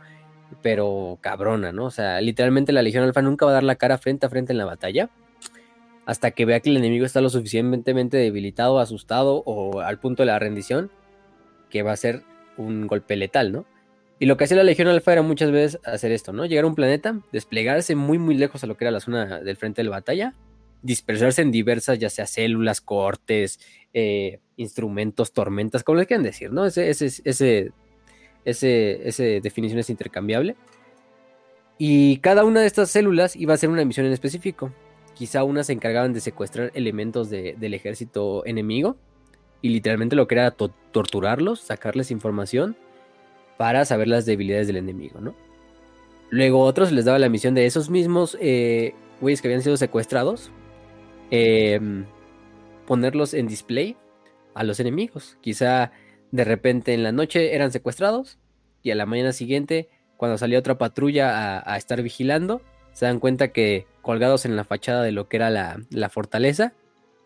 pero 0.63 1.19
cabrona, 1.21 1.73
¿no? 1.73 1.87
O 1.87 1.91
sea, 1.91 2.21
literalmente 2.21 2.73
la 2.73 2.83
Legión 2.83 3.05
Alfa 3.05 3.23
nunca 3.23 3.47
va 3.47 3.53
a 3.53 3.55
dar 3.55 3.63
la 3.63 3.77
cara 3.77 3.99
frente 3.99 4.27
a 4.27 4.31
frente 4.31 4.53
en 4.53 4.59
la 4.59 4.67
batalla 4.67 5.11
hasta 6.07 6.33
que 6.33 6.45
vea 6.45 6.61
que 6.61 6.71
el 6.71 6.77
enemigo 6.77 7.07
está 7.07 7.21
lo 7.21 7.31
suficientemente 7.31 8.17
debilitado, 8.17 8.81
asustado 8.81 9.43
o 9.47 9.81
al 9.81 10.01
punto 10.01 10.23
de 10.23 10.27
la 10.27 10.39
rendición, 10.39 10.91
que 11.71 11.83
va 11.83 11.93
a 11.93 11.97
ser 11.97 12.25
un 12.57 12.89
golpe 12.89 13.17
letal, 13.17 13.53
¿no? 13.53 13.65
Y 14.19 14.27
lo 14.27 14.37
que 14.37 14.45
hacía 14.45 14.57
la 14.57 14.65
Legión 14.65 14.89
Alfa 14.89 15.13
era 15.13 15.23
muchas 15.23 15.51
veces 15.51 15.81
hacer 15.85 16.13
esto, 16.13 16.33
¿no? 16.33 16.45
Llegar 16.45 16.65
a 16.65 16.67
un 16.67 16.75
planeta, 16.75 17.21
desplegarse 17.33 17.95
muy 17.95 18.19
muy 18.19 18.35
lejos 18.35 18.65
a 18.65 18.67
lo 18.67 18.77
que 18.77 18.85
era 18.85 18.91
la 18.91 19.01
zona 19.01 19.41
del 19.41 19.57
frente 19.57 19.81
de 19.81 19.85
la 19.85 19.97
batalla, 19.97 20.35
dispersarse 20.83 21.43
en 21.43 21.53
diversas, 21.53 21.99
ya 21.99 22.11
sea 22.11 22.27
células, 22.27 22.81
cortes, 22.81 23.61
eh, 23.94 24.41
instrumentos, 24.57 25.33
tormentas, 25.33 25.83
como 25.83 25.99
le 25.99 26.07
quieran 26.07 26.23
decir, 26.23 26.52
¿no? 26.52 26.65
Ese, 26.67 26.91
ese, 26.91 27.07
ese, 27.25 27.73
ese, 28.44 29.09
ese 29.09 29.41
definición 29.41 29.78
es 29.78 29.91
intercambiable. 29.91 30.57
Y 31.78 32.19
cada 32.19 32.44
una 32.44 32.60
de 32.60 32.67
estas 32.67 32.91
células 32.91 33.36
iba 33.36 33.52
a 33.52 33.57
hacer 33.57 33.70
una 33.70 33.85
misión 33.85 34.07
en 34.07 34.12
específico. 34.12 34.70
Quizá 35.15 35.44
unas 35.44 35.67
se 35.67 35.73
encargaban 35.73 36.12
de 36.12 36.20
secuestrar 36.20 36.70
elementos 36.75 37.31
del 37.31 37.75
ejército 37.75 38.44
enemigo 38.47 38.97
y 39.62 39.70
literalmente 39.70 40.17
lo 40.17 40.27
que 40.27 40.35
era 40.35 40.51
torturarlos, 40.51 41.60
sacarles 41.60 42.10
información 42.10 42.77
para 43.57 43.85
saber 43.85 44.09
las 44.09 44.25
debilidades 44.25 44.67
del 44.67 44.77
enemigo, 44.77 45.20
¿no? 45.20 45.35
Luego 46.31 46.60
otros 46.60 46.93
les 46.93 47.05
daba 47.05 47.19
la 47.19 47.28
misión 47.28 47.55
de 47.55 47.67
esos 47.67 47.91
mismos 47.91 48.39
eh, 48.41 48.94
güeyes 49.20 49.43
que 49.43 49.49
habían 49.49 49.62
sido 49.62 49.77
secuestrados, 49.77 50.51
em, 51.31 52.07
ponerlos 52.91 53.35
en 53.35 53.47
display 53.47 53.97
a 54.52 54.65
los 54.65 54.81
enemigos. 54.81 55.39
Quizá 55.41 55.93
de 56.33 56.43
repente 56.43 56.93
en 56.93 57.05
la 57.05 57.12
noche 57.12 57.55
eran 57.55 57.70
secuestrados 57.70 58.41
y 58.83 58.91
a 58.91 58.97
la 58.97 59.07
mañana 59.07 59.33
siguiente, 59.33 59.89
cuando 60.17 60.36
salía 60.39 60.59
otra 60.59 60.77
patrulla 60.77 61.62
a, 61.65 61.77
estar 61.77 62.02
vigilando, 62.02 62.62
se 62.91 63.07
dan 63.07 63.20
cuenta 63.20 63.52
que 63.52 63.86
colgados 64.02 64.44
en 64.44 64.57
la 64.57 64.65
fachada 64.65 65.05
de 65.05 65.12
lo 65.12 65.28
que 65.28 65.36
era 65.36 65.51
la, 65.51 65.81
la 65.91 66.09
fortaleza, 66.09 66.73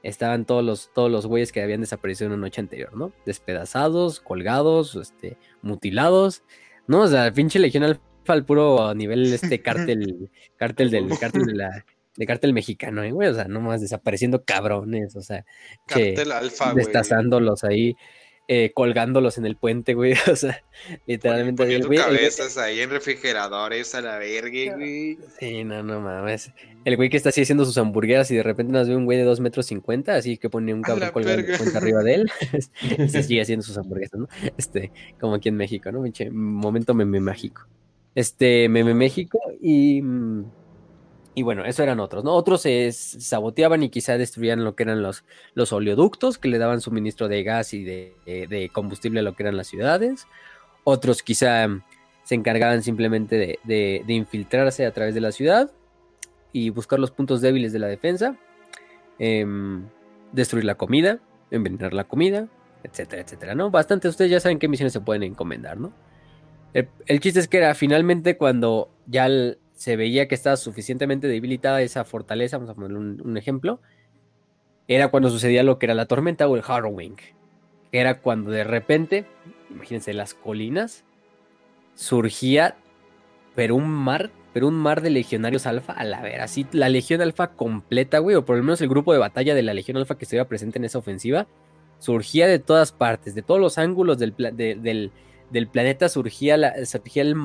estaban 0.03 0.45
todos 0.45 0.63
los, 0.63 0.91
todos 0.93 1.11
los 1.11 1.25
güeyes 1.25 1.51
que 1.51 1.63
habían 1.63 1.81
desaparecido 1.81 2.27
en 2.27 2.35
una 2.35 2.43
noche 2.43 2.61
anterior, 2.61 2.95
¿no? 2.95 3.15
Despedazados, 3.25 4.21
colgados, 4.21 4.95
este, 4.97 5.39
mutilados, 5.63 6.43
¿no? 6.87 7.01
O 7.01 7.09
sea, 7.09 7.33
pinche 7.33 7.59
Legión 7.59 7.85
Alfa 7.85 8.03
al 8.27 8.45
puro 8.45 8.95
nivel 8.95 9.33
este 9.33 9.63
cártel, 9.63 10.31
cártel 10.59 10.91
del 10.91 11.09
cártel 11.19 11.47
de 11.47 11.55
la 11.55 11.87
de 12.17 12.27
cártel 12.27 12.53
mexicano, 12.53 13.03
¿eh, 13.03 13.13
güey, 13.13 13.29
o 13.29 13.35
sea, 13.35 13.45
nomás 13.45 13.81
desapareciendo 13.81 14.45
cabrones, 14.45 15.17
o 15.17 15.23
sea, 15.23 15.45
cártel 15.87 16.33
alfa, 16.33 16.73
güey. 16.73 16.85
Destazándolos 16.85 17.65
ahí, 17.65 17.97
eh, 18.47 18.73
colgándolos 18.75 19.39
en 19.39 19.47
el 19.47 19.57
puente, 19.57 19.95
güey. 19.95 20.15
O 20.31 20.37
sea, 20.37 20.63
literalmente. 21.07 21.63
Poniendo 21.63 21.87
güey, 21.87 21.99
cabezas 21.99 22.59
ahí 22.59 22.81
en 22.81 22.91
refrigeradores 22.91 23.95
a 23.95 24.03
la 24.03 24.19
verga, 24.19 24.77
güey. 24.77 25.19
Sí, 25.39 25.65
no, 25.65 25.83
no 25.83 26.01
mames. 26.01 26.53
El 26.85 26.97
güey 26.97 27.09
que 27.09 27.17
está 27.17 27.31
así 27.31 27.41
haciendo 27.41 27.65
sus 27.65 27.79
hamburguesas 27.79 28.31
y 28.31 28.37
de 28.37 28.43
repente 28.43 28.73
nos 28.73 28.89
ve 28.89 28.97
un 28.97 29.07
güey 29.07 29.17
de 29.17 29.25
2 29.25 29.41
metros 29.41 29.67
50, 29.67 30.15
así 30.15 30.37
que 30.37 30.51
pone 30.51 30.75
un 30.75 30.83
cabrón 30.83 31.11
colgando 31.11 31.79
arriba 31.79 32.03
de 32.03 32.15
él. 32.15 32.31
se 33.09 33.23
sigue 33.23 33.41
haciendo 33.41 33.65
sus 33.65 33.79
hamburguesas, 33.79 34.21
¿no? 34.21 34.29
Este, 34.59 34.93
como 35.19 35.35
aquí 35.35 35.49
en 35.49 35.57
México, 35.57 35.91
¿no? 35.91 36.05
momento 36.33 36.93
meme 36.93 37.21
mágico. 37.21 37.67
Este, 38.15 38.69
meme 38.69 38.95
México 38.95 39.39
y. 39.61 40.03
Mm, 40.03 40.45
y 41.35 41.43
bueno, 41.43 41.65
eso 41.65 41.83
eran 41.83 41.99
otros, 41.99 42.23
¿no? 42.23 42.33
Otros 42.33 42.63
se 42.63 42.93
saboteaban 42.93 43.83
y 43.83 43.89
quizá 43.89 44.17
destruían 44.17 44.63
lo 44.63 44.77
que 44.77 44.85
eran 44.85 45.03
los, 45.03 45.25
los 45.55 45.73
oleoductos 45.73 46.39
que 46.39 46.49
le 46.49 46.59
daban 46.59 46.81
suministro 46.81 47.27
de 47.29 47.43
gas 47.43 47.75
y 47.75 47.83
de, 47.83 48.71
combustible 48.73 49.21
a 49.21 49.23
lo 49.25 49.35
que 49.35 49.43
eran 49.43 49.57
las 49.57 49.67
ciudades. 49.67 50.29
Otros 50.85 51.25
quizá 51.25 51.67
se 52.23 52.35
encargaban 52.37 52.83
simplemente 52.85 53.59
de, 53.65 54.05
infiltrarse 54.07 54.87
a 54.87 54.93
través 54.93 55.15
de 55.15 55.21
la 55.21 55.33
ciudad 55.33 55.73
y 56.53 56.71
buscar 56.71 57.01
los 57.01 57.11
puntos 57.11 57.41
débiles 57.41 57.73
de 57.73 57.81
la 57.81 57.89
defensa, 57.89 58.37
em, 59.19 59.89
destruir 60.31 60.65
la 60.65 60.77
comida, 60.77 61.19
envenenar 61.51 61.95
la 61.95 62.05
comida, 62.05 62.47
etcétera, 62.85 63.23
etcétera, 63.23 63.55
¿no? 63.57 63.73
Bastante, 63.73 64.07
ustedes 64.07 64.31
ya 64.31 64.39
saben 64.39 64.61
qué 64.61 64.69
misiones 64.69 64.93
se 64.93 65.01
pueden 65.01 65.25
encomendar, 65.25 65.81
¿no? 65.81 65.93
El, 66.75 66.89
el 67.07 67.19
chiste 67.19 67.41
es 67.41 67.49
que 67.49 67.57
era 67.57 67.75
finalmente 67.75 68.37
cuando 68.37 68.89
ya 69.07 69.27
el, 69.27 69.59
se 69.75 69.97
veía 69.97 70.29
que 70.29 70.35
estaba 70.35 70.57
suficientemente 70.57 71.27
debilitada 71.27 71.83
esa 71.83 72.05
fortaleza, 72.05 72.57
vamos 72.57 72.71
a 72.71 72.75
poner 72.75 72.97
un, 72.97 73.37
ejemplo, 73.37 73.81
era 74.87 75.09
cuando 75.09 75.31
sucedía 75.31 75.63
lo 75.63 75.79
que 75.79 75.87
era 75.87 75.95
la 75.95 76.07
tormenta 76.07 76.49
o 76.49 76.57
el 76.57 76.63
Harrowing. 76.67 77.17
Era 77.93 78.21
cuando 78.21 78.51
de 78.51 78.65
repente, 78.65 79.27
imagínense, 79.71 80.15
las 80.15 80.35
colinas, 80.35 81.05
surgía, 81.95 82.77
pero 83.55 83.77
un 83.77 83.89
mar, 83.89 84.31
pero 84.53 84.69
un 84.69 84.75
mar 84.75 85.01
de 85.01 85.11
legionarios 85.11 85.67
alfa, 85.67 85.93
a 85.93 86.05
la 86.05 86.23
ver, 86.23 86.41
así 86.41 86.67
la 86.73 86.89
legión 86.89 87.21
alfa 87.21 87.53
completa, 87.53 88.19
güey, 88.19 88.37
o 88.37 88.45
por 88.45 88.57
lo 88.57 88.63
menos 88.63 88.81
el 88.81 88.89
grupo 88.89 89.13
de 89.13 89.19
batalla 89.19 89.55
de 89.55 89.63
la 89.63 89.75
legión 89.75 89.97
alfa 89.97 90.17
que 90.17 90.25
estuviera 90.25 90.49
presente 90.49 90.79
en 90.79 90.85
esa 90.85 90.99
ofensiva, 90.99 91.47
surgía 91.99 92.47
de 92.47 92.59
todas 92.59 92.93
partes, 92.93 93.35
de 93.35 93.43
todos 93.43 93.61
los 93.61 93.79
ángulos 93.79 94.19
del, 94.19 94.35
del 94.37 95.13
del 95.51 95.69
planeta 95.69 96.09
surgía, 96.09 96.57
la, 96.57 96.85
surgía 96.85 97.23
el 97.23 97.37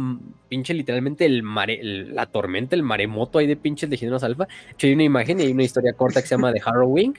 pinche 0.48 0.74
literalmente 0.74 1.26
el 1.26 1.44
mare, 1.44 1.80
la 1.84 2.26
tormenta, 2.26 2.76
el 2.76 2.84
maremoto 2.84 3.40
ahí 3.40 3.48
de 3.48 3.56
pinches 3.56 3.90
legionarios 3.90 4.24
alfa. 4.24 4.48
Hay 4.82 4.94
una 4.94 5.04
imagen 5.04 5.40
y 5.40 5.44
hay 5.44 5.52
una 5.52 5.64
historia 5.64 5.94
corta 5.94 6.22
que 6.22 6.28
se 6.28 6.36
llama 6.36 6.54
The 6.54 6.62
Harrowing. 6.64 7.14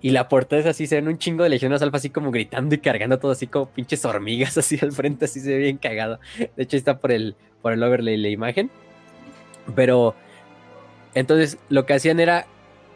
Y 0.00 0.10
la 0.10 0.28
portada 0.28 0.60
es 0.60 0.66
así, 0.66 0.86
se 0.86 0.96
ven 0.96 1.08
un 1.08 1.16
chingo 1.16 1.44
de 1.44 1.48
legionarios 1.48 1.82
alfa 1.82 1.96
así 1.96 2.10
como 2.10 2.30
gritando 2.30 2.74
y 2.74 2.78
cargando 2.78 3.18
todo 3.18 3.32
así 3.32 3.46
como 3.46 3.70
pinches 3.70 4.04
hormigas 4.04 4.58
así 4.58 4.78
al 4.82 4.92
frente, 4.92 5.24
así 5.24 5.40
se 5.40 5.50
ve 5.50 5.58
bien 5.58 5.78
cagado. 5.78 6.18
De 6.56 6.62
hecho, 6.62 6.76
está 6.76 6.98
por 6.98 7.12
el, 7.12 7.36
por 7.62 7.72
el 7.72 7.82
overlay 7.82 8.16
la 8.16 8.28
imagen. 8.28 8.70
Pero 9.74 10.14
entonces 11.14 11.58
lo 11.68 11.86
que 11.86 11.94
hacían 11.94 12.20
era 12.20 12.46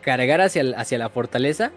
cargar 0.02 0.41
hacia, 0.41 0.62
hacia 0.76 0.99
la 0.99 1.08
fortaleza 1.08 1.73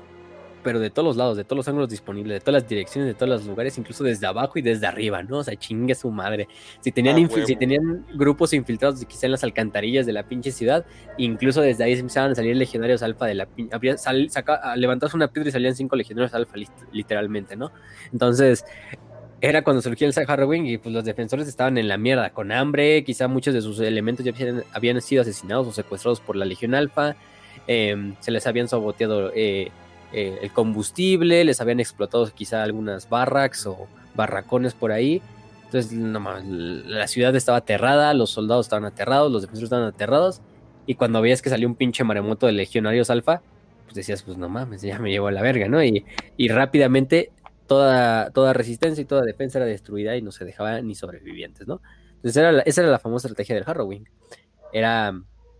pero 0.63 0.79
de 0.79 0.89
todos 0.89 1.05
los 1.05 1.17
lados, 1.17 1.37
de 1.37 1.43
todos 1.43 1.57
los 1.57 1.67
ángulos 1.67 1.89
disponibles, 1.89 2.35
de 2.35 2.39
todas 2.39 2.63
las 2.63 2.69
direcciones, 2.69 3.07
de 3.07 3.13
todos 3.13 3.29
los 3.29 3.45
lugares, 3.45 3.77
incluso 3.77 4.03
desde 4.03 4.27
abajo 4.27 4.59
y 4.59 4.61
desde 4.61 4.87
arriba, 4.87 5.23
¿no? 5.23 5.39
O 5.39 5.43
sea, 5.43 5.55
chingue 5.55 5.95
su 5.95 6.11
madre. 6.11 6.47
Si 6.81 6.91
tenían, 6.91 7.17
ah, 7.23 7.45
si 7.45 7.55
tenían 7.55 8.05
grupos 8.13 8.53
infiltrados 8.53 9.03
quizá 9.05 9.27
en 9.27 9.33
las 9.33 9.43
alcantarillas 9.43 10.05
de 10.05 10.13
la 10.13 10.23
pinche 10.23 10.51
ciudad, 10.51 10.85
incluso 11.17 11.61
desde 11.61 11.83
ahí 11.83 11.95
se 11.95 12.01
empezaban 12.01 12.31
a 12.31 12.35
salir 12.35 12.55
legionarios 12.55 13.03
alfa 13.03 13.25
de 13.25 13.35
la 13.35 13.47
saca, 14.29 14.75
levantabas 14.75 15.13
una 15.13 15.27
piedra 15.27 15.49
y 15.49 15.51
salían 15.51 15.75
cinco 15.75 15.95
legionarios 15.95 16.33
alfa, 16.33 16.55
literalmente, 16.91 17.55
¿no? 17.55 17.71
Entonces, 18.11 18.65
era 19.41 19.63
cuando 19.63 19.81
surgió 19.81 20.07
el 20.07 20.13
Harrowing 20.15 20.67
y 20.67 20.77
pues 20.77 20.93
los 20.93 21.03
defensores 21.03 21.47
estaban 21.47 21.77
en 21.79 21.87
la 21.87 21.97
mierda, 21.97 22.29
con 22.29 22.51
hambre, 22.51 23.03
quizá 23.03 23.27
muchos 23.27 23.55
de 23.55 23.61
sus 23.61 23.79
elementos 23.79 24.23
ya 24.23 24.33
habían, 24.71 25.01
sido 25.01 25.23
asesinados 25.23 25.67
o 25.67 25.71
secuestrados 25.71 26.21
por 26.21 26.35
la 26.35 26.45
Legión 26.45 26.75
Alfa, 26.75 27.15
em, 27.65 28.15
se 28.19 28.29
les 28.29 28.45
habían 28.45 28.67
saboteado 28.67 29.31
eh, 29.33 29.71
eh, 30.13 30.39
el 30.41 30.51
combustible, 30.51 31.43
les 31.43 31.61
habían 31.61 31.79
explotado 31.79 32.29
quizá 32.33 32.63
algunas 32.63 33.09
barracks 33.09 33.65
o 33.65 33.87
barracones 34.15 34.73
por 34.73 34.91
ahí. 34.91 35.21
Entonces, 35.65 35.93
la 35.93 37.07
ciudad 37.07 37.33
estaba 37.35 37.59
aterrada, 37.59 38.13
los 38.13 38.29
soldados 38.29 38.65
estaban 38.65 38.83
aterrados, 38.83 39.31
los 39.31 39.41
defensores 39.41 39.67
estaban 39.67 39.87
aterrados. 39.87 40.41
Y 40.85 40.95
cuando 40.95 41.21
veías 41.21 41.41
que 41.41 41.49
salió 41.49 41.67
un 41.67 41.75
pinche 41.75 42.03
maremoto 42.03 42.45
de 42.45 42.51
legionarios 42.51 43.09
alfa, 43.09 43.41
pues 43.85 43.95
decías, 43.95 44.23
pues 44.23 44.37
no 44.37 44.49
mames, 44.49 44.81
ya 44.81 44.99
me 44.99 45.11
llevo 45.11 45.27
a 45.27 45.31
la 45.31 45.41
verga, 45.41 45.69
¿no? 45.69 45.81
Y, 45.83 46.03
rápidamente 46.49 47.31
toda, 47.67 48.31
toda 48.31 48.51
resistencia 48.51 49.01
y 49.01 49.05
toda 49.05 49.21
defensa 49.21 49.59
era 49.59 49.65
destruida 49.65 50.17
y 50.17 50.21
no 50.21 50.33
se 50.33 50.43
dejaba 50.43 50.81
ni 50.81 50.95
sobrevivientes, 50.95 51.67
¿no? 51.67 51.81
Entonces 52.15 52.37
era 52.37 52.59
esa 52.61 52.81
era 52.81 52.91
la 52.91 52.99
famosa 52.99 53.27
estrategia 53.27 53.55
del 53.55 53.63
Harrowing. 53.65 54.03
Era 54.73 55.13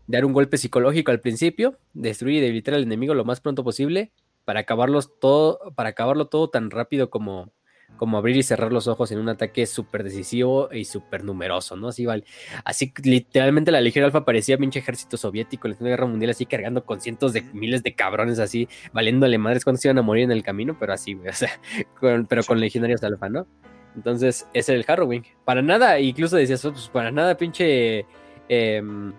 dar 0.07 0.25
un 0.25 0.33
golpe 0.33 0.57
psicológico 0.57 1.11
al 1.11 1.21
principio, 1.21 1.77
destruir 1.93 2.37
y 2.37 2.41
debilitar 2.41 2.73
al 2.73 2.83
enemigo 2.83 3.13
lo 3.13 3.23
más 3.23 3.39
pronto 3.39 3.63
posible 3.63 4.11
para 4.45 4.61
acabarlos 4.61 5.19
todo, 5.19 5.73
para 5.75 5.89
acabarlo 5.89 6.27
todo 6.27 6.49
tan 6.49 6.71
rápido 6.71 7.09
como, 7.09 7.51
como 7.97 8.17
abrir 8.17 8.37
y 8.37 8.43
cerrar 8.43 8.73
los 8.73 8.87
ojos 8.87 9.11
en 9.11 9.19
un 9.19 9.29
ataque 9.29 9.65
súper 9.65 10.03
decisivo 10.03 10.69
y 10.71 10.85
súper 10.85 11.23
numeroso, 11.23 11.75
¿no? 11.75 11.89
Así, 11.89 12.05
vale. 12.05 12.23
así 12.65 12.93
literalmente 13.03 13.71
la 13.71 13.81
Legión 13.81 14.05
Alfa 14.05 14.25
parecía 14.25 14.57
pinche 14.57 14.79
ejército 14.79 15.17
soviético 15.17 15.67
en 15.67 15.71
la 15.71 15.77
Segunda 15.77 15.89
Guerra 15.91 16.07
Mundial, 16.07 16.31
así 16.31 16.45
cargando 16.45 16.85
con 16.85 17.01
cientos 17.01 17.33
de 17.33 17.41
miles 17.53 17.83
de 17.83 17.95
cabrones 17.95 18.39
así, 18.39 18.67
valiéndole 18.93 19.37
madres 19.37 19.63
cuando 19.63 19.79
se 19.79 19.87
iban 19.87 19.99
a 19.99 20.01
morir 20.01 20.23
en 20.23 20.31
el 20.31 20.43
camino, 20.43 20.77
pero 20.79 20.93
así, 20.93 21.15
o 21.15 21.33
sea, 21.33 21.49
pero 22.27 22.43
con 22.43 22.59
legionarios 22.59 23.03
alfa, 23.03 23.29
¿no? 23.29 23.47
Entonces, 23.95 24.47
ese 24.53 24.71
era 24.71 24.79
el 24.79 24.85
Harrowing. 24.87 25.23
Para 25.43 25.61
nada, 25.61 25.99
incluso 25.99 26.37
decías, 26.37 26.61
pues 26.61 26.87
para 26.89 27.11
nada, 27.11 27.35
pinche. 27.35 28.05
Em, 28.47 29.13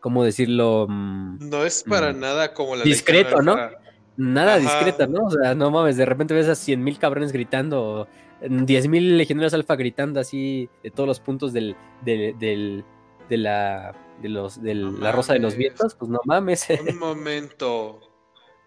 ¿Cómo 0.00 0.22
decirlo? 0.22 0.86
Mm, 0.88 1.48
no 1.48 1.64
es 1.64 1.82
para 1.82 2.12
mm, 2.12 2.20
nada 2.20 2.54
como 2.54 2.76
la 2.76 2.84
Discreto, 2.84 3.42
¿no? 3.42 3.56
Nada 4.16 4.58
discreta, 4.58 5.06
¿no? 5.06 5.26
O 5.26 5.30
sea, 5.30 5.54
no 5.54 5.70
mames, 5.70 5.96
de 5.96 6.06
repente 6.06 6.34
ves 6.34 6.48
a 6.48 6.54
100 6.54 6.82
mil 6.82 6.98
cabrones 6.98 7.32
gritando, 7.32 8.08
10 8.40 8.88
mil 8.88 9.18
legionarios 9.18 9.54
alfa 9.54 9.76
gritando 9.76 10.20
así 10.20 10.68
de 10.82 10.90
todos 10.90 11.06
los 11.06 11.20
puntos 11.20 11.52
del, 11.52 11.76
del, 12.04 12.38
del 12.38 12.84
de 13.28 13.36
la 13.36 13.94
de 14.22 14.28
los 14.28 14.62
de 14.62 14.74
la 14.74 15.12
rosa 15.12 15.34
de 15.34 15.40
los 15.40 15.56
vientos, 15.56 15.94
pues 15.94 16.10
no 16.10 16.20
mames. 16.24 16.66
Un 16.88 16.98
momento. 16.98 18.00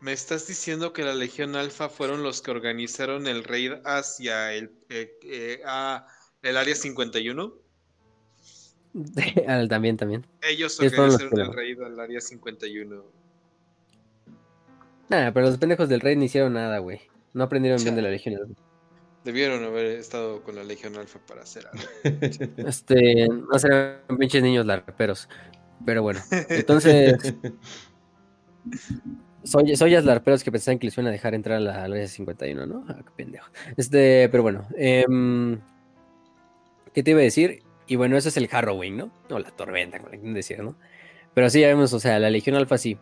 ¿Me 0.01 0.13
estás 0.13 0.47
diciendo 0.47 0.93
que 0.93 1.03
la 1.03 1.13
Legión 1.13 1.57
Alfa 1.57 1.89
fueron 1.89 2.23
los 2.23 2.41
que 2.41 2.51
organizaron 2.51 3.27
el 3.27 3.43
raid 3.43 3.73
hacia 3.83 4.53
el, 4.53 4.71
eh, 4.89 5.19
eh, 5.23 5.61
el 6.41 6.57
área 6.57 6.73
51? 6.73 7.53
también, 9.69 9.97
también. 9.97 10.25
Ellos 10.41 10.79
organizaron 10.79 11.37
el 11.37 11.53
raid 11.53 11.81
al 11.81 11.99
área 11.99 12.21
51. 12.21 13.18
Nada, 15.09 15.33
pero 15.33 15.47
los 15.47 15.57
pendejos 15.57 15.89
del 15.89 16.01
raid 16.01 16.17
no 16.17 16.23
hicieron 16.23 16.53
nada, 16.53 16.77
güey. 16.79 17.01
No 17.33 17.43
aprendieron 17.43 17.81
bien 17.83 17.95
de 17.95 18.01
la 18.01 18.09
Legión 18.09 18.35
Alfa. 18.39 18.61
Debieron 19.23 19.63
haber 19.63 19.85
estado 19.85 20.43
con 20.43 20.55
la 20.55 20.63
Legión 20.63 20.95
Alfa 20.95 21.19
para 21.19 21.41
hacer 21.41 21.65
algo. 21.67 21.83
este, 22.69 23.27
no 23.27 23.59
serán 23.59 23.99
pinches 24.17 24.41
niños 24.41 24.65
larperos. 24.65 25.27
Pero 25.85 26.03
bueno, 26.03 26.19
entonces... 26.49 27.35
Soy, 29.43 29.75
soy 29.77 29.91
larperos 30.01 30.43
que 30.43 30.51
pensaban 30.51 30.79
que 30.79 30.87
les 30.87 30.97
iban 30.97 31.07
a 31.07 31.11
dejar 31.11 31.33
entrar 31.33 31.57
a 31.57 31.61
la, 31.61 31.83
área 31.85 32.07
51, 32.07 32.65
¿no? 32.65 32.85
Ah, 32.89 32.97
qué 32.97 33.11
pendejo. 33.15 33.49
Este, 33.77 34.27
pero 34.29 34.43
bueno. 34.43 34.67
Em, 34.75 35.59
¿Qué 36.93 37.03
te 37.03 37.11
iba 37.11 37.21
a 37.21 37.23
decir? 37.23 37.63
Y 37.87 37.95
bueno, 37.95 38.17
eso 38.17 38.29
es 38.29 38.37
el 38.37 38.49
Harrowing, 38.51 38.97
¿no? 38.97 39.11
O 39.29 39.39
la 39.39 39.49
tormenta, 39.51 39.97
como 39.97 40.09
le 40.09 40.17
quieren 40.17 40.33
decir, 40.33 40.61
¿no? 40.61 40.75
Pero 41.33 41.49
sí, 41.49 41.61
ya 41.61 41.67
vemos, 41.67 41.93
o 41.93 41.99
sea, 41.99 42.19
la 42.19 42.29
Legión 42.29 42.55
Alfa 42.55 42.77
sí. 42.77 42.97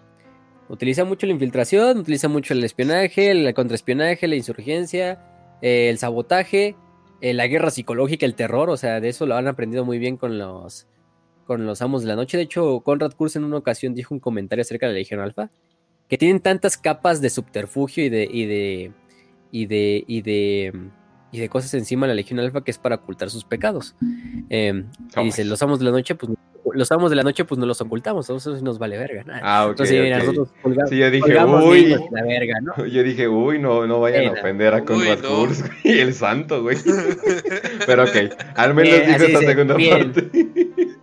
Utiliza 0.69 1.05
mucho 1.05 1.25
la 1.25 1.33
infiltración, 1.33 1.99
utiliza 1.99 2.27
mucho 2.27 2.53
el 2.53 2.63
espionaje, 2.63 3.31
el 3.31 3.53
contraespionaje, 3.53 4.27
la 4.27 4.35
insurgencia, 4.35 5.19
eh, 5.61 5.89
el 5.89 5.97
sabotaje, 5.97 6.75
eh, 7.21 7.33
la 7.33 7.47
guerra 7.47 7.71
psicológica, 7.71 8.25
el 8.25 8.35
terror, 8.35 8.69
o 8.69 8.77
sea, 8.77 8.99
de 8.99 9.09
eso 9.09 9.25
lo 9.25 9.35
han 9.35 9.47
aprendido 9.47 9.85
muy 9.85 9.97
bien 9.97 10.17
con 10.17 10.37
los, 10.37 10.87
con 11.45 11.65
los 11.65 11.81
amos 11.81 12.01
de 12.01 12.09
la 12.09 12.15
noche. 12.15 12.37
De 12.37 12.43
hecho, 12.43 12.81
Conrad 12.81 13.13
Kurz 13.13 13.35
en 13.37 13.45
una 13.45 13.57
ocasión 13.57 13.95
dijo 13.95 14.13
un 14.13 14.19
comentario 14.19 14.61
acerca 14.61 14.87
de 14.87 14.93
la 14.93 14.99
Legión 14.99 15.19
Alfa 15.21 15.49
que 16.09 16.17
tienen 16.17 16.41
tantas 16.41 16.77
capas 16.77 17.21
de 17.21 17.29
subterfugio 17.29 18.05
y 18.05 18.09
de, 18.09 18.29
y 18.31 18.45
de, 18.45 18.91
y 19.51 19.65
de, 19.65 20.03
y 20.07 20.21
de, 20.21 20.89
y 21.31 21.39
de 21.39 21.49
cosas 21.49 21.73
encima 21.73 22.05
de 22.05 22.13
la 22.13 22.15
Legión 22.15 22.39
Alfa 22.39 22.63
que 22.63 22.71
es 22.71 22.77
para 22.77 22.95
ocultar 22.95 23.29
sus 23.29 23.43
pecados. 23.43 23.95
Eh, 24.49 24.83
y 25.17 25.23
dice, 25.23 25.43
los 25.43 25.61
amos 25.63 25.79
de 25.79 25.85
la 25.85 25.91
noche, 25.91 26.15
pues 26.15 26.31
los 26.73 26.91
amos 26.91 27.09
de 27.09 27.15
la 27.15 27.23
noche, 27.23 27.45
pues 27.45 27.57
no 27.57 27.65
los 27.65 27.79
ocultamos, 27.81 28.29
eso 28.29 28.61
nos 28.61 28.79
vale 28.79 28.97
verga. 28.97 29.25
Ah, 29.41 29.65
ok. 29.65 29.71
Entonces, 29.71 30.01
mira, 30.01 30.19
nosotros 30.19 30.49
sí, 30.89 30.97
yo 30.97 31.11
dije, 31.11 31.43
uy, 31.45 31.95
la 32.11 32.23
verga, 32.23 32.59
¿no? 32.61 32.85
Yo 32.85 33.03
dije, 33.03 33.27
uy, 33.27 33.59
no, 33.59 33.85
no 33.87 33.99
vayan 33.99 34.27
a 34.27 34.31
ofender 34.39 34.73
a 34.73 34.83
Conrad 34.83 35.19
no. 35.19 35.29
Kurz, 35.29 35.63
y 35.83 35.99
el 35.99 36.13
santo, 36.13 36.61
güey. 36.61 36.77
Pero 37.85 38.03
ok, 38.03 38.15
al 38.55 38.73
menos 38.73 39.07
dijo 39.07 39.23
esta 39.23 39.39
segunda 39.39 39.75
parte. 39.75 40.29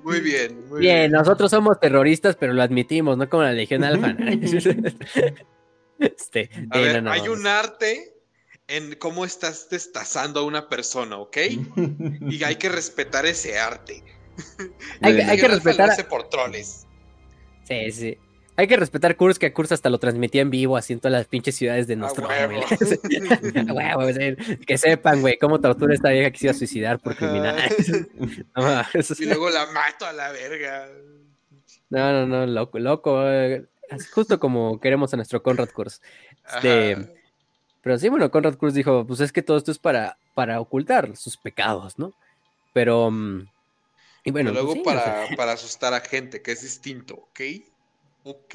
Muy 0.03 0.21
bien, 0.21 0.69
muy 0.69 0.81
bien. 0.81 0.97
Bien, 0.97 1.13
nosotros 1.13 1.51
somos 1.51 1.81
terroristas, 1.81 2.37
pero 2.37 2.53
lo 2.53 2.63
admitimos, 2.63 3.17
no 3.17 3.29
como 3.29 3.43
la 3.43 3.53
Legión 3.53 3.85
Alfa. 3.85 4.15
este, 5.99 6.51
a 6.71 6.79
ver, 6.79 7.09
hay 7.09 7.29
un 7.29 7.47
arte 7.47 8.15
en 8.69 8.95
cómo 8.97 9.25
estás 9.25 9.69
destazando 9.71 10.41
a 10.41 10.45
una 10.45 10.69
persona, 10.69 11.19
¿ok? 11.19 11.37
Y 12.29 12.45
hay 12.45 12.57
que 12.57 12.69
respetar 12.69 13.27
ese 13.27 13.59
arte. 13.59 14.03
Hay, 15.01 15.21
hay 15.21 15.39
que 15.39 15.49
respetar. 15.49 16.09
por 16.09 16.29
troles. 16.29 16.87
Sí, 17.65 17.93
sí. 17.93 18.19
Hay 18.57 18.69
que 18.69 18.77
respetar 18.77 19.17
Kurz, 19.17 19.41
que 19.41 19.47
a 19.47 19.53
Kurz 19.53 19.73
hasta 19.73 19.91
lo 19.91 19.99
transmitía 19.99 20.43
en 20.43 20.51
vivo, 20.51 20.77
así 20.77 20.93
en 20.93 21.01
todas 21.01 21.13
las 21.13 21.27
pinches 21.27 21.57
ciudades 21.57 21.89
de 21.89 21.97
nuestro 21.97 22.29
que 24.67 24.79
sepan, 24.79 25.23
güey, 25.23 25.39
cómo 25.39 25.61
tortura 25.61 25.93
esta 25.93 26.11
vieja 26.11 26.31
que 26.31 26.39
se 26.39 26.47
iba 26.47 26.53
a 26.53 26.55
suicidar 26.55 27.01
por 27.01 27.17
criminales. 27.17 27.91
y 29.19 29.25
luego 29.25 29.51
la 29.51 29.67
mato 29.73 30.07
a 30.07 30.13
la 30.13 30.31
verga. 30.31 30.89
No, 31.91 32.13
no, 32.13 32.27
no, 32.27 32.47
loco, 32.47 32.79
loco. 32.79 33.29
Eh, 33.29 33.65
justo 34.13 34.39
como 34.39 34.79
queremos 34.79 35.13
a 35.13 35.17
nuestro 35.17 35.43
Conrad 35.43 35.71
Kurz. 35.71 36.01
Este, 36.55 37.13
pero 37.83 37.99
sí, 37.99 38.09
bueno, 38.09 38.31
Conrad 38.31 38.55
Kurz 38.55 38.75
dijo, 38.75 39.05
pues 39.05 39.19
es 39.19 39.33
que 39.33 39.43
todo 39.43 39.57
esto 39.57 39.73
es 39.73 39.81
para, 39.81 40.17
para 40.35 40.61
ocultar 40.61 41.17
sus 41.17 41.37
pecados, 41.37 41.99
¿no? 41.99 42.13
Pero... 42.73 43.11
Mm, 43.11 43.49
y 44.25 44.31
bueno, 44.31 44.53
luego 44.53 44.83
para, 44.83 45.27
para 45.37 45.53
asustar 45.53 45.93
a 45.93 46.01
gente, 46.01 46.41
que 46.41 46.53
es 46.53 46.63
distinto, 46.63 47.15
¿ok? 47.15 47.41
¿Ok? 48.25 48.55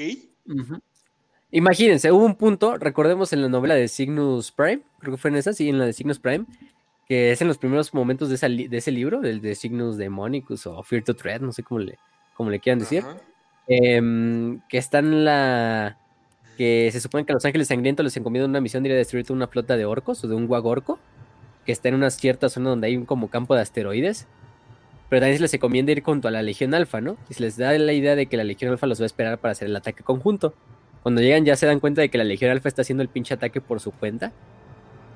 Imagínense, 1.52 2.12
hubo 2.12 2.26
un 2.26 2.36
punto, 2.36 2.78
recordemos 2.78 3.32
en 3.34 3.44
la 3.44 3.50
novela 3.50 3.76
de 3.76 3.88
Cygnus 3.88 4.52
Prime, 4.52 4.82
creo 5.00 5.14
que 5.14 5.22
fue 5.22 5.30
en 5.30 5.38
esa, 5.38 5.54
sí, 5.54 5.70
en 5.70 5.78
la 5.78 5.86
de 5.86 5.94
Cygnus 5.94 6.20
Prime, 6.20 6.46
que 7.08 7.32
es 7.32 7.42
en 7.42 7.48
los 7.48 7.58
primeros 7.60 7.94
momentos 7.94 8.30
de, 8.30 8.68
de 8.68 8.78
ese 8.78 8.92
libro, 8.92 9.22
del 9.22 9.42
de 9.42 9.56
Cygnus 9.56 9.98
Demonicus 9.98 10.66
o 10.66 10.82
Fear 10.82 11.04
to 11.04 11.16
Tread, 11.16 11.42
no 11.42 11.52
sé 11.52 11.62
cómo 11.64 11.80
le, 11.80 11.98
cómo 12.34 12.50
le 12.50 12.60
quieran 12.60 12.80
decir, 12.80 13.04
em, 13.68 14.62
que 14.70 14.78
está 14.80 15.00
en 15.00 15.24
la... 15.24 15.98
que 16.58 16.90
se 16.92 17.00
supone 17.00 17.26
que 17.26 17.32
a 17.32 17.36
los 17.36 17.46
ángeles 17.46 17.68
sangrientos 17.68 18.04
les 18.04 18.18
encomiendan 18.18 18.50
una 18.50 18.62
misión 18.62 18.82
de 18.82 18.90
ir 18.90 18.96
a 18.96 18.98
destruir 18.98 19.26
una 19.32 19.48
flota 19.48 19.78
de 19.78 19.86
orcos 19.86 20.24
o 20.24 20.28
de 20.28 20.36
un 20.36 20.48
guagorco, 20.48 21.00
que 21.66 21.72
está 21.72 21.90
en 21.90 21.96
una 21.96 22.10
cierta 22.10 22.50
zona 22.50 22.72
donde 22.72 22.88
hay 22.88 22.98
un 22.98 23.06
como 23.06 23.30
campo 23.30 23.56
de 23.56 23.62
asteroides, 23.62 24.28
pero 25.10 25.22
también 25.22 25.38
se 25.38 25.42
les 25.42 25.52
recomienda 25.52 25.92
ir 25.92 26.04
junto 26.04 26.28
a 26.28 26.32
la 26.32 26.44
Legión 26.44 26.74
Alfa, 26.74 27.02
¿no? 27.02 27.18
Y 27.30 27.34
se 27.34 27.42
les 27.42 27.58
da 27.58 27.78
la 27.78 27.94
idea 27.94 28.16
de 28.16 28.28
que 28.28 28.38
la 28.38 28.44
Legión 28.44 28.72
Alfa 28.72 28.88
los 28.88 29.00
va 29.00 29.04
a 29.04 29.08
esperar 29.08 29.40
para 29.40 29.54
hacer 29.54 29.68
el 29.68 29.76
ataque 29.76 30.04
conjunto. 30.04 30.54
Cuando 31.02 31.22
llegan 31.22 31.46
ya 31.46 31.56
se 31.56 31.66
dan 31.66 31.80
cuenta 31.80 32.02
de 32.02 32.10
que 32.10 32.18
la 32.18 32.24
Legión 32.24 32.52
Alfa 32.52 32.70
está 32.70 32.84
haciendo 32.84 33.02
el 33.02 33.10
pinche 33.10 33.34
ataque 33.34 33.60
por 33.60 33.80
su 33.80 33.92
cuenta. 33.92 34.32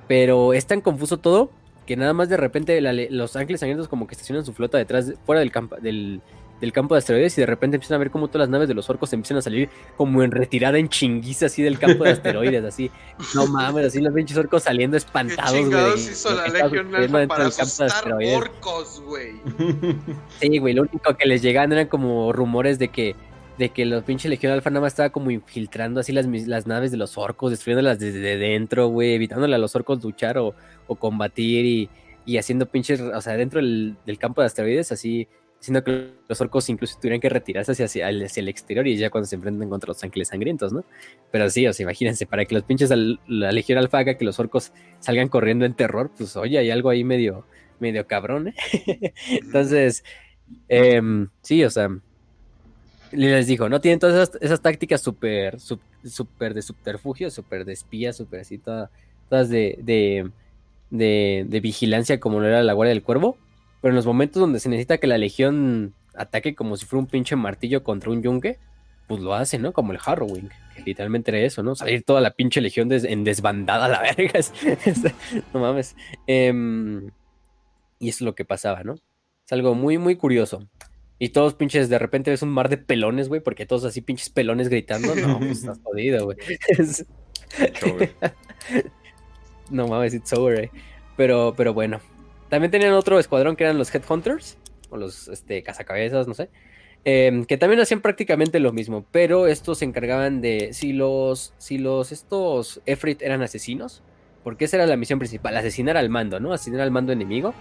Pero 0.07 0.53
es 0.53 0.65
tan 0.65 0.81
confuso 0.81 1.17
todo 1.17 1.51
que 1.85 1.95
nada 1.95 2.13
más 2.13 2.29
de 2.29 2.37
repente 2.37 2.79
los 3.11 3.35
ángeles 3.35 3.59
sangrientos 3.59 3.87
como 3.87 4.07
que 4.07 4.13
estacionan 4.13 4.45
su 4.45 4.53
flota 4.53 4.77
detrás, 4.77 5.13
fuera 5.25 5.41
del, 5.41 5.51
campo, 5.51 5.75
del, 5.77 6.21
del 6.63 6.71
campo 6.71 6.95
de 6.95 6.99
asteroides 6.99 7.37
y 7.37 7.41
de 7.41 7.45
repente 7.45 7.75
empiezan 7.75 7.95
a 7.95 7.99
ver 7.99 8.09
cómo 8.09 8.29
todas 8.29 8.47
las 8.47 8.49
naves 8.49 8.69
de 8.69 8.73
los 8.73 8.89
orcos 8.89 9.11
empiezan 9.11 9.35
a 9.35 9.41
salir 9.41 9.69
como 9.97 10.23
en 10.23 10.31
retirada 10.31 10.77
en 10.77 10.87
chinguiza 10.87 11.47
así 11.47 11.61
del 11.61 11.77
campo 11.77 12.05
de 12.05 12.11
asteroides, 12.11 12.63
así. 12.63 12.89
No 13.35 13.47
mames, 13.47 13.87
así 13.87 13.99
los 13.99 14.13
pinches 14.13 14.37
orcos 14.37 14.63
saliendo 14.63 14.95
espantados, 14.95 15.69
güey. 15.69 15.93
hizo 15.95 16.33
la 16.33 17.27
para 17.27 17.47
asustar 17.47 18.13
orcos, 18.13 19.01
güey. 19.01 19.33
Sí, 20.39 20.57
güey, 20.57 20.73
lo 20.73 20.83
único 20.83 21.13
que 21.17 21.27
les 21.27 21.41
llegaban 21.41 21.73
eran 21.73 21.87
como 21.87 22.31
rumores 22.31 22.79
de 22.79 22.87
que 22.87 23.13
de 23.57 23.69
que 23.69 23.85
los 23.85 24.05
pinches 24.05 24.29
Legión 24.29 24.53
Alfa 24.53 24.69
nada 24.69 24.81
más 24.81 24.93
estaba 24.93 25.09
como 25.09 25.31
infiltrando 25.31 25.99
así 25.99 26.13
las, 26.13 26.25
las 26.47 26.65
naves 26.65 26.91
de 26.91 26.97
los 26.97 27.17
orcos, 27.17 27.51
destruyéndolas 27.51 27.99
desde 27.99 28.37
dentro, 28.37 28.87
güey, 28.87 29.15
evitándole 29.15 29.53
a 29.53 29.59
los 29.59 29.75
orcos 29.75 30.01
luchar 30.01 30.37
o, 30.37 30.55
o 30.87 30.95
combatir 30.95 31.65
y, 31.65 31.89
y, 32.25 32.37
haciendo 32.37 32.67
pinches, 32.67 33.01
o 33.01 33.21
sea, 33.21 33.33
dentro 33.33 33.59
del, 33.59 33.97
del 34.05 34.17
campo 34.17 34.39
de 34.39 34.47
asteroides, 34.47 34.93
así 34.93 35.27
sino 35.63 35.81
que 35.81 36.09
los 36.27 36.41
orcos 36.41 36.67
incluso 36.67 36.97
tuvieran 36.99 37.21
que 37.21 37.29
retirarse 37.29 37.71
hacia, 37.71 37.85
hacia, 37.85 38.09
el 38.09 38.49
exterior 38.49 38.85
y 38.85 38.97
ya 38.97 39.09
cuando 39.09 39.27
se 39.27 39.37
enfrentan 39.37 39.69
contra 39.69 39.87
los 39.87 40.03
ángeles 40.03 40.27
sangrientos, 40.27 40.73
¿no? 40.73 40.83
Pero 41.31 41.49
sí, 41.49 41.65
o 41.65 41.71
sea, 41.71 41.85
imagínense, 41.85 42.25
para 42.25 42.43
que 42.43 42.53
los 42.53 42.65
pinches 42.65 42.89
la 42.89 43.51
Legión 43.53 43.77
Alfa 43.77 43.99
haga 43.99 44.15
que 44.15 44.25
los 44.25 44.37
orcos 44.41 44.73
salgan 44.99 45.29
corriendo 45.29 45.63
en 45.63 45.73
terror, 45.73 46.11
pues 46.17 46.35
oye, 46.35 46.57
hay 46.57 46.69
algo 46.69 46.89
ahí 46.89 47.05
medio, 47.05 47.45
medio 47.79 48.05
cabrón, 48.05 48.49
¿eh? 48.49 49.13
Entonces, 49.29 50.03
em, 50.67 51.29
sí, 51.41 51.63
o 51.63 51.69
sea, 51.69 51.87
les 53.13 53.47
digo, 53.47 53.69
no 53.69 53.79
tienen 53.79 53.99
todas 53.99 54.31
esas, 54.41 54.61
tácticas 54.61 54.99
súper, 54.99 55.61
súper 55.61 56.53
de 56.53 56.61
subterfugio, 56.61 57.31
súper 57.31 57.63
de 57.63 57.71
espía, 57.71 58.11
súper 58.11 58.41
así, 58.41 58.57
todas, 58.57 58.89
de, 59.47 59.79
de, 59.81 60.29
de, 60.89 61.45
de 61.47 61.59
vigilancia 61.61 62.19
como 62.19 62.41
lo 62.41 62.47
era 62.47 62.61
la 62.63 62.73
Guardia 62.73 62.93
del 62.93 63.03
Cuervo 63.03 63.37
pero 63.83 63.91
en 63.91 63.97
los 63.97 64.05
momentos 64.05 64.39
donde 64.39 64.61
se 64.61 64.69
necesita 64.69 64.97
que 64.97 65.07
la 65.07 65.17
legión 65.17 65.93
ataque 66.15 66.55
como 66.55 66.77
si 66.77 66.85
fuera 66.85 67.01
un 67.01 67.07
pinche 67.07 67.35
martillo 67.35 67.83
contra 67.83 68.11
un 68.11 68.23
yunque, 68.23 68.57
pues 69.09 69.19
lo 69.19 69.33
hace, 69.33 69.59
¿no? 69.59 69.73
Como 69.73 69.91
el 69.91 69.99
Harrowing, 70.01 70.47
que 70.73 70.83
literalmente 70.83 71.31
era 71.31 71.41
eso, 71.41 71.63
¿no? 71.63 71.75
Salir 71.75 72.03
toda 72.03 72.21
la 72.21 72.31
pinche 72.31 72.61
legión 72.61 72.89
en 72.93 73.25
desbandada 73.25 73.87
a 73.87 73.89
la 73.89 74.01
verga. 74.17 74.39
no 75.53 75.59
mames. 75.59 75.97
Em, 76.27 77.07
y 77.99 78.07
eso 78.07 78.19
es 78.19 78.21
lo 78.21 78.35
que 78.35 78.45
pasaba, 78.45 78.85
¿no? 78.85 78.95
Es 79.45 79.51
algo 79.51 79.75
muy, 79.75 79.97
muy 79.97 80.15
curioso. 80.15 80.65
Y 81.19 81.29
todos 81.29 81.53
pinches, 81.53 81.89
de 81.89 81.99
repente 81.99 82.31
ves 82.31 82.41
un 82.41 82.51
mar 82.51 82.69
de 82.69 82.77
pelones, 82.77 83.27
güey, 83.27 83.41
porque 83.41 83.65
todos 83.65 83.83
así 83.83 83.99
pinches 83.99 84.29
pelones 84.29 84.69
gritando. 84.69 85.13
No, 85.13 85.15
pues 85.39 85.59
estás 85.59 85.81
jodido, 85.83 86.23
güey. 86.23 86.37
No 89.69 89.87
mames, 89.87 90.13
it's 90.13 90.31
over, 90.31 90.57
eh. 90.57 90.71
Pero, 91.17 91.53
pero 91.57 91.73
bueno. 91.73 91.99
También 92.53 92.69
tenían 92.69 92.93
otro 92.93 93.17
escuadrón 93.17 93.55
que 93.55 93.63
eran 93.63 93.79
los 93.79 93.91
Headhunters, 93.95 94.59
o 94.91 94.97
los 94.97 95.27
este, 95.27 95.63
cazacabezas, 95.63 96.27
no 96.27 96.35
sé. 96.35 96.51
em, 97.03 97.45
que 97.45 97.57
también 97.57 97.81
hacían 97.81 97.99
prácticamente 97.99 98.59
lo 98.59 98.71
mismo, 98.71 99.07
pero 99.11 99.47
estos 99.47 99.79
se 99.79 99.85
encargaban 99.85 100.39
de 100.39 100.71
si 100.71 100.93
los, 100.93 101.55
si 101.57 101.79
los 101.79 102.11
estos 102.11 102.79
Efrit 102.85 103.23
eran 103.23 103.41
asesinos, 103.41 104.03
porque 104.43 104.65
esa 104.65 104.77
era 104.77 104.85
la 104.85 104.97
misión 104.97 105.17
principal, 105.17 105.57
asesinar 105.57 105.97
al 105.97 106.11
mando, 106.11 106.39
¿no? 106.39 106.53
Asesinar 106.53 106.81
al 106.81 106.91
mando 106.91 107.11
enemigo. 107.11 107.55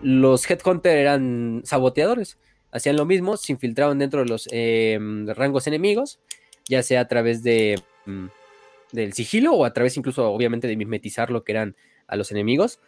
Los 0.00 0.50
Headhunter 0.50 0.96
eran 0.96 1.60
saboteadores, 1.66 2.38
hacían 2.72 2.96
lo 2.96 3.04
mismo, 3.04 3.36
se 3.36 3.52
infiltraban 3.52 3.98
dentro 3.98 4.20
de 4.20 4.26
los 4.30 4.48
em, 4.52 5.28
rangos 5.28 5.66
enemigos, 5.66 6.18
ya 6.66 6.82
sea 6.82 7.02
a 7.02 7.08
través 7.08 7.42
de 7.42 7.78
mm, 8.06 8.28
del 8.92 9.12
sigilo 9.12 9.52
o 9.52 9.66
a 9.66 9.74
través 9.74 9.98
incluso 9.98 10.32
obviamente 10.32 10.66
de 10.66 10.76
mimetizar 10.78 11.28
lo 11.30 11.44
que 11.44 11.52
eran 11.52 11.76
a 12.06 12.16
los 12.16 12.30
enemigos 12.30 12.80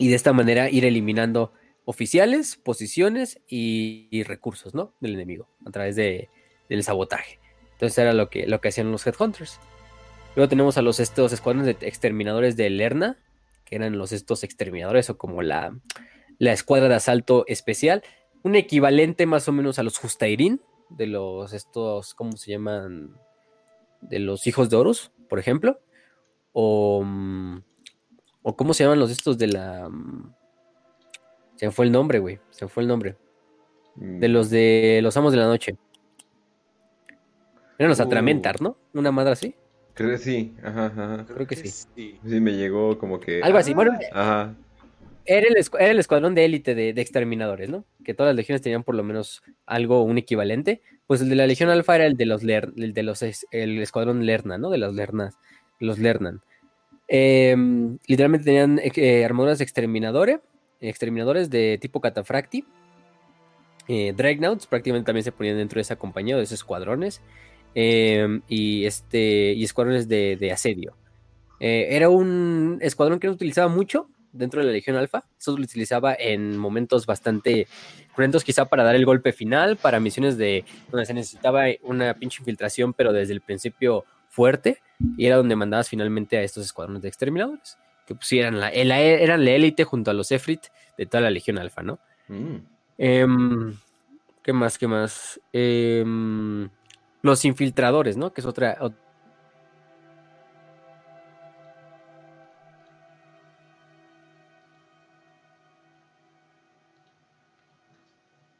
y 0.00 0.08
de 0.08 0.14
esta 0.14 0.32
manera 0.32 0.70
ir 0.70 0.86
eliminando 0.86 1.52
oficiales, 1.84 2.56
posiciones 2.56 3.38
y, 3.46 4.22
recursos, 4.24 4.74
¿no? 4.74 4.94
Del 4.98 5.12
enemigo 5.12 5.46
a 5.66 5.70
través 5.70 5.94
de, 5.94 6.30
del 6.70 6.82
sabotaje. 6.82 7.38
Entonces 7.72 7.98
era 7.98 8.14
lo 8.14 8.30
que, 8.30 8.46
lo 8.46 8.62
que 8.62 8.68
hacían 8.68 8.90
los 8.90 9.06
Headhunters. 9.06 9.60
Luego 10.36 10.48
tenemos 10.48 10.78
a 10.78 10.82
los 10.82 11.00
estos 11.00 11.34
escuadrones 11.34 11.66
de 11.66 11.86
exterminadores 11.86 12.56
de 12.56 12.70
Lerna, 12.70 13.18
que 13.66 13.76
eran 13.76 13.98
los 13.98 14.12
estos 14.12 14.42
exterminadores 14.42 15.10
o 15.10 15.18
como 15.18 15.42
la, 15.42 15.78
la 16.38 16.52
escuadra 16.54 16.88
de 16.88 16.94
asalto 16.94 17.44
especial, 17.46 18.02
un 18.42 18.56
equivalente 18.56 19.26
más 19.26 19.48
o 19.48 19.52
menos 19.52 19.78
a 19.78 19.82
los 19.82 19.98
Justairin, 19.98 20.62
de 20.88 21.08
los 21.08 21.52
estos, 21.52 22.14
¿cómo 22.14 22.38
se 22.38 22.52
llaman? 22.52 23.18
De 24.00 24.18
los 24.18 24.46
hijos 24.46 24.70
de 24.70 24.76
Horus, 24.76 25.12
por 25.28 25.38
ejemplo. 25.38 25.78
O, 26.52 27.02
mm, 27.04 27.60
o 28.42 28.56
¿cómo 28.56 28.74
se 28.74 28.84
llaman 28.84 28.98
los 28.98 29.10
estos 29.10 29.36
de 29.38 29.48
la... 29.48 29.88
mm, 29.88 30.32
Se 31.56 31.66
me 31.66 31.72
fue 31.72 31.86
el 31.86 31.92
nombre, 31.92 32.18
güey. 32.18 32.38
Se 32.50 32.64
me 32.64 32.68
fue 32.68 32.82
el 32.82 32.88
nombre. 32.88 33.16
De 33.96 34.28
los 34.28 34.48
de 34.50 35.00
los 35.02 35.16
amos 35.16 35.32
de 35.32 35.38
la 35.38 35.46
noche. 35.46 35.76
Eran 37.78 37.90
los 37.90 37.98
Uh. 38.00 38.02
Atramentar, 38.04 38.60
¿no? 38.60 38.76
Una 38.94 39.10
madre 39.10 39.32
así. 39.32 39.54
Creo 39.94 40.10
que 40.10 40.18
sí, 40.18 40.54
ajá, 40.62 40.86
ajá. 40.86 41.26
Creo 41.26 41.46
que 41.46 41.56
sí. 41.56 41.68
sí. 41.68 42.18
Sí, 42.24 42.40
me 42.40 42.52
llegó 42.52 42.98
como 42.98 43.20
que. 43.20 43.42
Algo 43.42 43.58
así. 43.58 43.74
Bueno, 43.74 43.92
Ajá. 44.12 44.54
era 45.26 45.46
el, 45.46 45.56
era 45.78 45.90
el 45.90 45.98
escuadrón 45.98 46.34
de 46.34 46.44
élite 46.44 46.74
de, 46.74 46.92
de 46.94 47.02
exterminadores, 47.02 47.68
¿no? 47.68 47.84
Que 48.04 48.14
todas 48.14 48.30
las 48.30 48.36
legiones 48.36 48.62
tenían 48.62 48.84
por 48.84 48.94
lo 48.94 49.02
menos 49.02 49.42
algo, 49.66 50.02
un 50.02 50.16
equivalente. 50.18 50.80
Pues 51.06 51.20
el 51.20 51.28
de 51.28 51.34
la 51.36 51.46
Legión 51.46 51.68
Alfa 51.70 51.96
era 51.96 52.06
el 52.06 52.16
de 52.16 52.24
los, 52.26 52.42
Ler- 52.44 52.72
el 52.76 52.94
de 52.94 53.02
los 53.02 53.22
es- 53.22 53.46
el 53.50 53.78
escuadrón 53.82 54.24
Lerna, 54.24 54.56
¿no? 54.58 54.70
De 54.70 54.78
los 54.78 54.94
Lernas, 54.94 55.36
los 55.80 55.98
Lernan. 55.98 56.40
Em, 57.12 57.98
literalmente 58.06 58.44
tenían 58.44 58.80
eh, 58.80 59.24
armaduras 59.24 59.58
de 59.58 59.64
exterminadores, 59.64 60.38
exterminadores 60.80 61.50
de 61.50 61.76
tipo 61.80 62.00
catafracti. 62.00 62.64
Eh, 63.88 64.14
Dreadnoughts 64.16 64.68
prácticamente 64.68 65.06
también 65.06 65.24
se 65.24 65.32
ponían 65.32 65.56
dentro 65.56 65.78
de 65.78 65.82
esa 65.82 65.96
compañía, 65.96 66.36
de 66.36 66.44
esos 66.44 66.60
escuadrones. 66.60 67.20
Em, 67.74 68.42
y 68.48 68.84
este 68.84 69.54
y 69.54 69.64
escuadrones 69.64 70.06
de, 70.06 70.36
de 70.36 70.52
asedio. 70.52 70.96
Eh, 71.58 71.88
era 71.90 72.08
un 72.08 72.78
escuadrón 72.80 73.18
que 73.18 73.26
no 73.26 73.32
utilizaba 73.32 73.68
mucho 73.68 74.08
dentro 74.32 74.60
de 74.60 74.66
la 74.66 74.72
Legión 74.72 74.94
Alfa. 74.94 75.24
Eso 75.36 75.56
lo 75.56 75.64
utilizaba 75.64 76.14
en 76.14 76.56
momentos 76.56 77.06
bastante 77.06 77.66
cruentos, 78.14 78.44
quizá 78.44 78.66
para 78.66 78.84
dar 78.84 78.94
el 78.94 79.04
golpe 79.04 79.32
final, 79.32 79.76
para 79.76 79.98
misiones 79.98 80.38
de 80.38 80.64
donde 80.92 81.06
se 81.06 81.14
necesitaba 81.14 81.64
una 81.82 82.14
pinche 82.14 82.40
infiltración, 82.40 82.92
pero 82.92 83.12
desde 83.12 83.32
el 83.32 83.40
principio 83.40 84.04
fuerte. 84.30 84.80
Y 85.18 85.26
era 85.26 85.36
donde 85.36 85.56
mandabas 85.56 85.88
finalmente 85.90 86.38
a 86.38 86.42
estos 86.42 86.64
escuadrones 86.64 87.02
de 87.02 87.08
exterminadores. 87.08 87.76
Que 88.06 88.14
pues 88.14 88.26
sí, 88.26 88.38
eran 88.38 88.58
la, 88.58 88.70
eran 88.70 89.44
la 89.44 89.50
élite 89.50 89.84
junto 89.84 90.10
a 90.10 90.14
los 90.14 90.32
Efrit 90.32 90.62
de 90.96 91.06
toda 91.06 91.20
la 91.20 91.30
Legión 91.30 91.58
Alfa, 91.58 91.82
¿no? 91.82 91.98
Mm. 92.28 92.56
Em, 92.98 93.76
¿Qué 94.42 94.52
más? 94.52 94.78
¿Qué 94.78 94.86
más? 94.88 95.40
Em, 95.52 96.68
los 97.22 97.44
infiltradores, 97.44 98.16
¿no? 98.16 98.32
Que 98.32 98.40
es 98.40 98.46
otra, 98.46 98.78
ot- 98.78 98.94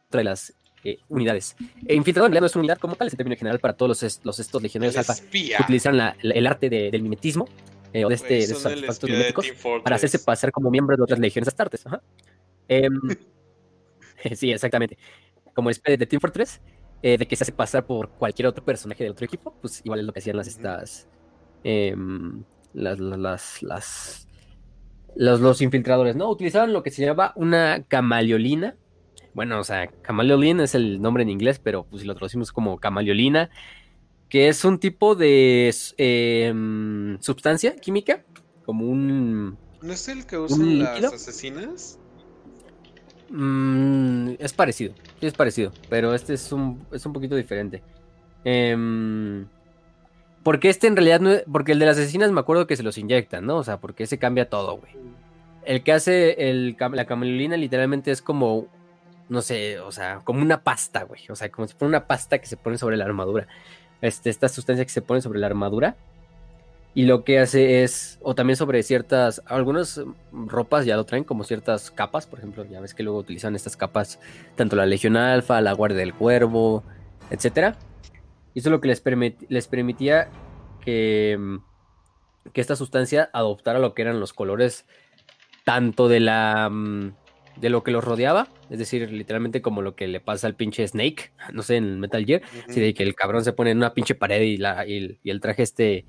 otra 0.09 0.19
de 0.19 0.25
las 0.25 0.53
eh, 0.85 0.99
unidades. 1.09 1.57
E 1.87 1.95
infiltrador 1.95 2.29
en 2.29 2.33
realidad 2.33 2.41
no 2.43 2.47
es 2.47 2.55
una 2.57 2.61
unidad 2.63 2.79
como 2.79 2.97
tal, 2.97 3.07
es 3.09 3.13
el 3.15 3.17
término 3.19 3.37
general 3.37 3.59
para 3.61 3.75
todos 3.75 3.89
los, 3.89 4.03
est- 4.03 4.25
los 4.25 4.39
estos 4.41 4.63
legionarios 4.63 4.97
alfa 4.97 5.15
que 5.59 5.63
utilizan 5.63 5.97
la- 5.97 6.17
la- 6.23 6.35
el 6.35 6.47
arte 6.47 6.69
de- 6.71 6.91
del 6.91 7.03
mimetismo 7.03 7.47
eh, 7.93 8.05
o 8.05 8.09
de, 8.09 8.15
este, 8.15 8.29
Güey, 8.29 8.47
de 8.47 8.53
artefactos 8.69 9.11
miméticos 9.11 9.47
para 9.83 9.97
hacerse 9.97 10.19
pasar 10.21 10.53
como 10.53 10.71
miembro 10.71 10.97
de 10.97 11.03
otras 11.03 11.19
legiones 11.19 11.49
astartes. 11.49 11.87
Ajá. 11.87 12.01
Em, 12.69 12.99
sí, 14.35 14.53
exactamente. 14.53 14.97
Como 15.55 15.71
espía 15.71 15.97
de 15.97 16.07
Team 16.07 16.21
Fortress, 16.21 16.61
eh, 17.03 17.19
de 17.19 17.27
que 17.27 17.35
se 17.37 17.45
hace 17.45 17.53
pasar 17.53 17.85
por 17.87 18.11
cualquier 18.11 18.47
otro 18.49 18.65
personaje 18.65 19.03
del 19.05 19.13
otro 19.13 19.25
equipo, 19.25 19.55
pues 19.61 19.81
igual 19.85 20.01
es 20.01 20.07
lo 20.07 20.13
que 20.13 20.21
hacían 20.21 20.37
las 20.37 20.47
estas. 20.49 21.09
em, 21.65 22.43
las, 22.73 23.01
las, 23.01 23.63
las, 23.65 24.29
los, 25.17 25.41
los 25.41 25.61
infiltradores, 25.61 26.15
¿no? 26.15 26.31
Utilizaban 26.31 26.73
lo 26.73 26.83
que 26.85 26.91
se 26.93 27.05
llama 27.05 27.33
una 27.35 27.83
camaleolina. 27.89 28.77
Bueno, 29.33 29.61
o 29.61 29.65
sea, 29.65 29.89
camaleolina 30.03 30.65
es 30.65 30.75
el 30.75 31.01
nombre 31.01 31.23
en 31.23 31.31
inglés, 31.31 31.61
pero 31.63 31.85
pues 31.85 32.03
si 32.03 32.07
lo 32.09 32.15
traducimos 32.15 32.51
como 32.53 32.79
camaleolina, 32.79 33.51
que 34.29 34.49
es 34.49 34.65
un 34.65 34.79
tipo 34.79 35.15
de 35.15 35.73
em, 35.99 37.19
sustancia 37.21 37.77
química, 37.77 38.25
como 38.65 38.87
un 38.87 39.57
¿No 39.83 39.93
es 39.93 40.09
el 40.09 40.27
que 40.27 40.37
usan 40.37 40.79
las 40.79 41.05
asesinas? 41.13 41.99
Mm, 43.31 44.31
es 44.39 44.53
parecido, 44.53 44.93
sí 45.21 45.27
es 45.27 45.35
parecido, 45.35 45.73
pero 45.89 46.15
este 46.15 46.35
es 46.35 46.51
un, 46.53 46.85
es 46.93 47.07
un 47.07 47.13
poquito 47.13 47.37
diferente. 47.37 47.83
Em, 48.45 49.47
porque 50.43 50.69
este 50.69 50.87
en 50.89 50.97
realidad 50.97 51.21
no 51.21 51.31
es- 51.31 51.45
porque 51.51 51.73
el 51.73 51.79
de 51.79 51.87
las 51.87 51.99
asesinas 51.99 52.33
me 52.33 52.41
acuerdo 52.41 52.67
que 52.67 52.77
se 52.77 52.83
los 52.83 52.99
inyectan, 52.99 53.47
¿no? 53.47 53.57
O 53.59 53.65
sea, 53.65 53.79
porque 53.79 54.05
ese 54.05 54.19
cambia 54.19 54.49
todo, 54.49 54.79
güey. 54.79 54.93
El 55.65 55.83
que 55.85 55.93
hace 55.93 56.51
el, 56.51 56.77
la 56.93 57.05
camelina 57.05 57.57
literalmente 57.57 58.11
es 58.11 58.23
como, 58.23 58.67
no 59.31 59.43
sé, 59.43 59.79
o 59.79 59.93
sea, 59.93 60.21
como 60.25 60.43
una 60.43 60.65
pasta, 60.65 61.05
güey. 61.05 61.23
O 61.31 61.37
sea, 61.37 61.51
como 61.51 61.67
si 61.69 61.75
una 61.81 62.07
pasta 62.07 62.39
que 62.41 62.47
se 62.47 62.57
pone 62.57 62.77
sobre 62.77 62.97
la 62.97 63.05
armadura. 63.05 63.47
Este, 64.03 64.29
esta 64.29 64.49
sustancia 64.49 64.85
que 64.85 64.91
se 64.91 65.03
pone 65.03 65.23
sobre 65.23 65.39
la 65.39 65.47
armadura. 65.47 65.97
Y 66.95 67.05
lo 67.05 67.23
que 67.23 67.39
hace 67.39 67.85
es, 67.85 68.19
o 68.23 68.35
también 68.35 68.57
sobre 68.57 68.83
ciertas, 68.83 69.41
algunas 69.47 70.01
ropas 70.33 70.85
ya 70.85 70.97
lo 70.97 71.05
traen 71.05 71.23
como 71.23 71.45
ciertas 71.45 71.93
capas, 71.93 72.27
por 72.27 72.41
ejemplo, 72.41 72.65
ya 72.65 72.81
ves 72.81 72.95
que 72.95 73.05
luego 73.05 73.21
utilizan 73.21 73.55
estas 73.55 73.77
capas, 73.77 74.19
tanto 74.57 74.75
la 74.75 74.87
Legión 74.87 75.17
Alfa, 75.17 75.61
la 75.61 75.73
Guardia 75.73 75.99
del 75.99 76.13
Cuervo, 76.13 76.83
etcétera. 77.31 77.77
Y 78.55 78.59
eso 78.59 78.69
es 78.69 78.73
lo 78.73 78.81
que 78.81 78.89
les, 78.89 79.01
les 79.49 79.69
permitía 79.69 80.29
que, 80.81 81.39
que 82.53 82.61
esta 82.61 82.75
sustancia 82.75 83.31
adoptara 83.33 83.79
lo 83.79 83.95
que 83.95 84.03
eran 84.03 84.19
los 84.19 84.33
colores 84.33 84.87
tanto 85.63 86.09
de 86.09 86.19
la 86.19 86.69
mm, 86.69 87.13
de 87.57 87.69
lo 87.71 87.83
que 87.83 87.91
los 87.91 88.03
rodeaba, 88.05 88.49
es 88.71 88.79
decir, 88.79 89.11
literalmente 89.13 89.61
como 89.63 89.83
lo 89.83 89.95
que 89.95 90.09
le 90.09 90.21
pasa 90.21 90.47
al 90.47 90.55
pinche 90.55 90.87
Snake, 90.87 91.33
no 91.53 91.63
sé, 91.63 91.77
en 91.77 92.01
Metal 92.01 92.25
Gear, 92.25 92.43
así 92.69 92.81
de 92.81 92.95
que 92.95 93.03
el 93.03 93.15
cabrón 93.15 93.45
se 93.45 93.53
pone 93.53 93.71
en 93.71 93.79
una 93.79 93.93
pinche 93.95 94.15
pared 94.15 94.41
y, 94.43 94.57
la, 94.57 94.87
y, 94.87 94.97
el- 94.97 95.21
y 95.23 95.31
el 95.31 95.41
traje 95.41 95.63
este 95.63 96.07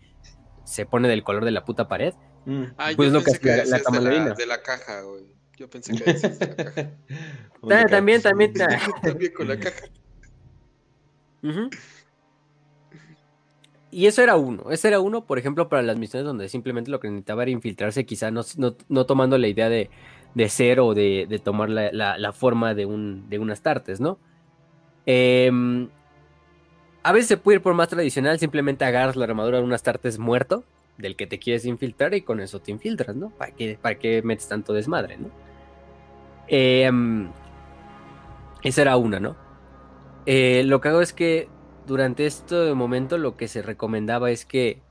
se 0.64 0.86
pone 0.86 1.08
del 1.10 1.24
color 1.24 1.44
de 1.46 1.52
la 1.52 1.66
puta 1.66 1.88
pared. 1.88 2.14
Mm. 2.46 2.64
Ah, 2.78 2.92
Pues 2.96 3.12
yo 3.12 3.20
lo 3.20 3.24
que 3.24 3.32
pensé 3.32 3.52
hace 3.62 3.70
la- 3.72 3.78
decías 3.78 4.04
la 4.04 4.34
de, 4.36 4.46
la 4.46 4.62
caja, 4.62 5.02
güey. 5.02 5.26
Yo 5.58 5.70
pensé 5.70 5.94
que 5.96 6.04
decías 6.14 6.40
de 6.40 6.48
la 6.48 6.56
caja. 6.56 6.90
Ah, 7.70 7.86
también, 7.90 8.22
también. 8.22 8.54
También 9.04 9.34
con 9.34 9.48
la 9.48 9.60
caja. 9.60 9.86
Y 13.92 14.06
eso 14.08 14.22
era 14.24 14.38
uno. 14.38 14.72
Ese 14.72 14.88
era 14.88 15.00
uno, 15.02 15.26
por 15.26 15.38
ejemplo, 15.38 15.68
para 15.68 15.82
las 15.82 15.98
misiones 15.98 16.26
donde 16.26 16.48
simplemente 16.48 16.90
lo 16.90 17.00
que 17.00 17.10
necesitaba 17.10 17.42
era 17.44 17.52
infiltrarse, 17.52 18.06
quizá 18.06 18.32
no, 18.32 18.42
no- 18.58 18.76
no 18.88 19.06
tomando 19.06 19.38
la 19.38 19.48
idea 19.50 19.68
de, 19.70 19.90
de 20.34 20.50
ser 20.50 20.80
o 20.80 20.94
de, 20.94 21.26
de 21.30 21.40
tomar 21.40 21.70
la, 21.70 21.92
la- 22.18 22.34
forma 22.34 22.74
de, 22.74 22.86
un, 22.86 23.30
de 23.30 23.40
unas 23.40 23.62
tartes, 23.62 24.00
¿no? 24.00 24.18
Em, 25.06 25.90
a 27.04 27.12
veces 27.12 27.28
se 27.28 27.38
puede 27.38 27.58
ir 27.58 27.62
por 27.62 27.74
más 27.74 27.90
tradicional, 27.90 28.40
simplemente 28.40 28.86
agarras 28.86 29.16
la 29.16 29.26
armadura 29.26 29.58
de 29.58 29.64
unas 29.64 29.84
tartes 29.84 30.20
muerto, 30.20 30.64
del 30.98 31.16
que 31.16 31.28
te 31.28 31.40
quieres 31.40 31.66
infiltrar, 31.66 32.14
y 32.14 32.22
con 32.22 32.40
eso 32.40 32.60
te 32.62 32.72
infiltras, 32.72 33.16
¿no? 33.16 33.30
¿Para 33.32 33.52
qué, 33.52 33.78
para 33.82 33.98
qué 33.98 34.22
metes 34.22 34.48
tanto 34.48 34.74
desmadre, 34.74 35.18
¿no? 35.18 35.30
Em, 36.48 37.30
esa 38.64 38.82
era 38.82 38.98
una, 38.98 39.20
¿no? 39.20 39.36
Eh, 40.26 40.64
lo 40.66 40.82
que 40.82 40.90
hago 40.90 41.02
es 41.02 41.14
que 41.14 41.50
durante 41.88 42.26
este 42.26 42.74
momento 42.74 43.18
lo 43.18 43.38
que 43.38 43.48
se 43.48 43.62
recomendaba 43.62 44.32
es 44.32 44.46
que 44.46 44.82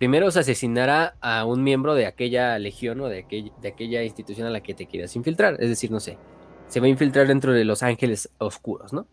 primero 0.00 0.30
se 0.30 0.40
asesinara 0.40 1.16
a 1.20 1.44
un 1.44 1.62
miembro 1.62 1.94
de 1.94 2.06
aquella 2.06 2.58
legión 2.58 3.02
o 3.02 3.08
de, 3.10 3.22
aquell- 3.28 3.54
de 3.60 3.68
aquella 3.68 4.02
institución 4.02 4.46
a 4.46 4.50
la 4.50 4.62
que 4.62 4.72
te 4.72 4.86
quieras 4.86 5.14
infiltrar. 5.14 5.58
Es 5.60 5.68
decir, 5.68 5.90
no 5.90 6.00
sé, 6.00 6.16
se 6.68 6.80
va 6.80 6.86
a 6.86 6.88
infiltrar 6.88 7.28
dentro 7.28 7.52
de 7.52 7.66
los 7.66 7.82
ángeles 7.82 8.30
oscuros, 8.38 8.94
¿no? 8.94 9.06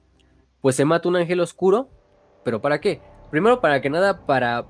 Pues 0.61 0.77
se 0.77 0.85
mata 0.85 1.09
un 1.09 1.17
ángel 1.17 1.41
oscuro, 1.41 1.89
pero 2.45 2.61
¿para 2.61 2.79
qué? 2.79 3.01
Primero, 3.31 3.59
para 3.59 3.81
que 3.81 3.89
nada, 3.89 4.25
para 4.25 4.65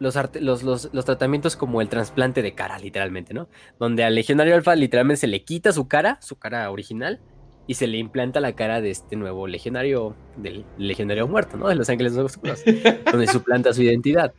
los, 0.00 0.16
los 0.64 1.04
tratamientos 1.04 1.54
como 1.54 1.80
el 1.80 1.88
trasplante 1.88 2.42
de 2.42 2.52
cara, 2.52 2.80
literalmente, 2.80 3.32
¿no? 3.32 3.48
Donde 3.78 4.02
al 4.02 4.16
legionario 4.16 4.56
alfa 4.56 4.74
literalmente 4.74 5.20
se 5.20 5.26
le 5.28 5.44
quita 5.44 5.70
su 5.70 5.86
cara, 5.86 6.18
su 6.22 6.34
cara 6.40 6.68
original, 6.72 7.20
y 7.68 7.74
se 7.74 7.86
le 7.86 7.98
implanta 7.98 8.40
la 8.40 8.54
cara 8.54 8.80
de 8.80 8.90
este 8.90 9.14
nuevo 9.14 9.46
legionario, 9.46 10.16
del 10.36 10.64
legionario 10.76 11.28
muerto, 11.28 11.56
¿no? 11.56 11.68
De 11.68 11.76
los 11.76 11.88
ángeles 11.88 12.16
oscuros, 12.16 12.64
donde 13.12 13.28
suplanta 13.28 13.72
su 13.72 13.82
identidad. 13.82 14.32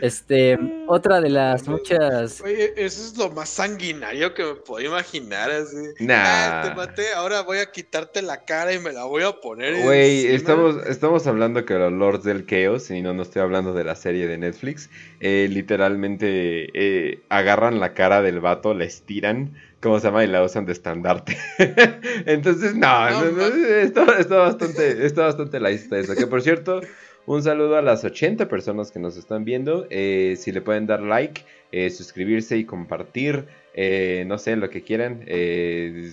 Este, 0.00 0.58
otra 0.86 1.20
de 1.20 1.30
las 1.30 1.66
muchas... 1.66 2.40
Oye, 2.40 2.72
eso 2.76 3.02
es 3.02 3.16
lo 3.16 3.30
más 3.30 3.48
sanguinario 3.48 4.34
que 4.34 4.44
me 4.44 4.54
puedo 4.54 4.86
imaginar. 4.86 5.50
Así. 5.50 5.76
Nah. 6.00 6.14
Ah, 6.16 6.62
te 6.62 6.74
maté, 6.74 7.12
ahora 7.14 7.42
voy 7.42 7.58
a 7.58 7.70
quitarte 7.70 8.22
la 8.22 8.44
cara 8.44 8.72
y 8.72 8.78
me 8.78 8.92
la 8.92 9.04
voy 9.04 9.22
a 9.22 9.32
poner. 9.32 9.82
Güey, 9.82 10.26
estamos, 10.26 10.76
estamos 10.86 11.26
hablando 11.26 11.64
que 11.64 11.74
los 11.74 11.92
Lords 11.92 12.24
del 12.24 12.46
Chaos, 12.46 12.90
y 12.90 13.02
no, 13.02 13.14
no 13.14 13.22
estoy 13.22 13.42
hablando 13.42 13.72
de 13.72 13.84
la 13.84 13.94
serie 13.94 14.26
de 14.26 14.38
Netflix, 14.38 14.90
eh, 15.20 15.48
literalmente 15.50 16.70
eh, 16.74 17.22
agarran 17.28 17.80
la 17.80 17.94
cara 17.94 18.22
del 18.22 18.40
vato, 18.40 18.74
la 18.74 18.84
estiran, 18.84 19.54
¿cómo 19.80 20.00
se 20.00 20.06
llama? 20.06 20.24
Y 20.24 20.28
la 20.28 20.42
usan 20.42 20.66
de 20.66 20.72
estandarte. 20.72 21.36
Entonces, 22.26 22.74
no, 22.74 23.10
No, 23.10 23.30
no, 23.32 23.46
está, 23.46 24.18
está 24.18 24.36
bastante, 24.36 25.06
está 25.06 25.22
bastante 25.22 25.60
laísta 25.60 25.98
eso. 25.98 26.14
Que 26.14 26.26
por 26.26 26.42
cierto, 26.42 26.80
un 27.28 27.42
saludo 27.42 27.76
a 27.76 27.82
las 27.82 28.04
80 28.04 28.48
personas 28.48 28.90
que 28.90 28.98
nos 28.98 29.16
están 29.16 29.44
viendo. 29.44 29.86
eh, 29.90 30.34
si 30.38 30.50
le 30.50 30.60
pueden 30.62 30.86
dar 30.86 31.02
like, 31.02 31.42
eh, 31.72 31.90
suscribirse 31.90 32.56
y 32.56 32.64
compartir. 32.64 33.46
eh, 33.74 34.24
no 34.26 34.38
sé, 34.38 34.56
lo 34.56 34.70
que 34.70 34.82
quieran. 34.82 35.22
eh, 35.26 36.10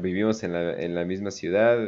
vivimos 0.00 0.42
en 0.42 0.94
la, 0.94 1.04
misma 1.04 1.30
ciudad, 1.30 1.78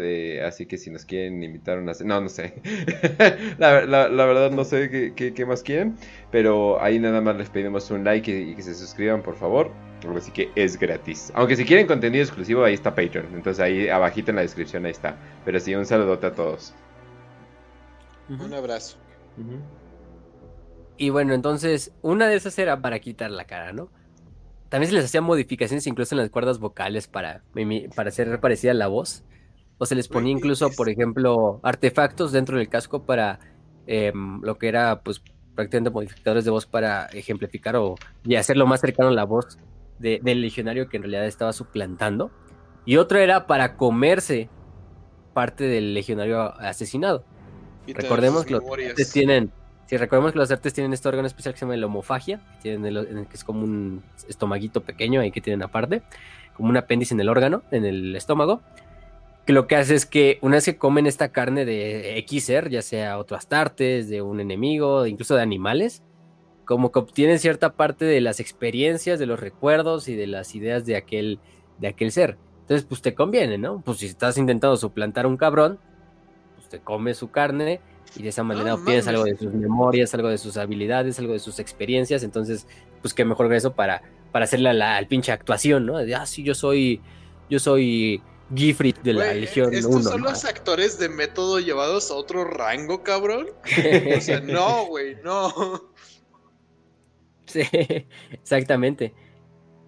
así 0.47 0.67
que 0.67 0.77
si 0.79 0.91
nos 0.91 1.05
quieren 1.05 1.43
invitar 1.43 1.79
una... 1.79 1.93
No, 2.05 2.21
no 2.21 2.29
sé. 2.29 2.53
la, 3.59 3.71
verdad 4.27 4.51
no 4.53 4.65
sé 4.65 5.13
qué, 5.17 5.47
más 5.47 5.63
quieren, 5.63 5.97
pero 6.31 6.81
ahí 6.83 6.99
nada 6.99 7.21
más 7.21 7.37
les 7.37 7.51
pedimos 7.51 7.91
un 7.91 8.05
like 8.05 8.31
y, 8.31 8.51
y 8.53 8.55
que 8.55 8.63
se 8.63 8.75
suscriban, 8.75 9.23
por 9.23 9.37
favor. 9.37 9.73
Así 10.17 10.31
que 10.33 10.51
es 10.55 10.79
gratis. 10.79 11.33
Aunque 11.35 11.57
si 11.57 11.65
quieren 11.65 11.87
contenido 11.87 12.23
exclusivo, 12.25 12.65
ahí 12.65 12.75
está 12.75 12.95
Patreon. 12.95 13.27
Entonces 13.35 13.61
ahí 13.61 13.89
abajito 13.89 14.31
en 14.31 14.37
la 14.37 14.43
descripción, 14.43 14.85
ahí 14.85 14.93
está. 14.93 15.17
Pero 15.45 15.59
sí, 15.61 15.75
un 15.75 15.87
saludote 15.87 16.27
a 16.27 16.35
todos. 16.35 16.75
Un 18.41 18.55
abrazo. 18.55 18.97
Y 20.97 21.11
bueno, 21.11 21.35
entonces, 21.35 21.93
una 22.03 22.29
de 22.29 22.37
esas 22.37 22.59
era 22.59 22.81
para 22.81 22.99
quitar 23.01 23.31
la 23.31 23.45
cara, 23.45 23.73
¿no? 23.73 23.89
También 24.69 24.89
se 24.91 24.95
les 24.97 25.05
hacían 25.05 25.25
modificaciones 25.25 25.87
incluso 25.87 26.15
en 26.15 26.21
las 26.21 26.31
cuerdas 26.31 26.59
vocales 26.59 27.07
para, 27.09 27.43
para 27.95 28.09
hacer 28.09 28.41
parecida 28.41 28.73
la 28.75 28.87
voz. 28.89 29.25
O 29.79 29.87
se 29.87 29.95
les 29.95 30.07
ponía 30.09 30.33
incluso, 30.33 30.69
es- 30.69 30.77
por 30.77 30.89
ejemplo, 30.89 31.61
artefactos 31.63 32.31
dentro 32.33 32.57
del 32.57 32.69
casco 32.69 33.03
para 33.05 33.41
em, 33.87 34.41
lo 34.43 34.59
que 34.59 34.69
era, 34.69 35.01
pues, 35.03 35.21
prácticamente 35.57 35.91
modificadores 35.91 36.45
de 36.45 36.53
voz 36.53 36.67
para 36.67 37.07
ejemplificar 37.07 37.75
o 37.77 37.97
y 38.25 38.37
hacerlo 38.37 38.65
más 38.67 38.81
cercano 38.81 39.09
a 39.09 39.13
la 39.13 39.25
voz 39.25 39.59
de- 39.99 40.21
del 40.23 40.41
legionario 40.41 40.89
que 40.89 40.99
en 40.99 41.03
realidad 41.03 41.27
estaba 41.27 41.53
suplantando. 41.53 42.31
Y 42.87 42.97
otro 42.97 43.19
era 43.19 43.47
para 43.49 43.77
comerse 43.77 44.49
parte 45.35 45.65
del 45.65 45.95
legionario 45.95 46.41
asesinado. 46.61 47.25
Recordemos 47.87 48.45
que 48.45 48.53
los 48.55 48.63
artes 48.65 49.13
tienen, 49.13 49.51
si 49.87 49.97
recordemos 49.97 50.33
que 50.33 50.39
los 50.39 50.51
artes 50.51 50.73
tienen 50.73 50.93
este 50.93 51.09
órgano 51.09 51.27
especial 51.27 51.55
que 51.55 51.61
se 51.61 51.65
llama 51.67 51.77
la 51.77 51.87
homofagia, 51.87 52.39
que, 52.57 52.63
tienen 52.63 52.87
el- 52.87 53.07
en 53.09 53.19
el 53.19 53.27
que 53.27 53.37
es 53.37 53.45
como 53.45 53.63
un 53.65 54.03
estomaguito 54.29 54.83
pequeño 54.83 55.21
ahí 55.21 55.31
que 55.31 55.41
tienen 55.41 55.63
aparte, 55.63 56.03
como 56.57 56.69
un 56.69 56.77
apéndice 56.77 57.15
en 57.15 57.21
el 57.21 57.29
órgano, 57.29 57.63
en 57.71 57.85
el 57.85 58.15
estómago, 58.17 58.61
que 59.47 59.53
lo 59.53 59.67
que 59.67 59.77
hace 59.77 59.95
es 59.97 60.07
que 60.07 60.39
una 60.41 60.57
vez 60.57 60.65
que 60.65 60.77
comen 60.77 61.07
esta 61.07 61.31
carne 61.31 61.65
de 61.65 62.17
X 62.19 62.45
ser, 62.45 62.71
ya 62.71 62.83
sea 62.83 63.19
otro 63.19 63.37
astartes, 63.37 64.09
de 64.09 64.23
un 64.23 64.39
enemigo, 64.39 65.07
incluso 65.07 65.35
de 65.35 65.43
animales, 65.43 66.03
como 66.65 66.93
que 66.93 67.01
obtienen 67.01 67.41
cierta 67.41 67.73
parte 67.73 68.05
de 68.05 68.21
las 68.21 68.39
experiencias, 68.39 69.19
de 69.19 69.27
los 69.27 69.41
recuerdos 69.41 70.09
y 70.09 70.15
de 70.15 70.29
las 70.29 70.55
ideas 70.55 70.87
de 70.87 70.95
aquel, 70.97 71.41
de 71.79 71.89
aquel 71.89 72.13
ser. 72.13 72.39
Entonces, 72.61 72.87
pues 72.89 73.03
te 73.03 73.15
conviene, 73.15 73.59
¿no? 73.59 73.83
Pues 73.85 73.99
si 73.99 74.07
estás 74.07 74.39
intentando 74.39 74.77
suplantar 74.77 75.25
a 75.25 75.29
un 75.29 75.37
cabrón, 75.37 75.81
te 76.73 76.81
comes 76.81 77.19
su 77.19 77.31
carne 77.31 77.81
y 78.17 78.23
de 78.23 78.31
esa 78.31 78.43
manera 78.43 78.71
No 78.71 78.75
obtienes 78.75 79.07
algo 79.07 79.25
de 79.25 79.37
sus 79.37 79.53
memorias, 79.53 80.13
algo 80.15 80.29
de 80.29 80.39
sus 80.39 80.57
habilidades, 80.57 81.19
algo 81.19 81.35
de 81.35 81.39
sus 81.39 81.59
experiencias. 81.59 82.23
Entonces, 82.23 82.67
pues 83.01 83.15
qué 83.15 83.25
mejor 83.25 83.49
que 83.49 83.57
eso 83.57 83.75
para, 83.75 84.03
para 84.33 84.47
hacerle 84.47 84.73
la 84.75 84.97
al 84.97 85.07
pinche 85.07 85.33
actuación, 85.33 85.87
¿no? 85.87 85.99
De, 85.99 86.15
ah, 86.15 86.27
sí, 86.27 86.43
yo 86.43 86.55
soy, 86.55 87.01
yo 87.49 87.59
soy 87.59 88.23
Gifrid 88.55 88.97
de 88.99 89.13
la 89.13 89.27
Güey, 89.27 89.41
Legión 89.43 89.73
Estos 89.73 89.95
1. 89.95 90.03
son 90.03 90.21
¿no? 90.23 90.31
los 90.31 90.45
actores 90.45 90.99
de 90.99 91.09
método 91.09 91.61
llevados 91.61 92.11
a 92.11 92.15
otro 92.15 92.45
rango, 92.45 93.03
cabrón. 93.03 93.49
O 94.17 94.21
sea, 94.21 94.41
no, 94.43 94.87
güey, 94.87 95.17
no. 95.23 95.93
Sí, 97.47 97.63
exactamente. 98.33 99.15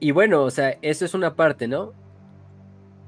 Y 0.01 0.11
bueno, 0.11 0.43
o 0.45 0.51
sea, 0.51 0.79
eso 0.83 1.05
es 1.05 1.15
una 1.15 1.35
parte, 1.35 1.67
¿no? 1.67 1.95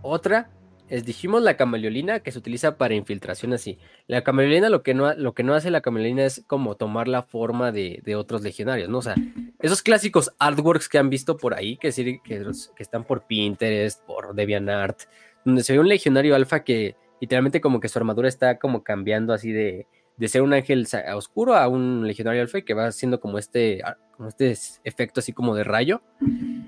Otra 0.02 0.50
es, 0.88 1.04
dijimos 1.04 1.42
la 1.42 1.56
camaleolina 1.56 2.20
que 2.20 2.32
se 2.32 2.38
utiliza 2.38 2.76
para 2.76 2.94
infiltración 2.94 3.52
así. 3.52 3.78
La 4.06 4.22
camaleolina 4.22 4.68
lo 4.68 4.82
que 4.82 4.94
no, 4.94 5.12
lo 5.14 5.34
que 5.34 5.42
no 5.42 5.54
hace 5.54 5.70
la 5.70 5.80
camaleolina 5.80 6.24
es 6.24 6.44
como 6.46 6.76
tomar 6.76 7.08
la 7.08 7.22
forma 7.22 7.72
de, 7.72 8.00
de 8.04 8.16
otros 8.16 8.42
legionarios, 8.42 8.88
¿no? 8.88 8.98
O 8.98 9.02
sea, 9.02 9.14
esos 9.60 9.82
clásicos 9.82 10.32
artworks 10.38 10.88
que 10.88 10.98
han 10.98 11.10
visto 11.10 11.36
por 11.36 11.54
ahí, 11.54 11.76
que, 11.76 11.90
que, 11.92 12.20
que 12.22 12.82
están 12.82 13.04
por 13.04 13.26
Pinterest, 13.26 14.04
por 14.04 14.34
DeviantArt, 14.34 15.02
donde 15.44 15.62
se 15.62 15.72
ve 15.72 15.78
un 15.78 15.88
legionario 15.88 16.34
alfa 16.34 16.64
que 16.64 16.96
literalmente 17.20 17.60
como 17.60 17.80
que 17.80 17.88
su 17.88 17.98
armadura 17.98 18.28
está 18.28 18.58
como 18.58 18.82
cambiando 18.82 19.32
así 19.32 19.52
de, 19.52 19.86
de 20.16 20.28
ser 20.28 20.42
un 20.42 20.52
ángel 20.52 20.86
oscuro 21.14 21.54
a 21.54 21.68
un 21.68 22.06
legionario 22.06 22.42
alfa 22.42 22.58
y 22.58 22.62
que 22.62 22.74
va 22.74 22.86
haciendo 22.86 23.20
como 23.20 23.38
este, 23.38 23.82
como 24.16 24.28
este 24.28 24.56
efecto 24.84 25.20
así 25.20 25.32
como 25.32 25.54
de 25.54 25.64
rayo. 25.64 26.02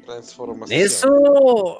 Transformación. 0.05 0.81
Eso, 0.81 1.79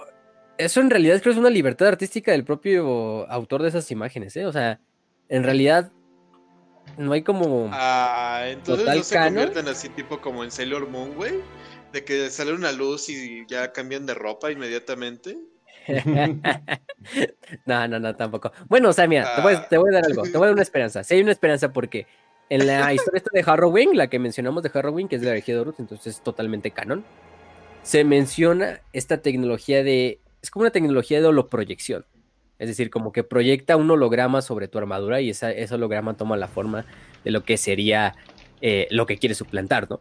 eso 0.59 0.81
en 0.81 0.91
realidad 0.91 1.15
creo 1.21 1.33
que 1.33 1.39
es 1.39 1.39
una 1.39 1.51
libertad 1.51 1.89
artística 1.89 2.33
del 2.33 2.45
propio 2.45 3.29
autor 3.31 3.63
de 3.63 3.69
esas 3.69 3.91
imágenes, 3.91 4.37
¿eh? 4.37 4.45
O 4.47 4.53
sea, 4.53 4.81
en 5.29 5.43
realidad 5.45 5.91
no 6.97 7.13
hay 7.13 7.23
como... 7.23 7.71
Ah, 7.73 8.45
entonces 8.49 8.85
Total 8.85 8.99
no 8.99 9.05
se 9.05 9.15
canon. 9.15 9.35
convierten 9.45 9.69
así 9.69 9.89
tipo 9.91 10.21
como 10.21 10.45
en 10.45 10.51
Sailor 10.51 10.89
Moon, 10.89 11.15
güey. 11.15 11.35
De 11.93 12.05
que 12.05 12.29
sale 12.31 12.53
una 12.53 12.73
luz 12.73 13.09
y 13.09 13.47
ya 13.47 13.73
cambian 13.73 14.05
de 14.05 14.15
ropa 14.15 14.51
inmediatamente. 14.51 15.39
no, 17.67 17.89
no, 17.89 17.99
no, 17.99 18.15
tampoco. 18.17 18.53
Bueno, 18.69 18.91
o 18.91 18.93
sea, 18.93 19.07
mira, 19.07 19.37
te 19.37 19.43
voy, 19.43 19.55
a- 19.55 19.69
te 19.69 19.79
voy 19.79 19.91
a 19.91 19.95
dar 19.95 20.05
algo, 20.07 20.23
te 20.23 20.33
voy 20.33 20.43
a 20.43 20.47
dar 20.47 20.55
una 20.55 20.63
esperanza. 20.63 21.05
Sí 21.05 21.15
hay 21.15 21.23
una 21.23 21.33
esperanza 21.33 21.73
porque 21.73 22.07
en 22.51 22.67
la 22.67 22.93
historia 22.95 23.19
esta 23.19 23.31
de 23.33 23.43
Harrowing, 23.47 23.97
la 23.97 24.09
que 24.09 24.19
mencionamos 24.19 24.63
de 24.63 24.71
Harrowing, 24.73 25.09
que 25.09 25.17
es 25.17 25.23
de 25.23 25.27
la 25.27 25.33
herejía 25.33 25.55
de 25.55 25.61
Horus, 25.63 25.79
entonces 25.79 26.17
es 26.17 26.23
totalmente 26.23 26.71
canon, 26.71 27.05
se 27.83 28.05
menciona 28.05 28.81
esta 28.93 29.19
tecnología 29.19 29.83
de... 29.83 30.21
Es 30.43 30.51
como 30.51 30.63
una 30.63 30.71
tecnología 30.71 31.21
de 31.21 31.27
holoproyección. 31.27 32.05
Es 32.59 32.69
decir, 32.69 32.91
como 32.91 33.13
que 33.13 33.23
proyecta 33.23 33.77
un 33.77 33.91
holograma 33.91 34.43
sobre 34.43 34.67
tu 34.69 34.79
armadura 34.79 35.21
y 35.21 35.31
ese 35.31 35.69
holograma 35.73 36.17
toma 36.17 36.37
la 36.37 36.49
forma 36.49 36.85
de 37.25 37.31
lo 37.31 37.45
que 37.45 37.57
sería 37.57 38.15
eh, 38.61 38.89
lo 38.91 39.07
que 39.07 39.17
quieres 39.17 39.39
suplantar, 39.39 39.89
¿no? 39.89 40.01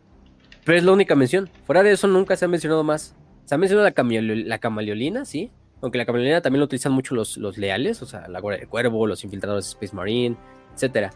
Pero 0.66 0.78
es 0.78 0.84
la 0.84 0.92
única 0.92 1.16
mención. 1.16 1.50
Fuera 1.66 1.84
de 1.84 1.92
eso 1.92 2.08
nunca 2.08 2.36
se 2.36 2.46
ha 2.46 2.48
mencionado 2.48 2.84
más. 2.84 3.16
Se 3.46 3.56
ha 3.56 3.58
mencionado 3.58 3.88
la, 3.88 3.94
camaleol- 3.94 4.46
la 4.46 4.58
camaleolina, 4.58 5.24
sí, 5.24 5.52
aunque 5.82 6.00
la 6.00 6.06
camaleolina 6.06 6.42
también 6.42 6.60
lo 6.60 6.66
utilizan 6.66 6.92
mucho 6.92 7.16
los, 7.16 7.38
leales, 7.58 8.02
o 8.02 8.06
sea, 8.06 8.28
la 8.28 8.40
Guardia 8.42 8.62
del 8.62 8.70
Cuervo, 8.70 9.06
los 9.08 9.24
infiltradores 9.24 9.66
de 9.66 9.72
Space 9.72 9.96
Marine, 9.96 10.36
etcétera. 10.74 11.12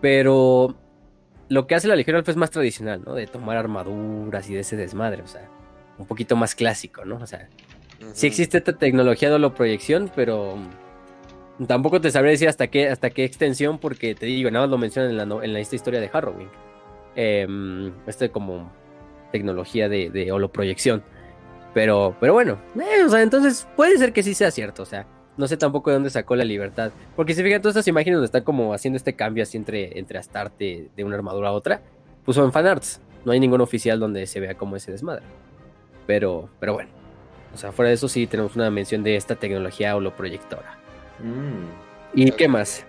Pero 0.00 0.74
lo 1.48 1.66
que 1.66 1.74
hace 1.74 1.86
la 1.88 1.96
Legión 1.96 2.16
Alfa 2.16 2.30
es 2.30 2.36
más 2.36 2.50
tradicional, 2.50 3.02
¿no? 3.04 3.14
De 3.14 3.26
tomar 3.26 3.56
armaduras 3.56 4.48
y 4.48 4.54
de 4.54 4.60
ese 4.60 4.76
desmadre, 4.76 5.22
o 5.22 5.26
sea, 5.26 5.48
un 5.98 6.06
poquito 6.06 6.34
más 6.36 6.54
clásico, 6.54 7.04
¿no? 7.04 7.16
O 7.16 7.26
sea, 7.26 7.48
sí 8.12 8.26
existe 8.26 8.58
esta 8.58 8.72
tecnología 8.76 9.28
de 9.28 9.34
holoproyección, 9.36 10.10
pero 10.14 10.56
tampoco 11.66 12.00
te 12.00 12.10
sabré 12.10 12.30
decir 12.30 12.48
hasta 12.48 12.68
qué, 12.68 12.88
hasta 12.88 13.10
qué 13.10 13.24
extensión, 13.24 13.78
porque 13.78 14.14
te 14.14 14.26
digo, 14.26 14.50
nada 14.50 14.66
más 14.66 14.70
lo 14.70 14.78
mencionan 14.78 15.10
en, 15.10 15.16
la, 15.16 15.44
en 15.44 15.52
la- 15.52 15.60
esta 15.60 15.76
historia 15.76 16.00
de 16.00 16.10
Harrowing. 16.12 16.48
Eh, 17.16 17.92
este 18.06 18.30
como 18.30 18.70
tecnología 19.32 19.88
de, 19.88 20.10
de 20.10 20.32
holoproyección. 20.32 21.02
Pero, 21.74 22.16
pero 22.18 22.32
bueno, 22.32 22.58
eh, 22.76 23.04
o 23.04 23.08
sea, 23.08 23.22
entonces 23.22 23.68
puede 23.76 23.96
ser 23.98 24.12
que 24.12 24.22
sí 24.22 24.34
sea 24.34 24.50
cierto, 24.50 24.82
o 24.82 24.86
sea, 24.86 25.06
no 25.36 25.46
sé 25.46 25.56
tampoco 25.56 25.90
de 25.90 25.94
dónde 25.94 26.10
sacó 26.10 26.34
la 26.34 26.44
libertad. 26.44 26.90
Porque 27.14 27.32
si 27.34 27.42
fijan 27.42 27.62
todas 27.62 27.76
estas 27.76 27.86
imágenes 27.88 28.16
donde 28.16 28.26
están 28.26 28.42
como 28.42 28.74
haciendo 28.74 28.96
este 28.96 29.14
cambio 29.14 29.42
así 29.44 29.56
entre, 29.56 29.98
entre 29.98 30.18
Astarte 30.18 30.88
de 30.96 31.04
una 31.04 31.16
armadura 31.16 31.48
a 31.50 31.52
otra, 31.52 31.80
pues 32.24 32.34
son 32.34 32.52
fanarts. 32.52 33.00
No 33.24 33.32
hay 33.32 33.38
ningún 33.40 33.60
oficial 33.60 34.00
donde 34.00 34.26
se 34.26 34.40
vea 34.40 34.54
como 34.54 34.76
ese 34.76 34.90
desmadre. 34.92 35.22
Pero, 36.06 36.48
pero 36.58 36.74
bueno. 36.74 36.90
O 37.54 37.58
sea, 37.58 37.72
fuera 37.72 37.88
de 37.88 37.94
eso 37.94 38.08
sí 38.08 38.26
tenemos 38.26 38.54
una 38.56 38.70
mención 38.70 39.02
de 39.02 39.16
esta 39.16 39.34
tecnología 39.34 39.96
holoproyectora. 39.96 40.78
Mm. 41.18 42.18
¿Y 42.18 42.30
qué 42.32 42.48
más? 42.48 42.84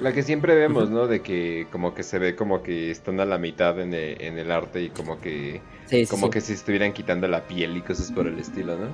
La 0.00 0.12
que 0.12 0.22
siempre 0.22 0.54
vemos. 0.54 0.90
¿no? 0.90 1.06
De 1.06 1.22
que 1.22 1.66
como 1.70 1.94
que 1.94 2.02
se 2.02 2.18
ve 2.18 2.36
como 2.36 2.62
que 2.62 2.90
están 2.90 3.18
a 3.20 3.24
la 3.24 3.38
mitad 3.38 3.80
en 3.80 3.94
el, 3.94 4.20
en 4.20 4.38
el 4.38 4.50
arte 4.50 4.82
y 4.82 4.90
como 4.90 5.20
que 5.20 5.60
Sí, 5.86 6.04
sí, 6.04 6.10
como 6.10 6.26
sí. 6.26 6.32
que 6.32 6.40
se 6.40 6.52
estuvieran 6.52 6.92
quitando 6.92 7.28
la 7.28 7.42
piel 7.46 7.76
y 7.76 7.80
cosas 7.82 8.10
por 8.10 8.26
el 8.26 8.38
estilo, 8.38 8.76
¿no? 8.76 8.88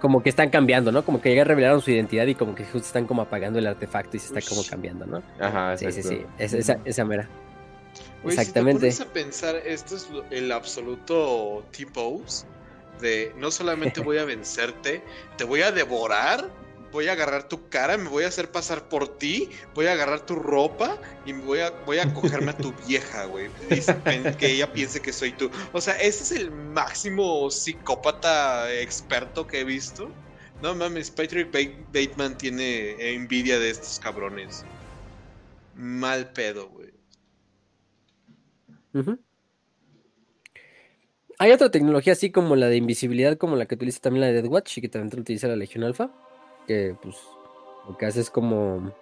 Como 0.00 0.22
que 0.22 0.30
están 0.30 0.50
cambiando, 0.50 0.90
¿no? 0.90 1.04
Como 1.04 1.20
que 1.20 1.34
ya 1.34 1.44
revelaron 1.44 1.80
su 1.80 1.90
identidad 1.90 2.26
y 2.26 2.34
como 2.34 2.54
que 2.54 2.64
justo 2.64 2.78
están 2.86 3.06
como 3.06 3.22
apagando 3.22 3.58
el 3.58 3.66
artefacto 3.66 4.16
y 4.16 4.20
se 4.20 4.34
está 4.34 4.48
como 4.48 4.62
cambiando, 4.68 5.06
¿no? 5.06 5.22
Ajá, 5.38 5.76
Sí, 5.76 5.92
sí, 5.92 6.00
exacto. 6.00 6.08
sí. 6.08 6.26
Esa, 6.38 6.58
esa, 6.58 6.78
esa 6.84 7.04
mera. 7.04 7.28
Exactamente. 8.24 8.90
Si 8.90 8.98
te 8.98 9.04
pones 9.04 9.10
a 9.10 9.12
pensar, 9.12 9.56
esto 9.66 9.96
es 9.96 10.08
el 10.30 10.50
absoluto 10.52 11.64
T-pose 11.70 12.46
no 13.36 13.50
solamente 13.50 14.00
voy 14.00 14.18
a 14.18 14.24
vencerte, 14.24 15.02
te 15.36 15.44
voy 15.44 15.62
a 15.62 15.72
devorar, 15.72 16.50
voy 16.92 17.08
a 17.08 17.12
agarrar 17.12 17.48
tu 17.48 17.68
cara, 17.68 17.98
me 17.98 18.08
voy 18.08 18.24
a 18.24 18.28
hacer 18.28 18.50
pasar 18.52 18.88
por 18.88 19.18
ti, 19.18 19.50
voy 19.74 19.86
a 19.86 19.92
agarrar 19.92 20.24
tu 20.26 20.36
ropa 20.36 21.00
y 21.26 21.32
voy 21.32 21.58
a, 21.60 21.68
a 21.68 22.14
cogerme 22.14 22.52
a 22.52 22.56
tu 22.56 22.72
vieja, 22.86 23.24
güey. 23.24 23.50
Que 24.38 24.52
ella 24.52 24.72
piense 24.72 25.02
que 25.02 25.12
soy 25.12 25.32
tú. 25.32 25.50
O 25.72 25.80
sea, 25.80 25.94
ese 25.94 26.22
es 26.22 26.32
el 26.32 26.50
máximo 26.50 27.50
psicópata 27.50 28.72
experto 28.72 29.46
que 29.46 29.60
he 29.60 29.64
visto. 29.64 30.08
No 30.62 30.74
mames, 30.74 31.10
Patrick 31.10 31.52
Ba- 31.52 31.84
Bateman 31.92 32.38
tiene 32.38 33.14
envidia 33.14 33.58
de 33.58 33.70
estos 33.70 33.98
cabrones. 33.98 34.64
Mal 35.74 36.32
pedo, 36.32 36.68
güey. 36.68 36.92
Ujú. 38.94 39.18
Hay 41.38 41.50
otra 41.52 41.70
tecnología 41.70 42.12
así 42.12 42.30
como 42.30 42.56
la 42.56 42.68
de 42.68 42.76
invisibilidad, 42.76 43.36
como 43.36 43.56
la 43.56 43.66
que 43.66 43.74
utiliza 43.74 44.00
también 44.00 44.20
la 44.22 44.26
de 44.28 44.34
Dead 44.34 44.46
Watch 44.46 44.78
y 44.78 44.80
que 44.80 44.88
también 44.88 45.20
utiliza 45.20 45.48
la 45.48 45.56
Legión 45.56 45.84
Alpha, 45.84 46.10
que 46.66 46.94
pues 47.02 47.16
lo 47.88 47.96
que 47.96 48.06
hace 48.06 48.20
es 48.20 48.30
como 48.30 48.92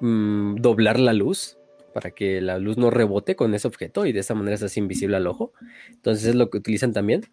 mm, 0.00 0.56
doblar 0.56 0.98
la 1.00 1.12
luz 1.12 1.58
para 1.92 2.10
que 2.12 2.40
la 2.40 2.58
luz 2.58 2.78
no 2.78 2.90
rebote 2.90 3.36
con 3.36 3.54
ese 3.54 3.68
objeto 3.68 4.06
y 4.06 4.12
de 4.12 4.20
esa 4.20 4.34
manera 4.34 4.56
se 4.56 4.66
hace 4.66 4.80
invisible 4.80 5.16
al 5.16 5.26
ojo. 5.26 5.52
Entonces 5.90 6.26
es 6.26 6.34
lo 6.34 6.48
que 6.50 6.58
utilizan 6.58 6.92
también. 6.92 7.26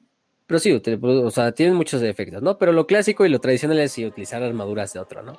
Pero 0.48 0.60
sí, 0.60 0.72
util- 0.72 1.00
o 1.02 1.32
sea, 1.32 1.52
tienen 1.54 1.76
muchos 1.76 2.02
efectos, 2.02 2.42
¿no? 2.42 2.58
Pero 2.58 2.72
lo 2.74 2.88
clásico 2.88 3.26
y 3.26 3.30
lo 3.30 3.40
tradicional 3.40 3.80
es 3.80 3.98
utilizar 4.00 4.42
armaduras 4.44 4.92
de 4.94 5.00
otro, 5.00 5.22
¿no? 5.22 5.34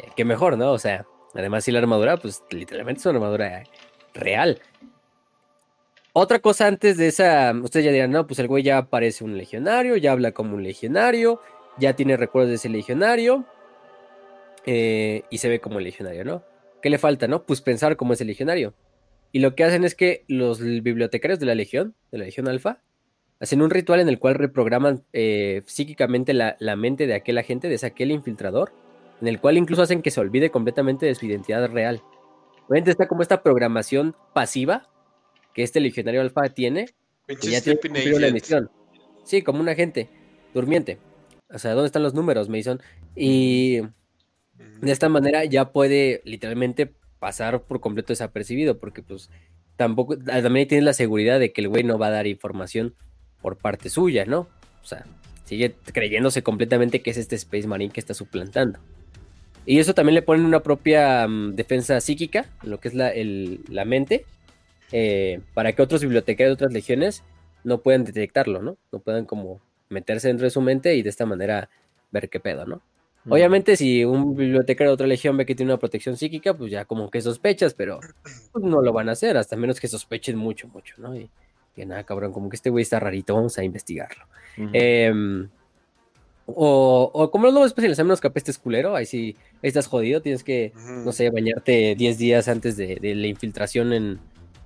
Eh, 0.00 0.08
que 0.16 0.24
mejor, 0.24 0.58
¿no? 0.58 0.72
O 0.72 0.78
sea, 0.78 1.06
además 1.32 1.64
si 1.64 1.70
la 1.70 1.78
armadura, 1.78 2.16
pues 2.16 2.42
literalmente 2.50 2.98
es 2.98 3.06
una 3.06 3.18
armadura 3.18 3.62
real. 4.14 4.60
Otra 6.14 6.40
cosa 6.40 6.66
antes 6.66 6.98
de 6.98 7.06
esa, 7.06 7.54
ustedes 7.62 7.86
ya 7.86 7.92
dirán, 7.92 8.10
no, 8.10 8.26
pues 8.26 8.38
el 8.38 8.46
güey 8.46 8.62
ya 8.62 8.90
parece 8.90 9.24
un 9.24 9.38
legionario, 9.38 9.96
ya 9.96 10.12
habla 10.12 10.32
como 10.32 10.56
un 10.56 10.62
legionario, 10.62 11.40
ya 11.78 11.96
tiene 11.96 12.18
recuerdos 12.18 12.50
de 12.50 12.56
ese 12.56 12.68
legionario 12.68 13.46
eh, 14.66 15.22
y 15.30 15.38
se 15.38 15.48
ve 15.48 15.60
como 15.60 15.78
un 15.78 15.84
legionario, 15.84 16.22
¿no? 16.22 16.42
¿Qué 16.82 16.90
le 16.90 16.98
falta, 16.98 17.28
no? 17.28 17.44
Pues 17.44 17.62
pensar 17.62 17.96
como 17.96 18.12
ese 18.12 18.26
legionario. 18.26 18.74
Y 19.32 19.38
lo 19.38 19.54
que 19.54 19.64
hacen 19.64 19.84
es 19.84 19.94
que 19.94 20.24
los 20.28 20.60
bibliotecarios 20.60 21.40
de 21.40 21.46
la 21.46 21.54
legión, 21.54 21.94
de 22.10 22.18
la 22.18 22.26
legión 22.26 22.46
alfa, 22.46 22.82
hacen 23.40 23.62
un 23.62 23.70
ritual 23.70 24.00
en 24.00 24.10
el 24.10 24.18
cual 24.18 24.34
reprograman 24.34 25.04
eh, 25.14 25.62
psíquicamente 25.64 26.34
la, 26.34 26.56
la 26.60 26.76
mente 26.76 27.06
de 27.06 27.14
aquel 27.14 27.38
agente, 27.38 27.70
de 27.70 27.76
ese 27.76 27.86
aquel 27.86 28.10
infiltrador, 28.10 28.74
en 29.22 29.28
el 29.28 29.40
cual 29.40 29.56
incluso 29.56 29.80
hacen 29.80 30.02
que 30.02 30.10
se 30.10 30.20
olvide 30.20 30.50
completamente 30.50 31.06
de 31.06 31.14
su 31.14 31.24
identidad 31.24 31.66
real. 31.70 32.02
Obviamente 32.68 32.90
está 32.90 33.08
como 33.08 33.22
esta 33.22 33.42
programación 33.42 34.14
pasiva 34.34 34.91
que 35.54 35.62
este 35.62 35.80
legionario 35.80 36.20
alfa 36.20 36.48
tiene, 36.48 36.86
que 37.26 37.50
ya 37.50 37.60
tiene 37.60 37.80
misión. 38.32 38.70
Sí, 39.24 39.42
como 39.42 39.60
un 39.60 39.68
agente 39.68 40.08
durmiente. 40.54 40.98
O 41.52 41.58
sea, 41.58 41.72
¿dónde 41.72 41.86
están 41.86 42.02
los 42.02 42.14
números, 42.14 42.48
Mason? 42.48 42.80
Y 43.14 43.80
de 44.80 44.90
esta 44.92 45.08
manera 45.08 45.44
ya 45.44 45.70
puede 45.72 46.22
literalmente 46.24 46.90
pasar 47.18 47.62
por 47.62 47.80
completo 47.80 48.12
desapercibido, 48.12 48.78
porque 48.78 49.02
pues 49.02 49.30
tampoco, 49.76 50.16
ah, 50.30 50.42
también 50.42 50.66
tienes 50.66 50.84
la 50.84 50.92
seguridad 50.92 51.38
de 51.38 51.52
que 51.52 51.60
el 51.60 51.68
güey 51.68 51.84
no 51.84 51.98
va 51.98 52.08
a 52.08 52.10
dar 52.10 52.26
información 52.26 52.94
por 53.40 53.56
parte 53.58 53.90
suya, 53.90 54.24
¿no? 54.24 54.48
O 54.82 54.86
sea, 54.86 55.04
sigue 55.44 55.74
creyéndose 55.92 56.42
completamente 56.42 57.00
que 57.02 57.10
es 57.10 57.16
este 57.16 57.36
Space 57.36 57.66
Marine 57.68 57.92
que 57.92 58.00
está 58.00 58.14
suplantando. 58.14 58.78
Y 59.66 59.78
eso 59.78 59.94
también 59.94 60.14
le 60.16 60.22
ponen 60.22 60.44
una 60.44 60.60
propia 60.60 61.28
mm, 61.28 61.54
defensa 61.54 62.00
psíquica, 62.00 62.46
lo 62.64 62.80
que 62.80 62.88
es 62.88 62.94
la, 62.94 63.10
el- 63.10 63.60
la 63.68 63.84
mente, 63.84 64.24
eh, 64.92 65.40
para 65.54 65.72
que 65.72 65.82
otros 65.82 66.02
bibliotecarios 66.02 66.50
de 66.50 66.64
otras 66.64 66.72
legiones 66.72 67.22
no 67.64 67.78
puedan 67.78 68.04
detectarlo, 68.04 68.62
¿no? 68.62 68.76
No 68.90 68.98
puedan 68.98 69.24
como 69.24 69.60
meterse 69.88 70.28
dentro 70.28 70.44
de 70.44 70.50
su 70.50 70.60
mente 70.60 70.94
y 70.94 71.02
de 71.02 71.10
esta 71.10 71.26
manera 71.26 71.68
ver 72.10 72.28
qué 72.28 72.40
pedo, 72.40 72.66
¿no? 72.66 72.82
Obviamente, 73.28 73.76
si 73.76 74.04
un 74.04 74.34
bibliotecario 74.34 74.90
de 74.90 74.94
otra 74.94 75.06
legión 75.06 75.36
ve 75.36 75.46
que 75.46 75.54
tiene 75.54 75.70
una 75.70 75.78
protección 75.78 76.16
psíquica, 76.16 76.54
pues 76.54 76.72
ya 76.72 76.84
como 76.84 77.08
que 77.08 77.20
sospechas, 77.20 77.72
pero 77.72 78.00
pues, 78.22 78.64
no 78.64 78.82
lo 78.82 78.92
van 78.92 79.08
a 79.08 79.12
hacer, 79.12 79.36
hasta 79.36 79.54
menos 79.56 79.78
que 79.78 79.86
sospechen 79.86 80.36
mucho, 80.36 80.66
mucho, 80.68 80.96
¿no? 80.98 81.14
Y 81.16 81.30
que 81.76 81.86
nada, 81.86 82.02
cabrón, 82.02 82.32
como 82.32 82.48
que 82.48 82.56
este 82.56 82.70
güey 82.70 82.82
está 82.82 82.98
rarito, 82.98 83.34
vamos 83.34 83.56
a 83.58 83.64
investigarlo. 83.64 84.24
Em, 84.72 85.48
o, 86.46 87.10
o 87.14 87.30
como 87.30 87.44
los 87.44 87.54
nuevos 87.54 87.68
especiales, 87.68 87.98
a 88.00 88.02
menos 88.02 88.20
que 88.20 88.26
apestes 88.26 88.58
culero, 88.58 88.96
ahí 88.96 89.06
sí, 89.06 89.36
ahí 89.62 89.68
estás 89.68 89.86
jodido, 89.86 90.20
tienes 90.20 90.42
que, 90.42 90.72
no 91.04 91.12
sé, 91.12 91.30
bañarte 91.30 91.94
10 91.94 92.18
días 92.18 92.48
antes 92.48 92.76
de, 92.76 92.96
de 92.96 93.14
la 93.14 93.28
infiltración 93.28 93.92
en, 93.92 94.18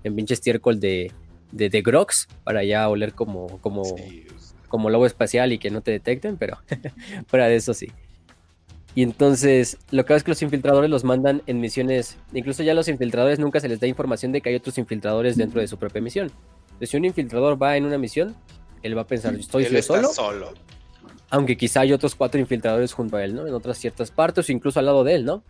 en 0.06 0.16
pinche 0.16 0.34
estiércol 0.34 0.80
de, 0.80 1.12
de, 1.52 1.68
de 1.68 1.82
Grox, 1.82 2.28
para 2.44 2.64
ya 2.64 2.88
oler 2.88 3.12
como, 3.12 3.60
como, 3.60 3.84
Sí, 3.84 4.26
como 4.68 4.90
lobo 4.90 5.06
espacial 5.06 5.52
y 5.52 5.58
que 5.58 5.70
no 5.70 5.80
te 5.80 5.90
detecten, 5.90 6.36
pero 6.36 6.58
fuera 7.26 7.48
de 7.48 7.56
eso 7.56 7.74
sí. 7.74 7.90
Y 8.94 9.02
entonces, 9.02 9.76
lo 9.90 10.04
que 10.04 10.08
pasa 10.08 10.16
es 10.16 10.24
que 10.24 10.30
los 10.30 10.42
infiltradores 10.42 10.88
los 10.88 11.04
mandan 11.04 11.42
en 11.46 11.60
misiones. 11.60 12.16
Incluso 12.32 12.62
ya 12.62 12.72
a 12.72 12.74
los 12.74 12.88
infiltradores 12.88 13.38
nunca 13.38 13.60
se 13.60 13.68
les 13.68 13.78
da 13.78 13.86
información 13.86 14.32
de 14.32 14.40
que 14.40 14.48
hay 14.48 14.54
otros 14.54 14.78
infiltradores 14.78 15.36
dentro 15.36 15.60
de 15.60 15.68
su 15.68 15.78
propia 15.78 16.00
misión. 16.00 16.32
Entonces, 16.64 16.90
si 16.90 16.96
un 16.96 17.04
infiltrador 17.04 17.62
va 17.62 17.76
en 17.76 17.84
una 17.84 17.98
misión, 17.98 18.34
él 18.82 18.96
va 18.96 19.02
a 19.02 19.06
pensar, 19.06 19.34
¿estoy 19.34 19.64
él 19.64 19.72
yo 19.72 19.78
está 19.78 19.96
solo? 19.96 20.08
solo. 20.08 20.54
Aunque 21.28 21.58
quizá 21.58 21.80
hay 21.80 21.92
otros 21.92 22.14
cuatro 22.14 22.40
infiltradores 22.40 22.94
junto 22.94 23.18
a 23.18 23.24
él, 23.24 23.34
¿no? 23.34 23.46
En 23.46 23.52
otras 23.52 23.76
ciertas 23.76 24.10
partes 24.10 24.48
o 24.48 24.52
incluso 24.52 24.78
al 24.78 24.86
lado 24.86 25.04
de 25.04 25.16
él, 25.16 25.24
¿no? 25.26 25.42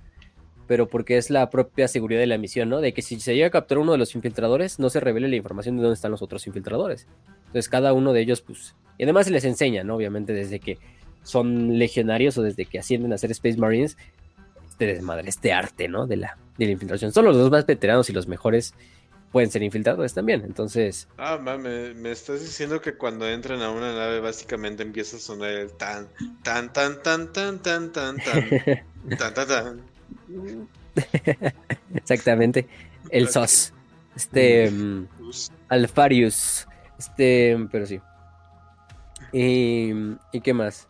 Pero 0.67 0.89
porque 0.89 1.17
es 1.17 1.31
la 1.31 1.49
propia 1.51 1.87
seguridad 1.89 2.21
de 2.21 2.27
la 2.27 2.39
misión, 2.39 2.69
¿no? 2.69 2.81
De 2.81 2.93
que 2.93 3.03
si 3.03 3.21
se 3.21 3.35
llega 3.35 3.47
a 3.47 3.51
capturar 3.51 3.83
uno 3.83 3.93
de 3.93 3.99
los 3.99 4.15
infiltradores, 4.15 4.79
no 4.79 4.91
se 4.91 5.01
revele 5.01 5.29
la 5.29 5.37
información 5.37 5.77
de 5.77 5.83
dónde 5.83 5.95
están 5.95 6.11
los 6.11 6.23
otros 6.23 6.47
infiltradores. 6.47 7.07
Entonces 7.47 7.69
cada 7.69 7.93
uno 7.93 8.13
de 8.13 8.21
ellos, 8.21 8.41
pues... 8.41 8.75
Y 8.99 9.05
además 9.05 9.27
se 9.27 9.33
les 9.33 9.45
enseña, 9.45 9.85
¿no? 9.85 9.95
Obviamente 9.97 10.33
desde 10.33 10.59
que 10.59 10.79
son 11.23 11.79
legionarios 11.79 12.39
o 12.39 12.43
desde 12.43 12.65
que 12.65 12.79
ascienden 12.79 13.13
a 13.13 13.19
ser 13.19 13.31
Space 13.33 13.59
Marines, 13.59 13.97
este 14.69 14.87
desmadre, 14.87 15.29
este 15.29 15.53
arte, 15.53 15.89
¿no? 15.89 16.07
De 16.07 16.17
la, 16.17 16.39
de 16.59 16.67
la 16.67 16.73
infiltración. 16.73 17.13
Solo 17.13 17.29
los 17.29 17.39
dos 17.39 17.51
más 17.51 17.67
veteranos 17.67 18.11
y 18.11 18.13
los 18.13 18.27
mejores 18.27 18.75
pueden 19.33 19.51
ser 19.51 19.63
infiltradores 19.63 20.15
también. 20.15 20.43
Entonces, 20.45 21.09
Ah, 21.19 21.39
mames, 21.41 21.95
me 21.97 22.11
estás 22.11 22.41
diciendo 22.41 22.81
que 22.81 22.95
cuando 22.95 23.29
entran 23.29 23.61
a 23.63 23.71
una 23.71 23.95
nave 23.95 24.21
básicamente 24.21 24.83
empieza 24.83 25.17
a 25.17 25.21
sonar 25.21 25.51
el 25.51 25.73
tan, 25.73 26.09
tan, 26.43 26.73
tan, 26.73 27.03
tan, 27.03 27.33
tan, 27.33 27.63
tan, 27.63 27.93
tan, 27.93 28.17
tan, 28.21 29.19
tan, 29.19 29.35
tan, 29.35 29.47
tan. 29.49 29.96
exactamente, 31.95 32.67
el. 33.11 33.29
SOS. 33.29 33.73
Este... 34.15 34.71
mm, 34.71 35.09
Us- 35.29 35.53
Alfarius. 35.69 36.67
Este, 36.99 37.57
pero 37.71 37.87
sí. 37.87 38.01
Y, 39.33 39.91
¿y 40.33 40.41
qué 40.43 40.55
más? 40.55 40.89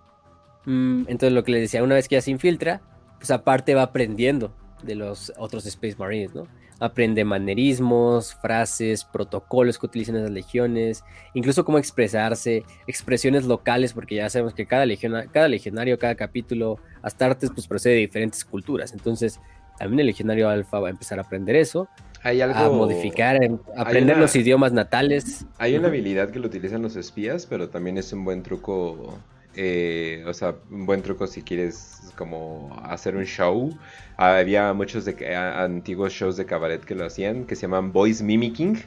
Mm, 0.67 1.03
entonces 1.09 1.33
lo 1.33 1.45
que 1.45 1.53
les 1.53 1.63
decía, 1.63 1.83
una 1.83 1.95
vez 1.95 2.09
que 2.09 2.17
ya 2.17 2.23
se 2.23 2.31
infiltra, 2.31 2.83
pues 3.19 3.31
aparte 3.31 3.75
va 3.75 3.83
aprendiendo 3.83 4.55
de 4.83 4.95
los 4.97 5.33
otros 5.39 5.67
Space 5.67 5.97
Marines, 5.99 6.35
¿no? 6.35 6.49
Aprende 6.79 7.25
manerismos, 7.25 8.35
frases, 8.35 9.05
protocolos 9.05 9.79
que 9.79 9.87
utilizan 9.87 10.21
las 10.23 10.31
legiones, 10.31 11.05
incluso 11.35 11.65
cómo 11.65 11.79
expresarse, 11.79 12.65
expresiones 12.87 13.45
locales, 13.47 13.93
porque 13.95 14.17
ya 14.17 14.29
sabemos 14.29 14.53
que 14.55 14.67
cada, 14.67 14.85
legiona- 14.85 15.27
cada 15.27 15.49
legionario, 15.49 15.99
cada 15.99 16.15
capítulo, 16.17 16.79
Astartes, 17.03 17.51
pues 17.55 17.67
procede 17.67 17.95
de 17.95 18.01
diferentes 18.01 18.45
culturas. 18.45 18.93
Entonces, 18.93 19.41
también 19.79 20.01
el 20.01 20.07
legionario 20.07 20.49
alfa 20.49 20.79
va 20.81 20.89
a 20.89 20.91
empezar 20.91 21.19
a 21.19 21.23
aprender 21.23 21.57
eso, 21.57 21.89
Hay 22.23 22.41
algo... 22.41 22.59
a 22.59 22.69
modificar, 22.71 23.43
em, 23.43 23.59
a 23.77 23.83
aprender 23.83 24.17
una- 24.17 24.23
los 24.23 24.35
idiomas 24.37 24.73
natales. 24.73 25.47
Hay 25.59 25.77
una 25.77 25.89
habilidad 25.89 26.31
que 26.31 26.39
lo 26.41 26.47
utilizan 26.47 26.83
los 26.83 26.97
espías, 26.97 27.47
pero 27.47 27.69
también 27.69 27.97
es 27.99 28.13
un 28.13 28.25
buen 28.25 28.43
truco, 28.43 29.19
eh, 29.57 30.25
o 30.27 30.35
sea, 30.35 30.61
un 30.71 30.87
buen 30.87 31.03
truco 31.03 31.27
si 31.27 31.45
quieres 31.45 32.13
como 32.17 32.77
hacer 32.85 33.17
un 33.17 33.25
show. 33.25 33.79
Había 34.17 34.73
muchos 34.75 35.05
de, 35.05 35.35
a- 35.35 35.65
antiguos 35.65 36.13
shows 36.13 36.37
de 36.37 36.47
cabaret 36.47 36.85
que 36.85 36.95
lo 36.95 37.05
hacían, 37.07 37.47
que 37.47 37.57
se 37.57 37.63
llaman 37.63 37.93
Voice 37.93 38.23
Mimicking. 38.25 38.79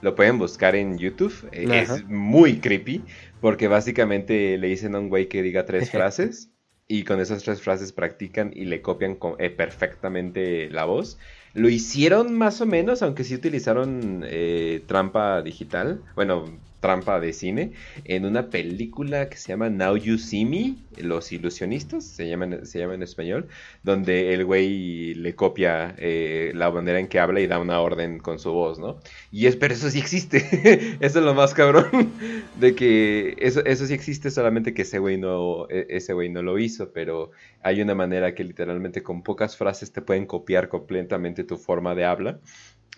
Lo 0.00 0.14
pueden 0.14 0.38
buscar 0.38 0.76
en 0.76 0.98
YouTube. 0.98 1.48
eh, 1.52 1.68
es 1.72 2.04
muy 2.04 2.60
creepy, 2.60 3.06
porque 3.40 3.68
básicamente 3.68 4.56
le 4.58 4.68
dicen 4.68 4.94
a 4.94 5.00
un 5.00 5.08
güey 5.08 5.28
que 5.28 5.42
diga 5.42 5.66
tres 5.66 5.90
frases. 5.90 6.52
Y 6.90 7.04
con 7.04 7.20
esas 7.20 7.42
tres 7.42 7.60
frases 7.60 7.92
practican 7.92 8.50
y 8.54 8.64
le 8.64 8.80
copian 8.80 9.16
co- 9.16 9.36
eh, 9.38 9.50
perfectamente 9.50 10.70
la 10.70 10.84
voz. 10.86 11.18
Lo 11.52 11.68
hicieron 11.68 12.34
más 12.34 12.60
o 12.62 12.66
menos, 12.66 13.02
aunque 13.02 13.24
sí 13.24 13.34
utilizaron 13.34 14.24
eh, 14.26 14.84
trampa 14.88 15.42
digital, 15.42 16.04
bueno, 16.14 16.62
trampa 16.80 17.20
de 17.20 17.32
cine, 17.32 17.72
en 18.04 18.24
una 18.24 18.50
película 18.50 19.28
que 19.28 19.36
se 19.36 19.48
llama 19.52 19.70
Now 19.70 19.96
You 19.96 20.18
See 20.18 20.44
Me, 20.46 20.76
Los 21.02 21.32
Ilusionistas, 21.32 22.04
se 22.06 22.28
llama, 22.28 22.64
se 22.64 22.82
en 22.82 23.02
español, 23.02 23.48
donde 23.82 24.32
el 24.34 24.44
güey 24.44 25.14
le 25.14 25.34
copia 25.34 25.94
eh, 25.98 26.52
la 26.54 26.70
manera 26.70 27.00
en 27.00 27.08
que 27.08 27.18
habla 27.20 27.40
y 27.40 27.46
da 27.46 27.58
una 27.58 27.80
orden 27.80 28.18
con 28.18 28.38
su 28.38 28.52
voz, 28.52 28.78
¿no? 28.78 29.00
Y 29.30 29.46
es, 29.46 29.56
pero 29.56 29.74
eso 29.74 29.90
sí 29.90 29.98
existe, 29.98 30.38
eso 31.00 31.18
es 31.18 31.24
lo 31.24 31.34
más 31.34 31.54
cabrón, 31.54 32.16
de 32.54 32.74
que 32.74 33.34
eso, 33.38 33.64
eso 33.64 33.86
sí 33.86 33.94
existe, 33.94 34.30
solamente 34.30 34.74
que 34.74 34.82
ese 34.82 34.98
güey 34.98 35.18
no, 35.18 35.68
e- 35.70 35.86
ese 35.90 36.12
güey 36.12 36.28
no 36.28 36.42
lo 36.42 36.58
hizo, 36.58 36.92
pero 36.92 37.30
hay 37.60 37.80
una 37.80 37.94
manera 37.94 38.34
que 38.34 38.44
literalmente 38.44 39.02
con 39.02 39.22
pocas 39.22 39.56
frases 39.56 39.92
te 39.92 40.02
pueden 40.02 40.26
copiar 40.26 40.68
completamente 40.68 41.44
tu 41.44 41.56
forma 41.56 41.94
de 41.94 42.04
habla. 42.04 42.40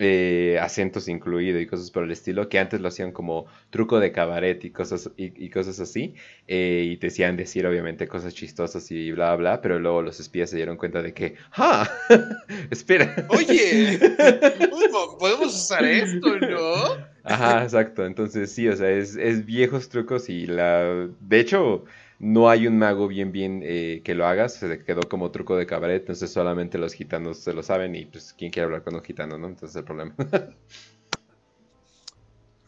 Eh, 0.03 0.59
acentos 0.59 1.09
incluidos 1.09 1.61
y 1.61 1.67
cosas 1.67 1.91
por 1.91 2.05
el 2.05 2.11
estilo, 2.11 2.49
que 2.49 2.59
antes 2.59 2.81
lo 2.81 2.89
hacían 2.89 3.13
como 3.13 3.47
truco 3.69 4.01
de 4.01 4.13
cabaret 4.13 4.65
y 4.65 4.71
cosas, 4.71 5.11
y, 5.17 5.51
cosas 5.51 5.79
así, 5.79 6.15
eh, 6.49 6.89
y 6.91 6.97
te 6.97 7.09
decían 7.09 7.37
decir 7.37 7.67
obviamente 7.67 8.09
cosas 8.09 8.35
chistosas 8.35 8.91
y 8.91 9.13
bla, 9.13 9.37
bla, 9.37 9.61
pero 9.61 9.79
luego 9.79 10.01
los 10.01 10.19
espías 10.19 10.49
se 10.49 10.57
dieron 10.57 10.79
cuenta 10.79 11.03
de 11.03 11.13
que, 11.13 11.37
¡ah! 11.53 11.89
Espera. 12.71 13.27
Oye, 13.29 13.99
podemos 15.19 15.55
usar 15.55 15.85
esto, 15.85 16.39
¿no? 16.39 17.11
Ajá, 17.25 17.63
exacto, 17.63 18.07
entonces 18.07 18.51
sí, 18.51 18.69
o 18.69 18.77
sea, 18.77 18.91
es, 18.91 19.17
es 19.17 19.45
viejos 19.45 19.91
trucos 19.91 20.31
y 20.31 20.47
la... 20.47 21.09
De 21.21 21.41
hecho 21.41 21.85
no 22.21 22.51
hay 22.51 22.67
un 22.67 22.79
mago 22.79 23.09
bien 23.09 23.33
bien 23.33 23.63
eh, 23.65 24.03
que 24.05 24.15
lo 24.15 24.27
haga, 24.27 24.49
se 24.51 24.85
quedó 24.85 25.01
como 25.09 25.31
truco 25.31 25.57
de 25.57 25.67
cabaret, 25.67 26.03
entonces 26.03 26.31
solamente 26.31 26.77
los 26.77 26.93
gitanos 26.93 27.39
se 27.39 27.55
lo 27.55 27.63
saben 27.63 27.95
y 27.95 28.05
pues 28.05 28.35
quién 28.37 28.53
quiere 28.53 28.67
hablar 28.67 28.85
con 28.85 28.95
un 28.95 29.03
gitano, 29.03 29.39
¿no? 29.39 29.49
Entonces 29.49 29.75
el 29.77 29.85
problema. 29.85 30.15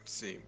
sí. 0.04 0.40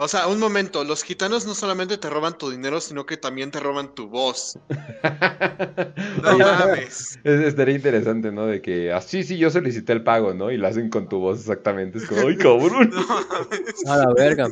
O 0.00 0.06
sea, 0.06 0.28
un 0.28 0.38
momento, 0.38 0.84
los 0.84 1.02
gitanos 1.02 1.44
no 1.44 1.54
solamente 1.54 1.98
te 1.98 2.08
roban 2.08 2.38
tu 2.38 2.50
dinero, 2.50 2.80
sino 2.80 3.04
que 3.04 3.16
también 3.16 3.50
te 3.50 3.58
roban 3.58 3.94
tu 3.94 4.08
voz. 4.08 4.56
no 6.22 6.38
mames. 6.38 7.18
estaría 7.24 7.74
interesante, 7.74 8.30
¿no? 8.30 8.46
De 8.46 8.62
que, 8.62 8.92
así 8.92 9.20
ah, 9.20 9.22
sí, 9.24 9.38
yo 9.38 9.50
solicité 9.50 9.92
el 9.92 10.04
pago, 10.04 10.34
¿no? 10.34 10.52
Y 10.52 10.56
lo 10.56 10.68
hacen 10.68 10.88
con 10.88 11.08
tu 11.08 11.18
voz 11.18 11.40
exactamente. 11.40 11.98
Es 11.98 12.06
como, 12.06 12.28
¡ay, 12.28 12.36
cabrón! 12.36 12.92
A 13.86 13.96
la 13.96 14.14
verga. 14.14 14.48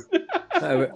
A 0.61 0.75
ver. 0.75 0.93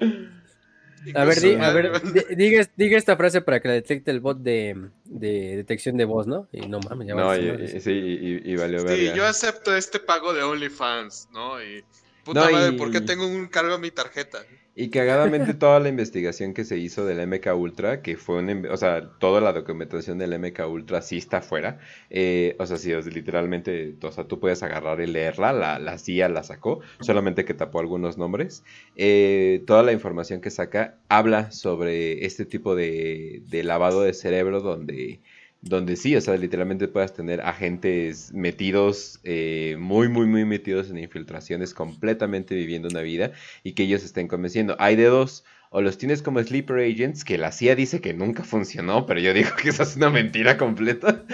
A 1.15 1.25
ver, 1.25 1.62
a 1.62 1.73
ver 1.73 2.37
diga, 2.37 2.99
esta 2.99 3.17
frase 3.17 3.41
para 3.41 3.61
que 3.61 3.69
la 3.69 3.75
detecte 3.75 4.11
el 4.11 4.20
bot 4.20 4.39
de, 4.39 4.91
detección 5.05 5.97
de 5.97 6.05
voz, 6.05 6.27
¿no? 6.27 6.47
Y 6.53 6.61
no 6.67 6.79
mames, 6.81 7.09
ya 7.09 7.15
No, 7.15 7.35
y, 7.35 7.81
sí, 7.81 7.91
y, 7.91 8.57
valió 8.57 8.85
ver. 8.85 8.99
Sí, 8.99 9.11
yo 9.17 9.27
acepto 9.27 9.75
este 9.75 9.99
pago 9.99 10.35
de 10.35 10.43
OnlyFans, 10.43 11.29
¿no? 11.33 11.62
Y 11.62 11.83
puta 12.23 12.51
madre, 12.51 12.73
¿por 12.73 12.91
qué 12.91 13.01
tengo 13.01 13.27
un 13.27 13.47
cargo 13.47 13.77
en 13.77 13.81
mi 13.81 13.91
tarjeta? 13.91 14.45
Y 14.75 14.91
cagadamente 14.91 15.53
toda 15.55 15.81
la 15.81 15.89
investigación 15.89 16.55
que 16.55 16.65
se 16.65 16.79
hizo 16.79 17.05
del 17.05 17.27
MK 17.27 17.55
Ultra, 17.57 18.03
que 18.03 18.17
fue 18.17 18.39
un, 18.39 18.67
o 18.67 18.77
sea, 18.77 19.11
toda 19.19 19.41
la 19.41 19.53
documentación 19.53 20.17
del 20.17 20.39
MK 20.39 20.61
Ultra 20.69 21.03
sí 21.03 21.19
está 21.19 21.39
afuera. 21.39 21.79
Eh, 22.09 22.57
o 22.59 22.67
sea, 22.67 22.77
sí, 22.79 22.93
literalmente, 23.11 23.97
o 24.01 24.13
sea, 24.13 24.25
tú 24.25 24.39
puedes 24.39 24.63
agarrar 24.63 25.01
y 25.01 25.07
leerla, 25.09 25.53
la, 25.53 25.79
la 25.81 25.99
CIA 25.99 26.29
la 26.29 26.45
sacó, 26.45 26.81
solamente 27.01 27.45
que 27.45 27.53
tapó 27.53 27.81
algunos 27.81 28.17
nombres. 28.17 28.65
Eh, 28.97 29.63
toda 29.67 29.83
la 29.83 29.93
información 29.93 30.41
que 30.41 30.51
saca 30.51 30.99
habla 31.09 31.51
sobre 31.51 32.25
este 32.25 32.47
tipo 32.47 32.75
de, 32.77 33.43
de 33.49 33.65
lavado 33.65 34.03
de 34.03 34.15
cerebro 34.15 34.61
donde 34.61 35.21
donde 35.63 35.97
sí, 35.97 36.17
o 36.17 36.21
sea, 36.21 36.37
literalmente 36.37 36.89
puedas 36.89 37.13
tener 37.13 37.43
agentes 37.43 38.33
metidos, 38.33 39.21
eh, 39.25 39.77
muy, 39.79 40.09
muy, 40.09 40.27
muy 40.27 40.45
metidos 40.45 40.91
en 40.91 40.99
infiltraciones, 40.99 41.75
completamente 41.75 42.55
viviendo 42.55 42.89
una 42.89 43.03
vida 43.03 43.33
y 43.63 43.73
que 43.73 43.83
ellos 43.83 44.03
estén 44.03 44.27
convenciendo. 44.27 44.75
Hay 44.79 44.97
de 44.97 45.05
dos, 45.05 45.45
o 45.69 45.83
los 45.83 45.99
tienes 45.99 46.23
como 46.23 46.43
sleeper 46.43 46.79
agents, 46.79 47.25
que 47.25 47.37
la 47.37 47.53
CIA 47.53 47.77
dice 47.77 48.01
que 48.01 48.15
nunca 48.15 48.43
funcionó, 48.43 49.05
pero 49.07 49.21
yo 49.21 49.35
digo 49.35 49.51
que 49.61 49.69
esa 49.69 49.83
es 49.83 49.97
una 49.97 50.11
mentira 50.11 50.57
completa. 50.57 51.25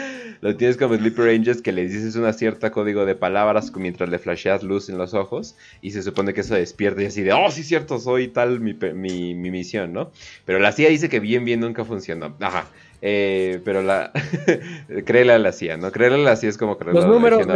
Los 0.43 0.59
tienes 0.59 0.77
como 0.77 0.95
sleeper 0.97 1.29
agents 1.29 1.63
que 1.63 1.73
les 1.73 1.93
dices 1.93 2.17
una 2.17 2.33
cierta 2.33 2.71
código 2.71 3.07
de 3.07 3.15
palabras 3.15 3.73
mientras 3.75 4.11
le 4.11 4.19
flasheas 4.19 4.63
luz 4.63 4.91
en 4.91 4.99
los 4.99 5.15
ojos 5.15 5.57
y 5.81 5.93
se 5.93 6.03
supone 6.03 6.35
que 6.35 6.43
eso 6.43 6.55
despierta 6.55 7.03
y 7.03 7.07
así 7.07 7.23
de, 7.23 7.33
oh, 7.33 7.51
sí, 7.51 7.63
cierto, 7.63 7.99
soy 7.99 8.29
tal 8.29 8.61
mi, 8.61 8.75
mi, 8.75 9.35
mi 9.35 9.51
misión, 9.51 9.95
¿no? 9.95 10.11
Pero 10.45 10.59
la 10.59 10.73
CIA 10.73 10.91
dice 10.91 11.09
que 11.09 11.21
bien, 11.21 11.45
bien 11.45 11.61
nunca 11.61 11.85
funcionó. 11.85 12.37
Ajá. 12.41 12.69
Eh, 13.03 13.61
pero 13.65 13.83
la 13.83 14.11
créele 15.05 15.33
a 15.33 15.39
la 15.39 15.53
CIA, 15.53 15.77
¿no? 15.77 15.93
Créele 15.93 16.17
a 16.17 16.19
la 16.19 16.37
CIA 16.37 16.51
es 16.51 16.59
como 16.59 16.79
creerle 16.79 17.01
Los 17.01 17.11
números 17.11 17.47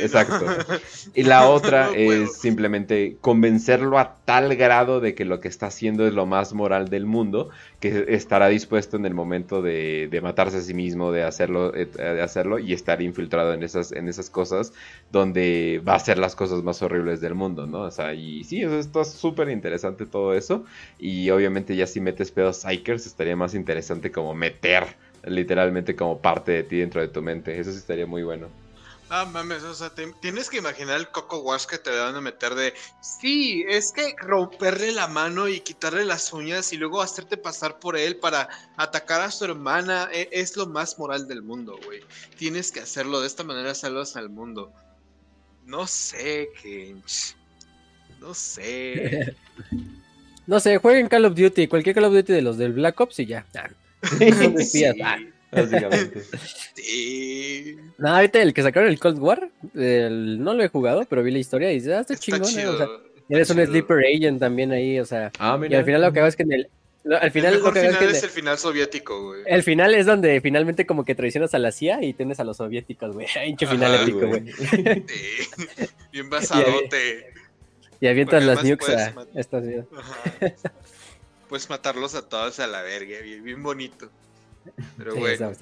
Exacto. 0.00 0.44
Y 1.14 1.22
la 1.22 1.48
otra 1.48 1.90
es 1.94 2.36
simplemente 2.38 3.16
convencerlo 3.20 3.98
a 3.98 4.16
tal 4.24 4.54
grado 4.56 5.00
de 5.00 5.14
que 5.14 5.24
lo 5.24 5.40
que 5.40 5.48
está 5.48 5.66
haciendo 5.66 6.06
es 6.06 6.12
lo 6.12 6.26
más 6.26 6.52
moral 6.52 6.88
del 6.88 7.06
mundo, 7.06 7.48
que 7.80 8.06
estará 8.08 8.48
dispuesto 8.48 8.96
en 8.96 9.06
el 9.06 9.14
momento 9.14 9.62
de, 9.62 10.20
matarse 10.22 10.58
a 10.58 10.60
sí 10.60 10.74
mismo, 10.74 11.12
de 11.12 11.22
hacerlo, 11.22 11.74
eh, 11.74 11.86
de 11.86 12.22
hacerlo 12.22 12.58
y 12.58 12.72
estar 12.72 13.00
infiltrado 13.00 13.54
en 13.54 13.62
esas, 13.62 13.92
en 13.92 14.08
esas 14.08 14.28
cosas 14.28 14.72
donde 15.10 15.80
va 15.86 15.94
a 15.94 15.96
hacer 15.96 16.18
las 16.18 16.34
cosas 16.34 16.62
más 16.62 16.82
horribles 16.82 17.20
del 17.20 17.34
mundo, 17.34 17.66
¿no? 17.66 17.82
O 17.82 17.90
sea, 17.90 18.12
y 18.14 18.44
sí, 18.44 18.62
eso 18.62 18.78
está 18.78 19.04
súper 19.04 19.48
interesante 19.48 20.06
todo 20.06 20.34
eso. 20.34 20.64
Y 20.98 21.30
obviamente 21.30 21.76
ya 21.76 21.86
si 21.86 22.00
metes 22.00 22.30
pedos 22.30 22.58
psychers 22.58 23.06
estaría 23.06 23.36
más 23.36 23.54
interesante 23.54 24.10
como 24.10 24.34
meter 24.34 24.65
literalmente 25.24 25.96
como 25.96 26.20
parte 26.20 26.52
de 26.52 26.62
ti 26.62 26.78
dentro 26.78 27.00
de 27.00 27.08
tu 27.08 27.22
mente. 27.22 27.58
Eso 27.58 27.72
sí 27.72 27.78
estaría 27.78 28.06
muy 28.06 28.22
bueno. 28.22 28.48
Ah, 29.08 29.24
mames, 29.24 29.62
o 29.62 29.72
sea, 29.72 29.92
tienes 30.20 30.50
que 30.50 30.56
imaginar 30.56 30.98
el 30.98 31.08
Coco 31.08 31.38
Wash 31.38 31.66
que 31.66 31.78
te 31.78 31.90
van 31.90 32.16
a 32.16 32.20
meter 32.20 32.56
de. 32.56 32.74
Sí, 33.00 33.64
es 33.68 33.92
que 33.92 34.16
romperle 34.18 34.90
la 34.90 35.06
mano 35.06 35.46
y 35.46 35.60
quitarle 35.60 36.04
las 36.04 36.32
uñas 36.32 36.72
y 36.72 36.76
luego 36.76 37.00
hacerte 37.00 37.36
pasar 37.36 37.78
por 37.78 37.96
él 37.96 38.16
para 38.16 38.48
atacar 38.76 39.20
a 39.20 39.30
su 39.30 39.44
hermana 39.44 40.08
e, 40.12 40.28
es, 40.32 40.56
lo 40.56 40.66
más 40.66 40.98
moral 40.98 41.28
del 41.28 41.42
mundo, 41.42 41.78
güey. 41.84 42.00
Tienes 42.36 42.72
que 42.72 42.80
hacerlo 42.80 43.20
de 43.20 43.28
esta 43.28 43.44
manera, 43.44 43.76
salvas 43.76 44.16
al 44.16 44.28
mundo. 44.28 44.72
No 45.64 45.86
sé, 45.86 46.48
Kench. 46.60 47.36
No 48.18 48.34
sé. 48.34 49.36
no 50.48 50.58
sé, 50.58 50.78
jueguen 50.78 51.08
Call 51.08 51.26
of 51.26 51.36
Duty, 51.36 51.68
cualquier 51.68 51.94
Call 51.94 52.06
of 52.06 52.12
Duty 52.12 52.32
de 52.32 52.42
los 52.42 52.58
del 52.58 52.72
Black 52.72 53.00
Ops 53.00 53.20
y 53.20 53.26
ya. 53.26 53.46
Básicamente. 55.52 56.22
No, 57.98 58.08
ahorita 58.08 58.42
el 58.42 58.52
que 58.52 58.62
sacaron 58.62 58.88
el 58.88 58.98
Cold 58.98 59.18
War, 59.18 59.48
no 59.72 60.54
lo 60.54 60.62
he 60.62 60.68
jugado, 60.68 61.04
pero 61.08 61.22
vi 61.22 61.30
la 61.30 61.38
historia 61.38 61.70
y 61.72 61.76
dice, 61.76 61.94
ah, 61.94 62.00
está, 62.00 62.16
chingón. 62.16 62.48
Eh, 63.28 63.36
eres 63.36 63.50
un 63.50 63.64
sleeper 63.64 64.04
agent 64.04 64.40
también 64.40 64.72
ahí, 64.72 65.00
o 65.00 65.04
sea. 65.04 65.32
Ah, 65.38 65.58
y 65.68 65.74
al 65.74 65.84
final 65.84 66.02
lo 66.02 66.12
que 66.12 66.20
hago 66.20 66.28
es 66.28 66.36
que 66.36 66.42
en 66.42 66.52
el. 66.52 66.68
al 67.20 67.30
final, 67.30 67.54
el 67.54 67.60
lo 67.60 67.72
que 67.72 67.80
final 67.80 68.10
es, 68.10 68.22
el 68.22 68.30
final 68.30 68.58
soviético, 68.58 69.24
güey. 69.24 69.42
El 69.46 69.62
final 69.62 69.94
es 69.94 70.06
donde 70.06 70.40
finalmente 70.40 70.86
como 70.86 71.04
que 71.04 71.14
traicionas 71.14 71.54
a 71.54 71.58
la 71.58 71.72
CIA 71.72 72.02
y 72.02 72.12
tienes 72.12 72.38
a 72.40 72.44
los 72.44 72.58
soviéticos, 72.58 73.14
güey. 73.14 73.26
Hinche 73.46 73.66
final 73.66 73.94
épico, 73.94 74.26
güey. 74.26 74.44
Bien 76.12 76.30
basadote. 76.30 77.32
Y 77.98 78.08
avientas 78.08 78.44
las 78.44 78.62
nukes 78.62 78.88
a 78.90 79.14
esta 79.34 79.62
ciudad. 79.62 79.86
Puedes 81.48 81.70
matarlos 81.70 82.14
a 82.14 82.28
todos 82.28 82.58
a 82.60 82.66
la 82.66 82.82
verga, 82.82 83.18
bien, 83.20 83.62
bonito. 83.62 84.10
Pero 84.98 85.14
bueno. 85.16 85.54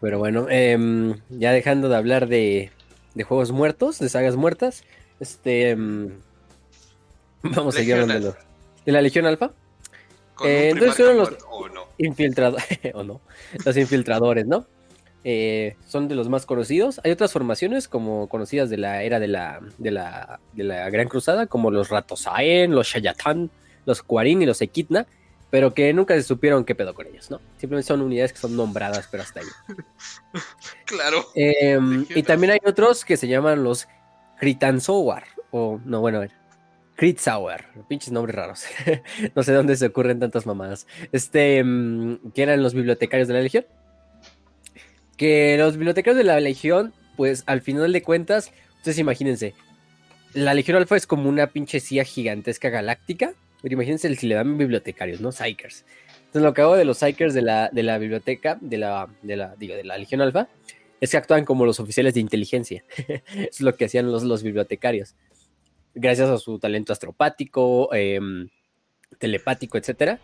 Pero 0.00 0.18
bueno, 0.18 0.46
em, 0.50 1.18
ya 1.30 1.52
dejando 1.52 1.88
de 1.88 1.96
hablar 1.96 2.28
de, 2.28 2.70
de, 3.14 3.24
juegos 3.24 3.52
muertos, 3.52 3.98
de 3.98 4.08
sagas 4.08 4.36
muertas, 4.36 4.84
este 5.18 5.70
em, 5.70 6.20
vamos 7.42 7.74
a 7.74 7.78
seguir 7.78 7.94
hablando 7.94 8.36
de, 8.84 8.92
la 8.92 9.00
Legión 9.00 9.24
Alfa. 9.24 9.52
Eh, 10.44 10.70
entonces 10.72 10.96
fueron 10.96 11.16
los 11.16 11.30
infiltradores, 11.96 12.66
o 12.94 13.02
no, 13.02 13.20
los 13.64 13.76
infiltradores, 13.76 14.46
¿no? 14.46 14.66
Eh, 15.26 15.76
son 15.86 16.06
de 16.06 16.14
los 16.14 16.28
más 16.28 16.44
conocidos. 16.44 17.00
Hay 17.02 17.10
otras 17.10 17.32
formaciones 17.32 17.88
como 17.88 18.28
conocidas 18.28 18.68
de 18.68 18.76
la 18.76 19.02
era 19.02 19.20
de 19.20 19.28
la, 19.28 19.60
de 19.78 19.90
la, 19.90 20.38
de 20.52 20.64
la 20.64 20.90
Gran 20.90 21.08
Cruzada, 21.08 21.46
como 21.46 21.70
los 21.70 21.88
Ratosaen, 21.88 22.72
los 22.72 22.88
Shayatan, 22.88 23.50
los 23.86 24.02
Quarin 24.02 24.42
y 24.42 24.46
los 24.46 24.60
Equidna, 24.62 25.06
pero 25.54 25.72
que 25.72 25.92
nunca 25.92 26.14
se 26.14 26.24
supieron 26.24 26.64
qué 26.64 26.74
pedo 26.74 26.94
con 26.94 27.06
ellos, 27.06 27.30
¿no? 27.30 27.40
Simplemente 27.58 27.86
son 27.86 28.00
unidades 28.00 28.32
que 28.32 28.40
son 28.40 28.56
nombradas, 28.56 29.06
pero 29.08 29.22
hasta 29.22 29.38
ahí. 29.38 29.46
claro. 30.84 31.24
Em, 31.36 32.04
y 32.12 32.24
también 32.24 32.54
hay 32.54 32.58
otros 32.64 33.04
que 33.04 33.16
se 33.16 33.28
llaman 33.28 33.62
los 33.62 33.86
Kritansowar, 34.40 35.24
o 35.52 35.80
no, 35.84 36.00
bueno, 36.00 36.18
a 36.18 36.22
ver. 36.22 36.32
Kritzauer, 36.96 37.66
pinches 37.88 38.12
nombres 38.12 38.34
raros. 38.34 38.64
no 39.36 39.42
sé 39.44 39.52
dónde 39.52 39.76
se 39.76 39.86
ocurren 39.86 40.18
tantas 40.18 40.44
mamadas. 40.44 40.86
Este, 41.12 41.58
em, 41.58 42.18
que 42.32 42.42
eran 42.42 42.60
los 42.60 42.74
bibliotecarios 42.74 43.28
de 43.28 43.34
la 43.34 43.40
Legión. 43.40 43.64
Que 45.16 45.56
los 45.56 45.76
bibliotecarios 45.76 46.18
de 46.18 46.24
la 46.24 46.40
Legión, 46.40 46.92
pues 47.16 47.44
al 47.46 47.60
final 47.60 47.92
de 47.92 48.02
cuentas, 48.02 48.52
ustedes 48.78 48.98
imagínense, 48.98 49.54
la 50.32 50.54
Legión 50.54 50.76
Alfa 50.76 50.96
es 50.96 51.06
como 51.06 51.28
una 51.28 51.46
pinche 51.48 51.78
CIA 51.78 52.02
gigantesca 52.02 52.70
galáctica 52.70 53.34
pero 53.64 53.76
imagínense 53.76 54.14
si 54.14 54.26
le 54.26 54.34
dan 54.34 54.58
bibliotecarios, 54.58 55.22
¿no? 55.22 55.32
Psychers. 55.32 55.86
Entonces 56.18 56.42
lo 56.42 56.52
que 56.52 56.60
hago 56.60 56.76
de 56.76 56.84
los 56.84 56.98
Psychers 56.98 57.32
de 57.32 57.40
la, 57.40 57.70
de 57.72 57.82
la 57.82 57.96
biblioteca, 57.96 58.58
de 58.60 58.76
la, 58.76 59.08
de 59.22 59.36
la, 59.36 59.56
digo, 59.56 59.74
de 59.74 59.84
la 59.84 59.96
Legión 59.96 60.20
Alfa, 60.20 60.48
es 61.00 61.10
que 61.10 61.16
actúan 61.16 61.46
como 61.46 61.64
los 61.64 61.80
oficiales 61.80 62.12
de 62.12 62.20
inteligencia. 62.20 62.84
es 63.34 63.62
lo 63.62 63.74
que 63.74 63.86
hacían 63.86 64.12
los, 64.12 64.22
los 64.22 64.42
bibliotecarios. 64.42 65.14
Gracias 65.94 66.28
a 66.28 66.36
su 66.36 66.58
talento 66.58 66.92
astropático, 66.92 67.88
em, 67.94 68.50
telepático, 69.18 69.78
etcétera. 69.78 70.18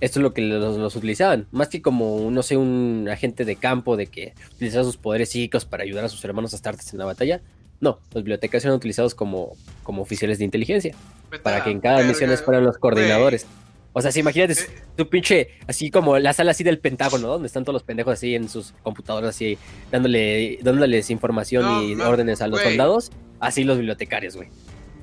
Esto 0.00 0.18
es 0.18 0.22
lo 0.24 0.34
que 0.34 0.42
los, 0.42 0.96
utilizaban. 0.96 1.46
Más 1.52 1.68
que 1.68 1.80
como, 1.80 2.28
no 2.32 2.42
sé, 2.42 2.56
un 2.56 3.06
agente 3.08 3.44
de 3.44 3.54
campo 3.54 3.96
de 3.96 4.08
que 4.08 4.34
utilizaba 4.56 4.82
sus 4.82 4.96
poderes 4.96 5.28
psíquicos 5.28 5.64
para 5.64 5.84
ayudar 5.84 6.06
a 6.06 6.08
sus 6.08 6.24
hermanos 6.24 6.54
astartes 6.54 6.92
en 6.92 6.98
la 6.98 7.04
batalla. 7.04 7.40
No, 7.80 7.98
los 8.12 8.22
bibliotecarios 8.24 8.64
eran 8.64 8.76
utilizados 8.76 9.14
como, 9.14 9.56
como 9.82 10.02
oficiales 10.02 10.38
de 10.38 10.44
inteligencia 10.44 10.94
para 11.42 11.62
que 11.64 11.70
en 11.70 11.80
cada 11.80 12.02
misión 12.04 12.30
fueran 12.38 12.64
los 12.64 12.78
coordinadores. 12.78 13.46
O 13.92 14.00
sea, 14.02 14.10
si 14.10 14.20
imagínate 14.20 14.54
Eh. 14.54 14.56
tu 14.96 15.08
pinche, 15.08 15.50
así 15.68 15.90
como 15.90 16.18
la 16.18 16.32
sala 16.32 16.50
así 16.50 16.64
del 16.64 16.78
Pentágono, 16.80 17.28
donde 17.28 17.46
están 17.46 17.64
todos 17.64 17.74
los 17.74 17.82
pendejos 17.84 18.14
así 18.14 18.34
en 18.34 18.48
sus 18.48 18.72
computadoras 18.82 19.30
así, 19.30 19.56
dándole, 19.92 20.58
dándoles 20.62 21.10
información 21.10 21.64
No, 21.64 21.82
y 21.82 21.94
órdenes 22.00 22.40
a 22.40 22.48
los 22.48 22.60
soldados, 22.60 23.12
así 23.38 23.62
los 23.64 23.76
bibliotecarios, 23.76 24.34
güey. 24.36 24.48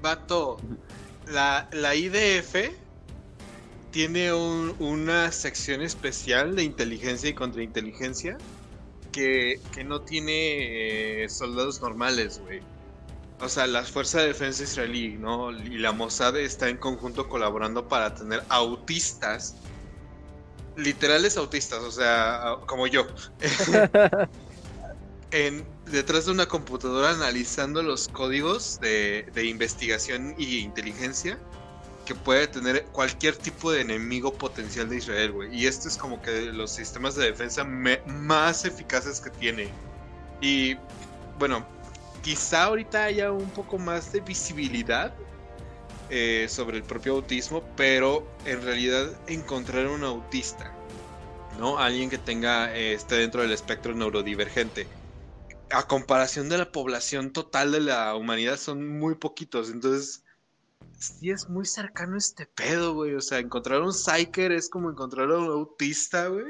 Vato, 0.02 0.58
la, 1.32 1.70
la 1.72 1.96
IDF 1.96 2.72
tiene 3.92 4.34
un- 4.34 4.74
una 4.80 5.32
sección 5.32 5.82
especial 5.82 6.56
de 6.56 6.64
inteligencia 6.64 7.30
y 7.30 7.34
contrainteligencia 7.34 8.38
que, 9.12 9.60
que 9.72 9.84
no 9.84 10.02
tiene 10.02 11.24
eh, 11.24 11.30
soldados 11.30 11.82
normales, 11.82 12.40
güey. 12.40 12.62
O 13.40 13.50
sea, 13.50 13.66
las 13.66 13.90
fuerzas 13.92 14.22
de 14.22 14.28
defensa 14.28 14.64
israelí, 14.64 15.18
¿no? 15.18 15.52
Y 15.52 15.78
la 15.80 15.92
Mossad 15.92 16.38
está 16.38 16.70
en 16.70 16.78
conjunto 16.78 17.28
colaborando 17.28 17.88
para 17.88 18.14
tener 18.14 18.44
autistas. 18.50 19.56
Literales 20.78 21.38
autistas, 21.38 21.80
o 21.80 21.92
sea, 21.92 22.58
como 22.68 22.86
yo. 22.88 23.08
en, 25.32 25.66
detrás 25.92 26.26
de 26.26 26.32
una 26.32 26.46
computadora 26.46 27.10
analizando 27.12 27.82
los 27.82 28.08
códigos 28.08 28.80
de, 28.80 29.28
de 29.34 29.46
investigación 29.46 30.36
y 30.38 30.60
inteligencia 30.60 31.40
que 32.12 32.16
puede 32.16 32.46
tener 32.48 32.84
cualquier 32.88 33.38
tipo 33.38 33.72
de 33.72 33.80
enemigo 33.80 34.34
potencial 34.34 34.90
de 34.90 34.98
Israel, 34.98 35.32
güey. 35.32 35.56
Y 35.56 35.66
esto 35.66 35.88
es 35.88 35.96
como 35.96 36.22
que 36.22 36.52
los 36.52 36.70
sistemas 36.70 37.16
de 37.16 37.26
defensa 37.26 37.64
más 37.64 38.66
eficaces 38.66 39.22
que 39.22 39.30
tiene. 39.30 39.70
Y 40.42 40.76
bueno, 41.40 41.66
quizá 42.22 42.64
ahorita 42.66 43.06
haya 43.06 43.32
un 43.32 43.50
poco 43.52 43.78
más 43.78 44.12
de 44.12 44.20
visibilidad 44.20 45.14
eh, 46.10 46.48
sobre 46.50 46.78
el 46.78 46.84
propio 46.84 47.14
autismo, 47.14 47.64
pero 47.78 48.28
en 48.44 48.62
realidad 48.62 49.10
encontrar 49.28 49.88
un 49.88 50.04
autista, 50.04 50.74
¿no? 51.58 51.80
Alguien 51.80 52.10
que 52.10 52.18
tenga, 52.18 52.76
eh, 52.76 52.92
esté 52.92 53.16
dentro 53.16 53.42
del 53.42 53.54
espectro 53.54 53.94
neurodivergente 53.94 54.86
a 55.70 55.88
comparación 55.88 56.50
de 56.50 56.58
la 56.58 56.70
población 56.70 57.32
total 57.32 57.72
de 57.72 57.80
la 57.80 58.14
humanidad 58.16 58.58
son 58.58 59.00
muy 59.00 59.16
poquitos, 59.16 59.70
entonces 59.70 60.26
sí 61.02 61.32
es 61.32 61.50
muy 61.50 61.66
cercano 61.66 62.18
este 62.18 62.46
pedo, 62.46 62.94
güey, 62.94 63.14
o 63.16 63.22
sea, 63.22 63.40
encontrar 63.40 63.82
un 63.82 63.92
psyker 63.94 64.52
es 64.52 64.70
como 64.70 64.90
encontrar 64.92 65.30
a 65.32 65.38
un 65.38 65.46
autista, 65.46 66.28
güey. 66.28 66.46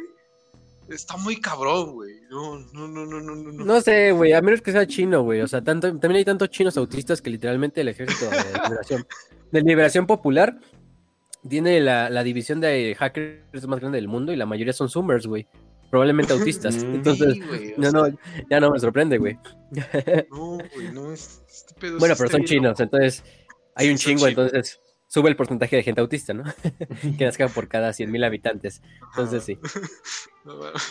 Está 0.89 1.15
muy 1.15 1.39
cabrón, 1.39 1.93
güey. 1.93 2.15
No, 2.29 2.59
no, 2.73 2.87
no, 2.87 3.05
no, 3.05 3.21
no, 3.21 3.35
no. 3.35 3.65
No 3.65 3.81
sé, 3.81 4.11
güey, 4.11 4.33
a 4.33 4.41
menos 4.41 4.61
que 4.61 4.71
sea 4.73 4.85
chino, 4.85 5.23
güey. 5.23 5.39
O 5.41 5.47
sea, 5.47 5.63
tanto, 5.63 5.87
también 5.87 6.17
hay 6.17 6.25
tantos 6.25 6.49
chinos 6.49 6.75
autistas 6.75 7.21
que 7.21 7.29
literalmente 7.29 7.79
el 7.81 7.87
ejército 7.87 8.29
de 8.29 8.35
liberación, 8.69 9.07
de 9.51 9.61
liberación 9.61 10.05
popular 10.07 10.59
tiene 11.47 11.79
la, 11.79 12.09
la 12.09 12.23
división 12.23 12.59
de 12.59 12.95
hackers 12.99 13.67
más 13.67 13.79
grande 13.79 13.97
del 13.99 14.07
mundo 14.09 14.33
y 14.33 14.35
la 14.35 14.45
mayoría 14.45 14.73
son 14.73 14.89
zoomers, 14.89 15.27
güey. 15.27 15.47
Probablemente 15.89 16.33
autistas. 16.33 16.75
Entonces, 16.83 17.35
Sí, 17.35 17.73
no, 17.77 17.89
sea, 17.91 18.01
no, 18.09 18.17
ya 18.49 18.59
no 18.59 18.71
me 18.71 18.79
sorprende, 18.79 19.17
güey. 19.17 19.37
No, 20.29 20.57
güey, 20.75 20.91
no, 20.91 21.13
es- 21.13 21.41
este 21.47 21.73
pedo 21.79 21.99
Bueno, 21.99 22.15
pero 22.17 22.29
son 22.29 22.43
chinos, 22.43 22.71
loco. 22.79 22.83
entonces 22.83 23.23
hay 23.75 23.89
un 23.89 23.97
chingo, 23.97 24.27
entonces 24.27 24.79
sube 25.07 25.29
el 25.29 25.35
porcentaje 25.35 25.75
de 25.75 25.83
gente 25.83 25.99
autista, 26.01 26.33
¿no? 26.33 26.43
que 27.17 27.25
nazca 27.25 27.47
por 27.49 27.67
cada 27.67 27.89
100.000 27.91 28.25
habitantes. 28.25 28.81
Entonces 29.11 29.43
sí. 29.43 29.57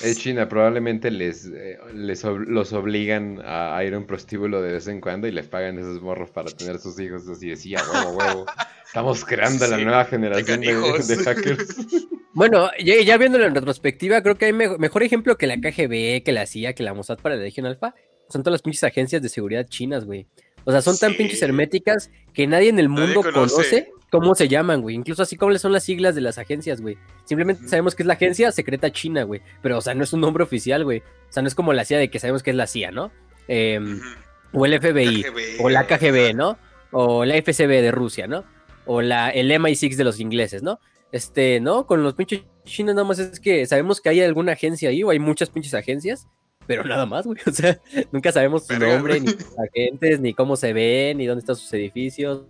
Es 0.05 0.19
China, 0.19 0.49
probablemente 0.49 1.11
les, 1.11 1.47
eh, 1.47 1.77
les 1.93 2.25
ob- 2.25 2.45
los 2.47 2.73
obligan 2.73 3.41
a, 3.45 3.77
a 3.77 3.85
ir 3.85 3.95
a 3.95 3.99
un 3.99 4.07
prostíbulo 4.07 4.63
de 4.63 4.73
vez 4.75 4.87
en 4.87 5.01
cuando 5.01 5.27
y 5.27 5.33
les 5.33 5.49
pagan 5.49 5.77
esos 5.79 6.01
morros 6.01 6.31
para 6.31 6.51
tener 6.51 6.79
sus 6.79 7.01
hijos 7.01 7.29
así 7.29 7.49
decía, 7.49 7.81
huevo, 7.93 8.11
huevo. 8.13 8.47
Estamos 8.87 9.25
creando 9.27 9.67
la 9.67 9.79
nueva 9.79 10.05
generación 10.05 10.61
de, 10.61 11.17
hackers. 11.25 11.77
Bueno, 12.33 12.71
ya, 12.79 12.95
ya 13.03 13.17
viéndolo 13.17 13.45
en 13.47 13.55
retrospectiva, 13.57 14.23
creo 14.23 14.37
que 14.37 14.45
hay 14.47 14.53
me- 14.53 14.79
mejor 14.79 15.03
ejemplo 15.03 15.37
que 15.37 15.49
la 15.49 15.57
KGB, 15.57 16.23
que 16.23 16.31
la 16.33 16.47
CIA, 16.47 16.75
que 16.75 16.85
la 16.85 16.95
Mossad 16.95 17.19
para 17.19 17.35
la 17.37 17.43
Legión 17.43 17.67
Alfa. 17.67 17.95
Son 18.29 18.45
todas 18.45 18.53
las 18.53 18.63
pinches 18.63 18.85
agencias 18.85 19.21
de 19.21 19.29
seguridad 19.29 19.67
chinas, 19.69 20.05
güey. 20.05 20.29
O 20.65 20.73
sea, 20.73 20.83
son 20.83 20.97
tan 20.99 21.13
Sí. 21.13 21.19
pinches 21.19 21.43
herméticas 21.43 22.11
que 22.35 22.47
nadie 22.47 22.69
en 22.69 22.79
el 22.79 22.89
mundo 22.89 23.23
conoce. 23.23 23.33
conoce. 23.55 23.93
cómo 24.11 24.35
se 24.35 24.49
llaman, 24.49 24.83
güey. 24.83 24.97
Incluso 24.97 25.23
así 25.23 25.37
como 25.37 25.57
son 25.57 25.73
las 25.73 25.85
siglas 25.85 26.17
de 26.17 26.21
las 26.21 26.37
agencias, 26.37 26.81
güey. 26.81 26.99
Simplemente 27.27 27.69
sabemos 27.69 27.95
que 27.95 28.03
es 28.03 28.07
la 28.09 28.15
agencia 28.15 28.51
secreta 28.51 28.91
china, 28.91 29.23
güey. 29.23 29.41
Pero, 29.63 29.79
o 29.79 29.81
sea, 29.81 29.95
no 29.95 30.03
es 30.03 30.13
un 30.13 30.21
nombre 30.21 30.43
oficial, 30.43 30.83
güey. 30.83 30.99
O 30.99 31.33
sea, 31.33 31.43
no 31.43 31.47
es 31.49 31.55
como 31.55 31.73
la 31.73 31.85
CIA 31.85 31.99
de 31.99 32.11
que 32.11 32.19
sabemos 32.19 32.43
que 32.43 32.51
es 32.51 32.57
la 32.57 32.67
CIA, 32.67 32.91
¿no? 32.91 33.13
Em, 33.47 34.01
o 34.53 34.67
el 34.67 34.75
FBI. 34.81 35.23
KGB, 35.23 35.61
O 35.65 35.71
la 35.71 35.87
KGB, 35.87 36.35
¿no? 36.35 36.59
O 36.91 37.25
la 37.25 37.37
FSB 37.37 37.69
de 37.83 37.93
Rusia, 37.93 38.27
¿no? 38.27 38.45
O 38.85 39.01
la, 39.01 39.31
el 39.31 39.49
MI6 39.53 39.95
de 39.95 40.03
los 40.03 40.19
ingleses, 40.19 40.63
¿no? 40.65 40.81
Este, 41.13 41.61
¿no? 41.61 41.87
Con 41.87 42.03
los 42.03 42.15
pinches 42.15 42.43
chinos 42.65 42.97
nada 42.97 43.07
más 43.07 43.21
es 43.21 43.39
que 43.39 43.65
sabemos 43.67 44.01
que 44.01 44.09
hay 44.09 44.23
alguna 44.23 44.53
agencia 44.55 44.89
ahí 44.89 45.05
o 45.05 45.11
hay 45.11 45.21
muchas 45.21 45.51
pinches 45.51 45.75
agencias, 45.75 46.27
pero 46.71 46.85
nada 46.85 47.05
más, 47.05 47.27
güey. 47.27 47.37
O 47.49 47.53
sea, 47.53 47.81
nunca 48.13 48.31
sabemos 48.31 48.65
su 48.65 48.75
Verga, 48.79 48.95
nombre, 48.95 49.19
ni 49.19 49.27
sus 49.27 49.59
agentes, 49.59 50.21
ni 50.21 50.35
cómo 50.35 50.55
se 50.55 50.73
ven, 50.73 51.19
ni 51.19 51.27
dónde 51.27 51.41
están 51.41 51.57
sus 51.57 51.73
edificios. 51.73 52.45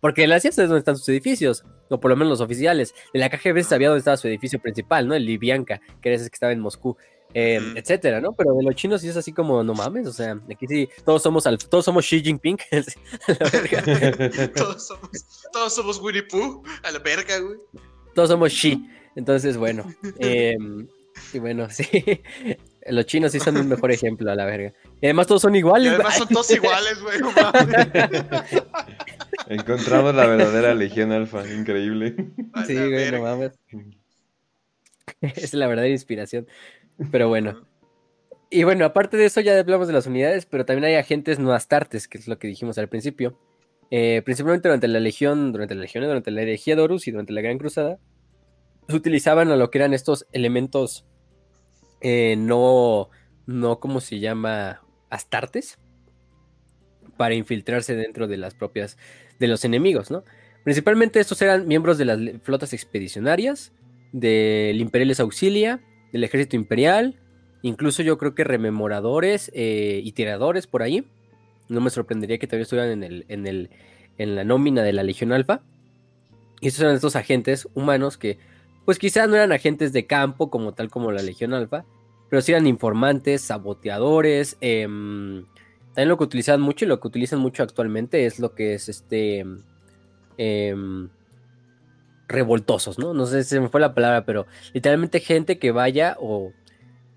Porque 0.00 0.26
la 0.26 0.40
CIA 0.40 0.52
sabe 0.52 0.68
dónde 0.68 0.78
están 0.78 0.96
sus 0.96 1.06
edificios, 1.10 1.62
o 1.90 2.00
por 2.00 2.10
lo 2.10 2.16
menos 2.16 2.30
los 2.30 2.40
oficiales. 2.40 2.94
De 3.12 3.20
la 3.20 3.28
KGB 3.28 3.62
sabía 3.62 3.88
dónde 3.88 3.98
estaba 3.98 4.16
su 4.16 4.26
edificio 4.26 4.58
principal, 4.58 5.06
¿no? 5.06 5.14
El 5.14 5.26
Libianka, 5.26 5.82
que 6.00 6.08
era 6.08 6.16
ese 6.16 6.30
que 6.30 6.34
estaba 6.34 6.50
en 6.52 6.60
Moscú. 6.60 6.96
eh, 7.34 7.60
etcétera, 7.76 8.22
¿no? 8.22 8.32
Pero 8.32 8.54
de 8.54 8.62
los 8.62 8.74
chinos 8.74 9.02
sí 9.02 9.08
es 9.08 9.16
así 9.18 9.32
como, 9.34 9.62
no 9.62 9.74
mames, 9.74 10.06
o 10.06 10.12
sea, 10.14 10.40
aquí 10.50 10.66
sí, 10.66 10.88
todos 11.04 11.22
somos, 11.22 11.46
al, 11.46 11.58
todos 11.58 11.84
somos 11.84 12.06
Xi 12.06 12.22
Jinping, 12.22 12.58
a 12.72 13.32
la 13.38 13.50
verga. 13.50 14.48
Todos 14.56 14.86
somos, 14.86 15.10
todos 15.52 15.74
somos 15.74 16.00
Winnie 16.00 16.22
Pooh, 16.22 16.62
a 16.82 16.90
la 16.90 16.98
verga, 17.00 17.38
güey. 17.38 17.58
todos 18.14 18.30
somos 18.30 18.50
Xi, 18.52 18.82
entonces 19.16 19.56
bueno, 19.58 19.84
eh, 20.18 20.56
y 21.32 21.38
bueno, 21.38 21.68
sí, 21.70 21.84
los 22.86 23.06
chinos 23.06 23.32
sí 23.32 23.40
son 23.40 23.56
un 23.56 23.68
mejor 23.68 23.92
ejemplo, 23.92 24.30
a 24.30 24.34
la 24.34 24.44
verga. 24.44 24.72
Y 25.00 25.06
además 25.06 25.26
todos 25.26 25.42
son 25.42 25.54
Y 25.54 25.58
iguales, 25.58 25.92
además 25.92 26.16
son 26.18 26.28
todos 26.28 26.50
iguales, 26.54 27.00
güey. 27.00 27.18
Encontramos 29.48 30.14
la 30.14 30.26
verdadera 30.26 30.74
Legión 30.74 31.12
Alfa, 31.12 31.46
increíble. 31.48 32.16
Sí, 32.66 32.74
güey, 32.74 33.10
no 33.12 33.22
mames. 33.22 33.52
es 35.20 35.54
la 35.54 35.66
verdadera 35.66 35.92
inspiración, 35.92 36.46
pero 37.10 37.28
bueno. 37.28 37.66
Y 38.50 38.64
bueno, 38.64 38.84
aparte 38.84 39.16
de 39.16 39.24
eso 39.24 39.40
ya 39.40 39.58
hablamos 39.58 39.86
de 39.86 39.94
las 39.94 40.06
unidades, 40.06 40.44
pero 40.46 40.66
también 40.66 40.84
hay 40.84 40.94
agentes 40.96 41.38
no 41.38 41.52
astartes, 41.52 42.06
que 42.06 42.18
es 42.18 42.28
lo 42.28 42.38
que 42.38 42.48
dijimos 42.48 42.76
al 42.78 42.88
principio. 42.88 43.38
Eh, 43.90 44.22
principalmente 44.24 44.68
durante 44.68 44.88
la 44.88 45.00
Legión, 45.00 45.52
durante 45.52 45.74
la 45.74 45.82
Legión, 45.82 46.04
durante 46.04 46.30
la 46.30 46.42
herejía 46.42 46.76
de 46.76 46.82
Horus 46.82 47.08
y 47.08 47.12
durante 47.12 47.32
la 47.32 47.40
Gran 47.40 47.58
Cruzada, 47.58 47.98
se 48.88 48.96
utilizaban 48.96 49.50
a 49.50 49.56
lo 49.56 49.70
que 49.70 49.78
eran 49.78 49.94
estos 49.94 50.26
elementos 50.32 51.06
eh, 52.02 52.34
no, 52.36 53.08
no, 53.46 53.78
¿cómo 53.78 54.00
se 54.00 54.18
llama? 54.18 54.82
Astartes, 55.08 55.78
para 57.16 57.34
infiltrarse 57.34 57.94
dentro 57.94 58.26
de 58.26 58.36
las 58.36 58.54
propias, 58.54 58.98
de 59.38 59.46
los 59.46 59.64
enemigos, 59.64 60.10
¿no? 60.10 60.24
Principalmente 60.64 61.20
estos 61.20 61.40
eran 61.42 61.66
miembros 61.66 61.98
de 61.98 62.04
las 62.04 62.18
flotas 62.42 62.72
expedicionarias, 62.72 63.72
del 64.12 64.80
Imperiales 64.80 65.20
Auxilia, 65.20 65.80
del 66.12 66.24
Ejército 66.24 66.56
Imperial, 66.56 67.18
incluso 67.62 68.02
yo 68.02 68.18
creo 68.18 68.34
que 68.34 68.44
rememoradores 68.44 69.50
eh, 69.54 70.00
y 70.02 70.12
tiradores 70.12 70.66
por 70.66 70.82
ahí. 70.82 71.06
No 71.68 71.80
me 71.80 71.90
sorprendería 71.90 72.38
que 72.38 72.46
todavía 72.46 72.64
estuvieran 72.64 72.90
en, 72.90 73.02
el, 73.02 73.24
en, 73.28 73.46
el, 73.46 73.70
en 74.18 74.34
la 74.34 74.44
nómina 74.44 74.82
de 74.82 74.92
la 74.92 75.02
Legión 75.02 75.32
Alfa. 75.32 75.62
Y 76.60 76.68
estos 76.68 76.82
eran 76.82 76.94
estos 76.94 77.16
agentes 77.16 77.66
humanos 77.74 78.18
que, 78.18 78.38
pues 78.84 78.98
quizás 78.98 79.28
no 79.28 79.36
eran 79.36 79.52
agentes 79.52 79.92
de 79.92 80.06
campo 80.06 80.50
como 80.50 80.74
tal 80.74 80.90
como 80.90 81.12
la 81.12 81.22
Legión 81.22 81.54
Alfa, 81.54 81.84
pero 82.30 82.42
sí 82.42 82.52
eran 82.52 82.66
informantes, 82.66 83.42
saboteadores. 83.42 84.56
em, 84.60 85.44
también 85.94 86.08
lo 86.08 86.16
que 86.18 86.24
utilizaban 86.24 86.60
mucho 86.62 86.84
y 86.84 86.88
lo 86.88 87.00
que 87.00 87.08
utilizan 87.08 87.38
mucho 87.40 87.62
actualmente 87.62 88.26
es 88.26 88.38
lo 88.40 88.54
que 88.54 88.74
es 88.74 88.88
este. 88.88 89.44
em, 90.38 91.10
revoltosos, 92.28 92.98
¿no? 92.98 93.14
No 93.14 93.26
sé 93.26 93.44
si 93.44 93.60
me 93.60 93.68
fue 93.68 93.80
la 93.80 93.94
palabra, 93.94 94.24
pero 94.24 94.46
literalmente 94.72 95.20
gente 95.20 95.58
que 95.58 95.70
vaya 95.70 96.16
o 96.20 96.52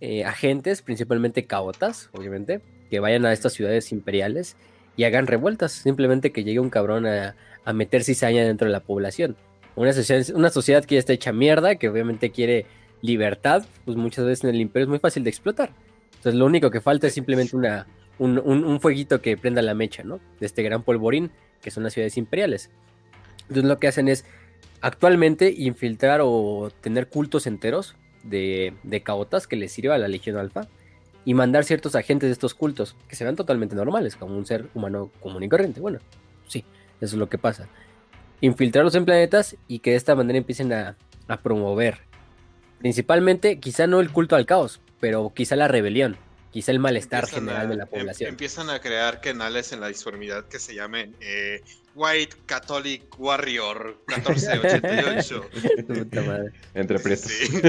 eh, 0.02 0.26
agentes, 0.26 0.82
principalmente 0.82 1.46
caotas, 1.46 2.10
obviamente, 2.14 2.62
que 2.90 3.00
vayan 3.00 3.26
a 3.26 3.34
estas 3.34 3.54
ciudades 3.54 3.92
imperiales 3.92 4.58
y 4.98 5.06
hagan 5.06 5.28
revueltas. 5.28 5.72
Simplemente 5.72 6.32
que 6.32 6.44
llegue 6.44 6.60
un 6.60 6.70
cabrón 6.70 7.06
a, 7.08 7.36
a 7.64 7.74
meter 7.74 8.04
cizaña 8.04 8.44
dentro 8.44 8.68
de 8.68 8.74
la 8.74 8.82
población. 8.82 9.38
Una 9.76 9.94
sociedad, 9.94 10.26
una 10.36 10.50
sociedad 10.50 10.86
que 10.86 10.96
ya 10.96 11.00
está 11.00 11.14
hecha 11.14 11.32
mierda, 11.34 11.76
que 11.76 11.90
obviamente 11.90 12.32
quiere 12.32 12.66
libertad, 13.02 13.66
pues 13.84 13.98
muchas 13.98 14.26
veces 14.26 14.44
en 14.46 14.52
el 14.52 14.62
imperio 14.62 14.86
es 14.86 14.90
muy 14.90 15.00
fácil 15.00 15.24
de 15.24 15.30
explotar. 15.30 15.72
Entonces 16.16 16.36
lo 16.36 16.46
único 16.46 16.72
que 16.72 16.82
falta 16.82 17.08
es 17.08 17.14
simplemente 17.14 17.56
una, 17.56 17.86
un, 18.18 18.40
un- 18.40 18.80
fueguito 18.80 19.22
que 19.22 19.38
prenda 19.38 19.62
la 19.62 19.74
mecha, 19.76 20.04
¿no? 20.04 20.20
De 20.40 20.46
este 20.46 20.64
gran 20.64 20.82
polvorín, 20.84 21.30
que 21.62 21.72
son 21.72 21.84
las 21.84 21.94
ciudades 21.94 22.18
imperiales. 22.18 22.70
Entonces 23.42 23.66
lo 23.66 23.78
que 23.78 23.88
hacen 23.88 24.08
es 24.08 24.26
actualmente 24.82 25.54
infiltrar 25.56 26.22
o 26.24 26.72
tener 26.82 27.10
cultos 27.10 27.46
enteros 27.46 27.96
de, 28.24 28.74
de 28.84 29.04
caotas 29.04 29.46
que 29.46 29.56
les 29.56 29.72
sirva 29.72 29.96
a 29.96 29.98
la 30.00 30.08
Legión 30.08 30.38
Alfa 30.38 30.68
y 31.26 31.34
mandar 31.34 31.64
ciertos 31.64 31.96
agentes 31.96 32.30
de 32.30 32.34
estos 32.34 32.54
cultos 32.54 32.96
que 33.08 33.16
se 33.16 33.24
vean 33.24 33.36
totalmente 33.36 33.76
normales, 33.76 34.16
como 34.16 34.38
un 34.38 34.46
ser 34.46 34.68
humano 34.74 35.12
común 35.20 35.44
y 35.44 35.50
corriente. 35.50 35.80
Bueno, 35.82 36.00
sí, 36.48 36.64
eso 37.02 37.16
es 37.16 37.20
lo 37.20 37.30
que 37.30 37.38
pasa. 37.38 37.68
Infiltrarlos 38.42 38.96
en 38.96 39.06
planetas 39.06 39.56
y 39.68 39.80
que 39.80 39.92
de 39.92 39.98
esta 39.98 40.16
manera 40.16 40.38
empiecen 40.38 40.72
a, 40.74 40.96
a 41.28 41.38
promover. 41.42 42.00
Principalmente, 42.80 43.60
quizá 43.60 43.88
no 43.88 44.00
el 44.00 44.12
culto 44.12 44.36
al 44.36 44.46
caos, 44.46 44.82
pero 45.00 45.32
quizá 45.34 45.56
la 45.56 45.68
rebelión, 45.68 46.18
quizá 46.52 46.72
el 46.72 46.80
malestar 46.80 47.24
Empiezan 47.24 47.44
general 47.46 47.66
a- 47.66 47.70
de 47.70 47.76
la 47.78 47.84
em- 47.84 47.90
población. 47.90 48.30
empiezan 48.30 48.70
a 48.70 48.80
crear 48.80 49.22
canales 49.22 49.72
en 49.72 49.80
la 49.80 49.88
disformidad 49.88 50.46
que 50.46 50.60
se 50.60 50.76
llamen 50.76 51.16
eh, 51.22 51.62
White 51.96 52.36
Catholic 52.46 53.04
Warrior 53.18 53.98
1488. 54.08 55.50
Puta 55.88 56.22
madre. 56.22 56.52
Entre 56.74 57.00
pretos. 57.00 57.32
Sí. 57.32 57.60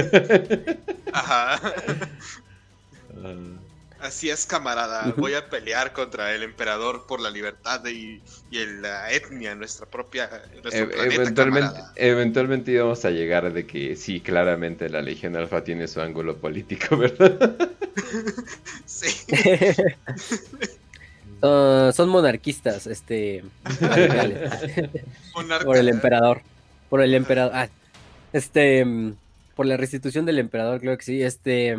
Ajá. 1.13 1.59
Ah, 3.23 3.33
Así 3.99 4.29
es, 4.29 4.45
camarada. 4.45 5.13
Voy 5.17 5.33
a 5.33 5.49
pelear 5.49 5.91
contra 5.91 6.33
el 6.33 6.43
emperador 6.43 7.05
por 7.07 7.19
la 7.19 7.29
libertad 7.29 7.83
y, 7.87 8.21
y 8.51 8.65
la 8.81 9.11
etnia, 9.11 9.55
nuestra 9.55 9.87
propia, 9.87 10.29
nuestro 10.61 10.85
e- 10.85 10.87
planeta, 10.87 11.15
eventualmente, 11.15 11.69
camarada. 11.69 11.93
eventualmente 11.95 12.71
íbamos 12.71 13.03
a 13.05 13.09
llegar 13.09 13.51
de 13.51 13.65
que 13.65 13.95
sí, 13.95 14.21
claramente 14.21 14.89
la 14.89 15.01
Legión 15.01 15.35
Alfa 15.35 15.63
tiene 15.63 15.87
su 15.87 16.01
ángulo 16.01 16.37
político, 16.37 16.97
¿verdad? 16.97 17.69
Sí. 18.85 19.07
Son 21.41 22.09
monarquistas, 22.09 22.87
este, 22.87 23.43
por 25.63 25.77
el 25.77 25.89
emperador, 25.89 26.41
por 26.89 27.01
el 27.01 27.13
emperador, 27.13 27.51
ah, 27.55 27.69
este, 28.33 28.85
por 29.55 29.65
la 29.65 29.77
restitución 29.77 30.25
del 30.25 30.39
emperador, 30.39 30.81
creo 30.81 30.97
que 30.97 31.05
sí, 31.05 31.21
este, 31.21 31.75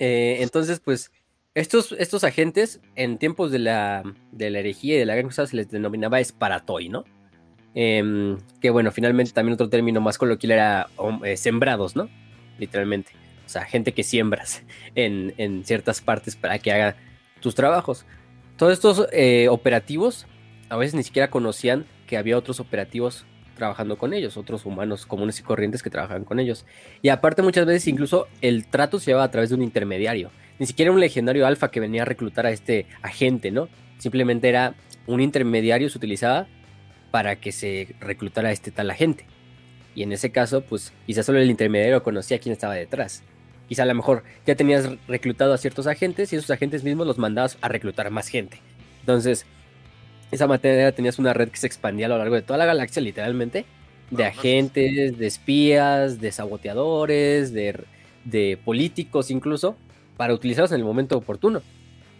eh, 0.00 0.38
entonces, 0.40 0.80
pues, 0.80 1.12
estos, 1.54 1.92
estos 1.92 2.24
agentes, 2.24 2.80
en 2.96 3.18
tiempos 3.18 3.52
de 3.52 3.60
la, 3.60 4.02
de 4.32 4.50
la 4.50 4.58
herejía 4.58 4.96
y 4.96 4.98
de 4.98 5.06
la 5.06 5.14
gran 5.14 5.26
cruzada 5.26 5.46
se 5.46 5.56
les 5.56 5.70
denominaba 5.70 6.18
esparatoi, 6.18 6.88
¿no? 6.88 7.04
Em, 7.74 8.38
que 8.60 8.70
bueno, 8.70 8.90
finalmente 8.90 9.32
también 9.32 9.54
otro 9.54 9.68
término 9.68 10.00
más 10.00 10.18
coloquial 10.18 10.52
era 10.52 10.88
eh, 11.24 11.36
sembrados, 11.36 11.94
¿no? 11.94 12.08
Literalmente. 12.58 13.12
O 13.46 13.48
sea, 13.48 13.64
gente 13.64 13.92
que 13.92 14.02
siembras 14.02 14.64
en, 14.94 15.34
en 15.36 15.64
ciertas 15.64 16.00
partes 16.00 16.34
para 16.34 16.58
que 16.58 16.72
haga 16.72 16.96
tus 17.40 17.54
trabajos. 17.54 18.06
Todos 18.56 18.72
estos 18.72 19.06
eh, 19.12 19.48
operativos 19.48 20.26
a 20.70 20.76
veces 20.76 20.94
ni 20.94 21.02
siquiera 21.02 21.30
conocían 21.30 21.84
que 22.06 22.16
había 22.16 22.38
otros 22.38 22.60
operativos 22.60 23.26
trabajando 23.60 23.98
con 23.98 24.14
ellos, 24.14 24.38
otros 24.38 24.64
humanos 24.64 25.04
comunes 25.04 25.38
y 25.38 25.42
corrientes 25.42 25.82
que 25.82 25.90
trabajaban 25.90 26.24
con 26.24 26.40
ellos. 26.40 26.64
Y 27.02 27.10
aparte 27.10 27.42
muchas 27.42 27.66
veces 27.66 27.86
incluso 27.88 28.26
el 28.40 28.66
trato 28.66 28.98
se 28.98 29.10
llevaba 29.10 29.24
a 29.24 29.30
través 29.30 29.50
de 29.50 29.56
un 29.56 29.62
intermediario. 29.62 30.30
Ni 30.58 30.64
siquiera 30.64 30.90
un 30.90 30.98
legendario 30.98 31.46
alfa 31.46 31.70
que 31.70 31.78
venía 31.78 32.02
a 32.02 32.04
reclutar 32.06 32.46
a 32.46 32.50
este 32.50 32.86
agente, 33.02 33.50
¿no? 33.50 33.68
Simplemente 33.98 34.48
era 34.48 34.74
un 35.06 35.20
intermediario 35.20 35.90
se 35.90 35.98
utilizaba 35.98 36.46
para 37.10 37.36
que 37.36 37.52
se 37.52 37.94
reclutara 38.00 38.48
a 38.48 38.52
este 38.52 38.70
tal 38.70 38.90
agente. 38.90 39.26
Y 39.94 40.02
en 40.04 40.12
ese 40.12 40.32
caso, 40.32 40.62
pues 40.62 40.94
quizás 41.06 41.26
solo 41.26 41.38
el 41.38 41.50
intermediario 41.50 42.02
conocía 42.02 42.38
quién 42.38 42.54
estaba 42.54 42.74
detrás. 42.74 43.22
Quizá 43.68 43.82
a 43.82 43.86
lo 43.86 43.94
mejor 43.94 44.24
ya 44.46 44.56
tenías 44.56 44.88
reclutado 45.06 45.52
a 45.52 45.58
ciertos 45.58 45.86
agentes 45.86 46.32
y 46.32 46.36
esos 46.36 46.50
agentes 46.50 46.82
mismos 46.82 47.06
los 47.06 47.18
mandabas 47.18 47.58
a 47.60 47.68
reclutar 47.68 48.10
más 48.10 48.28
gente. 48.28 48.58
Entonces, 49.00 49.44
esa 50.30 50.46
manera 50.46 50.92
tenías 50.92 51.18
una 51.18 51.32
red 51.32 51.48
que 51.48 51.56
se 51.56 51.66
expandía 51.66 52.06
a 52.06 52.08
lo 52.08 52.18
largo 52.18 52.34
de 52.34 52.42
toda 52.42 52.58
la 52.58 52.66
galaxia, 52.66 53.02
literalmente, 53.02 53.64
de 54.10 54.24
agentes, 54.24 55.18
de 55.18 55.26
espías, 55.26 56.20
de 56.20 56.32
saboteadores, 56.32 57.52
de, 57.52 57.80
de 58.24 58.58
políticos 58.64 59.30
incluso, 59.30 59.76
para 60.16 60.34
utilizarlos 60.34 60.72
en 60.72 60.78
el 60.78 60.84
momento 60.84 61.16
oportuno. 61.16 61.62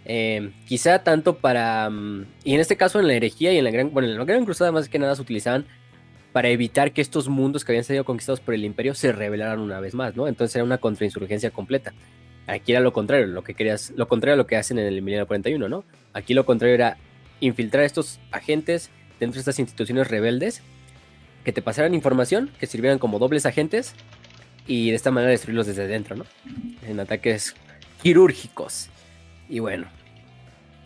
Eh, 0.05 0.51
quizá 0.67 1.03
tanto 1.05 1.37
para... 1.37 1.89
mm, 1.91 2.27
y 2.45 2.55
en 2.55 2.61
este 2.61 2.77
caso 2.77 2.99
en 3.01 3.07
la 3.07 3.15
herejía 3.15 3.53
y 3.53 3.59
en 3.59 3.65
la 3.65 3.71
gran... 3.71 3.93
Bueno, 3.93 4.09
en 4.09 4.19
la 4.19 4.25
gran 4.25 4.45
cruzada 4.45 4.73
más 4.73 4.89
que 4.89 4.99
nada 4.99 5.15
se 5.15 5.23
utilizaban 5.23 5.67
para 6.33 6.49
evitar 6.49 6.93
que 6.93 7.01
estos 7.01 7.29
mundos 7.29 7.65
que 7.65 7.73
habían 7.73 7.85
sido 7.85 8.05
conquistados 8.05 8.41
por 8.41 8.55
el 8.55 8.65
imperio 8.65 8.95
se 8.95 9.13
rebelaran 9.13 9.59
una 9.59 9.81
vez 9.81 9.95
más, 9.95 10.17
¿no? 10.17 10.29
Entonces 10.29 10.55
era 10.57 10.65
una 10.65 10.79
contrainsurgencia 10.79 11.51
completa. 11.51 11.93
Aquí 12.47 12.73
era 12.73 12.81
lo 12.81 12.93
contrario, 12.93 13.27
lo 13.27 13.43
que 13.43 13.55
querías, 13.55 13.93
lo 13.97 14.09
contrario 14.09 14.35
a 14.35 14.37
lo 14.37 14.47
que 14.47 14.57
hacen 14.57 14.79
en 14.79 14.87
el 14.87 15.03
Milenio 15.03 15.27
41, 15.27 15.69
¿no? 15.69 15.85
Aquí 16.13 16.35
lo 16.35 16.47
contrario 16.47 16.75
era 16.75 16.97
infiltrar 17.41 17.83
a 17.83 17.87
estos 17.87 18.21
agentes 18.31 18.91
dentro 19.19 19.35
de 19.35 19.41
estas 19.41 19.59
instituciones 19.59 20.09
rebeldes, 20.09 20.63
que 21.45 21.53
te 21.53 21.63
pasaran 21.63 21.95
información, 21.95 22.51
que 22.59 22.67
sirvieran 22.67 22.99
como 22.99 23.19
dobles 23.19 23.47
agentes 23.47 23.95
y 24.67 24.91
de 24.91 24.97
esta 24.97 25.11
manera 25.11 25.31
destruirlos 25.31 25.67
desde 25.67 25.87
dentro, 25.87 26.17
¿no? 26.17 26.25
En 26.87 27.01
ataques 27.01 27.55
quirúrgicos. 28.03 28.89
Y 29.49 29.59
bueno, 29.59 29.87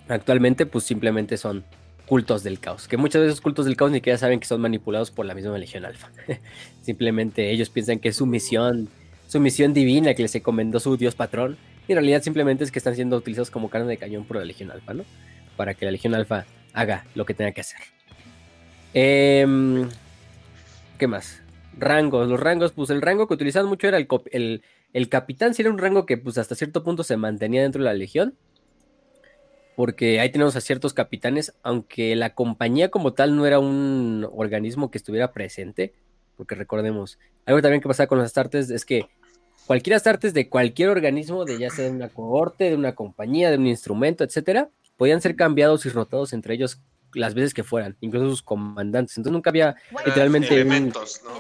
actualmente 0.09 0.67
pues 0.67 0.85
simplemente 0.85 1.37
son 1.37 1.65
cultos 2.07 2.43
del 2.43 2.61
caos, 2.61 2.87
que 2.87 2.97
muchas 2.97 3.23
veces 3.23 3.41
cultos 3.41 3.65
del 3.65 3.77
caos 3.77 3.91
ni 3.91 3.99
siquiera 3.99 4.19
saben 4.19 4.39
que 4.39 4.47
son 4.47 4.61
manipulados 4.61 5.11
por 5.11 5.27
la 5.27 5.35
misma 5.35 5.57
Legión 5.59 5.85
Alfa. 5.85 6.11
simplemente 6.83 7.51
ellos 7.51 7.71
piensan 7.71 7.99
que 7.99 8.11
es 8.11 8.17
su 8.17 8.27
misión, 8.27 8.89
su 9.27 9.41
misión 9.41 9.73
divina 9.73 10.15
que 10.15 10.23
les 10.23 10.35
encomendó 10.35 10.81
su 10.81 10.97
dios 10.97 11.15
patrón, 11.15 11.57
y 11.89 11.93
en 11.93 11.97
realidad 11.97 12.23
simplemente 12.23 12.65
es 12.65 12.71
que 12.71 12.79
están 12.79 12.95
siendo 12.95 13.17
utilizados 13.17 13.51
como 13.51 13.69
carne 13.69 13.89
de 13.89 13.97
cañón 13.97 14.25
por 14.25 14.37
la 14.37 14.45
Legión 14.45 14.71
Alfa, 14.71 14.95
¿no? 14.95 15.05
Para 15.57 15.75
que 15.75 15.85
la 15.85 15.91
Legión 15.91 16.15
Alfa 16.15 16.45
haga 16.73 17.05
lo 17.15 17.25
que 17.25 17.35
tenga 17.35 17.53
que 17.53 17.61
hacer. 17.61 17.81
Em, 18.93 19.89
¿Qué 20.99 21.07
más? 21.07 21.43
Rangos, 21.77 22.29
los 22.29 22.39
rangos, 22.39 22.73
pues 22.73 22.91
el 22.91 23.03
rango 23.03 23.27
que 23.27 23.35
utilizaban 23.35 23.69
mucho 23.69 23.89
era 23.89 23.99
el, 23.99 24.07
el, 24.31 24.63
el 24.93 25.09
capitán, 25.09 25.55
si 25.55 25.63
era 25.63 25.71
un 25.71 25.79
rango 25.79 26.07
que 26.07 26.17
pues 26.17 26.39
hasta 26.39 26.55
cierto 26.55 26.85
punto 26.85 27.03
se 27.03 27.17
mantenía 27.17 27.63
dentro 27.63 27.83
de 27.83 27.87
la 27.87 27.95
Legión. 27.95 28.35
Porque 29.77 30.21
ahí 30.21 30.31
tenemos 30.31 30.55
a 30.55 30.61
ciertos 30.61 30.95
capitanes, 30.95 31.53
aunque 31.65 32.15
la 32.15 32.35
compañía 32.35 32.91
como 32.91 33.13
tal 33.13 33.35
no 33.35 33.45
era 33.45 33.59
un 33.59 34.29
organismo 34.33 34.93
que 34.93 34.99
estuviera 34.99 35.33
presente, 35.33 35.93
porque 36.37 36.55
recordemos, 36.55 37.19
algo 37.45 37.61
también 37.61 37.81
que 37.81 37.89
pasaba 37.89 38.07
con 38.07 38.19
las 38.19 38.27
astartes 38.27 38.71
es 38.71 38.85
que 38.85 39.09
cualquier 39.67 39.97
astartes 39.97 40.33
de 40.33 40.49
cualquier 40.49 40.91
organismo, 40.91 41.45
de 41.45 41.59
ya 41.59 41.71
sea 41.71 41.87
de 41.87 41.91
una 41.91 42.09
cohorte, 42.09 42.71
de 42.71 42.77
una 42.77 42.95
compañía, 42.95 43.51
de 43.51 43.59
un 43.59 43.67
instrumento, 43.67 44.23
etcétera, 44.23 44.71
podían 44.97 45.21
ser 45.21 45.37
cambiados 45.37 45.85
y 45.87 45.91
rotados 45.91 46.33
entre 46.33 46.55
ellos 46.55 46.81
las 47.15 47.35
veces 47.35 47.55
que 47.55 47.63
fueran, 47.63 47.97
incluso 48.01 48.29
sus 48.29 48.43
comandantes. 48.43 49.17
Entonces 49.17 49.33
nunca 49.33 49.51
había 49.51 49.77
literalmente 50.05 50.49
un- 50.55 50.61
Elementos, 50.61 51.21
¿no? 51.25 51.31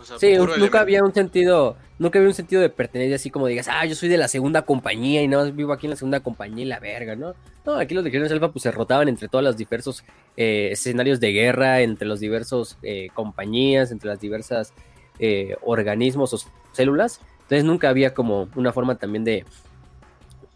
O 0.00 0.04
sea, 0.04 0.18
Sí, 0.20 0.36
nunca 0.60 0.78
había 0.80 1.02
un 1.02 1.12
sentido, 1.12 1.76
nunca 1.98 2.20
había 2.20 2.28
un 2.28 2.34
sentido 2.34 2.62
de 2.62 2.68
pertenencia 2.70 3.16
así 3.16 3.28
como 3.28 3.48
digas, 3.48 3.66
ah, 3.68 3.84
yo 3.86 3.96
soy 3.96 4.08
de 4.08 4.18
la 4.18 4.28
segunda 4.28 4.62
compañía 4.62 5.20
y 5.22 5.26
no 5.26 5.50
vivo 5.50 5.72
aquí 5.72 5.86
en 5.86 5.90
la 5.90 5.96
segunda 5.96 6.20
compañía 6.20 6.64
y 6.64 6.68
la 6.68 6.78
verga, 6.78 7.16
¿no? 7.16 7.34
No, 7.64 7.74
aquí 7.74 7.92
los 7.92 8.04
legionarios 8.04 8.32
alfa 8.32 8.52
pues 8.52 8.62
se 8.62 8.70
rotaban 8.70 9.08
entre 9.08 9.26
todos 9.26 9.42
los 9.42 9.56
diversos 9.56 10.04
eh, 10.36 10.68
escenarios 10.70 11.18
de 11.18 11.32
guerra, 11.32 11.80
entre 11.80 12.06
los 12.06 12.20
diversos 12.20 12.78
eh, 12.84 13.08
compañías, 13.14 13.90
entre 13.90 14.08
las 14.10 14.20
diversas 14.20 14.72
eh, 15.18 15.56
organismos 15.62 16.32
o 16.34 16.38
células. 16.70 17.20
Entonces 17.42 17.64
nunca 17.64 17.88
había 17.88 18.14
como 18.14 18.48
una 18.54 18.72
forma 18.72 18.94
también 18.98 19.24
de, 19.24 19.44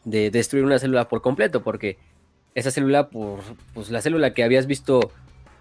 de 0.04 0.30
destruir 0.30 0.64
una 0.64 0.78
célula 0.78 1.08
por 1.08 1.22
completo, 1.22 1.62
porque 1.62 1.98
esa 2.54 2.70
célula, 2.70 3.08
pues 3.08 3.90
la 3.90 4.02
célula 4.02 4.32
que 4.32 4.42
habías 4.42 4.66
visto 4.66 5.12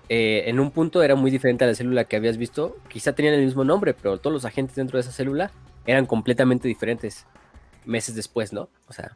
eh, 0.09 0.45
en 0.47 0.59
un 0.59 0.71
punto 0.71 1.03
era 1.03 1.15
muy 1.15 1.29
diferente 1.29 1.63
a 1.63 1.67
la 1.67 1.75
célula 1.75 2.05
que 2.05 2.15
habías 2.15 2.37
visto. 2.37 2.77
Quizá 2.89 3.13
tenían 3.13 3.35
el 3.35 3.45
mismo 3.45 3.63
nombre, 3.63 3.93
pero 3.93 4.17
todos 4.17 4.33
los 4.33 4.45
agentes 4.45 4.75
dentro 4.75 4.97
de 4.97 5.01
esa 5.01 5.11
célula 5.11 5.51
eran 5.85 6.05
completamente 6.05 6.67
diferentes 6.67 7.25
meses 7.85 8.15
después, 8.15 8.51
¿no? 8.51 8.69
O 8.87 8.93
sea, 8.93 9.15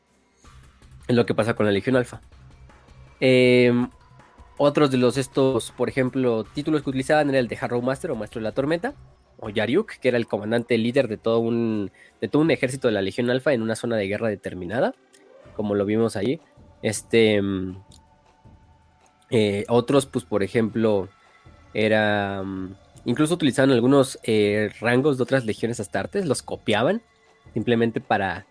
es 1.07 1.15
lo 1.15 1.25
que 1.25 1.33
pasa 1.33 1.55
con 1.55 1.65
la 1.65 1.71
Legión 1.71 1.95
Alfa. 1.95 2.21
Em, 3.19 3.89
otros 4.57 4.91
de 4.91 4.97
los 4.97 5.17
estos, 5.17 5.71
por 5.71 5.89
ejemplo, 5.89 6.43
títulos 6.43 6.83
que 6.83 6.89
utilizaban 6.91 7.29
era 7.29 7.39
el 7.39 7.47
de 7.47 7.57
Harrow 7.59 7.81
Master 7.81 8.11
o 8.11 8.15
Maestro 8.15 8.39
de 8.39 8.43
la 8.43 8.51
Tormenta, 8.51 8.93
o 9.39 9.49
Yariuk, 9.49 9.97
que 9.99 10.07
era 10.07 10.17
el 10.17 10.27
comandante 10.27 10.77
líder 10.77 11.07
de 11.07 11.17
todo 11.17 11.39
un, 11.39 11.91
de 12.21 12.27
todo 12.27 12.41
un 12.41 12.51
ejército 12.51 12.87
de 12.87 12.93
la 12.93 13.01
Legión 13.01 13.29
Alfa 13.29 13.53
en 13.53 13.61
una 13.61 13.75
zona 13.75 13.95
de 13.95 14.07
guerra 14.07 14.29
determinada, 14.29 14.93
como 15.55 15.75
lo 15.75 15.85
vimos 15.85 16.15
ahí. 16.15 16.39
Este, 16.83 17.41
mm, 17.41 17.77
eh, 19.31 19.65
otros, 19.69 20.05
pues 20.05 20.25
por 20.25 20.43
ejemplo, 20.43 21.09
era. 21.73 22.43
mm, 22.43 22.75
Incluso 23.05 23.33
utilizaban 23.33 23.71
algunos 23.71 24.17
eh, 24.23 24.71
rangos 24.79 25.17
de 25.17 25.23
otras 25.23 25.43
legiones 25.45 25.79
astartes, 25.79 26.25
los 26.25 26.43
copiaban 26.43 27.01
simplemente 27.53 27.99
para. 27.99 28.45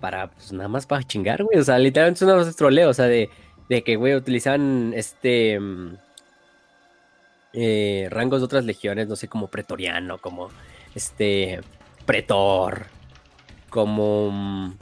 Para, 0.00 0.30
pues 0.30 0.52
nada 0.52 0.68
más 0.68 0.86
para 0.86 1.02
chingar, 1.02 1.42
güey. 1.42 1.58
O 1.58 1.64
sea, 1.64 1.76
literalmente 1.78 2.24
es 2.24 2.30
una 2.30 2.52
troleo, 2.52 2.90
o 2.90 2.94
sea, 2.94 3.06
de, 3.06 3.30
de 3.68 3.82
que, 3.82 3.96
güey, 3.96 4.14
utilizaban 4.14 4.92
este. 4.94 5.58
mm, 5.58 5.96
eh, 7.54 8.06
rangos 8.10 8.40
de 8.40 8.44
otras 8.44 8.64
legiones, 8.64 9.08
no 9.08 9.16
sé, 9.16 9.28
como 9.28 9.48
pretoriano, 9.48 10.18
como 10.18 10.50
este. 10.94 11.60
Pretor, 12.06 12.86
como. 13.70 14.74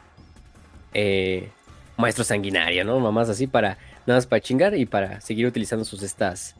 eh, 0.92 1.50
maestro 1.96 2.24
sanguinario, 2.24 2.84
¿no? 2.84 3.00
Mamás 3.00 3.28
así 3.28 3.46
para 3.46 3.78
nada 4.06 4.18
más 4.18 4.26
para 4.26 4.40
chingar 4.40 4.76
y 4.76 4.86
para 4.86 5.20
seguir 5.20 5.46
utilizando 5.46 5.84
sus 5.84 6.02
estas 6.02 6.54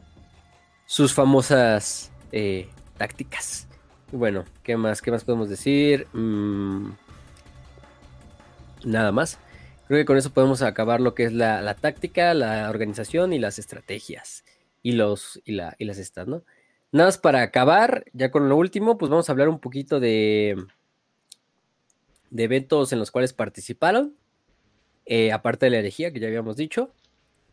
sus 0.85 1.13
famosas 1.13 2.11
eh, 2.31 2.69
tácticas. 2.97 3.67
Bueno, 4.11 4.45
¿qué 4.63 4.77
más? 4.77 5.01
¿Qué 5.01 5.11
más 5.11 5.23
podemos 5.23 5.49
decir? 5.49 6.07
Mm, 6.13 6.91
nada 8.85 9.11
más. 9.11 9.37
Creo 9.87 9.99
que 9.99 10.05
con 10.05 10.17
eso 10.17 10.31
podemos 10.31 10.61
acabar 10.61 11.01
lo 11.01 11.13
que 11.13 11.25
es 11.25 11.33
la, 11.33 11.61
la 11.61 11.75
táctica, 11.75 12.33
la 12.33 12.69
organización 12.69 13.33
y 13.33 13.39
las 13.39 13.59
estrategias. 13.59 14.43
Y 14.81 14.93
los 14.93 15.41
y, 15.43 15.53
la, 15.53 15.75
y 15.77 15.85
las 15.85 15.97
estas, 15.97 16.27
¿no? 16.27 16.43
Nada 16.91 17.07
más 17.09 17.17
para 17.17 17.41
acabar, 17.41 18.05
ya 18.13 18.31
con 18.31 18.47
lo 18.47 18.55
último, 18.55 18.97
pues 18.97 19.09
vamos 19.09 19.27
a 19.27 19.31
hablar 19.33 19.49
un 19.49 19.59
poquito 19.59 19.99
de, 19.99 20.55
de 22.29 22.43
eventos 22.43 22.93
en 22.93 22.99
los 22.99 23.11
cuales 23.11 23.33
participaron, 23.33 24.15
eh, 25.09 25.31
aparte 25.31 25.67
de 25.67 25.69
la 25.69 25.77
herejía 25.77 26.11
que 26.11 26.19
ya 26.19 26.27
habíamos 26.27 26.57
dicho, 26.57 26.91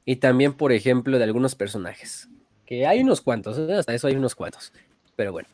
y 0.05 0.17
también, 0.17 0.55
por 0.55 0.73
ejemplo, 0.73 1.19
de 1.19 1.25
algunos 1.25 1.55
personajes, 1.55 2.29
que 2.67 2.85
hay 2.85 3.01
unos 3.01 3.21
cuantos, 3.21 3.57
¿eh? 3.59 3.73
hasta 3.75 3.95
eso 3.95 4.09
hay 4.09 4.17
unos 4.17 4.35
cuantos, 4.35 4.73
pero 5.15 5.31
bueno. 5.31 5.49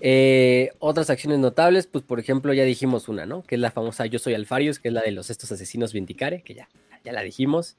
Eh, 0.00 0.72
otras 0.80 1.08
acciones 1.08 1.38
notables, 1.38 1.86
pues 1.86 2.04
por 2.04 2.20
ejemplo, 2.20 2.52
ya 2.52 2.64
dijimos 2.64 3.08
una, 3.08 3.24
¿no? 3.24 3.42
Que 3.42 3.54
es 3.54 3.60
la 3.60 3.70
famosa 3.70 4.04
Yo 4.04 4.18
soy 4.18 4.34
Alfarius, 4.34 4.78
que 4.78 4.88
es 4.88 4.94
la 4.94 5.00
de 5.00 5.12
los 5.12 5.30
estos 5.30 5.50
asesinos 5.50 5.94
Vindicare, 5.94 6.42
que 6.42 6.52
ya, 6.52 6.68
ya 7.02 7.12
la 7.12 7.22
dijimos. 7.22 7.76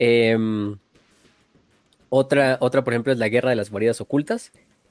Em, 0.00 0.76
otra, 2.08 2.58
otra, 2.60 2.82
por 2.82 2.94
ejemplo, 2.94 3.12
es 3.12 3.18
la 3.20 3.28
Guerra 3.28 3.50
de 3.50 3.56
las 3.56 3.70
Guaridas 3.70 4.00
Ocultas, 4.00 4.50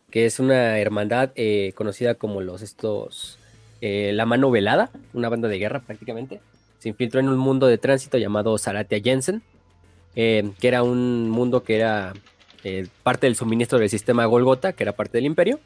que 0.10 0.26
es 0.26 0.40
una 0.40 0.80
hermandad 0.80 1.32
conocida 1.76 2.16
como 2.16 2.40
los 2.40 2.62
estos 2.62 3.38
La 3.82 4.26
Mano 4.26 4.50
Velada, 4.50 4.92
una 5.14 5.28
banda 5.28 5.50
de 5.50 5.60
guerra 5.60 5.82
prácticamente. 5.82 6.40
Se 6.84 6.90
infiltró 6.90 7.22
en 7.22 7.30
un 7.30 7.38
mundo 7.38 7.66
de 7.66 7.78
tránsito 7.78 8.18
llamado 8.18 8.58
Zaratia 8.58 9.00
Jensen, 9.02 9.42
em, 10.16 10.54
que 10.54 10.68
era 10.68 10.84
un 10.84 11.30
mundo 11.30 11.64
que 11.64 11.78
era 11.78 12.14
parte 13.04 13.28
del 13.28 13.36
suministro 13.36 13.78
del 13.78 13.90
sistema 13.90 14.26
Golgota, 14.26 14.72
que 14.72 14.84
era 14.84 14.94
parte 14.94 15.18
del 15.18 15.26
imperio 15.26 15.60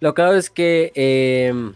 lo 0.00 0.14
hago 0.16 0.32
es 0.32 0.50
que 0.50 0.92
em, 0.94 1.74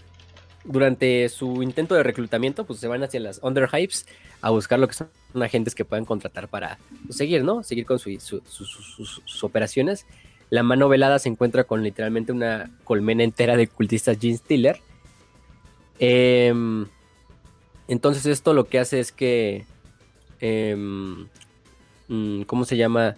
durante 0.65 1.29
su 1.29 1.63
intento 1.63 1.95
de 1.95 2.03
reclutamiento, 2.03 2.65
pues 2.65 2.81
se 2.81 2.89
van 2.89 3.03
hacia 3.03 3.21
las 3.21 3.39
Underhypes 3.43 4.07
a 4.41 4.51
buscar 4.51 4.79
lo 4.79 4.89
que 4.89 4.95
son 4.95 5.09
agentes 5.41 5.75
que 5.75 5.85
puedan 5.85 6.07
contratar 6.07 6.49
para 6.49 6.79
pues, 7.05 7.19
seguir, 7.19 7.45
¿no? 7.45 7.63
Seguir 7.63 7.85
con 7.85 7.99
sus 7.99 9.45
operaciones. 9.45 10.07
La 10.51 10.63
mano 10.63 10.89
velada 10.89 11.19
se 11.19 11.29
encuentra 11.29 11.65
con 11.65 11.83
literalmente 11.83 12.33
una 12.33 12.71
colmena 12.85 13.25
entera 13.25 13.57
de 13.57 13.67
cultistas 13.67 14.19
Gene 14.19 14.39
Stiller. 14.39 14.81
Em, 15.99 16.87
entonces 17.89 18.27
esto 18.27 18.55
lo 18.55 18.65
que 18.69 18.79
hace 18.79 19.01
es 19.01 19.13
que... 19.13 19.65
Em, 20.41 21.27
mm, 22.09 22.43
¿Cómo 22.43 22.65
se 22.65 22.77
llama? 22.77 23.17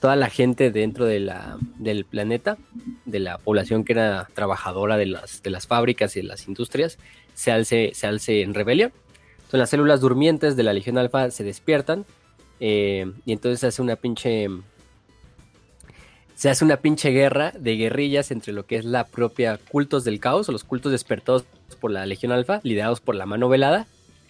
toda 0.00 0.16
la 0.16 0.30
gente 0.30 0.70
dentro 0.70 1.04
de 1.04 1.20
la, 1.20 1.58
del 1.78 2.04
planeta, 2.04 2.56
de 3.04 3.20
la 3.20 3.38
población 3.38 3.84
que 3.84 3.92
era 3.92 4.28
trabajadora 4.34 4.96
de 4.96 5.06
las, 5.06 5.42
de 5.42 5.50
las 5.50 5.66
fábricas 5.66 6.16
y 6.16 6.20
de 6.20 6.26
las 6.26 6.46
industrias, 6.46 6.98
se 7.34 7.50
alce, 7.50 7.92
se 7.94 8.06
alce 8.06 8.42
en 8.42 8.54
rebelión. 8.54 8.92
Entonces 9.36 9.58
las 9.58 9.70
células 9.70 10.00
durmientes 10.00 10.56
de 10.56 10.62
la 10.62 10.72
Legión 10.72 10.98
Alfa 10.98 11.30
se 11.30 11.44
despiertan 11.44 12.04
eh, 12.60 13.10
y 13.24 13.32
entonces 13.32 13.64
hace 13.64 13.82
una 13.82 13.96
pinche... 13.96 14.48
Se 16.34 16.48
hace 16.48 16.64
una 16.64 16.76
pinche 16.76 17.10
guerra 17.10 17.52
de 17.58 17.74
guerrillas 17.74 18.30
entre 18.30 18.52
lo 18.52 18.64
que 18.64 18.76
es 18.76 18.84
la 18.84 19.08
propia 19.08 19.58
cultos 19.58 20.04
del 20.04 20.20
caos 20.20 20.48
o 20.48 20.52
los 20.52 20.62
cultos 20.62 20.92
despertados 20.92 21.44
por 21.80 21.90
la 21.90 22.06
Legión 22.06 22.30
Alfa, 22.30 22.60
liderados 22.62 23.00
por 23.00 23.16
la 23.16 23.26
mano 23.26 23.48
velada, 23.48 23.88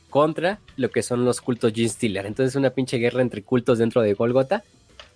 contra 0.08 0.60
lo 0.76 0.90
que 0.90 1.02
son 1.02 1.24
los 1.24 1.40
cultos 1.40 1.72
Gene 1.72 1.88
Stealer. 1.88 2.26
Entonces 2.26 2.56
una 2.56 2.70
pinche 2.70 2.98
guerra 2.98 3.22
entre 3.22 3.42
cultos 3.42 3.78
dentro 3.78 4.02
de 4.02 4.14
Golgotha 4.14 4.64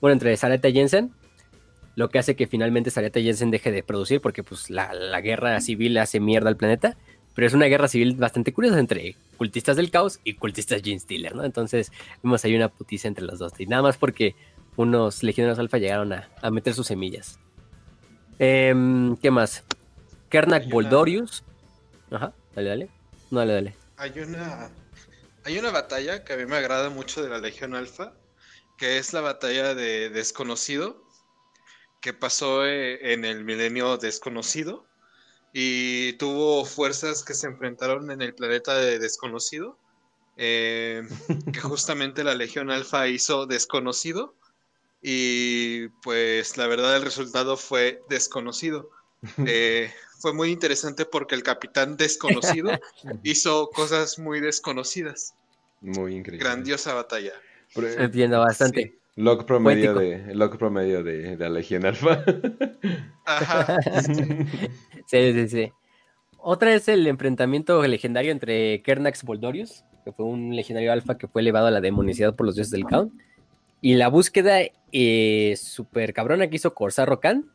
bueno, 0.02 0.14
entre 0.14 0.36
Sareta 0.36 0.68
y 0.68 0.72
Jensen, 0.72 1.12
lo 1.94 2.08
que 2.08 2.18
hace 2.18 2.34
que 2.34 2.48
finalmente 2.48 2.90
Sareta 2.90 3.20
y 3.20 3.24
Jensen 3.24 3.52
deje 3.52 3.70
de 3.70 3.84
producir 3.84 4.20
porque 4.20 4.42
pues 4.42 4.68
la, 4.68 5.20
guerra 5.20 5.60
civil 5.60 5.96
hace 5.98 6.18
mierda 6.18 6.48
al 6.48 6.56
planeta, 6.56 6.96
pero 7.36 7.46
es 7.46 7.54
una 7.54 7.66
guerra 7.66 7.86
civil 7.86 8.16
bastante 8.16 8.52
curiosa 8.52 8.80
entre 8.80 9.14
cultistas 9.36 9.76
del 9.76 9.92
caos 9.92 10.18
y 10.24 10.34
cultistas 10.34 10.82
Gene 10.82 10.98
Stealer, 10.98 11.36
¿no? 11.36 11.44
Entonces 11.44 11.92
vemos 12.20 12.44
ahí 12.44 12.56
una 12.56 12.68
putiza 12.68 13.06
entre 13.06 13.24
los 13.24 13.38
dos, 13.38 13.52
y 13.60 13.66
nada 13.66 13.82
más 13.82 13.96
porque 13.96 14.34
unos 14.74 15.22
legionarios 15.22 15.60
alfa 15.60 15.78
llegaron 15.78 16.12
a, 16.12 16.50
meter 16.50 16.74
sus 16.74 16.88
semillas. 16.88 17.38
Em, 18.40 19.16
¿Qué 19.18 19.30
más? 19.30 19.62
Kernak 20.30 20.68
Boldorius. 20.68 21.44
Ajá, 22.10 22.32
dale, 22.56 22.68
dale. 22.70 22.88
No, 23.30 23.38
dale, 23.38 23.52
dale. 23.52 23.74
Hay 23.98 24.10
una, 24.18 24.68
hay 25.44 25.58
una 25.58 25.70
batalla 25.70 26.24
que 26.24 26.34
a 26.34 26.36
mí 26.36 26.46
me 26.46 26.56
agrada 26.56 26.90
mucho 26.90 27.22
de 27.22 27.28
la 27.28 27.38
Legión 27.38 27.74
Alfa, 27.74 28.14
que 28.78 28.98
es 28.98 29.12
la 29.12 29.20
batalla 29.20 29.74
de 29.74 30.10
Desconocido, 30.10 31.02
que 32.00 32.12
pasó 32.12 32.66
eh, 32.66 33.12
en 33.12 33.24
el 33.24 33.44
milenio 33.44 33.96
desconocido 33.96 34.86
y 35.52 36.14
tuvo 36.14 36.64
fuerzas 36.64 37.24
que 37.24 37.34
se 37.34 37.46
enfrentaron 37.46 38.10
en 38.10 38.22
el 38.22 38.34
planeta 38.34 38.74
de 38.76 38.98
Desconocido, 38.98 39.78
eh, 40.36 41.02
que 41.52 41.60
justamente 41.60 42.24
la 42.24 42.34
Legión 42.34 42.70
Alfa 42.70 43.08
hizo 43.08 43.46
Desconocido 43.46 44.34
y 45.02 45.88
pues 46.02 46.56
la 46.56 46.66
verdad 46.66 46.96
el 46.96 47.02
resultado 47.02 47.56
fue 47.56 48.02
Desconocido. 48.08 48.90
Eh, 49.46 49.94
fue 50.22 50.32
muy 50.32 50.50
interesante 50.50 51.04
porque 51.04 51.34
el 51.34 51.42
capitán 51.42 51.96
desconocido 51.96 52.70
hizo 53.24 53.68
cosas 53.70 54.20
muy 54.20 54.40
desconocidas. 54.40 55.34
Muy 55.80 56.14
increíble. 56.14 56.44
Grandiosa 56.44 56.94
batalla. 56.94 57.32
Entiendo 57.98 58.38
bastante. 58.38 58.96
Log 59.16 59.44
promedio, 59.44 59.94
de, 59.94 60.32
log 60.34 60.56
promedio 60.56 61.02
de, 61.02 61.36
la 61.36 61.50
Legión 61.50 61.84
Alfa. 61.84 62.24
Ajá. 63.26 63.78
sí, 65.06 65.32
sí, 65.32 65.48
sí. 65.48 65.72
Otra 66.38 66.72
es 66.72 66.88
el 66.88 67.06
enfrentamiento 67.08 67.82
legendario 67.86 68.30
entre 68.30 68.80
Kernax 68.82 69.24
Boldorius, 69.24 69.84
que 70.04 70.12
fue 70.12 70.24
un 70.24 70.54
legendario 70.54 70.92
alfa 70.92 71.18
que 71.18 71.28
fue 71.28 71.42
elevado 71.42 71.66
a 71.66 71.70
la 71.72 71.80
demonicidad 71.80 72.34
por 72.36 72.46
los 72.46 72.54
dioses 72.54 72.70
del 72.70 72.84
Count. 72.84 73.12
Y 73.80 73.94
la 73.94 74.08
búsqueda 74.08 74.60
eh, 74.92 75.54
super 75.56 76.12
cabrona 76.14 76.48
que 76.48 76.56
hizo 76.56 76.74
Corsarro 76.74 77.20
Khan, 77.20 77.50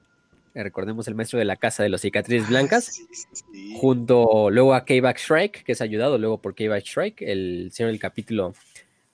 recordemos 0.63 1.07
el 1.07 1.15
maestro 1.15 1.39
de 1.39 1.45
la 1.45 1.55
casa 1.55 1.83
de 1.83 1.89
los 1.89 2.01
cicatrices 2.01 2.49
blancas, 2.49 3.01
junto 3.75 4.49
luego 4.49 4.73
a 4.73 4.85
K-Back 4.85 5.17
Shrike, 5.17 5.63
que 5.63 5.71
es 5.71 5.81
ayudado 5.81 6.17
luego 6.17 6.41
por 6.41 6.55
K-Back 6.55 6.83
Shrike, 6.83 7.21
el 7.21 7.69
señor 7.71 7.91
del 7.91 7.99
capítulo 7.99 8.53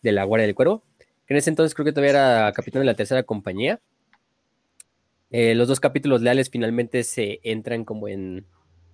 de 0.01 0.11
la 0.11 0.23
Guardia 0.23 0.47
del 0.47 0.55
Cuervo 0.55 0.83
que 1.25 1.33
en 1.33 1.37
ese 1.37 1.49
entonces 1.49 1.73
creo 1.73 1.85
que 1.85 1.91
todavía 1.91 2.11
era 2.11 2.51
capitán 2.53 2.81
de 2.81 2.85
la 2.85 2.95
tercera 2.95 3.23
compañía. 3.23 3.79
Eh, 5.31 5.55
los 5.55 5.67
dos 5.67 5.79
capítulos 5.79 6.21
leales 6.21 6.49
finalmente 6.49 7.03
se 7.03 7.39
entran 7.43 7.85
como 7.85 8.07
en, 8.07 8.45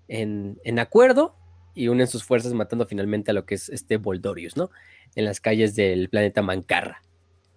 en, 0.07 0.79
acuerdo 0.79 1.35
y 1.75 1.89
unen 1.89 2.07
sus 2.07 2.23
fuerzas 2.23 2.53
matando 2.53 2.85
finalmente 2.85 3.31
a 3.31 3.33
lo 3.33 3.45
que 3.45 3.55
es 3.55 3.69
este 3.69 3.97
Boldorius, 3.97 4.55
¿no? 4.55 4.69
En 5.15 5.25
las 5.25 5.41
calles 5.41 5.75
del 5.75 6.09
planeta 6.09 6.41
Mancarra. 6.41 7.01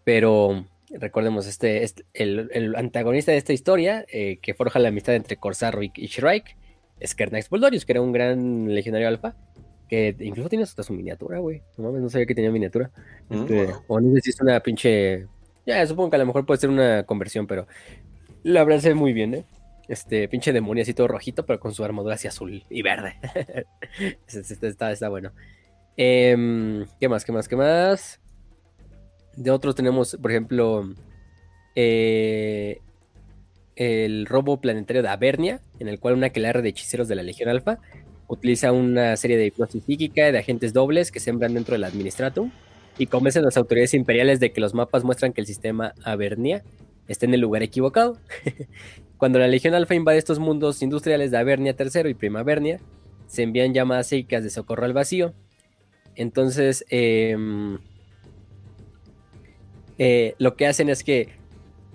Pero 0.05 0.67
recordemos, 0.99 1.47
este, 1.47 1.85
este 1.85 2.05
el, 2.15 2.75
antagonista 2.77 3.33
de 3.33 3.39
esta 3.39 3.53
historia, 3.53 4.05
eh, 4.13 4.39
que 4.41 4.55
forja 4.55 4.79
la 4.79 4.89
amistad 4.89 5.15
entre 5.15 5.37
Corsaro 5.37 5.83
y, 5.83 5.91
Shrike, 5.95 6.57
es 7.01 7.15
Kernax 7.15 7.49
Boldorius, 7.49 7.85
que 7.85 7.93
era 7.93 8.01
un 8.01 8.13
gran 8.13 8.73
legionario 8.73 9.09
alfa, 9.09 9.35
que 9.89 10.17
incluso 10.21 10.49
tiene 10.49 10.65
hasta 10.65 10.83
su 10.83 10.93
miniatura, 10.93 11.39
güey. 11.39 11.63
No 11.77 11.85
mames, 11.85 12.03
no 12.03 12.09
sabía 12.09 12.27
que 12.27 12.35
tenía 12.35 12.51
miniatura. 12.51 12.91
Mm, 13.29 13.35
este, 13.35 13.69
o 13.89 14.01
no 14.01 14.15
sé 14.15 14.21
si 14.23 14.31
es 14.31 14.41
una 14.41 14.61
pinche. 14.61 15.27
Ya, 15.67 15.87
supongo 15.87 16.11
que 16.11 16.17
a 16.17 16.21
lo 16.21 16.27
mejor 16.27 16.47
puede 16.47 16.61
ser 16.61 16.71
una 16.71 17.05
conversión, 17.05 17.47
pero 17.47 17.67
la 18.43 18.65
verdad 18.65 18.81
se 18.81 18.89
ve 18.91 18.95
muy 18.95 19.13
bien, 19.13 19.35
¿eh? 19.35 19.45
Este 19.89 20.29
pinche 20.29 20.53
demonio 20.53 20.83
así 20.83 20.95
todo 20.95 21.09
rojito, 21.09 21.45
pero 21.45 21.61
con 21.61 21.75
su 21.75 21.85
armadura 21.85 22.15
así 22.15 22.29
azul 22.29 22.63
y 22.71 22.83
verde. 22.83 23.17
está, 24.27 24.93
está, 24.93 25.09
bueno. 25.09 25.33
Em, 25.97 26.87
¿Qué 27.01 27.09
más? 27.09 27.25
¿Qué 27.25 27.33
más? 27.33 27.49
¿Qué 27.49 27.57
más? 27.57 28.22
De 29.37 29.51
otros 29.51 29.75
tenemos, 29.75 30.17
por 30.21 30.31
ejemplo, 30.31 30.93
eh, 31.75 32.81
el 33.77 34.27
robo 34.27 34.61
planetario 34.61 35.03
de 35.03 35.09
Avernia, 35.09 35.61
en 35.79 35.89
el 35.89 35.99
cual 35.99 36.15
una 36.15 36.31
quelarre 36.31 36.63
de 36.63 36.69
hechiceros 36.69 37.09
de 37.09 37.15
la 37.15 37.23
Legión 37.23 37.49
Alfa 37.49 37.79
utiliza 38.29 38.73
una 38.73 39.17
serie 39.17 39.37
de 39.37 39.47
hipnosis 39.47 39.85
psíquica 39.85 40.33
de 40.33 40.39
agentes 40.39 40.73
dobles 40.73 41.11
que 41.11 41.21
sembran 41.21 41.55
dentro 41.55 41.75
del 41.75 41.85
administratum 41.85 42.51
y 42.99 43.07
convencen 43.07 43.43
a 43.43 43.47
las 43.47 43.57
autoridades 43.57 43.95
imperiales 43.95 44.41
de 44.41 44.53
que 44.53 44.61
los 44.61 44.75
mapas 44.75 45.05
muestran 45.05 45.33
que 45.33 45.41
el 45.41 45.47
sistema 45.47 45.95
Avernia 46.05 46.63
está 47.09 47.27
en 47.27 47.35
el 47.35 47.41
lugar 47.41 47.63
equivocado. 47.63 48.19
Cuando 49.17 49.39
la 49.39 49.49
Legión 49.49 49.75
Alfa 49.75 49.95
invade 49.95 50.19
estos 50.19 50.39
mundos 50.39 50.83
industriales 50.83 51.31
de 51.31 51.39
Avernia 51.39 51.77
III 51.79 52.11
y 52.11 52.15
Primavernia, 52.15 52.81
se 53.27 53.43
envían 53.43 53.73
llamadas 53.73 54.09
psíquicas 54.09 54.45
de 54.45 54.51
socorro 54.51 54.85
al 54.85 54.93
vacío. 54.93 55.33
Entonces, 56.17 56.85
em, 56.91 57.79
eh, 60.05 60.35
lo 60.39 60.57
que 60.57 60.67
hacen 60.67 60.89
es 60.89 61.05
que 61.05 61.29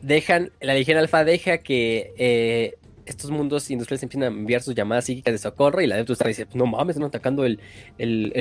dejan, 0.02 0.54
la 0.62 0.74
Legión 0.76 0.98
Alfa 0.98 1.26
deja 1.26 1.58
que 1.58 2.14
eh, 2.18 2.76
estos 3.06 3.32
mundos 3.32 3.70
industriales 3.70 4.02
empiezan 4.02 4.24
a 4.24 4.28
enviar 4.28 4.62
sus 4.62 4.74
llamadas 4.74 5.04
psíquicas 5.04 5.34
de 5.34 5.38
socorro 5.38 5.82
y 5.82 5.88
la 5.88 5.98
de 5.98 6.14
Star 6.14 6.30
dice, 6.30 6.48
no 6.54 6.68
mames, 6.68 6.96
están 6.96 7.10
atacando 7.10 7.44
el, 7.44 7.60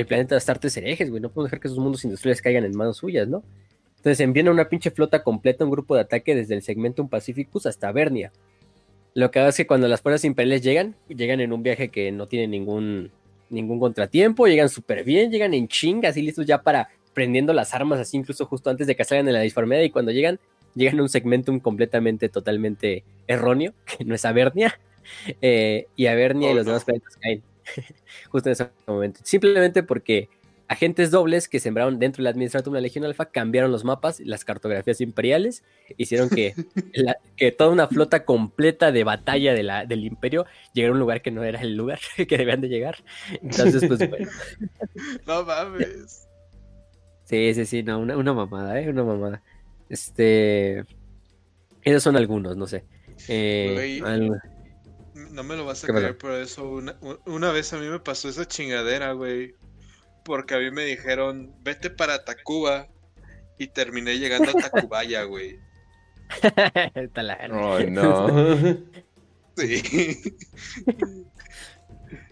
planeta 0.07 0.35
de 0.35 0.37
Astartes 0.37 0.77
herejes, 0.77 1.09
güey, 1.09 1.21
no 1.21 1.27
podemos 1.27 1.51
dejar 1.51 1.59
que 1.59 1.67
esos 1.67 1.79
mundos 1.79 2.05
industriales 2.05 2.41
caigan 2.41 2.63
en 2.63 2.77
manos 2.77 2.95
suyas, 2.95 3.27
¿no? 3.27 3.43
Entonces 3.97 4.21
envían 4.21 4.47
una 4.47 4.69
pinche 4.69 4.89
flota 4.89 5.21
completa, 5.21 5.65
un 5.65 5.71
grupo 5.71 5.95
de 5.95 6.01
ataque 6.01 6.33
desde 6.33 6.55
el 6.55 6.61
segmento 6.61 7.05
Pacificus 7.05 7.65
hasta 7.65 7.91
Vernia. 7.91 8.31
Lo 9.15 9.31
que 9.31 9.39
hace 9.39 9.49
es 9.49 9.57
que 9.57 9.67
cuando 9.67 9.89
las 9.89 9.99
fuerzas 9.99 10.23
imperiales 10.23 10.61
llegan, 10.61 10.95
llegan 11.09 11.41
en 11.41 11.51
un 11.51 11.61
viaje 11.61 11.89
que 11.89 12.09
no 12.13 12.27
tiene 12.27 12.47
ningún, 12.47 13.11
ningún 13.49 13.81
contratiempo, 13.81 14.47
llegan 14.47 14.69
súper 14.69 15.03
bien, 15.03 15.29
llegan 15.29 15.53
en 15.53 15.67
chingas 15.67 16.15
y 16.15 16.21
listos 16.21 16.45
ya 16.45 16.61
para 16.61 16.87
prendiendo 17.17 17.51
las 17.51 17.73
armas, 17.73 17.99
así 17.99 18.15
incluso 18.15 18.45
justo 18.45 18.69
antes 18.69 18.85
de 18.85 18.95
que 18.95 19.03
salgan 19.03 19.27
en 19.27 19.33
la 19.33 19.41
disformidad 19.41 19.81
y 19.81 19.89
cuando 19.89 20.11
llegan 20.11 20.39
llegan 20.75 20.99
a 20.99 21.01
un 21.01 21.09
segmentum 21.09 21.59
completamente, 21.59 22.29
totalmente 22.29 23.03
erróneo, 23.25 23.73
que 23.97 24.05
no 24.05 24.13
es 24.13 24.23
Avernia, 24.23 24.79
eh, 25.41 25.87
y 25.95 26.05
Avernia 26.05 26.49
y 26.49 26.53
Oh, 26.53 26.55
los 26.57 26.65
no. 26.67 26.73
demás 26.73 26.85
planetas 26.85 27.15
caen 27.15 27.41
justo 28.29 28.49
en 28.49 28.53
ese 28.53 28.67
momento. 28.85 29.19
Simplemente 29.23 29.81
porque 29.81 30.29
agentes 30.67 31.09
dobles 31.09 31.47
que 31.47 31.59
sembraron 31.59 31.97
dentro 31.97 32.21
del 32.21 32.27
Administratum 32.27 32.73
de 32.73 32.77
la 32.77 32.81
Legión 32.81 33.05
Alfa 33.05 33.25
cambiaron 33.31 33.71
los 33.71 33.83
mapas, 33.85 34.19
las 34.19 34.45
cartografías 34.45 35.01
imperiales, 35.01 35.63
hicieron 35.97 36.29
que, 36.29 36.53
la- 36.93 37.17
que 37.35 37.51
toda 37.51 37.71
una 37.71 37.87
flota 37.87 38.23
completa 38.25 38.91
de 38.91 39.03
batalla 39.03 39.53
de 39.55 39.63
la, 39.63 39.85
del 39.85 40.05
imperio 40.05 40.45
llegara 40.73 40.91
a 40.91 40.93
un 40.93 40.99
lugar 40.99 41.23
que 41.23 41.31
no 41.31 41.43
era 41.43 41.59
el 41.61 41.75
lugar 41.75 41.97
que 42.27 42.37
debían 42.37 42.61
de 42.61 42.67
llegar. 42.69 42.97
Entonces, 43.41 43.83
pues 43.87 44.07
bueno. 44.07 44.29
No 45.25 45.43
mames. 45.43 46.26
Sí, 47.29 47.53
sí, 47.53 47.65
sí, 47.65 47.83
no, 47.83 47.99
una, 47.99 48.15
una 48.17 48.33
mamada, 48.33 48.79
¿eh? 48.81 48.89
Una 48.89 49.03
mamada. 49.03 49.41
Este. 49.89 50.83
Esos 51.83 52.03
son 52.03 52.15
algunos, 52.15 52.55
no 52.57 52.67
sé. 52.67 52.83
Eh, 53.27 54.01
al- 54.03 54.41
No 55.31 55.43
me 55.43 55.55
lo 55.55 55.65
vas 55.65 55.83
a 55.83 55.87
creer, 55.87 56.17
pero 56.17 56.37
eso 56.41 56.69
una, 56.69 56.95
una 57.25 57.51
vez 57.51 57.71
a 57.73 57.77
mí 57.77 57.87
me 57.87 57.99
pasó 57.99 58.29
esa 58.29 58.45
chingadera, 58.47 59.11
güey. 59.13 59.55
Porque 60.23 60.55
a 60.55 60.59
mí 60.59 60.71
me 60.71 60.83
dijeron, 60.85 61.53
vete 61.63 61.89
para 61.89 62.23
Tacuba. 62.25 62.87
Y 63.59 63.67
terminé 63.67 64.19
llegando 64.19 64.51
a 64.51 64.53
Tacubaya, 64.53 65.23
güey. 65.23 65.57
Está 66.93 67.23
la- 67.23 67.47
Oh, 67.51 67.79
no. 67.79 68.77
Sí. 69.57 70.37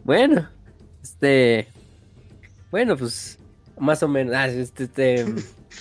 Bueno, 0.03 0.47
este. 1.01 1.67
Bueno, 2.69 2.95
pues. 2.95 3.39
Más 3.77 4.01
o 4.03 4.07
menos. 4.07 4.33
Ah, 4.35 4.47
este, 4.47 4.85
este, 4.85 5.25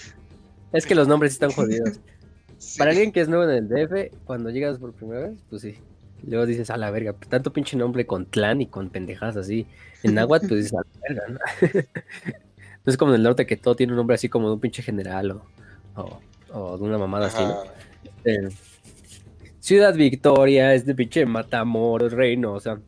es 0.73 0.87
que 0.87 0.95
los 0.95 1.09
nombres 1.09 1.33
están 1.33 1.51
jodidos. 1.51 2.01
Sí. 2.59 2.79
Para 2.79 2.91
alguien 2.91 3.13
que 3.13 3.21
es 3.21 3.29
nuevo 3.29 3.45
en 3.45 3.51
el 3.51 3.69
DF, 3.69 4.17
cuando 4.25 4.51
llegas 4.51 4.79
por 4.79 4.93
primera 4.93 5.29
vez, 5.29 5.39
pues 5.51 5.63
sí. 5.63 5.79
Luego 6.27 6.47
dices, 6.47 6.71
a 6.71 6.77
la 6.77 6.91
verga, 6.91 7.15
tanto 7.29 7.53
pinche 7.53 7.77
nombre 7.77 8.07
con 8.07 8.25
clan 8.25 8.63
y 8.63 8.67
con 8.67 8.89
pendejadas 8.89 9.37
así. 9.37 9.67
En 10.03 10.15
náhuatl, 10.15 10.49
pues 10.49 10.65
dices, 10.65 10.75
a 10.75 10.79
la 10.79 11.01
verga, 11.09 11.29
¿no? 11.29 11.39
no 12.85 12.91
es 12.91 12.97
como 12.97 13.13
en 13.13 13.17
el 13.17 13.23
norte 13.23 13.47
que 13.47 13.57
todo 13.57 13.77
tiene 13.77 13.93
un 13.93 13.99
nombre 13.99 14.15
así 14.15 14.29
como 14.29 14.49
de 14.49 14.55
un 14.55 14.61
pinche 14.61 14.83
general 14.83 15.33
o, 15.33 15.43
o, 15.97 16.21
o 16.53 16.79
de 16.79 16.85
una 16.85 16.97
mamada 16.97 17.27
así, 17.27 17.43
¿no? 17.43 17.63
Eh, 18.25 18.49
Ciudad 19.61 19.95
Victoria, 19.95 20.75
es 20.75 20.85
de 20.85 20.95
pinche 20.95 21.25
Matamoros, 21.25 22.13
Reynosa, 22.13 22.81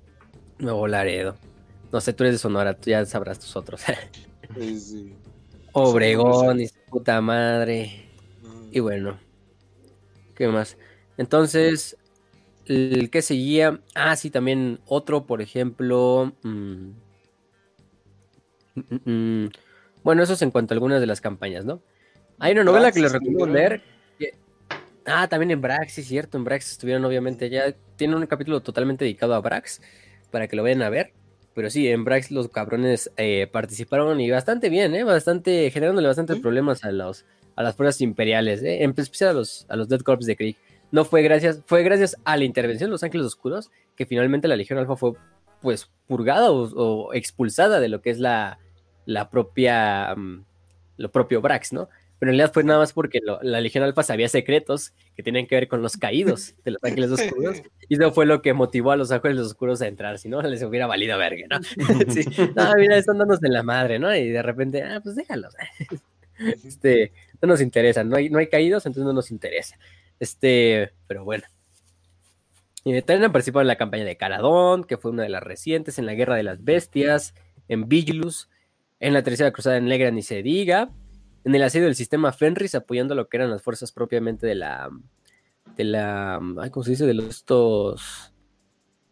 Nuevo 0.59 0.87
Laredo. 0.87 1.37
No 1.91 2.01
sé, 2.01 2.13
tú 2.13 2.25
eres 2.25 2.35
de 2.35 2.39
Sonora, 2.39 2.75
tú 2.75 2.91
ya 2.91 3.05
sabrás 3.07 3.39
tus 3.39 3.57
otros. 3.57 3.83
Sí, 4.55 4.81
sí. 4.81 5.15
Obregón 5.73 6.61
y 6.61 6.69
su 6.69 6.81
puta 6.89 7.21
madre. 7.21 8.09
Y 8.71 8.81
bueno, 8.81 9.19
¿qué 10.35 10.49
más? 10.49 10.77
Entonces, 11.19 11.97
el 12.67 13.11
que 13.11 13.23
seguía. 13.23 13.81
Ah, 13.95 14.17
sí, 14.17 14.31
también 14.31 14.81
otro, 14.87 15.27
por 15.27 15.41
ejemplo. 15.43 16.33
mm, 16.43 16.91
mm, 18.75 19.11
mm, 19.45 19.51
bueno, 20.03 20.23
eso 20.23 20.35
es 20.35 20.43
en 20.43 20.51
cuanto 20.51 20.73
a 20.73 20.77
algunas 20.77 21.01
de 21.01 21.07
las 21.07 21.21
campañas, 21.21 21.65
¿no? 21.65 21.81
Hay 22.39 22.53
una 22.53 22.65
novela 22.65 22.93
que 22.93 23.01
les 23.01 23.13
recomiendo 23.13 23.47
leer. 23.47 23.83
que- 24.19 24.35
Ah, 25.07 25.29
también 25.29 25.51
en 25.53 25.61
Brax, 25.61 25.93
sí, 25.93 26.03
cierto. 26.03 26.37
En 26.37 26.45
Brax 26.45 26.73
estuvieron, 26.73 27.05
obviamente, 27.05 27.49
ya. 27.51 27.73
Tiene 27.97 28.17
un 28.17 28.27
capítulo 28.27 28.61
totalmente 28.61 29.05
dedicado 29.05 29.35
a 29.35 29.41
Brax 29.41 29.81
para 30.31 30.49
que 30.49 30.57
lo 30.57 30.63
vayan 30.63 30.83
a 30.83 30.91
ver. 30.91 31.13
Pero 31.57 31.71
sí, 31.71 31.89
en 31.89 32.05
Brax 32.05 32.31
los 32.31 32.49
cabrones 32.51 33.11
eh, 33.17 33.49
participaron 33.51 34.21
y 34.21 34.31
bastante 34.31 34.69
bien, 34.69 34.95
¿eh? 34.95 35.03
Bastante, 35.03 35.71
generándole 35.73 36.07
bastantes 36.07 36.37
Sí. 36.37 36.43
problemas 36.43 36.85
a 36.85 36.93
los 36.93 37.25
a 37.57 37.63
las 37.63 37.75
fuerzas 37.75 38.03
imperiales, 38.03 38.63
¿eh? 38.63 38.85
en 38.85 38.93
especial 38.97 39.31
a 39.31 39.33
los, 39.33 39.65
a 39.71 39.77
los 39.77 39.89
Dead 39.89 40.01
Corps 40.01 40.27
de 40.27 40.37
Krieg. 40.37 40.57
No 40.93 41.07
fue 41.07 41.23
gracias, 41.23 41.63
fue 41.65 41.83
gracias 41.83 42.15
a 42.25 42.37
la 42.37 42.45
intervención 42.45 42.89
de 42.91 42.93
los 42.93 43.03
Ángeles 43.03 43.27
Oscuros 43.27 43.71
que 43.97 44.05
finalmente 44.05 44.47
la 44.47 44.57
Legión 44.57 44.79
Alfa 44.79 44.95
fue 44.95 45.13
pues 45.63 45.91
purgada 46.07 46.51
o, 46.53 46.69
o 46.75 47.15
expulsada 47.15 47.81
de 47.81 47.89
lo 47.89 48.03
que 48.03 48.11
es 48.11 48.19
la, 48.19 48.59
la 49.07 49.31
propia, 49.31 50.15
mm, 50.15 50.45
lo 50.99 51.11
propio 51.11 51.41
Brax, 51.41 51.73
¿no? 51.73 51.89
Pero 52.19 52.31
en 52.33 52.39
realidad 52.39 52.53
fue 52.55 52.65
nada 52.65 52.79
más 52.79 52.93
porque 52.93 53.21
lo- 53.23 53.39
la 53.43 53.61
Legión 53.61 53.85
Alfa 53.85 54.03
sabía 54.03 54.29
secretos 54.29 54.93
que 55.15 55.23
tenían 55.23 55.47
que 55.47 55.55
ver 55.55 55.69
con 55.69 55.83
los 55.83 55.97
caídos 55.97 56.55
de 56.65 56.71
los 56.73 56.83
Ángeles 56.85 57.11
Oscuros 57.11 57.63
y 57.89 57.95
eso 57.95 58.11
fue 58.13 58.25
lo 58.27 58.41
que 58.41 58.55
motivó 58.55 58.93
a 58.93 58.97
los 58.97 59.11
Ángeles 59.13 59.41
Oscuros 59.41 59.83
a 59.83 59.87
entrar, 59.87 60.19
si 60.19 60.29
no 60.29 60.41
les 60.43 60.63
hubiera 60.63 60.87
valido 60.87 61.19
verga, 61.19 61.47
¿no? 61.51 61.59
Sí. 62.13 62.25
No, 62.55 62.75
mira, 62.77 62.97
están 62.97 63.19
dándose 63.19 63.47
en 63.47 63.53
la 63.53 63.63
madre, 63.63 63.99
¿no? 63.99 64.15
Y 64.17 64.31
de 64.31 64.43
repente, 64.43 64.83
ah, 64.83 65.01
pues 65.03 65.15
déjalos. 65.17 65.55
Este, 66.39 67.13
no 67.41 67.49
nos 67.49 67.63
interesa, 67.63 68.05
no 68.05 68.17
hay, 68.17 68.29
no 68.29 68.39
hay 68.39 68.49
caídos, 68.49 68.85
entonces 68.85 69.07
no 69.07 69.15
nos 69.15 69.31
interesa. 69.31 69.79
Este, 70.21 70.93
pero 71.07 71.25
bueno. 71.25 71.45
Eh, 72.85 73.03
también 73.03 73.25
han 73.25 73.33
participado 73.33 73.63
en 73.63 73.69
la 73.69 73.77
campaña 73.77 74.05
de 74.05 74.17
Caradón, 74.17 74.85
que 74.85 74.97
fue 74.97 75.11
una 75.11 75.23
de 75.25 75.29
las 75.29 75.43
recientes, 75.43 75.99
en 75.99 76.07
la 76.07 76.15
Guerra 76.15 76.37
de 76.37 76.43
las 76.45 76.63
Bestias, 76.63 77.35
en 77.69 77.89
Vigilus, 77.89 78.49
en 79.01 79.13
la 79.13 79.23
Tercera 79.23 79.51
Cruzada 79.51 79.81
Negra, 79.81 80.11
ni 80.11 80.23
se 80.23 80.43
diga, 80.43 80.91
en 81.47 81.55
el 81.55 81.63
asedio 81.63 81.87
del 81.87 81.95
sistema 81.95 82.33
Fenris, 82.33 82.75
apoyando 82.75 83.15
lo 83.15 83.29
que 83.29 83.37
eran 83.37 83.51
las 83.51 83.63
fuerzas 83.63 83.93
propiamente 83.93 84.47
de 84.47 84.57
la, 84.57 84.91
de 85.77 85.85
la, 85.85 86.41
ay, 86.61 86.71
¿cómo 86.71 86.83
se 86.83 86.91
dice? 86.91 87.07
De 87.07 87.15
los, 87.15 87.27
estos, 87.27 88.35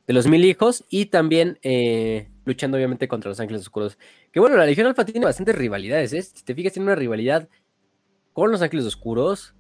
de 0.07 0.13
los 0.13 0.27
mil 0.27 0.45
hijos, 0.45 0.85
y 0.91 1.07
también 1.07 1.59
eh, 1.63 2.29
luchando 2.45 2.77
obviamente 2.77 3.07
contra 3.07 3.29
los 3.29 3.39
ángeles 3.39 3.63
oscuros. 3.63 3.99
Que 4.33 4.41
bueno, 4.41 4.57
la 4.57 4.67
Legión 4.67 4.89
Alfa 4.89 5.05
tiene 5.05 5.25
bastantes 5.25 5.55
rivalidades, 5.55 6.13
¿eh? 6.13 6.23
Si 6.23 6.45
te 6.45 6.55
fijas, 6.57 6.73
tiene 6.73 6.87
una 6.87 6.97
rivalidad 6.97 7.49
con 8.33 8.51
los 8.51 8.61
ángeles 8.63 8.85
oscuros, 8.85 9.55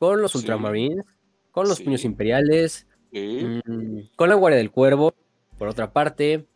con 0.00 0.20
los 0.20 0.32
Sí. 0.32 0.38
ultramarines, 0.38 1.04
con 1.52 1.68
los 1.68 1.78
Sí. 1.78 1.84
puños 1.84 2.04
imperiales, 2.04 2.88
mm, 3.12 4.00
con 4.16 4.28
la 4.28 4.34
guardia 4.34 4.58
del 4.58 4.72
cuervo, 4.72 5.14
por 5.58 5.68
otra 5.68 5.92
parte. 5.92 6.46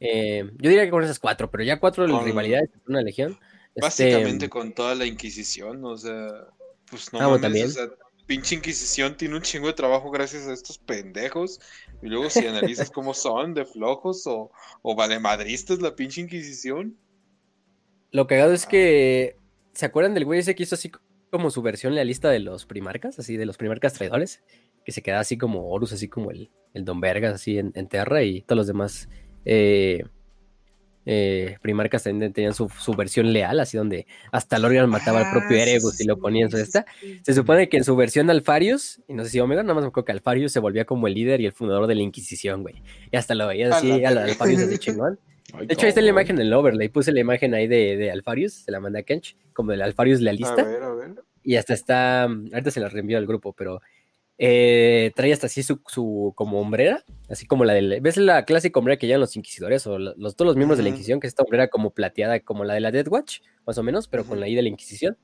Eh, 0.00 0.44
yo 0.58 0.68
diría 0.68 0.84
que 0.84 0.90
con 0.90 1.04
esas 1.04 1.18
cuatro, 1.20 1.48
pero 1.50 1.62
ya 1.62 1.78
cuatro 1.78 2.06
Con- 2.08 2.24
rivalidades 2.24 2.70
en 2.74 2.80
una 2.88 3.02
legión. 3.02 3.38
Este, 3.74 3.80
Básicamente 3.80 4.48
con 4.48 4.72
toda 4.74 4.94
la 4.94 5.06
Inquisición, 5.06 5.84
o 5.84 5.96
sea, 5.96 6.28
pues 6.90 7.12
no 7.12 7.20
Ah, 7.20 7.28
mames, 7.28 7.40
también. 7.40 7.66
o 7.66 7.70
sea, 7.70 7.88
pinche 8.26 8.54
Inquisición 8.54 9.16
tiene 9.16 9.36
un 9.36 9.42
chingo 9.42 9.66
de 9.66 9.72
trabajo 9.74 10.10
gracias 10.10 10.46
a 10.46 10.52
estos 10.52 10.78
pendejos. 10.78 11.60
Y 12.02 12.08
luego 12.08 12.30
si 12.30 12.46
analizas 12.46 12.90
cómo 12.90 13.14
son, 13.14 13.54
de 13.54 13.64
flojos 13.64 14.26
o, 14.26 14.50
o 14.82 14.94
valemadristas 14.94 15.80
la 15.80 15.94
pinche 15.96 16.20
Inquisición. 16.20 16.96
Lo 18.10 18.26
cagado 18.26 18.52
es 18.52 18.66
que. 18.66 19.36
¿Se 19.72 19.86
acuerdan 19.86 20.14
del 20.14 20.24
güey 20.24 20.38
ese 20.38 20.54
que 20.54 20.62
hizo 20.62 20.76
así 20.76 20.92
como 21.30 21.50
su 21.50 21.60
versión 21.62 21.94
lealista 21.96 22.30
de 22.30 22.38
los 22.38 22.64
primarcas? 22.64 23.18
Así 23.18 23.36
de 23.36 23.44
los 23.46 23.56
primarcas 23.56 23.94
traidores. 23.94 24.42
Que 24.84 24.92
se 24.92 25.02
quedaba 25.02 25.20
así 25.22 25.36
como 25.36 25.68
Horus, 25.68 25.92
así 25.92 26.08
como 26.08 26.30
el, 26.30 26.50
el 26.74 26.84
Don 26.84 27.00
Vergas, 27.00 27.34
así 27.34 27.58
en, 27.58 27.72
en 27.74 27.88
Terra 27.88 28.22
y 28.22 28.42
todos 28.42 28.58
los 28.58 28.66
demás 28.68 29.08
eh, 29.46 30.04
eh, 31.06 31.58
primarcas 31.62 32.02
también 32.04 32.32
tenían 32.32 32.54
su, 32.54 32.68
su 32.68 32.94
versión 32.94 33.32
leal, 33.32 33.60
así 33.60 33.76
donde 33.76 34.06
hasta 34.32 34.58
Lorian 34.58 34.88
mataba 34.88 35.20
al 35.20 35.30
propio 35.30 35.56
Ah, 35.58 35.62
Erebus 35.62 36.00
y 36.00 36.04
lo 36.06 36.18
ponía 36.18 36.44
en 36.44 36.50
su 36.50 36.56
esta. 36.56 36.86
Se 37.22 37.34
supone 37.34 37.68
que 37.68 37.76
en 37.76 37.84
su 37.84 37.94
versión 37.96 38.30
Alfarius, 38.30 39.00
y 39.08 39.14
no 39.14 39.24
sé 39.24 39.30
si 39.30 39.40
Omega, 39.40 39.62
nada 39.62 39.74
más 39.74 39.82
me 39.84 39.88
acuerdo 39.88 40.06
que 40.06 40.12
Alfarius 40.12 40.52
se 40.52 40.60
volvía 40.60 40.84
como 40.84 41.06
el 41.06 41.14
líder 41.14 41.40
y 41.40 41.46
el 41.46 41.52
fundador 41.52 41.86
de 41.86 41.94
la 41.94 42.02
Inquisición, 42.02 42.62
güey. 42.62 42.82
Y 43.10 43.16
hasta 43.16 43.34
lo 43.34 43.46
veías 43.46 43.72
A 43.72 43.76
así, 43.78 44.04
al. 44.04 44.18
Alfarius 44.18 44.62
así 44.62 44.78
chingón. 44.78 45.18
Ay, 45.52 45.66
De 45.66 45.74
hecho, 45.74 45.82
ahí 45.86 45.90
está 45.90 46.00
la 46.00 46.08
imagen 46.10 46.36
en 46.40 46.46
el 46.46 46.52
overlay. 46.52 46.88
Puse 46.88 47.12
la 47.12 47.20
imagen 47.20 47.54
ahí 47.54 47.66
de, 47.68 47.96
de 47.96 48.10
Alfarius, 48.10 48.54
se 48.54 48.72
la 48.72 48.80
mandé 48.80 49.00
a 49.00 49.02
Kench, 49.02 49.36
como 49.52 49.70
del 49.72 49.82
Alfarius 49.82 50.20
A 50.20 50.22
lealista. 50.22 50.62
ver, 50.64 50.82
a 50.82 50.94
ver. 50.94 51.14
Y 51.44 51.56
hasta 51.56 51.74
está. 51.74 52.26
mm, 52.28 52.48
Ahorita 52.54 52.70
se 52.70 52.80
la 52.80 52.88
reenvío 52.88 53.18
al 53.18 53.26
grupo, 53.26 53.52
pero. 53.52 53.80
Eh, 54.38 55.12
trae 55.14 55.32
hasta 55.32 55.46
así 55.46 55.62
su, 55.62 55.80
su 55.86 56.32
como 56.34 56.60
hombrera, 56.60 57.04
así 57.28 57.46
como 57.46 57.64
la 57.64 57.72
del. 57.72 58.00
¿Ves 58.00 58.16
la 58.16 58.44
clásica 58.44 58.78
hombrera 58.78 58.98
que 58.98 59.06
llevan 59.06 59.20
los 59.20 59.36
inquisidores 59.36 59.86
o 59.86 59.98
los, 59.98 60.36
todos 60.36 60.46
los 60.46 60.56
miembros 60.56 60.76
de 60.76 60.82
la. 60.82 60.88
Inquisición? 60.88 61.20
Que 61.20 61.26
es 61.26 61.32
esta 61.32 61.42
hombrera 61.42 61.68
como 61.68 61.90
plateada, 61.90 62.40
como 62.40 62.64
la 62.64 62.74
de 62.74 62.80
la 62.80 62.90
Death 62.90 63.08
Watch, 63.08 63.40
más 63.66 63.78
o 63.78 63.82
menos, 63.82 64.08
pero 64.08 64.24
con 64.24 64.40
la 64.40 64.48
I 64.48 64.54
de 64.54 64.62
la 64.62 64.68
Inquisición. 64.68 65.16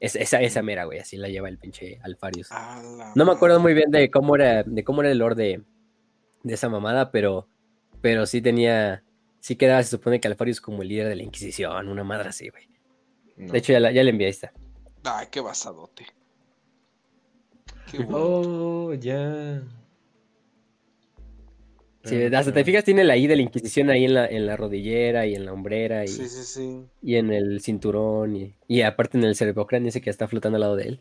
Es, 0.00 0.16
esa, 0.16 0.42
esa 0.42 0.62
mera, 0.62 0.84
güey, 0.84 0.98
así 0.98 1.16
la 1.16 1.28
lleva 1.28 1.48
el 1.48 1.58
pinche 1.58 1.98
Alfarius. 2.02 2.48
No 3.14 3.24
me 3.24 3.32
acuerdo 3.32 3.60
muy 3.60 3.74
bien 3.74 3.90
de 3.90 4.10
cómo 4.10 4.34
era, 4.34 4.62
de 4.62 4.84
cómo 4.84 5.02
era 5.02 5.10
el 5.10 5.18
lore 5.18 5.34
de, 5.34 5.62
de 6.42 6.54
esa 6.54 6.68
mamada, 6.68 7.10
pero, 7.10 7.48
pero 8.02 8.26
sí 8.26 8.42
tenía, 8.42 9.02
sí 9.40 9.56
quedaba, 9.56 9.82
se 9.82 9.90
supone 9.90 10.20
que 10.20 10.28
Alfarius 10.28 10.60
como 10.60 10.82
el 10.82 10.88
líder 10.88 11.08
de 11.08 11.16
la 11.16 11.22
Inquisición, 11.22 11.88
una 11.88 12.04
madre 12.04 12.28
así, 12.28 12.50
güey. 12.50 12.68
No. 13.36 13.52
De 13.52 13.58
hecho, 13.58 13.72
ya, 13.72 13.80
la, 13.80 13.92
ya 13.92 14.02
le 14.02 14.10
envié 14.10 14.28
está. 14.28 14.52
Ay, 15.04 15.28
qué 15.30 15.40
basadote. 15.40 16.06
Qué 17.90 17.98
bueno. 17.98 18.18
Oh, 18.18 18.94
ya. 18.94 19.62
Sí, 22.04 22.22
hasta 22.22 22.52
te 22.52 22.64
fijas, 22.64 22.84
tiene 22.84 23.02
la 23.02 23.16
I 23.16 23.26
de 23.26 23.36
la 23.36 23.42
Inquisición 23.42 23.88
ahí 23.88 24.04
en 24.04 24.12
la, 24.12 24.26
en 24.26 24.44
la 24.44 24.56
rodillera 24.58 25.26
y 25.26 25.34
en 25.34 25.46
la 25.46 25.54
hombrera 25.54 26.04
y, 26.04 26.08
Sí, 26.08 26.28
sí, 26.28 26.44
sí. 26.44 26.84
y 27.00 27.16
en 27.16 27.32
el 27.32 27.62
cinturón 27.62 28.36
y, 28.36 28.54
y 28.68 28.82
aparte 28.82 29.16
en 29.16 29.24
el 29.24 29.34
cerebrocráneo 29.34 29.88
ese 29.88 30.02
que 30.02 30.10
está 30.10 30.28
flotando 30.28 30.56
al 30.56 30.60
lado 30.60 30.76
de 30.76 30.84
él. 30.88 31.00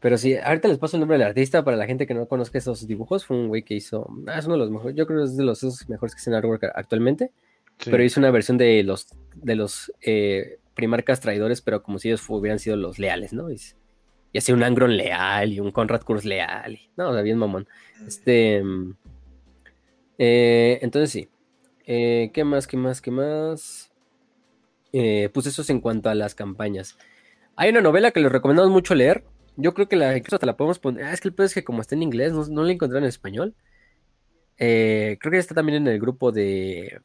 Pero 0.00 0.18
sí, 0.18 0.36
ahorita 0.36 0.68
les 0.68 0.78
paso 0.78 0.96
el 0.96 1.00
nombre 1.00 1.16
del 1.16 1.26
artista 1.26 1.64
para 1.64 1.78
la 1.78 1.86
gente 1.86 2.06
que 2.06 2.12
no 2.12 2.26
conozca 2.26 2.58
esos 2.58 2.86
dibujos. 2.86 3.24
Fue 3.24 3.38
un 3.38 3.48
güey 3.48 3.62
que 3.62 3.74
hizo, 3.74 4.06
ah, 4.26 4.38
es 4.38 4.44
uno 4.44 4.54
de 4.54 4.60
los 4.60 4.70
mejores, 4.70 4.96
yo 4.96 5.06
creo 5.06 5.20
que 5.20 5.24
es 5.24 5.36
de 5.36 5.44
los 5.44 5.58
esos 5.62 5.88
mejores 5.88 6.14
que 6.14 6.20
hacen 6.20 6.34
artwork 6.34 6.64
actualmente. 6.74 7.30
Sí. 7.78 7.90
pero 7.90 8.04
hizo 8.04 8.20
una 8.20 8.30
versión 8.30 8.58
de 8.58 8.82
los 8.84 9.08
de 9.34 9.56
los 9.56 9.92
eh, 10.02 10.58
primarcas 10.74 11.20
traidores, 11.20 11.62
pero 11.62 11.82
como 11.82 11.98
si 11.98 12.08
ellos 12.08 12.22
hubieran 12.28 12.58
sido 12.58 12.76
los 12.76 12.98
leales, 12.98 13.32
¿no? 13.32 13.50
Y, 13.50 13.58
y 14.32 14.38
así 14.38 14.52
un 14.52 14.62
Angron 14.62 14.96
leal 14.96 15.52
y 15.52 15.60
un 15.60 15.70
Conrad 15.70 16.02
Kurz 16.02 16.24
leal. 16.24 16.78
no, 16.96 17.10
o 17.10 17.12
sea, 17.12 17.22
bien 17.22 17.38
mamón. 17.38 17.68
Este. 18.06 18.62
mm, 18.62 18.94
eh, 20.18 20.78
entonces 20.82 21.10
sí. 21.10 21.28
Eh, 21.86 22.30
¿Qué 22.32 22.44
más? 22.44 22.66
¿Qué 22.66 22.76
más? 22.76 23.00
¿Qué 23.00 23.10
más? 23.10 23.92
Eh, 24.92 25.30
pues 25.32 25.46
eso 25.46 25.62
es 25.62 25.70
en 25.70 25.80
cuanto 25.80 26.10
a 26.10 26.14
las 26.14 26.34
campañas. 26.34 26.96
Hay 27.56 27.70
una 27.70 27.80
novela 27.80 28.10
que 28.10 28.20
les 28.20 28.30
recomendamos 28.32 28.70
mucho 28.70 28.94
leer. 28.94 29.24
Yo 29.56 29.74
creo 29.74 29.88
que 29.88 29.96
la, 29.96 30.16
incluso 30.16 30.36
hasta 30.36 30.46
la 30.46 30.56
podemos 30.56 30.78
poner. 30.78 31.04
Ah, 31.04 31.12
es 31.12 31.20
que 31.20 31.28
el 31.28 31.34
peor 31.34 31.46
es 31.46 31.54
que 31.54 31.64
como 31.64 31.80
está 31.82 31.94
en 31.94 32.02
inglés, 32.02 32.32
no, 32.32 32.46
no 32.46 32.62
la 32.62 32.72
encontré 32.72 32.98
en 32.98 33.04
español. 33.04 33.54
Eh, 34.58 35.18
creo 35.20 35.32
que 35.32 35.38
está 35.38 35.54
también 35.54 35.76
en 35.82 35.88
el 35.88 35.98
grupo 36.00 36.30
de, 36.32 37.00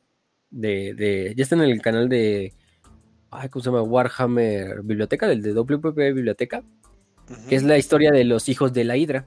de, 0.51 0.93
de- 0.93 1.33
Ya 1.35 1.43
está 1.43 1.55
en 1.55 1.61
el 1.63 1.81
canal 1.81 2.07
de. 2.07 2.53
Ay, 3.31 3.49
¿Cómo 3.49 3.63
se 3.63 3.69
llama? 3.69 3.81
Warhammer 3.81 4.81
Biblioteca, 4.83 5.27
del 5.27 5.41
de 5.41 5.53
WPP 5.53 5.97
Biblioteca 6.13 6.63
que 7.49 7.55
es 7.55 7.63
la 7.63 7.77
historia 7.77 8.11
de 8.11 8.23
los 8.23 8.49
hijos 8.49 8.73
de 8.73 8.83
la 8.83 8.97
Hidra. 8.97 9.25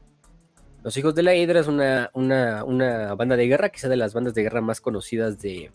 Los 0.82 0.96
hijos 0.96 1.14
de 1.14 1.22
la 1.22 1.34
Hidra 1.34 1.60
es 1.60 1.66
una, 1.66 2.10
una, 2.14 2.64
una 2.64 3.14
banda 3.14 3.36
de 3.36 3.46
guerra, 3.46 3.68
quizá 3.68 3.88
de 3.88 3.96
las 3.96 4.14
bandas 4.14 4.34
de 4.34 4.42
guerra 4.42 4.62
más 4.62 4.80
conocidas 4.80 5.40
de, 5.40 5.70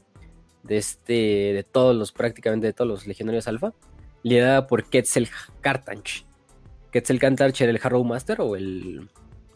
de 0.64 0.78
este, 0.78 1.14
de 1.14 1.64
todos 1.64 1.95
los, 1.95 2.12
prácticamente 2.12 2.68
de 2.68 2.74
todos 2.74 2.90
los 2.90 3.08
legionarios 3.08 3.48
alfa, 3.48 3.74
liderada 4.24 4.66
por 4.66 4.86
Quetzal 4.86 5.30
Cartanch. 5.62 6.26
Quetzal 6.92 7.20
Cartanch 7.20 7.62
era 7.62 7.72
el 7.72 7.80
Harrow 7.82 8.04
Master 8.04 8.42
o 8.42 8.56
el, 8.56 9.08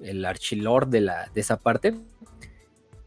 el 0.01 0.25
archilord 0.25 0.87
de, 0.89 1.01
la, 1.01 1.31
de 1.33 1.41
esa 1.41 1.57
parte. 1.57 1.95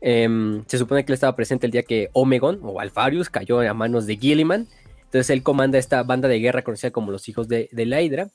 Em, 0.00 0.64
se 0.66 0.78
supone 0.78 1.04
que 1.04 1.12
él 1.12 1.14
estaba 1.14 1.36
presente 1.36 1.66
el 1.66 1.72
día 1.72 1.84
que 1.84 2.10
Omegon 2.12 2.58
o 2.64 2.80
Alfarius 2.80 3.30
cayó 3.30 3.60
a 3.60 3.74
manos 3.74 4.06
de 4.06 4.16
Gilliman. 4.16 4.66
Entonces 5.04 5.30
él 5.30 5.44
comanda 5.44 5.78
esta 5.78 6.02
banda 6.02 6.26
de 6.26 6.40
guerra 6.40 6.62
conocida 6.62 6.90
como 6.90 7.12
los 7.12 7.28
hijos 7.28 7.46
de, 7.46 7.68
de 7.70 7.86
la 7.86 8.00
Hidra 8.02 8.30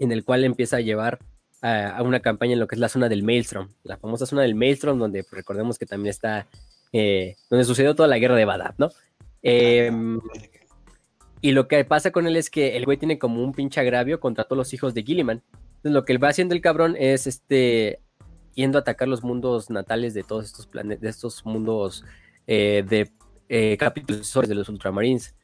en 0.00 0.10
el 0.10 0.24
cual 0.24 0.42
empieza 0.42 0.78
a 0.78 0.80
llevar 0.80 1.20
a, 1.62 2.02
una 2.02 2.20
campaña 2.20 2.54
en 2.54 2.58
lo 2.58 2.66
que 2.66 2.74
es 2.74 2.80
la 2.80 2.88
zona 2.88 3.08
del 3.08 3.22
Maelstrom, 3.22 3.68
la 3.84 3.98
famosa 3.98 4.26
zona 4.26 4.42
del 4.42 4.54
Maelstrom, 4.54 4.98
donde 4.98 5.22
pues, 5.22 5.34
recordemos 5.34 5.78
que 5.78 5.86
también 5.86 6.10
está, 6.10 6.46
eh, 6.92 7.36
donde 7.48 7.64
sucedió 7.64 7.94
toda 7.94 8.08
la 8.08 8.18
guerra 8.18 8.34
de 8.34 8.46
Badab, 8.46 8.74
¿no? 8.78 8.90
Em, 9.42 10.20
y 11.42 11.52
lo 11.52 11.68
que 11.68 11.84
pasa 11.84 12.10
con 12.10 12.26
él 12.26 12.36
es 12.36 12.50
que 12.50 12.76
el 12.76 12.86
güey 12.86 12.96
tiene 12.96 13.18
como 13.18 13.44
un 13.44 13.52
pinche 13.52 13.80
agravio 13.80 14.20
contra 14.20 14.44
todos 14.44 14.58
los 14.58 14.74
hijos 14.74 14.94
de 14.94 15.02
Gilliman. 15.02 15.42
Entonces 15.76 15.92
lo 15.92 16.04
que 16.04 16.12
él 16.12 16.22
va 16.22 16.28
haciendo 16.28 16.54
el 16.54 16.60
cabrón 16.60 16.96
es 16.98 17.26
este 17.26 18.00
yendo 18.54 18.78
a 18.78 18.80
atacar 18.80 19.08
los 19.08 19.22
mundos 19.22 19.70
natales 19.70 20.12
de 20.12 20.22
todos 20.22 20.44
estos 20.44 20.66
planetas, 20.66 21.02
de 21.02 21.08
estos 21.08 21.46
mundos 21.46 22.04
eh, 22.46 22.84
de 22.86 23.10
eh, 23.48 23.78
de 23.78 24.54
los 24.54 24.68
Ultramarines 24.68 25.34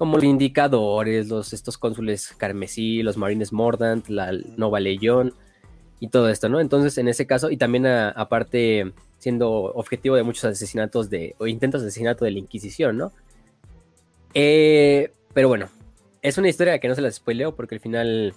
como 0.00 0.16
los 0.16 0.24
indicadores, 0.24 1.28
los, 1.28 1.52
estos 1.52 1.76
cónsules 1.76 2.32
carmesí, 2.38 3.02
los 3.02 3.18
marines 3.18 3.52
Mordant, 3.52 4.08
la 4.08 4.32
Nova 4.56 4.80
Legión 4.80 5.34
y 6.00 6.08
todo 6.08 6.30
esto, 6.30 6.48
¿no? 6.48 6.58
Entonces, 6.58 6.96
en 6.96 7.06
ese 7.06 7.26
caso, 7.26 7.50
y 7.50 7.58
también 7.58 7.84
aparte 7.84 8.94
siendo 9.18 9.50
objetivo 9.50 10.16
de 10.16 10.22
muchos 10.22 10.46
asesinatos 10.46 11.10
de, 11.10 11.36
o 11.36 11.46
intentos 11.46 11.82
de 11.82 11.88
asesinato 11.88 12.24
de 12.24 12.30
la 12.30 12.38
Inquisición, 12.38 12.96
¿no? 12.96 13.12
Eh, 14.32 15.12
pero 15.34 15.48
bueno, 15.48 15.68
es 16.22 16.38
una 16.38 16.48
historia 16.48 16.78
que 16.78 16.88
no 16.88 16.94
se 16.94 17.02
las 17.02 17.16
spoileo 17.16 17.54
porque 17.54 17.74
al 17.74 17.82
final 17.82 18.32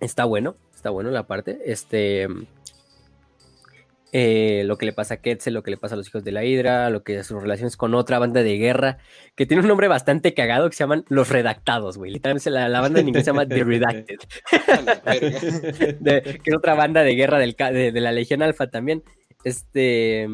está 0.00 0.26
bueno, 0.26 0.56
está 0.74 0.90
bueno 0.90 1.10
la 1.10 1.26
parte, 1.26 1.58
este... 1.64 2.28
eh, 4.18 4.62
lo 4.64 4.78
que 4.78 4.86
le 4.86 4.94
pasa 4.94 5.14
a 5.14 5.16
Quetzal, 5.18 5.52
lo 5.52 5.62
que 5.62 5.70
le 5.70 5.76
pasa 5.76 5.94
a 5.94 5.98
los 5.98 6.08
hijos 6.08 6.24
de 6.24 6.32
la 6.32 6.42
Hidra, 6.42 6.88
lo 6.88 7.02
que 7.02 7.22
sus 7.22 7.42
relaciones 7.42 7.76
con 7.76 7.94
otra 7.94 8.18
banda 8.18 8.42
de 8.42 8.56
guerra, 8.56 8.96
que 9.34 9.44
tiene 9.44 9.60
un 9.60 9.68
nombre 9.68 9.88
bastante 9.88 10.32
cagado 10.32 10.70
que 10.70 10.74
se 10.76 10.84
llaman 10.84 11.04
Los 11.08 11.28
Redactados, 11.28 11.98
güey. 11.98 12.12
Literalmente 12.12 12.48
la, 12.48 12.66
la 12.70 12.80
banda 12.80 13.00
en 13.00 13.08
inglés 13.08 13.26
se 13.26 13.30
llama 13.32 13.46
The 13.46 13.62
Redacted, 13.62 14.18
de- 16.00 16.22
que 16.42 16.50
es 16.50 16.56
otra 16.56 16.74
banda 16.74 17.02
de 17.02 17.14
guerra 17.14 17.38
del, 17.38 17.54
de, 17.54 17.92
de 17.92 18.00
la 18.00 18.12
Legión 18.12 18.40
Alfa 18.40 18.68
también. 18.68 19.02
Este, 19.44 20.26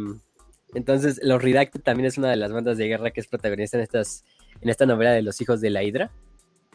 entonces, 0.74 1.18
Los 1.22 1.42
Redacted 1.42 1.80
también 1.80 2.06
es 2.06 2.18
una 2.18 2.30
de 2.30 2.36
las 2.36 2.52
bandas 2.52 2.78
de 2.78 2.86
guerra 2.86 3.10
que 3.10 3.20
es 3.20 3.26
protagonista 3.26 3.76
en, 3.78 3.82
estas, 3.82 4.24
en 4.60 4.68
esta 4.68 4.86
novela 4.86 5.10
de 5.10 5.22
los 5.22 5.40
hijos 5.40 5.60
de 5.60 5.70
la 5.70 5.82
Hidra. 5.82 6.12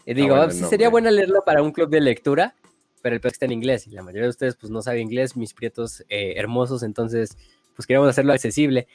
Y 0.05 0.13
digo, 0.13 0.35
bueno 0.35 0.43
ah, 0.43 0.51
sí 0.51 0.63
sería 0.65 0.89
bueno 0.89 1.09
leerlo 1.09 1.43
para 1.45 1.61
un 1.61 1.71
club 1.71 1.89
de 1.89 2.01
lectura, 2.01 2.55
pero 3.01 3.15
el 3.15 3.21
que 3.21 3.27
está 3.27 3.45
en 3.45 3.51
inglés 3.51 3.87
y 3.87 3.91
la 3.91 4.01
mayoría 4.03 4.23
de 4.23 4.29
ustedes 4.29 4.55
pues 4.55 4.71
no 4.71 4.81
sabe 4.81 4.99
inglés, 5.01 5.35
mis 5.37 5.53
prietos 5.53 6.03
eh, 6.09 6.33
hermosos, 6.37 6.83
entonces 6.83 7.37
pues 7.75 7.85
queremos 7.85 8.09
hacerlo 8.09 8.33
accesible. 8.33 8.87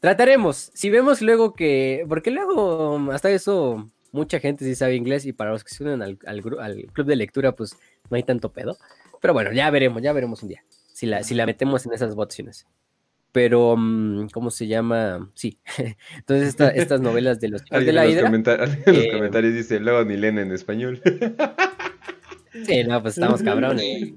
Trataremos, 0.00 0.70
si 0.74 0.90
vemos 0.90 1.22
luego 1.22 1.54
que, 1.54 2.04
porque 2.08 2.30
luego 2.30 3.10
hasta 3.12 3.30
eso 3.30 3.90
mucha 4.12 4.38
gente 4.40 4.64
sí 4.64 4.74
sabe 4.74 4.94
inglés 4.94 5.26
y 5.26 5.32
para 5.32 5.50
los 5.50 5.64
que 5.64 5.74
se 5.74 5.82
unen 5.82 6.02
al, 6.02 6.18
al 6.26 6.42
al 6.60 6.86
club 6.92 7.06
de 7.06 7.16
lectura 7.16 7.52
pues 7.52 7.76
no 8.10 8.16
hay 8.16 8.22
tanto 8.22 8.52
pedo, 8.52 8.76
pero 9.20 9.34
bueno, 9.34 9.52
ya 9.52 9.70
veremos, 9.70 10.00
ya 10.02 10.12
veremos 10.12 10.42
un 10.42 10.50
día, 10.50 10.62
si 10.92 11.06
la, 11.06 11.22
si 11.24 11.34
la 11.34 11.46
metemos 11.46 11.84
en 11.86 11.92
esas 11.92 12.14
votaciones. 12.14 12.66
Pero, 13.30 13.76
mm, 13.76 14.28
¿cómo 14.32 14.50
se 14.50 14.66
llama? 14.66 15.30
Sí. 15.34 15.58
Entonces, 16.16 16.48
esta- 16.48 16.70
estas 16.70 17.02
novelas 17.02 17.38
de 17.38 17.48
los 17.48 17.62
chicos 17.62 17.84
de 17.84 17.92
la 17.92 18.06
en 18.06 18.14
los, 18.14 18.16
hidra. 18.16 18.54
en 18.54 18.94
los 18.96 19.04
eh, 19.04 19.10
comentarios 19.12 19.52
dice, 19.54 19.80
luego 19.80 20.02
ni 20.04 20.16
leen 20.16 20.38
en 20.38 20.50
español. 20.50 21.02
Sí, 22.64 22.84
no, 22.84 23.00
pues 23.02 23.16
estamos 23.18 23.42
cabrones. 23.42 24.12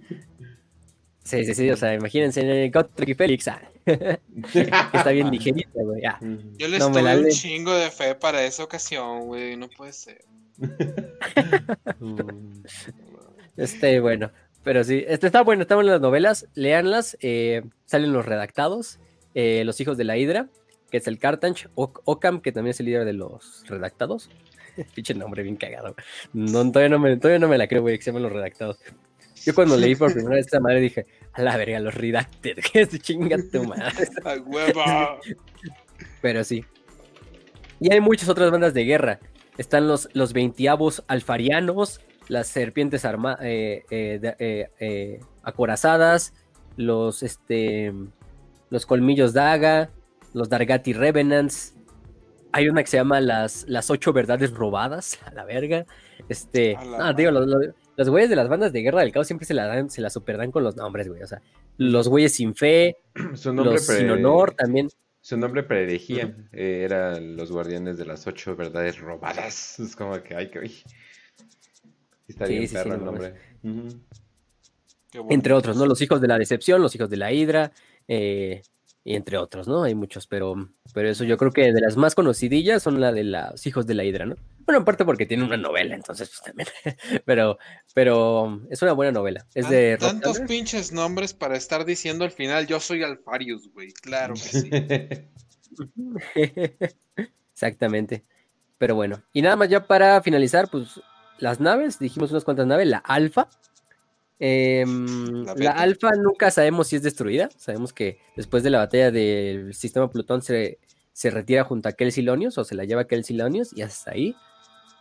Sí, 1.24 1.46
sí, 1.46 1.54
sí, 1.54 1.70
o 1.70 1.78
sea, 1.78 1.94
imagínense 1.94 2.42
en 2.42 2.50
el 2.50 2.72
Gotrek 2.72 3.10
y 3.10 3.14
Félix. 3.14 3.48
ah, 3.48 3.62
Está 4.94 5.12
bien 5.12 5.30
ligerita, 5.32 5.70
güey. 5.84 6.04
ah. 6.06 6.20
Yo 6.58 6.68
les 6.68 6.80
No, 6.80 6.90
me 6.90 7.00
tuve 7.02 7.14
la 7.16 7.20
un 7.20 7.30
chingo 7.30 7.74
de 7.74 7.90
fe 7.92 8.16
para 8.16 8.44
esa 8.44 8.64
ocasión, 8.64 9.28
güey. 9.28 9.56
No 9.56 9.70
puede 9.70 9.94
ser. 9.94 10.24
Este, 13.58 14.00
bueno, 14.00 14.32
pero 14.64 14.84
sí, 14.84 15.04
este 15.08 15.28
está 15.28 15.44
bueno, 15.44 15.64
están 15.64 15.78
buenas 15.78 15.94
las 15.94 16.02
novelas, 16.02 16.48
léanlas, 16.56 17.18
eh, 17.22 17.64
salen 17.86 18.14
los 18.14 18.26
redactados, 18.26 19.00
eh, 19.36 19.64
los 19.66 19.80
hijos 19.82 19.98
de 19.98 20.06
la 20.06 20.18
Hidra, 20.18 20.48
que 20.90 20.98
es 20.98 21.08
el 21.08 21.20
Cartanch, 21.20 21.68
Ok- 21.76 22.02
Ocam, 22.06 22.42
que 22.42 22.52
también 22.52 22.72
es 22.72 22.80
el 22.80 22.86
líder 22.88 23.06
de 23.06 23.14
los 23.14 23.64
redactados. 23.68 24.30
Pinche 24.96 25.14
nombre 25.14 25.44
bien 25.44 25.56
cagado. 25.56 25.96
No, 26.34 26.72
todavía, 26.72 26.90
no 26.90 27.00
me, 27.00 27.18
todavía 27.18 27.40
no 27.40 27.48
me 27.48 27.58
la 27.58 27.68
creo, 27.68 27.82
güey, 27.82 27.98
que 27.98 28.04
se 28.04 28.10
llaman 28.12 28.24
los 28.24 28.32
redactados. 28.32 28.80
Yo 29.44 29.56
cuando 29.56 29.76
leí 29.76 29.96
por 29.96 30.14
primera 30.14 30.36
vez 30.36 30.46
esta 30.46 30.60
madre 30.60 30.80
dije, 30.80 31.08
a 31.34 31.42
la 31.42 31.58
verga, 31.58 31.80
los 31.80 31.96
redacted, 31.96 32.58
que 32.72 32.82
es 32.82 33.00
chinga 33.00 33.38
tu 33.52 33.64
madre. 33.64 34.08
¡A 34.26 34.36
huevo! 34.36 35.20
Pero 36.22 36.44
sí. 36.44 36.64
Y 37.80 37.92
hay 37.92 38.00
muchas 38.00 38.30
otras 38.30 38.52
bandas 38.52 38.74
de 38.74 38.86
guerra. 38.86 39.20
Están 39.58 39.88
los, 39.88 40.10
los 40.14 40.34
veintiavos 40.34 41.04
alfarianos, 41.08 42.02
las 42.28 42.48
serpientes 42.48 43.06
arma 43.06 43.38
eh, 43.42 43.84
eh, 43.90 44.70
eh, 44.80 45.20
acorazadas, 45.44 46.34
los, 46.78 47.24
este, 47.24 47.92
los 48.70 48.86
colmillos 48.86 49.34
daga, 49.34 49.90
los 50.34 50.50
Dargati 50.50 50.94
Revenants. 50.94 51.76
Hay 52.54 52.68
una 52.70 52.82
que 52.84 52.88
se 52.90 52.98
llama 52.98 53.22
las, 53.22 53.66
las 53.68 53.90
ocho 53.90 54.14
verdades 54.14 54.52
robadas, 54.52 55.20
a 55.26 55.34
la 55.34 55.46
verga. 55.46 55.86
Este, 56.30 56.74
la 56.74 57.10
ah, 57.10 57.14
digo, 57.14 57.32
los, 57.32 57.48
los- 57.48 57.68
los 57.98 58.10
güeyes 58.10 58.30
de 58.30 58.36
las 58.36 58.48
bandas 58.50 58.74
de 58.74 58.82
guerra 58.82 59.02
del 59.02 59.12
caos 59.12 59.28
siempre 59.28 59.46
se 59.46 59.54
la 59.54 59.68
dan, 59.68 59.90
se 59.90 60.02
la 60.02 60.10
superdan 60.10 60.50
con 60.52 60.64
los 60.64 60.76
nombres, 60.76 61.08
güey. 61.08 61.22
O 61.22 61.28
sea, 61.28 61.42
los 61.78 62.08
güeyes 62.08 62.34
sin 62.34 62.56
fe, 62.56 62.98
Su 63.36 63.54
nombre, 63.54 63.74
los 63.76 63.86
sin 63.86 64.10
honor 64.10 64.54
también. 64.54 64.90
su 65.20 65.38
nombre 65.38 65.62
preherejía 65.64 66.36
eh, 66.52 66.82
era 66.84 67.20
los 67.20 67.52
guardianes 67.52 67.98
de 67.98 68.06
las 68.06 68.26
ocho 68.28 68.56
verdades 68.56 68.98
robadas. 69.00 69.80
Es 69.80 69.96
como 69.96 70.22
que, 70.24 70.36
ay, 70.36 70.50
que, 70.50 70.60
uy. 70.60 70.74
Está 72.28 72.48
Sí, 72.48 72.54
bien 72.54 72.68
sí, 72.68 72.68
sí, 72.70 72.74
perro 72.76 72.96
el 72.96 73.06
nombre. 73.06 73.34
Entre 75.30 75.54
otros, 75.54 75.76
¿no? 75.76 75.86
Los 75.86 76.02
hijos 76.02 76.22
de 76.22 76.28
la 76.28 76.38
decepción, 76.38 76.82
los 76.82 76.96
hijos 76.96 77.10
de 77.10 77.18
la 77.18 77.32
hidra, 77.34 77.72
eh, 78.08 78.62
y 79.04 79.16
entre 79.16 79.38
otros, 79.38 79.68
¿no? 79.68 79.84
Hay 79.84 79.96
muchos, 79.96 80.28
pero, 80.28 80.70
pero 80.94 81.10
eso 81.10 81.24
yo 81.24 81.38
creo 81.38 81.52
que 81.52 81.74
de 81.74 81.82
las 81.82 81.98
más 81.98 82.14
conocidillas 82.14 82.84
son 82.84 83.02
la 83.02 83.12
de 83.12 83.24
los 83.24 83.66
hijos 83.66 83.88
de 83.88 83.96
la 83.96 84.04
hidra, 84.04 84.26
¿no? 84.26 84.36
Bueno, 84.66 84.80
en 84.80 84.86
parte 84.86 85.06
porque 85.06 85.26
tiene 85.26 85.44
una 85.44 85.58
novela, 85.58 85.96
entonces 85.96 86.30
pues 86.30 86.42
también, 86.42 86.70
pero, 87.26 87.58
pero 87.94 88.62
es 88.70 88.82
una 88.82 88.94
buena 88.94 89.12
novela. 89.12 89.46
Es 89.56 89.70
de 89.70 89.98
Rob 90.00 90.10
Tantos 90.12 90.40
pinches 90.42 90.92
nombres 90.92 91.34
para 91.34 91.58
estar 91.58 91.84
diciendo 91.84 92.26
al 92.26 92.32
final, 92.32 92.68
yo 92.68 92.80
soy 92.80 93.04
Alfarius, 93.04 93.72
güey. 93.74 93.92
Claro 93.92 94.36
que 94.36 94.40
sí. 94.40 94.70
Exactamente. 97.54 98.24
Pero 98.78 98.96
bueno, 98.96 99.24
y 99.34 99.42
nada 99.42 99.56
más 99.56 99.70
ya 99.70 99.86
para 99.86 100.22
finalizar, 100.22 100.70
pues 100.70 101.02
las 101.40 101.60
naves, 101.60 102.00
dijimos 102.00 102.32
unas 102.32 102.44
cuantas 102.44 102.68
naves, 102.68 102.88
la 102.88 102.98
alfa. 102.98 103.50
Em, 104.44 105.46
La 105.56 105.72
alfa 105.72 106.10
nunca 106.18 106.50
sabemos 106.52 106.88
si 106.88 106.96
es 106.96 107.04
destruida. 107.04 107.50
Sabemos 107.58 107.94
que 107.94 108.18
después 108.36 108.64
de 108.64 108.72
la 108.72 108.80
batalla 108.80 109.12
del 109.12 109.74
sistema 109.76 110.10
Plutón 110.10 110.42
se, 110.42 110.80
se 111.14 111.30
retira 111.30 111.64
junto 111.64 111.88
a 111.88 111.92
Kelsilonius 111.94 112.58
o 112.58 112.64
se 112.64 112.74
la 112.76 112.84
lleva 112.86 113.06
Kelsilonius 113.06 113.72
y 113.78 113.84
hasta 113.84 114.12
ahí 114.12 114.36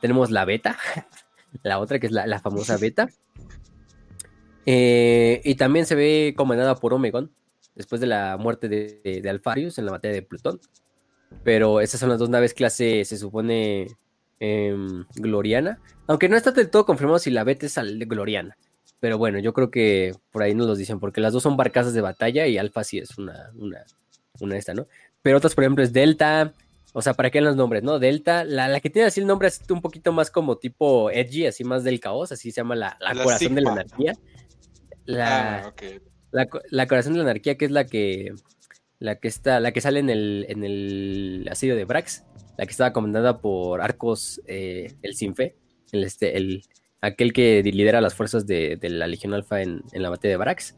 tenemos 0.02 0.30
la 0.30 0.44
beta, 0.44 0.76
la 1.62 1.78
otra 1.78 1.98
que 1.98 2.06
es 2.06 2.12
la, 2.12 2.26
la 2.26 2.38
famosa 2.40 2.76
beta. 2.76 3.08
Eh, 4.66 5.40
y 5.44 5.54
también 5.54 5.86
se 5.86 5.94
ve 5.94 6.34
comandada 6.36 6.74
por 6.76 6.92
Omegon 6.92 7.32
después 7.74 8.00
de 8.00 8.06
la 8.06 8.36
muerte 8.36 8.68
de, 8.68 9.00
de- 9.02 9.20
de 9.22 9.30
Alfarius 9.30 9.78
en 9.78 9.86
la 9.86 9.92
batalla 9.92 10.14
de 10.14 10.22
Plutón. 10.22 10.60
Pero 11.44 11.80
esas 11.80 12.00
son 12.00 12.08
las 12.10 12.18
dos 12.18 12.28
naves 12.28 12.54
clase, 12.54 13.04
se 13.04 13.16
supone, 13.16 13.86
em, 14.40 15.04
Gloriana. 15.14 15.78
Aunque 16.08 16.28
no 16.28 16.36
está 16.36 16.50
del 16.50 16.68
todo 16.70 16.84
confirmado 16.84 17.18
si 17.18 17.30
la 17.30 17.44
beta 17.44 17.66
es 17.66 17.78
al- 17.78 17.98
Gloriana. 18.04 18.56
Pero 19.00 19.18
bueno, 19.18 19.38
yo 19.38 19.52
creo 19.52 19.70
que 19.70 20.14
por 20.30 20.42
ahí 20.42 20.54
nos 20.54 20.66
los 20.66 20.78
dicen, 20.78 21.00
porque 21.00 21.20
las 21.20 21.32
dos 21.32 21.42
son 21.42 21.56
barcazas 21.56 21.94
de 21.94 22.00
batalla 22.00 22.46
y 22.46 22.58
Alfa 22.58 22.84
sí 22.84 22.98
es 22.98 23.18
una, 23.18 23.50
una, 23.56 23.84
una 24.40 24.56
esta, 24.56 24.74
¿no? 24.74 24.86
Pero 25.22 25.38
otras, 25.38 25.54
por 25.54 25.64
ejemplo, 25.64 25.82
es 25.82 25.92
Delta, 25.92 26.52
o 26.92 27.02
sea, 27.02 27.14
¿para 27.14 27.30
qué 27.30 27.40
los 27.40 27.56
nombres, 27.56 27.82
no? 27.82 27.98
Delta, 27.98 28.44
la, 28.44 28.68
la 28.68 28.80
que 28.80 28.90
tiene 28.90 29.08
así 29.08 29.20
el 29.20 29.26
nombre 29.26 29.48
es 29.48 29.62
un 29.70 29.80
poquito 29.80 30.12
más 30.12 30.30
como 30.30 30.58
tipo 30.58 31.10
edgy, 31.10 31.46
así 31.46 31.64
más 31.64 31.82
del 31.82 31.98
caos, 31.98 32.30
así 32.32 32.50
se 32.50 32.56
llama 32.58 32.76
la, 32.76 32.96
la, 33.00 33.14
La 33.14 33.24
corazón 33.24 33.54
de 33.54 33.60
la 33.62 33.72
anarquía. 33.72 34.12
La, 35.06 35.72
Ah, 36.32 36.46
la 36.70 36.86
corazón 36.86 37.14
de 37.14 37.18
la 37.18 37.24
anarquía, 37.24 37.56
que 37.56 37.64
es 37.64 37.70
la 37.70 37.84
que 37.86 38.32
la 38.98 39.16
que 39.16 39.28
está, 39.28 39.60
la 39.60 39.72
que 39.72 39.80
sale 39.80 40.00
en 40.00 40.10
el, 40.10 40.46
en 40.48 40.62
el 40.62 41.48
asedio 41.50 41.74
de 41.74 41.84
Brax, 41.84 42.24
la 42.58 42.66
que 42.66 42.70
estaba 42.70 42.92
comandada 42.92 43.40
por 43.40 43.80
Arcos 43.80 44.40
eh, 44.46 44.92
el 45.02 45.14
Sinfe, 45.14 45.56
el, 45.92 46.04
este, 46.04 46.36
el, 46.36 46.62
aquel 47.00 47.32
que 47.32 47.62
lidera 47.62 48.00
las 48.00 48.14
fuerzas 48.14 48.46
de, 48.46 48.76
de 48.76 48.90
la 48.90 49.06
Legión 49.06 49.34
Alfa 49.34 49.62
en, 49.62 49.82
en 49.92 50.02
la 50.02 50.10
batalla 50.10 50.32
de 50.32 50.36
Brax. 50.38 50.76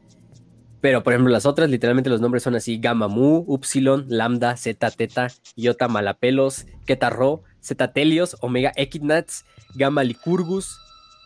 Pero, 0.80 1.02
por 1.04 1.12
ejemplo, 1.12 1.32
las 1.32 1.46
otras, 1.46 1.70
literalmente 1.70 2.10
los 2.10 2.20
nombres 2.20 2.42
son 2.42 2.56
así: 2.56 2.78
Gamma 2.78 3.06
Mu, 3.08 3.44
Upsilon, 3.46 4.06
Lambda, 4.08 4.56
Zeta 4.56 4.90
Teta, 4.90 5.28
Iota 5.54 5.86
Malapelos, 5.86 6.66
Keta 6.86 7.08
Rho, 7.10 7.44
Zeta 7.62 7.92
Telios, 7.92 8.36
Omega 8.40 8.72
Equidnats, 8.74 9.44
Gamma 9.76 10.02
Licurgus, 10.02 10.76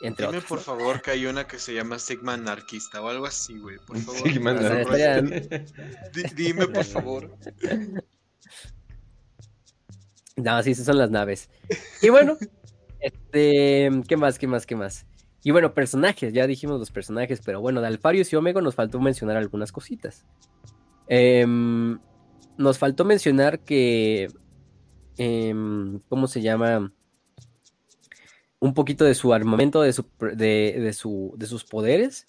entre 0.02 0.26
Dime 0.26 0.39
otros. 0.39 0.49
por 0.49 0.60
favor 0.60 1.00
que 1.00 1.12
hay 1.12 1.25
una 1.25 1.47
que 1.47 1.58
se 1.58 1.73
llama 1.73 1.99
Sigma 1.99 2.34
Anarquista 2.34 3.00
o 3.00 3.08
algo 3.08 3.25
así, 3.25 3.58
güey. 3.58 3.78
Por 3.86 3.97
favor. 3.99 4.23
Sigma 4.31 4.58
sea, 4.58 5.16
Anarquista. 5.16 5.58
Di- 6.12 6.34
dime, 6.34 6.66
por 6.68 6.84
favor. 6.84 7.34
No, 10.36 10.62
sí, 10.62 10.73
esas 10.73 10.84
son 10.84 10.99
las 10.99 11.10
naves. 11.10 11.49
Y 12.02 12.10
bueno, 12.10 12.36
este, 13.00 13.91
¿qué 14.08 14.16
más, 14.16 14.39
qué 14.39 14.47
más, 14.47 14.66
qué 14.66 14.76
más? 14.76 15.07
Y 15.42 15.52
bueno, 15.52 15.75
personajes, 15.75 16.33
ya 16.33 16.47
dijimos 16.47 16.81
los 16.81 16.91
personajes, 16.91 17.41
pero 17.44 17.60
bueno, 17.60 17.81
de 17.81 17.86
Alfarius 17.86 18.33
y 18.33 18.36
Omega 18.36 18.60
nos 18.60 18.75
faltó 18.75 19.00
mencionar 19.00 19.36
algunas 19.36 19.70
cositas. 19.70 20.26
Em, 21.08 21.99
nos 22.58 22.78
faltó 22.78 23.05
mencionar 23.05 23.60
que, 23.60 24.28
em, 25.18 26.00
¿cómo 26.08 26.26
se 26.26 26.42
llama? 26.42 26.92
Un 28.58 28.75
poquito 28.75 29.05
de 29.05 29.15
su 29.15 29.33
armamento, 29.33 29.83
de, 29.83 29.92
su, 29.92 30.07
de, 30.18 30.76
de 30.81 30.92
su, 30.92 31.34
de 31.36 31.47
sus 31.47 31.65
poderes. 31.65 32.26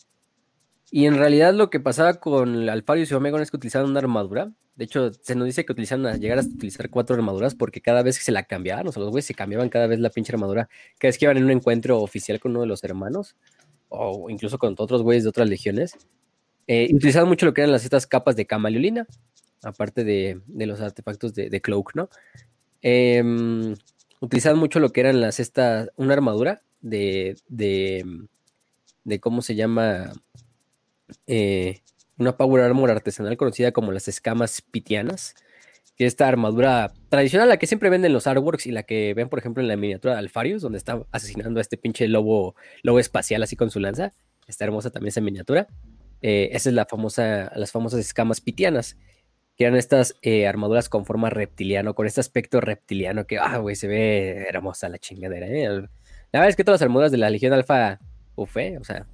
Y 0.90 1.06
en 1.06 1.18
realidad 1.18 1.54
lo 1.54 1.70
que 1.70 1.80
pasaba 1.80 2.16
con 2.16 2.70
Alfarius 2.70 3.12
y 3.12 3.14
Omega 3.14 3.42
es 3.42 3.52
que 3.52 3.58
utilizaban 3.58 3.90
una 3.90 4.00
armadura. 4.00 4.52
De 4.76 4.86
hecho, 4.86 5.12
se 5.12 5.36
nos 5.36 5.46
dice 5.46 5.66
que 5.66 5.74
utilizaron 5.74 6.06
a 6.06 6.16
llegar 6.16 6.40
a 6.40 6.42
utilizar 6.42 6.90
cuatro 6.90 7.16
armaduras 7.16 7.56
porque 7.56 7.82
cada 7.82 8.04
vez 8.04 8.18
que 8.18 8.24
se 8.24 8.32
la 8.32 8.44
cambiaban, 8.44 8.88
o 8.88 8.92
sea, 8.92 9.02
los 9.02 9.12
güeyes 9.12 9.26
se 9.26 9.34
cambiaban 9.34 9.70
cada 9.70 9.88
vez 9.88 10.00
la 10.00 10.10
pinche 10.10 10.32
armadura, 10.32 10.70
cada 10.98 11.10
vez 11.10 11.18
que 11.18 11.26
iban 11.26 11.38
en 11.38 11.46
un 11.46 11.52
encuentro 11.52 12.00
oficial 12.02 12.40
con 12.40 12.52
uno 12.52 12.62
de 12.62 12.68
los 12.68 12.84
hermanos, 12.84 13.36
o 13.90 14.30
incluso 14.30 14.58
con 14.60 14.76
otros 14.78 15.02
güeyes 15.04 15.24
de 15.24 15.30
otras 15.30 15.50
legiones, 15.50 15.94
eh, 16.68 16.90
utilizaban 16.94 17.28
mucho 17.30 17.46
lo 17.46 17.54
que 17.54 17.62
eran 17.62 17.72
las 17.72 17.84
estas 17.86 18.08
capas 18.08 18.36
de 18.36 18.46
camaleolina, 18.46 19.08
aparte 19.64 20.04
de, 20.04 20.42
de 20.46 20.66
los 20.68 20.80
artefactos 20.82 21.34
de, 21.34 21.50
de 21.50 21.62
cloak, 21.62 21.96
¿no? 21.96 22.10
Em, 22.82 23.76
utilizaban 24.22 24.60
mucho 24.60 24.80
lo 24.80 24.92
que 24.92 25.02
eran 25.02 25.22
las 25.22 25.40
estas, 25.40 25.90
una 25.96 26.14
armadura 26.14 26.62
de, 26.82 27.36
de, 27.48 28.06
de 29.04 29.20
¿cómo 29.20 29.42
se 29.42 29.56
llama? 29.56 30.12
Eh, 31.28 31.82
una 32.18 32.38
Power 32.38 32.64
Armor 32.64 32.90
artesanal 32.90 33.38
conocida 33.38 33.72
como 33.72 33.92
las 33.92 34.08
escamas 34.08 34.62
pitianas, 34.62 35.36
que 35.96 36.06
es 36.06 36.14
esta 36.14 36.28
armadura 36.28 36.92
tradicional, 37.10 37.50
la 37.50 37.58
que 37.58 37.68
siempre 37.68 37.90
venden 37.90 38.10
en 38.10 38.14
los 38.14 38.28
artworks 38.28 38.68
y 38.68 38.72
la 38.72 38.84
que 38.84 39.14
ven, 39.14 39.30
por 39.30 39.40
ejemplo, 39.40 39.62
en 39.62 39.68
la 39.68 39.76
miniatura 39.76 40.14
de 40.14 40.20
Alfarius, 40.20 40.62
donde 40.62 40.78
está 40.78 41.04
asesinando 41.12 41.60
a 41.60 41.62
este 41.62 41.78
pinche 41.78 42.08
lobo, 42.08 42.56
lobo 42.84 43.00
espacial 43.00 43.44
así 43.44 43.56
con 43.56 43.72
su 43.72 43.80
lanza. 43.80 44.14
Está 44.48 44.66
hermosa 44.66 44.90
también 44.90 45.10
esa 45.10 45.22
miniatura. 45.22 45.68
Eh, 46.22 46.50
esa 46.54 46.70
es 46.70 46.76
la 46.76 46.86
famosa, 46.86 47.52
las 47.56 47.72
famosas 47.72 48.00
escamas 48.00 48.42
pitianas, 48.42 48.98
que 49.56 49.66
eran 49.66 49.76
estas 49.76 50.16
eh, 50.22 50.48
armaduras 50.48 50.90
con 50.90 51.06
forma 51.06 51.30
reptiliano, 51.30 51.96
con 51.96 52.06
este 52.08 52.22
aspecto 52.22 52.62
reptiliano 52.62 53.26
que, 53.26 53.40
ah, 53.40 53.58
güey, 53.58 53.76
se 53.76 53.88
ve 53.88 54.46
hermosa 54.50 54.90
la 54.90 55.00
chingadera, 55.00 55.48
¿eh? 55.48 55.68
La 56.32 56.40
verdad 56.40 56.50
es 56.50 56.56
que 56.56 56.64
todas 56.64 56.82
las 56.82 56.86
armaduras 56.86 57.12
de 57.12 57.18
la 57.18 57.30
Legión 57.30 57.54
Alfa, 57.54 58.00
uf, 58.36 58.58
¿eh? 58.58 58.78
o 58.80 58.84
sea. 58.84 59.08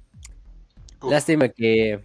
Lástima 1.08 1.48
que. 1.48 2.00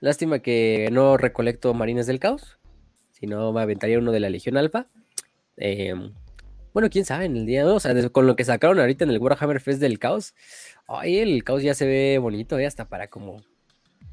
Lástima 0.00 0.38
que 0.38 0.88
no 0.92 1.16
recolecto 1.16 1.74
Marines 1.74 2.06
del 2.06 2.20
Caos. 2.20 2.58
Si 3.10 3.26
no, 3.26 3.52
me 3.52 3.60
aventaría 3.60 3.98
uno 3.98 4.12
de 4.12 4.20
la 4.20 4.30
Legión 4.30 4.56
Alfa. 4.56 4.86
Eh, 5.56 5.94
bueno, 6.72 6.88
quién 6.90 7.04
sabe 7.04 7.24
en 7.24 7.36
el 7.36 7.46
día. 7.46 7.64
¿no? 7.64 7.74
O 7.74 7.80
sea, 7.80 7.94
con 8.10 8.26
lo 8.26 8.36
que 8.36 8.44
sacaron 8.44 8.78
ahorita 8.78 9.04
en 9.04 9.10
el 9.10 9.18
Warhammer 9.18 9.60
Fest 9.60 9.80
del 9.80 9.98
Caos. 9.98 10.34
Ay, 10.86 11.18
el 11.18 11.42
Caos 11.42 11.62
ya 11.62 11.74
se 11.74 11.86
ve 11.86 12.18
bonito, 12.18 12.58
¿eh? 12.58 12.66
Hasta 12.66 12.88
para 12.88 13.08
como. 13.08 13.42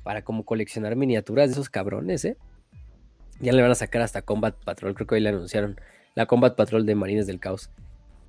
Para 0.03 0.24
como 0.24 0.45
coleccionar 0.45 0.95
miniaturas 0.95 1.50
de 1.50 1.53
esos 1.53 1.69
cabrones, 1.69 2.25
¿eh? 2.25 2.38
Ya 3.40 3.53
le 3.53 3.61
van 3.61 3.72
a 3.72 3.75
sacar 3.75 4.01
hasta 4.01 4.22
Combat 4.22 4.56
Patrol. 4.64 4.93
Creo 4.93 5.08
que 5.08 5.16
hoy 5.16 5.22
le 5.22 5.30
anunciaron 5.30 5.80
la 6.14 6.25
Combat 6.25 6.56
Patrol 6.56 6.85
de 6.85 6.95
Marines 6.95 7.27
del 7.27 7.40
Caos. 7.40 7.69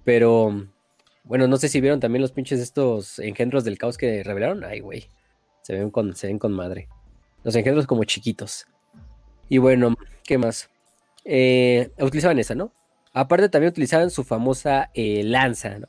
Pero. 0.05 0.69
Bueno, 1.25 1.49
no 1.49 1.57
sé 1.57 1.69
si 1.69 1.81
vieron 1.81 1.99
también 1.99 2.23
los 2.23 2.33
pinches 2.33 2.61
estos 2.61 3.19
engendros 3.19 3.65
del 3.65 3.79
caos 3.79 3.99
que 3.99 4.23
revelaron. 4.23 4.63
Ay, 4.63 4.79
güey. 4.79 5.09
Se 5.67 5.73
ven 5.75 5.91
con, 5.91 6.15
se 6.15 6.28
ven 6.28 6.39
con 6.39 6.53
madre. 6.53 6.89
Los 7.43 7.57
engendros 7.57 7.89
como 7.89 8.05
chiquitos. 8.05 8.69
Y 9.49 9.59
bueno, 9.59 9.97
¿qué 10.23 10.39
más? 10.39 10.70
Eh, 11.25 11.91
utilizaban 11.99 12.39
esa, 12.39 12.55
¿no? 12.55 12.73
Aparte 13.12 13.49
también 13.49 13.70
utilizaban 13.73 14.11
su 14.11 14.23
famosa 14.23 14.91
eh, 14.95 15.25
lanza, 15.25 15.81
¿no? 15.81 15.89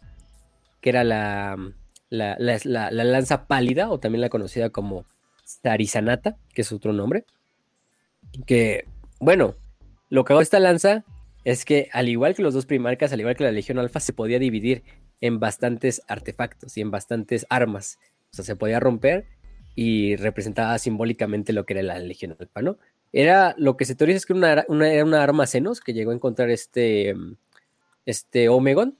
Que 0.81 0.89
era 0.89 1.03
la, 1.03 1.55
la, 2.09 2.35
la- 2.39 2.59
la- 2.63 2.89
la 2.89 3.03
lanza 3.03 3.45
pálida, 3.45 3.91
o 3.91 3.99
también 3.99 4.21
la 4.21 4.29
conocida 4.29 4.71
como 4.71 5.05
Sarizanata, 5.43 6.37
que 6.55 6.63
es 6.63 6.71
otro 6.71 6.91
nombre. 6.91 7.25
Que, 8.47 8.85
bueno, 9.19 9.53
lo 10.09 10.25
que 10.25 10.33
hago 10.33 10.41
esta 10.41 10.59
lanza 10.59 11.05
es 11.43 11.65
que, 11.65 11.89
al 11.93 12.09
igual 12.09 12.33
que 12.33 12.41
los 12.41 12.55
dos 12.55 12.65
primarcas, 12.65 13.13
al 13.13 13.19
igual 13.19 13.35
que 13.35 13.43
la 13.43 13.51
Legión 13.51 13.77
Alfa, 13.77 13.99
se 13.99 14.13
podía 14.13 14.39
dividir 14.39 14.83
en 15.21 15.39
bastantes 15.39 16.01
artefactos 16.07 16.77
y 16.77 16.81
en 16.81 16.89
bastantes 16.89 17.45
armas. 17.51 17.99
O 18.31 18.35
sea, 18.37 18.43
se 18.45 18.55
podía 18.55 18.79
romper 18.79 19.25
y 19.79 20.15
representaba 20.15 20.79
simbólicamente 20.79 21.53
lo 21.53 21.67
que 21.67 21.73
era 21.73 21.83
la 21.83 21.99
Legión 21.99 22.35
Alfa, 22.39 22.63
¿no? 22.63 22.79
Era 23.13 23.53
lo 23.59 23.77
que 23.77 23.85
se 23.85 23.93
teoriza 23.93 24.17
es 24.17 24.25
que 24.25 24.33
una, 24.33 24.51
era 24.51 25.05
una 25.05 25.21
arma 25.21 25.45
Xenos 25.45 25.81
que 25.81 25.93
llegó 25.93 26.09
a 26.09 26.15
encontrar 26.15 26.49
este, 26.49 27.13
mm, 27.13 27.35
este 28.07 28.49
Omegon 28.49 28.97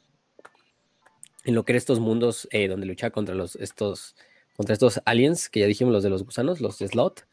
en 1.46 1.56
lo 1.56 1.66
que 1.66 1.72
eran 1.72 1.80
estos 1.80 2.00
mundos 2.00 2.48
eh, 2.52 2.68
donde 2.68 2.86
luchaba 2.86 3.10
contra 3.10 3.34
los, 3.34 3.56
estos, 3.56 4.16
contra 4.56 4.74
estos 4.74 5.02
aliens, 5.06 5.50
que 5.50 5.62
ya 5.62 5.66
dijimos 5.66 5.92
los 5.96 6.04
de 6.04 6.12
los 6.12 6.24
gusanos, 6.24 6.62
los 6.62 6.78
Slot. 6.78 7.26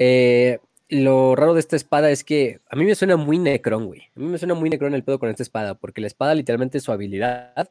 Eh, 0.00 0.58
lo 0.88 1.36
raro 1.36 1.54
de 1.54 1.60
esta 1.60 1.76
espada 1.76 2.10
es 2.10 2.24
que 2.24 2.58
a 2.68 2.74
mí 2.74 2.84
me 2.84 2.96
suena 2.96 3.16
muy 3.16 3.38
Necron, 3.38 3.86
güey. 3.86 4.00
A 4.16 4.18
mí 4.18 4.26
me 4.26 4.38
suena 4.38 4.54
muy 4.54 4.68
Necron 4.68 4.94
el 4.94 5.04
pedo 5.04 5.20
con 5.20 5.28
esta 5.28 5.44
espada, 5.44 5.76
porque 5.76 6.00
la 6.00 6.08
espada 6.08 6.34
literalmente 6.34 6.80
su 6.80 6.90
habilidad 6.90 7.70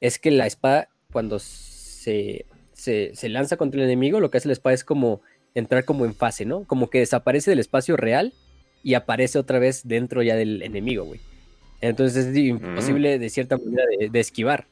es 0.00 0.18
que 0.18 0.30
la 0.30 0.46
espada 0.46 0.88
cuando 1.12 1.38
se, 1.38 2.46
se, 2.82 3.12
se 3.14 3.28
lanza 3.28 3.56
contra 3.56 3.78
el 3.80 3.86
enemigo, 3.86 4.18
lo 4.18 4.30
que 4.30 4.38
hace 4.38 4.48
la 4.48 4.54
espada 4.54 4.74
es 4.74 4.82
como 4.84 5.20
entrar 5.54 5.84
como 5.84 6.04
en 6.04 6.14
fase, 6.14 6.44
¿no? 6.44 6.64
Como 6.64 6.90
que 6.90 6.98
desaparece 6.98 7.50
del 7.50 7.60
espacio 7.60 7.96
real 7.96 8.32
y 8.82 8.94
aparece 8.94 9.38
otra 9.38 9.58
vez 9.60 9.82
dentro 9.84 10.22
ya 10.22 10.34
del 10.34 10.62
enemigo, 10.62 11.04
güey. 11.04 11.20
Entonces 11.80 12.26
es 12.26 12.36
imposible 12.36 13.18
de 13.18 13.28
cierta 13.30 13.56
manera 13.56 13.84
de, 13.98 14.08
de 14.08 14.20
esquivar, 14.20 14.66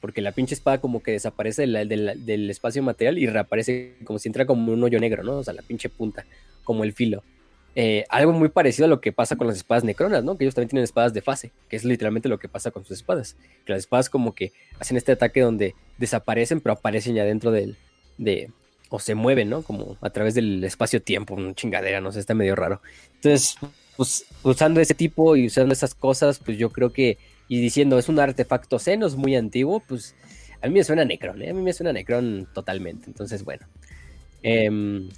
porque 0.00 0.20
la 0.20 0.32
pinche 0.32 0.54
espada 0.54 0.80
como 0.80 1.02
que 1.02 1.12
desaparece 1.12 1.62
de 1.62 1.68
la- 1.68 1.84
de 1.84 1.96
la- 1.96 2.14
del 2.14 2.50
espacio 2.50 2.82
material 2.82 3.18
y 3.18 3.26
reaparece 3.26 3.94
como 4.04 4.18
si 4.18 4.28
entra 4.28 4.44
como 4.44 4.72
un 4.72 4.82
hoyo 4.82 5.00
negro, 5.00 5.22
¿no? 5.22 5.38
O 5.38 5.44
sea, 5.44 5.54
la 5.54 5.62
pinche 5.62 5.88
punta, 5.88 6.26
como 6.64 6.84
el 6.84 6.92
filo. 6.92 7.22
Eh, 7.76 8.04
algo 8.08 8.32
muy 8.32 8.48
parecido 8.50 8.86
a 8.86 8.88
lo 8.88 9.00
que 9.00 9.10
pasa 9.10 9.36
con 9.36 9.48
las 9.48 9.56
espadas 9.56 9.82
necronas, 9.82 10.22
¿no? 10.22 10.36
Que 10.36 10.44
ellos 10.44 10.54
también 10.54 10.68
tienen 10.68 10.84
espadas 10.84 11.12
de 11.12 11.22
fase, 11.22 11.50
que 11.68 11.76
es 11.76 11.84
literalmente 11.84 12.28
lo 12.28 12.38
que 12.38 12.48
pasa 12.48 12.70
con 12.70 12.84
sus 12.84 12.98
espadas. 12.98 13.36
Que 13.64 13.72
las 13.72 13.80
espadas 13.80 14.08
como 14.08 14.34
que 14.34 14.52
hacen 14.78 14.96
este 14.96 15.12
ataque 15.12 15.40
donde 15.40 15.74
desaparecen, 15.98 16.60
pero 16.60 16.74
aparecen 16.74 17.16
ya 17.16 17.24
dentro 17.24 17.50
del, 17.50 17.76
de, 18.16 18.50
o 18.90 19.00
se 19.00 19.14
mueven, 19.14 19.50
¿no? 19.50 19.62
Como 19.62 19.96
a 20.00 20.10
través 20.10 20.34
del 20.34 20.62
espacio-tiempo, 20.62 21.34
una 21.34 21.54
chingadera, 21.54 22.00
no 22.00 22.12
sé, 22.12 22.20
está 22.20 22.34
medio 22.34 22.54
raro. 22.54 22.80
Entonces, 23.16 23.56
pues 23.96 24.24
usando 24.44 24.80
ese 24.80 24.94
tipo 24.94 25.34
y 25.34 25.46
usando 25.46 25.72
esas 25.72 25.94
cosas, 25.94 26.38
pues 26.38 26.56
yo 26.58 26.70
creo 26.70 26.92
que, 26.92 27.18
y 27.48 27.60
diciendo 27.60 27.98
es 27.98 28.08
un 28.08 28.20
artefacto 28.20 28.78
senos 28.78 29.16
muy 29.16 29.34
antiguo, 29.34 29.80
pues 29.80 30.14
a 30.62 30.68
mí 30.68 30.74
me 30.74 30.84
suena 30.84 31.04
Necron, 31.04 31.42
¿eh? 31.42 31.50
A 31.50 31.54
mí 31.54 31.60
me 31.60 31.72
suena 31.72 31.92
Necron 31.92 32.48
totalmente. 32.54 33.06
Entonces, 33.06 33.44
bueno. 33.44 33.66
Em, 34.42 35.08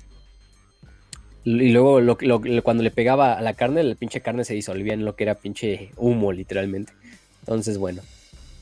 y 1.47 1.71
luego 1.71 2.01
lo- 2.01 2.19
lo- 2.21 2.63
cuando 2.63 2.83
le 2.83 2.91
pegaba 2.91 3.35
a 3.35 3.41
la 3.41 3.55
carne, 3.55 3.83
la 3.85 3.95
pinche 3.95 4.21
carne 4.21 4.45
se 4.45 4.53
disolvía 4.55 4.93
en 4.95 5.05
lo 5.05 5.15
que 5.17 5.25
era 5.25 5.35
pinche 5.37 5.91
humo, 5.97 6.33
literalmente. 6.33 6.93
Entonces, 7.41 7.79
bueno. 7.79 8.03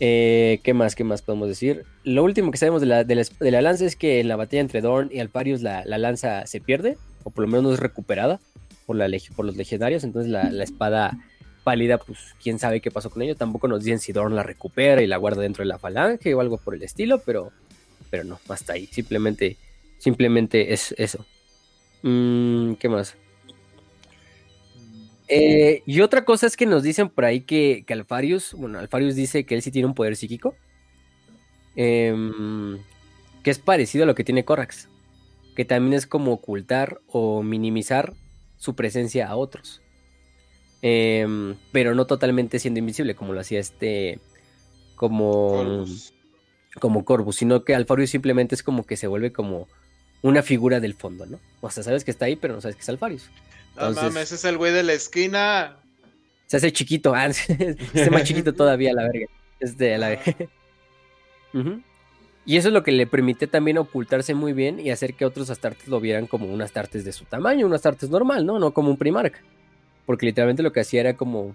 Eh, 0.00 0.60
¿Qué 0.62 0.74
más? 0.74 0.94
¿Qué 0.94 1.04
más 1.04 1.22
podemos 1.22 1.48
decir? 1.48 1.84
Lo 2.02 2.24
último 2.24 2.50
que 2.50 2.58
sabemos 2.58 2.80
de 2.80 2.86
la, 2.88 3.04
de 3.04 3.14
la, 3.14 3.24
de 3.40 3.50
la 3.50 3.62
lanza 3.62 3.86
es 3.86 3.96
que 3.96 4.20
en 4.20 4.28
la 4.28 4.36
batalla 4.36 4.60
entre 4.60 4.80
Dorn 4.80 5.08
y 5.12 5.20
Alparius 5.20 5.62
la, 5.62 5.84
la 5.86 5.98
lanza 5.98 6.46
se 6.46 6.60
pierde, 6.60 6.98
o 7.22 7.30
por 7.30 7.42
lo 7.44 7.48
menos 7.48 7.62
no 7.64 7.72
es 7.72 7.78
recuperada 7.80 8.38
por, 8.86 8.96
la, 8.96 9.08
por 9.34 9.46
los 9.46 9.56
legionarios. 9.56 10.04
Entonces 10.04 10.30
la, 10.30 10.50
espada 10.62 11.16
pálida, 11.62 11.96
pues 11.98 12.18
quién 12.42 12.58
sabe 12.58 12.80
qué 12.80 12.90
pasó 12.90 13.08
con 13.08 13.22
ella. 13.22 13.34
Tampoco 13.34 13.66
nos 13.68 13.82
dicen 13.84 14.00
si 14.00 14.12
Dorn 14.12 14.34
la 14.36 14.42
recupera 14.42 15.00
y 15.00 15.06
la 15.06 15.16
guarda 15.16 15.40
dentro 15.42 15.62
de 15.62 15.68
la 15.68 15.78
falange 15.78 16.34
o 16.34 16.40
algo 16.40 16.58
por 16.58 16.74
el 16.74 16.82
estilo, 16.82 17.22
pero, 17.24 17.52
pero 18.10 18.24
no, 18.24 18.38
hasta 18.48 18.74
ahí. 18.74 18.86
Simplemente 18.88 19.56
Simplemente 19.96 20.74
es 20.74 20.94
eso. 20.98 21.24
Mm, 22.04 22.74
¿Qué 22.74 22.88
más? 22.90 23.16
Eh, 25.26 25.82
y 25.86 26.00
otra 26.02 26.26
cosa 26.26 26.46
es 26.46 26.54
que 26.54 26.66
nos 26.66 26.82
dicen 26.82 27.08
por 27.08 27.24
ahí 27.24 27.40
que, 27.40 27.84
que 27.86 27.94
Alfarius, 27.94 28.52
bueno, 28.52 28.78
Alfarius 28.78 29.14
dice 29.14 29.46
que 29.46 29.54
él 29.54 29.62
sí 29.62 29.70
tiene 29.70 29.88
un 29.88 29.94
poder 29.94 30.14
psíquico. 30.16 30.54
em, 31.76 32.78
que 33.42 33.50
es 33.50 33.58
parecido 33.58 34.04
a 34.04 34.06
lo 34.06 34.14
que 34.14 34.24
tiene 34.24 34.44
Corax. 34.44 34.88
Que 35.56 35.64
también 35.64 35.94
es 35.94 36.06
como 36.06 36.32
ocultar 36.32 37.00
o 37.08 37.42
minimizar 37.42 38.14
su 38.58 38.74
presencia 38.76 39.28
a 39.28 39.36
otros. 39.36 39.82
Em, 40.82 41.56
pero 41.72 41.94
no 41.94 42.06
totalmente 42.06 42.58
siendo 42.58 42.80
invisible, 42.80 43.14
como 43.16 43.32
lo 43.32 43.40
hacía 43.40 43.60
este. 43.60 44.20
Como. 44.96 45.50
Corvus. 45.52 46.14
Como 46.80 47.04
Corvus, 47.04 47.36
sino 47.36 47.64
que 47.64 47.74
Alfarius 47.74 48.10
simplemente 48.10 48.54
es 48.54 48.62
como 48.62 48.84
que 48.84 48.96
se 48.96 49.06
vuelve 49.06 49.32
como 49.32 49.68
una 50.24 50.42
figura 50.42 50.80
del 50.80 50.94
fondo, 50.94 51.26
¿no? 51.26 51.38
O 51.60 51.70
sea, 51.70 51.82
sabes 51.82 52.02
que 52.04 52.10
está 52.10 52.24
ahí, 52.24 52.34
pero 52.36 52.54
no 52.54 52.60
sabes 52.60 52.76
que 52.76 52.82
es 52.82 52.88
Alfarius. 52.88 53.30
No 53.76 53.88
Entonces- 53.88 54.02
mames, 54.04 54.22
ese 54.24 54.34
es 54.36 54.44
el 54.46 54.56
güey 54.56 54.72
de 54.72 54.82
la 54.82 54.94
esquina. 54.94 55.76
Se 56.46 56.56
hace 56.56 56.72
chiquito, 56.72 57.14
ah, 57.14 57.32
se 57.32 57.76
hace 57.94 58.10
más 58.10 58.24
chiquito 58.24 58.52
todavía 58.54 58.92
la 58.94 59.02
verga. 59.04 59.26
Este, 59.60 59.94
a 59.94 59.98
la 59.98 60.18
Ujú. 61.54 61.80
Y 62.46 62.56
eso 62.56 62.68
es 62.68 62.74
lo 62.74 62.82
que 62.82 62.92
le 62.92 63.06
permite 63.06 63.46
también 63.46 63.78
ocultarse 63.78 64.34
muy 64.34 64.52
bien 64.52 64.78
y 64.80 64.90
hacer 64.90 65.14
que 65.14 65.24
otros 65.24 65.48
astartes 65.50 65.88
lo 65.88 66.00
vieran 66.00 66.26
como 66.26 66.46
un 66.46 66.60
astartes 66.60 67.04
de 67.04 67.12
su 67.12 67.24
tamaño, 67.24 67.66
un 67.66 67.72
astartes 67.74 68.10
normal, 68.10 68.44
¿no? 68.44 68.58
No 68.58 68.72
como 68.74 68.90
un 68.90 68.96
primarca. 68.98 69.40
Porque 70.04 70.26
literalmente 70.26 70.62
lo 70.62 70.72
que 70.72 70.80
hacía 70.80 71.00
era 71.00 71.16
como, 71.16 71.54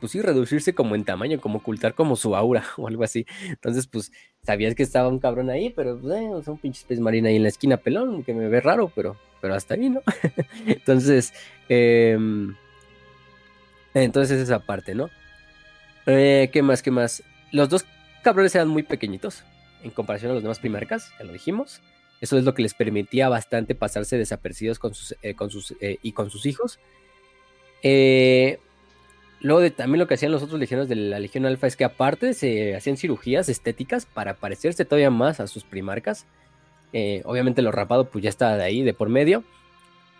pues 0.00 0.12
sí, 0.12 0.20
reducirse 0.20 0.74
como 0.74 0.94
en 0.94 1.04
tamaño, 1.04 1.40
como 1.40 1.58
ocultar 1.58 1.94
como 1.94 2.16
su 2.16 2.36
aura 2.36 2.64
o 2.76 2.88
algo 2.88 3.04
así. 3.04 3.26
Entonces, 3.48 3.86
pues, 3.86 4.12
sabías 4.42 4.74
que 4.74 4.82
estaba 4.82 5.08
un 5.08 5.18
cabrón 5.18 5.50
ahí, 5.50 5.70
pero 5.70 5.98
pues, 5.98 6.14
eh, 6.14 6.30
sea, 6.42 6.52
un 6.52 6.58
pinche 6.58 6.84
pez 6.86 7.00
marina 7.00 7.28
ahí 7.28 7.36
en 7.36 7.42
la 7.42 7.48
esquina 7.48 7.76
pelón, 7.76 8.24
que 8.24 8.34
me 8.34 8.48
ve 8.48 8.60
raro, 8.60 8.90
pero, 8.94 9.16
pero 9.40 9.54
hasta 9.54 9.74
ahí, 9.74 9.90
¿no? 9.90 10.02
Entonces, 10.66 11.32
em, 11.68 12.54
entonces 13.94 14.38
esa 14.40 14.58
parte, 14.58 14.94
¿no? 14.94 15.08
Eh, 16.06 16.50
¿Qué 16.52 16.62
más? 16.62 16.82
¿Qué 16.82 16.90
más? 16.90 17.22
Los 17.50 17.70
dos 17.70 17.86
cabrones 18.22 18.54
eran 18.54 18.68
muy 18.68 18.82
pequeñitos 18.82 19.42
en 19.82 19.90
comparación 19.90 20.30
a 20.30 20.34
los 20.34 20.42
demás 20.42 20.58
primarcas, 20.58 21.12
ya 21.18 21.24
lo 21.24 21.32
dijimos. 21.32 21.80
Eso 22.20 22.38
es 22.38 22.44
lo 22.44 22.54
que 22.54 22.62
les 22.62 22.74
permitía 22.74 23.28
bastante 23.28 23.74
pasarse 23.74 24.16
desapercibidos 24.16 24.78
con 24.78 24.94
sus, 24.94 25.16
eh, 25.22 25.34
con 25.34 25.50
sus, 25.50 25.74
eh, 25.80 25.98
y 26.02 26.12
con 26.12 26.30
sus 26.30 26.46
hijos. 26.46 26.78
Eh, 27.82 28.58
luego 29.40 29.60
de, 29.60 29.70
también 29.70 29.98
lo 30.00 30.06
que 30.06 30.14
hacían 30.14 30.32
los 30.32 30.42
otros 30.42 30.58
legionarios 30.58 30.88
de 30.88 30.96
la 30.96 31.18
Legión 31.18 31.46
Alfa 31.46 31.66
es 31.66 31.76
que 31.76 31.84
aparte 31.84 32.34
se 32.34 32.74
hacían 32.76 32.96
cirugías 32.96 33.48
estéticas 33.48 34.06
para 34.06 34.34
parecerse 34.34 34.84
todavía 34.84 35.10
más 35.10 35.40
a 35.40 35.46
sus 35.46 35.64
primarcas. 35.64 36.26
Eh, 36.92 37.22
obviamente 37.24 37.62
lo 37.62 37.72
rapado 37.72 38.08
pues 38.08 38.22
ya 38.22 38.30
está 38.30 38.56
de 38.56 38.64
ahí, 38.64 38.82
de 38.82 38.94
por 38.94 39.08
medio. 39.08 39.44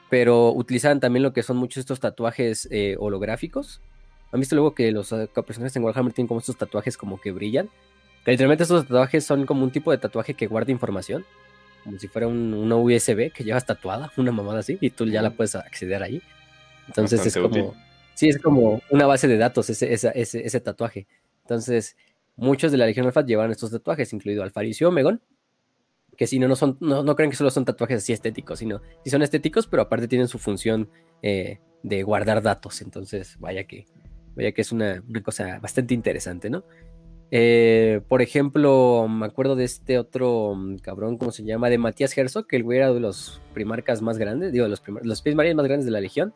Pero 0.09 0.53
utilizaban 0.53 1.01
también 1.01 1.23
lo 1.25 1.33
que 1.33 1.43
son 1.43 1.57
muchos 1.57 1.79
estos 1.81 1.99
tatuajes 2.01 2.69
eh, 2.71 2.97
holográficos. 3.01 3.81
¿Han 4.33 4.41
visto 4.41 4.55
luego 4.55 4.75
que 4.75 4.93
los 4.93 5.11
eh, 5.13 5.29
personajes 5.35 5.75
en 5.77 5.83
Warhammer 5.85 6.13
tienen 6.13 6.29
como 6.29 6.39
estos 6.41 6.57
tatuajes 6.57 6.97
como 6.97 7.21
que 7.21 7.33
brillan? 7.33 7.69
Que 8.25 8.31
literalmente 8.33 8.63
estos 8.65 8.83
tatuajes 8.85 9.25
son 9.25 9.47
como 9.47 9.65
un 9.65 9.71
tipo 9.71 9.91
de 9.91 9.99
tatuaje 9.99 10.35
que 10.35 10.47
guarda 10.47 10.71
información. 10.71 11.25
Como 11.85 11.99
si 11.99 12.07
fuera 12.09 12.29
un- 12.29 12.55
una 12.55 12.77
USB 12.77 13.31
que 13.33 13.43
llevas 13.45 13.67
tatuada, 13.67 14.13
una 14.17 14.31
mamada 14.33 14.61
así, 14.61 14.79
y 14.81 14.91
tú 14.91 15.07
ya 15.07 15.23
la 15.23 15.31
puedes 15.31 15.55
acceder 15.57 16.03
ahí. 16.03 16.21
Entonces 16.89 17.21
es 17.27 17.35
Bastante 17.37 17.49
como... 17.59 17.69
útil. 17.71 17.83
Sí, 18.17 18.31
es 18.31 18.39
como 18.39 18.81
una 18.91 19.07
base 19.07 19.29
de 19.29 19.37
datos 19.37 19.69
ese, 19.69 19.93
esa- 19.93 20.11
ese, 20.11 20.45
ese 20.45 20.61
tatuaje. 20.61 21.07
Entonces, 21.43 21.97
muchos 22.35 22.73
de 22.73 22.79
la 22.79 22.87
Legión 22.87 23.05
Alpha 23.05 23.23
llevan 23.23 23.51
estos 23.51 23.71
tatuajes, 23.71 24.11
incluido 24.15 24.43
Alfarius 24.43 24.81
y 24.81 24.85
Omegon. 24.85 25.21
Que 26.17 26.27
si 26.27 26.39
no, 26.39 26.49
no 26.49 26.57
son, 26.57 26.79
no, 26.81 27.03
no 27.03 27.15
creen 27.15 27.31
que 27.31 27.37
solo 27.37 27.51
son 27.51 27.67
tatuajes 27.67 27.99
así 27.99 28.15
estéticos, 28.15 28.59
sino 28.59 28.81
sí 29.05 29.11
son 29.11 29.21
estéticos, 29.21 29.67
pero 29.67 29.83
aparte 29.83 30.09
tienen 30.09 30.29
su 30.29 30.39
función 30.39 30.89
eh, 31.21 31.61
de 31.83 32.03
guardar 32.05 32.41
datos. 32.41 32.81
Entonces, 32.81 33.37
vaya 33.39 33.65
que, 33.65 33.85
vaya 34.35 34.53
que 34.53 34.63
es 34.63 34.73
una, 34.73 35.05
cosa 35.23 35.59
bastante 35.59 35.93
interesante, 35.93 36.49
¿no? 36.49 36.65
Eh, 37.31 38.01
por 38.09 38.23
ejemplo, 38.23 39.09
me 39.11 39.27
acuerdo 39.27 39.57
de 39.57 39.65
este 39.65 39.99
otro 39.99 40.55
mm, 40.55 40.79
cabrón, 40.79 41.19
¿cómo 41.19 41.33
se 41.33 41.45
llama? 41.45 41.69
De 41.69 41.77
Matías 41.77 42.17
Herzog, 42.17 42.47
que 42.47 42.57
el 42.57 42.63
güey 42.63 42.79
era 42.79 42.95
de 42.95 43.01
los 43.01 43.43
primarcas 43.53 44.01
más 44.01 44.17
grandes, 44.17 44.53
digo, 44.53 44.67
los, 44.69 44.83
los 45.03 45.21
pies 45.21 45.37
marines 45.37 45.57
más 45.57 45.67
grandes 45.67 45.85
de 45.85 45.91
la 45.91 46.01
Legión. 46.01 46.33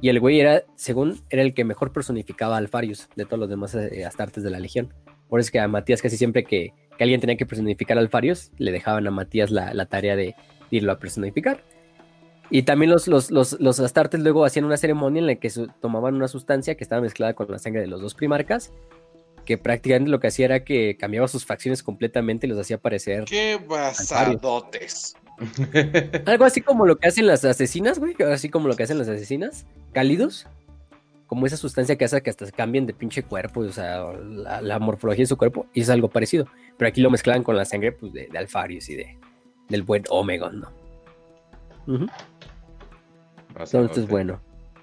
Y 0.00 0.08
el 0.10 0.20
güey 0.20 0.40
era, 0.40 0.62
según, 0.76 1.20
era 1.28 1.42
el 1.42 1.54
que 1.54 1.64
mejor 1.64 1.92
personificaba 1.92 2.54
a 2.54 2.58
Alfarius 2.58 3.08
de 3.16 3.24
todos 3.24 3.40
los 3.40 3.48
demás 3.48 3.74
eh, 3.74 4.04
astartes 4.04 4.44
de 4.44 4.50
la 4.50 4.60
Legión. 4.60 4.94
Por 5.28 5.40
eso 5.40 5.48
es 5.48 5.50
que 5.50 5.58
a 5.60 5.66
Matías 5.68 6.00
casi 6.02 6.16
siempre 6.16 6.44
que, 6.44 6.72
que 6.96 7.04
alguien 7.04 7.20
tenía 7.20 7.36
que 7.36 7.46
personificar 7.46 7.98
a 7.98 8.00
Alfarius, 8.00 8.52
le 8.58 8.70
dejaban 8.70 9.06
a 9.06 9.10
Matías 9.10 9.50
la, 9.50 9.74
la 9.74 9.86
tarea 9.86 10.14
de 10.16 10.36
irlo 10.70 10.92
a 10.92 10.98
personificar. 10.98 11.64
Y 12.50 12.62
también 12.62 12.90
los, 12.90 13.08
los, 13.08 13.30
los, 13.30 13.60
los 13.60 13.80
astartes 13.80 14.20
luego 14.20 14.44
hacían 14.44 14.64
una 14.64 14.76
ceremonia 14.76 15.20
en 15.20 15.26
la 15.26 15.34
que 15.34 15.50
su- 15.50 15.66
tomaban 15.80 16.14
una 16.14 16.28
sustancia 16.28 16.76
que 16.76 16.84
estaba 16.84 17.02
mezclada 17.02 17.34
con 17.34 17.50
la 17.50 17.58
sangre 17.58 17.80
de 17.82 17.88
los 17.88 18.00
dos 18.00 18.14
primarcas, 18.14 18.72
que 19.44 19.58
prácticamente 19.58 20.10
lo 20.10 20.20
que 20.20 20.28
hacía 20.28 20.46
era 20.46 20.64
que 20.64 20.96
cambiaba 20.96 21.26
sus 21.28 21.44
facciones 21.44 21.82
completamente 21.82 22.46
y 22.46 22.50
los 22.50 22.58
hacía 22.58 22.78
parecer 22.78 23.24
Qué 23.24 23.58
basadotes. 23.68 25.14
Algo 26.26 26.44
así 26.44 26.60
como 26.60 26.86
lo 26.86 26.96
que 26.98 27.08
hacen 27.08 27.26
las 27.26 27.44
asesinas, 27.44 27.98
güey. 27.98 28.14
Así 28.30 28.48
como 28.48 28.68
lo 28.68 28.76
que 28.76 28.82
hacen 28.82 28.98
las 28.98 29.08
asesinas. 29.08 29.66
Cálidos. 29.92 30.46
Como 31.26 31.46
esa 31.46 31.56
sustancia 31.56 31.96
que 31.96 32.04
hace 32.04 32.22
que 32.22 32.30
hasta 32.30 32.50
cambien 32.50 32.86
de 32.86 32.94
pinche 32.94 33.22
cuerpo. 33.22 33.60
O 33.60 33.72
sea, 33.72 34.02
la, 34.12 34.60
la 34.62 34.78
morfología 34.78 35.22
de 35.22 35.28
su 35.28 35.36
cuerpo. 35.36 35.66
Y 35.74 35.82
es 35.82 35.90
algo 35.90 36.08
parecido. 36.08 36.46
Pero 36.76 36.88
aquí 36.88 37.00
lo 37.00 37.10
mezclan 37.10 37.42
con 37.42 37.56
la 37.56 37.64
sangre 37.64 37.92
pues, 37.92 38.12
de, 38.12 38.28
de 38.28 38.38
Alfarius 38.38 38.88
y 38.88 38.96
de, 38.96 39.18
del 39.68 39.82
buen 39.82 40.04
Omegon, 40.10 40.60
¿no? 40.60 40.72
Ujú. 41.86 42.06
Entonces, 43.58 44.06
bueno. 44.06 44.40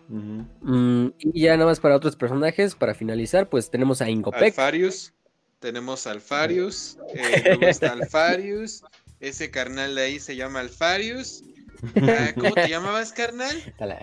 Mm, 0.08 1.08
y 1.19 1.42
ya 1.42 1.53
nada 1.58 1.69
más 1.69 1.80
para 1.80 1.95
otros 1.95 2.16
personajes, 2.16 2.75
para 2.75 2.93
finalizar, 2.93 3.50
pues 3.50 3.69
tenemos 3.72 4.01
a 4.01 4.09
Ingopek. 4.09 4.43
Alfarius. 4.43 5.14
Tenemos 5.59 6.06
a 6.06 6.11
Alfarius. 6.11 6.98
eh, 7.16 7.42
luego 7.45 7.64
está 7.67 7.92
Alfarius. 7.93 8.84
Ese 9.26 9.50
carnal 9.50 9.95
de 9.95 10.04
ahí 10.04 10.20
se 10.20 10.36
llama 10.36 10.60
Alfarius. 10.60 11.44
Ah, 12.02 12.32
¿Cómo 12.34 12.56
te 12.56 12.70
llamabas, 12.70 13.12
carnal? 13.12 13.56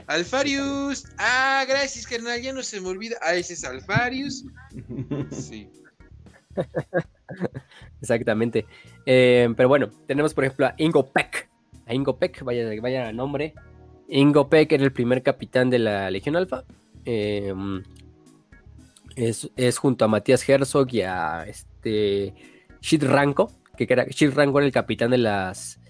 Alfarius. 0.07 1.05
Ah, 1.17 1.65
gracias, 1.67 2.07
carnal. 2.07 2.41
Ya 2.41 2.53
no 2.53 2.63
se 2.63 2.81
me 2.81 2.89
olvida. 2.89 3.17
Ah, 3.23 3.35
ese 3.35 3.55
es 3.55 3.65
Alfarius. 3.65 4.45
Sí. 5.31 5.69
Exactamente. 8.01 8.67
Eh, 9.07 9.49
pero 9.57 9.69
bueno, 9.69 9.91
tenemos 10.07 10.35
por 10.35 10.45
ejemplo 10.45 10.67
a 10.67 10.75
Ingo 10.77 11.11
Peck. 11.11 11.49
A 11.87 11.95
Ingo 11.95 12.19
Peck, 12.19 12.45
vaya, 12.45 12.69
vaya 12.81 13.11
nombre. 13.11 13.55
Ingo 14.07 14.49
Peck 14.49 14.71
era 14.73 14.85
el 14.85 14.93
primer 14.93 15.23
capitán 15.23 15.71
de 15.71 15.79
la 15.79 16.11
Legión 16.11 16.37
Alfa. 16.37 16.65
Eh, 17.07 17.55
es, 19.17 19.51
es 19.57 19.79
junto 19.79 20.05
a 20.05 20.09
Matías 20.09 20.47
Herzog 20.47 20.93
y 20.93 21.01
a 21.01 21.47
este 21.49 22.35
Shit 22.83 23.03
Ranko, 23.03 23.51
que 23.77 23.87
era 23.89 24.05
Shit 24.07 24.35
Ranko 24.35 24.59
era 24.59 24.67
el 24.67 24.73
capitán 24.73 25.11
de 25.11 25.19
las 25.19 25.81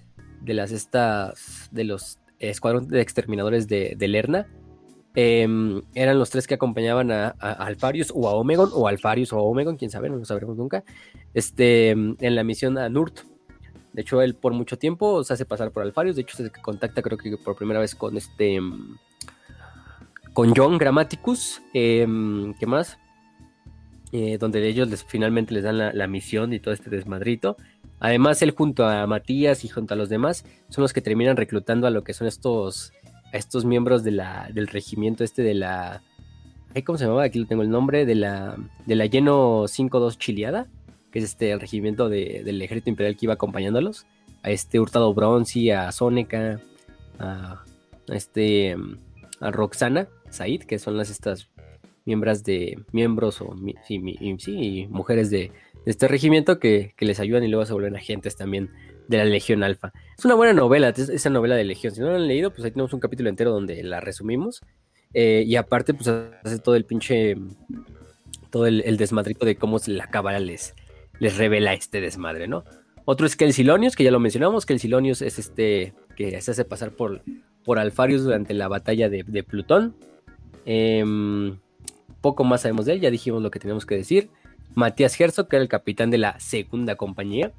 de 0.41 0.55
las 0.55 0.73
estas 0.73 1.69
de 1.73 1.85
los 1.85 2.19
escuadrones 2.39 2.89
de 2.89 3.01
exterminadores 3.01 3.69
de, 3.69 3.97
Lerna. 4.01 4.47
Em, 5.15 5.83
eran 5.95 6.19
los 6.19 6.31
tres 6.31 6.47
que 6.47 6.55
acompañaban 6.55 7.11
a, 7.11 7.29
Alfarius 7.29 8.13
o 8.15 8.29
a 8.29 8.35
Omegon, 8.35 8.71
o 8.73 8.89
Alfarius 8.89 9.33
o 9.33 9.39
a 9.39 9.43
Omegon, 9.43 9.77
quién 9.77 9.91
sabe, 9.91 10.09
no 10.09 10.17
lo 10.17 10.25
sabremos 10.25 10.57
nunca 10.57 10.85
este, 11.35 11.91
en 11.91 12.35
la 12.35 12.45
misión 12.45 12.79
a 12.79 12.89
Nurt. 12.89 13.21
De 13.93 14.03
hecho, 14.03 14.23
él 14.23 14.35
por 14.35 14.55
mucho 14.55 14.79
tiempo 14.79 15.23
se 15.23 15.35
hace 15.35 15.45
pasar 15.45 15.71
por 15.71 15.83
Alfarius. 15.83 16.17
De 16.17 16.23
hecho, 16.23 16.37
se 16.37 16.51
contacta 16.51 17.03
creo 17.03 17.19
que 17.19 17.37
por 17.37 17.57
primera 17.57 17.79
vez 17.79 17.95
con 17.95 18.17
este... 18.17 18.61
mm, 18.61 18.97
Con 20.33 20.55
John 20.57 20.79
Grammaticus. 20.79 21.63
em, 21.75 22.55
¿Qué 22.55 22.67
más? 22.67 22.99
Eh, 24.13 24.39
donde 24.39 24.67
ellos 24.67 25.05
finalmente 25.07 25.55
les 25.55 25.65
dan 25.65 25.79
la 25.79 26.07
misión 26.07 26.53
y 26.53 26.61
todo 26.61 26.73
este 26.73 26.91
desmadrito. 26.91 27.57
Además, 28.05 28.43
él 28.43 28.51
junto 28.51 28.85
a 28.85 29.07
Matías 29.07 29.65
y 29.65 29.69
junto 29.69 29.95
a 29.95 29.97
los 29.97 30.09
demás 30.09 30.45
son 30.71 30.83
los 30.83 30.93
que 30.93 31.01
terminan 31.01 31.37
reclutando 31.37 31.87
a 31.87 31.91
lo 31.91 32.03
que 32.03 32.15
son 32.15 32.27
estos, 32.27 32.93
a 33.33 33.37
estos 33.37 33.65
miembros 33.65 34.03
del 34.03 34.67
regimiento 34.67 35.23
este 35.23 35.43
de 35.43 35.55
la... 35.55 36.03
¿Cómo 36.85 36.99
se 36.99 37.05
llamaba? 37.05 37.23
Aquí 37.25 37.39
lo 37.39 37.47
tengo 37.47 37.63
el 37.63 37.71
nombre. 37.71 38.05
De 38.05 38.17
la, 38.17 38.57
de 38.87 38.97
la 38.97 39.07
Lleno 39.07 39.63
5-2 39.65 40.19
Chileada 40.19 40.67
que 41.13 41.19
es 41.19 41.27
este 41.27 41.53
el 41.53 41.61
regimiento 41.61 42.09
de- 42.09 42.43
del 42.45 42.61
ejército 42.63 42.91
imperial 42.91 43.17
que 43.17 43.27
iba 43.27 43.35
acompañándolos, 43.35 44.07
a 44.43 44.51
este 44.51 44.81
Hurtado 44.81 45.13
Bronzi, 45.15 45.71
a 45.71 45.93
Soneca, 45.93 46.59
a, 47.19 47.63
a 48.09 48.15
este 48.15 48.75
a 49.39 49.51
Roxana 49.51 50.09
Said, 50.31 50.63
que 50.63 50.79
son 50.79 50.97
las 50.97 51.11
estas 51.11 51.51
miembros 52.07 52.43
de 52.45 52.83
miembros 52.93 53.43
o 53.43 53.55
sí, 53.87 54.03
sí, 54.39 54.87
mujeres 54.91 55.31
de, 55.31 55.53
de 55.85 55.91
este 55.91 56.09
regimiento 56.09 56.59
que, 56.59 56.95
que 56.97 57.05
les 57.05 57.21
ayudan 57.21 57.45
y 57.45 57.49
luego 57.49 57.67
se 57.67 57.73
vuelven 57.73 57.97
agentes 57.97 58.37
también 58.37 58.71
de 59.09 59.19
la 59.19 59.25
Legión 59.25 59.63
Alfa. 59.63 59.93
Es 60.17 60.25
una 60.25 60.35
buena 60.35 60.53
novela, 60.53 60.89
es- 60.91 61.09
esa 61.09 61.31
novela 61.31 61.57
de 61.57 61.65
Legión. 61.65 61.95
Si 61.95 62.01
no 62.01 62.09
la 62.11 62.17
han 62.17 62.29
leído, 62.29 62.51
pues 62.51 62.65
ahí 62.65 62.71
tenemos 62.71 62.93
un 62.93 63.01
capítulo 63.01 63.29
entero 63.29 63.51
donde 63.53 63.83
la 63.83 64.01
resumimos. 64.01 64.61
Eh, 65.15 65.45
y 65.47 65.57
aparte, 65.57 65.93
pues 65.95 66.09
hace 66.09 66.59
todo 66.59 66.77
el 66.77 66.85
pinche. 66.85 67.37
Todo 68.51 68.67
el, 68.67 68.83
el 68.85 68.97
desmadrito 68.97 69.47
de 69.47 69.57
cómo 69.57 69.79
la 69.87 70.09
cámara 70.09 70.39
les, 70.39 70.75
les 71.19 71.37
revela 71.39 71.73
este 71.73 72.01
desmadre, 72.01 72.49
¿no? 72.49 72.65
Otro 73.05 73.27
es 73.27 73.35
Kelsilonius, 73.35 73.97
que 73.97 74.05
ya 74.05 74.11
lo 74.11 74.21
mencionamos. 74.21 74.67
Kelsilonius 74.67 75.23
es 75.23 75.39
este 75.39 75.95
que 76.17 76.41
se 76.41 76.51
hace 76.51 76.65
pasar 76.65 76.93
por, 76.93 77.23
por 77.65 77.79
Alfarius 77.79 78.23
durante 78.25 78.55
la 78.55 78.69
batalla 78.69 79.09
de, 79.09 79.43
Plutón. 79.43 79.97
Em, 80.65 81.59
poco 82.21 82.45
más 82.45 82.63
sabemos 82.63 82.87
de 82.87 82.93
él, 82.93 83.01
ya 83.01 83.11
dijimos 83.11 83.43
lo 83.43 83.51
que 83.51 83.59
tenemos 83.59 83.87
que 83.87 83.97
decir. 83.97 84.29
Matías 84.75 85.19
Herzog, 85.21 85.49
que 85.49 85.57
era 85.57 85.63
el 85.63 85.69
capitán 85.69 86.11
de 86.11 86.19
la 86.19 86.39
segunda 86.41 86.97
compañía, 86.97 87.53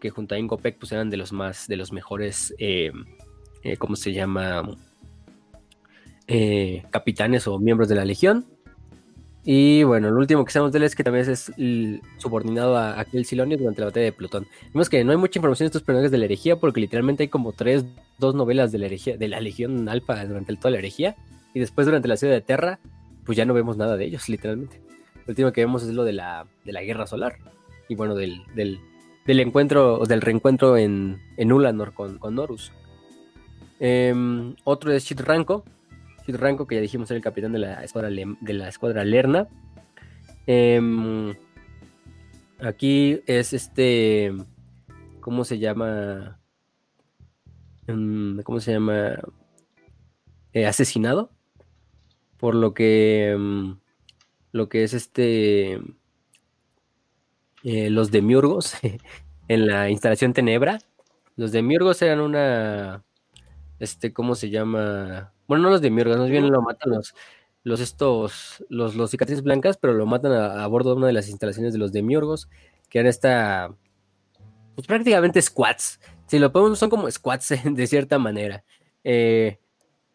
que 0.00 0.10
junto 0.10 0.34
a 0.34 0.38
Ingopek 0.38 0.78
pues 0.78 0.92
eran 0.92 1.10
de 1.10 1.16
los 1.16 1.32
más, 1.32 1.68
de 1.68 1.76
los 1.76 1.92
mejores, 1.92 2.54
em, 2.58 3.04
eh, 3.62 3.76
¿cómo 3.76 3.96
se 3.96 4.12
llama? 4.12 4.68
Eh, 6.26 6.82
capitanes 6.90 7.46
o 7.46 7.58
miembros 7.58 7.88
de 7.88 7.94
la 7.94 8.04
legión. 8.04 8.46
Y 9.44 9.82
bueno, 9.82 10.10
lo 10.10 10.18
último 10.18 10.44
que 10.44 10.52
sabemos 10.52 10.72
de 10.72 10.78
él 10.78 10.84
es 10.84 10.94
que 10.94 11.02
también 11.02 11.28
es 11.28 11.52
subordinado 12.18 12.76
a 12.76 13.00
aquel 13.00 13.24
Silonio 13.24 13.58
durante 13.58 13.80
la 13.80 13.86
batalla 13.86 14.04
de 14.04 14.12
Plutón. 14.12 14.46
Vemos 14.72 14.88
que 14.88 15.02
no 15.02 15.10
hay 15.10 15.16
mucha 15.16 15.38
información 15.40 15.66
de 15.66 15.68
estos 15.68 15.82
personajes 15.82 16.12
de 16.12 16.18
la 16.18 16.26
herejía, 16.26 16.60
porque 16.60 16.80
literalmente 16.80 17.24
hay 17.24 17.28
como 17.28 17.52
tres, 17.52 17.84
dos 18.18 18.36
novelas 18.36 18.70
de 18.70 18.78
la 18.78 18.86
herejía, 18.86 19.16
de 19.16 19.28
la 19.28 19.40
Legión 19.40 19.88
Alfa 19.88 20.24
durante 20.24 20.54
toda 20.56 20.70
la 20.70 20.78
herejía. 20.78 21.16
Y 21.54 21.60
después 21.60 21.86
durante 21.86 22.06
la 22.06 22.16
ciudad 22.16 22.34
de 22.34 22.40
Terra, 22.40 22.78
pues 23.24 23.36
ya 23.36 23.44
no 23.44 23.52
vemos 23.52 23.76
nada 23.76 23.96
de 23.96 24.04
ellos, 24.04 24.28
literalmente. 24.28 24.80
Lo 25.26 25.32
último 25.32 25.52
que 25.52 25.60
vemos 25.60 25.82
es 25.82 25.90
lo 25.90 26.04
de 26.04 26.12
la, 26.12 26.46
de 26.64 26.72
la 26.72 26.82
guerra 26.82 27.06
solar. 27.06 27.36
Y 27.88 27.94
bueno, 27.94 28.14
del, 28.14 28.42
del, 28.54 28.80
encuentro, 29.40 29.98
o 29.98 30.06
del 30.06 30.20
reencuentro 30.20 30.76
en, 30.76 31.20
en 31.36 31.52
Ulanor 31.52 31.94
con, 31.94 32.18
con 32.18 32.34
Norus. 32.34 32.72
Em, 33.78 34.54
otro 34.64 34.92
es 34.92 35.04
Shitranko, 35.04 35.64
Ranko, 36.28 36.66
que 36.66 36.76
ya 36.76 36.80
dijimos 36.80 37.10
era 37.10 37.16
el 37.16 37.22
capitán 37.24 37.52
de 37.52 37.58
la 37.58 37.82
escuadra, 37.82 38.10
de 38.10 38.52
la 38.52 38.68
escuadra 38.68 39.04
Lerna. 39.04 39.48
Em, 40.46 41.34
aquí 42.60 43.20
es 43.26 43.52
este. 43.52 44.32
¿Cómo 45.20 45.44
se 45.44 45.58
llama? 45.58 46.40
Em, 47.86 48.40
¿Cómo 48.42 48.60
se 48.60 48.72
llama? 48.72 49.18
Eh, 50.52 50.66
asesinado. 50.66 51.30
Por 52.38 52.54
lo 52.54 52.74
que. 52.74 53.76
Lo 54.52 54.68
que 54.68 54.84
es 54.84 54.94
este. 54.94 55.80
Eh, 57.64 57.90
los 57.90 58.10
demiurgos 58.10 58.74
en 59.48 59.66
la 59.66 59.90
instalación 59.90 60.32
Tenebra. 60.32 60.78
Los 61.36 61.52
demiurgos 61.52 62.00
eran 62.02 62.20
una. 62.20 63.04
Este, 63.78 64.12
¿cómo 64.12 64.34
se 64.34 64.50
llama? 64.50 65.32
Bueno, 65.48 65.64
no 65.64 65.70
los 65.70 65.80
de 65.80 65.90
Miurgas, 65.90 66.18
más 66.18 66.30
bien 66.30 66.50
lo 66.50 66.62
matan 66.62 66.92
los, 66.92 67.14
los 67.64 67.80
estos, 67.80 68.64
los, 68.68 68.94
los 68.94 69.10
cicatrices 69.10 69.42
blancas, 69.42 69.76
pero 69.76 69.92
lo 69.92 70.06
matan 70.06 70.32
a, 70.32 70.66
bordo 70.66 70.90
de 70.90 70.96
una 70.96 71.08
de 71.08 71.12
las 71.12 71.28
instalaciones 71.28 71.72
de 71.72 71.78
los 71.78 71.92
demiurgos, 71.92 72.48
que 72.88 73.00
eran 73.00 73.10
esta, 73.10 73.74
pues 74.74 74.86
prácticamente 74.86 75.42
squats. 75.42 76.00
Si 76.26 76.38
lo 76.38 76.52
podemos, 76.52 76.78
son 76.78 76.90
como 76.90 77.10
squats 77.10 77.54
de 77.64 77.86
cierta 77.86 78.18
manera. 78.18 78.64
Eh, 79.04 79.58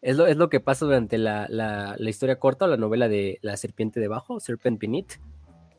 es, 0.02 0.16
lo, 0.16 0.26
es 0.26 0.36
lo 0.36 0.48
que 0.48 0.60
pasa 0.60 0.84
durante 0.84 1.18
la, 1.18 1.46
la, 1.48 1.96
historia 2.08 2.38
corta 2.38 2.64
o 2.64 2.68
la 2.68 2.76
novela 2.76 3.08
de 3.08 3.38
La 3.42 3.56
Serpiente 3.56 4.00
debajo, 4.00 4.40
Serpent 4.40 4.80
Beneath. 4.80 5.20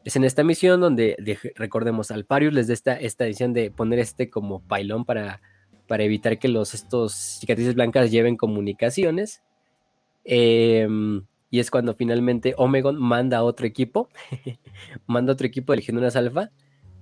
Es 0.06 0.16
en 0.16 0.24
esta 0.24 0.44
misión 0.44 0.82
donde, 0.82 1.18
recordemos, 1.56 2.12
Alparius 2.12 2.54
les 2.54 2.68
da 2.68 2.74
esta, 2.74 2.94
esta 2.96 3.26
edición 3.26 3.54
de 3.54 3.70
poner 3.70 4.00
este 4.00 4.30
como 4.30 4.62
pailón 4.62 5.06
para 5.06 5.42
para 5.90 6.04
evitar 6.04 6.38
que 6.38 6.48
los 6.48 6.76
estos 6.76 7.14
cicatrices 7.14 7.74
blancas 7.74 8.12
lleven 8.12 8.38
comunicaciones. 8.38 9.42
Em, 10.24 11.26
y 11.50 11.60
es 11.60 11.72
cuando 11.72 11.96
finalmente 11.96 12.54
Omegon 12.58 12.96
manda 13.02 13.40
a 13.40 13.44
otro 13.44 13.66
equipo, 13.66 14.08
manda 15.08 15.32
a 15.32 15.34
otro 15.34 15.48
equipo 15.48 15.74
de 15.74 15.78
Legionarios 15.78 16.16
Alpha, 16.16 16.52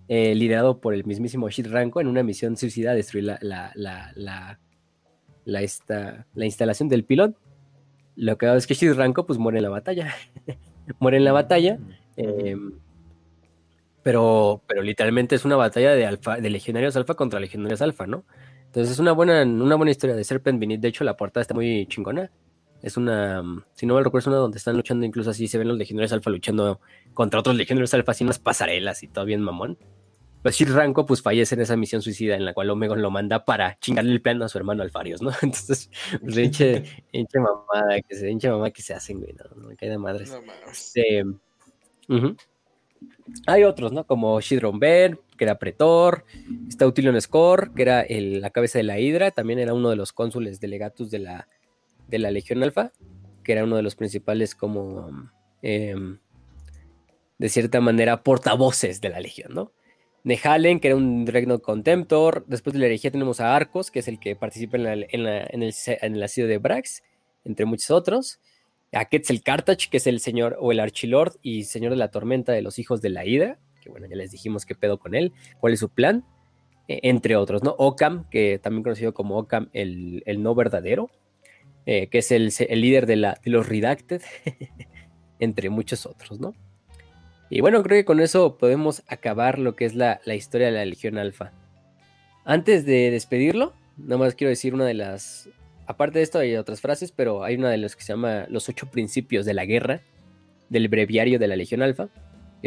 eh, 0.07 0.33
liderado 0.35 0.79
por 0.79 0.93
el 0.93 1.03
mismísimo 1.03 1.49
Shit 1.49 1.67
Ranko, 1.67 1.99
en 1.99 2.07
una 2.07 2.23
misión 2.23 2.55
suicida 2.55 2.91
a 2.91 2.95
destruir 2.95 3.25
la, 3.25 3.37
la, 3.41 3.73
la, 3.75 4.59
la, 5.47 5.61
esta, 5.61 6.27
la 6.35 6.45
instalación 6.45 6.89
del 6.89 7.05
pilón. 7.05 7.35
Lo 8.15 8.37
que 8.37 8.47
hago 8.47 8.57
es 8.57 8.67
que 8.67 8.73
Shit 8.73 8.93
Ranko 8.93 9.25
pues 9.25 9.39
muere 9.39 9.59
en 9.59 9.63
la 9.63 9.69
batalla. 9.69 10.13
muere 10.99 11.17
en 11.17 11.23
la 11.23 11.31
batalla. 11.31 11.79
Em, 12.17 12.73
pero, 14.03 14.61
pero 14.67 14.81
literalmente 14.81 15.35
es 15.35 15.45
una 15.45 15.55
batalla 15.55 15.93
de, 15.93 16.05
alfa, 16.05 16.37
de 16.37 16.49
legionarios 16.49 16.95
alfa 16.97 17.13
contra 17.13 17.39
legionarios 17.39 17.81
alfa, 17.81 18.05
¿no? 18.05 18.25
Entonces 18.65 18.91
es 18.91 18.99
una 18.99 19.13
buena, 19.13 19.43
una 19.43 19.75
buena 19.75 19.91
historia 19.91 20.15
de 20.15 20.23
Serpent 20.25 20.59
Beneath. 20.59 20.81
De 20.81 20.89
hecho, 20.89 21.03
la 21.05 21.15
portada 21.15 21.41
está 21.41 21.53
muy 21.53 21.85
chingona. 21.87 22.29
Es 22.81 22.97
una, 22.97 23.41
si 23.73 23.85
no 23.85 23.95
me 23.95 24.03
recuerdo, 24.03 24.19
es 24.19 24.27
una 24.27 24.37
donde 24.37 24.57
están 24.57 24.75
luchando, 24.75 25.05
incluso 25.05 25.29
así 25.29 25.47
se 25.47 25.57
ven 25.57 25.69
los 25.69 25.77
legionarios 25.77 26.11
alfa 26.11 26.29
luchando 26.29 26.81
contra 27.13 27.39
otros 27.39 27.55
legionarios 27.55 27.93
alfa, 27.93 28.11
así 28.11 28.23
unas 28.23 28.39
pasarelas 28.39 29.01
y 29.01 29.07
todo 29.07 29.23
bien 29.23 29.41
mamón. 29.41 29.77
Pues 30.41 30.55
Shir 30.55 30.71
Ranko 30.71 31.05
pues 31.05 31.21
fallece 31.21 31.55
en 31.55 31.61
esa 31.61 31.75
misión 31.75 32.01
suicida 32.01 32.35
en 32.35 32.45
la 32.45 32.53
cual 32.53 32.69
Omegon 32.69 33.01
lo 33.01 33.11
manda 33.11 33.43
para 33.43 33.77
chingarle 33.79 34.11
el 34.11 34.21
plano 34.21 34.45
a 34.45 34.49
su 34.49 34.57
hermano 34.57 34.83
Alfarios, 34.83 35.21
¿no? 35.21 35.31
Entonces, 35.41 35.89
pues 36.21 36.37
hinche, 36.37 36.83
hinche 37.11 37.39
mamada, 37.39 38.01
que 38.01 38.15
se 38.15 38.29
hinche 38.29 38.49
mamada 38.49 38.71
que 38.71 38.81
se 38.81 38.93
hacen, 38.93 39.19
güey, 39.19 39.33
no, 39.33 39.67
me 39.67 39.75
cae 39.75 39.89
de 39.89 39.97
madres. 39.97 40.31
No, 40.31 40.41
este, 40.69 41.23
Hay 43.45 43.63
otros, 43.63 43.91
¿no? 43.91 44.05
Como 44.05 44.39
Shidron 44.39 44.79
Ben, 44.79 45.19
que 45.37 45.43
era 45.43 45.59
pretor, 45.59 46.25
está 46.67 46.87
Utilion 46.87 47.19
Score, 47.21 47.73
que 47.73 47.81
era 47.81 48.05
la 48.09 48.49
cabeza 48.49 48.79
de 48.79 48.83
la 48.83 48.99
Hidra, 48.99 49.31
también 49.31 49.59
era 49.59 49.73
uno 49.73 49.89
de 49.89 49.95
los 49.95 50.13
cónsules 50.13 50.59
delegatus 50.59 51.11
de 51.11 51.19
la, 51.19 51.47
de 52.07 52.19
la 52.19 52.31
Legión 52.31 52.63
Alfa, 52.63 52.91
que 53.43 53.53
era 53.53 53.63
uno 53.63 53.75
de 53.75 53.83
los 53.83 53.95
principales 53.95 54.55
como, 54.55 55.09
em, 55.61 56.19
de 57.37 57.49
cierta 57.49 57.81
manera, 57.81 58.23
portavoces 58.23 58.99
de 59.01 59.09
la 59.09 59.19
Legión, 59.19 59.53
¿no? 59.53 59.71
Nehalen, 60.27 60.81
que 60.81 60.89
era 60.89 60.97
un 60.97 61.25
Regno 61.25 61.59
Contemptor, 61.59 62.45
después 62.47 62.73
de 62.73 62.79
la 62.79 62.87
herejía 62.87 63.11
tenemos 63.11 63.39
a 63.39 63.55
Arcos, 63.55 63.91
que 63.91 63.99
es 63.99 64.09
el 64.09 64.19
que 64.19 64.35
participa 64.35 64.75
en, 64.75 64.85
el, 64.85 65.07
en 65.09 65.63
el 66.15 66.23
asedio 66.23 66.49
de 66.49 66.57
Brax, 66.57 67.01
entre 67.45 67.65
muchos 67.65 67.91
otros, 67.91 68.41
a 68.91 69.05
Quetzal 69.05 69.41
Cartach, 69.41 69.87
que 69.89 69.95
es 69.95 70.05
el 70.05 70.19
señor 70.19 70.57
o 70.59 70.73
el 70.73 70.81
archilord 70.81 71.37
y 71.41 71.63
señor 71.63 71.91
de 71.91 71.97
la 71.97 72.11
tormenta 72.11 72.51
de 72.51 72.61
los 72.61 72.77
hijos 72.77 73.01
de 73.01 73.09
la 73.09 73.25
Hidra, 73.25 73.57
bueno, 73.87 74.05
ya 74.07 74.17
les 74.17 74.31
dijimos 74.31 74.65
qué 74.65 74.75
pedo 74.75 74.99
con 74.99 75.15
él, 75.15 75.31
cuál 75.61 75.71
es 75.71 75.79
su 75.79 75.87
plan, 75.87 76.25
e, 76.89 76.99
entre 77.03 77.37
otros, 77.37 77.63
¿no? 77.63 77.73
Ocam, 77.77 78.29
que 78.29 78.59
también 78.59 78.83
conocido 78.83 79.13
como 79.13 79.37
Ocam 79.37 79.69
el, 79.71 80.23
no 80.39 80.55
verdadero, 80.55 81.09
eh, 81.85 82.07
que 82.07 82.17
es 82.17 82.31
el, 82.31 82.51
líder 82.81 83.05
de, 83.05 83.15
la, 83.15 83.39
de 83.41 83.49
los 83.49 83.69
Redacted, 83.69 84.21
entre 85.39 85.69
muchos 85.69 86.05
otros, 86.05 86.41
¿no? 86.41 86.53
Y 87.49 87.61
bueno, 87.61 87.81
creo 87.83 87.99
que 87.99 88.05
con 88.05 88.19
eso 88.19 88.57
podemos 88.57 89.03
acabar 89.07 89.59
lo 89.59 89.75
que 89.75 89.85
es 89.85 89.95
la, 89.95 90.19
la 90.25 90.35
historia 90.35 90.67
de 90.67 90.73
la 90.73 90.85
Legión 90.85 91.17
Alfa. 91.17 91.51
Antes 92.45 92.85
de 92.85 93.11
despedirlo, 93.11 93.73
nada 93.97 94.17
más 94.17 94.35
quiero 94.35 94.49
decir 94.49 94.73
una 94.73 94.85
de 94.85 94.93
las... 94.93 95.49
Aparte 95.85 96.19
de 96.19 96.23
esto 96.23 96.39
hay 96.39 96.55
otras 96.55 96.81
frases, 96.81 97.11
pero 97.11 97.43
hay 97.43 97.55
una 97.55 97.69
de 97.69 97.77
las 97.77 97.95
que 97.95 98.03
se 98.03 98.13
llama 98.13 98.45
Los 98.49 98.67
ocho 98.67 98.87
principios 98.91 99.45
de 99.45 99.53
la 99.53 99.65
guerra, 99.65 100.01
del 100.69 100.89
breviario 100.89 101.39
de 101.39 101.47
la 101.47 101.55
Legión 101.55 101.81
Alfa 101.81 102.09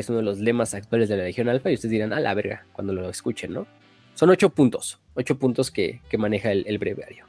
es 0.00 0.08
uno 0.08 0.18
de 0.18 0.24
los 0.24 0.38
lemas 0.38 0.74
actuales 0.74 1.08
de 1.08 1.16
la 1.16 1.24
Legión 1.24 1.48
Alfa, 1.48 1.70
y 1.70 1.74
ustedes 1.74 1.92
dirán, 1.92 2.12
a 2.12 2.20
la 2.20 2.34
verga, 2.34 2.66
cuando 2.72 2.92
lo 2.92 3.08
escuchen, 3.08 3.52
¿no? 3.52 3.66
Son 4.14 4.30
ocho 4.30 4.50
puntos, 4.50 5.00
ocho 5.14 5.38
puntos 5.38 5.70
que, 5.70 6.00
maneja 6.18 6.52
el, 6.52 6.78
breviario. 6.78 7.26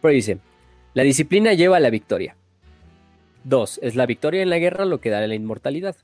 Pero 0.00 0.12
dice, 0.12 0.38
la 0.94 1.02
disciplina 1.02 1.52
lleva 1.54 1.76
a 1.76 1.80
la 1.80 1.90
victoria. 1.90 2.36
Dos, 3.44 3.78
es 3.82 3.96
la 3.96 4.06
victoria 4.06 4.42
en 4.42 4.50
la 4.50 4.58
guerra 4.58 4.84
lo 4.84 5.00
que 5.00 5.10
da 5.10 5.26
la 5.26 5.34
inmortalidad. 5.34 5.96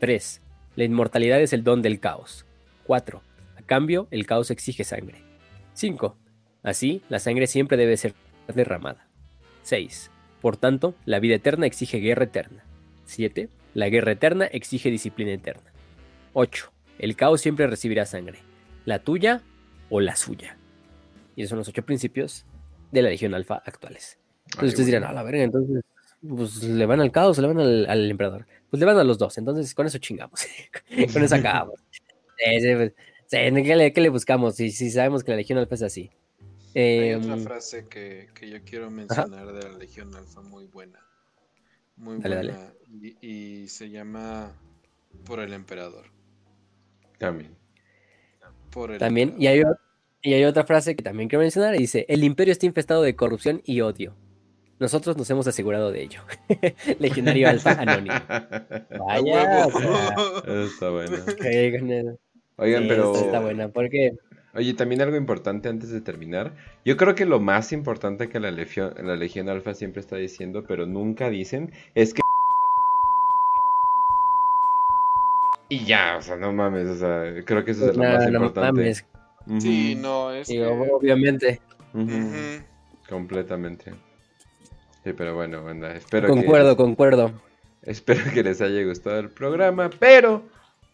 Tres, 0.00 0.40
la 0.76 0.84
inmortalidad 0.84 1.42
es 1.42 1.52
el 1.52 1.62
don 1.62 1.82
del 1.82 2.00
caos. 2.00 2.46
Cuatro, 2.84 3.22
a 3.58 3.60
cambio, 3.60 4.08
el 4.10 4.24
caos 4.24 4.50
exige 4.50 4.82
sangre. 4.82 5.22
Cinco, 5.74 6.16
así, 6.62 7.02
la 7.10 7.18
sangre 7.18 7.46
siempre 7.46 7.76
debe 7.76 7.98
ser 7.98 8.14
derramada. 8.48 9.06
Seis, 9.62 10.10
por 10.40 10.56
tanto, 10.56 10.94
la 11.04 11.20
vida 11.20 11.34
eterna 11.34 11.66
exige 11.66 11.98
guerra 11.98 12.24
eterna. 12.24 12.64
Siete, 13.04 13.50
la 13.74 13.90
guerra 13.90 14.12
eterna 14.12 14.46
exige 14.46 14.90
disciplina 14.90 15.32
eterna. 15.32 15.70
8. 16.32 16.72
El 16.98 17.14
caos 17.14 17.42
siempre 17.42 17.66
recibirá 17.66 18.06
sangre. 18.06 18.38
La 18.86 19.00
tuya 19.00 19.42
o 19.90 20.00
la 20.00 20.16
suya. 20.16 20.56
Y 21.36 21.42
esos 21.42 21.50
son 21.50 21.58
los 21.58 21.68
ocho 21.68 21.84
principios 21.84 22.46
de 22.90 23.02
la 23.02 23.10
Legión 23.10 23.34
Alfa 23.34 23.62
actuales. 23.66 24.18
Entonces 24.46 24.70
ustedes 24.70 24.86
dirán, 24.86 25.04
a 25.04 25.12
la 25.12 25.22
verga, 25.22 25.42
entonces, 25.42 25.84
pues 26.26 26.62
le 26.62 26.86
van 26.86 27.00
al 27.00 27.10
caos, 27.10 27.38
le 27.38 27.46
van 27.46 27.58
al, 27.60 28.10
emperador. 28.10 28.46
Pues 28.68 28.80
le 28.80 28.86
van 28.86 28.98
a 28.98 29.04
los 29.04 29.18
dos, 29.18 29.36
entonces 29.38 29.74
con 29.74 29.86
eso 29.86 29.98
chingamos. 29.98 30.40
con 31.12 31.24
eso 31.24 31.34
acabamos. 31.34 31.80
Pues, 31.92 32.92
¿qué, 33.30 33.92
le, 34.00 34.08
buscamos? 34.08 34.56
Si, 34.56 34.70
si 34.70 34.90
sabemos 34.90 35.24
que 35.24 35.32
la 35.32 35.38
Legión 35.38 35.58
Alfa 35.58 35.74
es 35.74 35.82
así. 35.82 36.10
Hay 36.74 37.14
otra 37.14 37.34
em, 37.34 37.42
frase 37.42 37.86
que, 37.88 38.28
que, 38.34 38.48
yo 38.48 38.62
quiero 38.64 38.90
mencionar 38.90 39.52
de 39.52 39.62
la 39.62 39.76
Legión 39.76 40.14
Alfa 40.14 40.40
muy 40.40 40.66
buena. 40.66 41.00
Muy 41.96 42.18
buena. 42.18 42.72
Y, 43.20 43.66
se 43.68 43.90
llama 43.90 44.52
Por 45.24 45.40
el 45.40 45.52
Emperador. 45.52 46.06
También. 47.18 47.56
también. 48.98 49.34
Y 49.38 49.46
hay, 49.48 49.62
y 50.22 50.34
hay 50.34 50.44
otra 50.44 50.64
frase 50.64 50.94
que 50.96 51.02
también 51.02 51.28
quiero 51.28 51.42
mencionar. 51.42 51.76
dice, 51.76 52.06
el 52.08 52.24
imperio 52.24 52.52
está 52.52 52.66
infestado 52.66 53.02
de 53.02 53.16
corrupción 53.16 53.62
y 53.64 53.80
odio. 53.80 54.14
Nosotros 54.80 55.16
nos 55.16 55.28
hemos 55.30 55.46
asegurado 55.46 55.92
de 55.92 56.02
ello. 56.02 56.22
Legendario 56.98 57.48
Alfa 57.48 57.72
Anónimo. 57.72 58.14
Vaya. 58.98 59.66
está 60.64 60.90
buena. 60.90 61.18
Oigan, 62.56 62.88
pero. 62.88 63.14
Está 63.14 63.40
buena, 63.40 63.68
porque. 63.68 64.12
Oye, 64.54 64.74
también 64.74 65.00
algo 65.02 65.16
importante 65.16 65.68
antes 65.68 65.90
de 65.90 66.00
terminar. 66.00 66.54
Yo 66.84 66.96
creo 66.96 67.14
que 67.14 67.24
lo 67.24 67.38
más 67.38 67.72
importante 67.72 68.28
que 68.28 68.40
la 68.40 68.50
Legión, 68.50 68.94
la 69.00 69.14
Legión 69.16 69.48
Alfa 69.48 69.74
siempre 69.74 70.00
está 70.00 70.16
diciendo, 70.16 70.64
pero 70.66 70.86
nunca 70.86 71.30
dicen, 71.30 71.72
es 71.94 72.12
que... 72.14 72.20
Y 75.68 75.84
ya, 75.84 76.16
o 76.18 76.22
sea, 76.22 76.36
no 76.36 76.52
mames, 76.52 76.88
o 76.88 76.96
sea, 76.96 77.44
creo 77.44 77.64
que 77.64 77.70
eso 77.70 77.90
es 77.90 77.96
lo 77.96 78.02
Nah, 78.02 78.14
más 78.14 78.22
no 78.24 78.38
importante. 78.38 78.72
mames. 78.80 79.06
Ujú, 79.46 79.60
Sí, 79.60 79.94
no, 79.94 80.32
es 80.32 80.48
Sí, 80.48 80.54
que- 80.54 80.66
obviamente. 80.66 81.60
Completamente. 83.08 83.92
Sí, 85.04 85.12
pero 85.16 85.34
bueno, 85.34 85.64
banda, 85.64 85.94
espero 85.94 86.28
Concuerdo, 86.28 86.76
que... 86.76 86.82
concuerdo. 86.82 87.32
Espero 87.82 88.20
que 88.32 88.42
les 88.42 88.60
haya 88.60 88.82
gustado 88.84 89.18
el 89.18 89.30
programa, 89.30 89.88
pero 89.98 90.42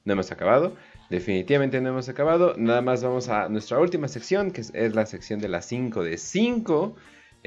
no 0.04 0.12
hemos 0.12 0.30
acabado. 0.30 0.74
Definitivamente 1.10 1.80
no 1.80 1.90
hemos 1.90 2.08
acabado. 2.08 2.54
Nada 2.56 2.82
más 2.82 3.02
vamos 3.02 3.28
a 3.28 3.48
nuestra 3.48 3.78
última 3.80 4.08
sección, 4.08 4.50
que 4.52 4.60
es, 4.60 4.72
es 4.74 4.94
la 4.94 5.06
sección 5.06 5.40
de 5.40 5.48
las 5.48 5.66
5 5.66 6.04
de 6.04 6.18
5. 6.18 6.94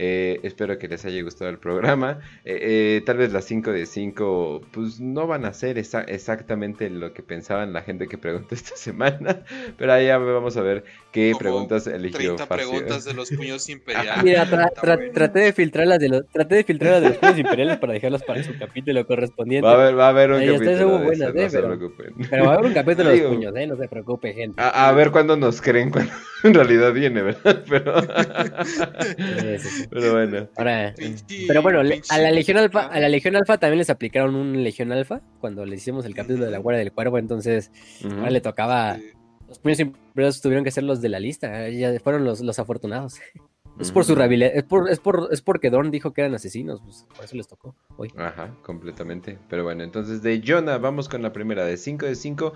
Eh, 0.02 0.40
espero 0.44 0.78
que 0.80 0.88
les 0.88 1.04
haya 1.04 1.22
gustado 1.24 1.50
el 1.52 1.58
programa. 1.58 2.20
Eh, 2.46 2.58
eh, 2.98 3.02
tal 3.06 3.18
vez 3.18 3.34
las 3.34 3.44
5 3.44 3.74
de 3.74 3.86
5 3.86 4.62
pues 4.72 5.02
no 5.02 5.28
van 5.28 5.44
a 5.44 5.52
ser 5.52 5.76
exa- 5.78 6.06
exactamente 6.08 6.90
lo 6.90 7.12
que 7.14 7.22
pensaban 7.22 7.74
la 7.74 7.82
gente 7.82 8.08
que 8.08 8.18
preguntó 8.18 8.56
esta 8.56 8.78
semana. 8.78 9.44
Pero 9.78 9.92
ahí 9.92 10.06
ya 10.08 10.18
vamos 10.18 10.56
a 10.56 10.62
ver 10.62 10.86
qué 11.12 11.32
Como 11.32 11.40
preguntas 11.40 11.86
eligió 11.88 12.36
30 12.38 12.48
Facio. 12.48 12.70
preguntas 12.70 13.04
de 13.04 13.14
los 13.14 13.30
puños 13.30 13.68
imperiales. 13.70 14.24
Mira, 14.24 14.46
tra- 14.46 14.72
tra- 14.74 14.96
bueno. 14.96 15.12
traté 15.14 15.40
de 15.40 15.52
filtrar 15.52 15.88
las 15.88 16.00
de 16.00 16.08
los, 16.08 16.26
traté 16.30 16.56
de 16.56 16.64
filtrar 16.64 16.92
las 16.94 17.02
de 17.02 17.10
los 17.10 17.18
puños 17.18 17.38
imperiales 17.40 17.78
para 17.78 17.92
dejarlas 17.92 18.24
para 18.24 18.42
su 18.42 18.58
capítulo 18.58 19.06
correspondiente. 19.06 19.66
Va 19.68 19.74
a 19.74 19.76
haber, 19.82 20.00
va 20.00 20.06
a 20.06 20.10
haber 20.12 20.32
un 20.32 20.38
Ahí 20.40 20.48
está, 20.48 20.64
capítulo 20.66 20.98
de 21.00 21.06
buena, 21.06 21.26
eso, 21.26 21.34
no 21.34 21.42
¿eh? 21.42 21.50
se 21.50 21.58
Pero- 21.62 21.76
preocupen. 21.78 22.14
Pero 22.30 22.46
va 22.46 22.52
a 22.52 22.54
haber 22.54 22.66
un 22.68 22.74
capítulo 22.74 23.10
de 23.10 23.16
Digo- 23.20 23.28
los 23.28 23.36
puños, 23.36 23.56
¿eh? 23.58 23.68
No 23.68 23.76
se 23.76 23.88
preocupe, 23.90 24.34
gente. 24.34 24.62
A, 24.62 24.88
a 24.88 24.92
ver 24.94 25.12
cuándo 25.12 25.36
nos 25.36 25.62
creen 25.62 25.90
cuando 25.92 26.14
en 26.46 26.54
realidad 26.54 26.94
viene, 26.94 27.22
¿verdad? 27.22 27.64
Pero, 27.68 28.02
Sí, 28.02 29.60
sí, 29.60 29.70
sí. 29.70 29.89
Pero 29.90 30.12
bueno. 30.14 30.48
Ahora, 30.56 30.94
Pinche- 30.96 31.46
pero 31.48 31.62
bueno, 31.62 31.80
a 31.80 32.18
la 32.18 32.32
Legión 32.32 32.58
Alfa, 32.58 32.88
a 32.88 33.00
la 33.00 33.10
Legión 33.10 33.36
Alfa 33.36 33.58
también 33.58 33.80
les 33.80 33.90
aplicaron 33.90 34.36
un 34.36 34.64
Legión 34.64 34.92
Alfa 34.92 35.22
cuando 35.40 35.66
le 35.66 35.76
hicimos 35.76 36.06
el 36.06 36.16
capítulo 36.16 36.46
de 36.46 36.52
la 36.52 36.58
Guardia 36.60 36.80
del 36.80 36.92
Cuervo, 36.92 37.18
entonces 37.18 37.72
ahora 38.04 38.30
le 38.30 38.42
tocaba, 38.42 38.96
Sí. 38.96 39.12
los 39.48 39.60
puños 39.60 39.80
imperiales 39.80 40.42
tuvieron 40.42 40.64
que 40.64 40.72
ser 40.72 40.84
los 40.84 41.02
de 41.02 41.10
la 41.10 41.20
lista, 41.20 41.68
eh, 41.68 41.78
ya 41.78 42.00
fueron 42.00 42.24
los, 42.26 42.42
los 42.42 42.60
afortunados. 42.60 43.16
Es 43.80 43.94
por 43.94 44.04
su 44.04 44.14
rehabilitación, 44.14 44.58
es, 44.60 44.64
por, 44.66 44.90
es, 44.90 45.00
por, 45.00 45.30
es 45.32 45.42
porque 45.42 45.70
Dorn 45.70 45.90
dijo 45.90 46.12
que 46.12 46.20
eran 46.20 46.34
asesinos, 46.36 46.82
pues, 46.84 47.06
por 47.16 47.24
eso 47.24 47.38
les 47.38 47.48
tocó 47.48 47.76
hoy. 47.96 48.12
Ajá, 48.18 48.54
completamente. 48.62 49.38
Pero 49.48 49.64
bueno, 49.64 49.86
entonces 49.86 50.22
de 50.22 50.44
Jonah 50.46 50.78
vamos 50.80 51.08
con 51.08 51.22
la 51.22 51.32
primera 51.32 51.64
de 51.64 51.78
5 51.78 52.06
de 52.06 52.16
5. 52.16 52.52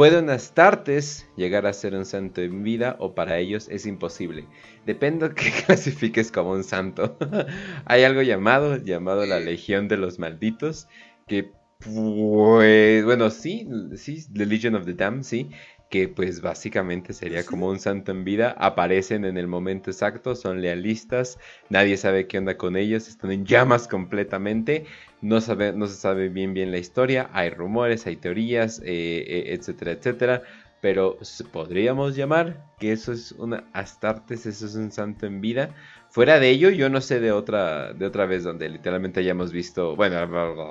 ¿Puede 0.00 0.18
un 0.18 0.30
Astartes 0.30 1.28
llegar 1.36 1.66
a 1.66 1.74
ser 1.74 1.94
un 1.94 2.06
santo 2.06 2.40
en 2.40 2.62
vida 2.62 2.96
o 3.00 3.14
para 3.14 3.36
ellos 3.36 3.68
es 3.68 3.84
imposible? 3.84 4.46
Depende 4.86 5.28
de 5.28 5.34
qué 5.34 5.50
clasifiques 5.66 6.32
como 6.32 6.52
un 6.52 6.64
santo. 6.64 7.18
Hay 7.84 8.04
algo 8.04 8.22
llamado, 8.22 8.78
llamado 8.78 9.26
la 9.26 9.40
Legión 9.40 9.88
de 9.88 9.98
los 9.98 10.18
Malditos, 10.18 10.88
que 11.26 11.52
pues, 11.80 13.04
bueno, 13.04 13.28
sí, 13.28 13.68
sí, 13.96 14.24
The 14.32 14.46
Legion 14.46 14.74
of 14.76 14.86
the 14.86 14.94
Damned, 14.94 15.22
sí, 15.22 15.50
que 15.90 16.08
pues 16.08 16.40
básicamente 16.40 17.12
sería 17.12 17.44
como 17.44 17.68
un 17.68 17.78
santo 17.78 18.12
en 18.12 18.24
vida, 18.24 18.54
aparecen 18.58 19.26
en 19.26 19.36
el 19.36 19.48
momento 19.48 19.90
exacto, 19.90 20.34
son 20.34 20.62
lealistas, 20.62 21.38
nadie 21.68 21.96
sabe 21.96 22.26
qué 22.26 22.38
onda 22.38 22.56
con 22.56 22.76
ellos, 22.76 23.08
están 23.08 23.32
en 23.32 23.44
llamas 23.44 23.88
completamente, 23.88 24.86
no, 25.22 25.40
sabe, 25.40 25.72
no 25.72 25.86
se 25.86 25.96
sabe 25.96 26.28
bien 26.28 26.54
bien 26.54 26.70
la 26.70 26.78
historia, 26.78 27.30
hay 27.32 27.50
rumores, 27.50 28.06
hay 28.06 28.16
teorías, 28.16 28.80
eh, 28.80 29.24
eh, 29.26 29.54
etcétera, 29.54 29.92
etcétera, 29.92 30.42
pero 30.80 31.18
podríamos 31.52 32.16
llamar 32.16 32.64
que 32.78 32.92
eso 32.92 33.12
es 33.12 33.32
una 33.32 33.64
Astartes, 33.72 34.46
eso 34.46 34.66
es 34.66 34.74
un 34.74 34.90
santo 34.90 35.26
en 35.26 35.40
vida. 35.40 35.74
Fuera 36.08 36.40
de 36.40 36.50
ello, 36.50 36.70
yo 36.70 36.88
no 36.88 37.00
sé 37.00 37.20
de 37.20 37.32
otra, 37.32 37.92
de 37.92 38.06
otra 38.06 38.26
vez 38.26 38.44
donde 38.44 38.68
literalmente 38.68 39.20
hayamos 39.20 39.52
visto, 39.52 39.94
bueno, 39.94 40.18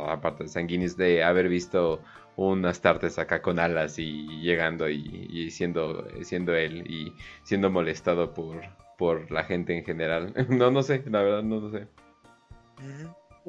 aparte 0.09 0.43
de 0.43 0.49
Sanguinis, 0.49 0.97
de 0.97 1.23
haber 1.23 1.47
visto 1.47 2.01
un 2.35 2.65
Astartes 2.65 3.19
acá 3.19 3.41
con 3.41 3.59
alas 3.59 3.99
y 3.99 4.41
llegando 4.41 4.89
y, 4.89 5.27
y 5.29 5.51
siendo, 5.51 6.07
siendo 6.23 6.55
él 6.55 6.85
y 6.89 7.13
siendo 7.43 7.69
molestado 7.69 8.33
por, 8.33 8.61
por 8.97 9.31
la 9.31 9.43
gente 9.43 9.77
en 9.77 9.83
general. 9.85 10.33
No, 10.49 10.71
no 10.71 10.83
sé, 10.83 11.03
la 11.09 11.21
verdad 11.21 11.43
no 11.43 11.59
lo 11.59 11.71
sé. 11.71 11.87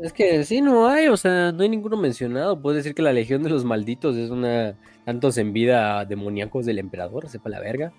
Es 0.03 0.12
que 0.12 0.45
sí, 0.45 0.61
no 0.61 0.89
hay, 0.89 1.09
o 1.09 1.17
sea, 1.17 1.53
no 1.53 1.62
hay 1.62 1.69
ninguno 1.69 1.97
mencionado. 1.97 2.61
Puedes 2.61 2.83
decir 2.83 2.95
que 2.95 3.03
la 3.03 3.12
Legión 3.12 3.43
de 3.43 3.51
los 3.51 3.65
Malditos 3.65 4.17
es 4.17 4.31
una 4.31 4.75
tantos 5.05 5.37
en 5.39 5.53
vida 5.53 6.05
demoníacos 6.05 6.67
del 6.67 6.79
emperador, 6.79 7.29
sepa 7.29 7.51
la 7.51 7.61
verga. 7.61 7.93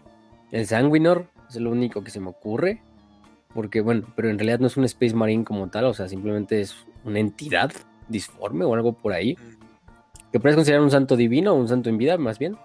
El 0.51 0.65
Sanguinor 0.65 1.27
es 1.49 1.57
lo 1.57 1.71
único 1.71 2.03
que 2.03 2.11
se 2.11 2.19
me 2.19 2.29
ocurre. 2.29 2.81
Porque, 3.53 3.81
bueno, 3.81 4.03
pero 4.15 4.29
en 4.29 4.39
realidad 4.39 4.59
no 4.59 4.67
es 4.67 4.77
un 4.77 4.85
Space 4.85 5.13
Marine 5.13 5.43
como 5.43 5.69
tal, 5.69 5.85
o 5.85 5.93
sea, 5.93 6.07
simplemente 6.07 6.61
es 6.61 6.75
una 7.03 7.19
entidad 7.19 7.71
disforme 8.07 8.63
o 8.63 8.73
algo 8.73 8.93
por 8.93 9.13
ahí. 9.13 9.37
Que 10.31 10.39
puedes 10.39 10.55
considerar 10.55 10.81
un 10.81 10.91
santo 10.91 11.17
divino 11.17 11.51
o 11.51 11.55
un 11.55 11.67
santo 11.67 11.89
en 11.89 11.97
vida, 11.97 12.17
más 12.17 12.39
bien. 12.39 12.55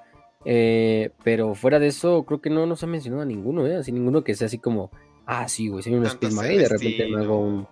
Eh, 0.45 1.11
pero 1.25 1.57
fuera 1.57 1.81
de 1.81 1.89
eso, 1.89 2.25
creo 2.25 2.41
que 2.41 2.51
no 2.51 2.67
nos 2.67 2.85
ha 2.85 2.87
mencionado 2.87 3.23
a 3.23 3.27
ninguno, 3.27 3.67
¿eh? 3.67 3.77
Así 3.77 3.91
ninguno 3.91 4.23
que 4.23 4.37
sea 4.37 4.47
así 4.47 4.59
como, 4.59 4.93
ah, 5.27 5.49
sí, 5.49 5.69
güey, 5.69 5.83
soy 5.83 5.95
un 5.95 6.07
Space 6.07 6.35
Marine 6.35 6.55
y 6.55 6.59
de 6.59 6.69
repente 6.69 7.09
me 7.09 7.21
hago 7.21 7.41
un. 7.41 7.67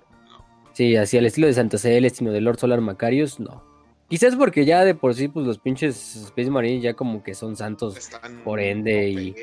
Sí, 0.74 0.96
así 0.96 1.16
al 1.16 1.26
estilo 1.26 1.46
de 1.46 1.54
Santa 1.54 1.78
Celestino, 1.78 2.32
de 2.32 2.40
Lord 2.40 2.58
Solar 2.58 2.80
Macarius, 2.80 3.40
no. 3.40 3.62
Quizás 4.08 4.36
porque 4.36 4.64
ya 4.66 4.84
de 4.84 4.94
por 4.94 5.14
sí, 5.14 5.28
pues 5.28 5.46
los 5.46 5.58
pinches 5.58 6.16
Space 6.16 6.50
Marines 6.50 6.82
ya 6.82 6.94
como 6.94 7.22
que 7.22 7.34
son 7.34 7.56
santos 7.56 7.96
Están 7.96 8.42
por 8.44 8.60
ende 8.60 9.08
y- 9.08 9.34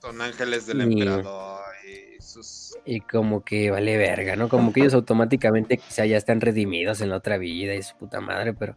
son 0.00 0.20
ángeles 0.22 0.66
del 0.66 0.78
y- 0.80 0.82
emperador 1.02 1.60
y 1.86 2.22
sus 2.22 2.78
y 2.84 3.00
como 3.00 3.44
que 3.44 3.70
vale 3.70 3.96
verga, 3.98 4.36
¿no? 4.36 4.48
Como 4.48 4.72
que 4.72 4.80
ellos 4.80 4.94
automáticamente 4.94 5.76
quizá 5.76 6.06
ya 6.06 6.16
están 6.16 6.40
redimidos 6.40 7.00
en 7.00 7.10
la 7.10 7.16
otra 7.16 7.36
vida 7.36 7.74
y 7.74 7.82
su 7.82 7.96
puta 7.96 8.20
madre, 8.20 8.54
pero, 8.54 8.76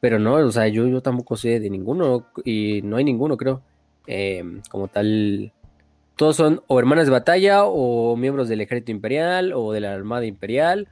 pero 0.00 0.18
no, 0.18 0.34
o 0.34 0.52
sea, 0.52 0.68
yo, 0.68 0.86
yo 0.86 1.00
tampoco 1.00 1.36
sé 1.36 1.58
de 1.58 1.70
ninguno 1.70 2.26
y 2.44 2.82
no 2.84 2.96
hay 2.98 3.04
ninguno, 3.04 3.36
creo. 3.38 3.62
Eh, 4.06 4.44
como 4.70 4.88
tal, 4.88 5.52
todos 6.16 6.36
son 6.36 6.62
o 6.66 6.78
hermanas 6.78 7.06
de 7.06 7.12
batalla 7.12 7.64
o 7.64 8.14
miembros 8.16 8.48
del 8.48 8.60
ejército 8.60 8.92
imperial 8.92 9.52
o 9.54 9.72
de 9.72 9.80
la 9.80 9.94
armada 9.94 10.26
imperial 10.26 10.88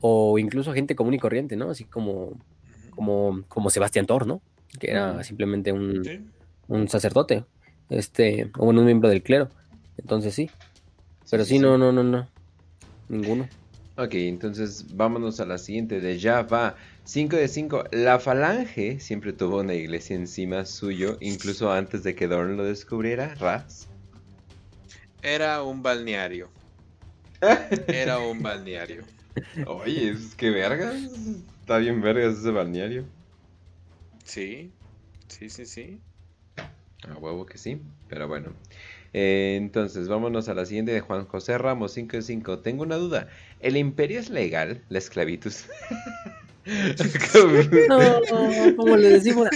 o 0.00 0.38
incluso 0.38 0.72
gente 0.72 0.94
común 0.94 1.14
y 1.14 1.18
corriente, 1.18 1.56
¿no? 1.56 1.70
Así 1.70 1.84
como, 1.84 2.32
como, 2.90 3.42
como 3.48 3.70
Sebastián 3.70 4.06
Thor, 4.06 4.26
¿no? 4.26 4.40
Que 4.78 4.90
era 4.92 5.22
simplemente 5.24 5.72
un, 5.72 6.04
Sí. 6.04 6.20
un 6.68 6.88
sacerdote, 6.88 7.44
este, 7.88 8.50
o 8.58 8.66
bueno, 8.66 8.80
un 8.80 8.86
miembro 8.86 9.08
del 9.08 9.22
clero. 9.22 9.48
Entonces 9.98 10.34
sí, 10.34 10.50
pero 11.30 11.44
sí, 11.44 11.58
no, 11.58 11.76
no, 11.78 11.92
no, 11.92 12.02
no. 12.02 12.28
Ninguno. 13.08 13.48
Ok, 13.96 14.14
entonces 14.14 14.86
vámonos 14.94 15.40
a 15.40 15.46
la 15.46 15.58
siguiente 15.58 16.00
de 16.00 16.18
Java. 16.18 16.76
5 17.04 17.36
de 17.36 17.48
5. 17.48 17.84
La 17.92 18.18
Falange 18.18 19.00
siempre 19.00 19.32
tuvo 19.32 19.60
una 19.60 19.74
iglesia 19.74 20.16
encima 20.16 20.64
suyo, 20.64 21.18
incluso 21.20 21.70
antes 21.72 22.02
de 22.04 22.14
que 22.14 22.26
Dorn 22.28 22.56
lo 22.56 22.64
descubriera. 22.64 23.34
Raz. 23.34 23.88
Era 25.22 25.62
un 25.62 25.82
balneario. 25.82 26.48
Era 27.88 28.18
un 28.20 28.42
balneario. 28.42 29.02
Oye, 29.66 30.10
es 30.10 30.34
que 30.34 30.50
vergas. 30.50 30.94
Está 31.60 31.78
bien 31.78 32.00
vergas 32.00 32.38
ese 32.38 32.50
balneario. 32.50 33.04
Sí, 34.24 34.72
sí, 35.28 35.50
sí, 35.50 35.66
sí. 35.66 36.00
A 37.08 37.14
huevo 37.16 37.46
que 37.46 37.58
sí, 37.58 37.80
pero 38.08 38.28
bueno. 38.28 38.54
Eh, 39.12 39.56
entonces, 39.56 40.08
vámonos 40.08 40.48
a 40.48 40.54
la 40.54 40.66
siguiente 40.66 40.92
de 40.92 41.00
Juan 41.00 41.26
José 41.26 41.58
Ramos, 41.58 41.92
5 41.92 42.16
de 42.16 42.22
5. 42.22 42.60
Tengo 42.60 42.82
una 42.82 42.96
duda. 42.96 43.28
¿El 43.58 43.76
imperio 43.76 44.20
es 44.20 44.30
legal? 44.30 44.84
¿La 44.88 44.98
esclavitud? 44.98 45.52
No, 47.88 48.76
como 48.76 48.96
le 48.96 49.08
decimos. 49.10 49.48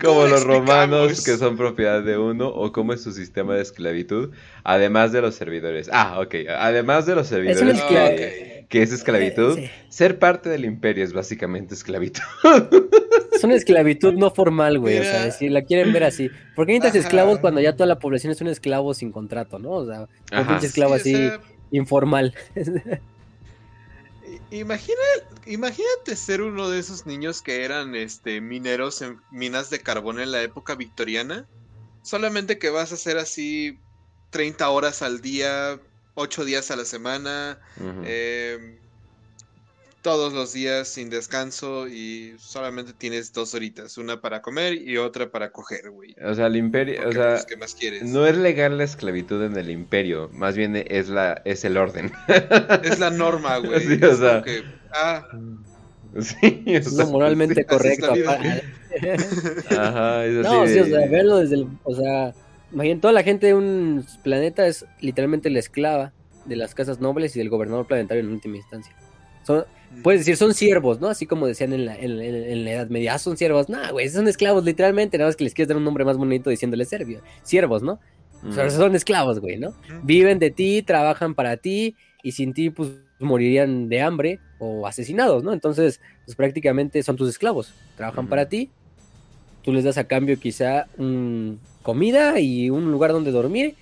Como 0.00 0.14
¿Cómo 0.20 0.26
los 0.26 0.44
romanos 0.44 1.22
que 1.24 1.36
son 1.36 1.56
propiedad 1.56 2.02
de 2.02 2.16
uno 2.18 2.48
o 2.48 2.72
cómo 2.72 2.92
es 2.92 3.02
su 3.02 3.12
sistema 3.12 3.54
de 3.56 3.62
esclavitud, 3.62 4.30
además 4.64 5.12
de 5.12 5.20
los 5.20 5.34
servidores. 5.34 5.90
Ah, 5.92 6.20
ok, 6.20 6.34
además 6.58 7.06
de 7.06 7.14
los 7.14 7.26
servidores 7.26 7.78
esclava- 7.78 8.16
que, 8.16 8.66
que 8.68 8.82
es 8.82 8.92
esclavitud, 8.92 9.58
Sí. 9.58 9.70
ser 9.88 10.18
parte 10.18 10.48
del 10.48 10.64
imperio 10.64 11.04
es 11.04 11.12
básicamente 11.12 11.74
esclavitud. 11.74 12.22
Es 13.32 13.44
una 13.44 13.54
esclavitud 13.56 14.12
no 14.14 14.30
formal, 14.30 14.78
güey. 14.78 14.98
O 14.98 15.02
sea, 15.04 15.30
si 15.32 15.48
la 15.48 15.62
quieren 15.62 15.92
ver 15.92 16.04
así. 16.04 16.30
¿Por 16.54 16.66
qué 16.66 16.72
necesitas 16.74 17.00
Ajá. 17.00 17.08
esclavos 17.08 17.38
cuando 17.40 17.60
ya 17.60 17.72
toda 17.74 17.86
la 17.86 17.98
población 17.98 18.30
es 18.32 18.40
un 18.40 18.48
esclavo 18.48 18.94
sin 18.94 19.10
contrato, 19.10 19.58
no? 19.58 19.70
O 19.70 19.86
sea, 19.86 20.06
un 20.38 20.46
pinche 20.46 20.66
esclavo 20.66 20.96
Sí, 20.98 21.14
así 21.14 21.30
informal. 21.72 22.34
Imagina, 24.52 25.00
imagínate 25.46 26.14
ser 26.14 26.42
uno 26.42 26.68
de 26.68 26.78
esos 26.78 27.06
niños 27.06 27.40
que 27.40 27.64
eran 27.64 27.94
este 27.94 28.42
mineros 28.42 29.00
en 29.00 29.18
minas 29.30 29.70
de 29.70 29.80
carbón 29.80 30.20
en 30.20 30.30
la 30.30 30.42
época 30.42 30.74
victoriana. 30.74 31.48
Solamente 32.02 32.58
que 32.58 32.68
vas 32.68 32.92
a 32.92 32.96
hacer 32.96 33.16
así 33.16 33.80
30 34.28 34.68
horas 34.68 35.00
al 35.00 35.22
día, 35.22 35.80
8 36.14 36.44
días 36.44 36.70
a 36.70 36.76
la 36.76 36.84
semana. 36.84 37.60
Eh, 38.04 38.78
todos 40.02 40.32
los 40.32 40.52
días 40.52 40.88
sin 40.88 41.08
descanso 41.10 41.88
y 41.88 42.34
solamente 42.38 42.92
tienes 42.92 43.32
dos 43.32 43.54
horitas, 43.54 43.96
una 43.98 44.20
para 44.20 44.42
comer 44.42 44.74
y 44.74 44.98
otra 44.98 45.30
para 45.30 45.52
coger, 45.52 45.90
güey. 45.90 46.14
O 46.24 46.34
sea, 46.34 46.48
el 46.48 46.56
imperio, 46.56 47.08
o 47.08 47.12
sea, 47.12 47.30
pues, 47.30 47.46
¿qué 47.46 47.56
más 47.56 47.74
quieres? 47.74 48.02
no 48.02 48.26
es 48.26 48.36
legal 48.36 48.76
la 48.76 48.84
esclavitud 48.84 49.42
en 49.44 49.56
el 49.56 49.70
imperio, 49.70 50.28
más 50.32 50.56
bien 50.56 50.76
es 50.76 51.08
la 51.08 51.40
es 51.44 51.64
el 51.64 51.76
orden. 51.76 52.12
Es 52.82 52.98
la 52.98 53.10
norma, 53.10 53.58
güey. 53.58 53.80
Sí, 53.80 54.04
o 54.04 54.16
sea. 54.16 54.42
que, 54.42 54.62
ah, 54.92 55.26
sí, 56.20 56.64
o 56.66 56.70
Es 56.70 56.94
sea, 56.94 57.04
lo 57.04 57.12
moralmente 57.12 57.64
correcto. 57.66 58.12
Ajá, 59.70 60.26
es 60.26 60.44
así 60.44 60.54
No, 60.54 60.66
sí, 60.66 60.78
o 60.80 60.86
sea, 60.86 61.08
verlo 61.08 61.36
desde 61.38 61.54
el. 61.56 61.68
O 61.84 61.94
sea, 61.94 62.34
imaginen, 62.72 63.00
toda 63.00 63.12
la 63.12 63.22
gente 63.22 63.46
de 63.46 63.54
un 63.54 64.04
planeta 64.24 64.66
es 64.66 64.84
literalmente 65.00 65.48
la 65.48 65.60
esclava 65.60 66.12
de 66.44 66.56
las 66.56 66.74
casas 66.74 67.00
nobles 67.00 67.36
y 67.36 67.38
del 67.38 67.50
gobernador 67.50 67.86
planetario 67.86 68.22
en 68.22 68.32
última 68.32 68.56
instancia. 68.56 68.94
Son, 69.42 69.64
puedes 70.02 70.20
decir, 70.20 70.36
son 70.36 70.54
siervos, 70.54 71.00
¿no? 71.00 71.08
Así 71.08 71.26
como 71.26 71.46
decían 71.46 71.72
en 71.72 71.86
la, 71.86 71.96
en, 71.98 72.12
en- 72.20 72.34
en 72.44 72.64
la 72.64 72.72
Edad 72.72 72.88
Media, 72.88 73.14
ah, 73.14 73.18
son 73.18 73.36
siervos. 73.36 73.68
No, 73.68 73.78
güey, 73.92 74.08
son 74.08 74.28
esclavos, 74.28 74.64
literalmente. 74.64 75.18
Nada 75.18 75.28
más 75.28 75.36
que 75.36 75.44
les 75.44 75.54
quieres 75.54 75.68
dar 75.68 75.76
un 75.78 75.84
nombre 75.84 76.04
más 76.04 76.16
bonito 76.16 76.50
diciéndoles 76.50 76.88
serbio. 76.88 77.22
Siervos, 77.42 77.82
¿no? 77.82 78.00
O 78.44 78.52
sea, 78.52 78.66
Ujú. 78.66 78.76
son 78.76 78.94
esclavos, 78.96 79.40
güey, 79.40 79.58
¿no? 79.58 79.76
Viven 80.00 80.38
de 80.38 80.50
ti, 80.50 80.82
trabajan 80.82 81.34
para 81.34 81.56
ti 81.58 81.96
y 82.22 82.32
sin 82.32 82.54
ti, 82.54 82.70
pues 82.70 82.90
morirían 83.20 83.88
de 83.88 84.00
hambre 84.00 84.42
o 84.58 84.86
asesinados, 84.86 85.42
¿no? 85.44 85.52
Entonces, 85.52 86.00
pues 86.24 86.36
prácticamente 86.36 87.02
son 87.02 87.16
tus 87.16 87.28
esclavos. 87.28 87.76
Trabajan 87.94 88.28
para 88.28 88.48
ti, 88.48 88.72
tú 89.62 89.72
les 89.72 89.84
das 89.84 89.98
a 89.98 90.06
cambio 90.08 90.38
quizá 90.38 90.90
comida 91.82 92.40
y 92.40 92.70
un 92.70 92.90
lugar 92.90 93.12
donde 93.12 93.30
dormir 93.30 93.76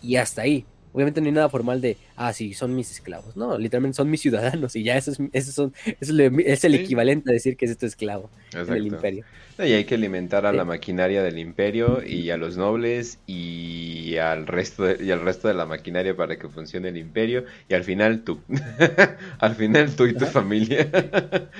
y 0.00 0.16
hasta 0.16 0.42
ahí. 0.42 0.68
Obviamente 0.92 1.20
no 1.20 1.26
hay 1.26 1.32
nada 1.32 1.48
formal 1.48 1.80
de, 1.80 1.96
ah, 2.16 2.32
sí, 2.32 2.52
son 2.54 2.74
mis 2.74 2.90
esclavos. 2.90 3.36
No, 3.36 3.56
literalmente 3.58 3.96
son 3.96 4.10
mis 4.10 4.20
ciudadanos 4.20 4.74
y 4.76 4.82
ya 4.82 4.96
eso 4.96 5.12
es, 5.12 5.18
eso 5.32 5.52
son, 5.52 5.74
eso 6.00 6.12
es, 6.38 6.64
el 6.64 6.72
Sí. 6.72 6.76
equivalente 6.76 7.30
a 7.30 7.32
decir 7.32 7.56
que 7.56 7.66
es 7.66 7.76
tu 7.78 7.86
esclavo 7.86 8.30
en 8.52 8.74
el 8.74 8.86
Exacto. 8.86 8.86
imperio. 8.86 9.24
No, 9.58 9.66
Y 9.66 9.72
hay 9.72 9.84
que 9.84 9.94
alimentar 9.94 10.46
a 10.46 10.52
Sí. 10.52 10.56
la 10.56 10.64
maquinaria 10.64 11.22
del 11.22 11.38
imperio 11.38 12.02
y 12.04 12.30
a 12.30 12.36
los 12.36 12.56
nobles 12.56 13.18
y 13.26 14.16
al 14.16 14.46
resto 14.46 14.84
de, 14.84 15.04
y 15.04 15.10
al 15.10 15.20
resto 15.20 15.48
de 15.48 15.54
la 15.54 15.66
maquinaria 15.66 16.16
para 16.16 16.38
que 16.38 16.48
funcione 16.48 16.88
el 16.88 16.96
imperio 16.96 17.44
y 17.68 17.74
al 17.74 17.84
final 17.84 18.22
tú. 18.22 18.40
al 19.38 19.54
final 19.56 19.94
tú 19.96 20.06
y 20.06 20.14
tu 20.14 20.24
Ajá. 20.24 20.32
familia. 20.32 20.88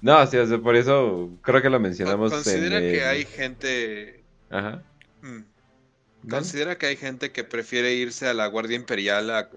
no, 0.00 0.26
sí, 0.26 0.36
o 0.38 0.46
sea, 0.46 0.58
por 0.58 0.76
eso 0.76 1.30
creo 1.42 1.62
que 1.62 1.70
lo 1.70 1.80
mencionamos 1.80 2.32
considera 2.32 2.78
en 2.78 2.92
que 2.92 3.04
hay 3.04 3.24
gente... 3.24 4.22
Ajá. 4.50 4.82
mm. 5.22 5.49
Considera 6.28 6.76
que 6.76 6.86
hay 6.86 6.96
gente 6.96 7.30
que 7.32 7.44
prefiere 7.44 7.94
irse 7.94 8.26
a 8.28 8.34
la 8.34 8.46
Guardia 8.46 8.76
Imperial 8.76 9.30
a, 9.30 9.38
a 9.38 9.48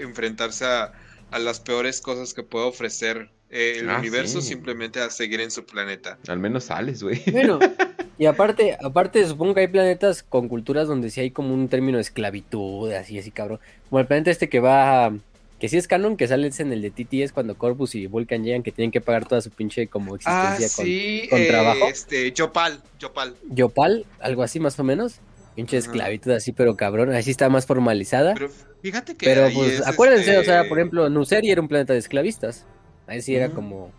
enfrentarse 0.00 0.64
a, 0.64 0.92
a 1.30 1.38
las 1.38 1.60
peores 1.60 2.00
cosas 2.00 2.32
que 2.34 2.42
puede 2.42 2.66
ofrecer 2.66 3.30
eh, 3.50 3.78
el 3.80 3.90
Ah, 3.90 3.98
universo 3.98 4.40
sí. 4.40 4.48
simplemente 4.48 5.00
a 5.00 5.10
seguir 5.10 5.40
en 5.40 5.50
su 5.50 5.64
planeta. 5.66 6.18
Al 6.28 6.38
menos 6.38 6.64
sales, 6.64 7.02
güey. 7.02 7.22
Bueno, 7.30 7.58
y 8.18 8.26
aparte, 8.26 8.76
aparte 8.82 9.26
supongo 9.26 9.54
que 9.54 9.60
hay 9.60 9.68
planetas 9.68 10.22
con 10.22 10.48
culturas 10.48 10.86
donde 10.88 11.10
sí 11.10 11.20
hay 11.20 11.30
como 11.32 11.52
un 11.52 11.68
término 11.68 11.98
de 11.98 12.02
esclavitud, 12.02 12.90
así, 12.92 13.18
así 13.18 13.30
cabrón. 13.30 13.58
Como 13.90 14.00
el 14.00 14.06
planeta 14.06 14.30
este 14.30 14.48
que 14.48 14.60
va, 14.60 15.12
que 15.58 15.68
sí 15.68 15.76
es 15.76 15.86
canon, 15.88 16.16
que 16.16 16.28
sale 16.28 16.50
en 16.56 16.72
el 16.72 16.80
de 16.82 16.90
TTS 16.90 17.32
cuando 17.32 17.56
Corvus 17.58 17.94
y 17.94 18.06
Vulcan 18.06 18.42
llegan, 18.44 18.62
que 18.62 18.72
tienen 18.72 18.90
que 18.90 19.00
pagar 19.00 19.26
toda 19.28 19.40
su 19.42 19.50
pinche 19.50 19.86
como 19.88 20.14
Ah, 20.24 20.54
existencia 20.56 20.76
con 20.76 20.86
sí, 20.86 21.26
con 21.28 21.40
eh, 21.40 21.46
trabajo. 21.48 21.88
este, 21.88 22.32
Yopal, 22.32 22.80
Yopal. 22.98 23.34
Yopal, 23.50 24.06
algo 24.20 24.42
así 24.44 24.60
más 24.60 24.78
o 24.78 24.84
menos. 24.84 25.16
Pinche 25.54 25.76
esclavitud 25.76 26.30
así, 26.30 26.52
pero 26.52 26.76
cabrón, 26.76 27.12
así 27.14 27.30
está 27.30 27.48
más 27.48 27.66
formalizada. 27.66 28.34
Pero 28.34 28.50
fíjate 28.80 29.16
que 29.16 29.26
Pero 29.26 29.48
pues 29.52 29.80
es, 29.80 29.86
acuérdense, 29.86 30.38
o 30.38 30.44
sea, 30.44 30.58
este, 30.58 30.68
por 30.68 30.78
ejemplo, 30.78 31.10
Nuseri 31.10 31.50
era 31.50 31.60
un 31.60 31.68
planeta 31.68 31.92
de 31.92 31.98
esclavistas. 31.98 32.64
Ahí 33.06 33.20
sí 33.20 33.34
era 33.34 33.50
como, 33.50 33.92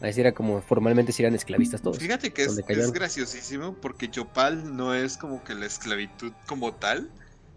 ahí 0.00 0.12
sí 0.12 0.20
era 0.20 0.32
como 0.32 0.60
formalmente 0.62 1.12
sí 1.12 1.22
eran 1.22 1.34
esclavistas 1.34 1.82
todos. 1.82 1.98
Fíjate 1.98 2.32
que 2.32 2.42
es, 2.42 2.92
graciosísimo 2.92 3.74
porque 3.80 4.08
Yopal 4.08 4.76
no 4.76 4.94
es 4.94 5.16
como 5.16 5.42
que 5.42 5.54
la 5.54 5.66
esclavitud 5.66 6.32
como 6.46 6.74
tal, 6.74 7.10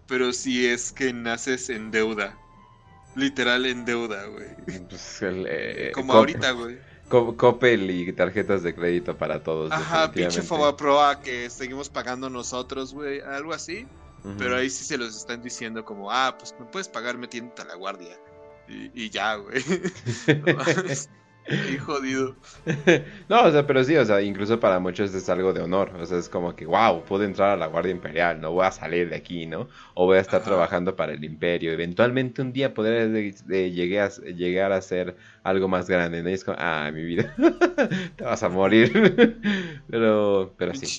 pero 0.07 0.33
sí 0.33 0.67
es 0.67 0.91
que 0.91 1.13
naces 1.13 1.69
en 1.69 1.91
deuda. 1.91 2.37
Literal 3.15 3.65
en 3.65 3.85
deuda, 3.85 4.25
güey. 4.25 4.47
Pues, 4.89 5.21
el, 5.21 5.45
eh, 5.47 5.91
Como 5.93 6.13
ahorita, 6.13 6.51
güey. 6.51 6.77
Co- 7.11 7.35
Coppel 7.37 7.91
y 7.91 8.11
tarjetas 8.13 8.63
de 8.63 8.73
crédito 8.73 9.17
para 9.17 9.43
todos. 9.43 9.71
Ajá, 9.71 10.11
pinche. 10.11 10.41
Fobaproa 10.41 11.19
que 11.21 11.49
seguimos 11.49 11.89
pagando 11.89 12.29
nosotros, 12.29 12.93
güey. 12.93 13.19
Algo 13.21 13.53
así. 13.53 13.85
Pero 14.37 14.55
ahí 14.55 14.69
sí 14.69 14.83
se 14.83 14.97
los 14.99 15.15
están 15.17 15.41
diciendo 15.41 15.83
como, 15.83 16.11
ah, 16.11 16.35
pues 16.37 16.55
me 16.59 16.65
puedes 16.67 16.87
pagar 16.87 17.17
metiéndote 17.17 17.63
a 17.63 17.65
la 17.65 17.75
guardia. 17.75 18.15
Y, 18.67 18.91
y 19.05 19.09
ya, 19.09 19.35
güey. 19.35 19.61
Qué 21.63 21.77
jodido. 21.79 22.37
no, 23.29 23.43
o 23.45 23.51
sea, 23.51 23.65
pero 23.65 23.83
sí, 23.83 23.95
o 23.97 24.05
sea, 24.05 24.21
incluso 24.21 24.59
para 24.59 24.79
muchos 24.79 25.13
es 25.13 25.29
algo 25.29 25.53
de 25.53 25.61
honor. 25.61 25.91
O 25.95 26.05
sea, 26.05 26.17
es 26.17 26.29
como 26.29 26.55
que, 26.55 26.65
wow, 26.65 27.03
pude 27.05 27.25
entrar 27.25 27.51
a 27.51 27.55
la 27.57 27.67
Guardia 27.67 27.91
Imperial, 27.91 28.39
no 28.41 28.51
voy 28.51 28.65
a 28.65 28.71
salir 28.71 29.09
de 29.09 29.15
aquí, 29.15 29.45
¿no? 29.45 29.67
O 29.95 30.05
voy 30.05 30.17
a 30.17 30.21
estar 30.21 30.41
Ajá. 30.41 30.43
trabajando 30.43 30.95
para 30.95 31.13
el 31.13 31.23
Imperio. 31.23 31.71
Eventualmente 31.71 32.41
un 32.41 32.53
día 32.53 32.73
podré 32.73 33.07
de- 33.07 33.35
de- 33.45 33.71
llegué 33.71 33.99
a- 34.01 34.09
llegar 34.09 34.71
a 34.71 34.81
ser 34.81 35.17
algo 35.43 35.67
más 35.67 35.87
grande, 35.89 36.21
¿no? 36.23 36.29
Y 36.29 36.33
es 36.33 36.43
como, 36.43 36.57
ah, 36.59 36.89
mi 36.93 37.03
vida, 37.03 37.33
te 38.15 38.23
vas 38.23 38.43
a 38.43 38.49
morir. 38.49 38.91
pero, 39.87 40.53
pero 40.57 40.73
sí. 40.73 40.95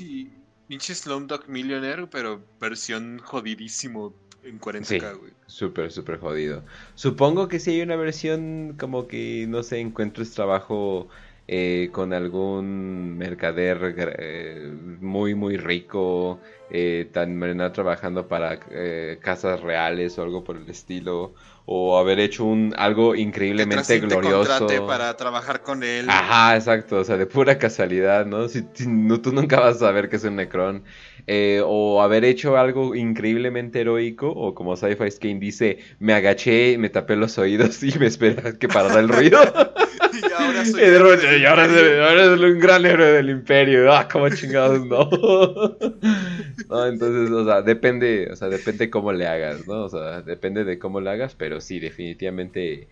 Pinche 0.66 0.94
Slumdog 0.94 1.48
Millionaire, 1.48 2.06
pero 2.08 2.48
versión 2.58 3.18
jodidísimo 3.18 4.18
en 4.44 4.60
40k, 4.60 5.18
güey. 5.18 5.32
Súper, 5.46 5.92
súper 5.92 6.18
jodido. 6.18 6.62
Supongo 6.94 7.48
que 7.48 7.58
si 7.58 7.72
hay 7.72 7.82
una 7.82 7.96
versión 7.96 8.74
como 8.78 9.06
que, 9.06 9.46
no 9.48 9.62
sé, 9.62 9.80
encuentres 9.80 10.32
trabajo 10.32 11.08
eh, 11.48 11.90
con 11.92 12.12
algún 12.12 13.18
mercader 13.18 13.94
eh, 14.18 14.72
muy, 15.00 15.34
muy 15.34 15.56
rico, 15.56 16.40
eh, 16.74 17.06
también 17.12 17.58
trabajando 17.74 18.28
para 18.28 18.58
eh, 18.70 19.18
casas 19.20 19.60
reales 19.60 20.18
o 20.18 20.22
algo 20.22 20.42
por 20.42 20.56
el 20.56 20.70
estilo, 20.70 21.34
o 21.66 21.98
haber 21.98 22.18
hecho 22.18 22.44
un 22.44 22.74
algo 22.78 23.14
increíblemente 23.14 24.00
glorioso. 24.00 24.66
para 24.86 25.14
trabajar 25.18 25.60
con 25.60 25.82
él. 25.82 26.06
Ajá, 26.08 26.56
exacto, 26.56 27.00
o 27.00 27.04
sea, 27.04 27.18
de 27.18 27.26
pura 27.26 27.58
casualidad, 27.58 28.24
¿no? 28.24 28.48
Si, 28.48 28.64
si 28.72 28.86
no, 28.86 29.20
tú 29.20 29.32
nunca 29.32 29.60
vas 29.60 29.76
a 29.76 29.80
saber 29.80 30.08
que 30.08 30.16
es 30.16 30.24
un 30.24 30.36
Necron. 30.36 30.82
Eh, 31.28 31.62
o 31.64 32.02
haber 32.02 32.24
hecho 32.24 32.56
algo 32.56 32.96
increíblemente 32.96 33.82
heroico, 33.82 34.28
o 34.28 34.54
como 34.54 34.74
Sci-Fi 34.76 35.08
Skane 35.08 35.38
dice, 35.38 35.78
me 36.00 36.14
agaché, 36.14 36.76
me 36.78 36.88
tapé 36.88 37.14
los 37.14 37.38
oídos 37.38 37.80
y 37.84 37.96
me 37.98 38.06
esperé 38.06 38.58
que 38.58 38.66
parara 38.66 38.98
el 38.98 39.08
ruido. 39.08 39.38
y 40.12 40.32
ahora 40.42 40.64
soy 40.64 40.82
y, 40.82 40.90
de 40.90 41.46
ahora, 41.46 41.64
es 41.64 42.40
un 42.40 42.58
gran 42.58 42.84
héroe 42.84 43.12
del 43.12 43.30
imperio. 43.30 43.92
Ah, 43.92 44.08
cómo 44.10 44.28
chingados, 44.30 44.84
no. 44.84 45.08
No, 46.68 46.86
entonces, 46.86 47.30
o 47.30 47.44
sea, 47.44 47.62
depende, 47.62 48.28
o 48.30 48.36
sea, 48.36 48.48
depende 48.48 48.90
cómo 48.90 49.12
le 49.12 49.26
hagas, 49.26 49.66
¿no? 49.66 49.84
O 49.84 49.88
sea, 49.88 50.22
depende 50.22 50.64
de 50.64 50.78
cómo 50.78 51.00
le 51.00 51.10
hagas, 51.10 51.34
pero 51.34 51.60
sí, 51.60 51.80
definitivamente 51.80 52.88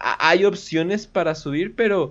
hay 0.00 0.44
opciones 0.44 1.06
para 1.06 1.34
subir, 1.34 1.74
pero 1.74 2.10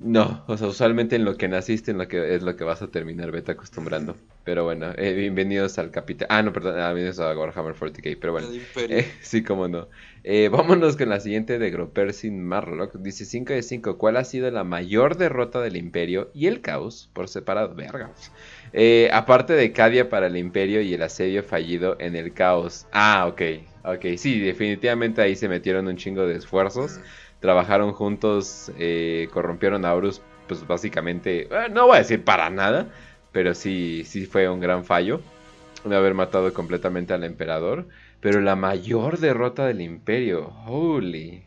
no, 0.00 0.44
o 0.48 0.56
sea, 0.56 0.66
usualmente 0.66 1.16
en 1.16 1.24
lo 1.24 1.36
que 1.36 1.48
naciste, 1.48 1.92
en 1.92 1.98
lo 1.98 2.08
que 2.08 2.34
es 2.34 2.42
lo 2.42 2.56
que 2.56 2.64
vas 2.64 2.82
a 2.82 2.88
terminar, 2.88 3.30
vete 3.30 3.52
acostumbrando. 3.52 4.16
Pero 4.44 4.64
bueno, 4.64 4.92
eh, 4.96 5.14
bienvenidos 5.14 5.78
al 5.78 5.90
capítulo. 5.90 6.26
Ah, 6.30 6.42
no, 6.42 6.52
perdón, 6.52 6.78
ah, 6.78 6.92
bienvenidos 6.92 7.20
a 7.20 7.34
Warhammer 7.38 7.74
40k, 7.74 8.18
pero 8.20 8.32
bueno. 8.32 8.48
Eh, 8.76 9.06
sí, 9.22 9.42
cómo 9.42 9.68
no. 9.68 9.88
Eh, 10.24 10.48
vámonos 10.50 10.96
con 10.96 11.08
la 11.08 11.20
siguiente 11.20 11.58
de 11.58 11.70
Gropersin 11.70 12.44
Marlock. 12.44 12.96
Dice 12.96 13.24
5 13.24 13.52
de 13.52 13.62
5. 13.62 13.96
¿Cuál 13.96 14.16
ha 14.16 14.24
sido 14.24 14.50
la 14.50 14.64
mayor 14.64 15.16
derrota 15.16 15.60
del 15.60 15.76
Imperio 15.76 16.30
y 16.34 16.48
el 16.48 16.60
caos 16.60 17.08
por 17.14 17.28
separado? 17.28 17.74
Verga. 17.74 18.12
Eh, 18.76 19.08
aparte 19.12 19.52
de 19.52 19.70
Cadia 19.72 20.08
para 20.08 20.26
el 20.26 20.36
Imperio 20.36 20.80
y 20.80 20.92
el 20.92 21.02
asedio 21.02 21.44
fallido 21.44 21.96
en 22.00 22.16
el 22.16 22.34
caos. 22.34 22.88
Ah, 22.90 23.26
ok. 23.28 23.40
Ok, 23.84 24.16
sí, 24.16 24.40
definitivamente 24.40 25.22
ahí 25.22 25.36
se 25.36 25.48
metieron 25.48 25.86
un 25.86 25.96
chingo 25.96 26.26
de 26.26 26.34
esfuerzos. 26.34 26.98
Trabajaron 27.38 27.92
juntos, 27.92 28.72
eh, 28.76 29.28
corrompieron 29.32 29.84
a 29.84 29.94
Horus, 29.94 30.22
pues 30.48 30.66
básicamente, 30.66 31.42
eh, 31.42 31.68
no 31.70 31.86
voy 31.86 31.96
a 31.96 31.98
decir 32.00 32.24
para 32.24 32.50
nada, 32.50 32.88
pero 33.30 33.54
sí, 33.54 34.02
sí 34.06 34.26
fue 34.26 34.48
un 34.48 34.58
gran 34.58 34.84
fallo 34.84 35.20
de 35.84 35.94
haber 35.94 36.14
matado 36.14 36.52
completamente 36.52 37.14
al 37.14 37.22
emperador. 37.22 37.86
Pero 38.20 38.40
la 38.40 38.56
mayor 38.56 39.18
derrota 39.18 39.66
del 39.66 39.82
imperio, 39.82 40.48
holy. 40.66 41.44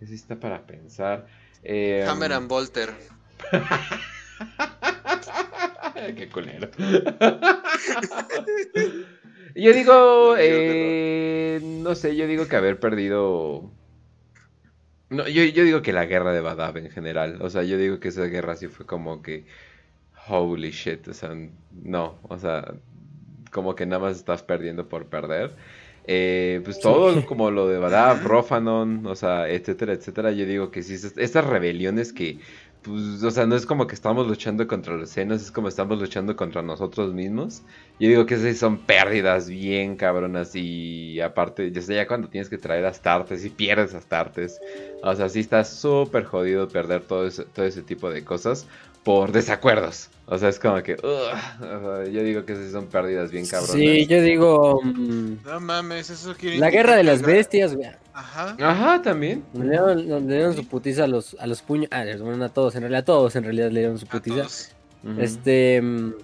Eso 0.00 0.14
está 0.14 0.38
para 0.38 0.64
pensar. 0.64 1.26
Eh, 1.64 2.04
Hammer 2.06 2.34
and 2.34 2.46
Bolter. 2.46 2.94
Qué 6.16 6.28
culero. 6.28 6.68
yo 9.54 9.72
digo, 9.72 10.34
eh, 10.38 11.60
no 11.62 11.94
sé, 11.94 12.16
yo 12.16 12.26
digo 12.26 12.48
que 12.48 12.56
haber 12.56 12.80
perdido... 12.80 13.70
No, 15.08 15.28
yo, 15.28 15.44
yo 15.44 15.64
digo 15.64 15.82
que 15.82 15.92
la 15.92 16.06
guerra 16.06 16.32
de 16.32 16.40
Badab 16.40 16.78
en 16.78 16.90
general. 16.90 17.38
O 17.40 17.50
sea, 17.50 17.62
yo 17.62 17.78
digo 17.78 18.00
que 18.00 18.08
esa 18.08 18.24
guerra 18.24 18.56
sí 18.56 18.68
fue 18.68 18.86
como 18.86 19.22
que... 19.22 19.46
Holy 20.28 20.70
shit, 20.72 21.06
o 21.08 21.14
sea, 21.14 21.30
no, 21.70 22.18
o 22.22 22.36
sea, 22.36 22.74
como 23.52 23.76
que 23.76 23.86
nada 23.86 24.02
más 24.02 24.16
estás 24.16 24.42
perdiendo 24.42 24.88
por 24.88 25.06
perder. 25.06 25.54
eh, 26.06 26.60
pues 26.64 26.80
todo 26.80 27.24
como 27.26 27.50
lo 27.50 27.68
de 27.68 27.78
Badab, 27.78 28.22
Rofanon, 28.24 29.06
o 29.06 29.14
sea, 29.14 29.48
etcétera, 29.48 29.92
etcétera. 29.92 30.32
Yo 30.32 30.46
digo 30.46 30.70
que 30.70 30.82
sí, 30.82 30.94
estas 30.94 31.44
rebeliones 31.46 32.12
que, 32.12 32.40
pues, 32.82 33.22
o 33.22 33.30
sea, 33.30 33.46
no 33.46 33.56
es 33.56 33.66
como 33.66 33.86
que 33.86 33.94
estamos 33.94 34.26
luchando 34.26 34.66
contra 34.66 34.94
los 34.94 35.10
senos, 35.10 35.42
es 35.42 35.50
como 35.50 35.68
estamos 35.68 35.98
luchando 35.98 36.36
contra 36.36 36.62
nosotros 36.62 37.12
mismos. 37.12 37.62
Yo 37.98 38.08
digo 38.08 38.26
que 38.26 38.36
sí 38.36 38.54
son 38.54 38.78
pérdidas 38.78 39.48
bien 39.48 39.96
cabronas 39.96 40.54
y 40.54 41.20
aparte, 41.20 41.70
ya 41.72 41.82
sé, 41.82 41.94
ya 41.94 42.06
cuando 42.06 42.28
tienes 42.28 42.48
que 42.48 42.58
traer 42.58 42.84
Astartes 42.86 43.44
y 43.44 43.50
pierdes 43.50 43.94
Astartes, 43.94 44.60
o 45.02 45.14
sea, 45.14 45.28
sí 45.28 45.40
está 45.40 45.64
súper 45.64 46.24
jodido 46.24 46.68
perder 46.68 47.02
todo 47.02 47.28
todo 47.30 47.64
ese 47.64 47.82
tipo 47.82 48.10
de 48.10 48.24
cosas 48.24 48.66
por 49.06 49.30
desacuerdos. 49.30 50.10
O 50.26 50.36
sea, 50.36 50.48
es 50.48 50.58
como 50.58 50.82
que. 50.82 50.96
yo 51.00 52.22
digo 52.24 52.44
que 52.44 52.56
sí 52.56 52.72
son 52.72 52.86
pérdidas 52.86 53.30
bien 53.30 53.46
cabronas. 53.46 53.76
Sí, 53.76 54.04
yo 54.06 54.20
digo. 54.20 54.80
Mm, 54.82 55.36
no 55.44 55.60
mames, 55.60 56.10
eso 56.10 56.34
quiere. 56.36 56.58
La 56.58 56.70
guerra 56.70 56.96
de 56.96 57.04
las 57.04 57.22
bestias, 57.22 57.76
güey. 57.76 57.88
Ajá. 58.16 58.56
Ajá, 58.58 59.02
también. 59.02 59.44
Le 59.52 59.78
dieron, 60.22 60.56
su 60.56 60.66
putiza 60.66 61.04
a 61.04 61.06
los, 61.06 61.36
a 61.38 61.46
los 61.46 61.60
puños. 61.60 61.88
Ah, 61.92 62.02
bueno, 62.18 62.46
a 62.46 62.48
todos, 62.48 62.74
en 62.74 62.80
realidad, 62.80 63.02
a 63.02 63.04
todos 63.04 63.36
en 63.36 63.44
realidad 63.44 63.70
le 63.70 63.80
dieron 63.80 63.98
su 63.98 64.06
putiza. 64.06 64.46
Este. 65.18 65.82
Mm, 65.82 66.14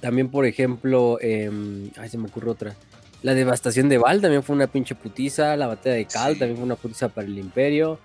también, 0.00 0.30
por 0.30 0.44
ejemplo. 0.44 1.18
Eh, 1.22 1.50
ay, 1.96 2.08
se 2.10 2.18
me 2.18 2.28
ocurre 2.28 2.50
otra. 2.50 2.76
La 3.22 3.32
devastación 3.32 3.88
de 3.88 3.96
Val 3.96 4.20
también 4.20 4.42
fue 4.42 4.54
una 4.54 4.66
pinche 4.66 4.94
putiza. 4.94 5.56
La 5.56 5.66
batalla 5.66 5.96
de 5.96 6.04
Cal 6.04 6.38
también 6.38 6.56
fue 6.56 6.66
una 6.66 6.76
putiza 6.76 7.08
para 7.08 7.26
el 7.26 7.38
Imperio. 7.38 7.98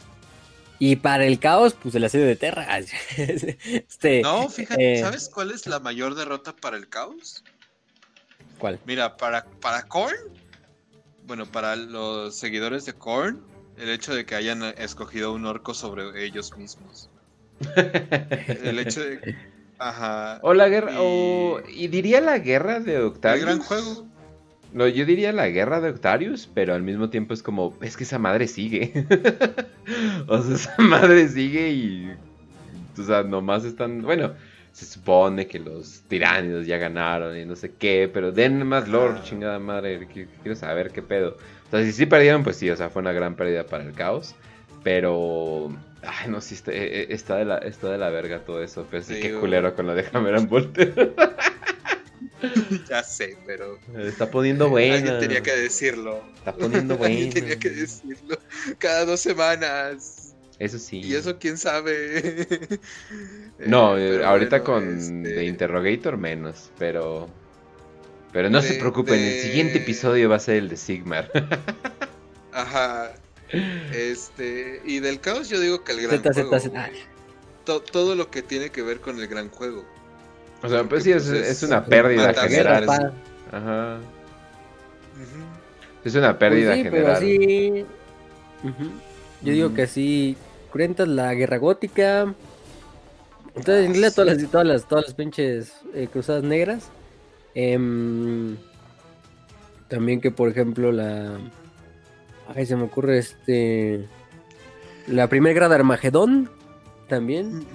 Y 0.80 0.96
para 0.96 1.26
el 1.26 1.40
caos, 1.40 1.74
pues 1.74 1.94
el 1.96 2.06
asedio 2.06 2.26
de 2.26 2.38
Terra. 2.38 2.80
este, 3.18 4.22
no, 4.22 4.48
fíjate, 4.48 4.94
eh, 4.94 5.02
¿sabes 5.02 5.28
cuál 5.28 5.52
es 5.52 5.68
la 5.68 5.82
mayor 5.82 6.16
derrota 6.16 6.56
para 6.56 6.78
el 6.78 6.88
caos? 6.88 7.44
¿Cuál? 8.58 8.80
Mira, 8.86 9.18
para, 9.18 9.44
para 9.60 9.84
Korn, 9.84 10.16
bueno, 11.30 11.46
para 11.46 11.76
los 11.76 12.36
seguidores 12.36 12.88
de 12.88 12.94
Korn, 12.94 13.40
el 13.78 13.90
hecho 13.90 14.16
de 14.16 14.26
que 14.26 14.34
hayan 14.34 14.64
escogido 14.64 15.32
un 15.32 15.46
orco 15.46 15.76
sobre 15.76 16.26
ellos 16.26 16.58
mismos. 16.58 17.08
el 18.64 18.80
hecho 18.80 19.02
de. 19.02 19.38
Ajá. 19.78 20.40
O 20.42 20.56
la 20.56 20.68
guerra. 20.68 20.94
O, 20.98 21.62
y 21.70 21.88
diría 21.88 22.20
la 22.20 22.40
guerra 22.40 22.80
de 22.80 22.98
Octavio. 22.98 23.42
El 23.42 23.46
gran 23.46 23.60
juego. 23.60 24.08
No, 24.74 24.88
yo 24.88 25.06
diría 25.06 25.32
la 25.32 25.48
guerra 25.50 25.80
de 25.82 25.92
Octarius, 25.92 26.50
pero 26.52 26.74
al 26.74 26.82
mismo 26.82 27.12
tiempo 27.12 27.36
es 27.36 27.44
como, 27.44 27.78
es 27.82 27.96
que 27.96 28.06
esa 28.06 28.18
madre 28.18 28.48
sigue. 28.48 29.06
o 30.28 30.42
sea, 30.42 30.56
esa 30.56 30.76
madre 30.80 31.28
sigue 31.30 31.70
y. 31.70 32.12
O 32.98 33.04
sea, 33.04 33.22
nomás 33.22 33.66
están. 33.66 34.02
Bueno, 34.02 34.34
se 34.72 34.86
supone 34.86 35.48
que 35.48 35.60
los 35.60 36.02
tiránidos 36.08 36.66
ya 36.66 36.78
ganaron 36.78 37.38
y 37.38 37.46
no 37.46 37.56
sé 37.56 37.72
qué, 37.72 38.10
pero 38.12 38.32
den 38.32 38.66
más 38.66 38.88
lore, 38.88 39.20
chingada 39.24 39.60
madre. 39.60 40.08
Quiero 40.08 40.56
saber 40.56 40.92
qué 40.92 41.02
pedo. 41.02 41.38
O 41.68 41.70
sea, 41.72 41.84
si 41.84 41.92
sí 41.92 42.06
perdieron, 42.06 42.44
pues 42.44 42.58
sí, 42.58 42.70
o 42.70 42.76
sea, 42.76 42.90
fue 42.90 43.02
una 43.02 43.12
gran 43.12 43.36
pérdida 43.36 43.66
para 43.66 43.84
el 43.84 43.94
caos. 43.94 44.36
Pero. 44.84 45.76
Ay, 46.02 46.30
no, 46.30 46.40
sí, 46.40 46.56
está, 46.56 46.72
e, 46.72 47.02
e, 47.02 47.14
está, 47.14 47.36
de, 47.36 47.46
la, 47.46 47.58
está 47.58 47.92
de 47.92 47.98
la 47.98 48.10
verga 48.10 48.40
todo 48.40 48.64
eso. 48.64 48.88
Pero 48.90 49.04
sí, 49.04 49.20
qué 49.20 49.34
culero 49.34 49.76
con 49.76 49.88
lo 49.88 49.96
de 49.96 50.04
Cameron 50.04 50.48
Volter. 50.48 51.14
ya 52.90 53.04
sé, 53.04 53.38
pero. 53.46 53.78
Está 53.98 54.32
poniendo 54.32 54.70
bueno. 54.70 54.96
Alguien 54.96 55.20
tenía 55.20 55.42
que 55.42 55.56
decirlo. 55.56 56.24
Está 56.38 56.54
poniendo 56.54 56.98
bueno. 56.98 57.16
Alguien 57.16 57.34
tenía 57.34 57.60
que 57.60 57.70
decirlo. 57.70 58.38
Cada 58.78 59.06
dos 59.06 59.20
semanas. 59.20 60.19
Eso 60.60 60.78
sí. 60.78 61.02
Y 61.02 61.16
eso 61.16 61.40
quién 61.40 61.58
sabe. 61.58 62.68
no, 63.66 63.98
eh, 63.98 64.24
ahorita 64.26 64.62
con 64.62 64.98
este 64.98 65.34
The 65.36 65.46
Interrogator 65.46 66.18
menos, 66.18 66.70
pero. 66.78 67.30
Pero 68.34 68.50
no 68.50 68.62
se 68.62 68.76
preocupen, 68.76 69.20
el 69.20 69.42
siguiente 69.42 69.80
episodio 69.80 70.30
va 70.30 70.36
a 70.36 70.40
ser 70.40 70.58
el 70.58 70.70
de 70.70 70.78
Sigmar. 70.78 71.32
Ajá. 72.52 73.14
Este. 73.94 74.82
Y 74.86 75.00
del 75.00 75.20
caos 75.20 75.50
yo 75.50 75.60
digo 75.60 75.84
que 75.84 75.94
el 75.94 76.02
gran 76.08 76.22
juego. 76.22 76.58
todo 77.92 78.16
lo 78.16 78.30
que 78.30 78.44
tiene 78.44 78.70
que 78.70 78.84
ver 78.84 79.00
con 79.00 79.20
el 79.20 79.28
gran 79.28 79.50
juego. 79.50 79.86
O 80.62 80.68
sea, 80.68 80.84
pues 80.84 81.06
sí, 81.06 81.14
es, 81.14 81.24
pues, 81.24 81.64
una 81.64 81.86
pérdida 81.86 82.34
general. 82.34 83.14
Ajá. 83.52 84.00
Es 86.04 86.16
una 86.16 86.38
pérdida 86.38 86.72
pues 86.72 86.78
sí, 86.78 86.84
general. 86.84 87.18
Pero 87.20 87.32
sí. 87.32 87.86
Yo 89.42 89.54
digo 89.54 89.74
que 89.74 89.88
sí. 89.88 90.38
Cuentas 90.72 91.08
la 91.08 91.34
guerra 91.34 91.58
gótica. 91.58 92.34
Entonces, 93.56 93.86
en 93.86 93.94
todas 94.14 94.38
las, 94.38 94.52
todas 94.52 94.68
las, 94.68 94.88
todas 94.88 95.06
las 95.06 95.14
pinches 95.14 95.74
eh, 95.94 96.08
cruzadas 96.12 96.44
negras. 96.44 96.90
Em, 97.56 98.56
también 99.88 100.22
que, 100.22 100.32
por 100.32 100.50
ejemplo, 100.50 100.92
la. 100.92 101.40
Ay, 102.56 102.66
se 102.66 102.76
me 102.76 102.84
ocurre 102.84 103.18
este. 103.18 104.08
La 105.08 105.28
primera 105.28 105.68
de 105.68 105.76
Armagedón. 105.76 106.50
También 107.08 107.66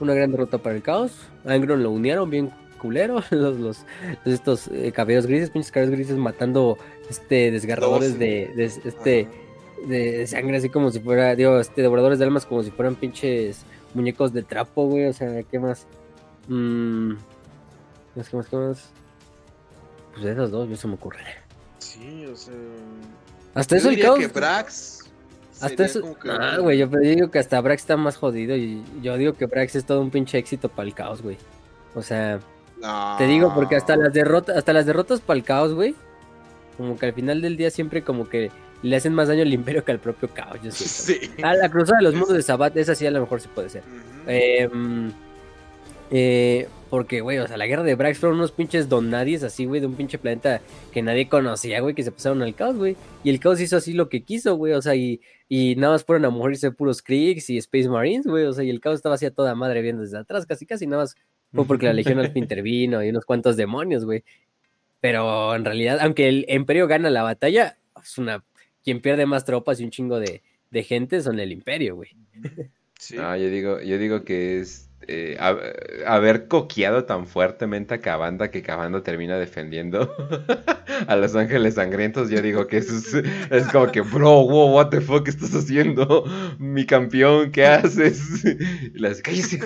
una 0.00 0.14
gran 0.14 0.30
derrota 0.30 0.58
para 0.58 0.76
el 0.76 0.82
caos. 0.82 1.12
Angron 1.44 1.82
lo 1.82 1.90
unieron 1.90 2.30
bien 2.30 2.50
culero. 2.80 3.22
Los, 3.30 3.58
los, 3.58 3.78
estos 4.24 4.68
eh, 4.68 4.90
cabellos 4.92 5.26
grises, 5.26 5.50
pinches 5.50 5.70
cabellos 5.70 5.94
grises 5.94 6.16
matando 6.16 6.78
este 7.08 7.50
desgarradores 7.50 8.18
de, 8.18 8.50
este 8.56 9.28
de 9.86 10.26
sangre 10.26 10.58
así 10.58 10.68
como 10.68 10.90
si 10.90 11.00
fuera, 11.00 11.34
digo, 11.34 11.58
este 11.58 11.82
devoradores 11.82 12.18
de 12.18 12.24
almas 12.24 12.46
como 12.46 12.62
si 12.62 12.70
fueran 12.70 12.96
pinches 12.96 13.64
muñecos 13.94 14.32
de 14.32 14.42
trapo, 14.42 14.86
güey. 14.86 15.06
O 15.06 15.12
sea, 15.12 15.42
¿qué 15.44 15.58
más? 15.58 15.86
Mmm. 16.48 17.14
¿Qué 18.14 18.36
más, 18.36 18.46
qué 18.48 18.56
más? 18.56 18.90
Pues 20.14 20.26
esas 20.26 20.50
dos, 20.50 20.68
yo 20.68 20.76
se 20.76 20.88
me 20.88 20.94
ocurre. 20.94 21.20
Sí, 21.78 22.26
o 22.26 22.36
sea. 22.36 22.54
Hasta 23.54 23.76
eso 23.76 23.90
el 23.90 24.00
caos. 24.00 24.18
Que 24.18 24.26
Brax 24.28 25.00
hasta 25.60 25.84
eso. 25.84 26.16
Ah, 26.28 26.56
güey, 26.58 26.78
yo 26.78 26.86
digo 26.86 27.30
que 27.30 27.38
hasta 27.38 27.60
Brax 27.60 27.82
está 27.82 27.96
más 27.96 28.16
jodido. 28.16 28.56
Y 28.56 28.82
yo 29.02 29.16
digo 29.16 29.34
que 29.34 29.46
Brax 29.46 29.76
es 29.76 29.84
todo 29.84 30.00
un 30.00 30.10
pinche 30.10 30.38
éxito 30.38 30.68
para 30.68 30.88
el 30.88 30.94
caos, 30.94 31.22
güey. 31.22 31.36
O 31.94 32.02
sea. 32.02 32.40
Te 33.18 33.26
digo 33.26 33.52
porque 33.54 33.76
hasta 33.76 33.94
las 33.94 34.12
derrotas, 34.12 34.56
hasta 34.56 34.72
las 34.72 34.86
derrotas 34.86 35.20
para 35.20 35.36
el 35.36 35.44
caos, 35.44 35.74
güey. 35.74 35.94
Como 36.78 36.98
que 36.98 37.06
al 37.06 37.12
final 37.12 37.42
del 37.42 37.58
día 37.58 37.70
siempre 37.70 38.02
como 38.02 38.28
que 38.28 38.50
le 38.82 38.96
hacen 38.96 39.14
más 39.14 39.28
daño 39.28 39.42
al 39.42 39.52
imperio 39.52 39.84
que 39.84 39.92
al 39.92 39.98
propio 39.98 40.28
caos, 40.28 40.58
yo 40.62 40.70
siento. 40.70 41.26
Sí. 41.34 41.42
A 41.42 41.54
la 41.54 41.70
cruzada 41.70 41.98
de 41.98 42.04
los 42.04 42.14
mundos 42.14 42.34
de 42.36 42.42
Sabat, 42.42 42.76
esa 42.76 42.94
sí 42.94 43.06
a 43.06 43.10
lo 43.10 43.20
mejor 43.20 43.40
sí 43.40 43.48
puede 43.54 43.68
ser. 43.68 43.82
eh, 44.26 44.68
eh, 46.10 46.68
porque, 46.90 47.20
güey, 47.20 47.38
o 47.38 47.46
sea, 47.46 47.56
la 47.56 47.68
guerra 47.68 47.84
de 47.84 47.94
Brax 47.94 48.18
fueron 48.18 48.38
unos 48.38 48.50
pinches 48.50 48.88
donadies 48.88 49.44
así, 49.44 49.64
güey, 49.64 49.80
de 49.80 49.86
un 49.86 49.94
pinche 49.94 50.18
planeta 50.18 50.60
que 50.90 51.02
nadie 51.02 51.28
conocía, 51.28 51.80
güey, 51.80 51.94
que 51.94 52.02
se 52.02 52.10
pasaron 52.10 52.42
al 52.42 52.56
caos, 52.56 52.76
güey. 52.76 52.96
Y 53.22 53.30
el 53.30 53.38
caos 53.38 53.60
hizo 53.60 53.76
así 53.76 53.92
lo 53.92 54.08
que 54.08 54.24
quiso, 54.24 54.56
güey, 54.56 54.72
o 54.72 54.82
sea, 54.82 54.96
y, 54.96 55.20
y 55.48 55.76
nada 55.76 55.92
más 55.92 56.04
fueron 56.04 56.24
a 56.24 56.30
morirse 56.30 56.72
puros 56.72 57.00
Kriegs 57.00 57.48
y 57.48 57.58
Space 57.58 57.88
Marines, 57.88 58.26
güey, 58.26 58.44
o 58.44 58.52
sea, 58.52 58.64
y 58.64 58.70
el 58.70 58.80
caos 58.80 58.96
estaba 58.96 59.14
así 59.14 59.24
a 59.24 59.30
toda 59.30 59.54
madre 59.54 59.82
viendo 59.82 60.02
desde 60.02 60.18
atrás, 60.18 60.46
casi, 60.46 60.66
casi, 60.66 60.88
nada 60.88 61.04
más 61.04 61.14
fue 61.54 61.64
porque 61.64 61.86
la 61.86 61.92
Legión 61.92 62.18
Alfa 62.18 62.38
intervino 62.38 63.04
y 63.04 63.10
unos 63.10 63.24
cuantos 63.24 63.56
demonios, 63.56 64.04
güey. 64.04 64.24
Pero 65.00 65.54
en 65.54 65.64
realidad, 65.64 65.98
aunque 66.00 66.28
el 66.28 66.44
Imperio 66.48 66.88
gana 66.88 67.08
la 67.08 67.22
batalla, 67.22 67.78
es 68.02 68.18
una. 68.18 68.42
Quien 68.84 69.00
pierde 69.00 69.26
más 69.26 69.44
tropas 69.44 69.80
y 69.80 69.84
un 69.84 69.90
chingo 69.90 70.18
de, 70.18 70.42
de 70.70 70.82
gente 70.82 71.22
son 71.22 71.38
el 71.38 71.52
Imperio, 71.52 71.96
güey. 71.96 72.10
Sí. 72.98 73.16
Ah, 73.18 73.36
yo 73.36 73.48
digo, 73.48 73.80
yo 73.80 73.98
digo 73.98 74.24
que 74.24 74.60
es 74.60 74.90
eh, 75.08 75.38
haber 76.06 76.46
coqueado 76.46 77.04
tan 77.04 77.26
fuertemente 77.26 77.94
a 77.94 78.00
Cabanda 78.00 78.50
que 78.50 78.62
Cabanda 78.62 79.02
termina 79.02 79.38
defendiendo 79.38 80.14
a 81.06 81.16
los 81.16 81.34
ángeles 81.34 81.74
sangrientos, 81.74 82.28
yo 82.28 82.42
digo 82.42 82.66
que 82.66 82.76
eso 82.76 83.22
es, 83.50 83.66
como 83.68 83.90
que, 83.90 84.02
bro, 84.02 84.46
wow, 84.46 84.74
what 84.74 84.90
the 84.90 85.00
fuck 85.00 85.26
estás 85.26 85.54
haciendo? 85.54 86.24
Mi 86.58 86.84
campeón, 86.84 87.50
¿qué 87.50 87.66
haces? 87.66 88.44
Y 88.44 88.98
las 88.98 89.22
cállese. 89.22 89.60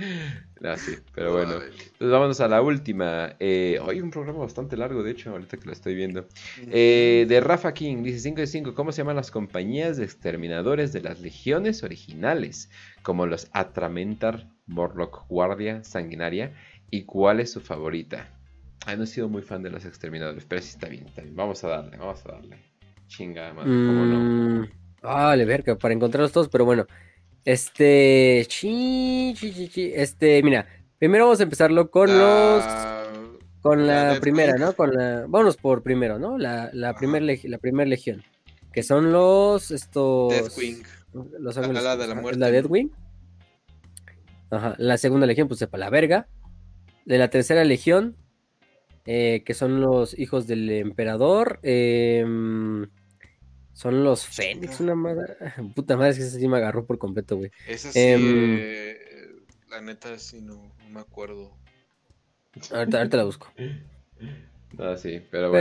Ah, 0.62 0.76
sí, 0.76 0.94
pero 1.14 1.32
bueno. 1.32 1.54
Entonces 1.54 2.10
vámonos 2.10 2.38
a 2.40 2.48
la 2.48 2.60
última. 2.60 3.34
Eh, 3.40 3.78
hoy 3.82 4.02
un 4.02 4.10
programa 4.10 4.40
bastante 4.40 4.76
largo, 4.76 5.02
de 5.02 5.12
hecho, 5.12 5.30
ahorita 5.30 5.56
que 5.56 5.64
lo 5.64 5.72
estoy 5.72 5.94
viendo. 5.94 6.26
Eh, 6.70 7.24
de 7.26 7.40
Rafa 7.40 7.72
King, 7.72 8.02
dice 8.02 8.18
5 8.18 8.42
de 8.42 8.46
5. 8.46 8.74
¿Cómo 8.74 8.92
se 8.92 8.98
llaman 8.98 9.16
las 9.16 9.30
compañías 9.30 9.96
de 9.96 10.04
exterminadores 10.04 10.92
de 10.92 11.00
las 11.00 11.20
legiones 11.20 11.82
originales? 11.82 12.68
Como 13.02 13.26
los 13.26 13.48
Atramentar, 13.52 14.48
Morlock 14.66 15.26
Guardia, 15.28 15.82
Sanguinaria. 15.82 16.52
¿Y 16.90 17.04
cuál 17.04 17.40
es 17.40 17.52
su 17.52 17.60
favorita? 17.62 18.28
Ah, 18.86 18.96
no 18.96 19.04
he 19.04 19.06
sido 19.06 19.28
muy 19.28 19.42
fan 19.42 19.62
de 19.62 19.70
los 19.70 19.86
exterminadores, 19.86 20.44
pero 20.46 20.60
sí 20.60 20.68
está 20.68 20.88
bien, 20.88 21.06
está 21.06 21.22
bien. 21.22 21.36
Vamos 21.36 21.64
a 21.64 21.68
darle, 21.68 21.96
vamos 21.96 22.24
a 22.26 22.32
darle. 22.32 22.56
Chinga, 23.08 23.52
madre, 23.54 23.86
¿cómo 23.86 24.04
no? 24.04 24.68
Vale, 25.02 25.44
mm, 25.44 25.48
verga, 25.48 25.76
para 25.76 25.94
encontrarlos 25.94 26.32
todos, 26.32 26.48
pero 26.48 26.64
bueno. 26.64 26.86
Este. 27.44 28.44
Chi, 28.48 29.34
chi, 29.36 29.68
chi, 29.68 29.92
este, 29.94 30.42
mira. 30.42 30.66
Primero 30.98 31.24
vamos 31.24 31.40
a 31.40 31.44
empezarlo 31.44 31.90
con 31.90 32.08
los. 32.16 32.64
Con 33.62 33.86
la, 33.86 34.18
primera, 34.20 34.56
¿no? 34.58 34.74
Con 34.74 34.92
la. 34.94 35.20
Vámonos 35.28 35.56
por 35.56 35.82
primero, 35.82 36.18
¿no? 36.18 36.38
La, 36.38 36.70
la 36.72 36.94
primera 36.94 37.24
la 37.44 37.58
primer 37.58 37.88
legión. 37.88 38.22
Que 38.72 38.82
son 38.82 39.12
los. 39.12 39.70
Estos. 39.70 40.30
Deathwing. 40.32 40.82
Los 41.38 41.56
ángeles, 41.58 41.82
la, 41.82 41.96
de 41.96 42.06
la, 42.06 42.14
muerte, 42.14 42.38
la 42.38 42.50
Deathwing. 42.50 42.90
Ajá. 44.50 44.74
La 44.78 44.96
segunda 44.98 45.26
legión, 45.26 45.48
pues 45.48 45.58
sepa 45.58 45.78
la 45.78 45.90
verga. 45.90 46.28
De 47.04 47.18
la 47.18 47.30
tercera 47.30 47.64
legión. 47.64 48.16
eh, 49.06 49.42
que 49.44 49.54
son 49.54 49.80
los 49.80 50.18
hijos 50.18 50.46
del 50.46 50.70
emperador. 50.70 51.58
em, 51.62 52.86
son 53.72 54.04
los 54.04 54.26
Fénix, 54.26 54.80
una 54.80 54.94
madre. 54.94 55.36
Puta 55.74 55.96
madre, 55.96 56.10
es 56.10 56.16
que 56.18 56.24
ese 56.24 56.38
sí 56.38 56.48
me 56.48 56.56
agarró 56.58 56.84
por 56.86 56.98
completo, 56.98 57.36
güey. 57.36 57.50
Esa 57.66 57.92
sí, 57.92 57.98
Em, 57.98 58.56
eh, 58.60 58.98
la 59.68 59.80
neta 59.80 60.18
sí 60.18 60.40
no, 60.42 60.54
no 60.54 60.88
me 60.90 61.00
acuerdo. 61.00 61.56
Ahorita, 62.72 62.98
ahorita 62.98 63.16
la 63.16 63.24
busco. 63.24 63.52
Ah, 64.78 64.96
sí, 64.96 65.20
pero 65.32 65.50
bueno. 65.50 65.58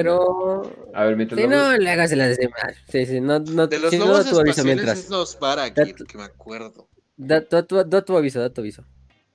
Pero. 0.64 0.92
A 0.94 1.04
ver, 1.04 1.16
mientras 1.18 1.42
vamos- 1.42 1.58
no 1.58 1.76
le 1.78 1.90
hagas 1.90 2.12
de 2.12 2.16
las 2.16 2.38
demás. 2.38 2.76
Sí, 2.90 3.08
sí, 3.08 3.20
no, 3.20 3.40
no, 3.40 3.66
De 3.66 3.80
los 3.80 3.92
no 3.94 4.06
lobos 4.06 4.20
aviso 4.20 4.40
espaciales 4.42 4.76
mientras. 4.76 5.00
es 5.00 5.10
los 5.10 5.40
Baragir, 5.40 5.74
Dat- 5.96 6.06
que 6.08 6.18
me 6.20 6.24
acuerdo. 6.26 6.88
Da, 7.18 7.42
tu, 7.42 7.84
da 7.86 8.06
tu 8.06 8.16
aviso, 8.16 8.40
da 8.40 8.54
tu 8.54 8.62
aviso. 8.62 8.86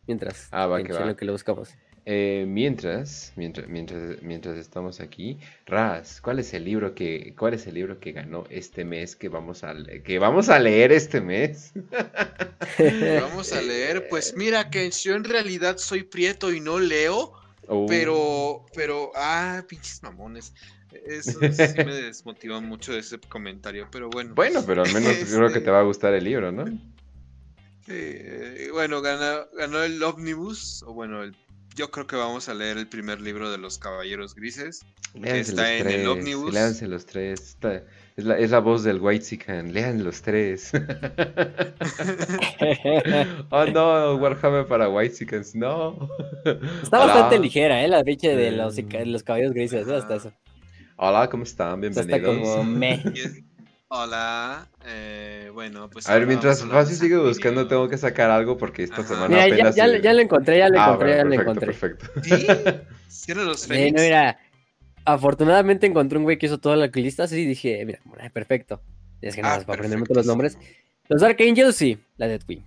Mientras. 0.07 0.47
Ah, 0.53 0.67
va, 0.69 0.81
que 0.81 0.93
va. 0.93 1.01
en 1.01 1.09
lo 1.09 1.17
que 1.17 1.25
lo 1.25 1.33
buscamos. 1.33 1.71
Eh, 2.07 2.45
mientras, 2.47 3.33
mientras, 3.35 3.67
mientras, 3.67 4.21
mientras 4.23 4.59
estamos 4.59 5.01
aquí, 5.01 5.39
Raz, 5.65 6.21
¿cuál 6.21 6.39
es 6.39 6.53
el 6.53 6.65
libro 6.65 6.95
que, 6.95 7.35
cuál 7.39 7.55
es 7.55 7.67
el 7.67 7.75
libro 7.75 7.99
que 7.99 8.13
ganó 8.13 8.45
este 8.51 8.85
mes 8.85 9.17
que 9.17 9.31
vamos 9.31 9.65
a, 9.65 9.75
que 10.05 10.19
vamos 10.19 10.51
a 10.51 10.59
leer 10.59 10.93
este 10.93 11.21
mes? 11.23 11.73
Vamos 13.21 13.53
a 13.53 13.61
leer, 13.63 14.09
pues 14.09 14.35
mira 14.37 14.69
que 14.71 14.91
yo 14.91 15.15
en 15.15 15.25
realidad 15.25 15.77
soy 15.79 16.03
prieto 16.03 16.53
y 16.53 16.61
no 16.61 16.79
leo, 16.79 17.33
Oh, 17.67 17.87
pero, 17.89 18.67
pero, 18.75 19.11
ah, 19.15 19.63
pinches 19.67 20.03
mamones. 20.03 20.53
Eso 21.07 21.41
sí 21.41 21.75
me 21.79 21.95
desmotivó 21.95 22.61
mucho 22.61 22.97
ese 22.97 23.19
comentario, 23.19 23.89
pero 23.91 24.11
bueno. 24.11 24.35
Bueno, 24.35 24.63
pero 24.67 24.83
al 24.83 24.93
menos 24.93 25.13
Este- 25.13 25.35
creo 25.35 25.51
que 25.51 25.61
te 25.61 25.71
va 25.71 25.81
a 25.81 25.85
gustar 25.85 26.13
el 26.13 26.25
libro, 26.25 26.53
¿no? 26.53 26.67
Eh, 27.89 28.69
bueno, 28.73 29.01
ganó, 29.03 29.47
ganó 29.57 29.83
el 29.83 30.03
Omnibus, 30.03 30.83
o 30.87 30.93
bueno, 30.95 31.23
el- 31.23 31.35
yo 31.75 31.91
creo 31.91 32.07
que 32.07 32.17
vamos 32.17 32.49
a 32.49 32.55
leer 32.55 32.79
el 32.79 32.87
primer 32.87 33.21
libro 33.21 33.51
de 33.51 33.59
los 33.59 33.79
Caballeros 33.79 34.35
Grises. 34.35 34.81
Léanse 35.15 35.51
Está 35.53 35.63
los 35.63 35.71
en 35.71 35.77
el 35.79 35.83
tres, 35.93 36.07
Omnibus. 36.09 36.55
léanse 36.55 36.89
los 36.89 37.07
tres. 37.07 37.41
Está- 37.41 37.83
es, 38.17 38.25
la, 38.25 38.39
es 38.39 38.51
la 38.51 38.61
voz 38.61 38.85
del 38.85 39.01
White 39.01 39.25
lean 39.73 40.05
los 40.05 40.23
tres. 40.23 40.71
oh 43.51 43.65
no, 43.67 44.17
Warhammer 44.17 44.67
para 44.67 44.89
White 44.89 45.27
no. 45.55 46.09
Está 46.83 47.03
Hola. 47.03 47.15
bastante 47.15 47.39
ligera, 47.41 47.85
¿eh? 47.85 47.89
La 47.89 48.05
pinche 48.05 48.35
de 48.37 48.53
los, 48.53 48.77
de 48.77 49.07
los 49.07 49.23
caballos 49.23 49.53
grises. 49.53 49.89
Hasta 49.89 50.17
eso. 50.17 50.33
Hola, 50.97 51.29
¿cómo 51.29 51.43
están? 51.43 51.81
Bienvenidos. 51.81 52.39
como 52.39 52.65
me. 52.79 53.03
Y 53.91 53.95
Hola, 53.97 54.69
eh, 54.87 55.51
bueno, 55.53 55.89
pues. 55.91 56.09
A 56.09 56.15
ver, 56.15 56.27
mientras 56.27 56.65
Fácil 56.65 56.97
sigue 56.97 57.17
buscando, 57.19 57.67
tengo 57.69 57.89
que 57.89 57.99
sacar 57.99 58.31
algo 58.31 58.57
porque 58.57 58.83
esta 58.83 58.97
Ajá. 59.03 59.09
semana 59.09 59.29
Mira, 59.29 59.49
ya, 59.49 59.55
apenas. 59.55 59.77
ya, 59.77 59.87
se- 59.89 60.01
ya 60.01 60.13
lo 60.13 60.21
encontré, 60.21 60.59
ya 60.59 60.69
lo 60.69 60.79
Ah, 60.79 60.85
encontré, 60.87 61.17
bueno, 61.17 61.31
ya 61.33 61.39
lo 61.39 61.45
perfecto, 61.45 61.67
encontré. 61.71 62.07
perfecto. 62.07 62.21
¿Sí? 62.23 62.47
¿Sí 63.09 63.33
eran 63.33 63.47
los 63.47 63.67
Fénix? 63.67 63.93
no, 63.95 64.03
mira, 64.03 64.39
afortunadamente 65.05 65.87
encontré 65.87 66.19
un 66.19 66.25
güey 66.25 66.39
que 66.39 66.47
hizo 66.47 66.59
toda 66.59 66.77
la 66.77 66.87
lista, 66.87 67.25
así 67.25 67.45
dije, 67.45 67.85
mira, 67.85 68.01
bueno, 68.05 68.25
perfecto. 68.33 68.83
Es 69.21 69.37
que 69.37 69.43
nada 69.43 69.57
Ah, 69.61 69.65
para 69.67 69.75
aprenderme 69.79 70.07
todos 70.07 70.19
los 70.19 70.27
nombres. 70.27 70.59
Los 71.09 71.21
Dark 71.21 71.37
Angels, 71.41 71.77
sí, 71.77 71.99
la 72.17 72.27
Deathwing. 72.27 72.65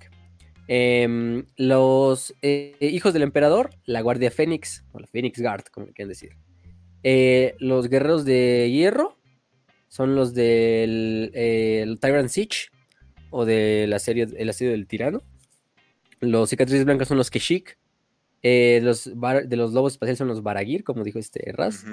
Em, 0.69 1.45
los 1.57 2.35
eh, 2.41 2.75
hijos 2.79 3.13
del 3.13 3.23
emperador, 3.23 3.71
la 3.85 4.01
Guardia 4.01 4.31
Fénix, 4.31 4.83
o 4.91 4.99
la 4.99 5.07
Phoenix 5.07 5.41
Guard, 5.41 5.65
como 5.71 5.87
le 5.87 5.93
quieren 5.93 6.09
decir. 6.09 6.35
Eh, 7.03 7.55
los 7.59 7.89
guerreros 7.89 8.25
de 8.25 8.69
hierro 8.71 9.16
son 9.97 10.15
los 10.15 10.33
del 10.33 11.31
eh, 11.33 11.81
el 11.83 11.99
Tyrant 11.99 12.29
Siege, 12.29 12.67
o 13.31 13.43
de 13.45 13.85
la 13.89 13.99
serie 13.99 14.27
El 14.37 14.47
asedio 14.49 14.71
del 14.71 14.87
tirano. 14.87 15.21
Los 16.21 16.49
cicatrices 16.49 16.85
blancas 16.85 17.09
son 17.09 17.17
los 17.17 17.29
Keshik. 17.29 17.77
Eh, 18.43 18.79
los 18.83 19.11
bar- 19.15 19.47
de 19.47 19.55
los 19.57 19.73
lobos 19.73 19.93
espaciales 19.93 20.17
son 20.19 20.27
los 20.29 20.41
Baragir, 20.43 20.83
como 20.83 21.03
dijo 21.03 21.19
este 21.19 21.51
Raz. 21.51 21.83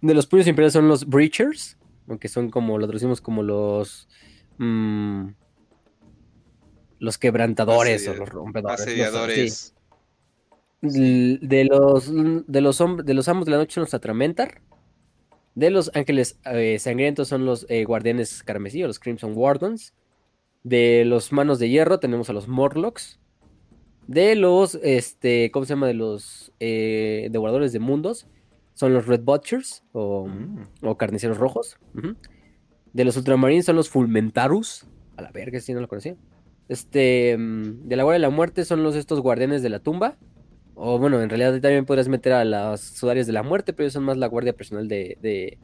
De 0.00 0.14
los 0.14 0.26
puños 0.26 0.46
imperiales 0.46 0.72
son 0.74 0.86
los 0.88 1.06
Breachers, 1.06 1.76
aunque 2.08 2.28
son 2.28 2.50
como, 2.50 2.78
lo 2.78 2.86
traducimos 2.86 3.20
como 3.20 3.42
los. 3.42 4.08
mm, 4.58 5.28
los 7.00 7.16
quebrantadores 7.18 8.06
o 8.08 8.14
los 8.14 8.28
rompedores. 8.28 8.78
no 8.78 8.84
sé, 8.84 8.90
Asediadores. 8.90 9.74
sí. 10.82 11.38
De 11.42 11.64
los, 11.64 12.10
de, 12.46 12.60
los 12.60 12.78
de 13.04 13.14
los 13.14 13.28
amos 13.28 13.44
de 13.46 13.50
la 13.50 13.56
noche 13.58 13.74
son 13.74 13.82
los 13.84 13.94
Atramentar. 13.94 14.60
De 15.60 15.68
los 15.68 15.90
ángeles 15.92 16.40
eh, 16.46 16.78
sangrientos 16.78 17.28
son 17.28 17.44
los 17.44 17.66
eh, 17.68 17.84
guardianes 17.84 18.42
carmesí 18.42 18.82
o 18.82 18.86
los 18.86 18.98
Crimson 18.98 19.34
Wardens. 19.36 19.92
De 20.62 21.04
los 21.04 21.32
manos 21.32 21.58
de 21.58 21.68
hierro 21.68 22.00
tenemos 22.00 22.30
a 22.30 22.32
los 22.32 22.48
Morlocks. 22.48 23.20
De 24.06 24.36
los, 24.36 24.76
este, 24.76 25.50
¿cómo 25.50 25.66
se 25.66 25.74
llama? 25.74 25.86
De 25.86 25.92
los 25.92 26.50
eh, 26.60 27.28
devoradores 27.30 27.74
de 27.74 27.78
mundos 27.78 28.26
son 28.72 28.94
los 28.94 29.06
Red 29.06 29.20
Butchers 29.20 29.84
o, 29.92 30.28
Mm. 30.28 30.66
o 30.80 30.96
carniceros 30.96 31.36
rojos. 31.36 31.76
De 32.94 33.04
los 33.04 33.18
Ultramarines 33.18 33.66
son 33.66 33.76
los 33.76 33.90
Fulmentarus. 33.90 34.86
A 35.18 35.20
la 35.20 35.30
verga, 35.30 35.60
si 35.60 35.74
no 35.74 35.82
lo 35.82 35.88
conocía. 35.88 36.16
Este, 36.70 37.36
mm, 37.36 37.86
de 37.86 37.96
la 37.96 38.04
Guardia 38.04 38.20
de 38.26 38.30
la 38.30 38.34
Muerte 38.34 38.64
son 38.64 38.82
los 38.82 38.96
estos 38.96 39.20
guardianes 39.20 39.62
de 39.62 39.68
la 39.68 39.80
tumba. 39.80 40.16
O 40.82 40.98
bueno, 40.98 41.20
en 41.20 41.28
realidad 41.28 41.60
también 41.60 41.84
podrías 41.84 42.08
meter 42.08 42.32
a 42.32 42.44
las 42.44 42.80
sudarias 42.80 43.26
de 43.26 43.34
la 43.34 43.42
muerte, 43.42 43.72
pero 43.74 43.84
ellos 43.84 43.92
son 43.92 44.04
más 44.04 44.16
la 44.16 44.26
guardia 44.28 44.54
personal 44.54 44.88
de. 44.88 45.18
de. 45.20 45.58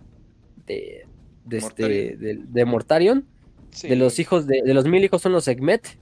de. 0.67 1.07
de, 1.47 1.57
este, 1.57 2.17
de, 2.19 2.41
de 2.47 2.65
Mortarion. 2.67 3.25
Sí. 3.71 3.89
De 3.89 3.97
los 3.97 4.19
hijos 4.19 4.47
de. 4.47 4.61
de 4.63 4.75
los 4.75 4.85
mil 4.87 5.03
hijos 5.03 5.23
son 5.23 5.33
los 5.33 5.49
Egmet. 5.49 5.99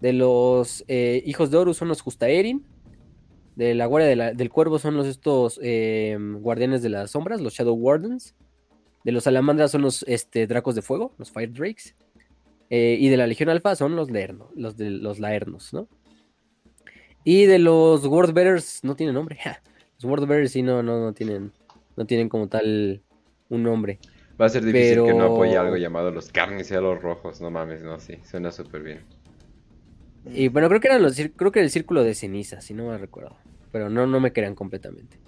De 0.00 0.12
los 0.12 0.84
eh, 0.88 1.22
hijos 1.24 1.50
de 1.50 1.56
Horus 1.56 1.78
son 1.78 1.88
los 1.88 2.02
Justaerin. 2.02 2.62
De 3.56 3.74
la 3.74 3.86
guardia 3.86 4.08
de 4.08 4.16
la- 4.16 4.34
del 4.34 4.50
cuervo 4.50 4.78
son 4.78 4.96
los 4.96 5.06
estos 5.06 5.58
eh, 5.62 6.18
guardianes 6.40 6.82
de 6.82 6.90
las 6.90 7.12
sombras, 7.12 7.40
los 7.40 7.54
Shadow 7.54 7.74
Wardens. 7.74 8.34
De 9.04 9.12
los 9.12 9.24
salamandras 9.24 9.70
son 9.70 9.80
los 9.82 10.02
este, 10.08 10.46
dracos 10.46 10.74
de 10.74 10.82
fuego, 10.82 11.14
los 11.18 11.30
Fire 11.30 11.52
Drakes. 11.52 11.94
Eh, 12.68 12.96
y 13.00 13.08
de 13.08 13.16
la 13.16 13.26
Legión 13.26 13.48
Alfa 13.48 13.74
son 13.76 13.96
los 13.96 14.10
Laernos, 14.10 14.48
los 14.56 14.76
de 14.76 14.90
los 14.90 15.18
Laernos, 15.20 15.72
¿no? 15.72 15.88
Y 17.24 17.46
de 17.46 17.58
los 17.58 18.04
Wordbearers 18.04 18.84
no 18.84 18.96
tienen 18.96 19.14
nombre. 19.14 19.38
Los 19.96 20.04
Wordbearers 20.04 20.52
sí 20.52 20.62
no, 20.62 20.82
no, 20.82 21.00
no 21.00 21.12
tienen, 21.14 21.52
no 21.96 22.04
tienen 22.06 22.28
como 22.28 22.48
tal 22.48 23.02
un 23.48 23.62
nombre. 23.62 23.98
Va 24.40 24.46
a 24.46 24.48
ser 24.48 24.64
difícil 24.64 25.04
que 25.04 25.14
no 25.14 25.26
apoye 25.26 25.56
algo 25.56 25.76
llamado 25.76 26.10
los 26.10 26.30
carniceros 26.30 27.00
rojos. 27.00 27.40
No 27.40 27.50
mames, 27.50 27.82
no, 27.82 27.98
sí. 28.00 28.18
Suena 28.28 28.50
súper 28.52 28.82
bien. 28.82 29.00
Y 30.26 30.48
bueno, 30.48 30.68
creo 30.68 30.80
que 30.80 30.88
eran 30.88 31.02
los, 31.02 31.16
creo 31.36 31.52
que 31.52 31.60
era 31.60 31.64
el 31.64 31.70
círculo 31.70 32.02
de 32.02 32.14
ceniza, 32.14 32.60
si 32.60 32.74
no 32.74 32.88
me 32.88 32.98
recuerdo. 32.98 33.36
Pero 33.72 33.88
no, 33.90 34.06
no 34.06 34.20
me 34.20 34.32
crean 34.32 34.54
completamente. 34.54 35.18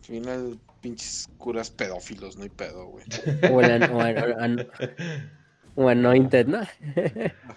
Al 0.00 0.04
final, 0.06 0.58
pinches 0.80 1.28
curas 1.38 1.70
pedófilos, 1.70 2.36
no 2.36 2.42
hay 2.42 2.48
pedo, 2.50 2.86
güey. 2.86 3.04
O 3.50 3.60
el 3.60 3.70
an- 3.70 3.90
o 3.92 4.00
an- 4.00 4.40
an- 4.40 4.66
o 5.74 5.88
Anointed, 5.88 6.46
¿no? 6.46 6.60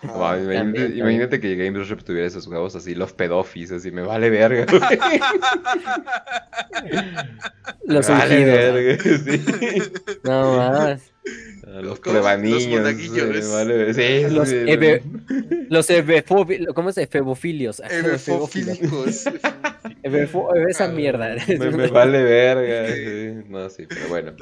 No, 0.04 0.14
imagínate, 0.38 0.56
también, 0.56 0.98
imagínate 0.98 1.40
que 1.40 1.56
Game 1.56 1.78
Workshop 1.78 2.04
tuviera 2.04 2.28
esos 2.28 2.46
juegos 2.48 2.76
así, 2.76 2.94
los 2.96 3.14
pedófilos, 3.14 3.72
así 3.72 3.92
me 3.92 4.02
vale 4.04 4.30
verga. 4.30 4.66
güey. 4.66 4.82
Los 7.86 8.10
me 8.10 8.16
vale 8.16 8.38
ungidos, 8.40 8.68
¿no? 8.68 8.74
verga, 8.74 9.04
sí. 9.26 9.42
No 10.24 10.58
más. 10.58 11.02
A 11.66 11.70
Los 11.82 12.00
pruebaniños. 12.00 12.84
Los 12.98 13.52
vale. 13.52 13.94
Sí, 13.94 14.26
Los 14.34 14.50
sí, 14.50 14.56
ebe- 14.56 15.02
Los 15.70 15.90
ebefobi- 15.90 16.74
¿Cómo 16.74 16.90
es? 16.90 16.98
Efebofilios. 16.98 17.82
Esa 20.06 20.88
mierda. 20.88 21.36
me, 21.48 21.72
me 21.72 21.88
vale 21.88 22.24
verga. 22.24 22.94
sí. 22.94 23.50
No, 23.50 23.70
sí, 23.70 23.86
pero 23.88 24.08
bueno. 24.08 24.34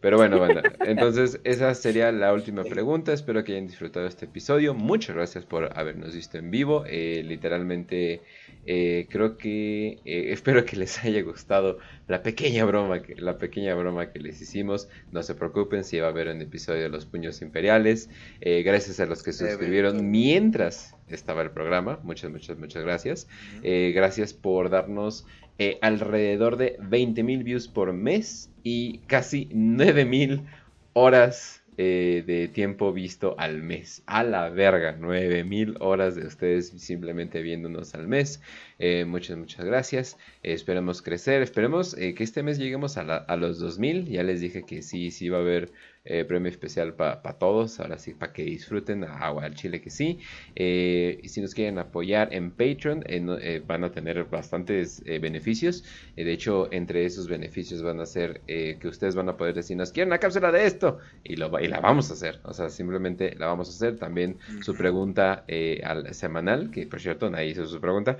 Pero 0.00 0.16
bueno, 0.16 0.40
banda. 0.40 0.62
Entonces, 0.80 1.40
esa 1.44 1.74
sería 1.74 2.10
la 2.10 2.32
última 2.32 2.64
pregunta. 2.64 3.12
Espero 3.12 3.44
que 3.44 3.52
hayan 3.52 3.66
disfrutado 3.66 4.06
este 4.06 4.24
episodio. 4.24 4.74
Muchas 4.74 5.14
gracias 5.14 5.44
por 5.44 5.78
habernos 5.78 6.14
visto 6.14 6.38
en 6.38 6.50
vivo. 6.50 6.84
Eh, 6.86 7.22
literalmente, 7.24 8.22
eh, 8.64 9.06
creo 9.08 9.36
que 9.36 10.00
eh, 10.04 10.32
espero 10.32 10.64
que 10.64 10.76
les 10.76 11.02
haya 11.04 11.22
gustado 11.22 11.78
la 12.08 12.22
pequeña 12.22 12.64
broma, 12.64 13.02
que, 13.02 13.16
la 13.16 13.38
pequeña 13.38 13.74
broma 13.74 14.10
que 14.10 14.20
les 14.20 14.40
hicimos. 14.40 14.88
No 15.12 15.22
se 15.22 15.34
preocupen 15.34 15.84
si 15.84 15.98
va 15.98 16.06
a 16.06 16.10
haber 16.10 16.28
un 16.28 16.40
episodio 16.40 16.82
de 16.82 16.88
los 16.88 17.06
puños 17.06 17.42
imperiales. 17.42 18.08
Eh, 18.40 18.62
gracias 18.62 19.00
a 19.00 19.06
los 19.06 19.22
que 19.22 19.32
se 19.32 19.48
suscribieron 19.50 20.10
mientras 20.10 20.94
estaba 21.08 21.42
el 21.42 21.50
programa. 21.50 21.98
Muchas, 22.02 22.30
muchas, 22.30 22.58
muchas 22.58 22.84
gracias. 22.84 23.28
Eh, 23.62 23.92
gracias 23.94 24.32
por 24.32 24.70
darnos 24.70 25.26
eh, 25.58 25.78
alrededor 25.82 26.56
de 26.56 26.78
20.000 26.78 27.42
views 27.42 27.68
por 27.68 27.92
mes 27.92 28.50
y 28.62 28.98
casi 29.06 29.48
9.000 29.52 30.44
horas 30.92 31.62
eh, 31.76 32.24
de 32.26 32.48
tiempo 32.48 32.92
visto 32.92 33.34
al 33.38 33.62
mes. 33.62 34.02
A 34.06 34.22
la 34.22 34.48
verga, 34.50 34.96
9.000 34.98 35.76
horas 35.80 36.14
de 36.14 36.26
ustedes 36.26 36.68
simplemente 36.68 37.42
viéndonos 37.42 37.94
al 37.94 38.08
mes. 38.08 38.40
Eh, 38.78 39.04
muchas, 39.04 39.36
muchas 39.36 39.64
gracias. 39.64 40.16
esperemos 40.42 41.02
crecer. 41.02 41.42
Esperemos 41.42 41.94
que 41.94 42.16
este 42.18 42.42
mes 42.42 42.58
lleguemos 42.58 42.96
a, 42.96 43.16
a 43.16 43.36
los 43.36 43.58
2000. 43.58 44.06
Ya 44.06 44.22
les 44.22 44.40
dije 44.40 44.64
que 44.64 44.82
sí, 44.82 45.10
sí 45.10 45.28
va 45.28 45.38
a 45.38 45.40
haber 45.42 45.70
eh, 46.08 46.24
premio 46.24 46.48
especial 46.50 46.94
para 46.94 47.20
todos, 47.38 47.80
ahora 47.80 47.98
sí, 47.98 48.14
para 48.14 48.32
que 48.32 48.44
disfruten 48.44 49.02
agua 49.04 49.44
al 49.44 49.54
chile 49.54 49.80
que 49.80 49.90
sí. 49.90 50.20
Eh, 50.54 51.18
y 51.22 51.28
si 51.28 51.40
nos 51.40 51.52
quieren 51.52 51.78
apoyar 51.78 52.32
en 52.32 52.52
Patreon, 52.52 53.02
eh, 53.06 53.62
van 53.66 53.82
a 53.82 53.90
tener 53.90 54.24
bastantes 54.24 55.02
beneficios. 55.04 55.84
de 56.14 56.32
hecho, 56.32 56.68
entre 56.72 57.04
esos 57.04 57.28
beneficios 57.28 57.82
van 57.82 58.00
a 58.00 58.06
ser 58.06 58.40
que 58.46 58.88
ustedes 58.88 59.14
van 59.14 59.28
a 59.28 59.36
poder 59.36 59.54
decir, 59.54 59.76
nos 59.76 59.92
quieren 59.92 60.08
una 60.08 60.18
cápsula 60.18 60.52
de 60.52 60.66
esto, 60.66 60.98
y, 61.24 61.36
lo, 61.36 61.58
y 61.60 61.68
la 61.68 61.80
vamos 61.80 62.10
a 62.10 62.14
hacer. 62.14 62.40
O 62.44 62.52
sea, 62.52 62.68
simplemente 62.68 63.34
la 63.36 63.46
vamos 63.46 63.68
a 63.68 63.72
hacer. 63.72 63.98
También 63.98 64.38
su 64.62 64.74
pregunta 64.74 65.44
al 65.84 66.14
semanal, 66.14 66.70
que 66.70 66.86
por 66.86 67.00
cierto, 67.00 67.30
ahí 67.34 67.50
hizo 67.50 67.66
su 67.66 67.80
pregunta, 67.80 68.18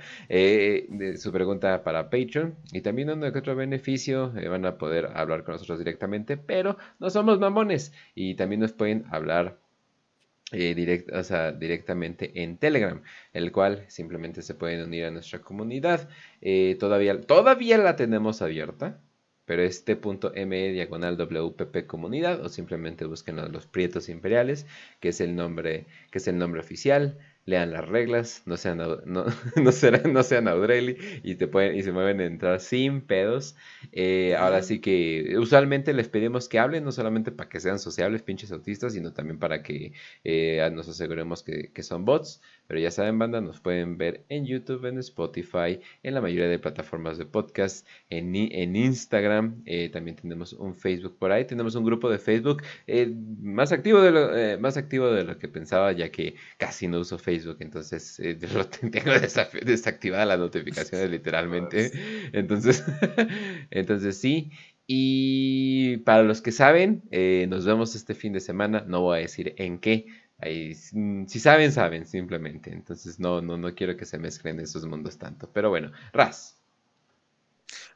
su 1.17 1.31
pregunta 1.31 1.83
para 1.83 2.09
Patreon. 2.09 2.55
Y 2.73 2.81
también 2.81 3.09
uno 3.09 3.31
que 3.31 3.39
otro 3.39 3.55
beneficio, 3.55 4.33
van 4.49 4.65
a 4.65 4.77
poder 4.77 5.09
hablar 5.13 5.43
con 5.43 5.53
nosotros 5.53 5.79
directamente, 5.79 6.37
pero 6.37 6.77
no 6.99 7.09
somos 7.09 7.39
mamones 7.39 7.76
y 8.15 8.35
también 8.35 8.61
nos 8.61 8.73
pueden 8.73 9.05
hablar 9.11 9.59
eh, 10.53 10.75
directamente 11.59 12.41
en 12.41 12.57
Telegram, 12.57 13.01
el 13.33 13.51
cual 13.51 13.83
simplemente 13.89 14.41
se 14.41 14.55
pueden 14.55 14.81
unir 14.81 15.05
a 15.05 15.11
nuestra 15.11 15.41
comunidad. 15.41 16.07
Eh, 16.41 16.77
todavía, 16.79 17.19
todavía 17.21 17.77
la 17.77 17.97
tenemos 17.97 18.41
abierta, 18.41 19.01
pero 19.45 19.61
es 19.61 19.83
t.me 19.83 20.71
diagonal 20.71 21.17
WPP 21.17 21.85
comunidad 21.85 22.43
o 22.45 22.49
simplemente 22.49 23.05
busquen 23.05 23.39
a 23.39 23.47
los 23.47 23.67
Prietos 23.67 24.07
Imperiales, 24.09 24.65
que 25.01 25.09
es 25.09 25.19
el 25.21 25.35
nombre, 25.35 25.85
que 26.11 26.19
es 26.19 26.27
el 26.27 26.37
nombre 26.37 26.61
oficial 26.61 27.17
lean 27.47 27.71
las 27.71 27.87
reglas, 27.87 28.43
no 28.45 28.57
sean, 28.57 28.77
no, 28.77 28.97
no, 29.55 29.71
sean, 29.71 30.13
no 30.13 30.21
sean 30.21 30.47
Aureli 30.49 30.97
y, 31.23 31.35
te 31.35 31.47
pueden, 31.47 31.75
y 31.77 31.81
se 31.81 31.93
mueven 31.93 32.19
a 32.19 32.25
entrar 32.25 32.59
sin 32.59 33.01
pedos. 33.01 33.55
Eh, 33.93 34.35
ahora 34.35 34.61
sí 34.61 34.79
que 34.81 35.35
usualmente 35.39 35.93
les 35.93 36.09
pedimos 36.09 36.49
que 36.49 36.59
hablen, 36.59 36.83
no 36.83 36.91
solamente 36.91 37.31
para 37.31 37.49
que 37.49 37.61
sean 37.61 37.79
sociables, 37.79 38.21
pinches 38.21 38.51
autistas, 38.51 38.93
sino 38.93 39.13
también 39.13 39.39
para 39.39 39.63
que 39.63 39.93
eh, 40.25 40.69
nos 40.73 40.89
aseguremos 40.89 41.41
que, 41.41 41.71
que 41.71 41.83
son 41.83 42.03
bots. 42.03 42.41
Pero 42.67 42.81
ya 42.81 42.91
saben, 42.91 43.17
banda, 43.17 43.39
nos 43.39 43.61
pueden 43.61 43.97
ver 43.97 44.25
en 44.27 44.45
YouTube, 44.45 44.85
en 44.85 44.97
Spotify, 44.99 45.79
en 46.03 46.13
la 46.13 46.21
mayoría 46.21 46.49
de 46.49 46.59
plataformas 46.59 47.17
de 47.17 47.25
podcast, 47.25 47.87
en, 48.09 48.35
en 48.35 48.75
Instagram. 48.75 49.61
Eh, 49.65 49.89
también 49.89 50.17
tenemos 50.17 50.51
un 50.51 50.75
Facebook 50.75 51.17
por 51.17 51.31
ahí. 51.31 51.45
Tenemos 51.45 51.75
un 51.75 51.85
grupo 51.85 52.09
de 52.09 52.19
Facebook 52.19 52.63
eh, 52.85 53.13
más, 53.39 53.71
activo 53.71 54.01
de 54.01 54.11
lo, 54.11 54.37
eh, 54.37 54.57
más 54.57 54.75
activo 54.75 55.09
de 55.09 55.23
lo 55.23 55.39
que 55.39 55.47
pensaba, 55.47 55.93
ya 55.93 56.11
que 56.11 56.35
casi 56.57 56.89
no 56.89 56.99
uso 56.99 57.17
Facebook. 57.17 57.57
Entonces, 57.61 58.17
tengo 58.91 59.11
desactivadas 59.63 60.27
las 60.27 60.39
notificaciones 60.39 61.09
literalmente. 61.09 61.91
Entonces, 62.33 62.83
entonces 63.71 64.17
sí. 64.17 64.51
Y 64.85 65.97
para 65.97 66.23
los 66.23 66.41
que 66.41 66.51
saben, 66.51 67.03
nos 67.49 67.65
vemos 67.65 67.95
este 67.95 68.15
fin 68.15 68.33
de 68.33 68.39
semana. 68.39 68.85
No 68.87 69.01
voy 69.01 69.19
a 69.19 69.21
decir 69.21 69.53
en 69.57 69.79
qué 69.79 70.05
Ahí, 70.39 70.75
mm, 70.91 71.25
si 71.25 71.39
saben, 71.39 71.71
saben, 71.71 72.05
simplemente. 72.05 72.71
Entonces 72.71 73.19
no, 73.19 73.41
no, 73.41 73.57
no 73.57 73.73
quiero 73.73 73.97
que 73.97 74.05
se 74.05 74.19
mezclen 74.19 74.59
esos 74.59 74.85
mundos 74.85 75.17
tanto. 75.17 75.49
Pero 75.51 75.69
bueno, 75.69 75.91
Raz. 76.13 76.57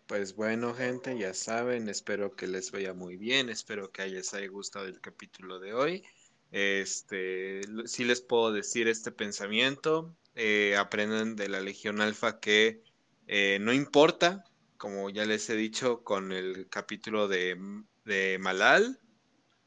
Pues 0.07 0.35
bueno, 0.35 0.73
gente, 0.73 1.17
ya 1.17 1.33
saben, 1.33 1.87
espero 1.87 2.35
que 2.35 2.45
les 2.47 2.71
vaya 2.71 2.93
muy 2.93 3.15
bien, 3.15 3.49
espero 3.49 3.91
que 3.91 4.07
les 4.07 4.33
haya 4.33 4.47
gustado 4.47 4.85
el 4.85 4.99
capítulo 4.99 5.59
de 5.59 5.73
hoy. 5.73 6.03
Este, 6.51 7.61
sí 7.85 8.03
les 8.03 8.19
puedo 8.19 8.51
decir 8.51 8.89
este 8.89 9.11
pensamiento, 9.11 10.13
eh, 10.35 10.75
aprendan 10.77 11.37
de 11.37 11.47
la 11.47 11.61
Legión 11.61 12.01
Alfa 12.01 12.41
que 12.41 12.83
eh, 13.27 13.59
no 13.61 13.71
importa, 13.71 14.43
como 14.75 15.09
ya 15.09 15.23
les 15.23 15.49
he 15.49 15.55
dicho 15.55 16.03
con 16.03 16.33
el 16.33 16.67
capítulo 16.67 17.29
de, 17.29 17.57
de 18.03 18.37
Malal, 18.37 18.99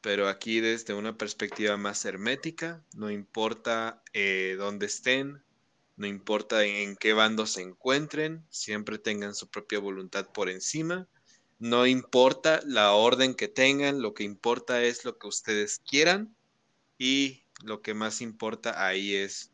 pero 0.05 0.29
aquí 0.29 0.59
desde 0.59 0.93
una 0.93 1.17
perspectiva 1.17 1.77
más 1.77 2.05
hermética, 2.05 2.85
no 2.93 3.09
importa 3.09 4.03
eh, 4.13 4.53
dónde 4.55 4.85
estén, 4.85 5.43
no 5.97 6.05
importa 6.05 6.63
en 6.63 6.95
qué 6.95 7.13
bando 7.13 7.47
se 7.47 7.63
encuentren, 7.63 8.45
siempre 8.51 8.99
tengan 8.99 9.33
su 9.33 9.49
propia 9.49 9.79
voluntad 9.79 10.27
por 10.31 10.47
encima, 10.47 11.07
no 11.57 11.87
importa 11.87 12.61
la 12.67 12.91
orden 12.91 13.33
que 13.33 13.47
tengan, 13.47 14.03
lo 14.03 14.13
que 14.13 14.21
importa 14.21 14.83
es 14.83 15.05
lo 15.05 15.17
que 15.17 15.25
ustedes 15.25 15.79
quieran 15.79 16.35
y 16.99 17.41
lo 17.63 17.81
que 17.81 17.95
más 17.95 18.21
importa 18.21 18.85
ahí 18.85 19.15
es 19.15 19.53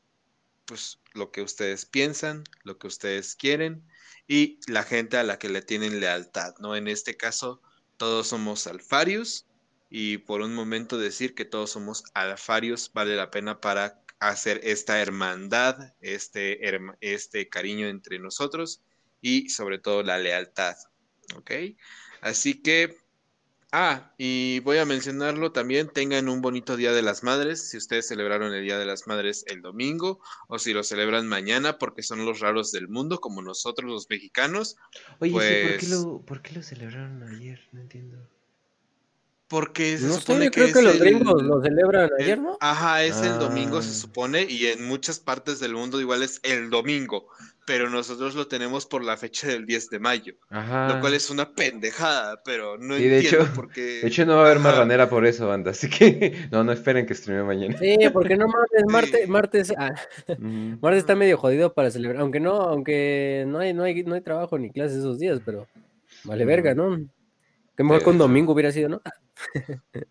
pues 0.65 0.99
lo 1.13 1.31
que 1.31 1.43
ustedes 1.43 1.85
piensan, 1.85 2.43
lo 2.63 2.77
que 2.77 2.87
ustedes 2.87 3.37
quieren 3.37 3.87
y 4.27 4.59
la 4.69 4.83
gente 4.83 5.15
a 5.15 5.23
la 5.23 5.39
que 5.39 5.47
le 5.47 5.61
tienen 5.61 6.01
lealtad, 6.01 6.55
¿no? 6.59 6.75
En 6.75 6.89
este 6.89 7.15
caso, 7.15 7.61
todos 7.95 8.27
somos 8.27 8.67
alfarius 8.67 9.45
y 9.93 10.19
por 10.19 10.39
un 10.39 10.55
momento 10.55 10.97
decir 10.97 11.35
que 11.35 11.43
todos 11.43 11.71
somos 11.71 12.05
alfarios 12.13 12.91
vale 12.93 13.17
la 13.17 13.29
pena 13.29 13.59
para 13.59 14.01
hacer 14.19 14.61
esta 14.63 15.01
hermandad, 15.01 15.93
este, 15.99 16.61
este 17.01 17.49
cariño 17.49 17.87
entre 17.87 18.17
nosotros 18.17 18.81
y 19.19 19.49
sobre 19.49 19.79
todo 19.79 20.01
la 20.01 20.17
lealtad. 20.17 20.77
¿Ok? 21.35 21.51
Así 22.21 22.61
que, 22.61 22.95
ah, 23.73 24.13
y 24.17 24.61
voy 24.61 24.77
a 24.77 24.85
mencionarlo 24.85 25.51
también, 25.51 25.89
tengan 25.89 26.29
un 26.29 26.39
bonito 26.39 26.77
Día 26.77 26.93
de 26.93 27.01
las 27.01 27.21
Madres, 27.21 27.69
si 27.69 27.75
ustedes 27.75 28.07
celebraron 28.07 28.53
el 28.53 28.63
Día 28.63 28.79
de 28.79 28.85
las 28.85 29.07
Madres 29.07 29.43
el 29.47 29.61
domingo 29.61 30.21
o 30.47 30.57
si 30.57 30.71
lo 30.71 30.83
celebran 30.83 31.27
mañana 31.27 31.77
porque 31.77 32.01
son 32.01 32.25
los 32.25 32.39
raros 32.39 32.71
del 32.71 32.87
mundo 32.87 33.19
como 33.19 33.41
nosotros 33.41 33.91
los 33.91 34.09
mexicanos. 34.09 34.77
Oye, 35.19 35.33
¿por, 35.33 35.41
qué 35.41 35.75
pues 35.79 35.89
lo, 35.89 36.21
¿por 36.21 36.41
qué 36.41 36.53
lo 36.53 36.63
celebraron 36.63 37.23
ayer? 37.23 37.67
No 37.73 37.81
entiendo. 37.81 38.30
Porque 39.51 39.97
se 39.97 40.07
no 40.07 40.13
supone 40.13 40.45
sé, 40.45 40.51
creo 40.51 40.73
que, 40.73 40.81
los 40.81 40.97
gringos 40.97 41.43
lo 41.43 41.61
celebran 41.61 42.09
ayer, 42.17 42.39
¿no? 42.39 42.57
Ajá, 42.61 43.03
es 43.03 43.21
el 43.21 43.37
domingo, 43.37 43.81
se 43.81 43.89
Ah. 43.89 43.93
supone, 43.93 44.43
y 44.49 44.65
en 44.67 44.87
muchas 44.87 45.19
partes 45.19 45.59
del 45.59 45.73
mundo 45.75 45.99
igual 45.99 46.23
es 46.23 46.39
el 46.43 46.69
domingo, 46.69 47.27
pero 47.65 47.89
nosotros 47.89 48.33
lo 48.33 48.47
tenemos 48.47 48.85
por 48.85 49.03
la 49.03 49.17
fecha 49.17 49.47
del 49.47 49.65
10 49.65 49.89
de 49.89 49.99
mayo, 49.99 50.35
Ajá. 50.49 50.87
lo 50.93 51.01
cual 51.01 51.15
es 51.15 51.29
una 51.29 51.51
pendejada, 51.53 52.41
pero 52.45 52.77
no 52.77 52.95
Sí, 52.95 53.03
de 53.09 53.15
entiendo 53.19 53.45
hecho- 53.45 53.53
por 53.53 53.69
qué. 53.73 53.81
De 54.01 54.07
hecho, 54.07 54.25
no 54.25 54.35
va 54.37 54.43
a 54.43 54.45
haber 54.45 54.57
Ajá. 54.59 54.71
marranera 54.71 55.09
por 55.09 55.25
eso, 55.25 55.47
banda. 55.49 55.71
Así 55.71 55.89
que 55.89 56.33
no, 56.51 56.63
no 56.63 56.71
esperen 56.71 57.05
que 57.05 57.13
streame 57.13 57.43
mañana. 57.43 57.77
Sí, 57.77 57.97
porque 58.13 58.37
no 58.37 58.47
mames, 58.47 58.85
martes, 58.87 59.27
martes, 59.27 59.73
ah, 59.77 59.93
martes 60.79 60.99
está 60.99 61.13
medio 61.15 61.37
jodido 61.37 61.73
para 61.73 61.91
celebrar, 61.91 62.21
aunque 62.21 62.39
no, 62.39 62.53
aunque 62.61 63.43
no 63.47 63.59
hay, 63.59 63.73
no 63.73 63.83
hay, 63.83 64.01
no 64.05 64.15
hay 64.15 64.21
trabajo 64.21 64.57
ni 64.57 64.71
clases 64.71 64.99
esos 64.99 65.19
días, 65.19 65.41
pero 65.45 65.67
vale 66.23 66.45
verga, 66.45 66.73
¿no? 66.73 66.97
Que 67.75 67.83
mejor 67.83 67.99
Sí, 67.99 68.05
con 68.05 68.17
domingo 68.17 68.53
hubiera 68.53 68.71
sido, 68.71 68.89
¿no? 68.89 69.01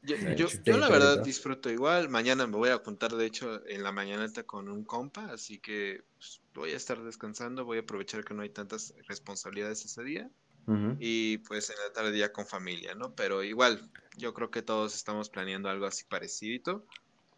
Yo, 0.02 0.16
yo- 0.64 0.76
la 0.78 0.88
verdad 0.88 1.22
disfruto 1.22 1.70
igual. 1.70 2.08
Mañana 2.08 2.46
me 2.46 2.56
voy 2.56 2.70
a 2.70 2.78
juntar, 2.78 3.14
de 3.14 3.26
hecho, 3.26 3.66
en 3.66 3.82
la 3.82 3.92
mañanita 3.92 4.42
con 4.44 4.68
un 4.68 4.84
compa, 4.84 5.30
así 5.32 5.58
que 5.58 6.02
pues, 6.16 6.40
voy 6.54 6.72
a 6.72 6.76
estar 6.76 7.02
descansando, 7.02 7.64
voy 7.64 7.78
a 7.78 7.80
aprovechar 7.82 8.24
que 8.24 8.34
no 8.34 8.42
hay 8.42 8.50
tantas 8.50 8.94
responsabilidades 9.08 9.84
ese 9.84 10.02
día 10.02 10.30
Ujú. 10.66 10.96
y 11.00 11.38
pues 11.38 11.70
en 11.70 11.76
la 11.86 11.92
tarde 11.92 12.16
ya 12.18 12.32
con 12.32 12.46
familia, 12.46 12.94
¿no? 12.94 13.14
Pero 13.14 13.42
igual, 13.42 13.90
yo 14.16 14.34
creo 14.34 14.50
que 14.50 14.62
todos 14.62 14.94
estamos 14.94 15.30
planeando 15.30 15.68
algo 15.68 15.86
así 15.86 16.04
parecido. 16.04 16.84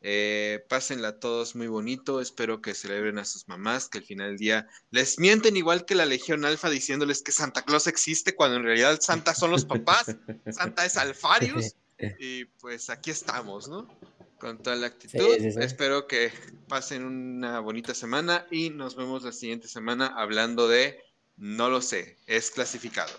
Eh, 0.04 0.64
pásenla 0.68 1.20
todos 1.20 1.54
muy 1.54 1.68
bonito, 1.68 2.20
espero 2.20 2.60
que 2.60 2.74
celebren 2.74 3.18
a 3.20 3.24
sus 3.24 3.46
mamás, 3.46 3.88
que 3.88 3.98
al 3.98 4.04
final 4.04 4.30
del 4.30 4.38
día 4.38 4.68
les 4.90 5.20
mienten 5.20 5.56
igual 5.56 5.84
que 5.84 5.94
la 5.94 6.06
Legión 6.06 6.44
Alfa 6.44 6.68
diciéndoles 6.70 7.22
que 7.22 7.30
Santa 7.30 7.62
Claus 7.62 7.86
existe 7.86 8.34
cuando 8.34 8.56
en 8.56 8.64
realidad 8.64 8.98
Santa 9.00 9.32
son 9.32 9.52
los 9.52 9.64
papás, 9.64 10.06
Santa 10.50 10.84
es 10.84 10.96
Alfarius 10.96 11.76
y 12.18 12.44
pues 12.60 12.90
aquí 12.90 13.10
estamos, 13.10 13.68
¿no? 13.68 13.88
Con 14.38 14.58
toda 14.62 14.76
la 14.76 14.88
actitud. 14.88 15.18
Sí, 15.36 15.40
sí, 15.40 15.52
sí. 15.52 15.58
Espero 15.60 16.06
que 16.06 16.32
pasen 16.68 17.04
una 17.04 17.60
bonita 17.60 17.94
semana 17.94 18.46
y 18.50 18.70
nos 18.70 18.96
vemos 18.96 19.22
la 19.22 19.32
siguiente 19.32 19.68
semana 19.68 20.06
hablando 20.06 20.68
de 20.68 20.98
no 21.36 21.70
lo 21.70 21.80
sé, 21.80 22.18
es 22.26 22.50
clasificado. 22.50 23.12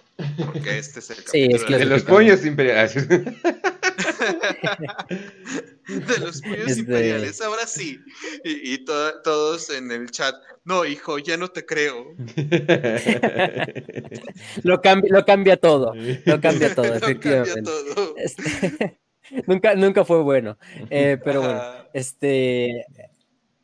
Porque 0.45 0.77
este 0.77 0.99
es 0.99 1.09
el 1.09 1.17
Sí, 1.17 1.47
capítulo 1.49 1.77
es 1.77 1.79
de 1.79 1.85
los 1.85 2.03
pollos 2.03 2.45
imperiales. 2.45 3.07
de 5.87 6.17
los 6.19 6.41
pollos 6.41 6.67
Este- 6.67 6.79
imperiales, 6.81 7.41
ahora 7.41 7.65
sí. 7.67 7.99
Y, 8.43 8.73
y 8.73 8.85
to- 8.85 9.21
todos 9.23 9.69
en 9.69 9.91
el 9.91 10.09
chat, 10.11 10.35
no, 10.65 10.85
hijo, 10.85 11.19
ya 11.19 11.37
no 11.37 11.47
te 11.49 11.65
creo. 11.65 12.15
Lo 14.63 14.81
cambia, 14.81 15.09
lo 15.11 15.25
cambia 15.25 15.57
todo, 15.57 15.93
lo 16.25 16.41
cambia 16.41 16.73
todo, 16.75 16.85
Lo 16.85 16.99
cambia 16.99 17.01
efectivamente. 17.43 17.71
todo. 17.95 18.15
Este, 18.17 18.99
nunca, 19.47 19.75
nunca 19.75 20.05
fue 20.05 20.21
bueno. 20.23 20.57
Eh, 20.89 21.17
pero 21.23 21.41
bueno, 21.41 21.61
este. 21.93 22.85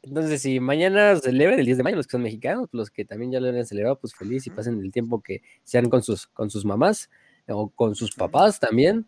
Entonces, 0.01 0.41
si 0.41 0.59
mañana 0.59 1.17
celebran 1.17 1.59
el 1.59 1.65
10 1.65 1.77
de 1.77 1.83
mayo, 1.83 1.95
los 1.97 2.07
que 2.07 2.13
son 2.13 2.23
mexicanos, 2.23 2.67
los 2.71 2.89
que 2.89 3.05
también 3.05 3.31
ya 3.31 3.39
lo 3.39 3.49
han 3.49 3.65
celebrado, 3.65 3.99
pues 3.99 4.15
feliz 4.15 4.47
y 4.47 4.49
pasen 4.49 4.79
el 4.79 4.91
tiempo 4.91 5.21
que 5.21 5.41
sean 5.63 5.89
con 5.89 6.01
sus, 6.01 6.25
con 6.27 6.49
sus 6.49 6.65
mamás 6.65 7.09
o 7.47 7.69
con 7.69 7.95
sus 7.95 8.15
papás 8.15 8.59
también. 8.59 9.07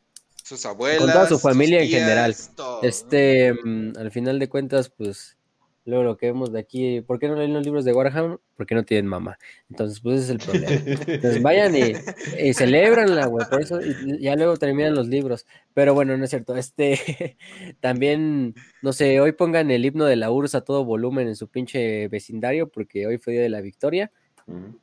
Sus 0.52 0.66
abuelas. 0.66 1.14
toda 1.14 1.28
su 1.28 1.40
familia 1.40 1.82
en 1.82 1.88
tías, 1.88 2.02
general. 2.02 2.36
todo. 2.56 2.84
Este, 2.84 3.54
mm, 3.54 3.94
al 3.98 4.12
final 4.12 4.38
de 4.38 4.50
cuentas, 4.50 4.90
pues 4.90 5.38
Luego 5.84 6.04
lo 6.04 6.18
que 6.18 6.28
vemos 6.28 6.52
de 6.52 6.60
aquí, 6.60 7.02
¿por 7.02 7.18
qué 7.18 7.28
no 7.28 7.36
leen 7.36 7.54
los 7.54 7.66
libros 7.66 7.84
de 7.84 7.94
Warhammer? 7.94 8.40
Porque 8.56 8.76
no 8.76 8.86
tienen 8.86 9.08
mamá. 9.08 9.40
Entonces, 9.68 10.00
pues 10.00 10.22
ese 10.22 10.26
es 10.26 10.30
el 10.30 10.38
problema. 10.38 10.72
Entonces 11.08 11.42
vayan 11.42 11.76
y, 11.76 11.94
y 12.40 12.54
celebranla, 12.54 13.26
güey. 13.26 13.48
Por 13.50 13.62
eso 13.62 13.80
y 13.82 14.20
ya 14.20 14.36
luego 14.36 14.58
terminan 14.58 14.94
los 14.94 15.08
libros. 15.08 15.48
Pero 15.74 15.96
bueno, 15.96 16.16
no 16.18 16.24
es 16.24 16.30
cierto. 16.30 16.56
Este 16.56 17.38
también, 17.80 18.54
no 18.84 18.94
sé, 18.94 19.20
hoy 19.22 19.32
pongan 19.32 19.72
el 19.72 19.84
himno 19.84 20.06
de 20.06 20.18
la 20.18 20.30
URSS 20.30 20.56
a 20.56 20.62
todo 20.62 20.86
volumen 20.86 21.28
en 21.28 21.36
su 21.36 21.48
pinche 21.48 22.08
vecindario, 22.10 22.70
porque 22.70 23.08
hoy 23.08 23.18
fue 23.18 23.34
día 23.34 23.42
de 23.42 23.50
la 23.50 23.62
victoria. 23.62 24.12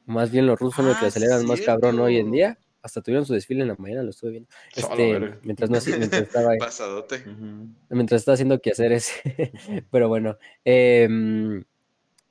Más 0.07 0.31
bien 0.33 0.47
los 0.47 0.59
rusos 0.59 0.77
son 0.77 0.87
los 0.87 0.97
que 0.97 1.05
Ah, 1.05 1.09
lo 1.09 1.11
celebran 1.13 1.47
más 1.47 1.61
cabrón 1.61 2.01
hoy 2.01 2.17
en 2.17 2.33
día. 2.33 2.59
Hasta 2.89 3.03
tuvieron 3.03 3.27
su 3.27 3.35
desfile 3.35 3.61
en 3.61 3.69
la 3.69 3.77
mañana, 3.77 4.03
lo 4.03 4.09
estuve 4.09 4.31
viendo. 4.31 4.49
Este, 4.75 5.39
mientras, 5.43 5.69
no, 5.69 5.79
mientras 5.99 6.23
estaba 6.23 6.51
ahí 6.53 6.59
Pasadote. 6.59 7.23
Mientras 7.91 8.23
está 8.23 8.33
haciendo 8.33 8.63
quehaceres. 8.63 9.13
Pero 9.91 10.09
bueno, 10.09 10.39
em, 10.65 11.65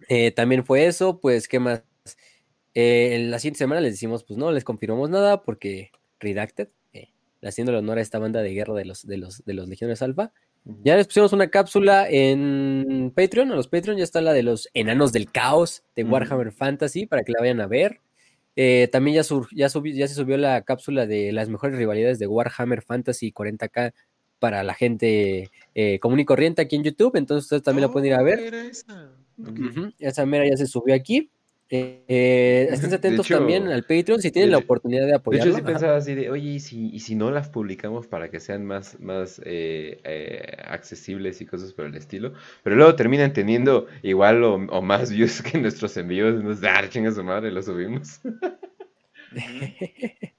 eh, 0.09 0.31
también 0.31 0.65
fue 0.65 0.87
eso, 0.87 1.19
pues, 1.19 1.47
¿qué 1.47 1.59
más? 1.59 1.83
Eh, 2.73 3.13
en 3.13 3.29
la 3.29 3.37
siguiente 3.37 3.59
semana 3.59 3.81
les 3.81 3.93
decimos, 3.93 4.23
pues 4.23 4.39
no, 4.39 4.51
les 4.51 4.63
confirmamos 4.63 5.11
nada 5.11 5.43
porque 5.43 5.91
Redacted, 6.19 6.69
eh, 6.93 7.09
haciendo 7.43 7.77
honor 7.77 7.99
a 7.99 8.01
esta 8.01 8.17
banda 8.17 8.41
de 8.41 8.53
guerra 8.55 8.73
de 8.73 8.85
los, 8.85 9.05
de 9.05 9.17
los, 9.17 9.45
de 9.45 9.53
los 9.53 9.69
Legiones 9.69 10.01
Alfa. 10.01 10.31
Ya 10.83 10.95
les 10.95 11.05
pusimos 11.05 11.33
una 11.33 11.49
cápsula 11.49 12.09
en 12.09 13.13
Patreon, 13.15 13.51
a 13.51 13.55
los 13.55 13.67
Patreon 13.67 13.97
ya 13.97 14.03
está 14.03 14.21
la 14.21 14.33
de 14.33 14.41
los 14.41 14.69
Enanos 14.73 15.13
del 15.13 15.31
Caos 15.31 15.83
de. 15.95 16.03
Warhammer 16.03 16.51
Fantasy 16.51 17.05
para 17.05 17.23
que 17.23 17.31
la 17.31 17.41
vayan 17.41 17.61
a 17.61 17.67
ver. 17.67 18.01
Eh, 18.59 18.89
también 18.91 19.15
ya, 19.15 19.23
sur- 19.23 19.47
ya, 19.55 19.67
subi- 19.69 19.93
ya 19.93 20.07
se 20.07 20.15
subió 20.15 20.35
la 20.35 20.63
cápsula 20.63 21.05
de 21.05 21.31
las 21.31 21.47
mejores 21.47 21.77
rivalidades 21.77 22.17
de 22.19 22.25
Warhammer 22.27 22.81
Fantasy 22.81 23.31
40k 23.31 23.93
para 24.39 24.63
la 24.63 24.73
gente 24.73 25.49
eh, 25.75 25.99
común 25.99 26.19
y 26.19 26.25
corriente 26.25 26.61
aquí 26.63 26.75
en 26.75 26.83
YouTube, 26.83 27.15
entonces 27.15 27.45
ustedes 27.45 27.63
también 27.63 27.83
la 27.87 27.91
pueden 27.93 28.07
ir 28.09 28.13
a 28.15 28.23
ver. 28.23 28.39
era 28.39 28.65
esa. 28.65 29.11
Ok. 29.39 29.59
Ujú, 29.59 29.91
Esa 29.99 30.25
mera 30.25 30.45
ya 30.49 30.57
se 30.57 30.65
subió 30.65 30.95
aquí. 30.95 31.29
Eh, 31.69 32.03
eh, 32.07 32.67
estén 32.71 32.89
De 32.91 32.95
atentos 32.95 33.25
hecho- 33.25 33.37
también 33.37 33.67
al 33.67 33.83
Patreon 33.83 34.21
si 34.21 34.31
tienen 34.31 34.49
de 34.49 34.51
la 34.51 34.59
oportunidad 34.59 35.05
de 35.05 35.13
De 35.13 35.15
apoyarlo. 35.15 35.51
hecho, 35.51 35.53
sí 35.57 35.61
Ajá. 35.61 35.67
pensaba 35.73 35.97
así 35.97 36.15
de, 36.15 36.29
oye, 36.29 36.51
¿y 36.51 36.59
si, 36.61 36.89
y 36.89 36.99
si 37.01 37.15
no 37.15 37.31
las 37.31 37.49
publicamos 37.49 38.07
para 38.07 38.29
que 38.31 38.39
sean 38.39 38.65
más, 38.65 38.97
más 39.01 39.41
eh, 39.45 39.99
eh, 40.05 40.57
accesibles 40.65 41.41
y 41.41 41.45
cosas 41.45 41.73
por 41.73 41.85
el 41.85 41.95
estilo? 41.95 42.33
Pero 42.63 42.77
luego 42.77 42.95
terminan 42.95 43.33
teniendo 43.33 43.87
igual 44.03 44.43
o, 44.45 44.55
o 44.55 44.81
más 44.81 45.11
views 45.13 45.41
que 45.41 45.57
nuestros 45.59 45.97
envíos. 45.97 46.41
Nos 46.43 46.61
da 46.61 46.79
ah, 46.79 46.89
chinga 46.89 47.11
su 47.11 47.23
madre, 47.25 47.51
lo 47.51 47.61
subimos. 47.61 48.21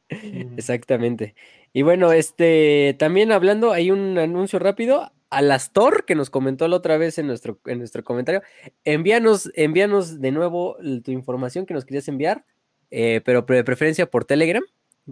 Exactamente. 0.57 1.35
Y 1.73 1.83
bueno, 1.83 2.13
este 2.13 2.97
también 2.99 3.33
hablando, 3.33 3.73
hay 3.73 3.91
un 3.91 4.19
anuncio 4.19 4.59
rápido. 4.59 5.13
Alastor, 5.31 6.05
que 6.05 6.15
nos 6.15 6.31
comentó 6.31 6.67
la 6.69 6.77
otra 6.77 6.97
vez 6.97 7.19
en 7.19 7.27
nuestro, 7.27 7.61
en 7.67 7.79
nuestro 7.79 8.03
comentario, 8.03 8.43
envíanos, 8.85 9.51
envíanos 9.55 10.21
de 10.21 10.33
nuevo 10.33 10.77
tu 11.05 11.11
información 11.11 11.67
que 11.67 11.75
nos 11.75 11.85
querías 11.85 12.09
enviar, 12.09 12.45
eh, 12.91 13.21
pero 13.25 13.43
de 13.43 13.65
preferencia 13.65 14.11
por 14.11 14.25
Telegram, 14.25 14.63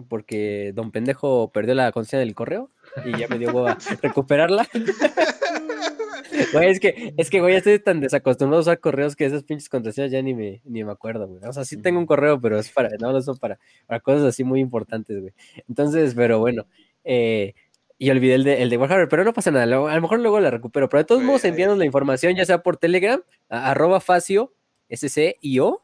porque 0.09 0.71
don 0.75 0.91
pendejo 0.91 1.51
perdió 1.51 1.75
la 1.75 1.91
conciencia 1.91 2.19
del 2.19 2.35
correo 2.35 2.71
y 3.05 3.17
ya 3.17 3.27
me 3.27 3.39
dio 3.39 3.51
hueva 3.51 3.77
recuperarla. 4.01 4.67
Güey, 6.53 6.69
es 6.69 6.79
que, 6.79 7.13
es 7.17 7.29
que, 7.29 7.39
güey, 7.39 7.55
estoy 7.55 7.79
tan 7.79 7.99
desacostumbrado 7.99 8.59
a 8.59 8.61
usar 8.61 8.79
correos 8.79 9.15
que 9.15 9.25
esas 9.25 9.43
pinches 9.43 9.69
contraseñas 9.69 10.11
ya 10.11 10.21
ni 10.21 10.33
me, 10.33 10.61
ni 10.65 10.83
me 10.83 10.91
acuerdo, 10.91 11.27
güey. 11.27 11.41
O 11.45 11.53
sea, 11.53 11.65
sí 11.65 11.77
tengo 11.77 11.99
un 11.99 12.05
correo, 12.05 12.39
pero 12.39 12.59
es 12.59 12.69
para, 12.69 12.89
no, 12.99 13.11
no 13.11 13.21
son 13.21 13.37
para, 13.37 13.59
para 13.85 13.99
cosas 13.99 14.23
así 14.23 14.43
muy 14.43 14.59
importantes, 14.59 15.19
güey. 15.19 15.33
Entonces, 15.67 16.13
pero 16.15 16.39
bueno, 16.39 16.67
eh, 17.03 17.55
y 17.97 18.09
olvidé 18.09 18.35
el 18.35 18.43
de, 18.43 18.61
el 18.61 18.69
de 18.69 18.77
Warhammer, 18.77 19.09
pero 19.09 19.23
no 19.23 19.33
pasa 19.33 19.51
nada, 19.51 19.63
a 19.63 19.95
lo 19.95 20.01
mejor 20.01 20.19
luego 20.19 20.39
la 20.39 20.51
recupero, 20.51 20.87
pero 20.89 20.99
de 21.01 21.05
todos 21.05 21.23
modos 21.23 21.43
envíanos 21.45 21.77
la 21.77 21.85
información, 21.85 22.35
ya 22.35 22.45
sea 22.45 22.61
por 22.63 22.77
Telegram, 22.77 23.21
a- 23.49 23.71
arroba 23.71 23.99
facio, 23.99 24.53
S-C-I-O, 24.89 25.83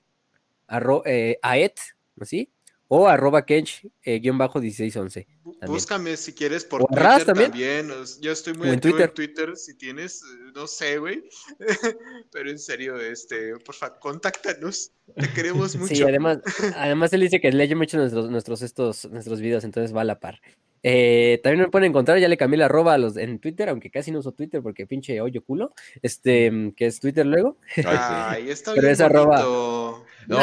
arro, 0.67 1.03
eh, 1.05 1.37
aet, 1.41 1.79
¿así? 2.19 2.49
O 2.87 3.07
arroba 3.07 3.45
kench, 3.45 3.87
eh, 4.03 4.19
guion 4.19 4.37
bajo 4.37 4.59
1611. 4.59 5.25
Bú- 5.43 5.53
También. 5.53 5.71
Búscame 5.71 6.15
si 6.17 6.33
quieres 6.33 6.63
por 6.63 6.83
¿O 6.83 6.85
Twitter 6.85 7.25
también? 7.25 7.49
también. 7.49 7.91
Yo 8.21 8.31
estoy 8.31 8.53
muy 8.53 8.69
¿O 8.69 8.73
en 8.73 8.79
Twitter? 8.79 9.01
en 9.09 9.13
Twitter 9.13 9.57
si 9.57 9.75
tienes, 9.75 10.21
eh, 10.21 10.51
no 10.53 10.67
sé, 10.67 10.99
güey. 10.99 11.23
Pero 12.31 12.49
en 12.51 12.59
serio, 12.59 12.99
este, 12.99 13.57
por 13.65 13.73
favor, 13.73 13.97
contáctanos. 13.99 14.91
Te 15.15 15.27
queremos 15.33 15.75
mucho. 15.75 15.95
Sí, 15.95 16.03
además, 16.03 16.39
además 16.75 17.11
él 17.13 17.21
dice 17.21 17.41
que 17.41 17.51
lee 17.51 17.73
mucho 17.73 17.97
nuestros, 17.97 18.29
nuestros, 18.29 18.61
estos, 18.61 19.09
nuestros 19.09 19.41
videos, 19.41 19.63
entonces 19.63 19.95
va 19.95 20.01
a 20.01 20.05
la 20.05 20.19
par. 20.19 20.39
Eh, 20.83 21.39
también 21.41 21.61
me 21.61 21.71
pueden 21.71 21.89
encontrar, 21.89 22.19
ya 22.19 22.27
le 22.27 22.37
cambié 22.37 22.57
la 22.57 22.65
arroba 22.65 22.93
a 22.93 22.97
los 22.97 23.15
en 23.15 23.39
Twitter, 23.39 23.69
aunque 23.69 23.89
casi 23.89 24.11
no 24.11 24.19
uso 24.19 24.33
Twitter 24.33 24.61
porque 24.61 24.85
pinche 24.85 25.21
hoyo 25.21 25.41
culo, 25.43 25.73
este, 26.01 26.51
mm, 26.51 26.71
que 26.73 26.87
es 26.87 26.99
Twitter 26.99 27.25
luego. 27.25 27.57
Ay, 27.87 28.49
está 28.49 28.73
Pero 28.73 28.83
bien 28.83 28.93
es 28.93 29.01
arroba-. 29.01 29.39
No, 29.39 30.03
No 30.27 30.37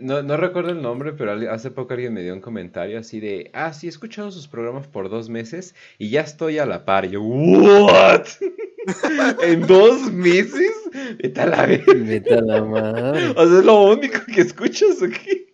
no, 0.00 0.22
no 0.22 0.36
recuerdo 0.36 0.70
el 0.70 0.82
nombre, 0.82 1.12
pero 1.12 1.32
hace 1.50 1.70
poco 1.70 1.94
alguien 1.94 2.12
me 2.12 2.22
dio 2.22 2.34
un 2.34 2.40
comentario 2.40 2.98
así 2.98 3.20
de, 3.20 3.50
ah, 3.52 3.72
sí, 3.72 3.86
he 3.86 3.90
escuchado 3.90 4.30
sus 4.30 4.48
programas 4.48 4.86
por 4.86 5.08
dos 5.08 5.28
meses 5.28 5.74
y 5.98 6.10
ya 6.10 6.20
estoy 6.20 6.58
a 6.58 6.66
la 6.66 6.84
par. 6.84 7.04
Y 7.04 7.10
yo, 7.10 7.22
¿what? 7.22 8.26
¿En 9.42 9.66
dos 9.66 10.12
meses? 10.12 10.72
Vete 11.22 11.40
a 11.40 11.46
la 11.46 11.66
verga. 11.66 11.92
Vete 11.94 12.34
a 12.34 12.40
la 12.40 12.64
madre. 12.64 13.28
O 13.36 13.46
sea, 13.46 13.58
es 13.58 13.64
lo 13.64 13.82
único 13.84 14.20
que 14.26 14.40
escuchas 14.42 15.02
o 15.02 15.08
qué? 15.08 15.53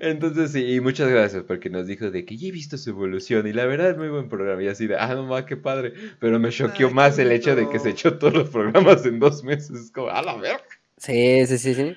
Entonces 0.00 0.52
sí, 0.52 0.74
y 0.74 0.80
muchas 0.80 1.08
gracias 1.08 1.44
porque 1.44 1.70
nos 1.70 1.86
dijo 1.86 2.10
de 2.10 2.24
que 2.24 2.36
ya 2.36 2.48
he 2.48 2.52
visto 2.52 2.76
su 2.78 2.90
evolución 2.90 3.46
y 3.46 3.52
la 3.52 3.66
verdad 3.66 3.90
es 3.90 3.96
muy 3.96 4.08
buen 4.08 4.28
programa 4.28 4.62
y 4.62 4.68
así 4.68 4.86
de, 4.86 4.96
ah, 4.96 5.14
no 5.14 5.24
ma, 5.26 5.46
qué 5.46 5.56
padre, 5.56 5.92
pero 6.20 6.38
me 6.38 6.50
choqueó 6.50 6.90
más 6.90 7.18
el 7.18 7.32
hecho 7.32 7.54
de 7.56 7.68
que 7.68 7.78
se 7.78 7.90
echó 7.90 8.18
todos 8.18 8.34
los 8.34 8.48
programas 8.50 9.04
en 9.06 9.18
dos 9.18 9.42
meses, 9.44 9.70
es 9.70 9.90
como, 9.90 10.08
a 10.08 10.22
la 10.22 10.36
verga. 10.36 10.62
Sí, 10.96 11.46
sí, 11.46 11.58
sí, 11.58 11.74
sí. 11.74 11.96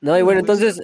No, 0.00 0.18
y 0.18 0.22
bueno, 0.22 0.40
entonces, 0.40 0.82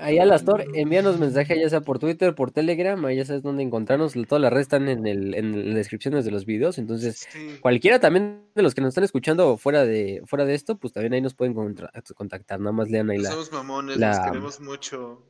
ahí 0.00 0.18
a 0.18 0.26
las 0.26 0.44
Tor, 0.44 0.64
envíanos 0.74 1.18
mensaje 1.18 1.58
ya 1.58 1.68
sea 1.70 1.80
por 1.80 1.98
Twitter, 1.98 2.34
por 2.34 2.50
Telegram, 2.50 3.02
ahí 3.06 3.16
ya 3.16 3.24
sabes 3.24 3.42
dónde 3.42 3.62
encontrarnos, 3.62 4.12
todas 4.28 4.42
las 4.42 4.52
redes 4.52 4.64
están 4.64 4.88
en, 4.88 5.06
el, 5.06 5.34
en 5.34 5.66
las 5.68 5.76
descripciones 5.76 6.24
de 6.24 6.30
los 6.30 6.44
videos, 6.44 6.76
entonces 6.78 7.26
Sí. 7.30 7.56
cualquiera 7.60 8.00
también 8.00 8.42
de 8.54 8.62
los 8.62 8.74
que 8.74 8.80
nos 8.82 8.88
están 8.88 9.04
escuchando 9.04 9.56
fuera 9.56 9.84
de, 9.84 10.22
fuera 10.26 10.44
de 10.44 10.54
esto, 10.54 10.76
pues 10.78 10.92
también 10.92 11.14
ahí 11.14 11.20
nos 11.22 11.34
pueden 11.34 11.54
contra- 11.54 11.90
contactar, 12.14 12.60
nada 12.60 12.72
más 12.72 12.90
lean 12.90 13.08
ahí 13.10 13.18
la, 13.18 13.30
somos 13.30 13.50
mamones, 13.52 13.96
la- 13.96 14.08
los 14.10 14.26
queremos 14.26 14.60
mucho. 14.60 15.22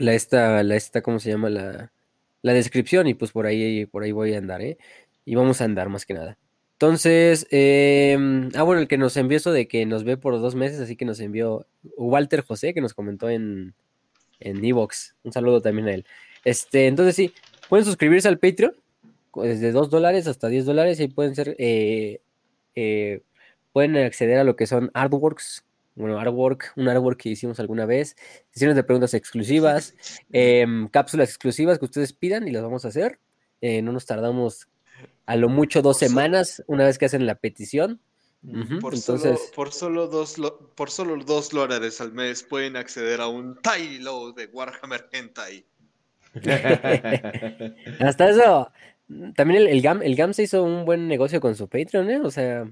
La 0.00 0.14
esta, 0.14 0.62
la 0.62 0.76
esta, 0.76 1.02
¿cómo 1.02 1.20
se 1.20 1.30
llama? 1.30 1.50
La, 1.50 1.92
la 2.42 2.52
descripción 2.52 3.06
y 3.06 3.14
pues 3.14 3.32
por 3.32 3.46
ahí, 3.46 3.86
por 3.86 4.02
ahí 4.02 4.12
voy 4.12 4.34
a 4.34 4.38
andar, 4.38 4.62
¿eh? 4.62 4.78
Y 5.24 5.34
vamos 5.34 5.60
a 5.60 5.64
andar 5.64 5.88
más 5.88 6.06
que 6.06 6.14
nada. 6.14 6.38
Entonces, 6.72 7.46
em, 7.50 8.48
ah, 8.54 8.62
bueno, 8.62 8.80
el 8.80 8.88
que 8.88 8.96
nos 8.96 9.16
envió 9.18 9.36
eso 9.36 9.52
de 9.52 9.68
que 9.68 9.84
nos 9.84 10.02
ve 10.02 10.16
por 10.16 10.40
dos 10.40 10.54
meses, 10.54 10.80
así 10.80 10.96
que 10.96 11.04
nos 11.04 11.20
envió 11.20 11.66
Walter 11.98 12.42
José, 12.42 12.72
que 12.72 12.80
nos 12.80 12.94
comentó 12.94 13.28
en, 13.28 13.74
en 14.40 14.64
Evox. 14.64 15.14
Un 15.22 15.32
saludo 15.32 15.60
también 15.60 15.88
a 15.88 15.92
él. 15.92 16.06
Este, 16.44 16.86
entonces 16.86 17.14
sí, 17.14 17.34
pueden 17.68 17.84
suscribirse 17.84 18.28
al 18.28 18.38
Patreon, 18.38 18.74
desde 19.34 19.72
2 19.72 19.90
dólares 19.90 20.26
hasta 20.26 20.48
10 20.48 20.64
dólares, 20.64 20.98
y 21.00 21.08
pueden 21.08 21.34
ser, 21.34 21.54
eh, 21.58 22.20
eh, 22.74 23.20
pueden 23.74 23.98
acceder 23.98 24.38
a 24.38 24.44
lo 24.44 24.56
que 24.56 24.66
son 24.66 24.90
artworks, 24.94 25.64
bueno, 26.00 26.18
artwork, 26.18 26.72
un 26.76 26.88
artwork 26.88 27.20
que 27.20 27.28
hicimos 27.30 27.60
alguna 27.60 27.86
vez, 27.86 28.16
sesiones 28.50 28.76
de 28.76 28.82
preguntas 28.82 29.14
exclusivas, 29.14 29.94
em, 30.32 30.88
cápsulas 30.88 31.28
exclusivas 31.28 31.78
que 31.78 31.84
ustedes 31.84 32.12
pidan 32.12 32.48
y 32.48 32.50
las 32.50 32.62
vamos 32.62 32.84
a 32.84 32.88
hacer. 32.88 33.18
Eh, 33.60 33.82
no 33.82 33.92
nos 33.92 34.06
tardamos 34.06 34.68
a 35.26 35.36
lo 35.36 35.48
mucho 35.48 35.82
dos 35.82 35.98
semanas 35.98 36.62
una 36.66 36.84
vez 36.84 36.98
que 36.98 37.06
hacen 37.06 37.26
la 37.26 37.36
petición. 37.36 38.00
Ujú, 38.42 38.78
Por, 38.78 38.94
Entonces, 38.94 39.38
solo, 39.38 39.52
por, 39.54 39.72
solo 39.72 40.06
dos, 40.08 40.36
por 40.74 40.90
solo 40.90 41.22
dos 41.22 41.50
dólares 41.50 42.00
al 42.00 42.12
mes 42.12 42.42
pueden 42.42 42.76
acceder 42.76 43.20
a 43.20 43.28
un 43.28 43.58
Tiny 43.60 43.98
Load 43.98 44.34
de 44.34 44.46
Warhammer 44.46 45.08
Hentai. 45.12 45.66
hasta 48.00 48.30
eso, 48.30 48.72
también 49.34 49.62
el, 49.62 49.68
el 49.68 49.82
GAM, 49.82 50.02
el 50.02 50.16
GAM 50.16 50.32
se 50.32 50.44
hizo 50.44 50.62
un 50.62 50.84
buen 50.84 51.08
negocio 51.08 51.40
con 51.40 51.54
su 51.54 51.68
Patreon, 51.68 52.10
¿eh? 52.10 52.20
O 52.20 52.30
sea, 52.30 52.66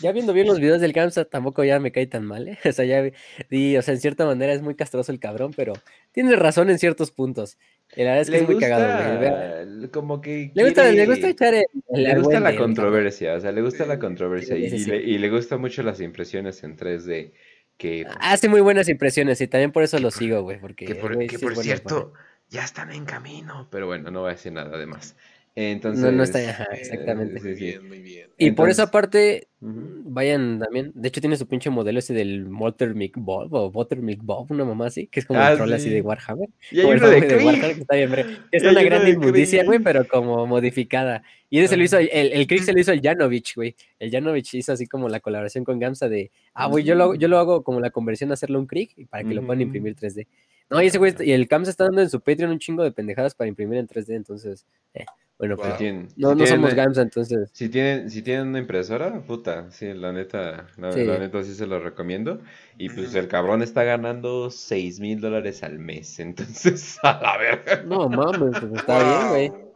ya 0.00 0.12
viendo 0.12 0.32
bien 0.32 0.46
los 0.46 0.58
videos 0.60 0.80
del 0.80 0.92
GAM, 0.92 1.10
sa- 1.10 1.24
tampoco 1.24 1.64
ya 1.64 1.78
me 1.80 1.92
cae 1.92 2.06
tan 2.06 2.24
mal, 2.24 2.48
¿eh? 2.48 2.58
O 2.68 2.72
sea, 2.72 2.84
ya 2.84 3.00
vi- 3.02 3.12
di, 3.50 3.76
o 3.76 3.82
sea, 3.82 3.94
en 3.94 4.00
cierta 4.00 4.24
manera 4.26 4.52
es 4.52 4.62
muy 4.62 4.74
castroso 4.74 5.12
el 5.12 5.20
cabrón, 5.20 5.52
pero 5.56 5.72
tiene 6.12 6.34
razón 6.36 6.70
en 6.70 6.78
ciertos 6.78 7.10
puntos. 7.10 7.58
Y 7.96 8.00
la 8.04 8.10
verdad 8.10 8.20
es 8.22 8.26
que 8.30 8.36
Le 8.36 8.42
es 8.42 8.46
muy 8.48 8.58
cagado, 8.58 9.18
güey. 9.18 9.66
Gusta, 9.80 9.90
como 9.92 10.20
que 10.20 10.50
Le 10.54 10.64
gusta, 10.64 10.90
le 10.90 11.06
gusta 11.06 11.28
echar 11.28 11.54
el, 11.54 11.64
el 11.90 12.02
Le 12.02 12.14
gusta 12.18 12.40
la 12.40 12.56
controversia, 12.56 13.34
o 13.34 13.40
sea, 13.40 13.52
le 13.52 13.62
gusta 13.62 13.86
la 13.86 13.98
controversia 13.98 14.56
sí, 14.56 14.64
y, 14.64 14.70
sí, 14.70 14.76
y 14.76 14.84
le, 14.84 14.96
y 15.02 15.18
le 15.18 15.30
gustan 15.30 15.60
mucho 15.60 15.82
las 15.82 16.00
impresiones 16.00 16.62
en 16.64 16.76
3D. 16.76 17.32
Que, 17.76 18.06
Hace 18.20 18.48
muy 18.48 18.60
buenas 18.60 18.88
impresiones 18.88 19.40
y 19.40 19.46
también 19.46 19.70
por 19.70 19.84
eso 19.84 19.98
lo 20.00 20.10
sigo, 20.10 20.42
güey, 20.42 20.58
porque 20.60 20.84
que 20.84 20.94
por, 20.96 21.14
güey, 21.14 21.28
que 21.28 21.38
bueno 21.38 21.62
cierto, 21.62 22.12
ya 22.48 22.64
están 22.64 22.90
en 22.90 23.04
camino. 23.04 23.68
Pero 23.70 23.86
bueno, 23.86 24.10
no 24.10 24.22
voy 24.22 24.30
a 24.30 24.32
decir 24.34 24.52
nada 24.52 24.76
de 24.76 24.86
más. 24.86 25.14
Entonces, 25.60 26.04
No, 26.04 26.12
no 26.12 26.22
está- 26.22 26.38
ajá, 26.38 26.64
eh, 26.72 26.78
exactamente. 26.82 27.40
sí, 27.40 27.48
Muy 27.48 27.54
bien, 27.58 27.88
muy 27.88 27.98
bien. 27.98 28.30
Y 28.38 28.52
por 28.52 28.70
esa 28.70 28.92
parte 28.92 29.48
vayan 29.60 30.60
también. 30.60 30.92
De 30.94 31.08
hecho, 31.08 31.20
tiene 31.20 31.36
su 31.36 31.48
pinche 31.48 31.68
modelo 31.68 31.98
ese 31.98 32.14
del 32.14 32.44
Buttermilk 32.44 33.16
Bob 33.18 33.52
o 33.52 33.68
Buttermilk 33.70 34.22
Bob, 34.22 34.46
una 34.52 34.64
mamá 34.64 34.86
así, 34.86 35.08
que 35.08 35.18
es 35.18 35.26
como 35.26 35.40
Ah, 35.40 35.50
el 35.50 35.56
troll 35.56 35.72
así 35.72 35.84
sí. 35.88 35.90
de 35.90 36.00
Warhammer. 36.00 36.48
Y 36.70 36.76
hay 36.78 36.82
Como 36.82 36.92
el 36.94 36.98
uno 37.00 37.08
de 37.08 37.12
nombre 37.20 37.28
Krieg. 37.36 37.46
Warhammer, 37.46 37.74
que 37.74 37.80
está 37.80 37.96
bien, 37.96 38.10
bre- 38.12 38.38
Es 38.52 38.62
una 38.62 38.82
gran 38.84 39.08
inmundicia, 39.08 39.64
güey, 39.64 39.80
pero 39.80 40.06
como 40.06 40.46
modificada. 40.46 41.24
Y 41.50 41.58
ese 41.58 41.68
se 41.68 41.76
lo 41.76 41.82
hizo, 41.82 41.98
el, 41.98 42.08
el 42.12 42.46
Krieg 42.46 42.62
se 42.62 42.72
lo 42.72 42.78
hizo 42.78 42.92
el 42.92 43.00
Janovich, 43.00 43.56
güey. 43.56 43.74
El 43.98 44.12
Janovich 44.12 44.54
hizo 44.54 44.72
así 44.72 44.86
como 44.86 45.08
la 45.08 45.18
colaboración 45.18 45.64
con 45.64 45.80
Gamsa 45.80 46.08
de, 46.08 46.30
ah, 46.54 46.66
güey, 46.68 46.84
yo 46.84 46.94
lo, 46.94 47.04
hago- 47.04 47.14
yo 47.16 47.26
lo 47.26 47.38
hago 47.38 47.64
como 47.64 47.80
la 47.80 47.90
conversión 47.90 48.30
a 48.30 48.34
hacerlo 48.34 48.60
un 48.60 48.66
Krieg 48.66 48.90
y 48.96 49.06
para 49.06 49.24
que 49.24 49.34
lo 49.34 49.44
puedan 49.44 49.62
imprimir 49.62 49.96
3D. 49.96 50.28
No, 50.70 50.82
y 50.82 50.86
ese 50.86 50.98
güey, 50.98 51.14
y 51.20 51.32
el 51.32 51.46
Gamsa 51.46 51.70
está 51.70 51.84
dando 51.84 52.02
en 52.02 52.10
su 52.10 52.20
Patreon 52.20 52.50
un 52.50 52.58
chingo 52.58 52.82
de 52.82 52.92
pendejadas 52.92 53.34
para 53.34 53.48
imprimir 53.48 53.78
en 53.78 53.86
3D, 53.86 54.14
entonces, 54.14 54.66
eh, 54.94 55.06
bueno, 55.38 55.56
Wow. 55.56 55.64
pues, 55.66 55.78
tienen, 55.78 56.02
no, 56.02 56.08
si 56.08 56.20
no 56.20 56.34
tienen- 56.36 56.46
somos 56.48 56.74
Gamsa, 56.74 57.02
entonces. 57.02 57.48
Si 57.52 57.68
tienen, 57.68 58.10
si 58.10 58.22
tienen 58.22 58.48
una 58.48 58.58
impresora, 58.58 59.20
puta, 59.22 59.70
sí, 59.70 59.92
la 59.94 60.12
neta, 60.12 60.66
la, 60.76 60.92
Sí. 60.92 61.04
la 61.04 61.18
neta 61.18 61.42
sí 61.42 61.54
se 61.54 61.66
lo 61.66 61.78
recomiendo. 61.80 62.40
Y 62.76 62.90
pues 62.90 63.14
el 63.14 63.28
cabrón 63.28 63.62
está 63.62 63.82
ganando 63.84 64.50
6 64.50 65.00
mil 65.00 65.20
dólares 65.20 65.62
al 65.62 65.78
mes, 65.78 66.18
entonces, 66.76 66.98
a 67.02 67.18
la 67.22 67.36
verga. 67.38 67.82
No 67.86 68.08
mames, 68.08 68.60
pues 68.60 68.72
está 68.74 69.02
bien, 69.02 69.28
güey. 69.30 69.68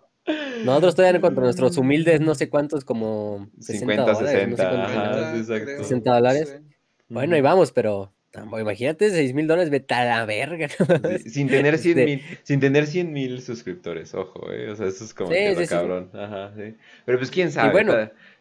Nosotros 0.64 0.94
todavía 0.94 1.20
contra 1.20 1.42
nuestros 1.42 1.76
humildes, 1.78 2.20
no 2.20 2.34
sé 2.36 2.48
cuántos, 2.48 2.84
como 2.84 3.48
60 3.58 3.78
50, 3.80 4.02
dólares, 4.12 4.48
no 4.48 4.56
sé 4.56 4.62
60, 4.62 4.70
cuánto. 4.70 5.00
ajá. 5.00 5.32
sí, 5.32 5.38
exacto. 5.40 5.64
creo. 5.64 5.78
60 5.82 6.14
dólares. 6.14 6.56
Sí. 6.60 6.74
Bueno, 7.08 7.34
ahí 7.34 7.40
vamos, 7.40 7.72
pero 7.72 8.12
imagínate, 8.60 9.10
6 9.10 9.34
mil 9.34 9.46
dólares, 9.46 9.70
vete 9.70 9.94
a 9.94 10.04
la 10.04 10.24
verga. 10.26 10.68
¿no? 10.78 10.86
Sí, 11.04 11.18
sin 11.30 11.50
tener 11.50 11.78
100 11.78 11.98
Este, 11.98 12.04
mil, 12.04 12.22
sin 12.44 12.60
tener 12.60 12.86
100 12.86 13.12
mil 13.12 13.40
suscriptores, 13.42 14.14
ojo, 14.14 14.52
eh, 14.52 14.70
o 14.70 14.76
sea, 14.76 14.86
eso 14.86 15.04
es 15.04 15.12
como 15.14 15.30
Sí, 15.30 15.34
que 15.42 15.52
lo 15.52 15.60
sí, 15.60 15.66
cabrón, 15.66 16.10
ajá, 16.14 16.52
sí. 16.56 16.76
Pero 17.04 17.18
pues 17.18 17.30
quién 17.30 17.50
sabe, 17.50 17.72
bueno. 17.72 17.92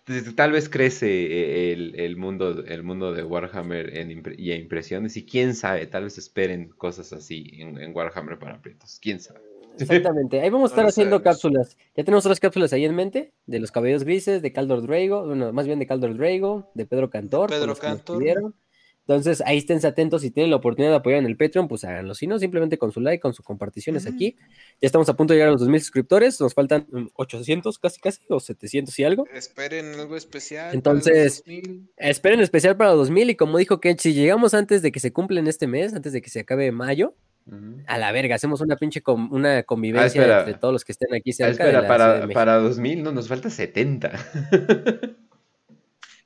tal, 0.04 0.36
tal 0.36 0.52
vez 0.52 0.70
crece 0.70 1.08
eh, 1.10 1.74
el, 1.74 2.00
el 2.00 2.18
mundo, 2.18 2.64
el 2.66 2.84
mundo 2.84 3.14
de 3.14 3.24
Warhammer 3.24 3.98
en 3.98 4.10
impre- 4.12 4.36
y 4.38 4.52
a 4.52 4.56
impresiones 4.56 5.18
y 5.18 5.26
quién 5.26 5.56
sabe, 5.56 5.88
tal 5.88 6.04
vez 6.04 6.18
esperen 6.20 6.70
cosas 6.70 7.14
así 7.14 7.50
en, 7.60 7.80
en 7.80 7.96
Warhammer 7.96 8.38
para 8.38 8.62
prietos, 8.62 9.00
quién 9.02 9.20
sabe. 9.20 9.42
Exactamente, 9.80 10.40
ahí 10.42 10.50
vamos 10.50 10.70
a 10.72 10.74
estar 10.74 10.84
No 10.84 10.90
haciendo 10.90 11.18
sabemos. 11.18 11.24
cápsulas. 11.24 11.78
Ya 11.96 12.04
tenemos 12.04 12.26
otras 12.26 12.40
cápsulas 12.40 12.74
ahí 12.74 12.86
en 12.86 12.96
mente, 12.96 13.34
de 13.48 13.60
los 13.60 13.72
cabellos 13.72 14.04
grises, 14.04 14.42
de 14.42 14.52
Caldor 14.54 14.82
Drago, 14.86 15.26
bueno, 15.26 15.52
más 15.54 15.66
bien 15.66 15.80
de 15.80 15.88
Caldor 15.88 16.16
Drago, 16.18 16.70
de 16.76 16.86
Pedro 16.86 17.10
Cantor, 17.10 17.50
Pedro 17.50 17.76
Cantor. 17.76 18.54
Entonces, 19.08 19.42
ahí 19.46 19.58
esténse 19.58 19.88
atentos, 19.88 20.22
si 20.22 20.32
tienen 20.32 20.52
la 20.52 20.58
oportunidad 20.58 20.92
de 20.92 20.98
apoyar 20.98 21.20
en 21.20 21.26
el 21.26 21.36
Patreon, 21.36 21.68
pues 21.68 21.84
háganlo. 21.84 22.14
Si 22.16 22.28
no, 22.28 22.38
simplemente 22.40 22.78
con 22.78 22.92
su 22.92 23.02
like, 23.02 23.20
con 23.20 23.34
sus 23.34 23.44
comparticiones 23.44 24.06
aquí. 24.06 24.36
Ya 24.80 24.86
estamos 24.86 25.10
a 25.10 25.16
punto 25.18 25.34
de 25.34 25.38
llegar 25.38 25.50
a 25.50 25.52
los 25.54 25.62
2000 25.62 25.82
suscriptores, 25.82 26.40
nos 26.40 26.54
faltan 26.54 26.86
mm, 26.92 27.08
800 27.16 27.80
casi 27.80 28.00
casi, 28.00 28.22
o 28.30 28.40
700 28.40 28.98
y 29.00 29.04
algo. 29.04 29.26
Esperen 29.34 29.94
algo 29.96 30.16
especial. 30.16 30.66
para 30.68 30.74
Entonces, 30.76 31.44
los 31.46 31.56
2000. 31.56 31.90
Esperen 31.98 32.40
especial 32.42 32.78
para 32.78 32.92
los 32.92 33.00
2000 33.00 33.32
y 33.32 33.36
como 33.36 33.58
dijo 33.58 33.80
Kench, 33.82 34.00
si 34.02 34.14
llegamos 34.14 34.54
antes 34.54 34.82
de 34.82 34.92
que 34.92 35.00
se 35.00 35.12
cumplen 35.12 35.48
este 35.48 35.68
mes, 35.68 35.94
antes 35.94 36.14
de 36.14 36.22
que 36.22 36.30
se 36.30 36.42
acabe 36.42 36.72
mayo, 36.72 37.16
a 37.88 37.98
la 37.98 38.12
verga, 38.12 38.36
hacemos 38.36 38.62
una 38.62 38.76
pinche 38.78 39.02
com- 39.02 39.34
una 39.34 39.64
convivencia 39.64 40.22
Ah, 40.24 40.40
entre 40.42 40.54
todos 40.60 40.72
los 40.74 40.86
que 40.86 40.92
estén 40.92 41.14
aquí 41.14 41.32
Ah, 41.42 41.46
de 41.48 41.52
espera, 41.52 41.72
la 41.72 41.82
de 41.82 41.88
para, 41.88 42.14
México. 42.20 42.34
para 42.36 42.56
2000, 42.60 43.02
no, 43.04 43.12
nos 43.12 43.28
falta 43.28 43.50
70. 43.50 44.12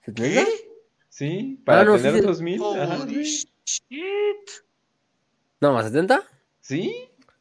¿70? 0.05 0.45
¿Sí? 1.15 1.61
Para 1.63 1.79
Ah, 1.79 1.85
no, 1.85 1.95
tener 1.95 2.11
sí, 2.15 2.19
sí. 2.19 2.25
2000. 2.25 2.61
ajá, 2.77 3.01
Holy 3.03 3.25
sí. 3.25 3.47
shit. 3.63 4.49
No, 5.61 5.71
más 5.71 5.85
70. 5.85 6.21
¿Sí? 6.59 6.93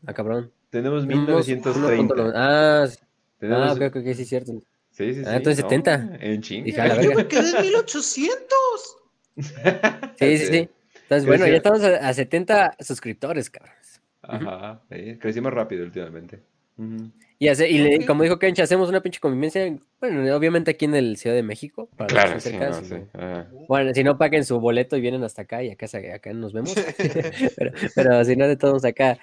Ah, 0.06 0.14
cabrón. 0.14 0.52
Tenemos 0.70 1.02
Tenemos 1.04 1.48
1930. 1.48 2.14
1.9. 2.14 2.32
Ah, 2.36 2.86
sí. 2.88 2.98
Tenemos- 3.40 3.70
ah, 3.70 3.72
ok, 3.72 3.82
ok, 3.88 3.96
ok, 3.96 4.14
sí, 4.14 4.22
es 4.22 4.28
cierto. 4.28 4.52
Sí, 4.92 5.14
sí, 5.14 5.14
sí. 5.14 5.22
Ah, 5.26 5.36
entonces 5.38 5.64
no, 5.64 5.68
70. 5.70 6.18
En 6.20 6.40
la 6.76 7.02
Yo 7.02 7.14
me 7.16 7.26
quedé 7.26 7.50
en 7.50 7.62
1800. 7.62 8.96
Sí, 10.20 10.38
sí, 10.38 10.46
sí. 10.46 10.68
Entonces, 11.02 11.26
bueno, 11.26 11.44
ya 11.48 11.56
estamos 11.56 11.82
a, 11.82 11.96
a 12.08 12.14
70 12.14 12.76
suscriptores, 12.78 13.50
cabrón. 13.50 13.74
Ajá, 14.22 14.82
sí, 14.88 15.18
crecimos 15.18 15.52
rápido 15.52 15.82
últimamente. 15.84 16.44
Ujú. 16.78 17.10
Y, 17.38 17.48
hace- 17.48 17.68
y 17.68 17.78
le- 17.78 18.06
como 18.06 18.22
dijo 18.22 18.38
Kench, 18.38 18.60
hacemos 18.60 18.88
una 18.88 19.02
pinche 19.02 19.20
convivencia, 19.20 19.76
bueno, 20.00 20.36
obviamente 20.36 20.70
aquí 20.70 20.84
en 20.84 20.94
el 20.94 21.16
Ciudad 21.16 21.34
de 21.36 21.42
México, 21.42 21.88
para 21.96 22.14
los 22.32 22.44
que 22.44 22.50
Claro, 22.56 22.74
sí, 22.74 22.94
no. 22.94 23.46
Bueno, 23.68 23.92
si 23.92 24.04
no 24.04 24.16
paguen 24.16 24.44
su 24.44 24.60
boleto 24.60 24.96
y 24.96 25.00
vienen 25.00 25.24
hasta 25.24 25.42
acá 25.42 25.62
y 25.62 25.70
acá, 25.70 25.86
nos 26.32 26.52
vemos. 26.52 26.74
pero, 27.56 27.72
pero 27.94 28.24
si 28.24 28.36
no, 28.36 28.46
de 28.46 28.56
todos 28.56 28.84
acá 28.84 29.18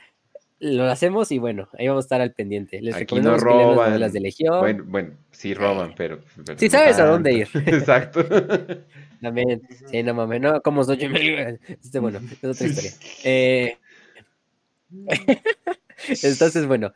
lo 0.60 0.84
hacemos 0.84 1.32
y 1.32 1.40
bueno, 1.40 1.70
ahí 1.78 1.88
vamos 1.88 2.04
a 2.04 2.06
estar 2.06 2.22
al 2.22 2.34
pendiente. 2.34 2.82
Les 2.82 2.94
Aquí 2.96 3.20
no 3.20 3.32
las 3.32 3.42
roban. 3.42 3.88
novelas 3.90 4.14
de 4.14 4.20
Legión. 4.20 4.60
Bueno, 4.60 4.84
bueno, 4.86 5.10
sí 5.32 5.54
roban, 5.56 5.94
pero. 5.96 6.20
pero 6.46 6.60
Sí 6.60 6.70
sabes 6.70 7.00
a 7.00 7.06
dónde 7.06 7.34
ir. 7.34 7.48
Exacto. 7.66 8.24
También, 9.22 9.62
sí, 9.90 10.04
no 10.04 10.14
mames, 10.14 10.42
no 10.42 10.62
como 10.62 10.84
soy 10.84 11.00
Este, 11.68 12.00
bueno, 12.00 12.20
es 12.20 12.44
otra 12.44 12.68
historia. 12.68 12.92
Eh, 13.24 13.78
entonces, 16.24 16.66
bueno, 16.68 16.94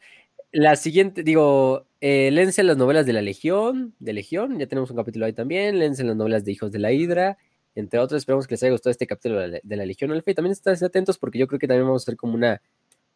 la 0.55 0.77
siguiente, 0.77 1.21
digo, 1.21 1.85
eh, 1.99 2.31
léense 2.31 2.63
las 2.63 2.77
novelas 2.77 3.05
de 3.05 3.11
la 3.11 3.21
Legión, 3.21 3.93
de 3.99 4.13
Legión, 4.13 4.57
ya 4.57 4.67
tenemos 4.67 4.89
un 4.89 4.95
capítulo 4.95 5.25
ahí 5.25 5.33
también, 5.33 5.79
léense 5.79 6.05
las 6.05 6.15
novelas 6.15 6.45
de 6.45 6.53
Hijos 6.53 6.71
de 6.71 6.79
la 6.79 6.93
Hidra, 6.93 7.37
entre 7.75 7.99
otros, 7.99 8.19
esperamos 8.19 8.47
que 8.47 8.53
les 8.53 8.63
haya 8.63 8.71
gustado 8.71 8.91
este 8.91 9.05
capítulo 9.05 9.41
de 9.41 9.47
la, 9.49 9.59
de 9.61 9.75
la 9.75 9.85
Legión 9.85 10.13
Alfa 10.13 10.31
y 10.31 10.33
también 10.33 10.53
estén 10.53 10.81
atentos 10.81 11.17
porque 11.17 11.39
yo 11.39 11.47
creo 11.47 11.59
que 11.59 11.67
también 11.67 11.85
vamos 11.85 12.03
a 12.03 12.05
hacer 12.05 12.15
como 12.15 12.35
una, 12.35 12.61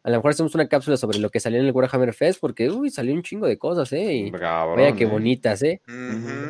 a 0.02 0.10
lo 0.10 0.16
mejor 0.16 0.32
hacemos 0.32 0.54
una 0.54 0.68
cápsula 0.68 0.98
sobre 0.98 1.18
lo 1.18 1.30
que 1.30 1.40
salió 1.40 1.58
en 1.58 1.64
el 1.64 1.72
Warhammer 1.72 2.12
Fest 2.12 2.40
porque, 2.42 2.68
uy, 2.70 2.90
salió 2.90 3.14
un 3.14 3.22
chingo 3.22 3.46
de 3.46 3.56
cosas, 3.56 3.90
¿eh? 3.94 4.12
Y 4.12 4.30
Cabrón, 4.30 4.76
vaya 4.76 4.94
que 4.94 5.04
eh. 5.04 5.06
bonitas, 5.06 5.62
¿eh? 5.62 5.80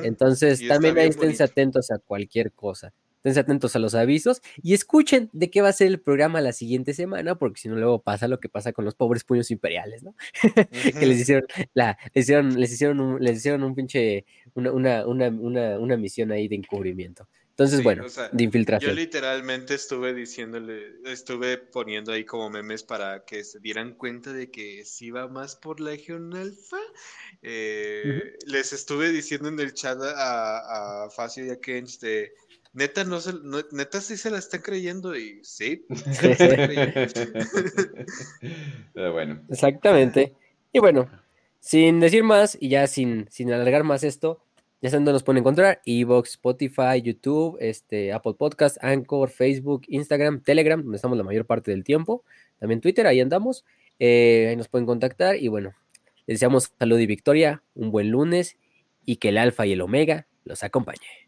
Entonces, 0.03 0.61
Y 0.61 0.67
también 0.67 0.99
ahí 0.99 1.09
esténse 1.09 1.45
atentos 1.45 1.93
a 1.93 1.99
cualquier 2.01 2.51
cosa. 2.51 2.93
Esténse 3.21 3.41
atentos 3.41 3.77
a 3.77 3.79
los 3.79 3.95
avisos 3.95 4.41
y 4.63 4.73
escuchen 4.73 5.29
de 5.35 5.51
qué 5.51 5.61
va 5.61 5.69
a 5.69 5.73
ser 5.75 5.89
el 5.89 6.01
programa 6.01 6.41
la 6.41 6.53
siguiente 6.53 6.95
semana, 6.95 7.35
porque 7.35 7.61
si 7.61 7.69
no, 7.69 7.77
luego 7.77 8.01
pasa 8.03 8.29
lo 8.29 8.41
que 8.41 8.49
pasa 8.49 8.73
con 8.73 8.87
los 8.87 8.95
pobres 8.95 9.25
puños 9.25 9.51
imperiales, 9.51 10.03
¿no? 10.03 10.15
que 10.99 11.07
les 11.07 11.21
hicieron, 11.21 11.45
la, 11.75 11.99
les 12.15 12.25
hicieron, 12.25 12.59
les 12.59 12.73
hicieron 12.73 13.01
un, 13.01 13.23
les 13.23 13.37
hicieron 13.37 13.63
un 13.63 13.75
pinche, 13.75 14.25
una, 14.55 14.73
una, 14.73 15.07
una, 15.07 15.29
una, 15.29 15.79
una 15.79 15.97
misión 15.99 16.33
ahí 16.33 16.49
de 16.49 16.57
encubrimiento. 16.57 17.29
Entonces, 17.51 17.79
Sí, 17.79 17.85
bueno, 17.85 18.07
o 18.07 18.09
sea, 18.09 18.31
de 18.31 18.39
Yo 18.39 18.45
infiltración. 18.45 18.97
literalmente 18.97 19.75
estuve 19.75 20.15
diciéndole, 20.15 20.95
estuve 21.05 21.59
poniendo 21.59 22.11
ahí 22.13 22.25
como 22.25 22.49
memes 22.49 22.83
para 22.85 23.27
que 23.27 23.45
se 23.45 23.61
dieran 23.61 23.97
cuenta 23.97 24.33
de 24.33 24.51
que 24.51 24.87
si 24.87 25.11
va 25.11 25.29
más 25.29 25.57
por 25.57 25.79
Legion 25.79 26.35
Alpha. 26.35 26.79
Eh, 27.43 28.33
Les 28.47 28.73
estuve 28.73 29.11
diciendo 29.11 29.49
en 29.49 29.61
el 29.61 29.75
chat 29.75 29.99
a, 30.01 31.05
a 31.05 31.11
Facio 31.11 31.45
y 31.45 31.51
a 31.51 31.61
Kench 31.61 31.99
de 32.01 32.33
neta 32.73 33.05
no 33.05 33.21
se, 33.21 33.33
no- 33.33 33.63
neta 33.73 34.01
sí 34.01 34.17
se 34.17 34.31
la 34.31 34.39
están 34.39 34.63
creyendo 34.63 35.17
y 35.17 35.41
sí. 35.43 35.85
Pero 38.95 39.13
bueno. 39.13 39.43
Exactamente. 39.49 40.35
Y 40.73 40.79
bueno, 40.79 41.11
sin 41.59 42.01
decir 42.01 42.23
más 42.25 42.57
y 42.61 42.69
ya 42.71 42.87
sin, 42.87 43.27
sin 43.31 43.53
alargar 43.53 43.85
más 43.85 44.05
esto, 44.05 44.43
ya 44.83 44.89
saben 44.89 45.05
dónde 45.05 45.17
nos 45.17 45.23
pueden 45.23 45.41
encontrar: 45.41 45.81
Evox, 45.85 46.31
Spotify, 46.31 47.03
YouTube, 47.03 47.57
este, 47.61 48.13
Apple 48.13 48.35
Podcast, 48.35 48.83
Anchor, 48.83 49.31
Facebook, 49.31 49.83
Instagram, 49.89 50.43
Telegram, 50.43 50.81
donde 50.83 50.97
estamos 50.97 51.19
la 51.19 51.25
mayor 51.25 51.47
parte 51.47 51.71
del 51.71 51.85
tiempo. 51.85 52.25
También 52.59 52.81
Twitter, 52.81 53.07
ahí 53.07 53.21
andamos. 53.21 53.65
Eh, 53.99 54.47
ahí 54.49 54.57
nos 54.57 54.69
pueden 54.69 54.87
contactar. 54.87 55.37
Y 55.37 55.49
bueno, 55.49 55.75
les 56.27 56.37
deseamos 56.37 56.73
salud 56.79 56.99
y 56.99 57.07
victoria, 57.07 57.63
un 57.75 57.91
buen 57.91 58.11
lunes 58.11 58.57
y 59.05 59.17
que 59.17 59.31
el 59.31 59.39
Alfa 59.39 59.67
y 59.67 59.73
el 59.73 59.81
Omega 59.83 60.27
los 60.45 60.63
acompañe. 60.63 61.20